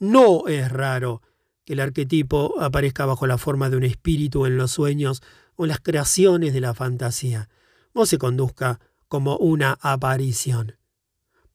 No 0.00 0.48
es 0.48 0.72
raro 0.72 1.22
que 1.64 1.74
el 1.74 1.80
arquetipo 1.80 2.60
aparezca 2.60 3.06
bajo 3.06 3.28
la 3.28 3.38
forma 3.38 3.70
de 3.70 3.76
un 3.76 3.84
espíritu 3.84 4.44
en 4.44 4.56
los 4.56 4.72
sueños 4.72 5.22
o 5.56 5.66
las 5.66 5.80
creaciones 5.80 6.52
de 6.52 6.60
la 6.60 6.74
fantasía, 6.74 7.48
o 7.92 8.06
se 8.06 8.18
conduzca 8.18 8.80
como 9.08 9.36
una 9.36 9.78
aparición. 9.80 10.76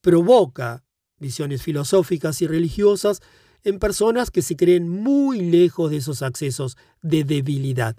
Provoca 0.02 0.84
visiones 1.18 1.62
filosóficas 1.62 2.42
y 2.42 2.48
religiosas 2.48 3.22
en 3.64 3.80
personas 3.80 4.32
que 4.32 4.42
se 4.42 4.56
creen 4.56 4.88
muy 4.88 5.42
lejos 5.42 5.92
de 5.92 5.98
esos 5.98 6.22
accesos 6.22 6.78
de 7.02 7.24
debilidad. 7.24 7.98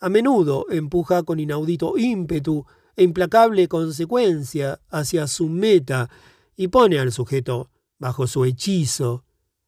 A 0.00 0.08
menudo 0.08 0.66
empuja 0.70 1.22
con 1.22 1.40
inaudito 1.40 1.96
ímpetu 1.96 2.66
e 2.96 3.02
implacable 3.02 3.68
consecuencia 3.68 4.80
hacia 4.90 5.26
su 5.26 5.48
meta 5.48 6.10
y 6.56 6.68
pone 6.68 6.98
al 6.98 7.12
sujeto 7.12 7.70
bajo 7.98 8.26
su 8.26 8.44
hechizo, 8.44 9.24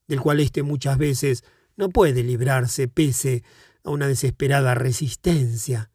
del 0.06 0.20
cual 0.20 0.40
éste 0.40 0.62
muchas 0.62 0.98
veces 0.98 1.44
no 1.76 1.88
puede 1.90 2.22
librarse 2.22 2.88
pese 2.88 3.42
a 3.86 3.90
una 3.90 4.08
desesperada 4.08 4.74
resistencia, 4.74 5.90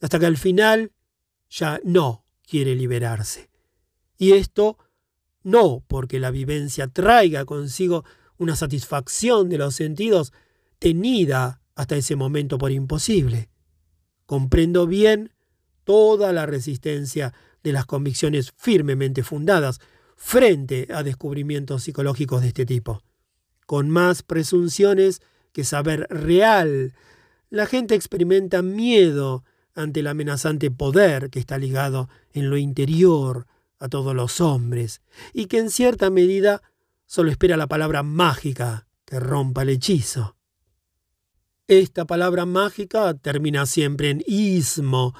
hasta 0.00 0.18
que 0.18 0.26
al 0.26 0.36
final 0.36 0.92
ya 1.48 1.80
no 1.84 2.26
quiere 2.46 2.74
liberarse. 2.74 3.48
Y 4.18 4.32
esto 4.32 4.76
no 5.42 5.84
porque 5.86 6.20
la 6.20 6.30
vivencia 6.30 6.88
traiga 6.88 7.44
consigo 7.44 8.04
una 8.38 8.56
satisfacción 8.56 9.48
de 9.48 9.58
los 9.58 9.74
sentidos 9.74 10.32
tenida 10.78 11.62
hasta 11.74 11.96
ese 11.96 12.16
momento 12.16 12.58
por 12.58 12.72
imposible. 12.72 13.48
Comprendo 14.26 14.86
bien 14.86 15.32
toda 15.84 16.32
la 16.32 16.46
resistencia 16.46 17.32
de 17.62 17.72
las 17.72 17.86
convicciones 17.86 18.52
firmemente 18.56 19.22
fundadas 19.22 19.80
frente 20.16 20.88
a 20.92 21.02
descubrimientos 21.02 21.84
psicológicos 21.84 22.42
de 22.42 22.48
este 22.48 22.66
tipo. 22.66 23.02
Con 23.66 23.90
más 23.90 24.22
presunciones 24.22 25.22
que 25.52 25.64
saber 25.64 26.06
real, 26.10 26.94
la 27.52 27.66
gente 27.66 27.94
experimenta 27.94 28.62
miedo 28.62 29.44
ante 29.74 30.00
el 30.00 30.06
amenazante 30.06 30.70
poder 30.70 31.28
que 31.28 31.38
está 31.38 31.58
ligado 31.58 32.08
en 32.32 32.48
lo 32.48 32.56
interior 32.56 33.46
a 33.78 33.88
todos 33.88 34.16
los 34.16 34.40
hombres 34.40 35.02
y 35.34 35.46
que 35.46 35.58
en 35.58 35.70
cierta 35.70 36.08
medida 36.08 36.62
solo 37.04 37.30
espera 37.30 37.58
la 37.58 37.66
palabra 37.66 38.02
mágica 38.02 38.86
que 39.04 39.20
rompa 39.20 39.62
el 39.62 39.68
hechizo. 39.68 40.34
Esta 41.68 42.06
palabra 42.06 42.46
mágica 42.46 43.12
termina 43.12 43.66
siempre 43.66 44.08
en 44.08 44.24
ismo 44.26 45.14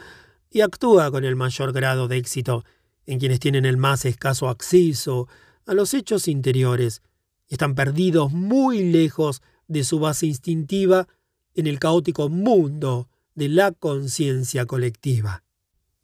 y 0.49 0.63
actúa 0.63 1.11
con 1.11 1.25
el 1.25 1.37
mayor 1.37 1.75
grado 1.75 2.09
de 2.09 2.17
éxito 2.17 2.65
en 3.05 3.19
quienes 3.19 3.41
tienen 3.41 3.67
el 3.67 3.77
más 3.77 4.07
escaso 4.07 4.49
acceso 4.49 5.29
a 5.67 5.75
los 5.75 5.93
hechos 5.93 6.29
interiores 6.29 7.03
y 7.47 7.57
están 7.57 7.75
perdidos 7.75 8.33
muy 8.33 8.91
lejos 8.91 9.43
de 9.69 9.85
su 9.85 10.01
base 10.01 10.25
instintiva 10.25 11.09
en 11.55 11.67
el 11.67 11.79
caótico 11.79 12.29
mundo 12.29 13.09
de 13.35 13.49
la 13.49 13.73
conciencia 13.73 14.67
colectiva. 14.67 15.45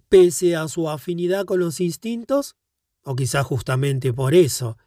Pese 0.08 0.56
a 0.56 0.68
su 0.68 0.88
afinidad 0.88 1.44
con 1.44 1.60
los 1.60 1.80
instintos, 1.80 2.56
o 3.02 3.14
quizá 3.14 3.42
justamente 3.42 4.12
por 4.12 4.34
eso, 4.34 4.78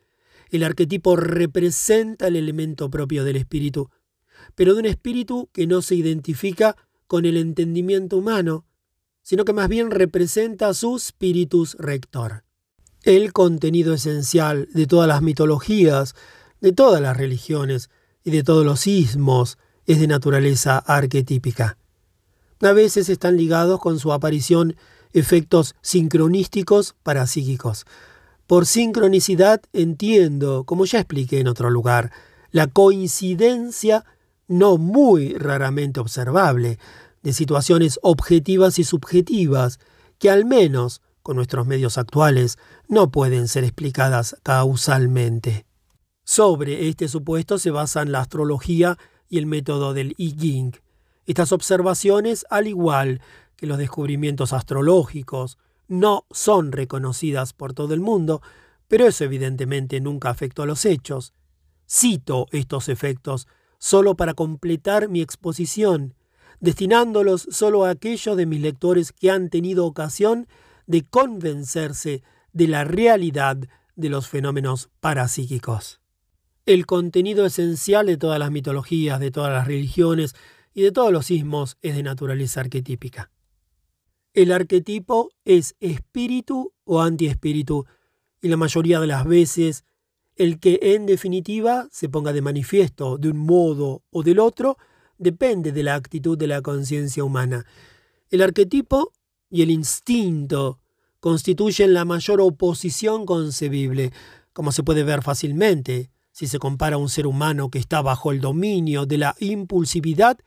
el 0.50 0.64
arquetipo 0.64 1.16
representa 1.16 2.28
el 2.28 2.36
elemento 2.36 2.90
propio 2.90 3.24
del 3.24 3.38
espíritu, 3.38 3.90
pero 4.56 4.74
de 4.74 4.82
un 4.82 4.86
espíritu 4.86 5.50
que 5.54 5.68
no 5.68 5.82
se 5.82 5.96
identifica 5.96 6.76
con 7.08 7.26
el 7.26 7.38
entendimiento 7.38 8.18
humano, 8.18 8.66
sino 9.22 9.46
que 9.46 9.54
más 9.54 9.70
bien 9.70 9.92
representa 9.92 10.74
su 10.74 10.98
spiritus 10.98 11.76
rector. 11.76 12.44
El 13.04 13.34
contenido 13.34 13.94
esencial 13.94 14.68
de 14.74 14.88
todas 14.88 15.08
las 15.08 15.22
mitologías, 15.22 16.16
de 16.60 16.72
todas 16.72 17.02
las 17.02 17.18
religiones 17.18 17.90
y 18.24 18.32
de 18.32 18.44
todos 18.44 18.66
los 18.66 18.88
ismos 18.88 19.58
es 19.86 20.00
de 20.00 20.08
naturaleza 20.08 20.78
arquetípica. 20.78 21.78
A 22.62 22.74
veces 22.74 23.10
están 23.10 23.38
ligados 23.38 23.80
con 23.80 24.00
su 24.00 24.14
aparición 24.14 24.76
efectos 25.14 25.76
sincronísticos 25.82 26.96
parapsíquicos. 27.04 27.86
Por 28.48 28.66
sincronicidad 28.66 29.62
entiendo, 29.74 30.64
como 30.66 30.86
ya 30.86 31.00
expliqué 31.00 31.40
en 31.40 31.48
otro 31.48 31.70
lugar, 31.70 32.12
la 32.52 32.68
coincidencia 32.68 34.06
no 34.48 34.78
muy 34.78 35.34
raramente 35.36 36.00
observable 36.00 36.78
de 37.24 37.34
situaciones 37.34 38.00
objetivas 38.02 38.80
y 38.80 38.84
subjetivas 38.84 39.80
que 40.20 40.30
al 40.30 40.46
menos 40.46 41.02
con 41.24 41.36
nuestros 41.36 41.66
medios 41.68 41.98
actuales 41.98 42.58
no 42.88 43.12
pueden 43.12 43.48
ser 43.48 43.64
explicadas 43.64 44.36
causalmente. 44.44 45.66
Sobre 46.24 46.90
este 46.90 47.08
supuesto 47.08 47.58
se 47.58 47.72
basan 47.72 48.12
la 48.12 48.20
astrología 48.20 48.98
y 49.32 49.40
el 49.40 49.48
método 49.48 49.96
del 49.96 50.14
I 50.18 50.36
Ching. 50.36 50.74
Estas 51.26 51.54
observaciones, 51.54 52.46
al 52.50 52.68
igual 52.68 53.22
que 53.56 53.66
los 53.66 53.78
descubrimientos 53.78 54.54
astrológicos, 54.54 55.58
no 55.88 56.26
son 56.30 56.72
reconocidas 56.72 57.54
por 57.54 57.74
todo 57.74 57.94
el 57.94 58.02
mundo, 58.02 58.42
pero 58.90 59.08
eso 59.08 59.24
evidentemente 59.24 60.02
nunca 60.02 60.30
afectó 60.30 60.64
a 60.64 60.66
los 60.66 60.86
hechos. 60.86 61.34
Cito 61.90 62.48
estos 62.52 62.90
efectos 62.90 63.48
solo 63.78 64.16
para 64.16 64.34
completar 64.34 65.08
mi 65.08 65.22
exposición, 65.22 66.14
destinándolos 66.60 67.48
solo 67.52 67.86
a 67.86 67.92
aquellos 67.92 68.36
de 68.36 68.46
mis 68.46 68.62
lectores 68.62 69.14
que 69.14 69.32
han 69.32 69.50
tenido 69.50 69.86
ocasión 69.86 70.48
de 70.88 71.04
convencerse 71.04 72.22
de 72.52 72.68
la 72.68 72.84
realidad 72.84 73.58
de 73.96 74.10
los 74.10 74.28
fenómenos 74.28 74.90
parapsíquicos. 75.00 76.01
El 76.68 76.86
contenido 76.86 77.46
esencial 77.48 78.06
de 78.06 78.18
todas 78.18 78.38
las 78.38 78.52
mitologías, 78.52 79.20
de 79.20 79.32
todas 79.32 79.52
las 79.52 79.66
religiones 79.66 80.36
y 80.76 80.84
de 80.84 80.92
todos 80.92 81.12
los 81.12 81.26
sismos 81.26 81.78
es 81.82 81.96
de 81.96 82.04
naturaleza 82.04 82.60
arquetípica. 82.60 83.32
El 84.34 84.52
arquetipo 84.52 85.32
es 85.44 85.76
espíritu 85.80 86.74
o 86.84 87.02
antiespíritu, 87.02 87.86
y 88.42 88.48
la 88.48 88.58
mayoría 88.58 89.00
de 89.00 89.08
las 89.08 89.26
veces 89.26 89.86
el 90.36 90.60
que 90.60 90.80
en 90.82 91.06
definitiva 91.08 91.88
se 91.92 92.10
ponga 92.10 92.32
de 92.32 92.42
manifiesto 92.42 93.18
de 93.18 93.30
un 93.30 93.38
modo 93.38 94.04
o 94.12 94.24
del 94.24 94.40
otro 94.40 94.78
depende 95.18 95.72
de 95.72 95.84
la 95.84 95.96
actitud 95.96 96.38
de 96.38 96.48
la 96.48 96.62
conciencia 96.62 97.24
humana. 97.24 97.66
El 98.30 98.42
arquetipo 98.42 99.14
y 99.50 99.64
el 99.64 99.72
instinto 99.72 100.80
constituyen 101.20 101.94
la 101.94 102.06
mayor 102.06 102.40
oposición 102.40 103.26
concebible, 103.26 104.12
como 104.54 104.72
se 104.72 104.84
puede 104.84 105.04
ver 105.04 105.22
fácilmente 105.22 106.11
si 106.32 106.48
se 106.48 106.60
compara 106.60 106.96
a 106.96 107.00
un 107.00 107.10
ser 107.10 107.28
humano 107.28 107.70
que 107.70 107.80
está 107.80 108.02
bajo 108.02 108.32
el 108.32 108.42
dominio 108.42 109.06
de 109.06 109.18
la 109.18 109.36
impulsividad 109.40 110.38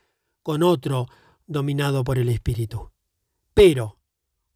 con 0.42 0.62
otro 0.62 1.06
dominado 1.46 2.04
por 2.04 2.18
el 2.18 2.28
espíritu. 2.28 2.90
Pero, 3.52 3.98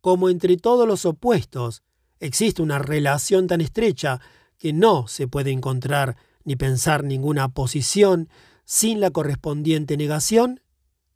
como 0.00 0.28
entre 0.28 0.57
todos 0.57 0.86
los 0.86 1.05
opuestos 1.05 1.82
existe 2.20 2.62
una 2.62 2.78
relación 2.78 3.47
tan 3.47 3.60
estrecha 3.60 4.20
que 4.58 4.73
no 4.73 5.07
se 5.07 5.28
puede 5.28 5.50
encontrar 5.50 6.16
ni 6.44 6.57
pensar 6.57 7.05
ninguna 7.05 7.48
posición 7.48 8.28
sin 8.65 9.00
la 9.00 9.10
correspondiente 9.10 9.97
negación, 9.97 10.60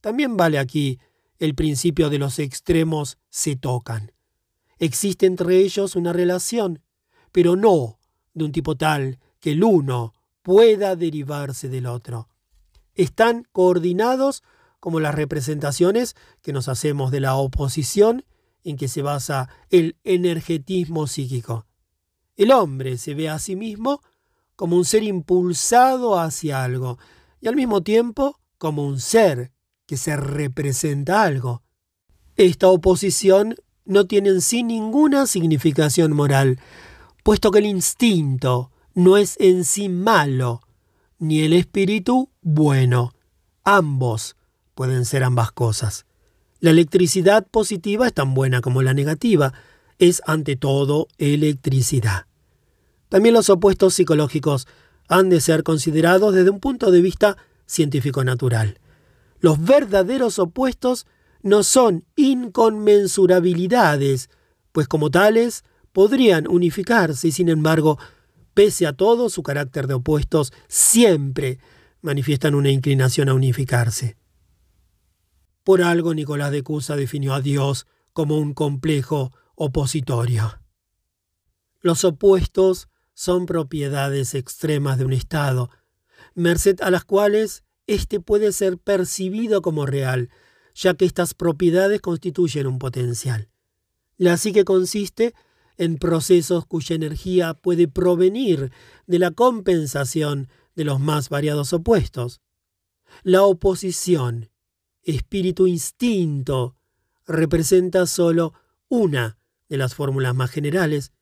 también 0.00 0.36
vale 0.36 0.58
aquí 0.58 1.00
el 1.39 1.55
principio 1.55 2.08
de 2.08 2.18
los 2.18 2.39
extremos 2.39 3.18
se 3.31 3.57
tocan. 3.57 4.12
Existe 4.78 5.26
entre 5.26 5.58
ellos 5.58 5.97
una 5.97 6.12
relación, 6.12 6.82
pero 7.31 7.57
no 7.57 7.99
de 8.34 8.44
un 8.44 8.52
tipo 8.52 8.76
tal 8.76 9.18
que 9.43 9.53
el 9.53 9.65
uno 9.65 10.15
pueda 10.43 10.95
derivarse 10.95 11.69
del 11.69 11.87
otro. 11.87 12.29
Están 12.95 13.45
coordinados 13.51 14.45
como 14.79 15.01
las 15.01 15.17
representaciones 15.17 16.15
que 16.43 16.53
nos 16.53 16.69
hacemos 16.69 17.11
de 17.11 17.21
la 17.21 17.35
oposición 17.35 18.25
en 18.62 18.77
que 18.77 18.87
se 18.87 19.03
basa 19.03 19.49
el 19.69 19.97
energetismo 20.05 21.09
psíquico. 21.09 21.67
El 22.37 22.53
hombre 22.53 22.97
se 22.99 23.15
ve 23.15 23.29
a 23.29 23.41
sí 23.41 23.57
mismo 23.57 24.01
como 24.55 24.77
un 24.77 24.85
ser 24.85 25.03
impulsado 25.03 26.21
hacia 26.21 26.62
algo 26.62 26.99
y 27.41 27.49
al 27.49 27.57
mismo 27.57 27.83
tiempo 27.83 28.39
como 28.59 28.87
un 28.87 29.01
ser 29.01 29.51
que 29.87 29.97
se 29.97 30.17
representa 30.17 31.25
algo. 31.25 31.62
Esta 32.37 32.69
oposición 32.69 33.57
no 33.85 34.07
tiene 34.07 34.29
en 34.29 34.41
sí 34.41 34.62
ninguna 34.62 35.27
significación 35.27 36.12
moral, 36.12 36.61
puesto 37.25 37.51
que 37.51 37.59
el 37.59 37.67
instinto 37.67 38.72
no 38.95 39.17
es 39.17 39.37
en 39.41 39.65
sí 39.65 39.89
malo, 39.89 40.62
ni 41.19 41.43
el 41.43 41.53
espíritu 41.53 42.31
bueno. 42.41 43.12
Ambos 43.65 44.37
pueden 44.75 45.05
ser 45.05 45.25
ambas 45.25 45.53
cosas. 45.53 46.07
La 46.61 46.71
electricidad 46.71 47.47
positiva 47.47 48.07
es 48.07 48.15
tan 48.15 48.35
buena 48.35 48.61
como 48.61 48.83
la 48.83 48.95
negativa, 48.95 49.53
es 49.99 50.23
ante 50.27 50.57
todo 50.57 51.09
electricidad. 51.19 52.27
También 53.09 53.35
los 53.35 53.51
opuestos 53.51 53.95
psicológicos 53.95 54.67
han 55.09 55.29
de 55.29 55.41
ser 55.41 55.62
considerados 55.62 56.35
desde 56.35 56.51
un 56.51 56.61
punto 56.61 56.91
de 56.91 57.03
vista 57.03 57.37
científico-natural. 57.67 58.79
Los 59.41 59.62
verdaderos 59.62 60.39
opuestos 60.39 61.07
no 61.43 61.62
son 61.62 62.05
inconmensurabilidades, 62.17 64.31
pues 64.73 64.89
como 64.89 65.11
tales 65.11 65.65
podrían 65.93 66.49
unificarse 66.49 67.29
y 67.29 67.33
sin 67.33 67.49
embargo, 67.49 67.99
pese 68.55 68.87
a 68.87 68.93
todo 68.93 69.29
su 69.31 69.43
carácter 69.43 69.87
de 69.87 69.95
opuestos, 69.95 70.53
siempre 70.69 71.59
manifiestan 72.01 72.55
una 72.55 72.71
inclinación 72.71 73.29
a 73.29 73.35
unificarse. 73.35 74.17
Por 75.65 75.83
algo 75.83 76.15
Nicolás 76.15 76.51
de 76.51 76.63
Cusa 76.63 76.97
definió 76.97 77.35
a 77.35 77.41
Dios 77.41 77.87
como 78.13 78.39
un 78.39 78.53
complejo 78.53 79.33
opositorio. 79.55 80.59
Los 81.81 82.05
opuestos 82.05 82.89
son 83.15 83.47
propiedades 83.47 84.35
extremas 84.35 84.99
de 84.99 85.05
un 85.05 85.13
Estado, 85.13 85.71
merced 86.35 86.81
a 86.81 86.91
las 86.91 87.05
cuales 87.05 87.65
éste 87.87 88.21
puede 88.21 88.53
ser 88.53 88.79
percibido 88.79 89.63
como 89.63 89.87
real, 89.87 90.31
ya 90.75 90.95
que 90.95 91.05
estas 91.05 91.35
propiedades 91.35 92.01
constituyen 92.01 92.67
un 92.67 92.79
potencial. 92.79 93.49
La 94.17 94.37
psique 94.37 94.65
consiste 94.65 95.35
en 95.83 95.99
procesos 95.99 96.65
cuya 96.65 96.94
energía 96.94 97.55
puede 97.55 97.89
provenir 97.89 98.70
de 99.09 99.19
la 99.19 99.33
compensación 99.33 100.49
de 100.77 100.85
los 100.85 101.01
más 101.01 101.28
variados 101.28 101.73
opuestos. 101.73 102.41
La 103.25 103.43
oposición, 103.43 104.51
espíritu-instinto, 105.02 106.77
representa 107.27 108.07
solo 108.07 108.55
una 108.89 109.39
de 109.69 109.77
las 109.77 109.97
fórmulas 109.97 110.36
más 110.36 110.52
generales, 110.52 111.12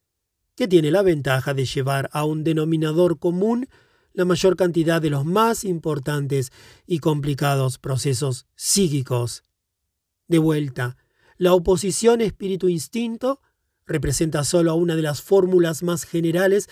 que 0.56 0.68
tiene 0.68 0.90
la 0.90 1.00
ventaja 1.00 1.54
de 1.54 1.64
llevar 1.64 2.10
a 2.12 2.26
un 2.26 2.44
denominador 2.44 3.18
común 3.18 3.66
la 4.12 4.26
mayor 4.26 4.56
cantidad 4.56 5.00
de 5.00 5.08
los 5.08 5.24
más 5.24 5.64
importantes 5.64 6.52
y 6.86 6.98
complicados 6.98 7.78
procesos 7.78 8.46
psíquicos. 8.56 9.42
De 10.28 10.38
vuelta, 10.38 10.98
la 11.38 11.54
oposición 11.54 12.20
espíritu-instinto 12.20 13.40
representa 13.90 14.44
solo 14.44 14.74
una 14.76 14.96
de 14.96 15.02
las 15.02 15.20
fórmulas 15.20 15.82
más 15.82 16.04
generales 16.04 16.68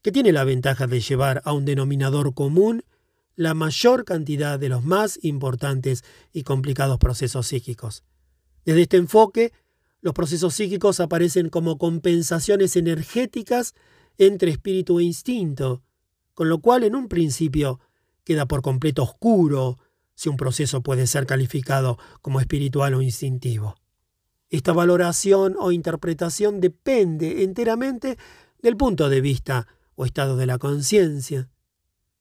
que 0.00 0.10
tiene 0.10 0.32
la 0.32 0.44
ventaja 0.44 0.86
de 0.86 1.00
llevar 1.00 1.42
a 1.44 1.52
un 1.52 1.64
denominador 1.64 2.34
común 2.34 2.82
la 3.36 3.54
mayor 3.54 4.04
cantidad 4.04 4.58
de 4.58 4.68
los 4.68 4.84
más 4.84 5.18
importantes 5.22 6.02
y 6.32 6.42
complicados 6.42 6.98
procesos 6.98 7.46
psíquicos. 7.46 8.04
Desde 8.64 8.82
este 8.82 8.96
enfoque, 8.96 9.52
los 10.00 10.14
procesos 10.14 10.54
psíquicos 10.54 11.00
aparecen 11.00 11.48
como 11.48 11.78
compensaciones 11.78 12.76
energéticas 12.76 13.74
entre 14.18 14.50
espíritu 14.50 14.98
e 14.98 15.04
instinto, 15.04 15.82
con 16.34 16.48
lo 16.48 16.60
cual 16.60 16.84
en 16.84 16.94
un 16.94 17.08
principio 17.08 17.80
queda 18.24 18.46
por 18.46 18.62
completo 18.62 19.02
oscuro 19.02 19.78
si 20.14 20.28
un 20.28 20.36
proceso 20.36 20.82
puede 20.82 21.06
ser 21.06 21.26
calificado 21.26 21.98
como 22.20 22.40
espiritual 22.40 22.94
o 22.94 23.02
instintivo. 23.02 23.76
Esta 24.52 24.74
valoración 24.74 25.56
o 25.58 25.72
interpretación 25.72 26.60
depende 26.60 27.42
enteramente 27.42 28.18
del 28.60 28.76
punto 28.76 29.08
de 29.08 29.22
vista 29.22 29.66
o 29.94 30.04
estado 30.04 30.36
de 30.36 30.44
la 30.44 30.58
conciencia. 30.58 31.48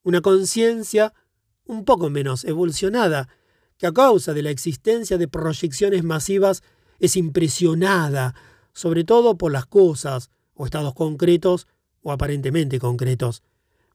Una 0.04 0.22
conciencia 0.22 1.14
un 1.66 1.84
poco 1.84 2.10
menos 2.10 2.46
evolucionada, 2.46 3.28
que 3.78 3.86
a 3.86 3.92
causa 3.92 4.34
de 4.34 4.44
la 4.44 4.50
existencia 4.50 5.18
de 5.18 5.28
proyecciones 5.28 6.06
masivas 6.06 6.64
es 7.00 7.18
impresionada, 7.18 8.34
sobre 8.72 9.04
todo 9.04 9.38
por 9.38 9.52
las 9.52 9.66
cosas 9.66 10.30
o 10.54 10.64
estados 10.64 10.94
concretos 10.94 11.68
o 12.02 12.14
aparentemente 12.14 12.80
concretos, 12.80 13.44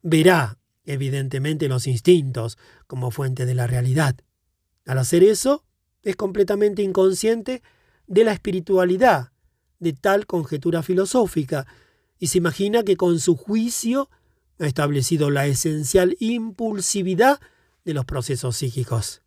verá, 0.03 0.59
evidentemente, 0.85 1.67
los 1.67 1.87
instintos 1.87 2.59
como 2.85 3.09
fuente 3.09 3.47
de 3.47 3.55
la 3.55 3.65
realidad. 3.65 4.15
Al 4.85 4.99
hacer 4.99 5.23
eso, 5.23 5.65
es 6.03 6.15
completamente 6.15 6.83
inconsciente 6.83 7.63
de 8.07 8.23
la 8.23 8.31
espiritualidad 8.31 9.31
de 9.79 9.93
tal 9.93 10.25
conjetura 10.25 10.81
filosófica 10.81 11.67
y 12.19 12.27
se 12.27 12.39
imagina 12.39 12.83
que 12.83 12.97
con 12.97 13.19
su 13.19 13.35
juicio 13.35 14.09
ha 14.59 14.65
establecido 14.65 15.29
la 15.29 15.45
esencial 15.45 16.15
impulsividad 16.19 17.39
de 17.85 17.93
los 17.93 18.05
procesos 18.05 18.57
psíquicos. 18.57 19.21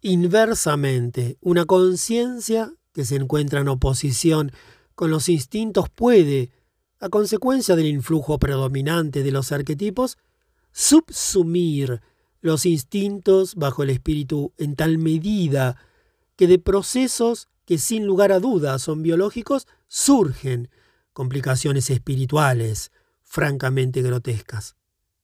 Inversamente, 0.00 1.36
una 1.40 1.66
conciencia 1.66 2.72
que 2.94 3.04
se 3.04 3.16
encuentra 3.16 3.60
en 3.60 3.68
oposición 3.68 4.50
con 4.94 5.10
los 5.10 5.28
instintos 5.28 5.90
puede, 5.90 6.50
a 7.00 7.08
consecuencia 7.08 7.76
del 7.76 7.86
influjo 7.86 8.38
predominante 8.38 9.22
de 9.22 9.30
los 9.30 9.52
arquetipos, 9.52 10.16
subsumir 10.72 12.00
los 12.40 12.64
instintos 12.64 13.54
bajo 13.54 13.82
el 13.82 13.90
espíritu 13.90 14.52
en 14.56 14.74
tal 14.74 14.98
medida 14.98 15.76
que 16.36 16.46
de 16.46 16.58
procesos 16.58 17.48
que 17.70 17.78
sin 17.78 18.04
lugar 18.04 18.32
a 18.32 18.40
dudas 18.40 18.82
son 18.82 19.00
biológicos 19.00 19.68
surgen 19.86 20.70
complicaciones 21.12 21.88
espirituales 21.88 22.90
francamente 23.22 24.02
grotescas. 24.02 24.74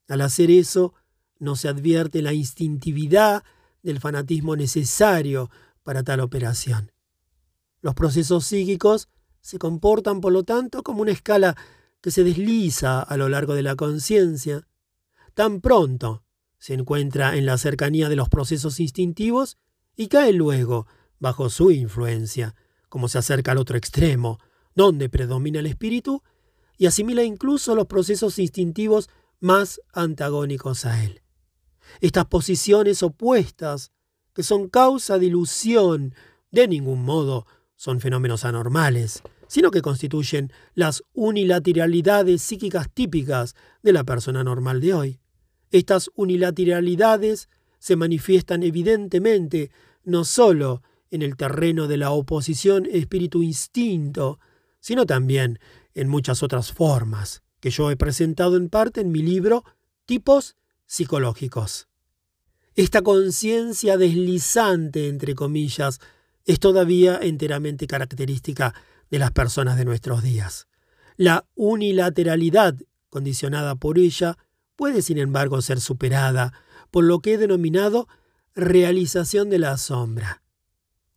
Al 0.06 0.20
hacer 0.20 0.52
eso, 0.52 0.94
no 1.40 1.56
se 1.56 1.66
advierte 1.66 2.22
la 2.22 2.32
instintividad 2.32 3.42
del 3.82 3.98
fanatismo 3.98 4.54
necesario 4.54 5.50
para 5.82 6.04
tal 6.04 6.20
operación. 6.20 6.92
Los 7.80 7.96
procesos 7.96 8.46
psíquicos 8.46 9.08
se 9.40 9.58
comportan, 9.58 10.20
por 10.20 10.32
lo 10.32 10.44
tanto, 10.44 10.84
como 10.84 11.02
una 11.02 11.10
escala 11.10 11.56
que 12.00 12.12
se 12.12 12.22
desliza 12.22 13.00
a 13.00 13.16
lo 13.16 13.28
largo 13.28 13.56
de 13.56 13.64
la 13.64 13.74
conciencia. 13.74 14.68
Tan 15.34 15.60
pronto 15.60 16.22
se 16.58 16.74
encuentra 16.74 17.36
en 17.36 17.44
la 17.44 17.58
cercanía 17.58 18.08
de 18.08 18.14
los 18.14 18.28
procesos 18.28 18.78
instintivos 18.78 19.58
y 19.96 20.06
cae 20.06 20.32
luego 20.32 20.86
bajo 21.18 21.50
su 21.50 21.70
influencia, 21.70 22.54
como 22.88 23.08
se 23.08 23.18
acerca 23.18 23.52
al 23.52 23.58
otro 23.58 23.76
extremo, 23.76 24.38
donde 24.74 25.08
predomina 25.08 25.60
el 25.60 25.66
espíritu, 25.66 26.22
y 26.78 26.86
asimila 26.86 27.24
incluso 27.24 27.74
los 27.74 27.86
procesos 27.86 28.38
instintivos 28.38 29.08
más 29.40 29.80
antagónicos 29.92 30.84
a 30.84 31.02
él. 31.04 31.22
Estas 32.00 32.26
posiciones 32.26 33.02
opuestas, 33.02 33.92
que 34.34 34.42
son 34.42 34.68
causa 34.68 35.18
de 35.18 35.26
ilusión, 35.26 36.14
de 36.50 36.68
ningún 36.68 37.02
modo 37.02 37.46
son 37.76 38.00
fenómenos 38.00 38.44
anormales, 38.44 39.22
sino 39.48 39.70
que 39.70 39.82
constituyen 39.82 40.52
las 40.74 41.02
unilateralidades 41.12 42.42
psíquicas 42.42 42.90
típicas 42.92 43.54
de 43.82 43.92
la 43.92 44.04
persona 44.04 44.42
normal 44.42 44.80
de 44.80 44.94
hoy. 44.94 45.20
Estas 45.70 46.10
unilateralidades 46.14 47.48
se 47.78 47.96
manifiestan 47.96 48.62
evidentemente 48.62 49.70
no 50.04 50.24
sólo 50.24 50.82
en 51.16 51.22
el 51.22 51.36
terreno 51.36 51.88
de 51.88 51.96
la 51.96 52.12
oposición 52.12 52.86
espíritu-instinto, 52.86 54.38
sino 54.80 55.04
también 55.04 55.58
en 55.94 56.08
muchas 56.08 56.42
otras 56.42 56.72
formas, 56.72 57.42
que 57.60 57.70
yo 57.70 57.90
he 57.90 57.96
presentado 57.96 58.56
en 58.56 58.68
parte 58.68 59.00
en 59.00 59.10
mi 59.10 59.22
libro 59.22 59.64
Tipos 60.04 60.56
psicológicos. 60.86 61.88
Esta 62.76 63.02
conciencia 63.02 63.96
deslizante, 63.96 65.08
entre 65.08 65.34
comillas, 65.34 65.98
es 66.44 66.60
todavía 66.60 67.18
enteramente 67.20 67.86
característica 67.86 68.74
de 69.10 69.18
las 69.18 69.32
personas 69.32 69.76
de 69.76 69.84
nuestros 69.84 70.22
días. 70.22 70.68
La 71.16 71.46
unilateralidad 71.54 72.76
condicionada 73.08 73.74
por 73.74 73.98
ella 73.98 74.36
puede, 74.76 75.02
sin 75.02 75.18
embargo, 75.18 75.60
ser 75.62 75.80
superada 75.80 76.52
por 76.90 77.04
lo 77.04 77.20
que 77.20 77.34
he 77.34 77.38
denominado 77.38 78.06
realización 78.54 79.50
de 79.50 79.58
la 79.58 79.76
sombra. 79.78 80.42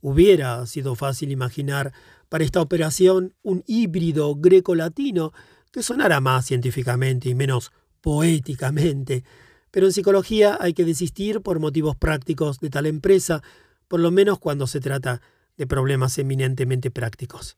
Hubiera 0.01 0.65
sido 0.65 0.95
fácil 0.95 1.31
imaginar 1.31 1.93
para 2.29 2.43
esta 2.43 2.61
operación 2.61 3.33
un 3.41 3.63
híbrido 3.67 4.35
greco-latino 4.35 5.33
que 5.71 5.83
sonara 5.83 6.21
más 6.21 6.45
científicamente 6.45 7.29
y 7.29 7.35
menos 7.35 7.71
poéticamente. 8.01 9.23
Pero 9.71 9.87
en 9.87 9.93
psicología 9.93 10.57
hay 10.59 10.73
que 10.73 10.85
desistir 10.85 11.41
por 11.41 11.59
motivos 11.59 11.95
prácticos 11.95 12.59
de 12.59 12.69
tal 12.69 12.85
empresa, 12.85 13.43
por 13.87 13.99
lo 13.99 14.11
menos 14.11 14.39
cuando 14.39 14.67
se 14.67 14.79
trata 14.79 15.21
de 15.57 15.67
problemas 15.67 16.17
eminentemente 16.17 16.89
prácticos. 16.89 17.57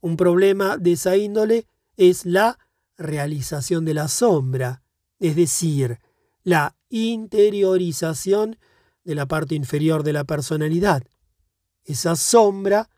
Un 0.00 0.16
problema 0.16 0.76
de 0.78 0.92
esa 0.92 1.16
índole 1.16 1.66
es 1.96 2.24
la 2.24 2.58
realización 2.96 3.84
de 3.84 3.94
la 3.94 4.08
sombra, 4.08 4.82
es 5.18 5.36
decir, 5.36 5.98
la 6.44 6.76
interiorización 6.88 8.56
de 9.04 9.14
la 9.14 9.26
parte 9.26 9.54
inferior 9.54 10.02
de 10.04 10.12
la 10.12 10.24
personalidad. 10.24 11.02
Esa 11.84 12.16
sombra 12.16 12.88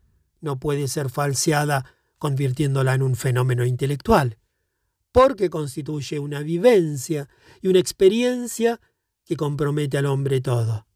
no 0.41 0.59
puede 0.59 0.89
ser 0.89 1.11
falseada 1.11 1.85
convirtiéndola 2.19 2.95
en 2.95 3.03
un 3.03 3.17
fenómeno 3.17 3.65
intelectual, 3.65 4.39
porque 5.13 5.51
constituye 5.51 6.19
una 6.19 6.41
vivencia 6.41 7.29
y 7.63 7.69
una 7.69 7.79
experiencia 7.79 8.81
que 9.25 9.37
compromete 9.37 9.99
al 9.99 10.07
hombre 10.07 10.41
todo. 10.41 10.87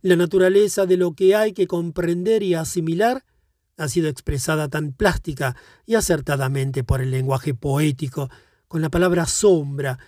La 0.00 0.16
naturaleza 0.16 0.84
de 0.86 0.96
lo 0.96 1.14
que 1.14 1.36
hay 1.36 1.52
que 1.52 1.66
comprender 1.66 2.42
y 2.42 2.54
asimilar 2.54 3.24
ha 3.76 3.88
sido 3.88 4.08
expresada 4.08 4.68
tan 4.68 4.92
plástica 4.92 5.56
y 5.86 5.94
acertadamente 5.94 6.82
por 6.84 7.00
el 7.00 7.10
lenguaje 7.10 7.54
poético, 7.54 8.28
con 8.68 8.82
la 8.82 8.90
palabra 8.90 9.26
sombra, 9.26 9.98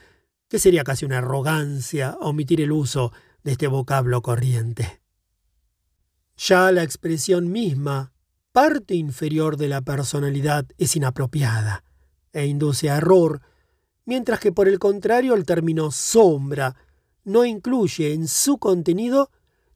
que 0.49 0.59
sería 0.59 0.85
casi 0.85 1.05
una 1.05 1.19
arrogancia 1.19 2.17
omitir 2.21 2.61
el 2.61 2.73
uso 2.73 3.13
de 3.43 3.53
este 3.53 3.67
vocablo 3.67 4.23
corriente. 4.23 5.04
Ya 6.37 6.73
la 6.73 6.83
expresión 6.83 7.51
misma, 7.51 8.13
parte 8.53 8.95
inferior 8.95 9.57
de 9.57 9.69
la 9.69 9.83
personalidad, 9.83 10.67
es 10.79 10.97
inapropiada 10.97 11.85
e 12.33 12.47
induce 12.47 12.91
a 12.91 12.97
error, 12.97 13.41
mientras 14.05 14.41
que 14.41 14.53
por 14.53 14.69
el 14.69 14.79
contrario 14.79 15.35
el 15.35 15.45
término 15.45 15.91
sombra 15.91 16.77
no 17.25 17.45
incluye 17.45 18.13
en 18.13 18.29
su 18.29 18.59
contenido 18.59 19.31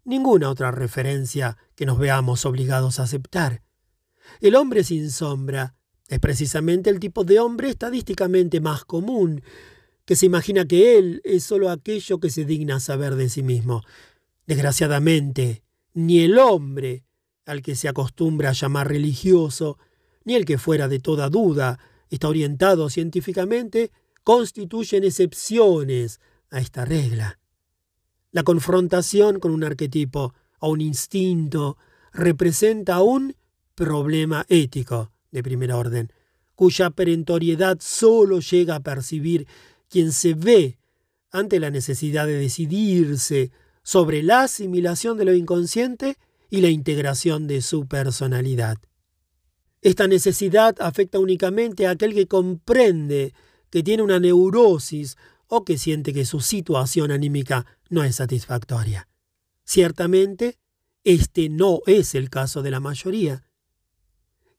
ninguna 0.05 0.51
otra 0.51 0.71
referencia 0.71 1.57
que 1.75 1.87
nos 1.87 1.99
veamos 1.99 2.45
obligados 2.45 2.99
a 2.99 3.05
aceptar. 3.05 3.63
El 4.41 4.57
hombre 4.57 4.85
sin 4.85 5.11
sombra 5.11 5.75
es 6.09 6.19
precisamente 6.19 6.91
el 6.91 6.99
tipo 6.99 7.25
de 7.25 7.39
hombre 7.39 7.71
estadísticamente 7.71 8.61
más 8.61 8.85
común, 8.85 9.43
que 10.05 10.17
se 10.17 10.27
imagina 10.27 10.67
que 10.67 10.99
él 10.99 11.21
es 11.25 11.45
sólo 11.45 11.71
aquello 11.71 12.19
que 12.19 12.31
se 12.31 12.45
digna 12.45 12.81
saber 12.81 13.15
de 13.15 13.29
sí 13.29 13.43
mismo. 13.43 13.83
Desgraciadamente, 14.47 15.63
ni 15.95 16.21
el 16.21 16.39
hombre, 16.39 17.05
al 17.47 17.63
que 17.63 17.75
se 17.75 17.89
acostumbra 17.89 18.51
a 18.51 18.55
llamar 18.55 18.89
religioso, 18.89 19.79
ni 20.25 20.35
el 20.35 20.45
que 20.45 20.59
fuera 20.59 20.89
de 20.89 20.99
toda 20.99 21.29
duda 21.29 21.79
está 22.11 22.29
orientado 22.29 22.91
científicamente, 22.91 23.91
constituyen 24.23 25.05
excepciones 25.05 26.21
a 26.51 26.61
esta 26.61 26.85
regla. 26.85 27.39
La 28.31 28.43
confrontación 28.43 29.41
con 29.41 29.53
un 29.53 29.65
arquetipo 29.65 30.35
o 30.61 30.71
un 30.71 30.81
instinto 30.81 31.79
representa 32.13 33.01
un 33.01 33.35
problema 33.75 34.45
ético 34.49 35.13
de 35.31 35.43
primer 35.43 35.73
orden, 35.73 36.13
cuya 36.55 36.91
perentoriedad 36.91 37.79
solo 37.81 38.41
llega 38.41 38.77
a 38.77 38.81
percibir 38.81 39.47
quien 39.89 40.13
se 40.13 40.35
ve 40.35 40.79
ante 41.31 41.61
la 41.61 41.71
necesidad 41.71 42.27
de 42.27 42.39
decidirse 42.39 43.51
sobre 43.89 44.23
la 44.23 44.43
asimilación 44.43 45.17
de 45.17 45.25
lo 45.25 45.33
inconsciente 45.33 46.19
y 46.51 46.61
la 46.61 46.69
integración 46.69 47.47
de 47.47 47.63
su 47.63 47.89
personalidad. 47.89 48.77
Esta 49.81 50.07
necesidad 50.07 50.77
afecta 50.79 51.19
únicamente 51.19 51.87
a 51.87 51.93
aquel 51.93 52.13
que 52.13 52.27
comprende 52.27 53.33
que 53.71 53.83
tiene 53.83 54.03
una 54.03 54.21
neurosis 54.21 55.17
o 55.47 55.65
que 55.65 55.79
siente 55.79 56.13
que 56.13 56.27
su 56.27 56.41
situación 56.41 57.11
anímica 57.11 57.65
no 57.89 58.05
es 58.05 58.17
satisfactoria. 58.17 59.09
Ciertamente, 59.65 60.59
este 61.03 61.49
no 61.49 61.81
es 61.87 62.15
el 62.15 62.29
caso 62.29 62.61
de 62.61 62.71
la 62.71 62.81
mayoría. 62.81 63.43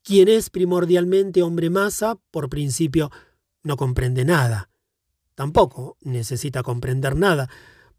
Quien 0.02 0.28
es 0.28 0.50
primordialmente 0.50 1.44
hombre 1.44 1.70
masa, 1.70 2.16
por 2.32 2.50
principio, 2.50 3.12
no 3.62 3.78
comprende 3.78 4.26
nada. 4.26 4.72
Tampoco 5.36 5.98
necesita 6.02 6.64
comprender 6.64 7.16
nada, 7.16 7.48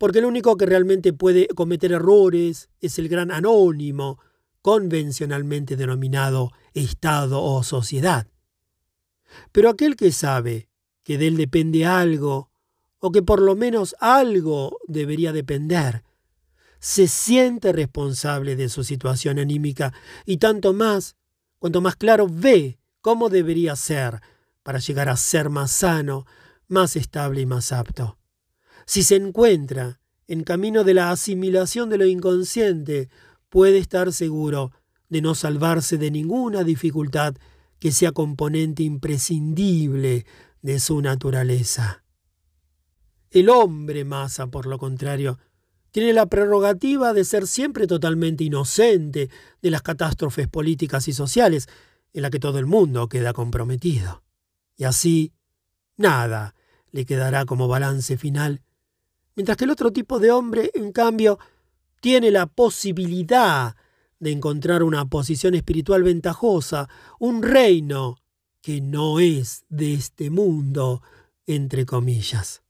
porque 0.00 0.20
el 0.20 0.24
único 0.24 0.56
que 0.56 0.64
realmente 0.64 1.12
puede 1.12 1.46
cometer 1.48 1.92
errores 1.92 2.70
es 2.80 2.98
el 2.98 3.10
gran 3.10 3.30
anónimo, 3.30 4.18
convencionalmente 4.62 5.76
denominado 5.76 6.52
Estado 6.72 7.42
o 7.42 7.62
sociedad. 7.62 8.26
Pero 9.52 9.68
aquel 9.68 9.96
que 9.96 10.10
sabe 10.10 10.70
que 11.02 11.18
de 11.18 11.26
él 11.26 11.36
depende 11.36 11.84
algo, 11.84 12.50
o 12.98 13.12
que 13.12 13.20
por 13.20 13.42
lo 13.42 13.56
menos 13.56 13.94
algo 14.00 14.78
debería 14.88 15.34
depender, 15.34 16.02
se 16.78 17.06
siente 17.06 17.70
responsable 17.70 18.56
de 18.56 18.70
su 18.70 18.84
situación 18.84 19.38
anímica 19.38 19.92
y 20.24 20.38
tanto 20.38 20.72
más 20.72 21.16
cuanto 21.58 21.82
más 21.82 21.96
claro 21.96 22.26
ve 22.26 22.78
cómo 23.02 23.28
debería 23.28 23.76
ser 23.76 24.22
para 24.62 24.78
llegar 24.78 25.10
a 25.10 25.18
ser 25.18 25.50
más 25.50 25.70
sano, 25.70 26.24
más 26.68 26.96
estable 26.96 27.42
y 27.42 27.46
más 27.46 27.70
apto. 27.70 28.16
Si 28.90 29.04
se 29.04 29.14
encuentra 29.14 30.00
en 30.26 30.42
camino 30.42 30.82
de 30.82 30.94
la 30.94 31.12
asimilación 31.12 31.90
de 31.90 31.96
lo 31.96 32.06
inconsciente, 32.06 33.08
puede 33.48 33.78
estar 33.78 34.12
seguro 34.12 34.72
de 35.08 35.22
no 35.22 35.36
salvarse 35.36 35.96
de 35.96 36.10
ninguna 36.10 36.64
dificultad 36.64 37.36
que 37.78 37.92
sea 37.92 38.10
componente 38.10 38.82
imprescindible 38.82 40.26
de 40.60 40.80
su 40.80 41.00
naturaleza. 41.02 42.02
El 43.30 43.50
hombre 43.50 44.04
masa, 44.04 44.48
por 44.48 44.66
lo 44.66 44.76
contrario, 44.76 45.38
tiene 45.92 46.12
la 46.12 46.26
prerrogativa 46.26 47.12
de 47.12 47.24
ser 47.24 47.46
siempre 47.46 47.86
totalmente 47.86 48.42
inocente 48.42 49.30
de 49.62 49.70
las 49.70 49.82
catástrofes 49.82 50.48
políticas 50.48 51.06
y 51.06 51.12
sociales 51.12 51.68
en 52.12 52.22
las 52.22 52.32
que 52.32 52.40
todo 52.40 52.58
el 52.58 52.66
mundo 52.66 53.08
queda 53.08 53.34
comprometido. 53.34 54.24
Y 54.76 54.82
así, 54.82 55.32
nada 55.96 56.56
le 56.90 57.06
quedará 57.06 57.44
como 57.44 57.68
balance 57.68 58.16
final, 58.16 58.62
mientras 59.36 59.56
que 59.56 59.64
el 59.64 59.70
otro 59.70 59.92
tipo 59.92 60.18
de 60.18 60.30
hombre, 60.30 60.70
en 60.74 60.92
cambio, 60.92 61.38
tiene 62.00 62.30
la 62.30 62.46
posibilidad 62.46 63.76
de 64.18 64.32
encontrar 64.32 64.82
una 64.82 65.06
posición 65.06 65.54
espiritual 65.54 66.02
ventajosa, 66.02 66.88
un 67.18 67.42
reino 67.42 68.16
que 68.60 68.80
no 68.80 69.20
es 69.20 69.64
de 69.68 69.94
este 69.94 70.30
mundo, 70.30 71.02
entre 71.46 71.86
comillas 71.86 72.62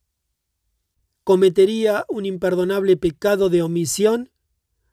cometería 1.23 2.05
un 2.09 2.25
imperdonable 2.25 2.97
pecado 2.97 3.49
de 3.49 3.61
omisión 3.61 4.31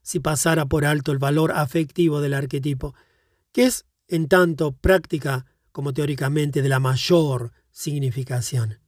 si 0.02 0.20
pasara 0.20 0.66
por 0.66 0.84
alto 0.84 1.12
el 1.12 1.18
valor 1.18 1.52
afectivo 1.52 2.20
del 2.20 2.34
arquetipo, 2.34 2.94
que 3.52 3.64
es, 3.64 3.86
en 4.06 4.28
tanto 4.28 4.72
práctica 4.72 5.46
como 5.72 5.92
teóricamente, 5.92 6.62
de 6.62 6.68
la 6.68 6.80
mayor 6.80 7.52
significación. 7.70 8.78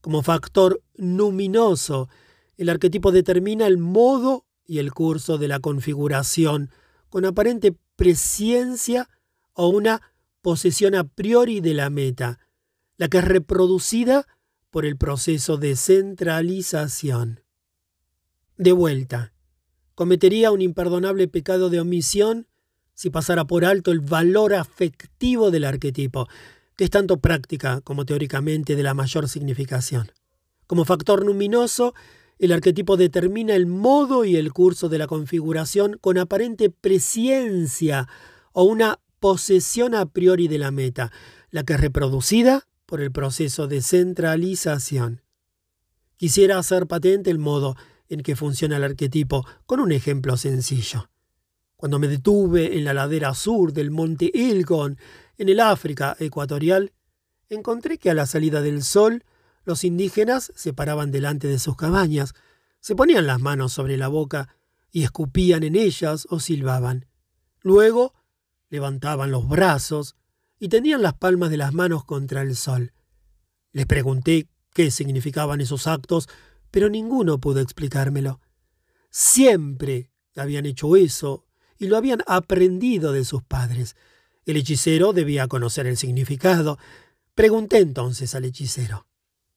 Como 0.00 0.22
factor 0.22 0.82
luminoso, 0.94 2.08
el 2.56 2.68
arquetipo 2.68 3.12
determina 3.12 3.66
el 3.66 3.78
modo 3.78 4.46
y 4.66 4.78
el 4.78 4.92
curso 4.92 5.38
de 5.38 5.48
la 5.48 5.60
configuración, 5.60 6.70
con 7.08 7.24
aparente 7.24 7.76
presciencia 7.96 9.08
o 9.52 9.68
una 9.68 10.00
posesión 10.42 10.94
a 10.94 11.04
priori 11.04 11.60
de 11.60 11.74
la 11.74 11.90
meta, 11.90 12.38
la 12.96 13.08
que 13.08 13.18
es 13.18 13.24
reproducida 13.24 14.26
por 14.70 14.86
el 14.86 14.96
proceso 14.96 15.56
de 15.56 15.76
centralización. 15.76 17.42
De 18.56 18.72
vuelta, 18.72 19.32
cometería 19.94 20.52
un 20.52 20.62
imperdonable 20.62 21.28
pecado 21.28 21.70
de 21.70 21.80
omisión 21.80 22.46
si 22.94 23.08
pasara 23.08 23.46
por 23.46 23.64
alto 23.64 23.92
el 23.92 24.00
valor 24.00 24.54
afectivo 24.54 25.50
del 25.50 25.64
arquetipo, 25.64 26.28
que 26.80 26.84
es 26.84 26.90
tanto 26.90 27.20
práctica 27.20 27.82
como 27.82 28.06
teóricamente 28.06 28.74
de 28.74 28.82
la 28.82 28.94
mayor 28.94 29.28
significación. 29.28 30.12
Como 30.66 30.86
factor 30.86 31.22
luminoso, 31.22 31.92
el 32.38 32.52
arquetipo 32.52 32.96
determina 32.96 33.54
el 33.54 33.66
modo 33.66 34.24
y 34.24 34.36
el 34.36 34.50
curso 34.54 34.88
de 34.88 34.96
la 34.96 35.06
configuración 35.06 35.98
con 36.00 36.16
aparente 36.16 36.70
presciencia 36.70 38.08
o 38.52 38.64
una 38.64 38.98
posesión 39.18 39.94
a 39.94 40.06
priori 40.06 40.48
de 40.48 40.56
la 40.56 40.70
meta, 40.70 41.12
la 41.50 41.64
que 41.64 41.74
es 41.74 41.80
reproducida 41.82 42.66
por 42.86 43.02
el 43.02 43.12
proceso 43.12 43.66
de 43.66 43.82
centralización. 43.82 45.20
Quisiera 46.16 46.56
hacer 46.56 46.86
patente 46.86 47.30
el 47.30 47.38
modo 47.38 47.76
en 48.08 48.22
que 48.22 48.36
funciona 48.36 48.78
el 48.78 48.84
arquetipo 48.84 49.46
con 49.66 49.80
un 49.80 49.92
ejemplo 49.92 50.38
sencillo. 50.38 51.10
Cuando 51.76 51.98
me 51.98 52.08
detuve 52.08 52.78
en 52.78 52.84
la 52.84 52.94
ladera 52.94 53.34
sur 53.34 53.74
del 53.74 53.90
monte 53.90 54.30
Ilgon, 54.32 54.98
en 55.40 55.48
el 55.48 55.60
África 55.60 56.18
ecuatorial, 56.20 56.92
encontré 57.48 57.96
que 57.96 58.10
a 58.10 58.14
la 58.14 58.26
salida 58.26 58.60
del 58.60 58.82
sol 58.82 59.24
los 59.64 59.84
indígenas 59.84 60.52
se 60.54 60.74
paraban 60.74 61.10
delante 61.10 61.48
de 61.48 61.58
sus 61.58 61.76
cabañas, 61.76 62.34
se 62.80 62.94
ponían 62.94 63.26
las 63.26 63.40
manos 63.40 63.72
sobre 63.72 63.96
la 63.96 64.08
boca 64.08 64.54
y 64.92 65.02
escupían 65.02 65.62
en 65.62 65.76
ellas 65.76 66.26
o 66.28 66.40
silbaban. 66.40 67.06
Luego 67.62 68.12
levantaban 68.68 69.30
los 69.30 69.48
brazos 69.48 70.14
y 70.58 70.68
tenían 70.68 71.00
las 71.00 71.14
palmas 71.14 71.48
de 71.48 71.56
las 71.56 71.72
manos 71.72 72.04
contra 72.04 72.42
el 72.42 72.54
sol. 72.54 72.92
Les 73.72 73.86
pregunté 73.86 74.46
qué 74.74 74.90
significaban 74.90 75.62
esos 75.62 75.86
actos, 75.86 76.28
pero 76.70 76.90
ninguno 76.90 77.40
pudo 77.40 77.60
explicármelo. 77.60 78.40
Siempre 79.08 80.10
habían 80.36 80.66
hecho 80.66 80.96
eso 80.96 81.46
y 81.78 81.86
lo 81.86 81.96
habían 81.96 82.22
aprendido 82.26 83.12
de 83.12 83.24
sus 83.24 83.42
padres. 83.42 83.96
El 84.46 84.56
hechicero 84.56 85.12
debía 85.12 85.48
conocer 85.48 85.86
el 85.86 85.96
significado. 85.96 86.78
Pregunté 87.34 87.78
entonces 87.78 88.34
al 88.34 88.44
hechicero. 88.44 89.06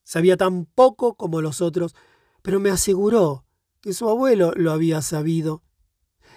Sabía 0.03 0.37
tan 0.37 0.65
poco 0.65 1.15
como 1.15 1.41
los 1.41 1.61
otros, 1.61 1.95
pero 2.41 2.59
me 2.59 2.69
aseguró 2.69 3.45
que 3.81 3.93
su 3.93 4.09
abuelo 4.09 4.53
lo 4.55 4.71
había 4.71 5.01
sabido. 5.01 5.63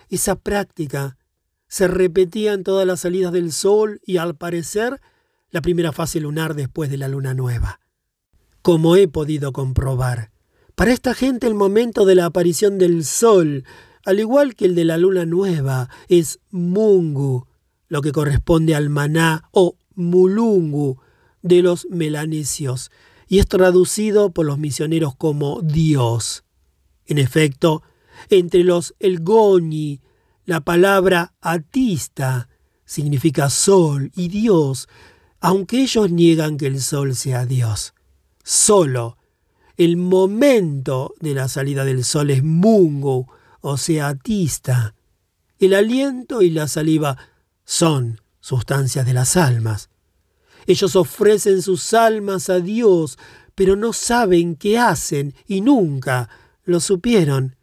Esa 0.08 0.36
práctica 0.36 1.18
se 1.68 1.88
repetía 1.88 2.52
en 2.52 2.62
todas 2.62 2.86
las 2.86 3.00
salidas 3.00 3.32
del 3.32 3.52
sol 3.52 4.00
y 4.04 4.18
al 4.18 4.36
parecer 4.36 5.00
la 5.50 5.60
primera 5.60 5.92
fase 5.92 6.20
lunar 6.20 6.54
después 6.54 6.90
de 6.90 6.96
la 6.96 7.08
luna 7.08 7.34
nueva. 7.34 7.80
Como 8.62 8.96
he 8.96 9.08
podido 9.08 9.52
comprobar, 9.52 10.30
para 10.74 10.92
esta 10.92 11.14
gente 11.14 11.46
el 11.46 11.54
momento 11.54 12.04
de 12.04 12.14
la 12.14 12.26
aparición 12.26 12.78
del 12.78 13.04
sol, 13.04 13.64
al 14.04 14.20
igual 14.20 14.54
que 14.54 14.66
el 14.66 14.74
de 14.74 14.84
la 14.84 14.98
luna 14.98 15.24
nueva, 15.24 15.88
es 16.08 16.38
mungu, 16.50 17.48
lo 17.88 18.02
que 18.02 18.12
corresponde 18.12 18.74
al 18.74 18.90
maná 18.90 19.48
o 19.52 19.76
mulungu 19.94 20.98
de 21.42 21.62
los 21.62 21.86
melanesios, 21.90 22.90
y 23.28 23.38
es 23.38 23.46
traducido 23.46 24.30
por 24.30 24.46
los 24.46 24.58
misioneros 24.58 25.14
como 25.16 25.60
Dios. 25.62 26.44
En 27.06 27.18
efecto, 27.18 27.82
entre 28.30 28.64
los 28.64 28.94
elgoni, 28.98 30.00
la 30.44 30.60
palabra 30.60 31.34
atista 31.40 32.48
significa 32.84 33.50
sol 33.50 34.12
y 34.14 34.28
Dios, 34.28 34.88
aunque 35.40 35.82
ellos 35.82 36.10
niegan 36.10 36.56
que 36.56 36.66
el 36.66 36.80
sol 36.80 37.14
sea 37.14 37.46
Dios. 37.46 37.94
Solo 38.42 39.18
el 39.76 39.96
momento 39.96 41.14
de 41.20 41.34
la 41.34 41.48
salida 41.48 41.84
del 41.84 42.04
sol 42.04 42.30
es 42.30 42.42
mungo, 42.42 43.28
o 43.60 43.76
sea, 43.76 44.08
atista. 44.08 44.94
El 45.58 45.74
aliento 45.74 46.42
y 46.42 46.50
la 46.50 46.68
saliva 46.68 47.18
son 47.66 48.22
sustancias 48.40 49.04
de 49.04 49.12
las 49.12 49.36
almas. 49.36 49.90
Ellos 50.66 50.96
ofrecen 50.96 51.60
sus 51.60 51.92
almas 51.92 52.48
a 52.48 52.60
Dios, 52.60 53.18
pero 53.54 53.76
no 53.76 53.92
saben 53.92 54.56
qué 54.56 54.78
hacen 54.78 55.34
y 55.46 55.60
nunca 55.60 56.30
lo 56.64 56.80
supieron. 56.80 57.56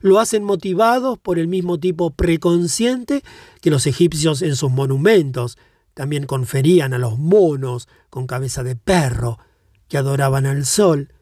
Lo 0.00 0.18
hacen 0.18 0.42
motivados 0.42 1.18
por 1.18 1.38
el 1.38 1.48
mismo 1.48 1.78
tipo 1.78 2.10
preconsciente 2.12 3.22
que 3.60 3.70
los 3.70 3.86
egipcios 3.86 4.40
en 4.40 4.56
sus 4.56 4.70
monumentos 4.70 5.58
también 5.92 6.24
conferían 6.24 6.94
a 6.94 6.98
los 6.98 7.18
monos 7.18 7.88
con 8.08 8.26
cabeza 8.26 8.62
de 8.62 8.76
perro 8.76 9.38
que 9.88 9.98
adoraban 9.98 10.46
al 10.46 10.64
sol, 10.64 11.12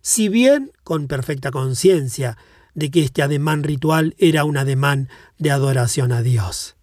si 0.00 0.28
bien 0.28 0.70
con 0.84 1.08
perfecta 1.08 1.50
conciencia 1.50 2.36
de 2.74 2.90
que 2.90 3.02
este 3.02 3.22
ademán 3.22 3.64
ritual 3.64 4.14
era 4.18 4.44
un 4.44 4.56
ademán 4.56 5.08
de 5.38 5.50
adoración 5.50 6.12
a 6.12 6.22
Dios. 6.22 6.76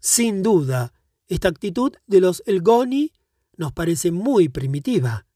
Sin 0.00 0.42
duda, 0.42 0.94
esta 1.28 1.48
actitud 1.48 1.92
de 2.06 2.20
los 2.20 2.42
Elgoni 2.46 3.12
nos 3.56 3.72
parece 3.72 4.10
muy 4.10 4.48
primitiva, 4.48 5.26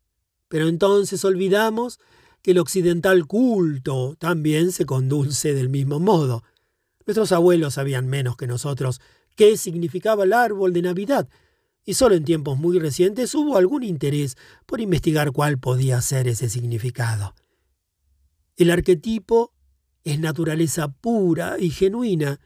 pero 0.48 0.68
entonces 0.68 1.22
olvidamos 1.24 2.00
que 2.40 2.52
el 2.52 2.58
occidental 2.58 3.26
culto 3.26 4.16
también 4.18 4.72
se 4.72 4.86
conduce 4.86 5.52
del 5.52 5.68
mismo 5.68 6.00
modo. 6.00 6.42
Nuestros 7.06 7.32
abuelos 7.32 7.74
sabían 7.74 8.06
menos 8.06 8.38
que 8.38 8.46
nosotros 8.46 9.02
qué 9.36 9.58
significaba 9.58 10.24
el 10.24 10.32
árbol 10.32 10.72
de 10.72 10.80
Navidad, 10.80 11.28
y 11.84 11.94
solo 11.94 12.14
en 12.14 12.24
tiempos 12.24 12.58
muy 12.58 12.78
recientes 12.78 13.34
hubo 13.34 13.58
algún 13.58 13.82
interés 13.82 14.36
por 14.64 14.80
investigar 14.80 15.32
cuál 15.32 15.58
podía 15.58 16.00
ser 16.00 16.26
ese 16.26 16.48
significado. 16.48 17.34
El 18.56 18.70
arquetipo 18.70 19.52
es 20.04 20.18
naturaleza 20.18 20.88
pura 20.88 21.56
y 21.58 21.68
genuina, 21.68 22.40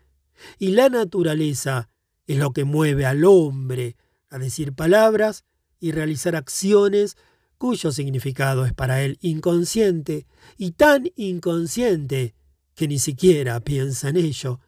y 0.58 0.68
la 0.72 0.88
naturaleza 0.88 1.88
es 2.28 2.36
lo 2.36 2.52
que 2.52 2.64
mueve 2.64 3.06
al 3.06 3.24
hombre 3.24 3.96
a 4.28 4.38
decir 4.38 4.74
palabras 4.74 5.44
y 5.80 5.92
realizar 5.92 6.36
acciones 6.36 7.16
cuyo 7.56 7.90
significado 7.90 8.66
es 8.66 8.74
para 8.74 9.02
él 9.02 9.18
inconsciente 9.22 10.26
y 10.58 10.72
tan 10.72 11.10
inconsciente 11.16 12.34
que 12.74 12.86
ni 12.86 12.98
siquiera 12.98 13.58
piensa 13.60 14.10
en 14.10 14.18
ello. 14.18 14.60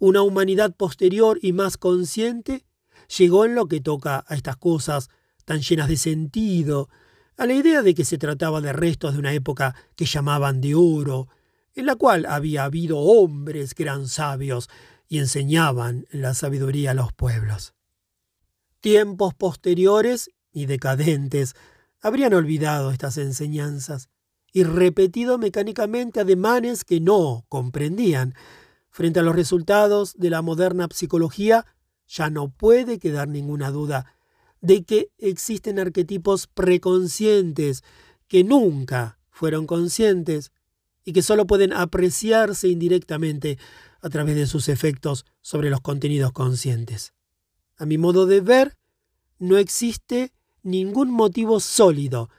Una 0.00 0.22
humanidad 0.22 0.74
posterior 0.74 1.38
y 1.42 1.52
más 1.52 1.76
consciente 1.76 2.64
llegó 3.18 3.44
en 3.44 3.54
lo 3.54 3.68
que 3.68 3.80
toca 3.80 4.24
a 4.26 4.34
estas 4.34 4.56
cosas 4.56 5.10
tan 5.44 5.60
llenas 5.60 5.88
de 5.88 5.98
sentido, 5.98 6.88
a 7.36 7.44
la 7.44 7.52
idea 7.52 7.82
de 7.82 7.94
que 7.94 8.06
se 8.06 8.16
trataba 8.16 8.62
de 8.62 8.72
restos 8.72 9.12
de 9.12 9.18
una 9.18 9.34
época 9.34 9.74
que 9.96 10.06
llamaban 10.06 10.62
de 10.62 10.74
oro, 10.74 11.28
en 11.74 11.84
la 11.84 11.96
cual 11.96 12.24
había 12.24 12.64
habido 12.64 12.98
hombres 12.98 13.74
eran 13.76 14.08
sabios 14.08 14.70
y 15.10 15.18
enseñaban 15.18 16.06
la 16.12 16.34
sabiduría 16.34 16.92
a 16.92 16.94
los 16.94 17.12
pueblos. 17.12 17.74
Tiempos 18.80 19.34
posteriores 19.34 20.30
y 20.52 20.66
decadentes 20.66 21.54
habrían 22.00 22.32
olvidado 22.32 22.92
estas 22.92 23.18
enseñanzas 23.18 24.08
y 24.52 24.62
repetido 24.62 25.36
mecánicamente 25.36 26.20
ademanes 26.20 26.84
que 26.84 27.00
no 27.00 27.44
comprendían. 27.48 28.34
Frente 28.88 29.18
a 29.18 29.22
los 29.24 29.34
resultados 29.34 30.14
de 30.16 30.30
la 30.30 30.42
moderna 30.42 30.86
psicología, 30.92 31.66
ya 32.06 32.30
no 32.30 32.48
puede 32.48 33.00
quedar 33.00 33.28
ninguna 33.28 33.72
duda 33.72 34.14
de 34.60 34.84
que 34.84 35.10
existen 35.18 35.80
arquetipos 35.80 36.46
preconscientes 36.46 37.82
que 38.28 38.44
nunca 38.44 39.18
fueron 39.28 39.66
conscientes 39.66 40.52
y 41.04 41.12
que 41.12 41.22
solo 41.22 41.48
pueden 41.48 41.72
apreciarse 41.72 42.68
indirectamente 42.68 43.58
a 44.02 44.08
través 44.08 44.36
de 44.36 44.46
sus 44.46 44.68
efectos 44.68 45.26
sobre 45.40 45.70
los 45.70 45.80
contenidos 45.80 46.32
conscientes. 46.32 47.12
A 47.76 47.86
mi 47.86 47.98
modo 47.98 48.26
de 48.26 48.40
ver, 48.40 48.76
no 49.38 49.56
existe 49.56 50.32
ningún 50.62 51.10
motivo 51.10 51.60
sólido 51.60 52.30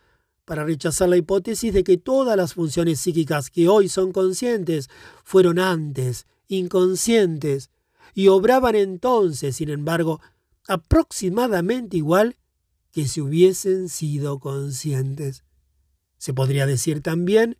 para 0.46 0.64
rechazar 0.64 1.10
la 1.10 1.18
hipótesis 1.18 1.74
de 1.74 1.84
que 1.84 1.98
todas 1.98 2.36
las 2.36 2.54
funciones 2.54 3.00
psíquicas 3.00 3.50
que 3.50 3.68
hoy 3.68 3.90
son 3.90 4.12
conscientes 4.12 4.90
fueron 5.24 5.60
antes 5.60 6.26
inconscientes 6.52 7.72
y 8.14 8.28
obraban 8.28 8.76
entonces, 8.76 9.56
sin 9.56 9.70
embargo, 9.70 10.20
aproximadamente 10.68 11.98
igual 11.98 12.38
que 12.92 13.08
si 13.08 13.22
hubiesen 13.22 13.90
sido 13.90 14.40
conscientes. 14.40 15.44
Se 16.18 16.34
podría 16.34 16.66
decir 16.66 17.02
también 17.02 17.58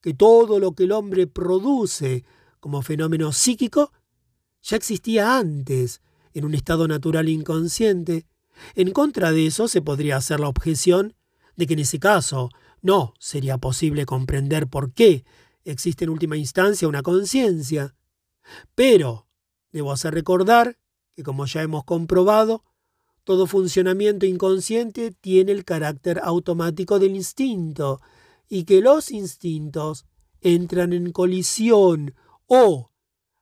que 0.00 0.12
todo 0.12 0.58
lo 0.58 0.72
que 0.72 0.84
el 0.84 0.92
hombre 0.92 1.26
produce 1.26 2.24
como 2.66 2.82
fenómeno 2.82 3.30
psíquico 3.30 3.92
ya 4.60 4.74
existía 4.74 5.38
antes, 5.38 6.02
en 6.34 6.44
un 6.44 6.52
estado 6.52 6.88
natural 6.88 7.28
inconsciente. 7.28 8.26
En 8.74 8.90
contra 8.90 9.30
de 9.30 9.46
eso 9.46 9.68
se 9.68 9.82
podría 9.82 10.16
hacer 10.16 10.40
la 10.40 10.48
objeción 10.48 11.14
de 11.54 11.68
que 11.68 11.74
en 11.74 11.78
ese 11.78 12.00
caso 12.00 12.48
no 12.82 13.14
sería 13.20 13.58
posible 13.58 14.04
comprender 14.04 14.66
por 14.66 14.92
qué 14.92 15.24
existe 15.62 16.02
en 16.02 16.10
última 16.10 16.36
instancia 16.36 16.88
una 16.88 17.04
conciencia. 17.04 17.94
Pero 18.74 19.28
debo 19.70 19.92
hacer 19.92 20.12
recordar 20.12 20.76
que, 21.14 21.22
como 21.22 21.46
ya 21.46 21.62
hemos 21.62 21.84
comprobado, 21.84 22.64
todo 23.22 23.46
funcionamiento 23.46 24.26
inconsciente 24.26 25.12
tiene 25.12 25.52
el 25.52 25.64
carácter 25.64 26.20
automático 26.20 26.98
del 26.98 27.14
instinto 27.14 28.00
y 28.48 28.64
que 28.64 28.80
los 28.80 29.12
instintos 29.12 30.04
entran 30.40 30.92
en 30.92 31.12
colisión 31.12 32.16
o, 32.46 32.90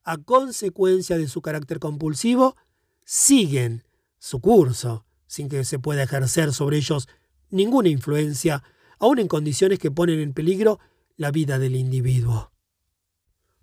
a 0.03 0.19
consecuencia 0.19 1.17
de 1.17 1.29
su 1.29 1.43
carácter 1.43 1.79
compulsivo, 1.79 2.57
siguen 3.05 3.85
su 4.19 4.41
curso, 4.41 5.07
sin 5.27 5.49
que 5.49 5.65
se 5.65 5.79
pueda 5.79 6.03
ejercer 6.03 6.53
sobre 6.53 6.79
ellos 6.79 7.09
ninguna 7.51 7.89
influencia, 7.89 8.63
aun 8.99 9.19
en 9.19 9.29
condiciones 9.29 9.79
que 9.79 9.91
ponen 9.91 10.21
en 10.21 10.33
peligro 10.33 10.79
la 11.17 11.31
vida 11.31 11.59
del 11.59 11.77
individuo. 11.77 12.53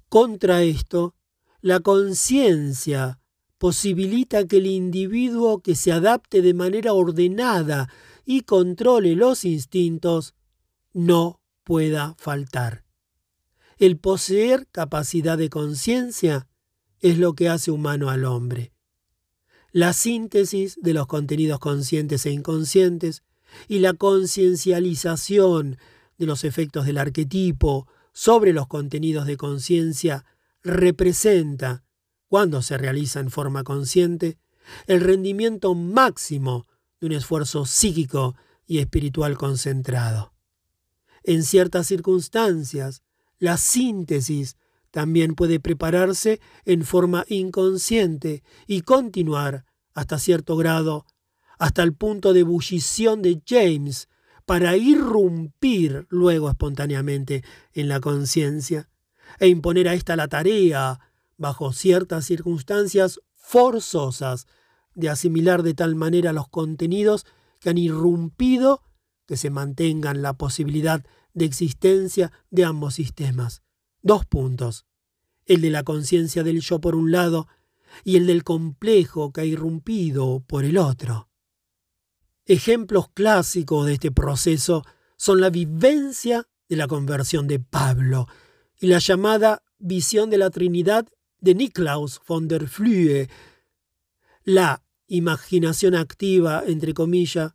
Contra 0.10 0.64
esto, 0.64 1.16
la 1.62 1.80
conciencia 1.80 3.20
posibilita 3.58 4.48
que 4.48 4.58
el 4.58 4.66
individuo 4.66 5.62
que 5.62 5.76
se 5.76 5.92
adapte 5.92 6.42
de 6.42 6.54
manera 6.54 6.94
ordenada 6.94 7.90
y 8.26 8.42
controle 8.42 9.16
los 9.16 9.46
instintos 9.46 10.34
no 10.94 11.42
pueda 11.64 12.16
faltar. 12.18 12.91
El 13.82 13.98
poseer 13.98 14.68
capacidad 14.72 15.40
de 15.40 15.50
conciencia 15.50 16.48
es 17.00 17.18
lo 17.18 17.34
que 17.34 17.50
hace 17.50 17.72
humano 17.72 18.12
al 18.12 18.26
hombre. 18.26 18.74
La 19.72 19.94
síntesis 19.94 20.78
de 20.80 20.94
los 20.94 21.08
contenidos 21.08 21.58
conscientes 21.58 22.28
e 22.28 22.32
inconscientes 22.32 23.24
y 23.68 23.80
la 23.80 23.94
conciencialización 23.94 25.80
de 26.20 26.26
los 26.28 26.44
efectos 26.44 26.86
del 26.86 27.00
arquetipo 27.00 27.88
sobre 28.14 28.54
los 28.54 28.68
contenidos 28.68 29.26
de 29.26 29.36
conciencia 29.36 30.26
representa, 30.62 31.84
cuando 32.28 32.62
se 32.62 32.78
realiza 32.78 33.20
en 33.20 33.32
forma 33.32 33.64
consciente, 33.64 34.38
el 34.86 35.02
rendimiento 35.02 35.74
máximo 35.74 36.68
de 37.00 37.08
un 37.08 37.14
esfuerzo 37.14 37.66
psíquico 37.66 38.36
y 38.68 38.78
espiritual 38.78 39.40
concentrado. 39.40 40.36
En 41.24 41.42
ciertas 41.42 41.88
circunstancias, 41.88 43.02
la 43.42 43.58
síntesis 43.58 44.56
también 44.92 45.34
puede 45.34 45.60
prepararse 45.60 46.40
en 46.64 46.86
forma 46.86 47.26
inconsciente 47.28 48.44
y 48.68 48.82
continuar 48.82 49.66
hasta 49.96 50.20
cierto 50.20 50.56
grado, 50.58 51.08
hasta 51.58 51.82
el 51.82 51.94
punto 51.94 52.34
de 52.34 52.42
ebullición 52.42 53.24
de 53.24 53.42
James, 53.46 54.10
para 54.46 54.78
irrumpir 54.78 56.06
luego 56.10 56.50
espontáneamente 56.50 57.44
en 57.74 57.88
la 57.88 58.00
conciencia 58.00 58.90
e 59.40 59.48
imponer 59.48 59.88
a 59.88 59.96
ésta 59.96 60.16
la 60.16 60.28
tarea, 60.28 61.00
bajo 61.36 61.74
ciertas 61.74 62.26
circunstancias 62.26 63.22
forzosas, 63.34 64.46
de 64.94 65.10
asimilar 65.10 65.64
de 65.64 65.74
tal 65.74 65.96
manera 65.96 66.32
los 66.32 66.48
contenidos 66.48 67.26
que 67.60 67.72
han 67.72 67.80
irrumpido 67.80 68.84
que 69.26 69.36
se 69.36 69.50
mantengan 69.50 70.22
la 70.22 70.34
posibilidad 70.34 71.04
de 71.34 71.46
existencia 71.46 72.32
de 72.50 72.66
ambos 72.66 72.96
sistemas. 72.96 73.62
Dos 74.02 74.26
puntos. 74.26 74.86
El 75.46 75.62
de 75.62 75.70
la 75.70 75.84
conciencia 75.84 76.44
del 76.44 76.62
yo 76.62 76.80
por 76.80 76.96
un 76.96 77.12
lado 77.12 77.48
y 78.04 78.18
el 78.18 78.28
del 78.28 78.44
complejo 78.44 79.32
que 79.32 79.42
ha 79.42 79.46
irrumpido 79.46 80.44
por 80.48 80.66
el 80.66 80.78
otro. 80.78 81.30
Ejemplos 82.46 83.10
clásicos 83.14 83.86
de 83.86 83.94
este 83.94 84.12
proceso 84.12 84.84
son 85.18 85.42
la 85.42 85.50
vivencia 85.50 86.48
de 86.68 86.76
la 86.76 86.88
conversión 86.88 87.48
de 87.48 87.60
Pablo 87.60 88.28
y 88.80 88.88
la 88.88 89.00
llamada 89.00 89.64
visión 89.78 90.30
de 90.30 90.38
la 90.38 90.50
Trinidad 90.50 91.08
de 91.40 91.56
Niklaus 91.56 92.20
von 92.28 92.48
der 92.48 92.68
Flühe. 92.68 93.30
La 94.44 94.84
imaginación 95.08 95.96
activa, 95.96 96.64
entre 96.66 96.94
comillas, 96.94 97.54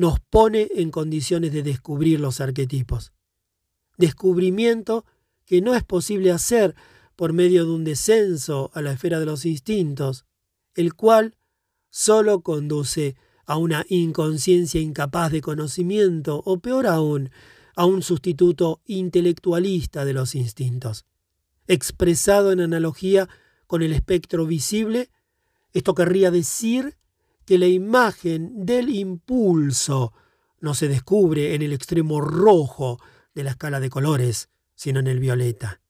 nos 0.00 0.18
pone 0.18 0.70
en 0.76 0.90
condiciones 0.90 1.52
de 1.52 1.62
descubrir 1.62 2.20
los 2.20 2.40
arquetipos. 2.40 3.12
Descubrimiento 3.98 5.04
que 5.44 5.60
no 5.60 5.74
es 5.74 5.84
posible 5.84 6.30
hacer 6.30 6.74
por 7.16 7.34
medio 7.34 7.66
de 7.66 7.72
un 7.72 7.84
descenso 7.84 8.70
a 8.72 8.80
la 8.80 8.92
esfera 8.92 9.20
de 9.20 9.26
los 9.26 9.44
instintos, 9.44 10.24
el 10.74 10.94
cual 10.94 11.36
solo 11.90 12.40
conduce 12.40 13.14
a 13.44 13.58
una 13.58 13.84
inconsciencia 13.90 14.80
incapaz 14.80 15.32
de 15.32 15.42
conocimiento 15.42 16.42
o 16.46 16.60
peor 16.60 16.86
aún, 16.86 17.28
a 17.76 17.84
un 17.84 18.02
sustituto 18.02 18.80
intelectualista 18.86 20.06
de 20.06 20.14
los 20.14 20.34
instintos. 20.34 21.04
Expresado 21.66 22.52
en 22.52 22.60
analogía 22.60 23.28
con 23.66 23.82
el 23.82 23.92
espectro 23.92 24.46
visible, 24.46 25.10
esto 25.74 25.94
querría 25.94 26.30
decir 26.30 26.96
que 27.44 27.58
la 27.58 27.66
imagen 27.66 28.64
del 28.64 28.88
impulso 28.88 30.12
no 30.60 30.74
se 30.74 30.88
descubre 30.88 31.54
en 31.54 31.62
el 31.62 31.72
extremo 31.72 32.20
rojo 32.20 32.98
de 33.34 33.44
la 33.44 33.50
escala 33.50 33.80
de 33.80 33.90
colores, 33.90 34.48
sino 34.74 35.00
en 35.00 35.06
el 35.06 35.20
violeta. 35.20 35.80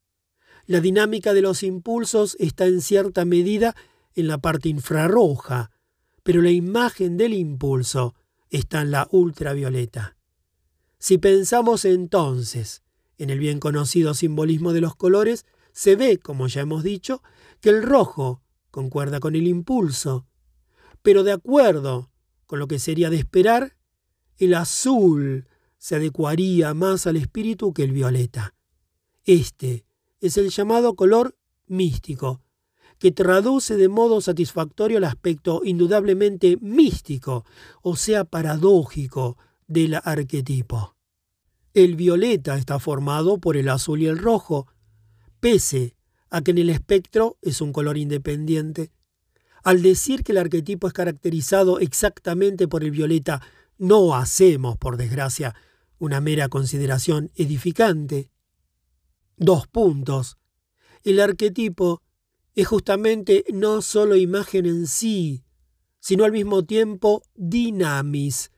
La 0.66 0.80
dinámica 0.80 1.34
de 1.34 1.42
los 1.42 1.62
impulsos 1.62 2.36
está 2.38 2.66
en 2.66 2.80
cierta 2.80 3.24
medida 3.24 3.74
en 4.14 4.28
la 4.28 4.38
parte 4.38 4.68
infrarroja, 4.68 5.70
pero 6.22 6.42
la 6.42 6.50
imagen 6.50 7.16
del 7.16 7.34
impulso 7.34 8.14
está 8.50 8.82
en 8.82 8.90
la 8.92 9.08
ultravioleta. 9.10 10.16
Si 10.98 11.18
pensamos 11.18 11.84
entonces 11.84 12.82
en 13.18 13.30
el 13.30 13.38
bien 13.38 13.60
conocido 13.60 14.14
simbolismo 14.14 14.72
de 14.72 14.80
los 14.80 14.96
colores, 14.96 15.44
se 15.72 15.94
ve, 15.94 16.18
como 16.18 16.46
ya 16.46 16.62
hemos 16.62 16.82
dicho, 16.82 17.22
que 17.60 17.68
el 17.68 17.82
rojo 17.82 18.42
concuerda 18.70 19.20
con 19.20 19.34
el 19.34 19.46
impulso, 19.46 20.26
pero 21.02 21.22
de 21.22 21.32
acuerdo 21.32 22.10
con 22.46 22.58
lo 22.58 22.68
que 22.68 22.78
sería 22.78 23.10
de 23.10 23.16
esperar, 23.16 23.76
el 24.36 24.54
azul 24.54 25.46
se 25.78 25.96
adecuaría 25.96 26.74
más 26.74 27.06
al 27.06 27.16
espíritu 27.16 27.72
que 27.72 27.84
el 27.84 27.92
violeta. 27.92 28.54
Este 29.24 29.84
es 30.20 30.36
el 30.36 30.50
llamado 30.50 30.94
color 30.94 31.36
místico, 31.66 32.42
que 32.98 33.12
traduce 33.12 33.76
de 33.76 33.88
modo 33.88 34.20
satisfactorio 34.20 34.98
el 34.98 35.04
aspecto 35.04 35.62
indudablemente 35.64 36.58
místico, 36.60 37.44
o 37.82 37.96
sea, 37.96 38.24
paradójico, 38.24 39.38
del 39.66 39.94
arquetipo. 39.94 40.96
El 41.72 41.94
violeta 41.94 42.58
está 42.58 42.78
formado 42.78 43.38
por 43.38 43.56
el 43.56 43.68
azul 43.68 44.02
y 44.02 44.06
el 44.06 44.18
rojo, 44.18 44.66
pese 45.38 45.96
a 46.28 46.42
que 46.42 46.50
en 46.50 46.58
el 46.58 46.70
espectro 46.70 47.38
es 47.40 47.60
un 47.60 47.72
color 47.72 47.96
independiente. 47.96 48.90
Al 49.62 49.82
decir 49.82 50.22
que 50.24 50.32
el 50.32 50.38
arquetipo 50.38 50.86
es 50.86 50.92
caracterizado 50.92 51.78
exactamente 51.78 52.68
por 52.68 52.82
el 52.82 52.90
violeta, 52.90 53.42
no 53.78 54.14
hacemos, 54.14 54.76
por 54.76 54.96
desgracia, 54.96 55.54
una 55.98 56.20
mera 56.20 56.48
consideración 56.48 57.30
edificante. 57.34 58.30
Dos 59.36 59.66
puntos. 59.66 60.38
El 61.02 61.20
arquetipo 61.20 62.02
es 62.54 62.66
justamente 62.66 63.44
no 63.52 63.82
solo 63.82 64.16
imagen 64.16 64.66
en 64.66 64.86
sí, 64.86 65.44
sino 65.98 66.24
al 66.24 66.32
mismo 66.32 66.64
tiempo 66.64 67.22
dinamis, 67.34 68.50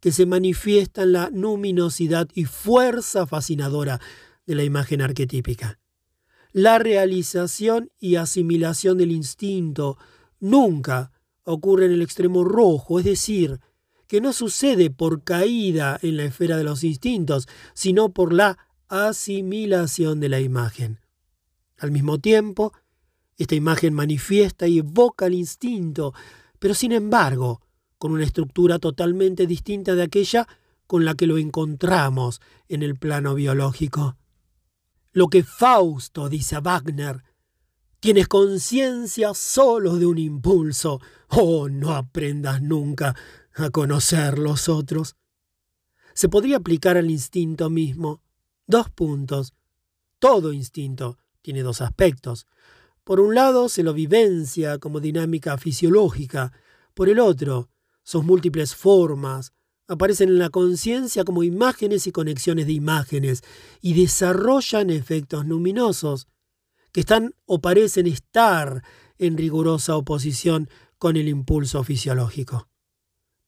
que 0.00 0.12
se 0.12 0.26
manifiesta 0.26 1.02
en 1.02 1.12
la 1.12 1.30
luminosidad 1.30 2.28
y 2.34 2.44
fuerza 2.44 3.26
fascinadora 3.26 4.00
de 4.46 4.54
la 4.54 4.64
imagen 4.64 5.00
arquetípica. 5.00 5.80
La 6.52 6.78
realización 6.78 7.90
y 7.98 8.16
asimilación 8.16 8.98
del 8.98 9.12
instinto 9.12 9.98
nunca 10.40 11.12
ocurre 11.44 11.86
en 11.86 11.92
el 11.92 12.02
extremo 12.02 12.44
rojo, 12.44 12.98
es 12.98 13.04
decir, 13.04 13.60
que 14.06 14.20
no 14.20 14.32
sucede 14.32 14.90
por 14.90 15.24
caída 15.24 15.98
en 16.02 16.16
la 16.16 16.24
esfera 16.24 16.56
de 16.56 16.64
los 16.64 16.84
instintos, 16.84 17.48
sino 17.74 18.10
por 18.10 18.32
la 18.32 18.58
asimilación 18.88 20.20
de 20.20 20.28
la 20.28 20.40
imagen. 20.40 21.00
Al 21.78 21.90
mismo 21.90 22.18
tiempo, 22.18 22.72
esta 23.36 23.54
imagen 23.54 23.94
manifiesta 23.94 24.68
y 24.68 24.78
evoca 24.78 25.26
el 25.26 25.34
instinto, 25.34 26.14
pero 26.58 26.74
sin 26.74 26.92
embargo, 26.92 27.60
con 27.98 28.12
una 28.12 28.24
estructura 28.24 28.78
totalmente 28.78 29.46
distinta 29.46 29.94
de 29.94 30.02
aquella 30.02 30.46
con 30.86 31.04
la 31.04 31.14
que 31.14 31.26
lo 31.26 31.38
encontramos 31.38 32.40
en 32.68 32.82
el 32.82 32.96
plano 32.96 33.34
biológico. 33.34 34.16
Lo 35.12 35.28
que 35.28 35.42
Fausto 35.42 36.28
dice 36.28 36.56
a 36.56 36.60
Wagner, 36.60 37.22
tienes 38.04 38.28
conciencia 38.28 39.32
solo 39.32 39.96
de 39.96 40.04
un 40.04 40.18
impulso, 40.18 41.00
oh, 41.28 41.70
no 41.70 41.94
aprendas 41.94 42.60
nunca 42.60 43.16
a 43.54 43.70
conocer 43.70 44.38
los 44.38 44.68
otros. 44.68 45.16
Se 46.12 46.28
podría 46.28 46.58
aplicar 46.58 46.98
al 46.98 47.10
instinto 47.10 47.70
mismo. 47.70 48.20
Dos 48.66 48.90
puntos. 48.90 49.54
Todo 50.18 50.52
instinto 50.52 51.16
tiene 51.40 51.62
dos 51.62 51.80
aspectos. 51.80 52.46
Por 53.04 53.20
un 53.20 53.34
lado, 53.34 53.70
se 53.70 53.82
lo 53.82 53.94
vivencia 53.94 54.76
como 54.76 55.00
dinámica 55.00 55.56
fisiológica, 55.56 56.52
por 56.92 57.08
el 57.08 57.18
otro, 57.18 57.70
sus 58.02 58.22
múltiples 58.22 58.74
formas 58.74 59.54
aparecen 59.88 60.28
en 60.28 60.38
la 60.38 60.50
conciencia 60.50 61.24
como 61.24 61.42
imágenes 61.42 62.06
y 62.06 62.12
conexiones 62.12 62.66
de 62.66 62.72
imágenes 62.74 63.40
y 63.80 63.94
desarrollan 63.94 64.90
efectos 64.90 65.46
luminosos 65.46 66.28
que 66.94 67.00
están 67.00 67.34
o 67.44 67.60
parecen 67.60 68.06
estar 68.06 68.84
en 69.18 69.36
rigurosa 69.36 69.96
oposición 69.96 70.70
con 70.96 71.16
el 71.16 71.28
impulso 71.28 71.82
fisiológico. 71.82 72.68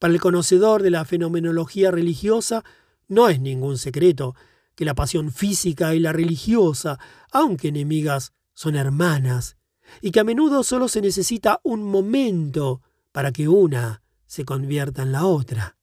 Para 0.00 0.12
el 0.12 0.20
conocedor 0.20 0.82
de 0.82 0.90
la 0.90 1.04
fenomenología 1.04 1.92
religiosa, 1.92 2.64
no 3.06 3.28
es 3.28 3.40
ningún 3.40 3.78
secreto 3.78 4.34
que 4.74 4.84
la 4.84 4.96
pasión 4.96 5.30
física 5.30 5.94
y 5.94 6.00
la 6.00 6.12
religiosa, 6.12 6.98
aunque 7.30 7.68
enemigas, 7.68 8.32
son 8.52 8.74
hermanas, 8.74 9.56
y 10.00 10.10
que 10.10 10.18
a 10.18 10.24
menudo 10.24 10.64
solo 10.64 10.88
se 10.88 11.00
necesita 11.00 11.60
un 11.62 11.84
momento 11.84 12.82
para 13.12 13.30
que 13.30 13.46
una 13.46 14.02
se 14.26 14.44
convierta 14.44 15.02
en 15.02 15.12
la 15.12 15.24
otra. 15.24 15.78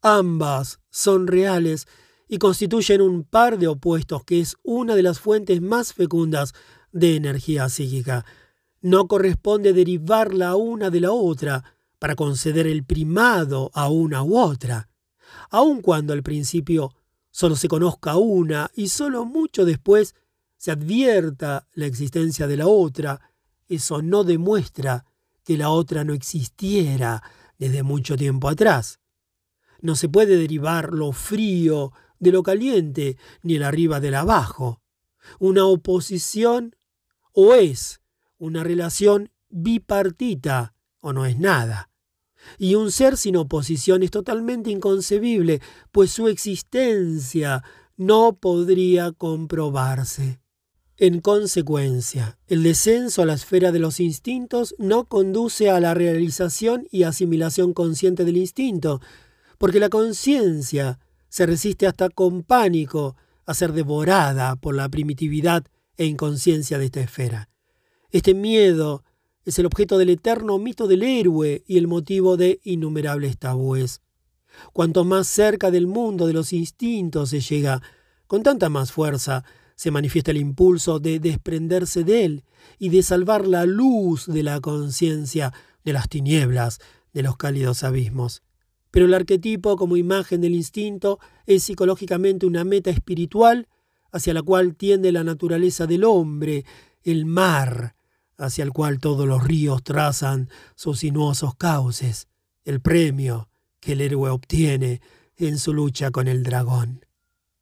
Ambas 0.00 0.78
son 0.90 1.26
reales 1.26 1.88
y 2.32 2.38
constituyen 2.38 3.02
un 3.02 3.24
par 3.24 3.58
de 3.58 3.68
opuestos 3.68 4.24
que 4.24 4.40
es 4.40 4.56
una 4.62 4.94
de 4.94 5.02
las 5.02 5.20
fuentes 5.20 5.60
más 5.60 5.92
fecundas 5.92 6.54
de 6.90 7.16
energía 7.16 7.68
psíquica. 7.68 8.24
No 8.80 9.06
corresponde 9.06 9.74
derivar 9.74 10.32
la 10.32 10.56
una 10.56 10.88
de 10.88 11.00
la 11.00 11.12
otra 11.12 11.62
para 11.98 12.16
conceder 12.16 12.66
el 12.66 12.84
primado 12.84 13.70
a 13.74 13.90
una 13.90 14.22
u 14.22 14.38
otra, 14.38 14.88
aun 15.50 15.82
cuando 15.82 16.14
al 16.14 16.22
principio 16.22 16.94
solo 17.30 17.54
se 17.54 17.68
conozca 17.68 18.16
una 18.16 18.70
y 18.74 18.88
solo 18.88 19.26
mucho 19.26 19.66
después 19.66 20.14
se 20.56 20.70
advierta 20.70 21.68
la 21.74 21.84
existencia 21.84 22.46
de 22.46 22.56
la 22.56 22.66
otra, 22.66 23.20
eso 23.68 24.00
no 24.00 24.24
demuestra 24.24 25.04
que 25.44 25.58
la 25.58 25.68
otra 25.68 26.02
no 26.02 26.14
existiera 26.14 27.22
desde 27.58 27.82
mucho 27.82 28.16
tiempo 28.16 28.48
atrás. 28.48 29.00
No 29.82 29.96
se 29.96 30.08
puede 30.08 30.38
derivar 30.38 30.94
lo 30.94 31.12
frío 31.12 31.92
de 32.22 32.30
lo 32.30 32.44
caliente, 32.44 33.16
ni 33.42 33.56
el 33.56 33.64
arriba 33.64 33.98
del 33.98 34.14
abajo. 34.14 34.80
Una 35.40 35.66
oposición 35.66 36.76
o 37.32 37.54
es 37.54 38.00
una 38.38 38.62
relación 38.62 39.30
bipartita 39.50 40.74
o 41.00 41.12
no 41.12 41.26
es 41.26 41.36
nada. 41.36 41.90
Y 42.58 42.76
un 42.76 42.92
ser 42.92 43.16
sin 43.16 43.36
oposición 43.36 44.04
es 44.04 44.12
totalmente 44.12 44.70
inconcebible, 44.70 45.60
pues 45.90 46.12
su 46.12 46.28
existencia 46.28 47.64
no 47.96 48.36
podría 48.36 49.10
comprobarse. 49.10 50.40
En 50.98 51.20
consecuencia, 51.20 52.38
el 52.46 52.62
descenso 52.62 53.22
a 53.22 53.26
la 53.26 53.34
esfera 53.34 53.72
de 53.72 53.80
los 53.80 53.98
instintos 53.98 54.76
no 54.78 55.06
conduce 55.06 55.70
a 55.70 55.80
la 55.80 55.94
realización 55.94 56.86
y 56.92 57.02
asimilación 57.02 57.72
consciente 57.72 58.24
del 58.24 58.36
instinto, 58.36 59.00
porque 59.58 59.80
la 59.80 59.88
conciencia 59.88 61.00
se 61.32 61.46
resiste 61.46 61.86
hasta 61.86 62.10
con 62.10 62.42
pánico 62.42 63.16
a 63.46 63.54
ser 63.54 63.72
devorada 63.72 64.54
por 64.54 64.74
la 64.74 64.90
primitividad 64.90 65.64
e 65.96 66.04
inconsciencia 66.04 66.78
de 66.78 66.84
esta 66.84 67.00
esfera. 67.00 67.48
Este 68.10 68.34
miedo 68.34 69.02
es 69.46 69.58
el 69.58 69.64
objeto 69.64 69.96
del 69.96 70.10
eterno 70.10 70.58
mito 70.58 70.86
del 70.86 71.02
héroe 71.02 71.64
y 71.66 71.78
el 71.78 71.88
motivo 71.88 72.36
de 72.36 72.60
innumerables 72.64 73.38
tabúes. 73.38 74.02
Cuanto 74.74 75.04
más 75.04 75.26
cerca 75.26 75.70
del 75.70 75.86
mundo 75.86 76.26
de 76.26 76.34
los 76.34 76.52
instintos 76.52 77.30
se 77.30 77.40
llega, 77.40 77.80
con 78.26 78.42
tanta 78.42 78.68
más 78.68 78.92
fuerza 78.92 79.42
se 79.74 79.90
manifiesta 79.90 80.32
el 80.32 80.36
impulso 80.36 81.00
de 81.00 81.18
desprenderse 81.18 82.04
de 82.04 82.26
él 82.26 82.44
y 82.78 82.90
de 82.90 83.02
salvar 83.02 83.46
la 83.46 83.64
luz 83.64 84.26
de 84.26 84.42
la 84.42 84.60
conciencia 84.60 85.54
de 85.82 85.94
las 85.94 86.10
tinieblas 86.10 86.78
de 87.14 87.22
los 87.22 87.38
cálidos 87.38 87.84
abismos. 87.84 88.42
Pero 88.92 89.06
el 89.06 89.14
arquetipo 89.14 89.76
como 89.76 89.96
imagen 89.96 90.40
del 90.40 90.54
instinto 90.54 91.18
es 91.46 91.64
psicológicamente 91.64 92.46
una 92.46 92.62
meta 92.62 92.90
espiritual 92.90 93.66
hacia 94.12 94.34
la 94.34 94.42
cual 94.42 94.76
tiende 94.76 95.10
la 95.10 95.24
naturaleza 95.24 95.88
del 95.88 96.04
hombre, 96.04 96.64
el 97.02 97.24
mar, 97.26 97.96
hacia 98.36 98.62
el 98.62 98.70
cual 98.72 99.00
todos 99.00 99.26
los 99.26 99.42
ríos 99.42 99.82
trazan 99.82 100.48
sus 100.76 101.00
sinuosos 101.00 101.56
cauces, 101.56 102.28
el 102.64 102.80
premio 102.80 103.48
que 103.80 103.92
el 103.92 104.02
héroe 104.02 104.30
obtiene 104.30 105.00
en 105.36 105.58
su 105.58 105.72
lucha 105.72 106.10
con 106.10 106.28
el 106.28 106.42
dragón. 106.42 107.06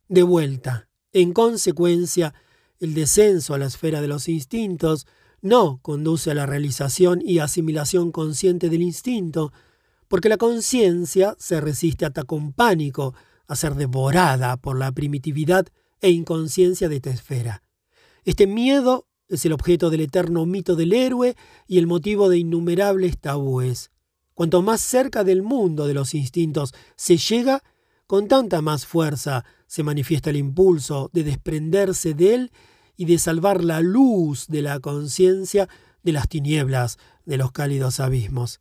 De 0.08 0.24
vuelta, 0.24 0.88
en 1.12 1.32
consecuencia, 1.32 2.34
el 2.80 2.94
descenso 2.94 3.54
a 3.54 3.58
la 3.58 3.66
esfera 3.66 4.00
de 4.00 4.08
los 4.08 4.28
instintos 4.28 5.06
no 5.42 5.78
conduce 5.82 6.32
a 6.32 6.34
la 6.34 6.46
realización 6.46 7.22
y 7.24 7.38
asimilación 7.38 8.10
consciente 8.10 8.68
del 8.68 8.82
instinto, 8.82 9.52
porque 10.10 10.28
la 10.28 10.38
conciencia 10.38 11.36
se 11.38 11.60
resiste 11.60 12.04
hasta 12.04 12.24
con 12.24 12.52
pánico 12.52 13.14
a 13.46 13.54
ser 13.54 13.76
devorada 13.76 14.56
por 14.56 14.76
la 14.76 14.90
primitividad 14.90 15.68
e 16.00 16.10
inconsciencia 16.10 16.88
de 16.88 16.96
esta 16.96 17.10
esfera. 17.10 17.62
Este 18.24 18.48
miedo 18.48 19.06
es 19.28 19.44
el 19.46 19.52
objeto 19.52 19.88
del 19.88 20.00
eterno 20.00 20.46
mito 20.46 20.74
del 20.74 20.94
héroe 20.94 21.36
y 21.68 21.78
el 21.78 21.86
motivo 21.86 22.28
de 22.28 22.38
innumerables 22.38 23.20
tabúes. 23.20 23.92
Cuanto 24.34 24.62
más 24.62 24.80
cerca 24.80 25.22
del 25.22 25.44
mundo 25.44 25.86
de 25.86 25.94
los 25.94 26.12
instintos 26.12 26.74
se 26.96 27.16
llega, 27.16 27.62
con 28.08 28.26
tanta 28.26 28.62
más 28.62 28.86
fuerza 28.86 29.44
se 29.68 29.84
manifiesta 29.84 30.30
el 30.30 30.36
impulso 30.36 31.08
de 31.12 31.22
desprenderse 31.22 32.14
de 32.14 32.34
él 32.34 32.52
y 32.96 33.04
de 33.04 33.16
salvar 33.20 33.62
la 33.62 33.80
luz 33.80 34.48
de 34.48 34.62
la 34.62 34.80
conciencia 34.80 35.68
de 36.02 36.10
las 36.10 36.28
tinieblas 36.28 36.98
de 37.24 37.36
los 37.36 37.52
cálidos 37.52 38.00
abismos. 38.00 38.60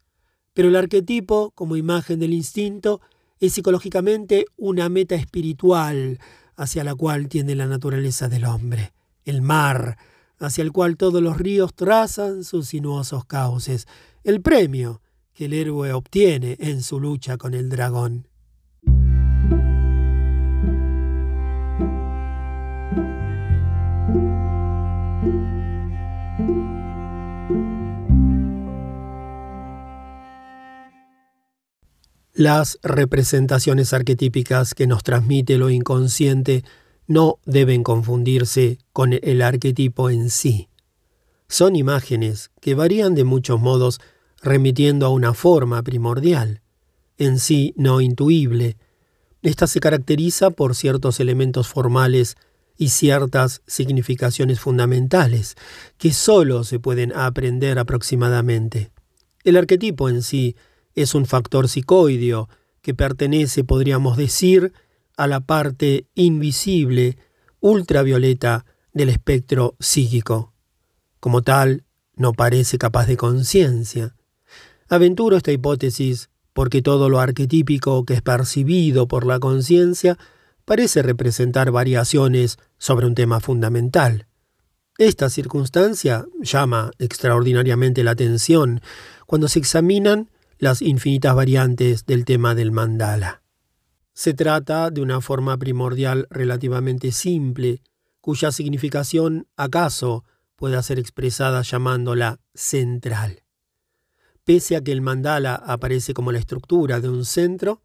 Pero 0.59 0.67
el 0.67 0.75
arquetipo, 0.75 1.51
como 1.51 1.77
imagen 1.77 2.19
del 2.19 2.33
instinto, 2.33 2.99
es 3.39 3.53
psicológicamente 3.53 4.45
una 4.57 4.89
meta 4.89 5.15
espiritual 5.15 6.19
hacia 6.57 6.83
la 6.83 6.95
cual 6.95 7.29
tiene 7.29 7.55
la 7.55 7.65
naturaleza 7.65 8.27
del 8.27 8.43
hombre. 8.43 8.91
El 9.23 9.41
mar, 9.41 9.97
hacia 10.37 10.63
el 10.63 10.73
cual 10.73 10.97
todos 10.97 11.23
los 11.23 11.37
ríos 11.37 11.73
trazan 11.73 12.43
sus 12.43 12.67
sinuosos 12.67 13.23
cauces, 13.23 13.87
el 14.25 14.41
premio 14.41 15.01
que 15.33 15.45
el 15.45 15.53
héroe 15.53 15.93
obtiene 15.93 16.57
en 16.59 16.83
su 16.83 16.99
lucha 16.99 17.37
con 17.37 17.53
el 17.53 17.69
dragón. 17.69 18.27
Las 32.39 32.79
representaciones 32.83 33.91
arquetípicas 33.91 34.73
que 34.73 34.87
nos 34.87 35.03
transmite 35.03 35.57
lo 35.57 35.69
inconsciente 35.69 36.63
no 37.05 37.37
deben 37.45 37.83
confundirse 37.83 38.77
con 38.93 39.11
el 39.11 39.41
arquetipo 39.41 40.09
en 40.09 40.29
sí. 40.29 40.69
Son 41.49 41.75
imágenes 41.75 42.49
que 42.61 42.75
varían 42.75 43.13
de 43.13 43.25
muchos 43.25 43.59
modos 43.59 43.99
remitiendo 44.41 45.05
a 45.05 45.09
una 45.09 45.33
forma 45.33 45.83
primordial, 45.83 46.61
en 47.17 47.39
sí 47.39 47.73
no 47.75 47.99
intuible. 47.99 48.77
Esta 49.41 49.67
se 49.67 49.81
caracteriza 49.81 50.49
por 50.49 50.77
ciertos 50.77 51.19
elementos 51.19 51.67
formales 51.67 52.37
y 52.77 52.87
ciertas 52.87 53.63
significaciones 53.67 54.61
fundamentales 54.61 55.55
que 55.97 56.13
sólo 56.13 56.63
se 56.63 56.79
pueden 56.79 57.11
aprender 57.11 57.77
aproximadamente. 57.79 58.91
El 59.43 59.57
arquetipo 59.57 60.07
en 60.07 60.21
sí 60.21 60.55
es 61.01 61.15
un 61.15 61.25
factor 61.25 61.69
psicoideo 61.69 62.49
que 62.81 62.93
pertenece, 62.93 63.63
podríamos 63.63 64.17
decir, 64.17 64.73
a 65.15 65.27
la 65.27 65.41
parte 65.41 66.07
invisible, 66.15 67.17
ultravioleta 67.59 68.65
del 68.93 69.09
espectro 69.09 69.75
psíquico. 69.79 70.53
Como 71.19 71.41
tal, 71.41 71.83
no 72.15 72.33
parece 72.33 72.77
capaz 72.77 73.05
de 73.07 73.17
conciencia. 73.17 74.15
Aventuro 74.89 75.37
esta 75.37 75.51
hipótesis 75.51 76.29
porque 76.53 76.81
todo 76.81 77.09
lo 77.09 77.19
arquetípico 77.19 78.03
que 78.05 78.15
es 78.15 78.21
percibido 78.21 79.07
por 79.07 79.25
la 79.25 79.39
conciencia 79.39 80.17
parece 80.65 81.01
representar 81.01 81.71
variaciones 81.71 82.57
sobre 82.77 83.07
un 83.07 83.15
tema 83.15 83.39
fundamental. 83.39 84.27
Esta 84.97 85.29
circunstancia 85.29 86.25
llama 86.41 86.91
extraordinariamente 86.99 88.03
la 88.03 88.11
atención 88.11 88.81
cuando 89.25 89.47
se 89.47 89.59
examinan 89.59 90.29
las 90.59 90.81
infinitas 90.81 91.33
variantes 91.33 92.05
del 92.05 92.25
tema 92.25 92.53
del 92.53 92.73
mandala. 92.73 93.41
Se 94.13 94.33
trata 94.33 94.91
de 94.91 95.01
una 95.01 95.21
forma 95.21 95.57
primordial 95.57 96.27
relativamente 96.29 97.13
simple, 97.13 97.81
cuya 98.19 98.51
significación 98.51 99.47
acaso 99.55 100.25
pueda 100.57 100.83
ser 100.83 100.99
expresada 100.99 101.61
llamándola 101.61 102.41
central. 102.53 103.43
Pese 104.43 104.75
a 104.75 104.81
que 104.81 104.91
el 104.91 104.99
mandala 104.99 105.55
aparece 105.55 106.13
como 106.13 106.33
la 106.33 106.39
estructura 106.39 106.99
de 106.99 107.07
un 107.07 107.23
centro, 107.23 107.81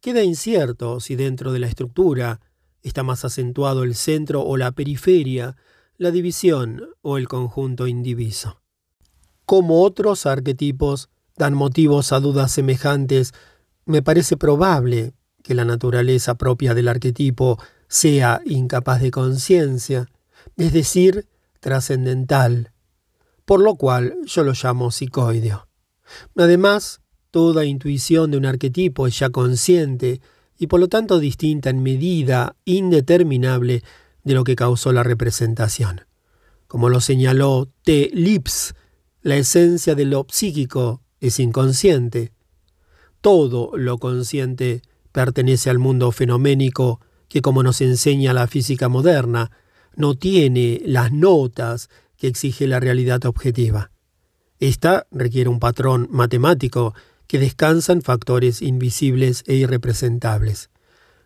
queda 0.00 0.22
incierto 0.22 1.00
si 1.00 1.16
dentro 1.16 1.52
de 1.52 1.58
la 1.58 1.66
estructura 1.66 2.40
está 2.80 3.02
más 3.02 3.26
acentuado 3.26 3.82
el 3.82 3.94
centro 3.94 4.42
o 4.42 4.56
la 4.56 4.72
periferia, 4.72 5.56
la 5.98 6.10
división 6.10 6.82
o 7.02 7.18
el 7.18 7.28
conjunto 7.28 7.86
indiviso. 7.86 8.62
Como 9.44 9.82
otros 9.82 10.24
arquetipos 10.24 11.10
dan 11.36 11.54
motivos 11.54 12.12
a 12.12 12.20
dudas 12.20 12.52
semejantes, 12.52 13.32
me 13.84 14.02
parece 14.02 14.36
probable 14.36 15.12
que 15.42 15.54
la 15.54 15.64
naturaleza 15.64 16.34
propia 16.34 16.74
del 16.74 16.88
arquetipo 16.88 17.58
sea 17.88 18.40
incapaz 18.44 19.00
de 19.00 19.10
conciencia, 19.10 20.08
es 20.56 20.72
decir, 20.72 21.28
trascendental, 21.60 22.72
por 23.44 23.60
lo 23.60 23.76
cual 23.76 24.16
yo 24.26 24.42
lo 24.42 24.52
llamo 24.60 24.90
psicoideo. 24.90 25.68
Además, 26.36 27.00
toda 27.30 27.64
intuición 27.64 28.30
de 28.30 28.38
un 28.38 28.46
arquetipo 28.46 29.06
es 29.06 29.18
ya 29.18 29.30
consciente 29.30 30.20
y 30.58 30.68
por 30.68 30.80
lo 30.80 30.88
tanto 30.88 31.18
distinta 31.18 31.70
en 31.70 31.82
medida 31.82 32.56
indeterminable 32.64 33.82
de 34.24 34.34
lo 34.34 34.42
que 34.42 34.56
causó 34.56 34.92
la 34.92 35.02
representación. 35.02 36.02
Como 36.66 36.88
lo 36.88 37.00
señaló 37.00 37.68
T. 37.84 38.10
Lips, 38.12 38.74
la 39.22 39.36
esencia 39.36 39.94
de 39.94 40.06
lo 40.06 40.26
psíquico 40.28 41.02
es 41.28 41.40
inconsciente. 41.40 42.32
Todo 43.20 43.72
lo 43.76 43.98
consciente 43.98 44.82
pertenece 45.12 45.70
al 45.70 45.78
mundo 45.78 46.12
fenoménico 46.12 47.00
que, 47.28 47.42
como 47.42 47.62
nos 47.62 47.80
enseña 47.80 48.32
la 48.32 48.46
física 48.46 48.88
moderna, 48.88 49.50
no 49.94 50.14
tiene 50.14 50.82
las 50.84 51.12
notas 51.12 51.88
que 52.16 52.28
exige 52.28 52.66
la 52.66 52.80
realidad 52.80 53.24
objetiva. 53.24 53.90
Esta 54.60 55.06
requiere 55.10 55.50
un 55.50 55.58
patrón 55.58 56.08
matemático 56.10 56.94
que 57.26 57.38
descansa 57.38 57.92
en 57.92 58.02
factores 58.02 58.62
invisibles 58.62 59.42
e 59.46 59.54
irrepresentables. 59.54 60.70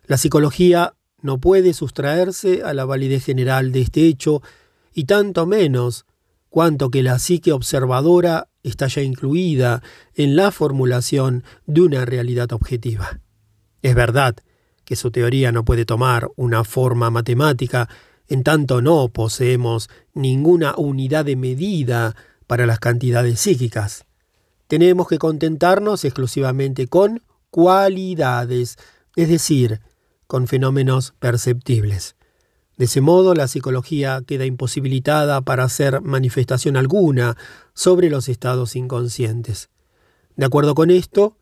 La 0.05 0.17
psicología 0.17 0.95
no 1.21 1.39
puede 1.39 1.73
sustraerse 1.73 2.63
a 2.63 2.73
la 2.73 2.85
validez 2.85 3.23
general 3.23 3.71
de 3.71 3.81
este 3.81 4.07
hecho, 4.07 4.41
y 4.93 5.05
tanto 5.05 5.45
menos 5.45 6.05
cuanto 6.49 6.89
que 6.89 7.03
la 7.03 7.19
psique 7.19 7.53
observadora 7.53 8.49
está 8.63 8.87
ya 8.87 9.01
incluida 9.01 9.81
en 10.15 10.35
la 10.35 10.51
formulación 10.51 11.43
de 11.65 11.81
una 11.81 12.05
realidad 12.05 12.51
objetiva. 12.53 13.19
Es 13.81 13.95
verdad 13.95 14.35
que 14.85 14.95
su 14.95 15.11
teoría 15.11 15.51
no 15.51 15.65
puede 15.65 15.85
tomar 15.85 16.29
una 16.35 16.63
forma 16.63 17.09
matemática, 17.09 17.89
en 18.27 18.43
tanto 18.43 18.81
no 18.81 19.07
poseemos 19.09 19.89
ninguna 20.13 20.73
unidad 20.77 21.25
de 21.25 21.35
medida 21.35 22.15
para 22.47 22.65
las 22.65 22.79
cantidades 22.79 23.39
psíquicas. 23.39 24.05
Tenemos 24.67 25.07
que 25.07 25.17
contentarnos 25.17 26.05
exclusivamente 26.05 26.87
con 26.87 27.21
cualidades, 27.49 28.77
es 29.15 29.29
decir, 29.29 29.81
con 30.27 30.47
fenómenos 30.47 31.13
perceptibles. 31.19 32.15
De 32.81 32.85
ese 32.85 32.99
modo, 32.99 33.35
la 33.35 33.47
psicología 33.47 34.23
queda 34.25 34.47
imposibilitada 34.47 35.41
para 35.41 35.65
hacer 35.65 36.01
manifestación 36.01 36.75
alguna 36.75 37.37
sobre 37.75 38.09
los 38.09 38.27
estados 38.27 38.75
inconscientes. 38.75 39.69
De 40.35 40.45
acuerdo 40.45 40.73
con 40.73 40.89
esto, 40.89 41.37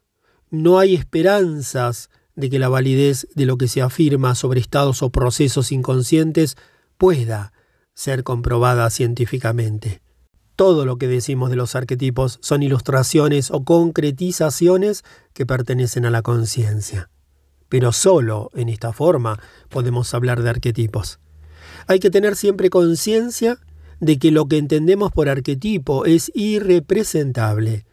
no 0.49 0.79
hay 0.79 0.95
esperanzas 0.95 2.09
de 2.35 2.49
que 2.49 2.59
la 2.59 2.67
validez 2.67 3.25
de 3.35 3.45
lo 3.45 3.57
que 3.57 3.69
se 3.69 3.81
afirma 3.81 4.35
sobre 4.35 4.59
estados 4.59 5.01
o 5.01 5.11
procesos 5.11 5.71
inconscientes 5.71 6.57
pueda 6.97 7.53
ser 7.93 8.25
comprobada 8.25 8.89
científicamente. 8.89 10.01
Todo 10.57 10.85
lo 10.85 10.97
que 10.97 11.07
decimos 11.07 11.51
de 11.51 11.55
los 11.55 11.73
arquetipos 11.73 12.39
son 12.41 12.63
ilustraciones 12.63 13.49
o 13.49 13.63
concretizaciones 13.63 15.05
que 15.31 15.45
pertenecen 15.45 16.05
a 16.05 16.09
la 16.09 16.21
conciencia. 16.21 17.09
Pero 17.69 17.93
solo 17.93 18.49
en 18.55 18.67
esta 18.67 18.91
forma 18.91 19.39
podemos 19.69 20.13
hablar 20.13 20.43
de 20.43 20.49
arquetipos. 20.49 21.21
Hay 21.89 21.97
que 21.97 22.11
tener 22.11 22.35
siempre 22.35 22.69
conciencia 22.69 23.57
de 23.99 24.19
que 24.19 24.29
lo 24.29 24.45
que 24.45 24.59
entendemos 24.59 25.11
por 25.11 25.27
arquetipo 25.27 26.05
es 26.05 26.31
irrepresentable, 26.35 27.87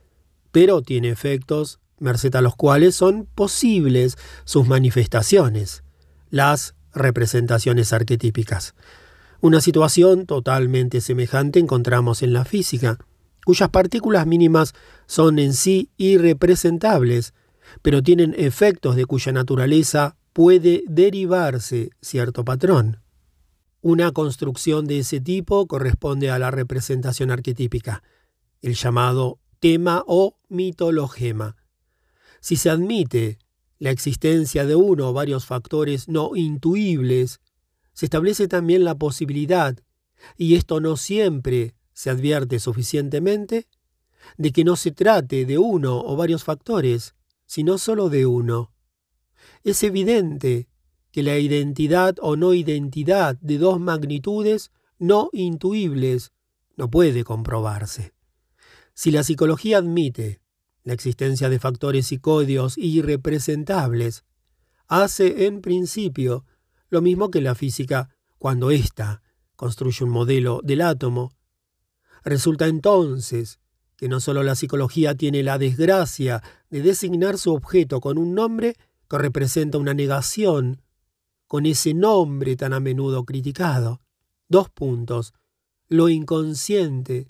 pero 0.53 0.83
tiene 0.83 1.09
efectos 1.09 1.81
merced 1.99 2.37
a 2.37 2.43
los 2.43 2.57
cuales 2.57 2.95
son 2.95 3.27
posibles 3.35 4.19
sus 4.45 4.69
manifestaciones, 4.69 5.83
las 6.29 6.75
representaciones 6.93 7.95
arquetípicas. 7.95 8.75
Una 9.41 9.63
situación 9.63 10.27
totalmente 10.27 11.01
semejante 11.01 11.59
encontramos 11.59 12.23
en 12.23 12.35
la 12.35 12.45
física, 12.45 12.99
cuyas 13.47 13.71
partículas 13.71 14.27
mínimas 14.27 14.75
son 15.07 15.39
en 15.39 15.55
sí 15.55 15.89
irrepresentables, 15.97 17.33
pero 17.81 18.03
tienen 18.03 18.35
efectos 18.37 18.95
de 18.95 19.07
cuya 19.07 19.33
naturaleza 19.33 20.19
puede 20.35 20.85
derivarse 20.87 21.89
cierto 22.03 22.45
patrón. 22.45 22.99
Una 23.89 24.11
construcción 24.11 24.89
de 24.89 24.99
ese 24.99 25.21
tipo 25.21 25.69
corresponde 25.69 26.29
a 26.29 26.41
la 26.41 26.51
representación 26.51 27.31
arquetípica, 27.31 28.03
el 28.61 28.75
llamado 28.75 29.39
tema 29.61 30.03
o 30.09 30.41
mitologema. 30.49 31.55
Si 32.41 32.57
se 32.57 32.69
admite 32.69 33.39
la 33.79 33.93
existencia 33.93 34.67
de 34.67 34.75
uno 34.75 35.11
o 35.11 35.13
varios 35.13 35.47
factores 35.47 36.09
no 36.09 36.35
intuibles, 36.35 37.39
se 37.93 38.07
establece 38.07 38.49
también 38.49 38.83
la 38.83 38.97
posibilidad, 38.97 39.79
y 40.37 40.57
esto 40.57 40.81
no 40.81 40.97
siempre 40.97 41.77
se 41.93 42.11
advierte 42.11 42.59
suficientemente, 42.59 43.69
de 44.37 44.51
que 44.51 44.65
no 44.65 44.75
se 44.75 44.91
trate 44.91 45.47
de 45.47 45.59
uno 45.59 46.03
o 46.05 46.17
varios 46.17 46.43
factores, 46.43 47.15
sino 47.47 47.79
solo 47.79 48.09
de 48.09 48.27
uno. 48.27 48.73
Es 49.63 49.85
evidente 49.85 50.67
que 51.17 51.23
la 51.23 51.39
identidad 51.39 52.17
o 52.21 52.37
no 52.37 52.53
identidad 52.53 53.39
de 53.41 53.57
dos 53.57 53.81
magnitudes 53.81 54.71
no 54.99 55.31
intuibles 55.33 56.31
no 56.77 56.91
puede 56.91 57.25
comprobarse. 57.25 58.13
Si 58.93 59.11
la 59.11 59.23
psicología 59.23 59.79
admite 59.79 60.43
la 60.83 60.93
existencia 60.93 61.49
de 61.49 61.59
factores 61.59 62.09
psicódios 62.09 62.77
irrepresentables, 62.77 64.27
hace 64.89 65.47
en 65.47 65.63
principio 65.63 66.45
lo 66.91 67.01
mismo 67.01 67.31
que 67.31 67.41
la 67.41 67.55
física 67.55 68.11
cuando 68.37 68.71
ésta 68.71 69.23
construye 69.55 70.05
un 70.05 70.11
modelo 70.11 70.61
del 70.63 70.83
átomo. 70.83 71.33
Resulta 72.25 72.67
entonces 72.67 73.59
que 73.97 74.11
no 74.11 74.21
solo 74.21 74.43
la 74.43 74.55
psicología 74.55 75.15
tiene 75.15 75.43
la 75.43 75.57
desgracia 75.57 76.43
de 76.69 76.83
designar 76.83 77.39
su 77.39 77.55
objeto 77.55 78.03
con 78.03 78.19
un 78.19 78.35
nombre 78.35 78.77
que 79.09 79.17
representa 79.17 79.79
una 79.79 79.95
negación, 79.95 80.83
con 81.47 81.67
ese 81.67 81.95
nombre 81.95 82.57
tan 82.57 82.73
a 82.73 82.81
menudo 82.81 83.25
criticado. 83.25 84.01
Dos 84.49 84.71
puntos. 84.71 85.35
Lo 85.89 86.09
inconsciente. 86.09 87.27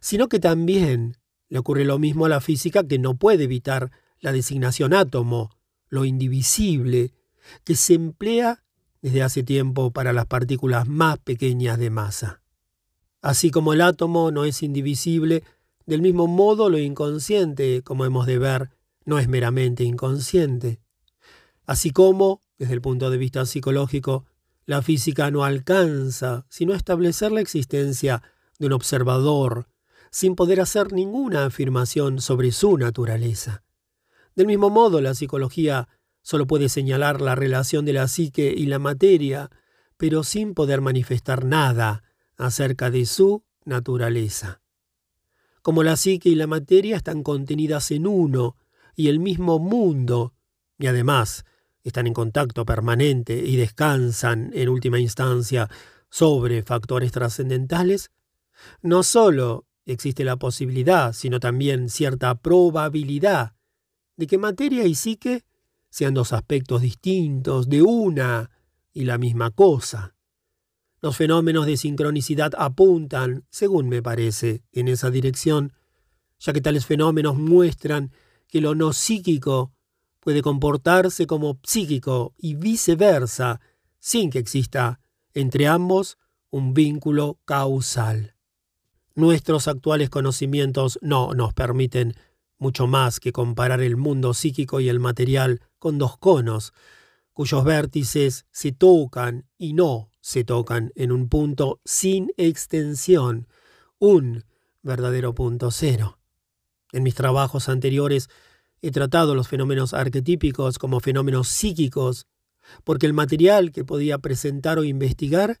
Sino 0.00 0.28
que 0.28 0.38
también 0.38 1.18
le 1.48 1.58
ocurre 1.58 1.84
lo 1.84 1.98
mismo 1.98 2.26
a 2.26 2.28
la 2.28 2.40
física 2.40 2.86
que 2.86 2.98
no 2.98 3.16
puede 3.16 3.44
evitar 3.44 3.90
la 4.20 4.32
designación 4.32 4.94
átomo, 4.94 5.50
lo 5.88 6.04
indivisible, 6.04 7.12
que 7.64 7.76
se 7.76 7.94
emplea 7.94 8.64
desde 9.02 9.22
hace 9.22 9.42
tiempo 9.42 9.92
para 9.92 10.12
las 10.12 10.26
partículas 10.26 10.88
más 10.88 11.18
pequeñas 11.18 11.78
de 11.78 11.90
masa. 11.90 12.42
Así 13.22 13.50
como 13.50 13.72
el 13.72 13.80
átomo 13.80 14.30
no 14.30 14.44
es 14.44 14.62
indivisible, 14.62 15.44
del 15.84 16.02
mismo 16.02 16.26
modo 16.26 16.68
lo 16.70 16.78
inconsciente, 16.78 17.82
como 17.82 18.04
hemos 18.04 18.26
de 18.26 18.38
ver, 18.38 18.70
no 19.04 19.18
es 19.18 19.28
meramente 19.28 19.84
inconsciente. 19.84 20.80
Así 21.64 21.90
como, 21.90 22.40
desde 22.58 22.74
el 22.74 22.80
punto 22.80 23.10
de 23.10 23.18
vista 23.18 23.44
psicológico, 23.46 24.24
la 24.64 24.82
física 24.82 25.30
no 25.30 25.44
alcanza 25.44 26.46
sino 26.48 26.74
establecer 26.74 27.32
la 27.32 27.40
existencia 27.40 28.22
de 28.58 28.66
un 28.66 28.72
observador 28.72 29.68
sin 30.10 30.34
poder 30.34 30.60
hacer 30.60 30.92
ninguna 30.92 31.44
afirmación 31.44 32.20
sobre 32.20 32.50
su 32.52 32.78
naturaleza. 32.78 33.62
Del 34.34 34.46
mismo 34.46 34.70
modo, 34.70 35.00
la 35.00 35.14
psicología 35.14 35.88
solo 36.22 36.46
puede 36.46 36.68
señalar 36.68 37.20
la 37.20 37.34
relación 37.34 37.84
de 37.84 37.92
la 37.92 38.08
psique 38.08 38.52
y 38.56 38.66
la 38.66 38.78
materia, 38.78 39.50
pero 39.96 40.24
sin 40.24 40.54
poder 40.54 40.80
manifestar 40.80 41.44
nada 41.44 42.02
acerca 42.36 42.90
de 42.90 43.06
su 43.06 43.44
naturaleza. 43.64 44.60
Como 45.62 45.82
la 45.82 45.96
psique 45.96 46.28
y 46.28 46.34
la 46.34 46.46
materia 46.46 46.96
están 46.96 47.22
contenidas 47.22 47.90
en 47.90 48.06
uno 48.06 48.56
y 48.94 49.08
el 49.08 49.20
mismo 49.20 49.58
mundo, 49.58 50.34
y 50.78 50.86
además 50.86 51.44
están 51.88 52.06
en 52.06 52.14
contacto 52.14 52.64
permanente 52.64 53.36
y 53.36 53.56
descansan 53.56 54.50
en 54.54 54.68
última 54.68 54.98
instancia 54.98 55.68
sobre 56.10 56.62
factores 56.62 57.12
trascendentales, 57.12 58.10
no 58.82 59.02
sólo 59.02 59.66
existe 59.84 60.24
la 60.24 60.36
posibilidad, 60.36 61.12
sino 61.12 61.38
también 61.38 61.88
cierta 61.88 62.34
probabilidad 62.34 63.54
de 64.16 64.26
que 64.26 64.38
materia 64.38 64.84
y 64.84 64.94
psique 64.94 65.44
sean 65.88 66.14
dos 66.14 66.32
aspectos 66.32 66.82
distintos 66.82 67.68
de 67.68 67.82
una 67.82 68.50
y 68.92 69.04
la 69.04 69.18
misma 69.18 69.50
cosa. 69.50 70.16
Los 71.00 71.16
fenómenos 71.16 71.66
de 71.66 71.76
sincronicidad 71.76 72.52
apuntan, 72.58 73.44
según 73.50 73.88
me 73.88 74.02
parece, 74.02 74.64
en 74.72 74.88
esa 74.88 75.10
dirección, 75.10 75.72
ya 76.38 76.52
que 76.52 76.60
tales 76.60 76.86
fenómenos 76.86 77.36
muestran 77.36 78.10
que 78.48 78.60
lo 78.60 78.74
no 78.74 78.92
psíquico 78.92 79.75
puede 80.26 80.42
comportarse 80.42 81.28
como 81.28 81.60
psíquico 81.62 82.34
y 82.36 82.56
viceversa, 82.56 83.60
sin 84.00 84.28
que 84.28 84.40
exista 84.40 84.98
entre 85.34 85.68
ambos 85.68 86.18
un 86.50 86.74
vínculo 86.74 87.38
causal. 87.44 88.34
Nuestros 89.14 89.68
actuales 89.68 90.10
conocimientos 90.10 90.98
no 91.00 91.32
nos 91.34 91.54
permiten 91.54 92.14
mucho 92.58 92.88
más 92.88 93.20
que 93.20 93.30
comparar 93.30 93.80
el 93.80 93.96
mundo 93.96 94.34
psíquico 94.34 94.80
y 94.80 94.88
el 94.88 94.98
material 94.98 95.60
con 95.78 95.96
dos 95.96 96.18
conos, 96.18 96.72
cuyos 97.32 97.62
vértices 97.62 98.46
se 98.50 98.72
tocan 98.72 99.46
y 99.56 99.74
no 99.74 100.10
se 100.20 100.42
tocan 100.42 100.90
en 100.96 101.12
un 101.12 101.28
punto 101.28 101.80
sin 101.84 102.32
extensión, 102.36 103.46
un 104.00 104.42
verdadero 104.82 105.36
punto 105.36 105.70
cero. 105.70 106.18
En 106.90 107.04
mis 107.04 107.14
trabajos 107.14 107.68
anteriores 107.68 108.28
he 108.88 108.90
tratado 108.90 109.34
los 109.34 109.48
fenómenos 109.48 109.94
arquetípicos 109.94 110.78
como 110.78 111.00
fenómenos 111.00 111.48
psíquicos, 111.48 112.26
porque 112.84 113.06
el 113.06 113.12
material 113.12 113.72
que 113.72 113.84
podía 113.84 114.18
presentar 114.18 114.78
o 114.78 114.84
investigar 114.84 115.60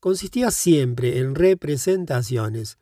consistía 0.00 0.50
siempre 0.50 1.18
en 1.18 1.34
representaciones, 1.34 2.78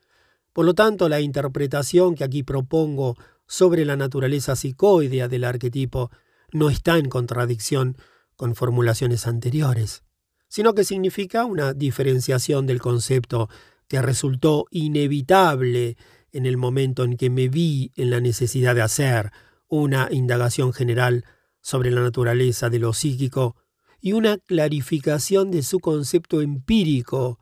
por 0.53 0.65
lo 0.65 0.75
tanto, 0.75 1.09
la 1.09 1.21
interpretación 1.21 2.15
que 2.15 2.25
aquí 2.25 2.43
propongo 2.43 3.17
sobre 3.47 3.85
la 3.85 3.97
naturaleza 3.97 4.57
psicoidea 4.57 5.29
del 5.29 5.45
arquetipo 5.45 6.11
no 6.53 6.71
está 6.71 6.99
en 6.99 7.09
contradicción 7.09 7.97
con 8.37 8.55
formulaciones 8.55 9.27
anteriores, 9.27 10.03
sino 10.49 10.75
que 10.75 10.85
significa 10.85 11.45
una 11.45 11.73
diferenciación 11.73 12.67
del 12.67 12.81
concepto 12.81 13.49
que 13.87 14.03
resultó 14.03 14.67
inevitable 14.71 15.97
en 16.33 16.47
el 16.47 16.57
momento 16.57 17.05
en 17.05 17.17
que 17.17 17.31
me 17.31 17.49
vi 17.49 17.93
en 17.97 18.11
la 18.11 18.21
necesidad 18.21 18.75
de 18.75 18.83
hacer 18.83 19.33
una 19.71 20.09
indagación 20.11 20.75
general 20.75 21.25
sobre 21.63 21.91
la 21.91 22.03
naturaleza 22.03 22.69
de 22.69 22.79
lo 22.79 22.93
psíquico 22.93 23.57
y 24.01 24.13
una 24.13 24.37
clarificación 24.39 25.51
de 25.51 25.63
su 25.63 25.79
concepto 25.79 26.43
empírico 26.43 27.39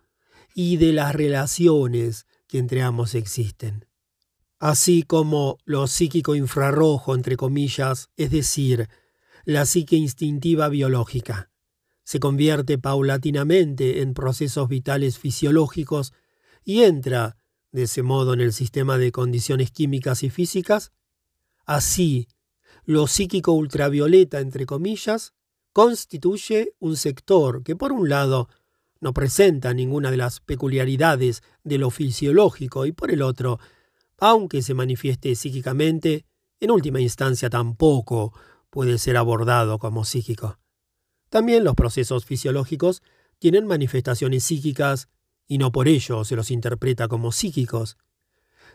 y 0.55 0.77
de 0.77 0.93
las 0.93 1.15
relaciones 1.15 2.27
que 2.47 2.59
entre 2.59 2.83
ambos 2.83 3.15
existen. 3.15 3.87
Así 4.59 5.05
como 5.05 5.59
lo 5.65 5.87
psíquico 5.87 6.35
infrarrojo, 6.35 7.15
entre 7.15 7.37
comillas, 7.37 8.11
es 8.17 8.31
decir, 8.31 8.89
la 9.45 9.67
psique 9.67 9.97
instintiva 9.97 10.69
biológica, 10.69 11.51
se 12.05 12.21
convierte 12.21 12.77
paulatinamente 12.77 14.03
en 14.03 14.15
procesos 14.15 14.69
vitales 14.69 15.19
fisiológicos 15.19 16.13
y 16.65 16.83
entra 16.83 17.37
de 17.71 17.85
ese 17.85 18.03
modo 18.03 18.35
en 18.35 18.41
el 18.41 18.53
sistema 18.53 18.99
de 18.99 19.13
condiciones 19.13 19.71
químicas 19.71 20.23
y 20.23 20.31
físicas, 20.31 20.91
así 21.69 22.27
lo 22.85 23.07
psíquico 23.07 23.53
ultravioleta, 23.53 24.41
entre 24.41 24.65
comillas, 24.65 25.35
constituye 25.75 26.73
un 26.81 26.97
sector 26.97 27.63
que 27.63 27.77
por 27.77 27.93
un 27.93 28.09
lado 28.09 28.49
no 29.01 29.13
presenta 29.13 29.75
ninguna 29.75 30.11
de 30.11 30.17
las 30.17 30.41
peculiaridades 30.41 31.43
de 31.63 31.77
lo 31.77 31.91
fisiológico 31.91 32.87
y 32.87 32.93
por 32.93 33.11
el 33.11 33.21
otro, 33.21 33.61
aunque 34.17 34.63
se 34.63 34.73
manifieste 34.73 35.35
psíquicamente, 35.35 36.25
en 36.61 36.71
última 36.71 37.01
instancia 37.01 37.51
tampoco 37.51 38.33
puede 38.71 38.97
ser 38.97 39.19
abordado 39.19 39.79
como 39.79 40.07
psíquico. 40.07 40.59
También 41.29 41.63
los 41.63 41.75
procesos 41.75 42.25
fisiológicos 42.25 43.03
tienen 43.39 43.67
manifestaciones 43.67 44.45
psíquicas 44.45 45.11
y 45.47 45.59
no 45.59 45.73
por 45.73 45.89
ello 45.89 46.25
se 46.25 46.37
los 46.37 46.51
interpreta 46.51 47.07
como 47.07 47.33
psíquicos. 47.33 47.99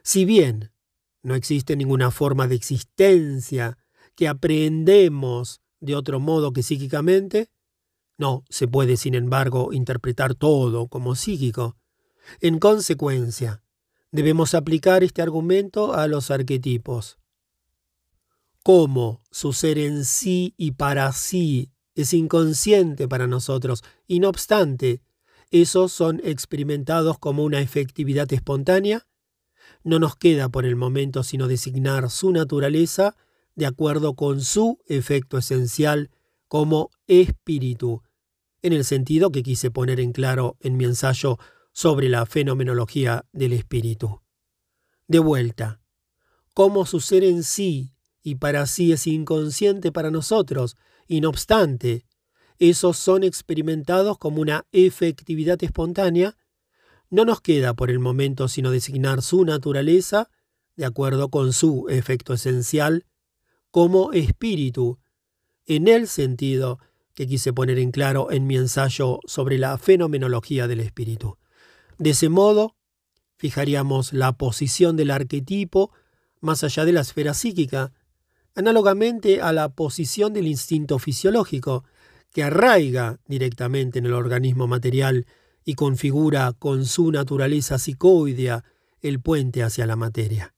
Si 0.03 0.23
bien 0.25 0.72
no 1.23 1.35
existe 1.35 1.75
ninguna 1.75 2.11
forma 2.11 2.47
de 2.47 2.55
existencia 2.55 3.77
que 4.15 4.27
aprendemos 4.27 5.61
de 5.79 5.95
otro 5.95 6.19
modo 6.19 6.53
que 6.53 6.63
psíquicamente, 6.63 7.49
no 8.17 8.45
se 8.49 8.67
puede, 8.67 8.95
sin 8.95 9.15
embargo, 9.15 9.73
interpretar 9.73 10.35
todo 10.35 10.87
como 10.87 11.15
psíquico. 11.15 11.77
En 12.39 12.59
consecuencia, 12.59 13.63
debemos 14.11 14.53
aplicar 14.53 15.03
este 15.03 15.21
argumento 15.21 15.93
a 15.93 16.07
los 16.07 16.31
arquetipos. 16.31 17.17
Como 18.63 19.21
su 19.29 19.51
ser 19.51 19.77
en 19.77 20.05
sí 20.05 20.53
y 20.57 20.71
para 20.71 21.11
sí 21.11 21.71
es 21.95 22.13
inconsciente 22.13 23.07
para 23.07 23.27
nosotros, 23.27 23.83
y 24.07 24.19
no 24.19 24.29
obstante, 24.29 25.01
esos 25.51 25.91
son 25.91 26.21
experimentados 26.23 27.19
como 27.19 27.43
una 27.43 27.59
efectividad 27.59 28.31
espontánea, 28.31 29.05
no 29.83 29.99
nos 29.99 30.15
queda 30.15 30.49
por 30.49 30.65
el 30.65 30.75
momento 30.75 31.23
sino 31.23 31.47
designar 31.47 32.09
su 32.09 32.31
naturaleza 32.31 33.15
de 33.55 33.65
acuerdo 33.65 34.15
con 34.15 34.41
su 34.41 34.79
efecto 34.87 35.37
esencial 35.37 36.09
como 36.47 36.89
espíritu, 37.07 38.03
en 38.61 38.73
el 38.73 38.85
sentido 38.85 39.31
que 39.31 39.43
quise 39.43 39.71
poner 39.71 39.99
en 39.99 40.13
claro 40.13 40.57
en 40.59 40.77
mi 40.77 40.85
ensayo 40.85 41.37
sobre 41.71 42.09
la 42.09 42.25
fenomenología 42.25 43.25
del 43.33 43.53
espíritu. 43.53 44.21
De 45.07 45.19
vuelta, 45.19 45.81
como 46.53 46.85
su 46.85 46.99
ser 46.99 47.23
en 47.23 47.43
sí 47.43 47.93
y 48.21 48.35
para 48.35 48.65
sí 48.67 48.93
es 48.93 49.05
inconsciente 49.07 49.91
para 49.91 50.11
nosotros, 50.11 50.77
y 51.07 51.19
no 51.19 51.29
obstante, 51.29 52.05
esos 52.59 52.97
son 52.97 53.23
experimentados 53.23 54.17
como 54.17 54.41
una 54.41 54.65
efectividad 54.71 55.61
espontánea, 55.63 56.37
no 57.13 57.25
nos 57.25 57.41
queda 57.41 57.75
por 57.75 57.91
el 57.91 57.99
momento 57.99 58.47
sino 58.47 58.71
designar 58.71 59.21
su 59.21 59.45
naturaleza, 59.45 60.31
de 60.75 60.85
acuerdo 60.85 61.29
con 61.29 61.53
su 61.53 61.85
efecto 61.87 62.33
esencial, 62.33 63.05
como 63.69 64.13
espíritu, 64.13 64.97
en 65.67 65.87
el 65.87 66.07
sentido 66.07 66.79
que 67.13 67.27
quise 67.27 67.53
poner 67.53 67.77
en 67.77 67.91
claro 67.91 68.31
en 68.31 68.47
mi 68.47 68.57
ensayo 68.57 69.19
sobre 69.27 69.59
la 69.59 69.77
fenomenología 69.77 70.67
del 70.67 70.79
espíritu. 70.79 71.37
De 71.99 72.09
ese 72.09 72.29
modo, 72.29 72.77
fijaríamos 73.35 74.11
la 74.11 74.31
posición 74.31 74.97
del 74.97 75.11
arquetipo 75.11 75.91
más 76.41 76.63
allá 76.63 76.83
de 76.83 76.93
la 76.93 77.01
esfera 77.01 77.35
psíquica, 77.35 77.93
análogamente 78.55 79.39
a 79.39 79.53
la 79.53 79.69
posición 79.69 80.33
del 80.33 80.47
instinto 80.47 80.97
fisiológico, 80.97 81.83
que 82.31 82.41
arraiga 82.41 83.19
directamente 83.27 83.99
en 83.99 84.07
el 84.07 84.13
organismo 84.13 84.65
material 84.65 85.27
y 85.65 85.75
configura 85.75 86.53
con 86.53 86.85
su 86.85 87.11
naturaleza 87.11 87.77
psicoidea 87.77 88.63
el 89.01 89.21
puente 89.21 89.63
hacia 89.63 89.85
la 89.85 89.95
materia. 89.95 90.53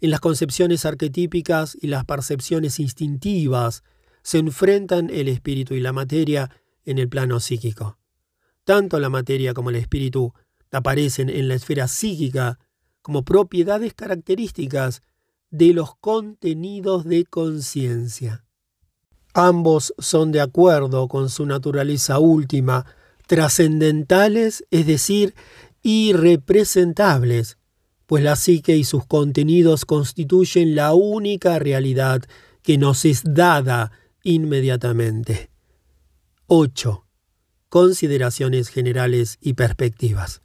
En 0.00 0.10
las 0.10 0.20
concepciones 0.20 0.84
arquetípicas 0.84 1.76
y 1.80 1.86
las 1.86 2.04
percepciones 2.04 2.78
instintivas 2.80 3.82
se 4.22 4.38
enfrentan 4.38 5.08
el 5.10 5.28
espíritu 5.28 5.74
y 5.74 5.80
la 5.80 5.92
materia 5.92 6.50
en 6.84 6.98
el 6.98 7.08
plano 7.08 7.40
psíquico. 7.40 7.98
Tanto 8.64 8.98
la 8.98 9.08
materia 9.08 9.54
como 9.54 9.70
el 9.70 9.76
espíritu 9.76 10.34
aparecen 10.72 11.30
en 11.30 11.48
la 11.48 11.54
esfera 11.54 11.88
psíquica 11.88 12.58
como 13.02 13.24
propiedades 13.24 13.94
características 13.94 15.02
de 15.50 15.72
los 15.72 15.94
contenidos 15.96 17.04
de 17.04 17.24
conciencia. 17.24 18.44
Ambos 19.32 19.94
son 19.98 20.32
de 20.32 20.40
acuerdo 20.40 21.08
con 21.08 21.28
su 21.28 21.46
naturaleza 21.46 22.18
última, 22.18 22.86
trascendentales, 23.26 24.64
es 24.70 24.86
decir, 24.86 25.34
irrepresentables, 25.82 27.58
pues 28.06 28.22
la 28.22 28.36
psique 28.36 28.76
y 28.76 28.84
sus 28.84 29.06
contenidos 29.06 29.84
constituyen 29.84 30.74
la 30.74 30.94
única 30.94 31.58
realidad 31.58 32.22
que 32.62 32.78
nos 32.78 33.04
es 33.04 33.22
dada 33.24 33.92
inmediatamente. 34.22 35.50
8. 36.46 37.04
Consideraciones 37.68 38.68
generales 38.68 39.38
y 39.40 39.54
perspectivas. 39.54 40.42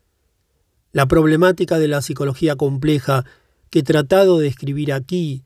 La 0.92 1.08
problemática 1.08 1.80
de 1.80 1.88
la 1.88 2.02
psicología 2.02 2.56
compleja 2.56 3.26
que 3.70 3.80
he 3.80 3.84
tratado 3.84 4.40
de 4.40 4.48
escribir 4.48 4.92
aquí 4.92 5.44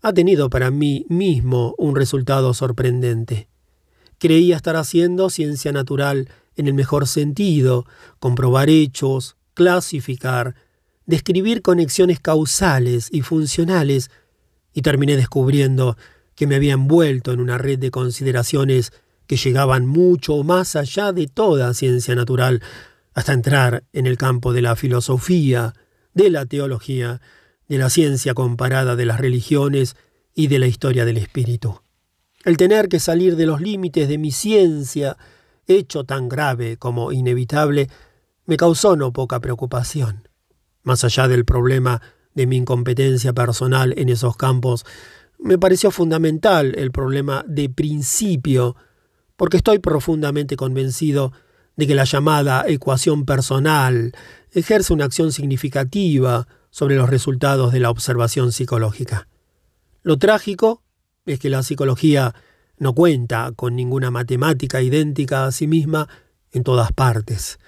ha 0.00 0.12
tenido 0.12 0.50
para 0.50 0.70
mí 0.70 1.06
mismo 1.08 1.74
un 1.78 1.94
resultado 1.94 2.54
sorprendente. 2.54 3.48
Creía 4.18 4.56
estar 4.56 4.76
haciendo 4.76 5.30
ciencia 5.30 5.72
natural 5.72 6.28
en 6.58 6.66
el 6.66 6.74
mejor 6.74 7.06
sentido, 7.06 7.86
comprobar 8.18 8.68
hechos, 8.68 9.36
clasificar, 9.54 10.54
describir 11.06 11.62
conexiones 11.62 12.20
causales 12.20 13.08
y 13.10 13.22
funcionales, 13.22 14.10
y 14.74 14.82
terminé 14.82 15.16
descubriendo 15.16 15.96
que 16.34 16.46
me 16.46 16.56
había 16.56 16.74
envuelto 16.74 17.32
en 17.32 17.40
una 17.40 17.58
red 17.58 17.78
de 17.78 17.90
consideraciones 17.90 18.92
que 19.26 19.36
llegaban 19.36 19.86
mucho 19.86 20.42
más 20.44 20.76
allá 20.76 21.12
de 21.12 21.26
toda 21.26 21.74
ciencia 21.74 22.14
natural, 22.14 22.62
hasta 23.14 23.32
entrar 23.32 23.84
en 23.92 24.06
el 24.06 24.16
campo 24.16 24.52
de 24.52 24.62
la 24.62 24.76
filosofía, 24.76 25.74
de 26.14 26.30
la 26.30 26.46
teología, 26.46 27.20
de 27.68 27.78
la 27.78 27.90
ciencia 27.90 28.34
comparada 28.34 28.96
de 28.96 29.04
las 29.04 29.20
religiones 29.20 29.96
y 30.34 30.46
de 30.46 30.58
la 30.58 30.66
historia 30.66 31.04
del 31.04 31.18
espíritu. 31.18 31.80
El 32.44 32.56
tener 32.56 32.88
que 32.88 33.00
salir 33.00 33.36
de 33.36 33.46
los 33.46 33.60
límites 33.60 34.08
de 34.08 34.18
mi 34.18 34.30
ciencia, 34.30 35.16
hecho 35.68 36.04
tan 36.04 36.28
grave 36.28 36.76
como 36.78 37.12
inevitable, 37.12 37.88
me 38.46 38.56
causó 38.56 38.96
no 38.96 39.12
poca 39.12 39.40
preocupación. 39.40 40.28
Más 40.82 41.04
allá 41.04 41.28
del 41.28 41.44
problema 41.44 42.02
de 42.34 42.46
mi 42.46 42.56
incompetencia 42.56 43.32
personal 43.32 43.94
en 43.96 44.08
esos 44.08 44.36
campos, 44.36 44.84
me 45.38 45.58
pareció 45.58 45.90
fundamental 45.90 46.74
el 46.76 46.90
problema 46.90 47.44
de 47.46 47.68
principio, 47.68 48.74
porque 49.36 49.58
estoy 49.58 49.78
profundamente 49.78 50.56
convencido 50.56 51.32
de 51.76 51.86
que 51.86 51.94
la 51.94 52.04
llamada 52.04 52.64
ecuación 52.66 53.24
personal 53.24 54.12
ejerce 54.50 54.92
una 54.92 55.04
acción 55.04 55.30
significativa 55.30 56.48
sobre 56.70 56.96
los 56.96 57.08
resultados 57.08 57.72
de 57.72 57.80
la 57.80 57.90
observación 57.90 58.50
psicológica. 58.50 59.28
Lo 60.02 60.18
trágico 60.18 60.82
es 61.26 61.38
que 61.38 61.50
la 61.50 61.62
psicología 61.62 62.34
no 62.78 62.94
cuenta 62.94 63.52
con 63.54 63.76
ninguna 63.76 64.10
matemática 64.10 64.82
idéntica 64.82 65.46
a 65.46 65.52
sí 65.52 65.66
misma 65.66 66.08
en 66.52 66.64
todas 66.64 66.92
partes. 66.92 67.58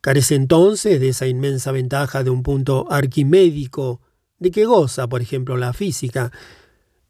Carece 0.00 0.34
entonces 0.34 1.00
de 1.00 1.10
esa 1.10 1.26
inmensa 1.26 1.72
ventaja 1.72 2.24
de 2.24 2.30
un 2.30 2.42
punto 2.42 2.86
arquimédico 2.90 4.00
de 4.38 4.50
que 4.50 4.64
goza, 4.64 5.08
por 5.08 5.20
ejemplo, 5.20 5.56
la 5.56 5.72
física. 5.72 6.32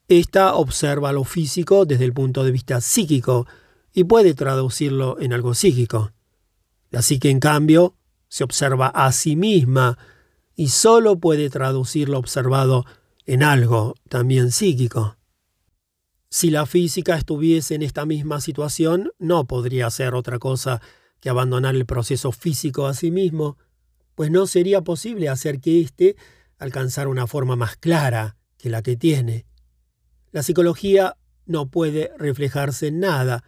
Esta 0.09 0.55
observa 0.55 1.13
lo 1.13 1.25
físico 1.25 1.85
desde 1.85 2.05
el 2.05 2.13
punto 2.13 2.43
de 2.43 2.51
vista 2.51 2.81
psíquico 2.81 3.47
y 3.93 4.05
puede 4.05 4.35
traducirlo 4.35 5.19
en 5.21 5.33
algo 5.33 5.55
psíquico. 5.55 6.13
La 6.91 7.03
psique, 7.03 7.31
en 7.31 7.39
cambio, 7.39 7.95
se 8.29 8.43
observa 8.43 8.89
a 8.89 9.13
sí 9.13 9.37
misma 9.37 9.99
y 10.57 10.69
solo 10.69 11.19
puede 11.19 11.49
traducir 11.49 12.09
lo 12.09 12.19
observado 12.19 12.85
en 13.25 13.45
algo 13.45 13.95
también 14.09 14.51
psíquico. 14.51 15.17
Si 16.33 16.51
la 16.51 16.65
física 16.65 17.17
estuviese 17.17 17.75
en 17.75 17.83
esta 17.83 18.07
misma 18.07 18.41
situación, 18.41 19.11
no 19.19 19.49
podría 19.49 19.89
hacer 19.89 20.15
otra 20.15 20.39
cosa 20.39 20.81
que 21.19 21.29
abandonar 21.29 21.75
el 21.75 21.87
proceso 21.87 22.31
físico 22.31 22.87
a 22.87 22.95
sí 22.95 23.11
mismo, 23.11 23.59
pues 24.15 24.31
no 24.31 24.47
sería 24.47 24.83
posible 24.83 25.29
hacer 25.29 25.61
que 25.61 25.81
éste 25.81 26.15
alcanzara 26.57 27.11
una 27.11 27.27
forma 27.27 27.57
más 27.57 27.77
clara 27.77 28.37
que 28.59 28.71
la 28.71 28.81
que 28.81 28.97
tiene. 28.97 29.45
La 30.31 30.45
psicología 30.45 31.17
no 31.47 31.69
puede 31.69 32.13
reflejarse 32.17 32.87
en 32.87 33.01
nada, 33.01 33.43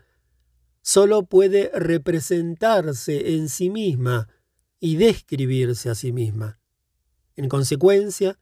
solo 0.81 1.25
puede 1.25 1.71
representarse 1.75 3.37
en 3.37 3.49
sí 3.49 3.71
misma 3.71 4.27
y 4.81 4.97
describirse 4.97 5.89
a 5.89 5.95
sí 5.95 6.11
misma. 6.11 6.59
En 7.37 7.49
consecuencia, 7.49 8.41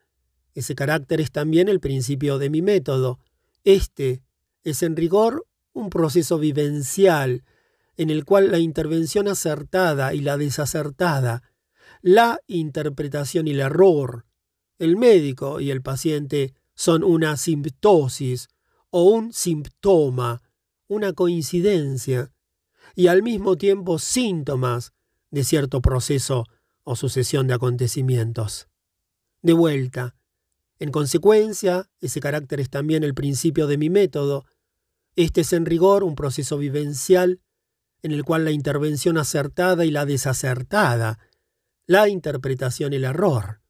ese 0.54 0.74
carácter 0.74 1.20
es 1.20 1.30
también 1.30 1.68
el 1.68 1.78
principio 1.78 2.38
de 2.38 2.48
mi 2.48 2.62
método. 2.62 3.20
Este 3.64 4.22
es 4.64 4.82
en 4.82 4.96
rigor 4.96 5.46
un 5.72 5.90
proceso 5.90 6.38
vivencial 6.38 7.44
en 7.96 8.10
el 8.10 8.24
cual 8.24 8.50
la 8.50 8.58
intervención 8.58 9.28
acertada 9.28 10.14
y 10.14 10.20
la 10.20 10.36
desacertada, 10.36 11.42
la 12.00 12.40
interpretación 12.46 13.46
y 13.46 13.50
el 13.50 13.60
error. 13.60 14.24
El 14.78 14.96
médico 14.96 15.60
y 15.60 15.70
el 15.70 15.82
paciente 15.82 16.54
son 16.74 17.04
una 17.04 17.36
simptosis 17.36 18.48
o 18.88 19.04
un 19.04 19.32
síntoma, 19.32 20.40
una 20.88 21.12
coincidencia, 21.12 22.32
y 22.94 23.08
al 23.08 23.22
mismo 23.22 23.56
tiempo 23.56 23.98
síntomas 23.98 24.92
de 25.30 25.44
cierto 25.44 25.80
proceso 25.80 26.46
o 26.84 26.96
sucesión 26.96 27.46
de 27.46 27.54
acontecimientos. 27.54 28.68
De 29.42 29.52
vuelta, 29.52 30.16
en 30.80 30.90
consecuencia, 30.90 31.90
ese 32.00 32.20
carácter 32.20 32.58
es 32.58 32.70
también 32.70 33.04
el 33.04 33.14
principio 33.14 33.66
de 33.66 33.76
mi 33.76 33.90
método. 33.90 34.46
Este 35.14 35.42
es 35.42 35.52
en 35.52 35.66
rigor 35.66 36.02
un 36.02 36.14
proceso 36.14 36.56
vivencial 36.56 37.42
en 38.02 38.12
el 38.12 38.24
cual 38.24 38.46
la 38.46 38.50
intervención 38.50 39.18
acertada 39.18 39.84
y 39.84 39.90
la 39.90 40.06
desacertada, 40.06 41.18
la 41.86 42.08
interpretación 42.08 42.94
y 42.94 42.96
el 42.96 43.04
error, 43.04 43.60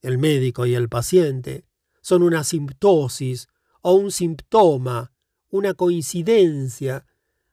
el 0.00 0.16
médico 0.16 0.64
y 0.64 0.74
el 0.74 0.88
paciente, 0.88 1.66
son 2.00 2.22
una 2.22 2.42
simptosis 2.42 3.48
o 3.82 3.92
un 3.92 4.10
síntoma, 4.10 5.12
una 5.50 5.74
coincidencia 5.74 7.04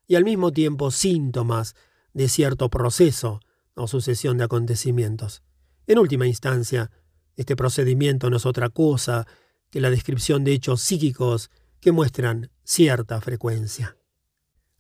y 0.08 0.16
al 0.16 0.24
mismo 0.24 0.54
tiempo 0.54 0.92
síntomas 0.92 1.76
de 2.14 2.30
cierto 2.30 2.70
proceso 2.70 3.42
o 3.76 3.88
sucesión 3.88 4.38
de 4.38 4.46
acontecimientos. 4.46 5.44
En 5.88 6.00
última 6.00 6.26
instancia, 6.26 6.90
este 7.36 7.56
procedimiento 7.56 8.30
no 8.30 8.38
es 8.38 8.46
otra 8.46 8.70
cosa 8.70 9.26
que 9.70 9.82
la 9.82 9.90
descripción 9.90 10.44
de 10.44 10.54
hechos 10.54 10.82
psíquicos 10.82 11.50
que 11.80 11.92
muestran 11.92 12.52
cierta 12.64 13.20
frecuencia. 13.22 13.98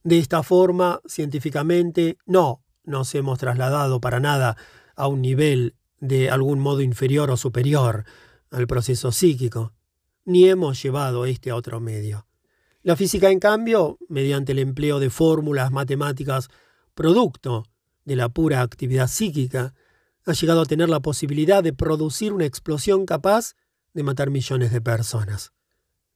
De 0.04 0.20
esta 0.20 0.44
forma, 0.44 1.02
científicamente, 1.06 2.18
no 2.26 2.64
nos 2.84 3.14
hemos 3.16 3.40
trasladado 3.40 4.02
para 4.02 4.20
nada 4.20 4.58
a 4.96 5.08
un 5.08 5.22
nivel 5.22 5.76
de 6.00 6.30
algún 6.30 6.60
modo 6.60 6.82
inferior 6.82 7.32
o 7.32 7.38
superior 7.38 8.06
al 8.52 8.68
proceso 8.68 9.12
psíquico, 9.12 9.74
ni 10.26 10.50
hemos 10.50 10.82
llevado 10.82 11.26
este 11.26 11.50
a 11.50 11.56
otro 11.56 11.80
medio. 11.80 12.28
La 12.82 12.98
física, 12.98 13.32
en 13.32 13.40
cambio, 13.40 13.98
mediante 14.10 14.52
el 14.52 14.60
empleo 14.60 15.00
de 15.00 15.10
fórmulas 15.10 15.72
matemáticas 15.72 16.50
producto 16.94 17.66
de 18.04 18.18
la 18.18 18.30
pura 18.30 18.62
actividad 18.62 19.08
psíquica, 19.08 19.74
ha 20.26 20.34
llegado 20.34 20.62
a 20.62 20.66
tener 20.66 20.90
la 20.90 21.02
posibilidad 21.02 21.64
de 21.64 21.74
producir 21.74 22.34
una 22.34 22.46
explosión 22.46 23.06
capaz 23.06 23.56
de 23.94 24.04
matar 24.04 24.30
millones 24.30 24.72
de 24.72 24.82
personas. 24.82 25.52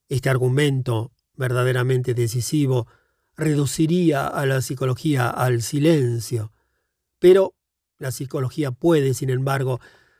Este 0.09 0.29
argumento, 0.29 1.11
verdaderamente 1.35 2.13
decisivo, 2.13 2.87
reduciría 3.35 4.27
a 4.27 4.45
la 4.45 4.61
psicología 4.61 5.29
al 5.29 5.61
silencio. 5.61 6.51
Pero 7.19 7.55
la 7.99 8.11
psicología 8.11 8.71
puede, 8.71 9.13
sin 9.13 9.29
embargo, 9.29 9.79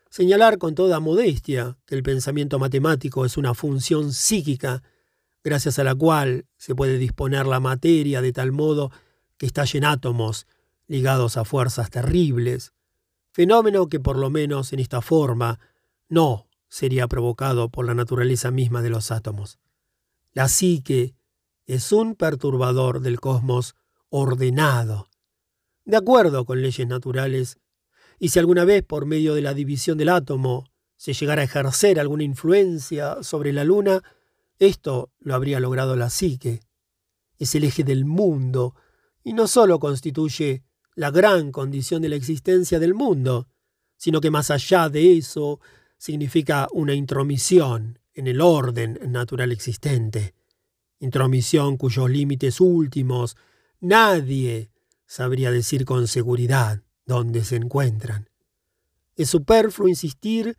señalar 0.09 0.57
con 0.57 0.75
toda 0.75 0.99
modestia 0.99 1.77
que 1.85 1.95
el 1.95 2.03
pensamiento 2.03 2.59
matemático 2.59 3.25
es 3.25 3.38
una 3.38 3.53
función 3.53 4.14
psíquica, 4.14 4.83
gracias 5.43 5.80
a 5.80 5.83
la 5.83 5.95
cual 5.95 6.45
se 6.57 6.75
puede 6.75 6.98
disponer 6.98 7.45
la 7.45 7.59
materia 7.59 8.22
de 8.22 8.33
tal 8.33 8.51
modo 8.51 8.91
que 9.38 9.45
estallen 9.45 9.85
átomos 9.85 10.48
ligados 10.88 11.38
a 11.38 11.45
fuerzas 11.45 11.90
terribles, 11.90 12.74
fenómeno 13.38 13.88
que 13.88 13.99
por 13.99 14.17
lo 14.17 14.32
menos 14.32 14.74
en 14.74 14.80
esta 14.80 14.99
forma 14.99 15.59
no 16.09 16.48
sería 16.69 17.07
provocado 17.07 17.69
por 17.69 17.85
la 17.85 17.93
naturaleza 17.93 18.49
misma 18.49 18.82
de 18.82 18.90
los 18.90 19.11
átomos. 19.11 19.59
La 20.33 20.48
psique 20.48 21.14
es 21.67 21.91
un 21.91 22.16
perturbador 22.16 22.99
del 22.99 23.19
cosmos 23.19 23.75
ordenado, 24.09 25.11
de 25.85 25.98
acuerdo 25.98 26.45
con 26.45 26.64
leyes 26.64 26.88
naturales, 26.88 27.59
y 28.17 28.30
si 28.30 28.40
alguna 28.40 28.66
vez 28.66 28.82
por 28.82 29.06
medio 29.06 29.35
de 29.35 29.43
la 29.43 29.53
división 29.53 29.99
del 29.99 30.09
átomo 30.09 30.66
se 30.95 31.14
llegara 31.14 31.43
a 31.43 31.45
ejercer 31.45 31.99
alguna 31.99 32.24
influencia 32.24 33.22
sobre 33.22 33.53
la 33.53 33.64
luna, 33.64 34.01
esto 34.57 35.11
lo 35.19 35.35
habría 35.35 35.59
logrado 35.59 35.95
la 35.95 36.09
psique. 36.09 36.61
Es 37.38 37.53
el 37.53 37.66
eje 37.66 37.83
del 37.83 38.03
mundo, 38.03 38.74
y 39.24 39.33
no 39.33 39.45
sólo 39.45 39.77
constituye 39.77 40.64
la 40.98 41.11
gran 41.11 41.51
condición 41.51 42.01
de 42.01 42.09
la 42.09 42.16
existencia 42.16 42.80
del 42.80 42.95
mundo, 42.95 43.48
sino 43.98 44.19
que 44.19 44.32
más 44.32 44.50
allá 44.50 44.90
de 44.90 45.16
eso 45.16 45.59
significa 46.00 46.67
una 46.72 46.95
intromisión 46.95 48.00
en 48.16 48.26
el 48.26 48.42
orden 48.42 48.98
natural 49.06 49.51
existente, 49.51 50.34
intromisión 51.00 51.77
cuyos 51.77 52.09
límites 52.09 52.59
últimos 52.59 53.38
nadie 53.80 54.72
sabría 55.06 55.51
decir 55.51 55.85
con 55.85 56.08
seguridad 56.08 56.82
dónde 57.06 57.43
se 57.43 57.58
encuentran. 57.58 58.32
Es 59.16 59.30
superfluo 59.30 59.88
insistir 59.88 60.58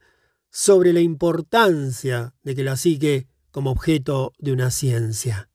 sobre 0.50 0.92
la 0.92 1.00
importancia 1.00 2.33
de 2.44 2.55
que 2.55 2.62
la 2.62 2.76
sigue 2.76 3.26
como 3.50 3.73
objeto 3.73 4.33
de 4.39 4.52
una 4.52 4.70
ciencia. 4.70 5.50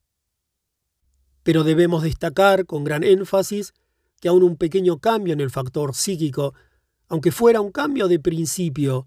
Pero 1.42 1.64
debemos 1.64 2.02
destacar 2.02 2.66
con 2.66 2.84
gran 2.84 3.02
énfasis 3.02 3.72
que 4.24 4.28
aún 4.28 4.42
un 4.42 4.56
pequeño 4.56 5.00
cambio 5.00 5.34
en 5.34 5.40
el 5.42 5.50
factor 5.50 5.94
psíquico, 5.94 6.54
aunque 7.08 7.30
fuera 7.30 7.60
un 7.60 7.70
cambio 7.70 8.08
de 8.08 8.18
principio, 8.18 9.06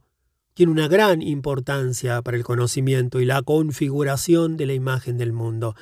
tiene 0.53 0.71
una 0.71 0.87
gran 0.87 1.23
importancia 1.23 2.21
para 2.21 2.37
el 2.37 2.43
conocimiento 2.43 3.19
y 3.19 3.25
la 3.25 3.41
configuración 3.41 4.57
de 4.57 4.67
la 4.67 4.75
imagen 4.75 5.17
del 5.17 5.33
mundo, 5.33 5.73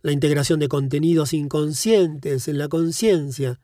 la 0.00 0.10
integración 0.10 0.58
de 0.58 0.66
contenidos 0.66 1.32
inconscientes 1.32 2.48
en 2.48 2.58
la 2.58 2.66
conciencia, 2.66 3.60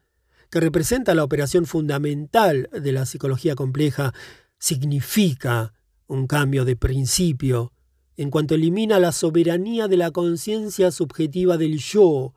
que 0.50 0.60
representa 0.60 1.16
la 1.16 1.24
operación 1.24 1.66
fundamental 1.66 2.70
de 2.70 2.92
la 2.92 3.04
psicología 3.04 3.56
compleja, 3.56 4.14
significa 4.56 5.74
un 6.06 6.28
cambio 6.28 6.64
de 6.64 6.76
principio, 6.76 7.72
en 8.16 8.30
cuanto 8.30 8.54
elimina 8.54 9.00
la 9.00 9.10
soberanía 9.10 9.88
de 9.88 9.96
la 9.96 10.12
conciencia 10.12 10.92
subjetiva 10.92 11.56
del 11.56 11.80
yo 11.80 12.34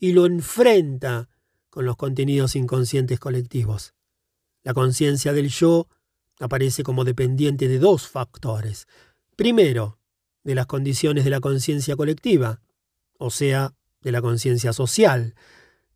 y 0.00 0.10
lo 0.10 0.26
enfrenta 0.26 1.28
con 1.76 1.84
los 1.84 1.96
contenidos 1.96 2.56
inconscientes 2.56 3.20
colectivos. 3.20 3.92
La 4.62 4.72
conciencia 4.72 5.34
del 5.34 5.50
yo 5.50 5.88
aparece 6.40 6.82
como 6.82 7.04
dependiente 7.04 7.68
de 7.68 7.78
dos 7.78 8.08
factores. 8.08 8.88
Primero, 9.36 9.98
de 10.42 10.54
las 10.54 10.64
condiciones 10.64 11.24
de 11.24 11.30
la 11.30 11.40
conciencia 11.40 11.94
colectiva, 11.94 12.62
o 13.18 13.28
sea, 13.28 13.74
de 14.00 14.10
la 14.10 14.22
conciencia 14.22 14.72
social. 14.72 15.34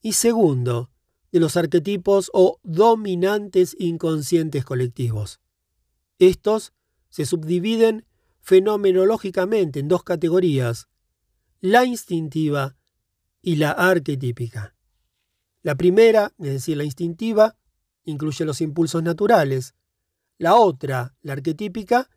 Y 0.02 0.12
segundo, 0.12 0.90
de 1.32 1.40
los 1.40 1.56
arquetipos 1.56 2.30
o 2.34 2.58
dominantes 2.62 3.74
inconscientes 3.78 4.66
colectivos. 4.66 5.40
Estos 6.18 6.74
se 7.08 7.24
subdividen 7.24 8.04
fenomenológicamente 8.42 9.80
en 9.80 9.88
dos 9.88 10.02
categorías, 10.04 10.88
la 11.62 11.86
instintiva 11.86 12.76
y 13.40 13.56
la 13.56 13.70
arquetípica. 13.70 14.74
La 15.62 15.74
primera, 15.74 16.32
es 16.38 16.52
decir, 16.52 16.76
la 16.76 16.84
instintiva, 16.84 17.56
incluye 18.04 18.44
los 18.44 18.60
impulsos 18.60 19.02
naturales. 19.02 19.74
La 20.38 20.54
otra, 20.54 21.14
la 21.20 21.34
arquetípica, 21.34 22.08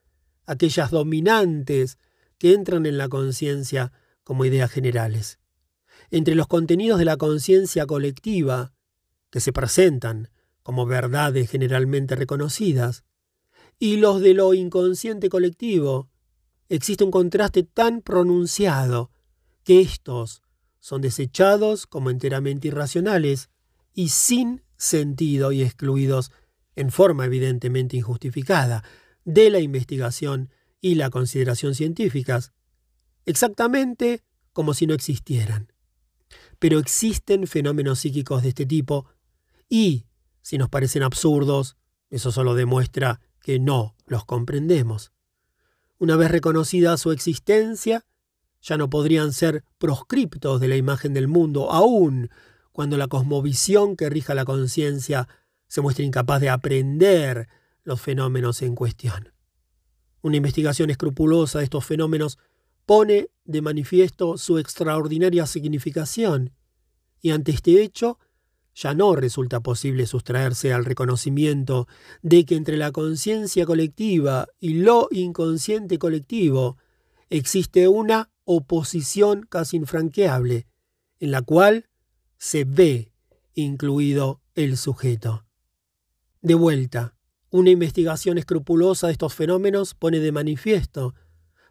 aquellas 0.46 0.92
dominantes 0.92 1.98
que 2.38 2.54
entran 2.54 2.86
en 2.86 2.98
la 2.98 3.10
conciencia 3.10 3.92
como 4.24 4.46
ideas 4.46 4.72
generales. 4.72 5.40
Entre 6.10 6.36
los 6.36 6.48
contenidos 6.48 7.00
de 7.00 7.06
la 7.06 7.18
conciencia 7.18 7.86
colectiva, 7.86 8.74
que 9.30 9.40
se 9.40 9.52
presentan 9.52 10.30
como 10.62 10.86
verdades 10.86 11.50
generalmente 11.50 12.16
reconocidas, 12.16 13.04
y 13.80 13.98
los 13.98 14.22
de 14.22 14.34
lo 14.34 14.54
inconsciente 14.54 15.28
colectivo, 15.28 16.10
existe 16.70 17.04
un 17.04 17.12
contraste 17.12 17.64
tan 17.64 18.02
pronunciado 18.02 19.12
que 19.64 19.82
estos 19.82 20.43
son 20.84 21.00
desechados 21.00 21.88
como 21.88 22.10
enteramente 22.10 22.68
irracionales 22.68 23.50
y 23.94 24.10
sin 24.10 24.64
sentido 24.76 25.54
y 25.54 25.62
excluidos 25.62 26.34
en 26.76 26.92
forma 26.92 27.24
evidentemente 27.24 27.96
injustificada 27.96 28.84
de 29.24 29.50
la 29.50 29.62
investigación 29.62 30.50
y 30.82 30.96
la 30.96 31.10
consideración 31.10 31.74
científicas, 31.74 32.52
exactamente 33.26 34.24
como 34.52 34.74
si 34.74 34.86
no 34.86 34.94
existieran. 34.94 35.72
Pero 36.60 36.80
existen 36.80 37.48
fenómenos 37.48 38.00
psíquicos 38.00 38.44
de 38.44 38.50
este 38.50 38.66
tipo 38.66 39.06
y, 39.70 40.08
si 40.42 40.58
nos 40.58 40.68
parecen 40.68 41.04
absurdos, 41.04 41.78
eso 42.10 42.30
solo 42.34 42.56
demuestra 42.56 43.22
que 43.42 43.58
no 43.58 43.96
los 44.06 44.26
comprendemos. 44.26 45.14
Una 45.98 46.18
vez 46.18 46.30
reconocida 46.30 46.98
su 46.98 47.14
existencia, 47.14 48.06
ya 48.64 48.78
no 48.78 48.90
podrían 48.90 49.34
ser 49.34 49.64
proscriptos 49.78 50.62
de 50.62 50.70
la 50.70 50.78
imagen 50.78 51.14
del 51.14 51.28
mundo, 51.28 51.72
aún 51.72 52.30
cuando 52.72 52.98
la 52.98 53.08
cosmovisión 53.08 53.96
que 53.96 54.10
rija 54.10 54.34
la 54.34 54.46
conciencia 54.46 55.28
se 55.68 55.82
muestra 55.82 56.06
incapaz 56.06 56.42
de 56.42 56.50
aprender 56.50 57.50
los 57.84 58.02
fenómenos 58.02 58.62
en 58.62 58.74
cuestión. 58.74 59.34
Una 60.22 60.38
investigación 60.38 60.90
escrupulosa 60.90 61.60
de 61.60 61.66
estos 61.66 61.86
fenómenos 61.86 62.40
pone 62.86 63.30
de 63.44 63.62
manifiesto 63.62 64.38
su 64.38 64.58
extraordinaria 64.58 65.46
significación, 65.46 66.54
y 67.22 67.32
ante 67.32 67.52
este 67.52 67.84
hecho 67.84 68.18
ya 68.74 68.94
no 68.94 69.16
resulta 69.16 69.60
posible 69.60 70.08
sustraerse 70.08 70.74
al 70.74 70.86
reconocimiento 70.86 71.88
de 72.22 72.46
que 72.46 72.56
entre 72.56 72.78
la 72.78 72.92
conciencia 72.92 73.66
colectiva 73.66 74.48
y 74.60 74.76
lo 74.76 75.10
inconsciente 75.12 76.00
colectivo 76.00 76.78
existe 77.30 77.88
una 77.88 78.33
oposición 78.46 79.46
casi 79.50 79.78
infranqueable, 79.78 80.68
en 81.20 81.32
la 81.32 81.42
cual 81.42 81.90
se 82.38 82.64
ve 82.66 83.12
incluido 83.54 84.42
el 84.56 84.78
sujeto. 84.78 85.46
De 86.42 86.56
vuelta, 86.56 87.16
una 87.50 87.70
investigación 87.70 88.38
escrupulosa 88.38 89.08
de 89.08 89.14
estos 89.14 89.34
fenómenos 89.34 89.94
pone 89.94 90.20
de 90.20 90.32
manifiesto 90.32 91.14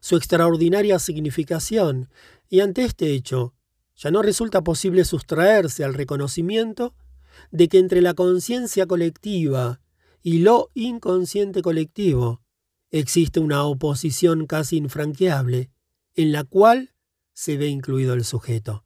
su 0.01 0.17
extraordinaria 0.17 0.99
significación, 0.99 2.09
y 2.49 2.60
ante 2.60 2.84
este 2.84 3.12
hecho, 3.12 3.55
ya 3.97 4.10
no 4.10 4.23
resulta 4.23 4.62
posible 4.62 5.05
sustraerse 5.05 5.84
al 5.84 5.94
reconocimiento 5.94 6.94
de 7.51 7.68
que 7.68 7.78
entre 7.78 8.01
la 8.01 8.15
conciencia 8.15 8.86
colectiva 8.86 9.81
y 10.23 10.39
lo 10.39 10.70
inconsciente 10.75 11.62
colectivo 11.62 12.42
existe 12.91 13.41
una 13.41 13.65
oposición 13.65 14.47
casi 14.47 14.76
infranqueable, 14.76 15.70
en 16.15 16.32
la 16.32 16.44
cual 16.44 16.94
se 17.32 17.57
ve 17.57 17.68
incluido 17.68 18.15
el 18.15 18.24
sujeto. 18.24 18.84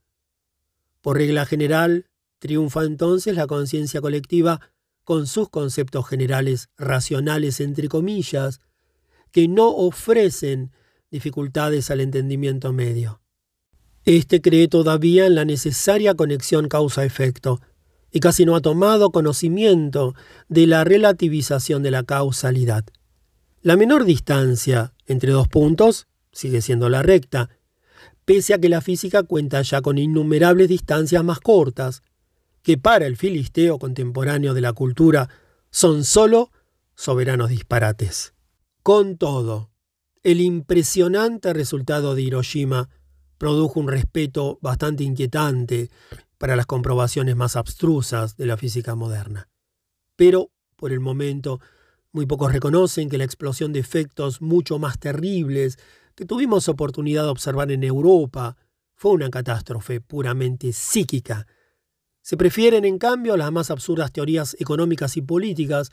Por 1.00 1.16
regla 1.18 1.46
general, 1.46 2.06
triunfa 2.38 2.84
entonces 2.84 3.34
la 3.34 3.46
conciencia 3.46 4.00
colectiva 4.00 4.60
con 5.04 5.26
sus 5.26 5.48
conceptos 5.48 6.08
generales 6.08 6.68
racionales, 6.76 7.60
entre 7.60 7.88
comillas, 7.88 8.60
que 9.30 9.48
no 9.48 9.68
ofrecen 9.68 10.72
dificultades 11.10 11.90
al 11.90 12.00
entendimiento 12.00 12.72
medio. 12.72 13.20
Este 14.04 14.40
cree 14.40 14.68
todavía 14.68 15.26
en 15.26 15.34
la 15.34 15.44
necesaria 15.44 16.14
conexión 16.14 16.68
causa-efecto 16.68 17.60
y 18.10 18.20
casi 18.20 18.44
no 18.44 18.56
ha 18.56 18.60
tomado 18.60 19.10
conocimiento 19.10 20.14
de 20.48 20.66
la 20.66 20.84
relativización 20.84 21.82
de 21.82 21.90
la 21.90 22.02
causalidad. 22.02 22.84
La 23.62 23.76
menor 23.76 24.04
distancia 24.04 24.92
entre 25.06 25.32
dos 25.32 25.48
puntos 25.48 26.06
sigue 26.36 26.60
siendo 26.60 26.88
la 26.88 27.02
recta, 27.02 27.48
pese 28.26 28.52
a 28.52 28.58
que 28.58 28.68
la 28.68 28.82
física 28.82 29.22
cuenta 29.22 29.62
ya 29.62 29.80
con 29.80 29.96
innumerables 29.96 30.68
distancias 30.68 31.24
más 31.24 31.40
cortas, 31.40 32.02
que 32.62 32.76
para 32.76 33.06
el 33.06 33.16
filisteo 33.16 33.78
contemporáneo 33.78 34.52
de 34.52 34.60
la 34.60 34.72
cultura 34.72 35.30
son 35.70 36.04
sólo 36.04 36.50
soberanos 36.94 37.48
disparates. 37.48 38.34
Con 38.82 39.16
todo, 39.16 39.70
el 40.22 40.40
impresionante 40.40 41.52
resultado 41.52 42.14
de 42.14 42.22
Hiroshima 42.22 42.90
produjo 43.38 43.80
un 43.80 43.88
respeto 43.88 44.58
bastante 44.60 45.04
inquietante 45.04 45.90
para 46.38 46.56
las 46.56 46.66
comprobaciones 46.66 47.34
más 47.34 47.56
abstrusas 47.56 48.36
de 48.36 48.46
la 48.46 48.56
física 48.56 48.94
moderna. 48.94 49.48
Pero, 50.16 50.50
por 50.76 50.92
el 50.92 51.00
momento, 51.00 51.60
muy 52.12 52.26
pocos 52.26 52.52
reconocen 52.52 53.08
que 53.08 53.18
la 53.18 53.24
explosión 53.24 53.72
de 53.72 53.80
efectos 53.80 54.42
mucho 54.42 54.78
más 54.78 54.98
terribles 54.98 55.78
que 56.16 56.24
tuvimos 56.24 56.68
oportunidad 56.68 57.24
de 57.24 57.28
observar 57.28 57.70
en 57.70 57.84
Europa 57.84 58.56
fue 58.94 59.12
una 59.12 59.30
catástrofe 59.30 60.00
puramente 60.00 60.72
psíquica. 60.72 61.46
Se 62.22 62.38
prefieren, 62.38 62.84
en 62.86 62.98
cambio, 62.98 63.36
las 63.36 63.52
más 63.52 63.70
absurdas 63.70 64.10
teorías 64.10 64.56
económicas 64.58 65.16
y 65.18 65.22
políticas, 65.22 65.92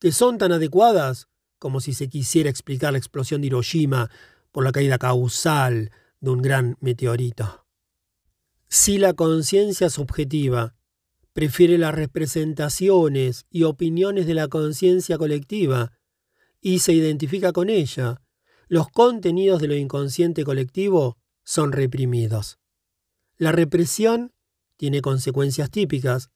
que 0.00 0.12
son 0.12 0.36
tan 0.36 0.52
adecuadas 0.52 1.28
como 1.58 1.80
si 1.80 1.94
se 1.94 2.08
quisiera 2.08 2.50
explicar 2.50 2.92
la 2.92 2.98
explosión 2.98 3.40
de 3.40 3.46
Hiroshima 3.46 4.10
por 4.50 4.64
la 4.64 4.72
caída 4.72 4.98
causal 4.98 5.92
de 6.20 6.30
un 6.30 6.42
gran 6.42 6.76
meteorito. 6.80 7.64
Si 8.68 8.98
la 8.98 9.14
conciencia 9.14 9.88
subjetiva 9.88 10.74
prefiere 11.32 11.78
las 11.78 11.94
representaciones 11.94 13.46
y 13.50 13.62
opiniones 13.62 14.26
de 14.26 14.34
la 14.34 14.48
conciencia 14.48 15.16
colectiva 15.16 15.92
y 16.60 16.80
se 16.80 16.92
identifica 16.92 17.52
con 17.52 17.70
ella, 17.70 18.20
los 18.70 18.88
contenidos 18.88 19.60
de 19.60 19.66
lo 19.66 19.74
inconsciente 19.74 20.44
colectivo 20.44 21.18
son 21.42 21.72
reprimidos. 21.72 22.60
La 23.36 23.50
represión 23.50 24.32
tiene 24.76 25.02
consecuencias 25.02 25.72
típicas. 25.72 26.30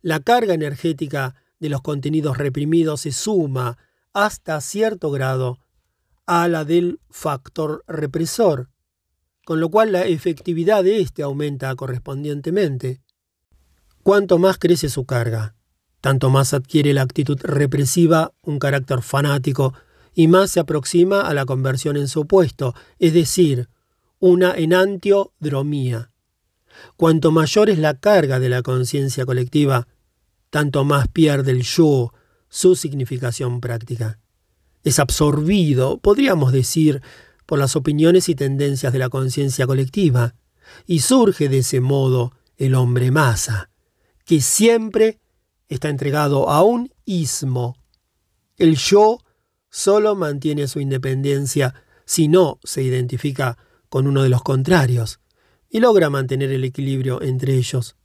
La 0.00 0.20
carga 0.20 0.54
energética 0.54 1.34
de 1.58 1.70
los 1.70 1.82
contenidos 1.82 2.38
reprimidos 2.38 3.00
se 3.00 3.10
suma 3.10 3.76
hasta 4.12 4.60
cierto 4.60 5.10
grado 5.10 5.58
a 6.26 6.46
la 6.46 6.64
del 6.64 7.00
factor 7.10 7.82
represor, 7.88 8.70
con 9.44 9.58
lo 9.58 9.68
cual 9.68 9.90
la 9.90 10.04
efectividad 10.04 10.84
de 10.84 11.00
éste 11.00 11.24
aumenta 11.24 11.74
correspondientemente. 11.74 13.02
Cuanto 14.04 14.38
más 14.38 14.58
crece 14.58 14.88
su 14.88 15.06
carga, 15.06 15.56
tanto 16.00 16.30
más 16.30 16.54
adquiere 16.54 16.94
la 16.94 17.02
actitud 17.02 17.40
represiva 17.42 18.32
un 18.42 18.60
carácter 18.60 19.02
fanático 19.02 19.74
y 20.14 20.28
más 20.28 20.52
se 20.52 20.60
aproxima 20.60 21.22
a 21.22 21.34
la 21.34 21.44
conversión 21.44 21.96
en 21.96 22.08
su 22.08 22.20
opuesto, 22.20 22.74
es 22.98 23.12
decir, 23.12 23.68
una 24.18 24.52
enantiodromía. 24.52 26.10
Cuanto 26.96 27.30
mayor 27.30 27.70
es 27.70 27.78
la 27.78 27.94
carga 27.98 28.38
de 28.40 28.48
la 28.48 28.62
conciencia 28.62 29.26
colectiva, 29.26 29.88
tanto 30.50 30.84
más 30.84 31.08
pierde 31.08 31.52
el 31.52 31.62
yo 31.62 32.12
su 32.48 32.76
significación 32.76 33.60
práctica. 33.60 34.20
Es 34.84 34.98
absorbido, 34.98 35.98
podríamos 35.98 36.52
decir, 36.52 37.02
por 37.46 37.58
las 37.58 37.76
opiniones 37.76 38.28
y 38.28 38.34
tendencias 38.34 38.92
de 38.92 38.98
la 38.98 39.08
conciencia 39.08 39.66
colectiva, 39.66 40.34
y 40.86 41.00
surge 41.00 41.48
de 41.48 41.58
ese 41.58 41.80
modo 41.80 42.32
el 42.56 42.74
hombre 42.74 43.10
masa, 43.10 43.70
que 44.24 44.40
siempre 44.40 45.20
está 45.68 45.88
entregado 45.88 46.48
a 46.48 46.62
un 46.62 46.92
ismo. 47.04 47.76
El 48.56 48.76
yo 48.76 49.18
solo 49.74 50.14
mantiene 50.14 50.68
su 50.68 50.78
independencia 50.78 51.74
si 52.04 52.28
no 52.28 52.60
se 52.62 52.84
identifica 52.84 53.58
con 53.88 54.06
uno 54.06 54.22
de 54.22 54.28
los 54.28 54.40
contrarios 54.40 55.18
y 55.68 55.80
logra 55.80 56.10
mantener 56.10 56.52
el 56.52 56.62
equilibrio 56.62 57.20
entre 57.22 57.56
ellos. 57.56 57.96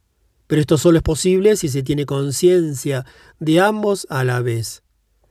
Pero 0.48 0.60
esto 0.60 0.78
solo 0.78 0.96
es 0.96 1.04
posible 1.04 1.54
si 1.54 1.68
se 1.68 1.84
tiene 1.84 2.06
conciencia 2.06 3.06
de 3.38 3.60
ambos 3.60 4.08
a 4.10 4.24
la 4.24 4.40
vez. 4.40 4.82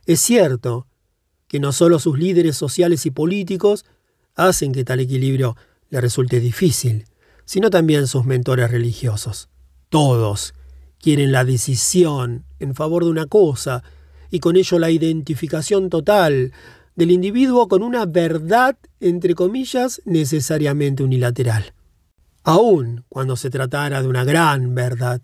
Es 0.06 0.22
cierto 0.22 0.86
que 1.46 1.60
no 1.60 1.72
solo 1.72 1.98
sus 1.98 2.18
líderes 2.18 2.56
sociales 2.56 3.04
y 3.04 3.10
políticos 3.10 3.84
hacen 4.34 4.72
que 4.72 4.82
tal 4.82 5.00
equilibrio 5.00 5.58
le 5.90 6.00
resulte 6.00 6.40
difícil, 6.40 7.04
sino 7.44 7.68
también 7.68 8.06
sus 8.06 8.24
mentores 8.24 8.70
religiosos. 8.70 9.50
Todos 9.90 10.54
quieren 11.02 11.32
la 11.32 11.44
decisión 11.44 12.46
en 12.60 12.74
favor 12.74 13.04
de 13.04 13.10
una 13.10 13.26
cosa 13.26 13.82
y 14.30 14.40
con 14.40 14.56
ello 14.56 14.78
la 14.78 14.90
identificación 14.90 15.90
total 15.90 16.52
del 16.94 17.10
individuo 17.10 17.68
con 17.68 17.82
una 17.82 18.06
verdad, 18.06 18.76
entre 19.00 19.34
comillas, 19.34 20.02
necesariamente 20.04 21.02
unilateral. 21.02 21.72
Aun 22.42 23.04
cuando 23.08 23.36
se 23.36 23.50
tratara 23.50 24.02
de 24.02 24.08
una 24.08 24.24
gran 24.24 24.74
verdad, 24.74 25.22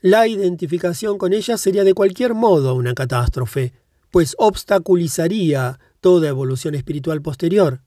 la 0.00 0.28
identificación 0.28 1.16
con 1.18 1.32
ella 1.32 1.56
sería 1.56 1.84
de 1.84 1.94
cualquier 1.94 2.34
modo 2.34 2.74
una 2.74 2.94
catástrofe, 2.94 3.72
pues 4.10 4.34
obstaculizaría 4.38 5.78
toda 6.00 6.28
evolución 6.28 6.74
espiritual 6.74 7.22
posterior. 7.22 7.80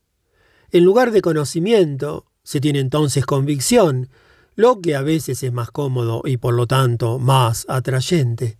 En 0.71 0.83
lugar 0.83 1.11
de 1.11 1.21
conocimiento, 1.21 2.25
se 2.43 2.59
tiene 2.59 2.79
entonces 2.79 3.25
convicción, 3.25 4.09
lo 4.55 4.81
que 4.81 4.95
a 4.95 5.03
veces 5.03 5.43
es 5.43 5.53
más 5.53 5.69
cómodo 5.69 6.23
y 6.25 6.37
por 6.37 6.55
lo 6.55 6.65
tanto 6.65 7.19
más 7.19 7.65
atrayente. 7.69 8.57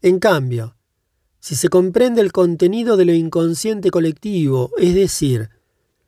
En 0.00 0.18
cambio, 0.18 0.76
si 1.46 1.54
se 1.54 1.68
comprende 1.68 2.22
el 2.22 2.32
contenido 2.32 2.96
de 2.96 3.04
lo 3.04 3.12
inconsciente 3.12 3.92
colectivo, 3.92 4.72
es 4.78 4.96
decir, 4.96 5.50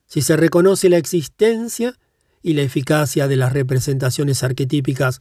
si 0.04 0.20
se 0.20 0.36
reconoce 0.36 0.88
la 0.88 0.96
existencia 0.96 1.96
y 2.42 2.54
la 2.54 2.62
eficacia 2.62 3.28
de 3.28 3.36
las 3.36 3.52
representaciones 3.52 4.42
arquetípicas, 4.42 5.20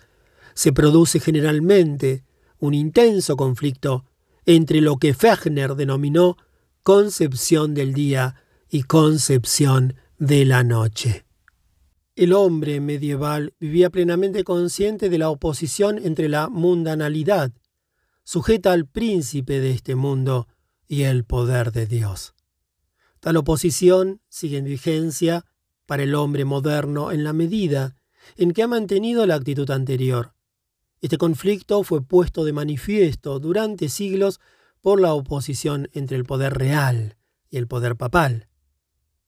se 0.56 0.74
produce 0.74 1.20
generalmente 1.20 2.24
un 2.58 2.74
intenso 2.74 3.38
conflicto 3.38 4.06
entre 4.48 4.82
lo 4.82 4.98
que 4.98 5.14
Fechner 5.14 5.76
denominó 5.76 6.36
concepción 6.82 7.76
del 7.76 7.94
día 7.94 8.38
y 8.72 8.82
concepción 8.82 9.98
de 10.18 10.46
la 10.46 10.64
noche. 10.64 11.26
El 12.16 12.34
hombre 12.34 12.80
medieval 12.82 13.54
vivía 13.60 13.92
plenamente 13.92 14.44
consciente 14.44 15.12
de 15.12 15.20
la 15.20 15.30
oposición 15.30 16.00
entre 16.04 16.28
la 16.28 16.50
mundanalidad 16.50 17.52
sujeta 18.28 18.74
al 18.74 18.86
príncipe 18.86 19.62
de 19.62 19.72
este 19.72 19.96
mundo 19.96 20.50
y 20.86 21.04
el 21.04 21.24
poder 21.24 21.72
de 21.72 21.86
Dios. 21.86 22.34
Tal 23.22 23.38
oposición 23.38 24.20
sigue 24.28 24.58
en 24.58 24.66
vigencia 24.66 25.46
para 25.86 26.04
el 26.04 26.14
hombre 26.14 26.44
moderno 26.44 27.14
en 27.14 27.24
la 27.24 27.32
medida 27.32 27.96
en 28.36 28.52
que 28.52 28.64
ha 28.64 28.68
mantenido 28.68 29.26
la 29.26 29.36
actitud 29.36 29.72
anterior. 29.72 30.34
Este 31.00 31.18
conflicto 31.18 31.84
fue 31.84 32.02
puesto 32.02 32.44
de 32.44 32.52
manifiesto 32.52 33.40
durante 33.40 33.88
siglos 33.88 34.42
por 34.82 35.00
la 35.00 35.14
oposición 35.14 35.88
entre 35.94 36.18
el 36.18 36.26
poder 36.26 36.54
real 36.54 37.16
y 37.50 37.56
el 37.56 37.68
poder 37.68 37.96
papal. 37.96 38.50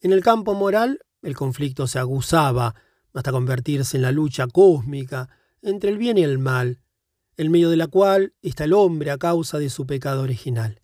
En 0.01 0.11
el 0.11 0.21
campo 0.21 0.55
moral, 0.55 0.99
el 1.21 1.37
conflicto 1.37 1.87
se 1.87 1.99
aguzaba 1.99 2.75
hasta 3.13 3.31
convertirse 3.31 3.95
en 3.95 4.03
la 4.03 4.11
lucha 4.11 4.47
cósmica 4.47 5.29
entre 5.61 5.89
el 5.89 5.97
bien 5.97 6.17
y 6.17 6.23
el 6.23 6.37
mal, 6.37 6.81
en 7.39 7.51
medio 7.51 7.69
de 7.69 7.77
la 7.77 7.87
cual 7.87 8.33
está 8.41 8.65
el 8.65 8.73
hombre 8.73 9.11
a 9.11 9.17
causa 9.17 9.59
de 9.59 9.69
su 9.69 9.87
pecado 9.87 10.23
original. 10.23 10.81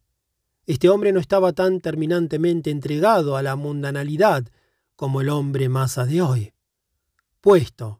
Este 0.66 0.88
hombre 0.88 1.12
no 1.12 1.20
estaba 1.20 1.52
tan 1.52 1.82
terminantemente 1.82 2.72
entregado 2.72 3.36
a 3.36 3.42
la 3.42 3.58
mundanalidad 3.58 4.46
como 4.96 5.20
el 5.20 5.28
hombre 5.28 5.68
masa 5.68 6.06
de 6.06 6.22
hoy, 6.22 6.54
puesto 7.42 8.00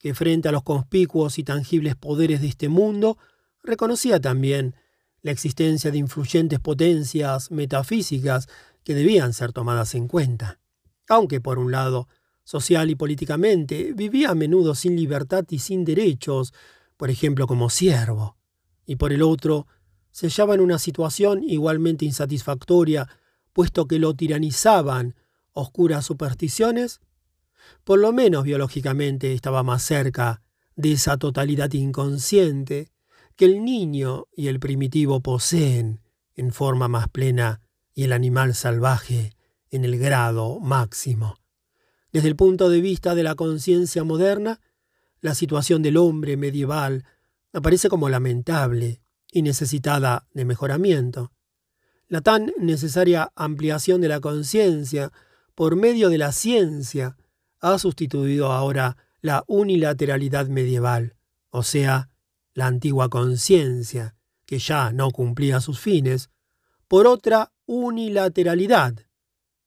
que 0.00 0.14
frente 0.14 0.48
a 0.48 0.52
los 0.52 0.64
conspicuos 0.64 1.38
y 1.38 1.44
tangibles 1.44 1.94
poderes 1.94 2.40
de 2.40 2.48
este 2.48 2.68
mundo, 2.68 3.18
reconocía 3.62 4.20
también 4.20 4.74
la 5.20 5.30
existencia 5.30 5.92
de 5.92 5.98
influyentes 5.98 6.58
potencias 6.58 7.52
metafísicas 7.52 8.48
que 8.82 8.96
debían 8.96 9.32
ser 9.32 9.52
tomadas 9.52 9.94
en 9.94 10.08
cuenta. 10.08 10.58
Aunque, 11.08 11.40
por 11.40 11.60
un 11.60 11.70
lado, 11.70 12.08
social 12.42 12.90
y 12.90 12.96
políticamente, 12.96 13.92
vivía 13.94 14.30
a 14.30 14.34
menudo 14.34 14.74
sin 14.74 14.96
libertad 14.96 15.44
y 15.50 15.60
sin 15.60 15.84
derechos, 15.84 16.52
por 17.02 17.10
ejemplo 17.10 17.48
como 17.48 17.68
siervo, 17.68 18.36
y 18.86 18.94
por 18.94 19.12
el 19.12 19.22
otro, 19.22 19.66
se 20.12 20.28
hallaba 20.28 20.54
en 20.54 20.60
una 20.60 20.78
situación 20.78 21.42
igualmente 21.42 22.04
insatisfactoria, 22.04 23.08
puesto 23.52 23.88
que 23.88 23.98
lo 23.98 24.14
tiranizaban 24.14 25.16
oscuras 25.50 26.06
supersticiones, 26.06 27.00
por 27.82 27.98
lo 27.98 28.12
menos 28.12 28.44
biológicamente 28.44 29.32
estaba 29.32 29.64
más 29.64 29.82
cerca 29.82 30.42
de 30.76 30.92
esa 30.92 31.16
totalidad 31.16 31.72
inconsciente 31.72 32.92
que 33.34 33.46
el 33.46 33.64
niño 33.64 34.28
y 34.36 34.46
el 34.46 34.60
primitivo 34.60 35.20
poseen 35.22 36.02
en 36.36 36.52
forma 36.52 36.86
más 36.86 37.08
plena 37.08 37.62
y 37.92 38.04
el 38.04 38.12
animal 38.12 38.54
salvaje 38.54 39.32
en 39.70 39.84
el 39.84 39.98
grado 39.98 40.60
máximo. 40.60 41.34
Desde 42.12 42.28
el 42.28 42.36
punto 42.36 42.68
de 42.68 42.80
vista 42.80 43.16
de 43.16 43.24
la 43.24 43.34
conciencia 43.34 44.04
moderna, 44.04 44.60
la 45.22 45.34
situación 45.34 45.80
del 45.80 45.96
hombre 45.96 46.36
medieval 46.36 47.04
aparece 47.54 47.88
como 47.88 48.10
lamentable 48.10 49.00
y 49.30 49.40
necesitada 49.42 50.26
de 50.34 50.44
mejoramiento. 50.44 51.32
La 52.08 52.20
tan 52.20 52.52
necesaria 52.58 53.32
ampliación 53.36 54.02
de 54.02 54.08
la 54.08 54.20
conciencia 54.20 55.12
por 55.54 55.76
medio 55.76 56.10
de 56.10 56.18
la 56.18 56.32
ciencia 56.32 57.16
ha 57.60 57.78
sustituido 57.78 58.52
ahora 58.52 58.96
la 59.20 59.44
unilateralidad 59.46 60.48
medieval, 60.48 61.14
o 61.50 61.62
sea, 61.62 62.10
la 62.52 62.66
antigua 62.66 63.08
conciencia, 63.08 64.16
que 64.44 64.58
ya 64.58 64.92
no 64.92 65.10
cumplía 65.12 65.60
sus 65.60 65.78
fines, 65.78 66.30
por 66.88 67.06
otra 67.06 67.52
unilateralidad, 67.64 68.94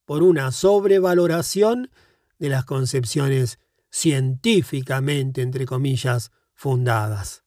por 0.04 0.22
una 0.22 0.52
sobrevaloración 0.52 1.90
de 2.38 2.50
las 2.50 2.66
concepciones 2.66 3.58
científicamente, 3.96 5.42
entre 5.42 5.66
comillas, 5.66 6.32
fundadas. 6.54 7.46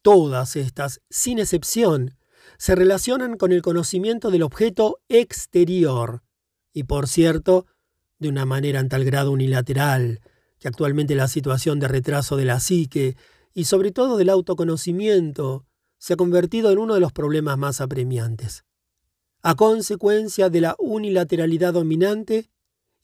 Todas 0.00 0.56
estas, 0.56 1.02
sin 1.10 1.38
excepción, 1.38 2.16
se 2.56 2.74
relacionan 2.74 3.36
con 3.36 3.52
el 3.52 3.60
conocimiento 3.60 4.30
del 4.30 4.44
objeto 4.44 4.98
exterior, 5.10 6.22
y 6.72 6.84
por 6.84 7.06
cierto, 7.06 7.66
de 8.18 8.30
una 8.30 8.46
manera 8.46 8.80
en 8.80 8.88
tal 8.88 9.04
grado 9.04 9.30
unilateral, 9.30 10.22
que 10.58 10.68
actualmente 10.68 11.14
la 11.14 11.28
situación 11.28 11.80
de 11.80 11.88
retraso 11.88 12.36
de 12.36 12.46
la 12.46 12.60
psique 12.60 13.18
y 13.52 13.64
sobre 13.64 13.92
todo 13.92 14.16
del 14.16 14.30
autoconocimiento 14.30 15.66
se 15.98 16.14
ha 16.14 16.16
convertido 16.16 16.70
en 16.70 16.78
uno 16.78 16.94
de 16.94 17.00
los 17.00 17.12
problemas 17.12 17.58
más 17.58 17.82
apremiantes. 17.82 18.64
A 19.42 19.54
consecuencia 19.54 20.48
de 20.48 20.62
la 20.62 20.76
unilateralidad 20.78 21.74
dominante, 21.74 22.48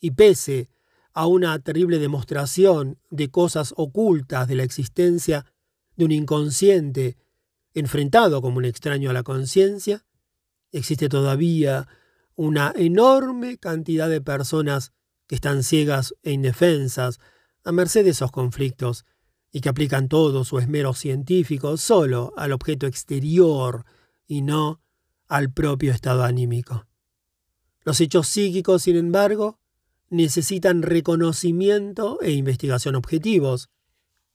y 0.00 0.12
pese 0.12 0.70
a 1.14 1.26
una 1.26 1.58
terrible 1.60 1.98
demostración 1.98 2.98
de 3.10 3.30
cosas 3.30 3.72
ocultas 3.76 4.48
de 4.48 4.56
la 4.56 4.64
existencia 4.64 5.46
de 5.96 6.04
un 6.04 6.12
inconsciente 6.12 7.16
enfrentado 7.72 8.42
como 8.42 8.58
un 8.58 8.64
extraño 8.64 9.10
a 9.10 9.12
la 9.12 9.22
conciencia, 9.22 10.04
existe 10.72 11.08
todavía 11.08 11.86
una 12.34 12.72
enorme 12.76 13.58
cantidad 13.58 14.08
de 14.08 14.20
personas 14.20 14.92
que 15.28 15.36
están 15.36 15.62
ciegas 15.62 16.14
e 16.24 16.32
indefensas 16.32 17.20
a 17.64 17.70
merced 17.70 18.04
de 18.04 18.10
esos 18.10 18.32
conflictos 18.32 19.06
y 19.52 19.60
que 19.60 19.68
aplican 19.68 20.08
todo 20.08 20.44
su 20.44 20.58
esmero 20.58 20.94
científico 20.94 21.76
solo 21.76 22.32
al 22.36 22.50
objeto 22.50 22.88
exterior 22.88 23.84
y 24.26 24.42
no 24.42 24.80
al 25.28 25.52
propio 25.52 25.92
estado 25.92 26.24
anímico. 26.24 26.86
Los 27.84 28.00
hechos 28.00 28.26
psíquicos, 28.26 28.82
sin 28.82 28.96
embargo, 28.96 29.60
necesitan 30.14 30.82
reconocimiento 30.82 32.20
e 32.22 32.32
investigación 32.32 32.94
objetivos. 32.94 33.68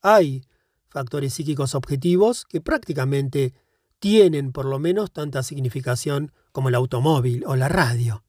Hay 0.02 0.44
factores 0.90 1.34
psíquicos 1.34 1.76
objetivos 1.76 2.46
que 2.46 2.62
prácticamente 2.62 3.54
tienen 4.00 4.52
por 4.52 4.66
lo 4.66 4.80
menos 4.80 5.12
tanta 5.12 5.44
significación 5.44 6.32
como 6.52 6.70
el 6.70 6.76
automóvil 6.76 7.44
o 7.46 7.56
la 7.56 7.70
radio. 7.70 8.24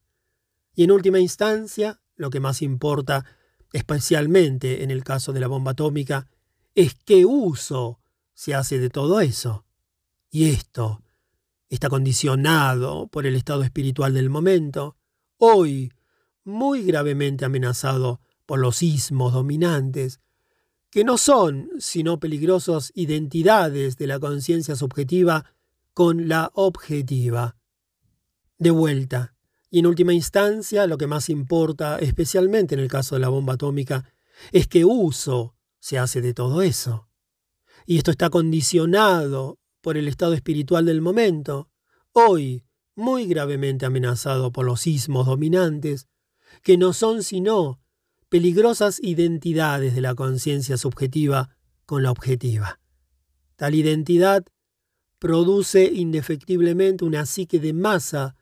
Y 0.74 0.84
en 0.84 0.92
última 0.92 1.18
instancia, 1.18 2.00
lo 2.16 2.30
que 2.30 2.40
más 2.40 2.62
importa, 2.62 3.24
especialmente 3.72 4.84
en 4.84 4.90
el 4.90 5.04
caso 5.04 5.32
de 5.32 5.40
la 5.40 5.48
bomba 5.48 5.72
atómica, 5.72 6.28
es 6.74 6.94
qué 7.04 7.24
uso 7.24 8.00
se 8.32 8.54
hace 8.54 8.78
de 8.78 8.90
todo 8.90 9.20
eso. 9.20 9.64
Y 10.30 10.50
esto 10.50 11.02
está 11.68 11.88
condicionado 11.88 13.08
por 13.08 13.26
el 13.26 13.36
estado 13.36 13.62
espiritual 13.62 14.14
del 14.14 14.30
momento, 14.30 14.96
hoy 15.36 15.92
muy 16.44 16.82
gravemente 16.82 17.44
amenazado 17.44 18.20
por 18.46 18.58
los 18.58 18.76
sismos 18.76 19.32
dominantes, 19.32 20.20
que 20.90 21.04
no 21.04 21.18
son 21.18 21.70
sino 21.78 22.18
peligrosos 22.18 22.90
identidades 22.94 23.96
de 23.96 24.06
la 24.06 24.18
conciencia 24.18 24.74
subjetiva 24.74 25.44
con 25.94 26.28
la 26.28 26.50
objetiva. 26.54 27.56
De 28.58 28.70
vuelta, 28.70 29.34
y 29.70 29.78
en 29.78 29.86
última 29.86 30.12
instancia, 30.12 30.86
lo 30.86 30.98
que 30.98 31.06
más 31.06 31.28
importa, 31.28 31.98
especialmente 31.98 32.74
en 32.74 32.80
el 32.80 32.88
caso 32.88 33.14
de 33.14 33.20
la 33.20 33.28
bomba 33.28 33.54
atómica, 33.54 34.12
es 34.50 34.66
que 34.66 34.84
uso 34.84 35.54
se 35.78 35.98
hace 35.98 36.20
de 36.20 36.34
todo 36.34 36.62
eso. 36.62 37.08
Y 37.86 37.98
esto 37.98 38.10
está 38.10 38.30
condicionado 38.30 39.58
por 39.80 39.96
el 39.96 40.08
estado 40.08 40.34
espiritual 40.34 40.86
del 40.86 41.00
momento, 41.00 41.70
hoy 42.12 42.64
muy 42.96 43.26
gravemente 43.26 43.86
amenazado 43.86 44.52
por 44.52 44.66
los 44.66 44.80
sismos 44.82 45.26
dominantes, 45.26 46.08
que 46.62 46.76
no 46.76 46.92
son 46.92 47.22
sino 47.22 47.80
peligrosas 48.28 49.00
identidades 49.02 49.94
de 49.94 50.00
la 50.00 50.14
conciencia 50.14 50.76
subjetiva 50.76 51.56
con 51.86 52.02
la 52.02 52.10
objetiva. 52.10 52.78
Tal 53.56 53.74
identidad 53.74 54.44
produce 55.18 55.84
indefectiblemente 55.84 57.04
una 57.04 57.26
psique 57.26 57.58
de 57.58 57.72
masa 57.72 58.36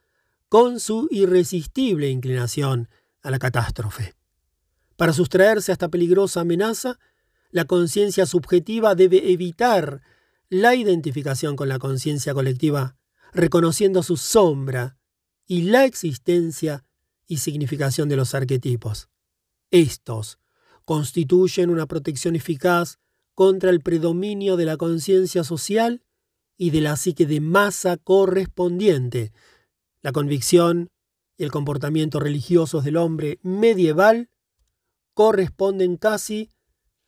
con 0.49 0.81
su 0.81 1.09
irresistible 1.11 2.09
inclinación 2.09 2.89
a 3.23 3.31
la 3.31 3.39
catástrofe. 3.39 4.15
Para 4.97 5.13
sustraerse 5.13 5.73
a 5.73 5.75
esta 5.75 5.89
peligrosa 5.89 6.41
amenaza, 6.41 6.99
la 7.51 7.65
conciencia 7.65 8.27
subjetiva 8.27 8.95
debe 8.95 9.33
evitar 9.33 10.03
la 10.49 10.75
identificación 10.75 11.57
con 11.57 11.69
la 11.69 11.79
conciencia 11.79 12.35
colectiva, 12.35 12.97
reconociendo 13.33 14.03
su 14.03 14.17
sombra 14.17 14.99
y 15.47 15.63
la 15.63 15.85
existencia 15.85 16.85
y 17.29 17.37
significación 17.37 18.09
de 18.09 18.17
los 18.17 18.35
arquetipos. 18.35 19.09
Estos 19.71 20.41
constituyen 20.85 21.71
una 21.71 21.87
protección 21.87 22.35
eficaz 22.35 22.99
contra 23.35 23.71
el 23.71 23.81
predominio 23.83 24.57
de 24.57 24.65
la 24.65 24.77
conciencia 24.77 25.45
social 25.45 26.03
y 26.57 26.71
de 26.71 26.81
la 26.81 26.97
psique 26.97 27.27
de 27.27 27.41
masa 27.41 27.99
correspondiente. 27.99 29.33
La 30.03 30.11
convicción 30.11 30.91
y 31.37 31.45
el 31.45 31.53
comportamiento 31.53 32.19
religiosos 32.19 32.83
del 32.83 32.97
hombre 32.97 33.39
medieval 33.43 34.31
corresponden 35.15 35.97
casi, 35.97 36.51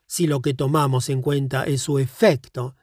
si 0.07 0.27
lo 0.27 0.43
que 0.43 0.55
tomamos 0.55 1.09
en 1.09 1.23
cuenta 1.23 1.65
es 1.65 1.83
su 1.83 1.99
efecto, 1.99 2.77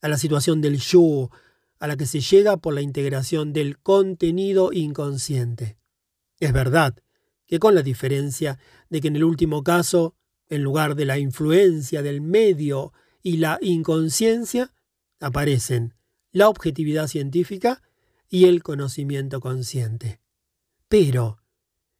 a 0.00 0.08
la 0.08 0.18
situación 0.18 0.60
del 0.60 0.78
yo, 0.78 1.30
a 1.78 1.86
la 1.86 1.96
que 1.96 2.06
se 2.06 2.20
llega 2.20 2.56
por 2.56 2.74
la 2.74 2.82
integración 2.82 3.52
del 3.52 3.78
contenido 3.78 4.72
inconsciente. 4.72 5.78
Es 6.42 6.52
verdad 6.52 6.96
que 7.46 7.60
con 7.60 7.76
la 7.76 7.84
diferencia 7.84 8.58
de 8.90 9.00
que 9.00 9.06
en 9.06 9.14
el 9.14 9.22
último 9.22 9.62
caso, 9.62 10.16
en 10.48 10.64
lugar 10.64 10.96
de 10.96 11.04
la 11.04 11.16
influencia 11.16 12.02
del 12.02 12.20
medio 12.20 12.92
y 13.22 13.36
la 13.36 13.60
inconsciencia, 13.62 14.74
aparecen 15.20 15.94
la 16.32 16.48
objetividad 16.48 17.06
científica 17.06 17.80
y 18.28 18.46
el 18.46 18.64
conocimiento 18.64 19.38
consciente. 19.38 20.20
Pero, 20.88 21.38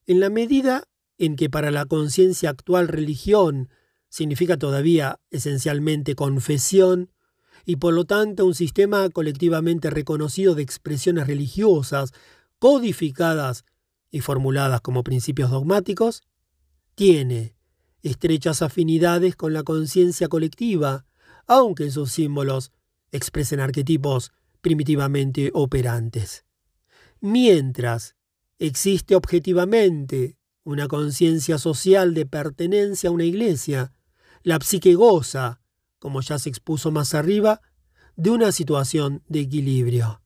en 0.06 0.18
la 0.18 0.28
medida 0.28 0.88
en 1.18 1.36
que 1.36 1.48
para 1.48 1.70
la 1.70 1.84
conciencia 1.84 2.50
actual 2.50 2.88
religión 2.88 3.68
significa 4.08 4.56
todavía 4.56 5.20
esencialmente 5.30 6.16
confesión, 6.16 7.12
y 7.64 7.76
por 7.76 7.94
lo 7.94 8.06
tanto 8.06 8.44
un 8.44 8.56
sistema 8.56 9.08
colectivamente 9.10 9.88
reconocido 9.88 10.56
de 10.56 10.64
expresiones 10.64 11.28
religiosas, 11.28 12.10
codificadas 12.58 13.64
y 14.12 14.20
formuladas 14.20 14.80
como 14.80 15.02
principios 15.02 15.50
dogmáticos, 15.50 16.22
tiene 16.94 17.56
estrechas 18.02 18.62
afinidades 18.62 19.34
con 19.34 19.52
la 19.52 19.64
conciencia 19.64 20.28
colectiva, 20.28 21.06
aunque 21.48 21.90
sus 21.90 22.12
símbolos 22.12 22.70
expresen 23.10 23.58
arquetipos 23.58 24.30
primitivamente 24.60 25.50
operantes. 25.54 26.44
Mientras 27.20 28.14
existe 28.58 29.16
objetivamente 29.16 30.36
una 30.64 30.86
conciencia 30.86 31.58
social 31.58 32.14
de 32.14 32.26
pertenencia 32.26 33.10
a 33.10 33.12
una 33.12 33.24
iglesia, 33.24 33.92
la 34.42 34.58
psique 34.60 34.94
goza, 34.94 35.60
como 35.98 36.20
ya 36.20 36.38
se 36.38 36.48
expuso 36.48 36.90
más 36.90 37.14
arriba, 37.14 37.60
de 38.16 38.30
una 38.30 38.52
situación 38.52 39.22
de 39.28 39.40
equilibrio. 39.40 40.21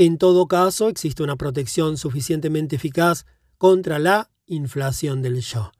En 0.00 0.16
todo 0.16 0.46
caso, 0.46 0.88
existe 0.88 1.24
una 1.24 1.34
protección 1.34 1.96
suficientemente 1.96 2.76
eficaz 2.76 3.26
contra 3.56 3.98
la 3.98 4.30
inflación 4.46 5.22
del 5.22 5.40
yo. 5.40 5.72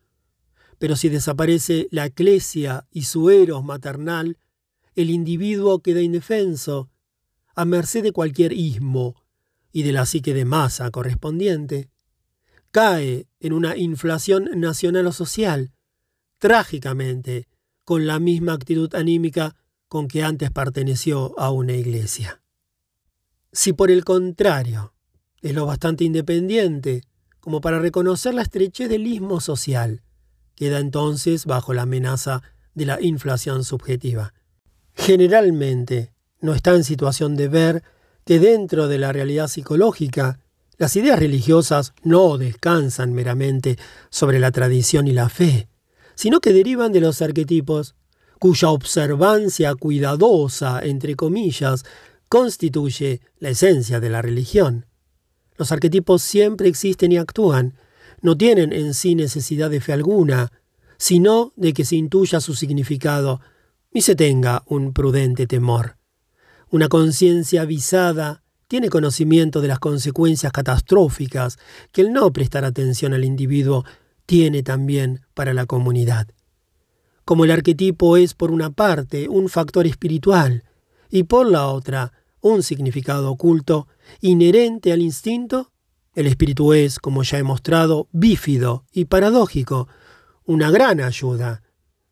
Pero 0.80 0.96
si 0.96 1.08
desaparece 1.08 1.86
la 1.92 2.06
eclesia 2.06 2.88
y 2.90 3.02
su 3.02 3.30
eros 3.30 3.62
maternal, 3.62 4.36
el 4.96 5.10
individuo 5.10 5.82
queda 5.82 6.02
indefenso, 6.02 6.90
a 7.54 7.64
merced 7.64 8.02
de 8.02 8.10
cualquier 8.10 8.52
ismo 8.52 9.14
y 9.70 9.84
de 9.84 9.92
la 9.92 10.04
psique 10.04 10.34
de 10.34 10.44
masa 10.44 10.90
correspondiente, 10.90 11.88
cae 12.72 13.28
en 13.38 13.52
una 13.52 13.76
inflación 13.76 14.48
nacional 14.56 15.06
o 15.06 15.12
social, 15.12 15.70
trágicamente, 16.38 17.46
con 17.84 18.08
la 18.08 18.18
misma 18.18 18.54
actitud 18.54 18.92
anímica 18.96 19.54
con 19.86 20.08
que 20.08 20.24
antes 20.24 20.50
perteneció 20.50 21.38
a 21.38 21.52
una 21.52 21.74
iglesia. 21.74 22.42
Si 23.58 23.72
por 23.72 23.90
el 23.90 24.04
contrario 24.04 24.94
es 25.42 25.52
lo 25.52 25.66
bastante 25.66 26.04
independiente 26.04 27.02
como 27.40 27.60
para 27.60 27.80
reconocer 27.80 28.32
la 28.32 28.42
estrechez 28.42 28.88
del 28.88 29.04
ismo 29.04 29.40
social, 29.40 30.02
queda 30.54 30.78
entonces 30.78 31.44
bajo 31.44 31.74
la 31.74 31.82
amenaza 31.82 32.44
de 32.74 32.86
la 32.86 33.02
inflación 33.02 33.64
subjetiva. 33.64 34.32
Generalmente 34.94 36.12
no 36.40 36.54
está 36.54 36.72
en 36.76 36.84
situación 36.84 37.34
de 37.34 37.48
ver 37.48 37.82
que 38.24 38.38
dentro 38.38 38.86
de 38.86 38.98
la 38.98 39.12
realidad 39.12 39.48
psicológica 39.48 40.38
las 40.76 40.94
ideas 40.94 41.18
religiosas 41.18 41.94
no 42.04 42.38
descansan 42.38 43.12
meramente 43.12 43.76
sobre 44.08 44.38
la 44.38 44.52
tradición 44.52 45.08
y 45.08 45.12
la 45.12 45.28
fe, 45.28 45.68
sino 46.14 46.38
que 46.38 46.52
derivan 46.52 46.92
de 46.92 47.00
los 47.00 47.20
arquetipos 47.22 47.96
cuya 48.38 48.70
observancia 48.70 49.74
cuidadosa, 49.74 50.80
entre 50.80 51.16
comillas, 51.16 51.84
constituye 52.28 53.20
la 53.38 53.50
esencia 53.50 54.00
de 54.00 54.10
la 54.10 54.22
religión. 54.22 54.86
Los 55.56 55.72
arquetipos 55.72 56.22
siempre 56.22 56.68
existen 56.68 57.12
y 57.12 57.16
actúan, 57.16 57.74
no 58.20 58.36
tienen 58.36 58.72
en 58.72 58.94
sí 58.94 59.14
necesidad 59.14 59.70
de 59.70 59.80
fe 59.80 59.92
alguna, 59.92 60.52
sino 60.98 61.52
de 61.56 61.72
que 61.72 61.84
se 61.84 61.96
intuya 61.96 62.40
su 62.40 62.54
significado 62.54 63.40
y 63.92 64.02
se 64.02 64.14
tenga 64.14 64.62
un 64.66 64.92
prudente 64.92 65.46
temor. 65.46 65.96
Una 66.70 66.88
conciencia 66.88 67.62
avisada 67.62 68.42
tiene 68.66 68.90
conocimiento 68.90 69.60
de 69.60 69.68
las 69.68 69.78
consecuencias 69.78 70.52
catastróficas 70.52 71.58
que 71.92 72.02
el 72.02 72.12
no 72.12 72.32
prestar 72.32 72.64
atención 72.64 73.14
al 73.14 73.24
individuo 73.24 73.84
tiene 74.26 74.62
también 74.62 75.22
para 75.34 75.54
la 75.54 75.64
comunidad 75.64 76.28
como 77.28 77.44
el 77.44 77.50
arquetipo 77.50 78.16
es 78.16 78.32
por 78.32 78.50
una 78.50 78.70
parte 78.70 79.28
un 79.28 79.50
factor 79.50 79.86
espiritual 79.86 80.64
y 81.10 81.24
por 81.24 81.46
la 81.46 81.66
otra 81.66 82.14
un 82.40 82.62
significado 82.62 83.30
oculto 83.30 83.88
inherente 84.20 84.92
al 84.92 85.02
instinto, 85.02 85.72
el 86.14 86.26
espíritu 86.26 86.72
es, 86.72 86.98
como 86.98 87.22
ya 87.22 87.38
he 87.38 87.42
mostrado, 87.42 88.08
bífido 88.12 88.84
y 88.92 89.04
paradójico, 89.04 89.88
una 90.44 90.70
gran 90.70 91.00
ayuda 91.00 91.62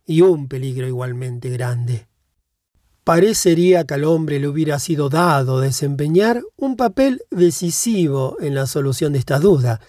y 0.05 0.21
un 0.21 0.47
peligro 0.47 0.87
igualmente 0.87 1.51
grande. 1.51 2.07
Parecería 3.03 3.85
que 3.85 3.95
al 3.95 4.05
hombre 4.05 4.39
le 4.39 4.49
hubiera 4.49 4.79
sido 4.79 5.09
dado 5.09 5.61
desempeñar 5.61 6.43
un 6.57 6.77
papel 6.77 7.23
decisivo 7.31 8.37
en 8.41 8.55
la 8.55 8.67
solución 8.67 9.13
de 9.13 9.21
esta 9.21 9.39
duda, 9.39 9.81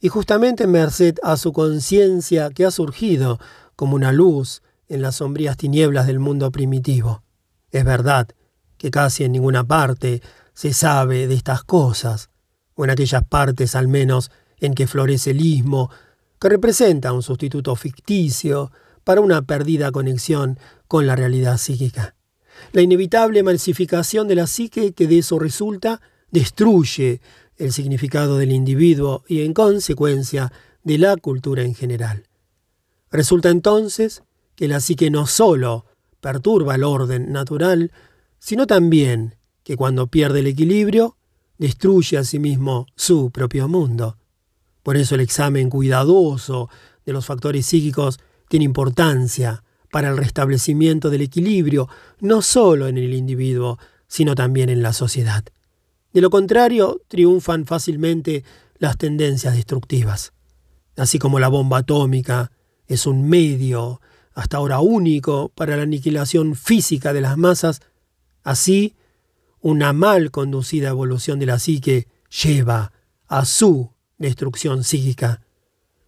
y 0.00 0.08
justamente 0.08 0.66
merced 0.66 1.16
a 1.22 1.36
su 1.36 1.52
conciencia 1.52 2.50
que 2.50 2.66
ha 2.66 2.70
surgido 2.70 3.38
como 3.74 3.96
una 3.96 4.12
luz 4.12 4.62
en 4.86 5.00
las 5.02 5.16
sombrías 5.16 5.56
tinieblas 5.56 6.06
del 6.06 6.18
mundo 6.18 6.50
primitivo. 6.52 7.22
Es 7.70 7.84
verdad 7.84 8.28
que 8.84 8.90
casi 8.90 9.24
en 9.24 9.32
ninguna 9.32 9.66
parte 9.66 10.20
se 10.52 10.74
sabe 10.74 11.26
de 11.26 11.32
estas 11.32 11.64
cosas, 11.64 12.28
o 12.74 12.84
en 12.84 12.90
aquellas 12.90 13.24
partes 13.24 13.76
al 13.76 13.88
menos 13.88 14.30
en 14.58 14.74
que 14.74 14.86
florece 14.86 15.30
el 15.30 15.40
ismo, 15.40 15.90
que 16.38 16.50
representa 16.50 17.14
un 17.14 17.22
sustituto 17.22 17.76
ficticio 17.76 18.72
para 19.02 19.22
una 19.22 19.40
perdida 19.40 19.90
conexión 19.90 20.58
con 20.86 21.06
la 21.06 21.16
realidad 21.16 21.56
psíquica. 21.56 22.14
La 22.72 22.82
inevitable 22.82 23.40
emulsificación 23.40 24.28
de 24.28 24.34
la 24.34 24.46
psique 24.46 24.92
que 24.92 25.06
de 25.06 25.20
eso 25.20 25.38
resulta 25.38 26.02
destruye 26.30 27.22
el 27.56 27.72
significado 27.72 28.36
del 28.36 28.52
individuo 28.52 29.24
y 29.26 29.46
en 29.46 29.54
consecuencia 29.54 30.52
de 30.82 30.98
la 30.98 31.16
cultura 31.16 31.62
en 31.62 31.74
general. 31.74 32.24
Resulta 33.10 33.48
entonces 33.48 34.24
que 34.56 34.68
la 34.68 34.80
psique 34.80 35.10
no 35.10 35.26
solo 35.26 35.86
perturba 36.20 36.74
el 36.74 36.84
orden 36.84 37.32
natural, 37.32 37.90
sino 38.44 38.66
también 38.66 39.36
que 39.62 39.74
cuando 39.74 40.08
pierde 40.08 40.40
el 40.40 40.46
equilibrio, 40.46 41.16
destruye 41.56 42.18
a 42.18 42.24
sí 42.24 42.38
mismo 42.38 42.86
su 42.94 43.30
propio 43.30 43.68
mundo. 43.68 44.18
Por 44.82 44.98
eso 44.98 45.14
el 45.14 45.22
examen 45.22 45.70
cuidadoso 45.70 46.68
de 47.06 47.14
los 47.14 47.24
factores 47.24 47.64
psíquicos 47.64 48.20
tiene 48.50 48.66
importancia 48.66 49.64
para 49.90 50.10
el 50.10 50.18
restablecimiento 50.18 51.08
del 51.08 51.22
equilibrio, 51.22 51.88
no 52.20 52.42
solo 52.42 52.86
en 52.86 52.98
el 52.98 53.14
individuo, 53.14 53.78
sino 54.08 54.34
también 54.34 54.68
en 54.68 54.82
la 54.82 54.92
sociedad. 54.92 55.42
De 56.12 56.20
lo 56.20 56.28
contrario, 56.28 57.00
triunfan 57.08 57.64
fácilmente 57.64 58.44
las 58.76 58.98
tendencias 58.98 59.54
destructivas. 59.54 60.34
Así 60.98 61.18
como 61.18 61.40
la 61.40 61.48
bomba 61.48 61.78
atómica 61.78 62.52
es 62.88 63.06
un 63.06 63.26
medio 63.26 64.02
hasta 64.34 64.58
ahora 64.58 64.80
único 64.80 65.48
para 65.54 65.78
la 65.78 65.84
aniquilación 65.84 66.54
física 66.56 67.14
de 67.14 67.22
las 67.22 67.38
masas, 67.38 67.80
así 68.44 68.94
una 69.60 69.92
mal 69.92 70.30
conducida 70.30 70.90
evolución 70.90 71.38
de 71.38 71.46
la 71.46 71.58
psique 71.58 72.06
lleva 72.42 72.92
a 73.26 73.44
su 73.44 73.90
destrucción 74.18 74.84
psíquica. 74.84 75.42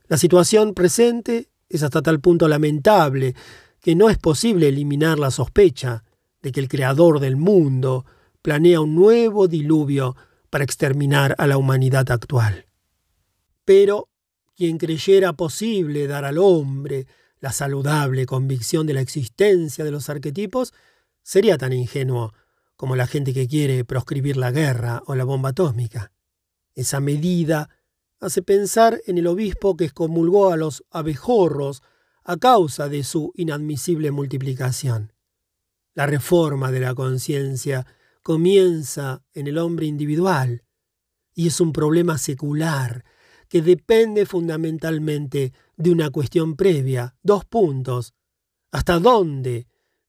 La 0.08 0.18
situación 0.18 0.74
presente 0.74 1.48
es 1.68 1.82
hasta 1.82 2.02
tal 2.02 2.20
punto 2.20 2.46
lamentable 2.46 3.34
que 3.80 3.94
no 3.94 4.10
es 4.10 4.18
posible 4.18 4.68
eliminar 4.68 5.18
la 5.18 5.30
sospecha 5.30 6.04
de 6.42 6.52
que 6.52 6.60
el 6.60 6.68
creador 6.68 7.18
del 7.18 7.36
mundo 7.36 8.04
planea 8.42 8.80
un 8.80 8.94
nuevo 8.94 9.48
diluvio 9.48 10.16
para 10.50 10.64
exterminar 10.64 11.34
a 11.38 11.46
la 11.46 11.56
humanidad 11.56 12.10
actual. 12.10 12.66
Pero 13.64 14.08
quien 14.54 14.78
creyera 14.78 15.32
posible 15.32 16.06
dar 16.06 16.24
al 16.24 16.38
hombre 16.38 17.06
la 17.40 17.52
saludable 17.52 18.26
convicción 18.26 18.86
de 18.86 18.94
la 18.94 19.00
existencia 19.00 19.84
de 19.84 19.90
los 19.90 20.08
arquetipos, 20.08 20.72
sería 21.26 21.58
tan 21.58 21.72
ingenuo 21.72 22.32
como 22.76 22.94
la 22.94 23.08
gente 23.08 23.34
que 23.34 23.48
quiere 23.48 23.84
proscribir 23.84 24.36
la 24.36 24.52
guerra 24.52 25.02
o 25.06 25.16
la 25.16 25.24
bomba 25.24 25.48
atómica. 25.48 26.12
Esa 26.76 27.00
medida 27.00 27.68
hace 28.20 28.42
pensar 28.42 29.00
en 29.06 29.18
el 29.18 29.26
obispo 29.26 29.76
que 29.76 29.86
excomulgó 29.86 30.52
a 30.52 30.56
los 30.56 30.84
abejorros 30.88 31.82
a 32.22 32.36
causa 32.36 32.88
de 32.88 33.02
su 33.02 33.32
inadmisible 33.34 34.12
multiplicación. 34.12 35.12
La 35.94 36.06
reforma 36.06 36.70
de 36.70 36.78
la 36.78 36.94
conciencia 36.94 37.86
comienza 38.22 39.24
en 39.34 39.48
el 39.48 39.58
hombre 39.58 39.86
individual 39.86 40.62
y 41.34 41.48
es 41.48 41.60
un 41.60 41.72
problema 41.72 42.18
secular 42.18 43.04
que 43.48 43.62
depende 43.62 44.26
fundamentalmente 44.26 45.52
de 45.76 45.90
una 45.90 46.10
cuestión 46.10 46.54
previa, 46.54 47.16
dos 47.22 47.44
puntos. 47.44 48.14
¿Hasta 48.70 49.00
dónde 49.00 49.66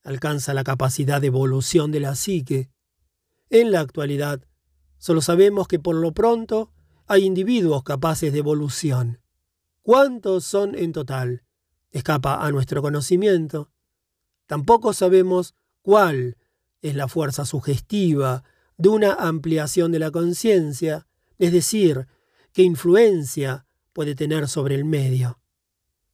alcanza 0.08 0.54
la 0.54 0.64
capacidad 0.64 1.20
de 1.20 1.28
evolución 1.28 1.92
de 1.92 2.00
la 2.00 2.16
psique? 2.16 2.72
En 3.50 3.72
la 3.72 3.82
actualidad, 3.82 4.42
solo 4.98 5.20
sabemos 5.20 5.68
que 5.68 5.80
por 5.80 5.98
lo 5.98 6.14
pronto 6.14 6.72
hay 7.08 7.26
individuos 7.26 7.84
capaces 7.84 8.32
de 8.32 8.40
evolución. 8.40 9.20
¿Cuántos 9.82 10.46
son 10.46 10.76
en 10.76 10.94
total? 10.94 11.44
Escapa 11.92 12.46
a 12.46 12.52
nuestro 12.52 12.82
conocimiento. 12.82 13.70
Tampoco 14.46 14.94
sabemos 14.94 15.56
cuál 15.82 16.38
es 16.82 16.96
la 16.96 17.10
fuerza 17.10 17.44
sugestiva 17.44 18.46
de 18.78 18.88
una 18.88 19.14
ampliación 19.14 19.92
de 19.92 20.00
la 20.00 20.12
conciencia, 20.12 21.06
es 21.38 21.52
decir, 21.52 22.08
qué 22.54 22.64
influencia 22.64 23.66
puede 23.92 24.16
tener 24.16 24.48
sobre 24.48 24.76
el 24.76 24.86
medio. 24.86 25.42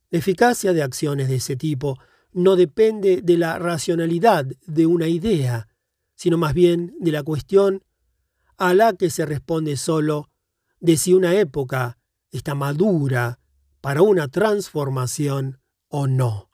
La 0.09 0.17
eficacia 0.17 0.73
de 0.73 0.81
acciones 0.81 1.27
de 1.27 1.35
ese 1.35 1.55
tipo 1.55 1.99
no 2.33 2.55
depende 2.55 3.21
de 3.21 3.37
la 3.37 3.59
racionalidad 3.59 4.45
de 4.65 4.85
una 4.85 5.07
idea, 5.07 5.67
sino 6.15 6.37
más 6.37 6.53
bien 6.53 6.95
de 6.99 7.11
la 7.11 7.23
cuestión 7.23 7.83
a 8.57 8.73
la 8.73 8.93
que 8.93 9.09
se 9.09 9.25
responde 9.25 9.77
solo 9.77 10.29
de 10.79 10.97
si 10.97 11.13
una 11.13 11.35
época 11.35 11.97
está 12.31 12.55
madura 12.55 13.39
para 13.81 14.01
una 14.01 14.27
transformación 14.27 15.59
o 15.87 16.07
no. 16.07 16.49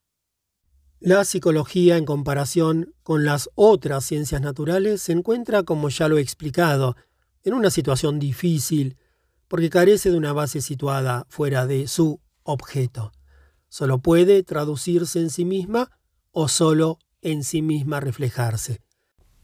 La 0.99 1.23
psicología 1.23 1.97
en 1.97 2.05
comparación 2.05 2.93
con 3.03 3.23
las 3.23 3.49
otras 3.55 4.03
ciencias 4.03 4.41
naturales 4.41 5.01
se 5.01 5.13
encuentra, 5.13 5.63
como 5.63 5.89
ya 5.89 6.09
lo 6.09 6.17
he 6.17 6.21
explicado, 6.21 6.95
en 7.43 7.53
una 7.53 7.69
situación 7.69 8.19
difícil 8.19 8.97
porque 9.47 9.69
carece 9.69 10.11
de 10.11 10.17
una 10.17 10.33
base 10.33 10.61
situada 10.61 11.25
fuera 11.29 11.65
de 11.65 11.87
su 11.87 12.19
objeto. 12.43 13.11
Solo 13.69 13.99
puede 13.99 14.43
traducirse 14.43 15.19
en 15.19 15.29
sí 15.29 15.45
misma 15.45 15.91
o 16.31 16.47
solo 16.47 16.99
en 17.21 17.43
sí 17.43 17.61
misma 17.61 17.99
reflejarse. 17.99 18.81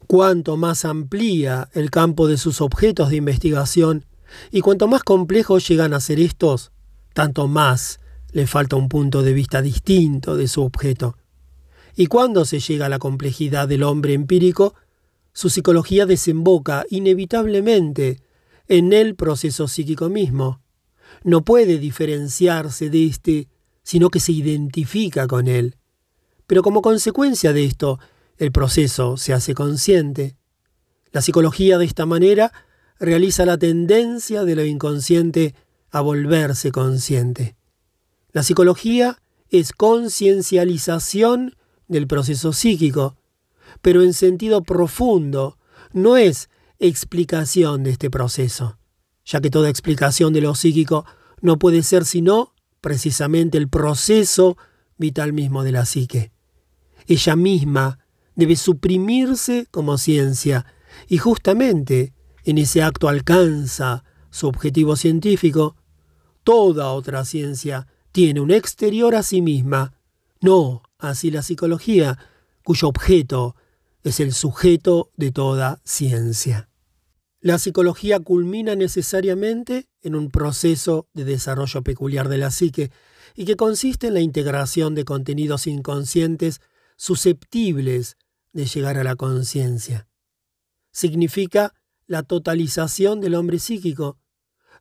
Cuanto 0.08 0.58
más 0.58 0.86
amplía 0.86 1.70
el 1.74 1.90
campo 1.90 2.28
de 2.28 2.38
sus 2.38 2.62
objetos 2.62 3.10
de 3.10 3.16
investigación 3.16 4.06
y 4.52 4.62
cuanto 4.62 4.88
más 4.88 5.04
complejos 5.04 5.68
llegan 5.68 5.94
a 5.94 6.00
ser 6.00 6.20
estos, 6.20 6.72
tanto 7.14 7.48
más 7.48 8.00
le 8.32 8.48
falta 8.48 8.76
un 8.76 8.90
punto 8.90 9.24
de 9.24 9.34
vista 9.34 9.62
distinto 9.62 10.36
de 10.36 10.48
su 10.48 10.62
objeto. 10.62 11.18
Y 11.95 12.08
cuando 12.08 12.44
se 12.45 12.60
llega 12.60 12.88
a 12.88 12.90
la 12.90 13.00
complejidad 13.00 13.68
del 13.68 13.84
hombre 13.84 14.14
empírico, 14.14 14.76
su 15.32 15.50
psicología 15.50 16.06
desemboca 16.06 16.86
inevitablemente 16.90 18.22
en 18.68 18.94
el 18.94 19.16
proceso 19.16 19.68
psíquico 19.68 20.10
mismo. 20.10 20.62
No 21.24 21.44
puede 21.45 21.78
diferenciarse 21.78 22.90
de 22.90 23.06
éste, 23.06 23.48
sino 23.85 24.09
que 24.09 24.19
se 24.19 24.31
identifica 24.31 25.27
con 25.27 25.47
él. 25.47 25.77
Pero 26.47 26.64
como 26.64 26.81
consecuencia 26.81 27.53
de 27.53 27.65
esto, 27.65 27.99
el 28.38 28.51
proceso 28.51 29.15
se 29.15 29.31
hace 29.31 29.53
consciente. 29.53 30.35
La 31.11 31.22
psicología 31.22 31.77
de 31.77 31.85
esta 31.85 32.07
manera 32.07 32.51
realiza 32.99 33.45
la 33.45 33.57
tendencia 33.57 34.43
de 34.43 34.55
lo 34.55 34.65
inconsciente 34.65 35.53
a 35.91 36.01
volverse 36.01 36.72
consciente. 36.72 37.55
La 38.31 38.41
psicología 38.41 39.22
es 39.49 39.72
conciencialización 39.72 41.55
del 41.88 42.07
proceso 42.07 42.53
psíquico, 42.53 43.15
pero 43.83 44.01
en 44.01 44.14
sentido 44.14 44.64
profundo, 44.64 45.59
no 45.93 46.17
es 46.17 46.49
explicación 46.80 47.83
de 47.83 47.91
este 47.91 48.09
proceso, 48.09 48.80
ya 49.23 49.41
que 49.41 49.51
toda 49.51 49.69
explicación 49.69 50.33
de 50.33 50.41
lo 50.41 50.55
psíquico 50.55 51.05
no 51.41 51.59
puede 51.59 51.83
ser 51.83 52.03
sino 52.03 52.55
precisamente 52.85 53.57
el 53.57 53.67
proceso 53.67 54.57
vital 54.99 55.33
mismo 55.33 55.64
de 55.64 55.72
la 55.72 55.85
psique. 55.85 56.31
Ella 57.07 57.35
misma 57.35 57.97
debe 58.35 58.55
suprimirse 58.55 59.65
como 59.72 59.97
ciencia 59.97 60.67
y 61.07 61.17
justamente 61.17 62.14
en 62.43 62.59
ese 62.59 62.83
acto 62.83 63.09
alcanza 63.09 64.03
su 64.30 64.45
objetivo 64.45 64.95
científico. 64.97 65.75
Toda 66.43 66.91
otra 66.91 67.25
ciencia 67.25 67.88
tiene 68.11 68.39
un 68.39 68.51
exterior 68.51 69.15
a 69.15 69.23
sí 69.23 69.41
misma, 69.41 69.95
no 70.39 70.83
así 70.99 71.31
la 71.31 71.41
psicología, 71.41 72.19
cuyo 72.64 72.89
objeto 72.89 73.55
es 74.03 74.19
el 74.19 74.31
sujeto 74.31 75.09
de 75.17 75.31
toda 75.31 75.81
ciencia. 75.85 76.69
La 77.45 77.59
psicología 77.59 78.19
culmina 78.19 78.74
necesariamente 78.74 79.88
en 80.01 80.15
un 80.15 80.32
proceso 80.32 81.07
de 81.14 81.25
desarrollo 81.25 81.83
peculiar 81.83 82.27
de 82.27 82.40
la 82.40 82.49
psique 82.49 82.90
y 83.35 83.45
que 83.45 83.56
consiste 83.56 84.07
en 84.07 84.15
la 84.15 84.22
integración 84.22 84.95
de 84.95 85.06
contenidos 85.06 85.67
inconscientes 85.67 86.59
susceptibles 86.98 88.17
de 88.51 88.65
llegar 88.65 88.98
a 88.98 89.03
la 89.03 89.15
conciencia. 89.15 90.07
Significa 90.91 91.75
la 92.07 92.24
totalización 92.24 93.22
del 93.22 93.35
hombre 93.35 93.59
psíquico, 93.59 94.17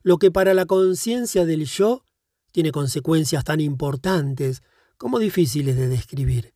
lo 0.01 0.17
que 0.17 0.31
para 0.31 0.55
la 0.55 0.65
conciencia 0.65 1.45
del 1.45 1.65
yo 1.65 2.03
tiene 2.51 2.71
consecuencias 2.71 3.43
tan 3.43 3.59
importantes 3.59 4.63
como 4.97 5.19
difíciles 5.19 5.75
de 5.75 5.87
describir. 5.87 6.55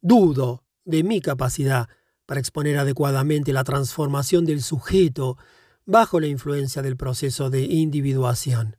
Dudo 0.00 0.64
de 0.86 1.02
mi 1.02 1.20
capacidad 1.20 1.90
para 2.26 2.40
exponer 2.40 2.78
adecuadamente 2.78 3.52
la 3.52 3.64
transformación 3.64 4.44
del 4.44 4.62
sujeto 4.62 5.36
bajo 5.84 6.20
la 6.20 6.28
influencia 6.28 6.82
del 6.82 6.96
proceso 6.96 7.50
de 7.50 7.62
individuación. 7.62 8.76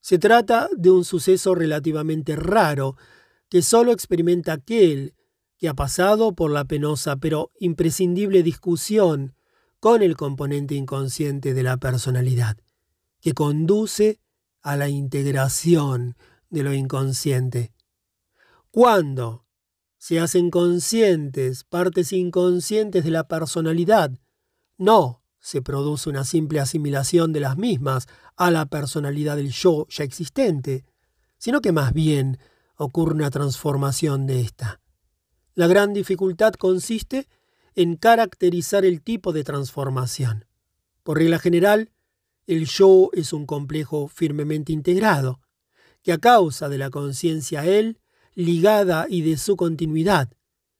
Se 0.00 0.18
trata 0.18 0.68
de 0.76 0.90
un 0.90 1.04
suceso 1.04 1.54
relativamente 1.54 2.34
raro 2.36 2.96
que 3.48 3.62
solo 3.62 3.92
experimenta 3.92 4.54
aquel 4.54 5.14
que 5.58 5.68
ha 5.68 5.74
pasado 5.74 6.34
por 6.34 6.50
la 6.50 6.64
penosa 6.64 7.16
pero 7.16 7.52
imprescindible 7.60 8.42
discusión 8.42 9.34
con 9.78 10.02
el 10.02 10.16
componente 10.16 10.74
inconsciente 10.74 11.54
de 11.54 11.62
la 11.62 11.76
personalidad, 11.76 12.56
que 13.20 13.32
conduce 13.32 14.20
a 14.62 14.76
la 14.76 14.88
integración 14.88 16.16
de 16.50 16.62
lo 16.62 16.72
inconsciente. 16.72 17.72
Cuando 18.70 19.44
se 20.02 20.18
hacen 20.18 20.50
conscientes 20.50 21.62
partes 21.62 22.12
inconscientes 22.12 23.04
de 23.04 23.12
la 23.12 23.28
personalidad, 23.28 24.10
no 24.76 25.22
se 25.38 25.62
produce 25.62 26.10
una 26.10 26.24
simple 26.24 26.58
asimilación 26.58 27.32
de 27.32 27.38
las 27.38 27.56
mismas 27.56 28.08
a 28.36 28.50
la 28.50 28.66
personalidad 28.66 29.36
del 29.36 29.52
yo 29.52 29.86
ya 29.88 30.02
existente, 30.02 30.84
sino 31.38 31.60
que 31.60 31.70
más 31.70 31.92
bien 31.92 32.40
ocurre 32.74 33.14
una 33.14 33.30
transformación 33.30 34.26
de 34.26 34.40
ésta. 34.40 34.80
La 35.54 35.68
gran 35.68 35.92
dificultad 35.92 36.54
consiste 36.54 37.28
en 37.76 37.94
caracterizar 37.94 38.84
el 38.84 39.02
tipo 39.02 39.32
de 39.32 39.44
transformación. 39.44 40.46
Por 41.04 41.18
regla 41.18 41.38
general, 41.38 41.92
el 42.48 42.66
yo 42.66 43.10
es 43.12 43.32
un 43.32 43.46
complejo 43.46 44.08
firmemente 44.08 44.72
integrado, 44.72 45.42
que 46.02 46.12
a 46.12 46.18
causa 46.18 46.68
de 46.68 46.78
la 46.78 46.90
conciencia 46.90 47.64
él, 47.64 48.01
ligada 48.34 49.06
y 49.08 49.22
de 49.22 49.36
su 49.36 49.56
continuidad, 49.56 50.30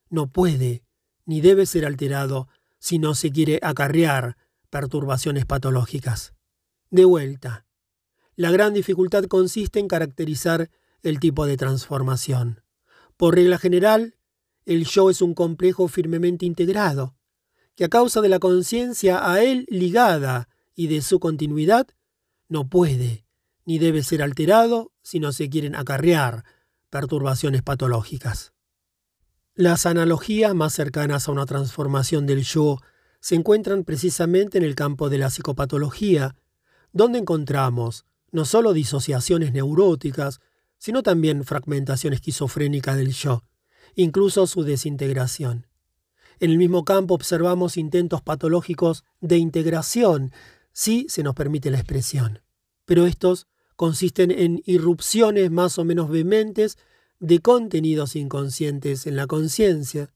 no 0.09 0.31
puede 0.31 0.85
ni 1.25 1.41
debe 1.41 1.67
ser 1.67 1.87
alterado 1.87 2.49
si 2.79 2.99
no 2.99 3.15
se 3.15 3.31
quiere 3.31 3.59
acarrear 3.63 4.37
perturbaciones 4.71 5.47
patológicas. 5.47 6.35
De 6.91 7.05
vuelta, 7.05 7.67
la 8.35 8.51
gran 8.51 8.75
dificultad 8.75 9.25
consiste 9.25 9.79
en 9.79 9.89
caracterizar 9.89 10.71
el 11.03 11.21
tipo 11.21 11.47
de 11.47 11.57
transformación. 11.57 12.63
Por 13.17 13.35
regla 13.35 13.59
general, 13.59 14.17
el 14.65 14.85
yo 14.85 15.11
es 15.11 15.23
un 15.23 15.35
complejo 15.35 15.89
firmemente 15.89 16.47
integrado, 16.47 17.17
que 17.75 17.85
a 17.85 17.89
causa 17.89 18.21
de 18.21 18.29
la 18.29 18.39
conciencia 18.39 19.31
a 19.31 19.43
él 19.43 19.67
ligada 19.69 20.49
y 20.75 20.87
de 20.89 21.03
su 21.03 21.21
continuidad, 21.21 21.89
no 22.49 22.69
puede 22.69 23.27
ni 23.65 23.79
debe 23.79 24.03
ser 24.03 24.23
alterado 24.23 24.93
si 25.03 25.21
no 25.21 25.33
se 25.33 25.49
quieren 25.49 25.77
acarrear 25.77 26.45
perturbaciones 26.93 27.63
patológicas. 27.63 28.53
Las 29.55 29.87
analogías 29.87 30.55
más 30.55 30.75
cercanas 30.75 31.27
a 31.27 31.33
una 31.33 31.47
transformación 31.47 32.27
del 32.27 32.45
yo 32.45 32.79
se 33.19 33.35
encuentran 33.35 33.83
precisamente 33.83 34.59
en 34.59 34.65
el 34.65 34.77
campo 34.77 35.09
de 35.09 35.19
la 35.19 35.31
psicopatología, 35.31 36.37
donde 36.93 37.19
encontramos 37.19 38.05
no 38.31 38.45
solo 38.45 38.75
disociaciones 38.75 39.53
neuróticas, 39.53 40.41
sino 40.79 41.03
también 41.03 41.45
fragmentación 41.45 42.13
esquizofrénica 42.13 42.95
del 42.95 43.13
yo 43.13 43.43
incluso 43.95 44.47
su 44.47 44.63
desintegración. 44.63 45.67
En 46.41 46.51
el 46.51 46.59
mismo 46.59 46.85
campo 46.85 47.15
observamos 47.15 47.77
intentos 47.77 48.23
patológicos 48.23 49.05
de 49.21 49.39
integración, 49.39 50.33
si 50.73 51.07
se 51.09 51.23
nos 51.23 51.35
permite 51.35 51.71
la 51.71 51.79
expresión, 51.79 52.43
pero 52.85 53.07
estos 53.07 53.47
consisten 53.83 54.31
en 54.31 54.63
irrupciones 54.65 55.51
más 55.51 55.77
o 55.77 55.85
menos 55.85 56.09
vehementes 56.09 56.79
de 57.19 57.41
contenidos 57.41 58.15
inconscientes 58.15 59.09
en 59.09 59.17
la 59.17 59.27
conciencia, 59.27 60.13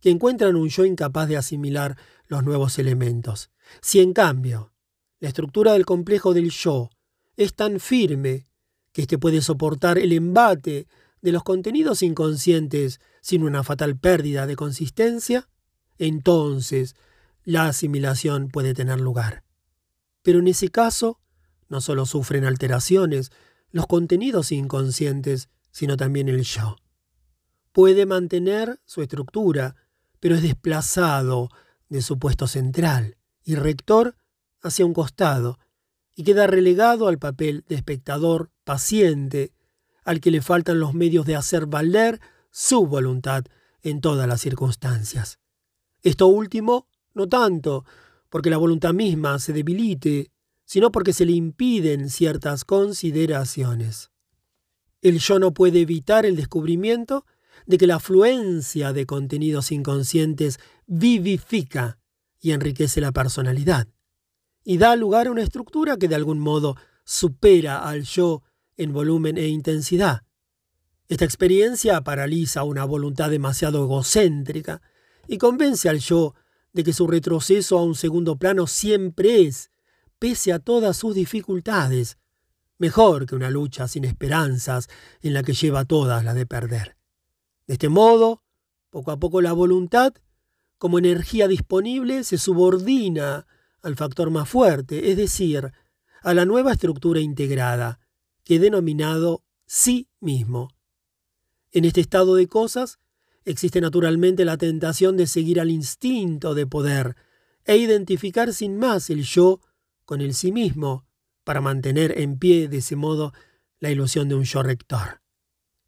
que 0.00 0.08
encuentran 0.08 0.56
un 0.56 0.70
yo 0.70 0.86
incapaz 0.86 1.28
de 1.28 1.36
asimilar 1.36 1.98
los 2.26 2.42
nuevos 2.42 2.78
elementos. 2.78 3.50
Si 3.82 4.00
en 4.00 4.14
cambio 4.14 4.72
la 5.20 5.28
estructura 5.28 5.74
del 5.74 5.84
complejo 5.84 6.32
del 6.32 6.48
yo 6.48 6.88
es 7.36 7.52
tan 7.52 7.80
firme 7.80 8.46
que 8.92 9.02
éste 9.02 9.18
puede 9.18 9.42
soportar 9.42 9.98
el 9.98 10.14
embate 10.14 10.88
de 11.20 11.32
los 11.32 11.42
contenidos 11.42 12.02
inconscientes 12.02 12.98
sin 13.20 13.42
una 13.42 13.62
fatal 13.62 13.98
pérdida 13.98 14.46
de 14.46 14.56
consistencia, 14.56 15.50
entonces 15.98 16.96
la 17.44 17.66
asimilación 17.66 18.48
puede 18.48 18.72
tener 18.72 19.02
lugar. 19.02 19.44
Pero 20.22 20.38
en 20.38 20.48
ese 20.48 20.70
caso, 20.70 21.20
no 21.72 21.80
solo 21.80 22.04
sufren 22.04 22.44
alteraciones 22.44 23.32
los 23.70 23.86
contenidos 23.86 24.52
inconscientes, 24.52 25.48
sino 25.70 25.96
también 25.96 26.28
el 26.28 26.42
yo. 26.42 26.76
Puede 27.72 28.04
mantener 28.04 28.78
su 28.84 29.00
estructura, 29.00 29.74
pero 30.20 30.34
es 30.34 30.42
desplazado 30.42 31.48
de 31.88 32.02
su 32.02 32.18
puesto 32.18 32.46
central 32.46 33.16
y 33.42 33.54
rector 33.54 34.16
hacia 34.60 34.84
un 34.84 34.92
costado, 34.92 35.58
y 36.14 36.24
queda 36.24 36.46
relegado 36.46 37.08
al 37.08 37.18
papel 37.18 37.64
de 37.66 37.76
espectador 37.76 38.50
paciente, 38.64 39.54
al 40.04 40.20
que 40.20 40.30
le 40.30 40.42
faltan 40.42 40.78
los 40.78 40.92
medios 40.92 41.24
de 41.24 41.36
hacer 41.36 41.64
valer 41.64 42.20
su 42.50 42.86
voluntad 42.86 43.46
en 43.80 44.02
todas 44.02 44.28
las 44.28 44.42
circunstancias. 44.42 45.38
Esto 46.02 46.26
último, 46.26 46.86
no 47.14 47.30
tanto 47.30 47.86
porque 48.28 48.50
la 48.50 48.58
voluntad 48.58 48.92
misma 48.92 49.38
se 49.38 49.54
debilite, 49.54 50.30
sino 50.72 50.90
porque 50.90 51.12
se 51.12 51.26
le 51.26 51.32
impiden 51.32 52.08
ciertas 52.08 52.64
consideraciones. 52.64 54.10
El 55.02 55.18
yo 55.18 55.38
no 55.38 55.52
puede 55.52 55.82
evitar 55.82 56.24
el 56.24 56.34
descubrimiento 56.34 57.26
de 57.66 57.76
que 57.76 57.86
la 57.86 57.96
afluencia 57.96 58.94
de 58.94 59.04
contenidos 59.04 59.70
inconscientes 59.70 60.58
vivifica 60.86 61.98
y 62.40 62.52
enriquece 62.52 63.02
la 63.02 63.12
personalidad, 63.12 63.86
y 64.64 64.78
da 64.78 64.96
lugar 64.96 65.26
a 65.26 65.32
una 65.32 65.42
estructura 65.42 65.98
que 65.98 66.08
de 66.08 66.14
algún 66.14 66.40
modo 66.40 66.76
supera 67.04 67.86
al 67.86 68.04
yo 68.04 68.42
en 68.78 68.94
volumen 68.94 69.36
e 69.36 69.48
intensidad. 69.48 70.22
Esta 71.06 71.26
experiencia 71.26 72.00
paraliza 72.00 72.64
una 72.64 72.86
voluntad 72.86 73.28
demasiado 73.28 73.84
egocéntrica 73.84 74.80
y 75.28 75.36
convence 75.36 75.90
al 75.90 75.98
yo 75.98 76.34
de 76.72 76.82
que 76.82 76.94
su 76.94 77.06
retroceso 77.06 77.78
a 77.78 77.84
un 77.84 77.94
segundo 77.94 78.36
plano 78.36 78.66
siempre 78.66 79.42
es, 79.42 79.71
pese 80.22 80.52
a 80.52 80.60
todas 80.60 80.96
sus 80.96 81.16
dificultades, 81.16 82.16
mejor 82.78 83.26
que 83.26 83.34
una 83.34 83.50
lucha 83.50 83.88
sin 83.88 84.04
esperanzas 84.04 84.88
en 85.20 85.34
la 85.34 85.42
que 85.42 85.52
lleva 85.52 85.84
todas 85.84 86.24
las 86.24 86.36
de 86.36 86.46
perder. 86.46 86.96
De 87.66 87.72
este 87.72 87.88
modo, 87.88 88.44
poco 88.90 89.10
a 89.10 89.16
poco 89.16 89.40
la 89.40 89.52
voluntad, 89.52 90.14
como 90.78 91.00
energía 91.00 91.48
disponible, 91.48 92.22
se 92.22 92.38
subordina 92.38 93.48
al 93.82 93.96
factor 93.96 94.30
más 94.30 94.48
fuerte, 94.48 95.10
es 95.10 95.16
decir, 95.16 95.72
a 96.22 96.34
la 96.34 96.44
nueva 96.44 96.70
estructura 96.70 97.18
integrada, 97.18 97.98
que 98.44 98.54
he 98.54 98.58
denominado 98.60 99.42
sí 99.66 100.06
mismo. 100.20 100.68
En 101.72 101.84
este 101.84 102.00
estado 102.00 102.36
de 102.36 102.46
cosas 102.46 103.00
existe 103.44 103.80
naturalmente 103.80 104.44
la 104.44 104.56
tentación 104.56 105.16
de 105.16 105.26
seguir 105.26 105.58
al 105.58 105.72
instinto 105.72 106.54
de 106.54 106.68
poder 106.68 107.16
e 107.64 107.76
identificar 107.76 108.54
sin 108.54 108.78
más 108.78 109.10
el 109.10 109.24
yo 109.24 109.60
con 110.04 110.20
el 110.20 110.34
sí 110.34 110.52
mismo, 110.52 111.06
para 111.44 111.60
mantener 111.60 112.18
en 112.20 112.38
pie 112.38 112.68
de 112.68 112.78
ese 112.78 112.96
modo 112.96 113.32
la 113.80 113.90
ilusión 113.90 114.28
de 114.28 114.34
un 114.34 114.44
yo 114.44 114.62
rector. 114.62 115.20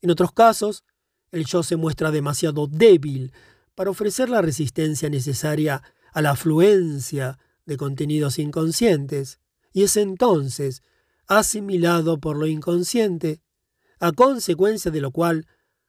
En 0.01 0.11
otros 0.11 0.33
casos, 0.33 0.85
el 1.31 1.47
yo 1.47 1.63
se 1.63 1.77
muestra 1.77 2.11
demasiado 2.11 2.67
débil 2.67 3.33
para 3.75 3.91
ofrecer 3.91 4.29
la 4.29 4.43
resistencia 4.43 5.09
necesaria 5.09 5.83
a 6.13 6.23
la 6.23 6.31
afluencia 6.31 7.39
de 7.67 7.77
contenidos 7.77 8.39
inconscientes, 8.39 9.41
y 9.73 9.83
es 9.83 9.97
entonces 9.97 10.83
asimilado 11.27 12.19
por 12.21 12.37
lo 12.37 12.47
inconsciente, 12.47 13.41
a 13.99 14.13
consecuencia 14.13 14.91
de 14.91 15.01
lo 15.01 15.11
cual 15.11 15.47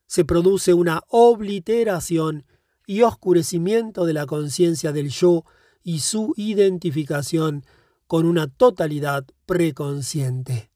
se 0.08 0.26
produce 0.26 0.74
una 0.74 1.02
obliteración 1.10 2.46
y 2.88 3.02
oscurecimiento 3.02 4.06
de 4.06 4.14
la 4.14 4.26
conciencia 4.26 4.92
del 4.92 5.10
yo 5.10 5.44
y 5.84 6.00
su 6.00 6.34
identificación 6.38 7.66
con 8.08 8.26
una 8.26 8.48
totalidad 8.48 9.26
preconsciente. 9.46 10.72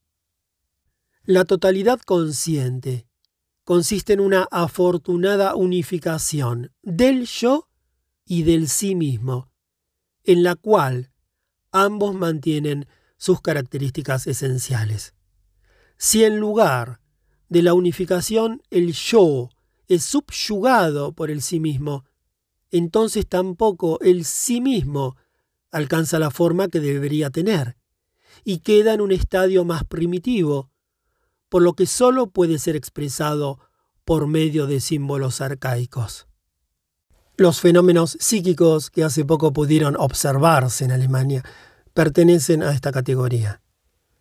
La 1.23 1.45
totalidad 1.45 1.99
consciente 2.01 3.07
consiste 3.63 4.13
en 4.13 4.19
una 4.19 4.47
afortunada 4.49 5.55
unificación 5.55 6.71
del 6.81 7.25
yo 7.27 7.69
y 8.25 8.43
del 8.43 8.67
sí 8.67 8.95
mismo, 8.95 9.51
en 10.23 10.41
la 10.43 10.55
cual 10.55 11.11
ambos 11.71 12.15
mantienen 12.15 12.87
sus 13.17 13.41
características 13.41 14.25
esenciales. 14.25 15.13
Si 15.97 16.23
en 16.23 16.39
lugar 16.39 17.01
de 17.49 17.61
la 17.61 17.73
unificación 17.73 18.63
el 18.71 18.93
yo 18.93 19.49
es 19.87 20.03
subyugado 20.05 21.13
por 21.13 21.29
el 21.29 21.41
sí 21.41 21.59
mismo, 21.59 22.05
entonces 22.71 23.27
tampoco 23.27 23.99
el 24.01 24.25
sí 24.25 24.61
mismo 24.61 25.15
alcanza 25.71 26.19
la 26.19 26.31
forma 26.31 26.67
que 26.67 26.79
debería 26.79 27.29
tener 27.29 27.77
y 28.43 28.59
queda 28.59 28.93
en 28.93 29.01
un 29.01 29.11
estadio 29.11 29.65
más 29.65 29.83
primitivo, 29.83 30.71
por 31.49 31.61
lo 31.61 31.73
que 31.73 31.85
sólo 31.85 32.27
puede 32.27 32.59
ser 32.59 32.75
expresado 32.75 33.59
por 34.05 34.27
medio 34.27 34.67
de 34.67 34.79
símbolos 34.79 35.41
arcaicos. 35.41 36.27
Los 37.37 37.61
fenómenos 37.61 38.17
psíquicos 38.19 38.89
que 38.89 39.03
hace 39.03 39.23
poco 39.25 39.53
pudieron 39.53 39.95
observarse 39.97 40.85
en 40.85 40.91
Alemania 40.91 41.43
pertenecen 41.93 42.63
a 42.63 42.73
esta 42.73 42.91
categoría. 42.91 43.61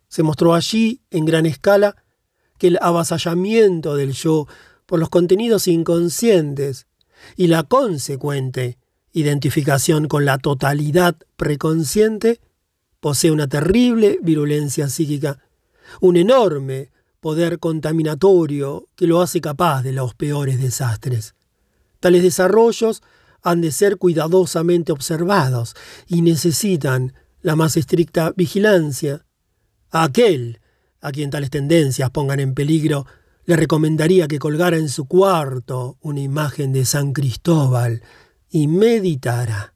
Se 0.07 0.23
mostró 0.23 0.53
allí, 0.53 1.01
en 1.11 1.25
gran 1.25 1.45
escala, 1.45 1.95
que 2.57 2.67
el 2.67 2.79
avasallamiento 2.81 3.95
del 3.95 4.13
yo 4.13 4.47
por 4.85 4.99
los 4.99 5.09
contenidos 5.09 5.67
inconscientes 5.67 6.87
y 7.35 7.47
la 7.47 7.63
consecuente 7.63 8.78
identificación 9.13 10.07
con 10.07 10.25
la 10.25 10.37
totalidad 10.37 11.15
preconsciente 11.35 12.39
posee 12.99 13.31
una 13.31 13.47
terrible 13.47 14.19
virulencia 14.21 14.89
psíquica, 14.89 15.39
un 16.01 16.17
enorme 16.17 16.91
poder 17.19 17.59
contaminatorio 17.59 18.87
que 18.95 19.07
lo 19.07 19.21
hace 19.21 19.41
capaz 19.41 19.83
de 19.83 19.93
los 19.93 20.13
peores 20.13 20.59
desastres. 20.61 21.35
Tales 21.99 22.23
desarrollos 22.23 23.01
han 23.41 23.61
de 23.61 23.71
ser 23.71 23.97
cuidadosamente 23.97 24.91
observados 24.91 25.75
y 26.07 26.21
necesitan 26.21 27.13
la 27.41 27.55
más 27.55 27.77
estricta 27.77 28.33
vigilancia. 28.35 29.25
A 29.91 30.03
aquel 30.03 30.59
a 31.01 31.11
quien 31.11 31.29
tales 31.29 31.49
tendencias 31.49 32.09
pongan 32.09 32.39
en 32.39 32.53
peligro, 32.53 33.05
le 33.45 33.55
recomendaría 33.55 34.27
que 34.27 34.39
colgara 34.39 34.77
en 34.77 34.89
su 34.89 35.05
cuarto 35.05 35.97
una 36.01 36.19
imagen 36.19 36.73
de 36.73 36.85
San 36.85 37.13
Cristóbal 37.13 38.03
y 38.49 38.67
meditara. 38.67 39.75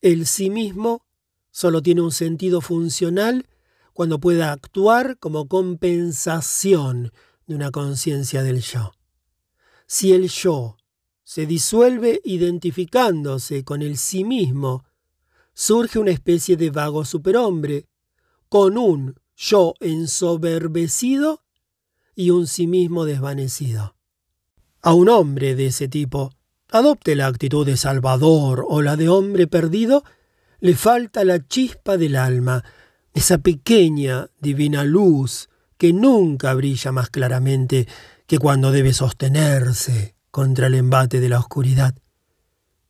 El 0.00 0.26
sí 0.26 0.50
mismo 0.50 1.06
solo 1.50 1.82
tiene 1.82 2.02
un 2.02 2.12
sentido 2.12 2.60
funcional 2.60 3.46
cuando 3.92 4.20
pueda 4.20 4.52
actuar 4.52 5.18
como 5.18 5.48
compensación 5.48 7.12
de 7.46 7.54
una 7.54 7.70
conciencia 7.70 8.42
del 8.42 8.60
yo. 8.60 8.92
Si 9.86 10.12
el 10.12 10.28
yo 10.28 10.76
se 11.22 11.46
disuelve 11.46 12.20
identificándose 12.24 13.64
con 13.64 13.82
el 13.82 13.96
sí 13.96 14.24
mismo, 14.24 14.84
surge 15.54 15.98
una 15.98 16.10
especie 16.10 16.56
de 16.56 16.70
vago 16.70 17.04
superhombre, 17.04 17.88
con 18.48 18.78
un 18.78 19.18
yo 19.34 19.74
ensoberbecido 19.80 21.42
y 22.14 22.30
un 22.30 22.46
sí 22.46 22.66
mismo 22.66 23.04
desvanecido. 23.04 23.96
A 24.82 24.94
un 24.94 25.08
hombre 25.08 25.54
de 25.54 25.66
ese 25.66 25.88
tipo, 25.88 26.32
adopte 26.70 27.14
la 27.14 27.26
actitud 27.26 27.66
de 27.66 27.76
salvador 27.76 28.64
o 28.68 28.82
la 28.82 28.96
de 28.96 29.08
hombre 29.08 29.46
perdido, 29.46 30.04
le 30.60 30.74
falta 30.74 31.24
la 31.24 31.46
chispa 31.46 31.96
del 31.96 32.16
alma, 32.16 32.64
esa 33.14 33.38
pequeña 33.38 34.28
divina 34.40 34.84
luz 34.84 35.48
que 35.78 35.92
nunca 35.92 36.54
brilla 36.54 36.92
más 36.92 37.10
claramente 37.10 37.86
que 38.26 38.38
cuando 38.38 38.72
debe 38.72 38.92
sostenerse 38.92 40.16
contra 40.30 40.66
el 40.66 40.74
embate 40.74 41.20
de 41.20 41.28
la 41.28 41.38
oscuridad. 41.38 41.94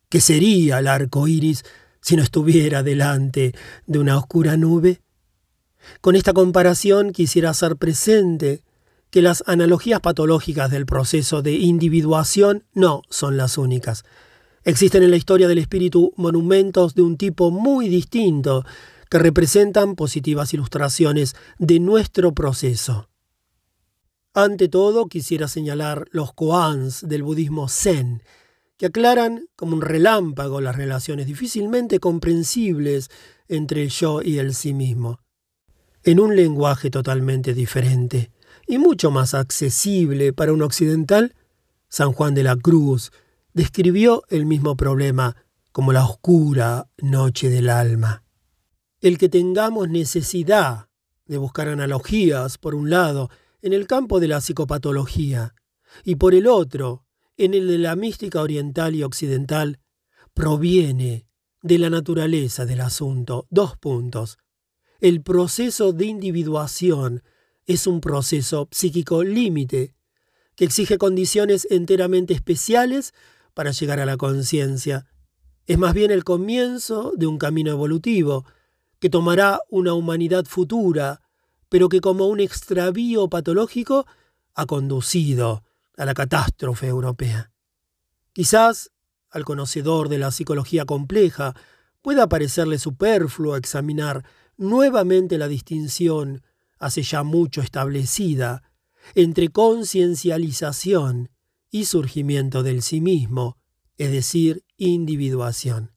¿Qué 0.09 0.21
sería 0.21 0.79
el 0.79 0.87
arco 0.87 1.29
iris 1.29 1.65
si 2.01 2.17
no 2.17 2.23
estuviera 2.23 2.83
delante 2.83 3.55
de 3.87 3.99
una 3.99 4.17
oscura 4.17 4.57
nube? 4.57 5.01
Con 6.01 6.17
esta 6.17 6.33
comparación 6.33 7.13
quisiera 7.13 7.51
hacer 7.51 7.77
presente 7.77 8.63
que 9.17 9.23
las 9.23 9.43
analogías 9.47 10.01
patológicas 10.01 10.71
del 10.71 10.85
proceso 10.85 11.41
de 11.41 11.53
individuación 11.53 12.65
no 12.75 13.01
son 13.09 13.39
las 13.39 13.57
únicas. 13.57 14.05
Existen 14.63 15.03
en 15.03 15.11
la 15.11 15.17
historia 15.17 15.49
del 15.49 15.57
espíritu 15.57 16.13
monumentos 16.17 16.95
de 16.95 17.01
un 17.01 17.17
tipo 17.17 17.51
muy 17.51 17.89
distinto 17.89 18.67
que 19.09 19.19
representan 19.19 19.95
positivas 19.95 20.53
ilustraciones 20.53 21.35
de 21.59 21.81
nuestro 21.81 22.35
proceso. 22.35 23.09
Ante 24.35 24.69
todo, 24.69 25.07
quisiera 25.07 25.49
señalar 25.49 26.09
los 26.11 26.35
koans 26.35 27.09
del 27.09 27.23
budismo 27.23 27.71
zen, 27.71 28.23
que 28.77 28.85
aclaran 28.85 29.49
como 29.57 29.77
un 29.77 29.81
relámpago 29.81 30.61
las 30.61 30.77
relaciones 30.77 31.27
difícilmente 31.27 32.01
comprensibles 32.01 33.11
entre 33.49 33.85
el 33.85 33.89
yo 33.89 34.21
y 34.21 34.37
el 34.41 34.53
sí 34.53 34.75
mismo. 34.75 35.21
En 36.03 36.21
un 36.21 36.37
lenguaje 36.37 36.91
totalmente 36.91 37.55
diferente 37.55 38.36
y 38.67 38.79
mucho 38.79 39.11
más 39.11 39.35
accesible 39.35 40.33
para 40.33 40.53
un 40.53 40.63
occidental, 40.63 41.35
San 41.89 42.13
Juan 42.13 42.35
de 42.35 42.43
la 42.43 42.57
Cruz 42.57 43.13
describió 43.53 44.23
el 44.29 44.45
mismo 44.45 44.77
problema 44.77 45.37
como 45.73 45.93
la 45.93 46.05
oscura 46.05 46.89
noche 46.99 47.49
del 47.49 47.71
alma. 47.71 48.25
El 49.01 49.19
que 49.19 49.29
tengamos 49.29 49.89
necesidad 49.89 50.89
de 51.27 51.39
buscar 51.39 51.69
analogías, 51.69 52.59
por 52.59 52.75
un 52.75 52.91
lado, 52.91 53.31
en 53.63 53.73
el 53.73 53.87
campo 53.87 54.21
de 54.21 54.29
la 54.29 54.41
psicopatología, 54.41 55.55
y 56.05 56.17
por 56.17 56.35
el 56.35 56.47
otro, 56.47 57.05
en 57.37 57.55
el 57.55 57.69
de 57.69 57.79
la 57.79 57.97
mística 57.97 58.41
oriental 58.41 58.95
y 58.95 59.03
occidental 59.03 59.81
proviene 60.35 61.27
de 61.63 61.79
la 61.79 61.91
naturaleza 61.91 62.65
del 62.65 62.81
asunto. 62.81 63.47
Dos 63.51 63.77
puntos. 63.77 64.39
El 65.01 65.23
proceso 65.23 65.93
de 65.93 66.07
individuación 66.07 67.23
es 67.67 67.87
un 67.87 68.01
proceso 68.01 68.69
psíquico 68.71 69.23
límite 69.23 69.95
que 70.55 70.65
exige 70.65 70.99
condiciones 70.99 71.67
enteramente 71.71 72.35
especiales 72.35 73.13
para 73.55 73.73
llegar 73.73 74.01
a 74.01 74.07
la 74.07 74.17
conciencia. 74.17 75.07
Es 75.67 75.79
más 75.79 75.95
bien 75.95 76.11
el 76.11 76.25
comienzo 76.25 77.13
de 77.17 77.27
un 77.27 77.39
camino 77.39 77.71
evolutivo 77.71 78.45
que 78.99 79.11
tomará 79.11 79.61
una 79.69 79.95
humanidad 79.95 80.47
futura, 80.47 81.21
pero 81.69 81.89
que 81.89 82.01
como 82.01 82.29
un 82.29 82.41
extravío 82.41 83.29
patológico 83.29 84.07
ha 84.55 84.67
conducido 84.67 85.65
a 85.97 86.05
la 86.05 86.15
catástrofe 86.15 86.87
europea. 86.87 87.51
Quizás 88.33 88.91
al 89.31 89.45
conocedor 89.45 90.09
de 90.09 90.19
la 90.19 90.31
psicología 90.31 90.85
compleja 90.85 91.55
pueda 92.01 92.29
parecerle 92.29 92.79
superfluo 92.79 93.57
examinar 93.57 94.25
nuevamente 94.57 95.39
la 95.39 95.49
distinción, 95.49 96.43
hace 96.79 97.03
ya 97.03 97.23
mucho 97.23 97.61
establecida, 97.61 98.63
entre 99.15 99.49
conciencialización 99.49 101.31
y 101.71 101.85
surgimiento 101.85 102.63
del 102.63 102.83
sí 102.83 103.01
mismo, 103.01 103.57
es 103.97 104.11
decir, 104.11 104.65
individuación. 104.77 105.93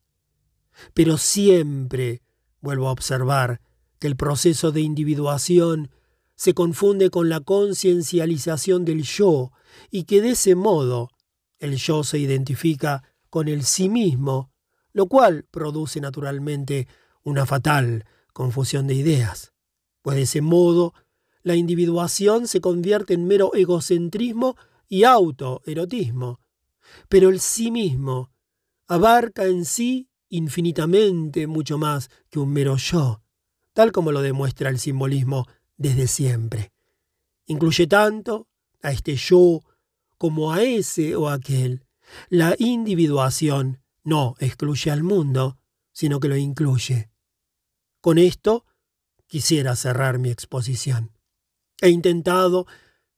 Pero 0.93 1.17
siempre 1.17 2.22
vuelvo 2.61 2.88
a 2.88 2.91
observar 2.91 3.61
que 3.99 4.08
el 4.08 4.16
proceso 4.16 4.72
de 4.72 4.82
individuación 4.82 5.91
se 6.35 6.53
confunde 6.53 7.09
con 7.09 7.27
la 7.27 7.41
conciencialización 7.41 8.85
del 8.85 9.03
yo 9.03 9.51
y 9.91 10.03
que 10.06 10.22
de 10.22 10.32
ese 10.32 10.56
modo 10.56 11.09
el 11.59 11.75
yo 11.75 12.03
se 12.03 12.17
identifica 12.17 13.03
con 13.30 13.48
el 13.48 13.64
sí 13.64 13.90
mismo, 13.90 14.51
lo 14.93 15.08
cual 15.08 15.45
produce 15.51 15.99
naturalmente 15.99 16.88
una 17.24 17.45
fatal 17.45 18.06
confusión 18.33 18.88
de 18.88 18.95
ideas, 18.95 19.51
pues 20.02 20.16
de 20.18 20.24
ese 20.24 20.42
modo 20.42 20.94
la 21.44 21.56
individuación 21.56 22.48
se 22.48 22.61
convierte 22.61 23.14
en 23.14 23.26
mero 23.26 23.53
egocentrismo 23.53 24.56
y 24.88 25.03
autoerotismo, 25.03 26.40
pero 27.08 27.30
el 27.30 27.40
sí 27.40 27.72
mismo 27.72 28.32
abarca 28.88 29.45
en 29.45 29.66
sí 29.66 30.10
infinitamente 30.30 31.48
mucho 31.48 31.78
más 31.78 32.10
que 32.30 32.40
un 32.40 32.52
mero 32.52 32.78
yo, 32.78 33.22
tal 33.74 33.92
como 33.92 34.11
lo 34.11 34.22
demuestra 34.22 34.69
el 34.69 34.80
simbolismo 34.80 35.48
desde 35.78 36.08
siempre. 36.08 36.72
Incluye 37.45 37.88
tanto 37.88 38.48
a 38.82 38.92
este 38.92 39.16
yo 39.16 39.61
como 40.18 40.52
a 40.52 40.61
ese 40.61 41.16
o 41.16 41.30
aquel. 41.30 41.86
La 42.30 42.56
individuación 42.60 43.82
no 44.03 44.36
excluye 44.40 44.92
al 44.92 45.03
mundo, 45.03 45.58
sino 45.92 46.19
que 46.19 46.28
lo 46.28 46.36
incluye. 46.36 47.10
Con 48.02 48.18
esto 48.18 48.66
quisiera 49.30 49.77
cerrar 49.77 50.19
mi 50.19 50.30
exposición. 50.32 51.11
He 51.80 51.90
intentado 51.90 52.66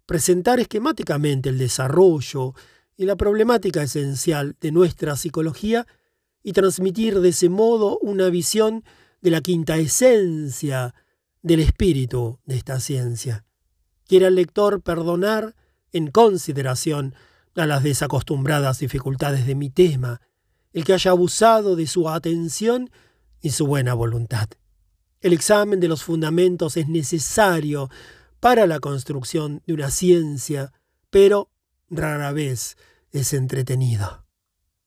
presentar 0.05 0.59
esquemáticamente 0.59 1.49
el 1.49 1.57
desarrollo 1.57 2.53
y 2.97 3.05
la 3.05 3.15
problemática 3.15 3.81
esencial 3.81 4.55
de 4.59 4.71
nuestra 4.71 5.15
psicología 5.15 5.87
y 6.43 6.51
transmitir 6.53 7.19
de 7.21 7.29
ese 7.29 7.49
modo 7.49 7.97
una 7.99 8.29
visión 8.29 8.83
de 9.21 9.31
la 9.31 9.41
quinta 9.41 9.77
esencia 9.77 10.93
del 11.41 11.61
espíritu 11.61 12.39
de 12.45 12.57
esta 12.57 12.79
ciencia. 12.79 13.45
Quiera 14.05 14.27
el 14.27 14.35
lector 14.35 14.81
perdonar 14.81 15.55
en 15.93 16.11
consideración 16.11 17.15
a 17.55 17.65
las 17.65 17.83
desacostumbradas 17.83 18.79
dificultades 18.79 19.47
de 19.47 19.55
mi 19.55 19.69
tema, 19.69 20.21
el 20.73 20.83
que 20.83 20.93
haya 20.93 21.11
abusado 21.11 21.75
de 21.75 21.87
su 21.87 22.09
atención 22.09 22.91
y 23.41 23.51
su 23.51 23.65
buena 23.65 23.93
voluntad. 23.93 24.49
El 25.21 25.33
examen 25.33 25.79
de 25.79 25.87
los 25.87 26.03
fundamentos 26.03 26.77
es 26.77 26.87
necesario 26.87 27.89
para 28.39 28.65
la 28.65 28.79
construcción 28.79 29.61
de 29.67 29.73
una 29.73 29.91
ciencia, 29.91 30.73
pero 31.11 31.49
rara 31.89 32.31
vez 32.31 32.75
es 33.11 33.33
entretenido. 33.33 34.20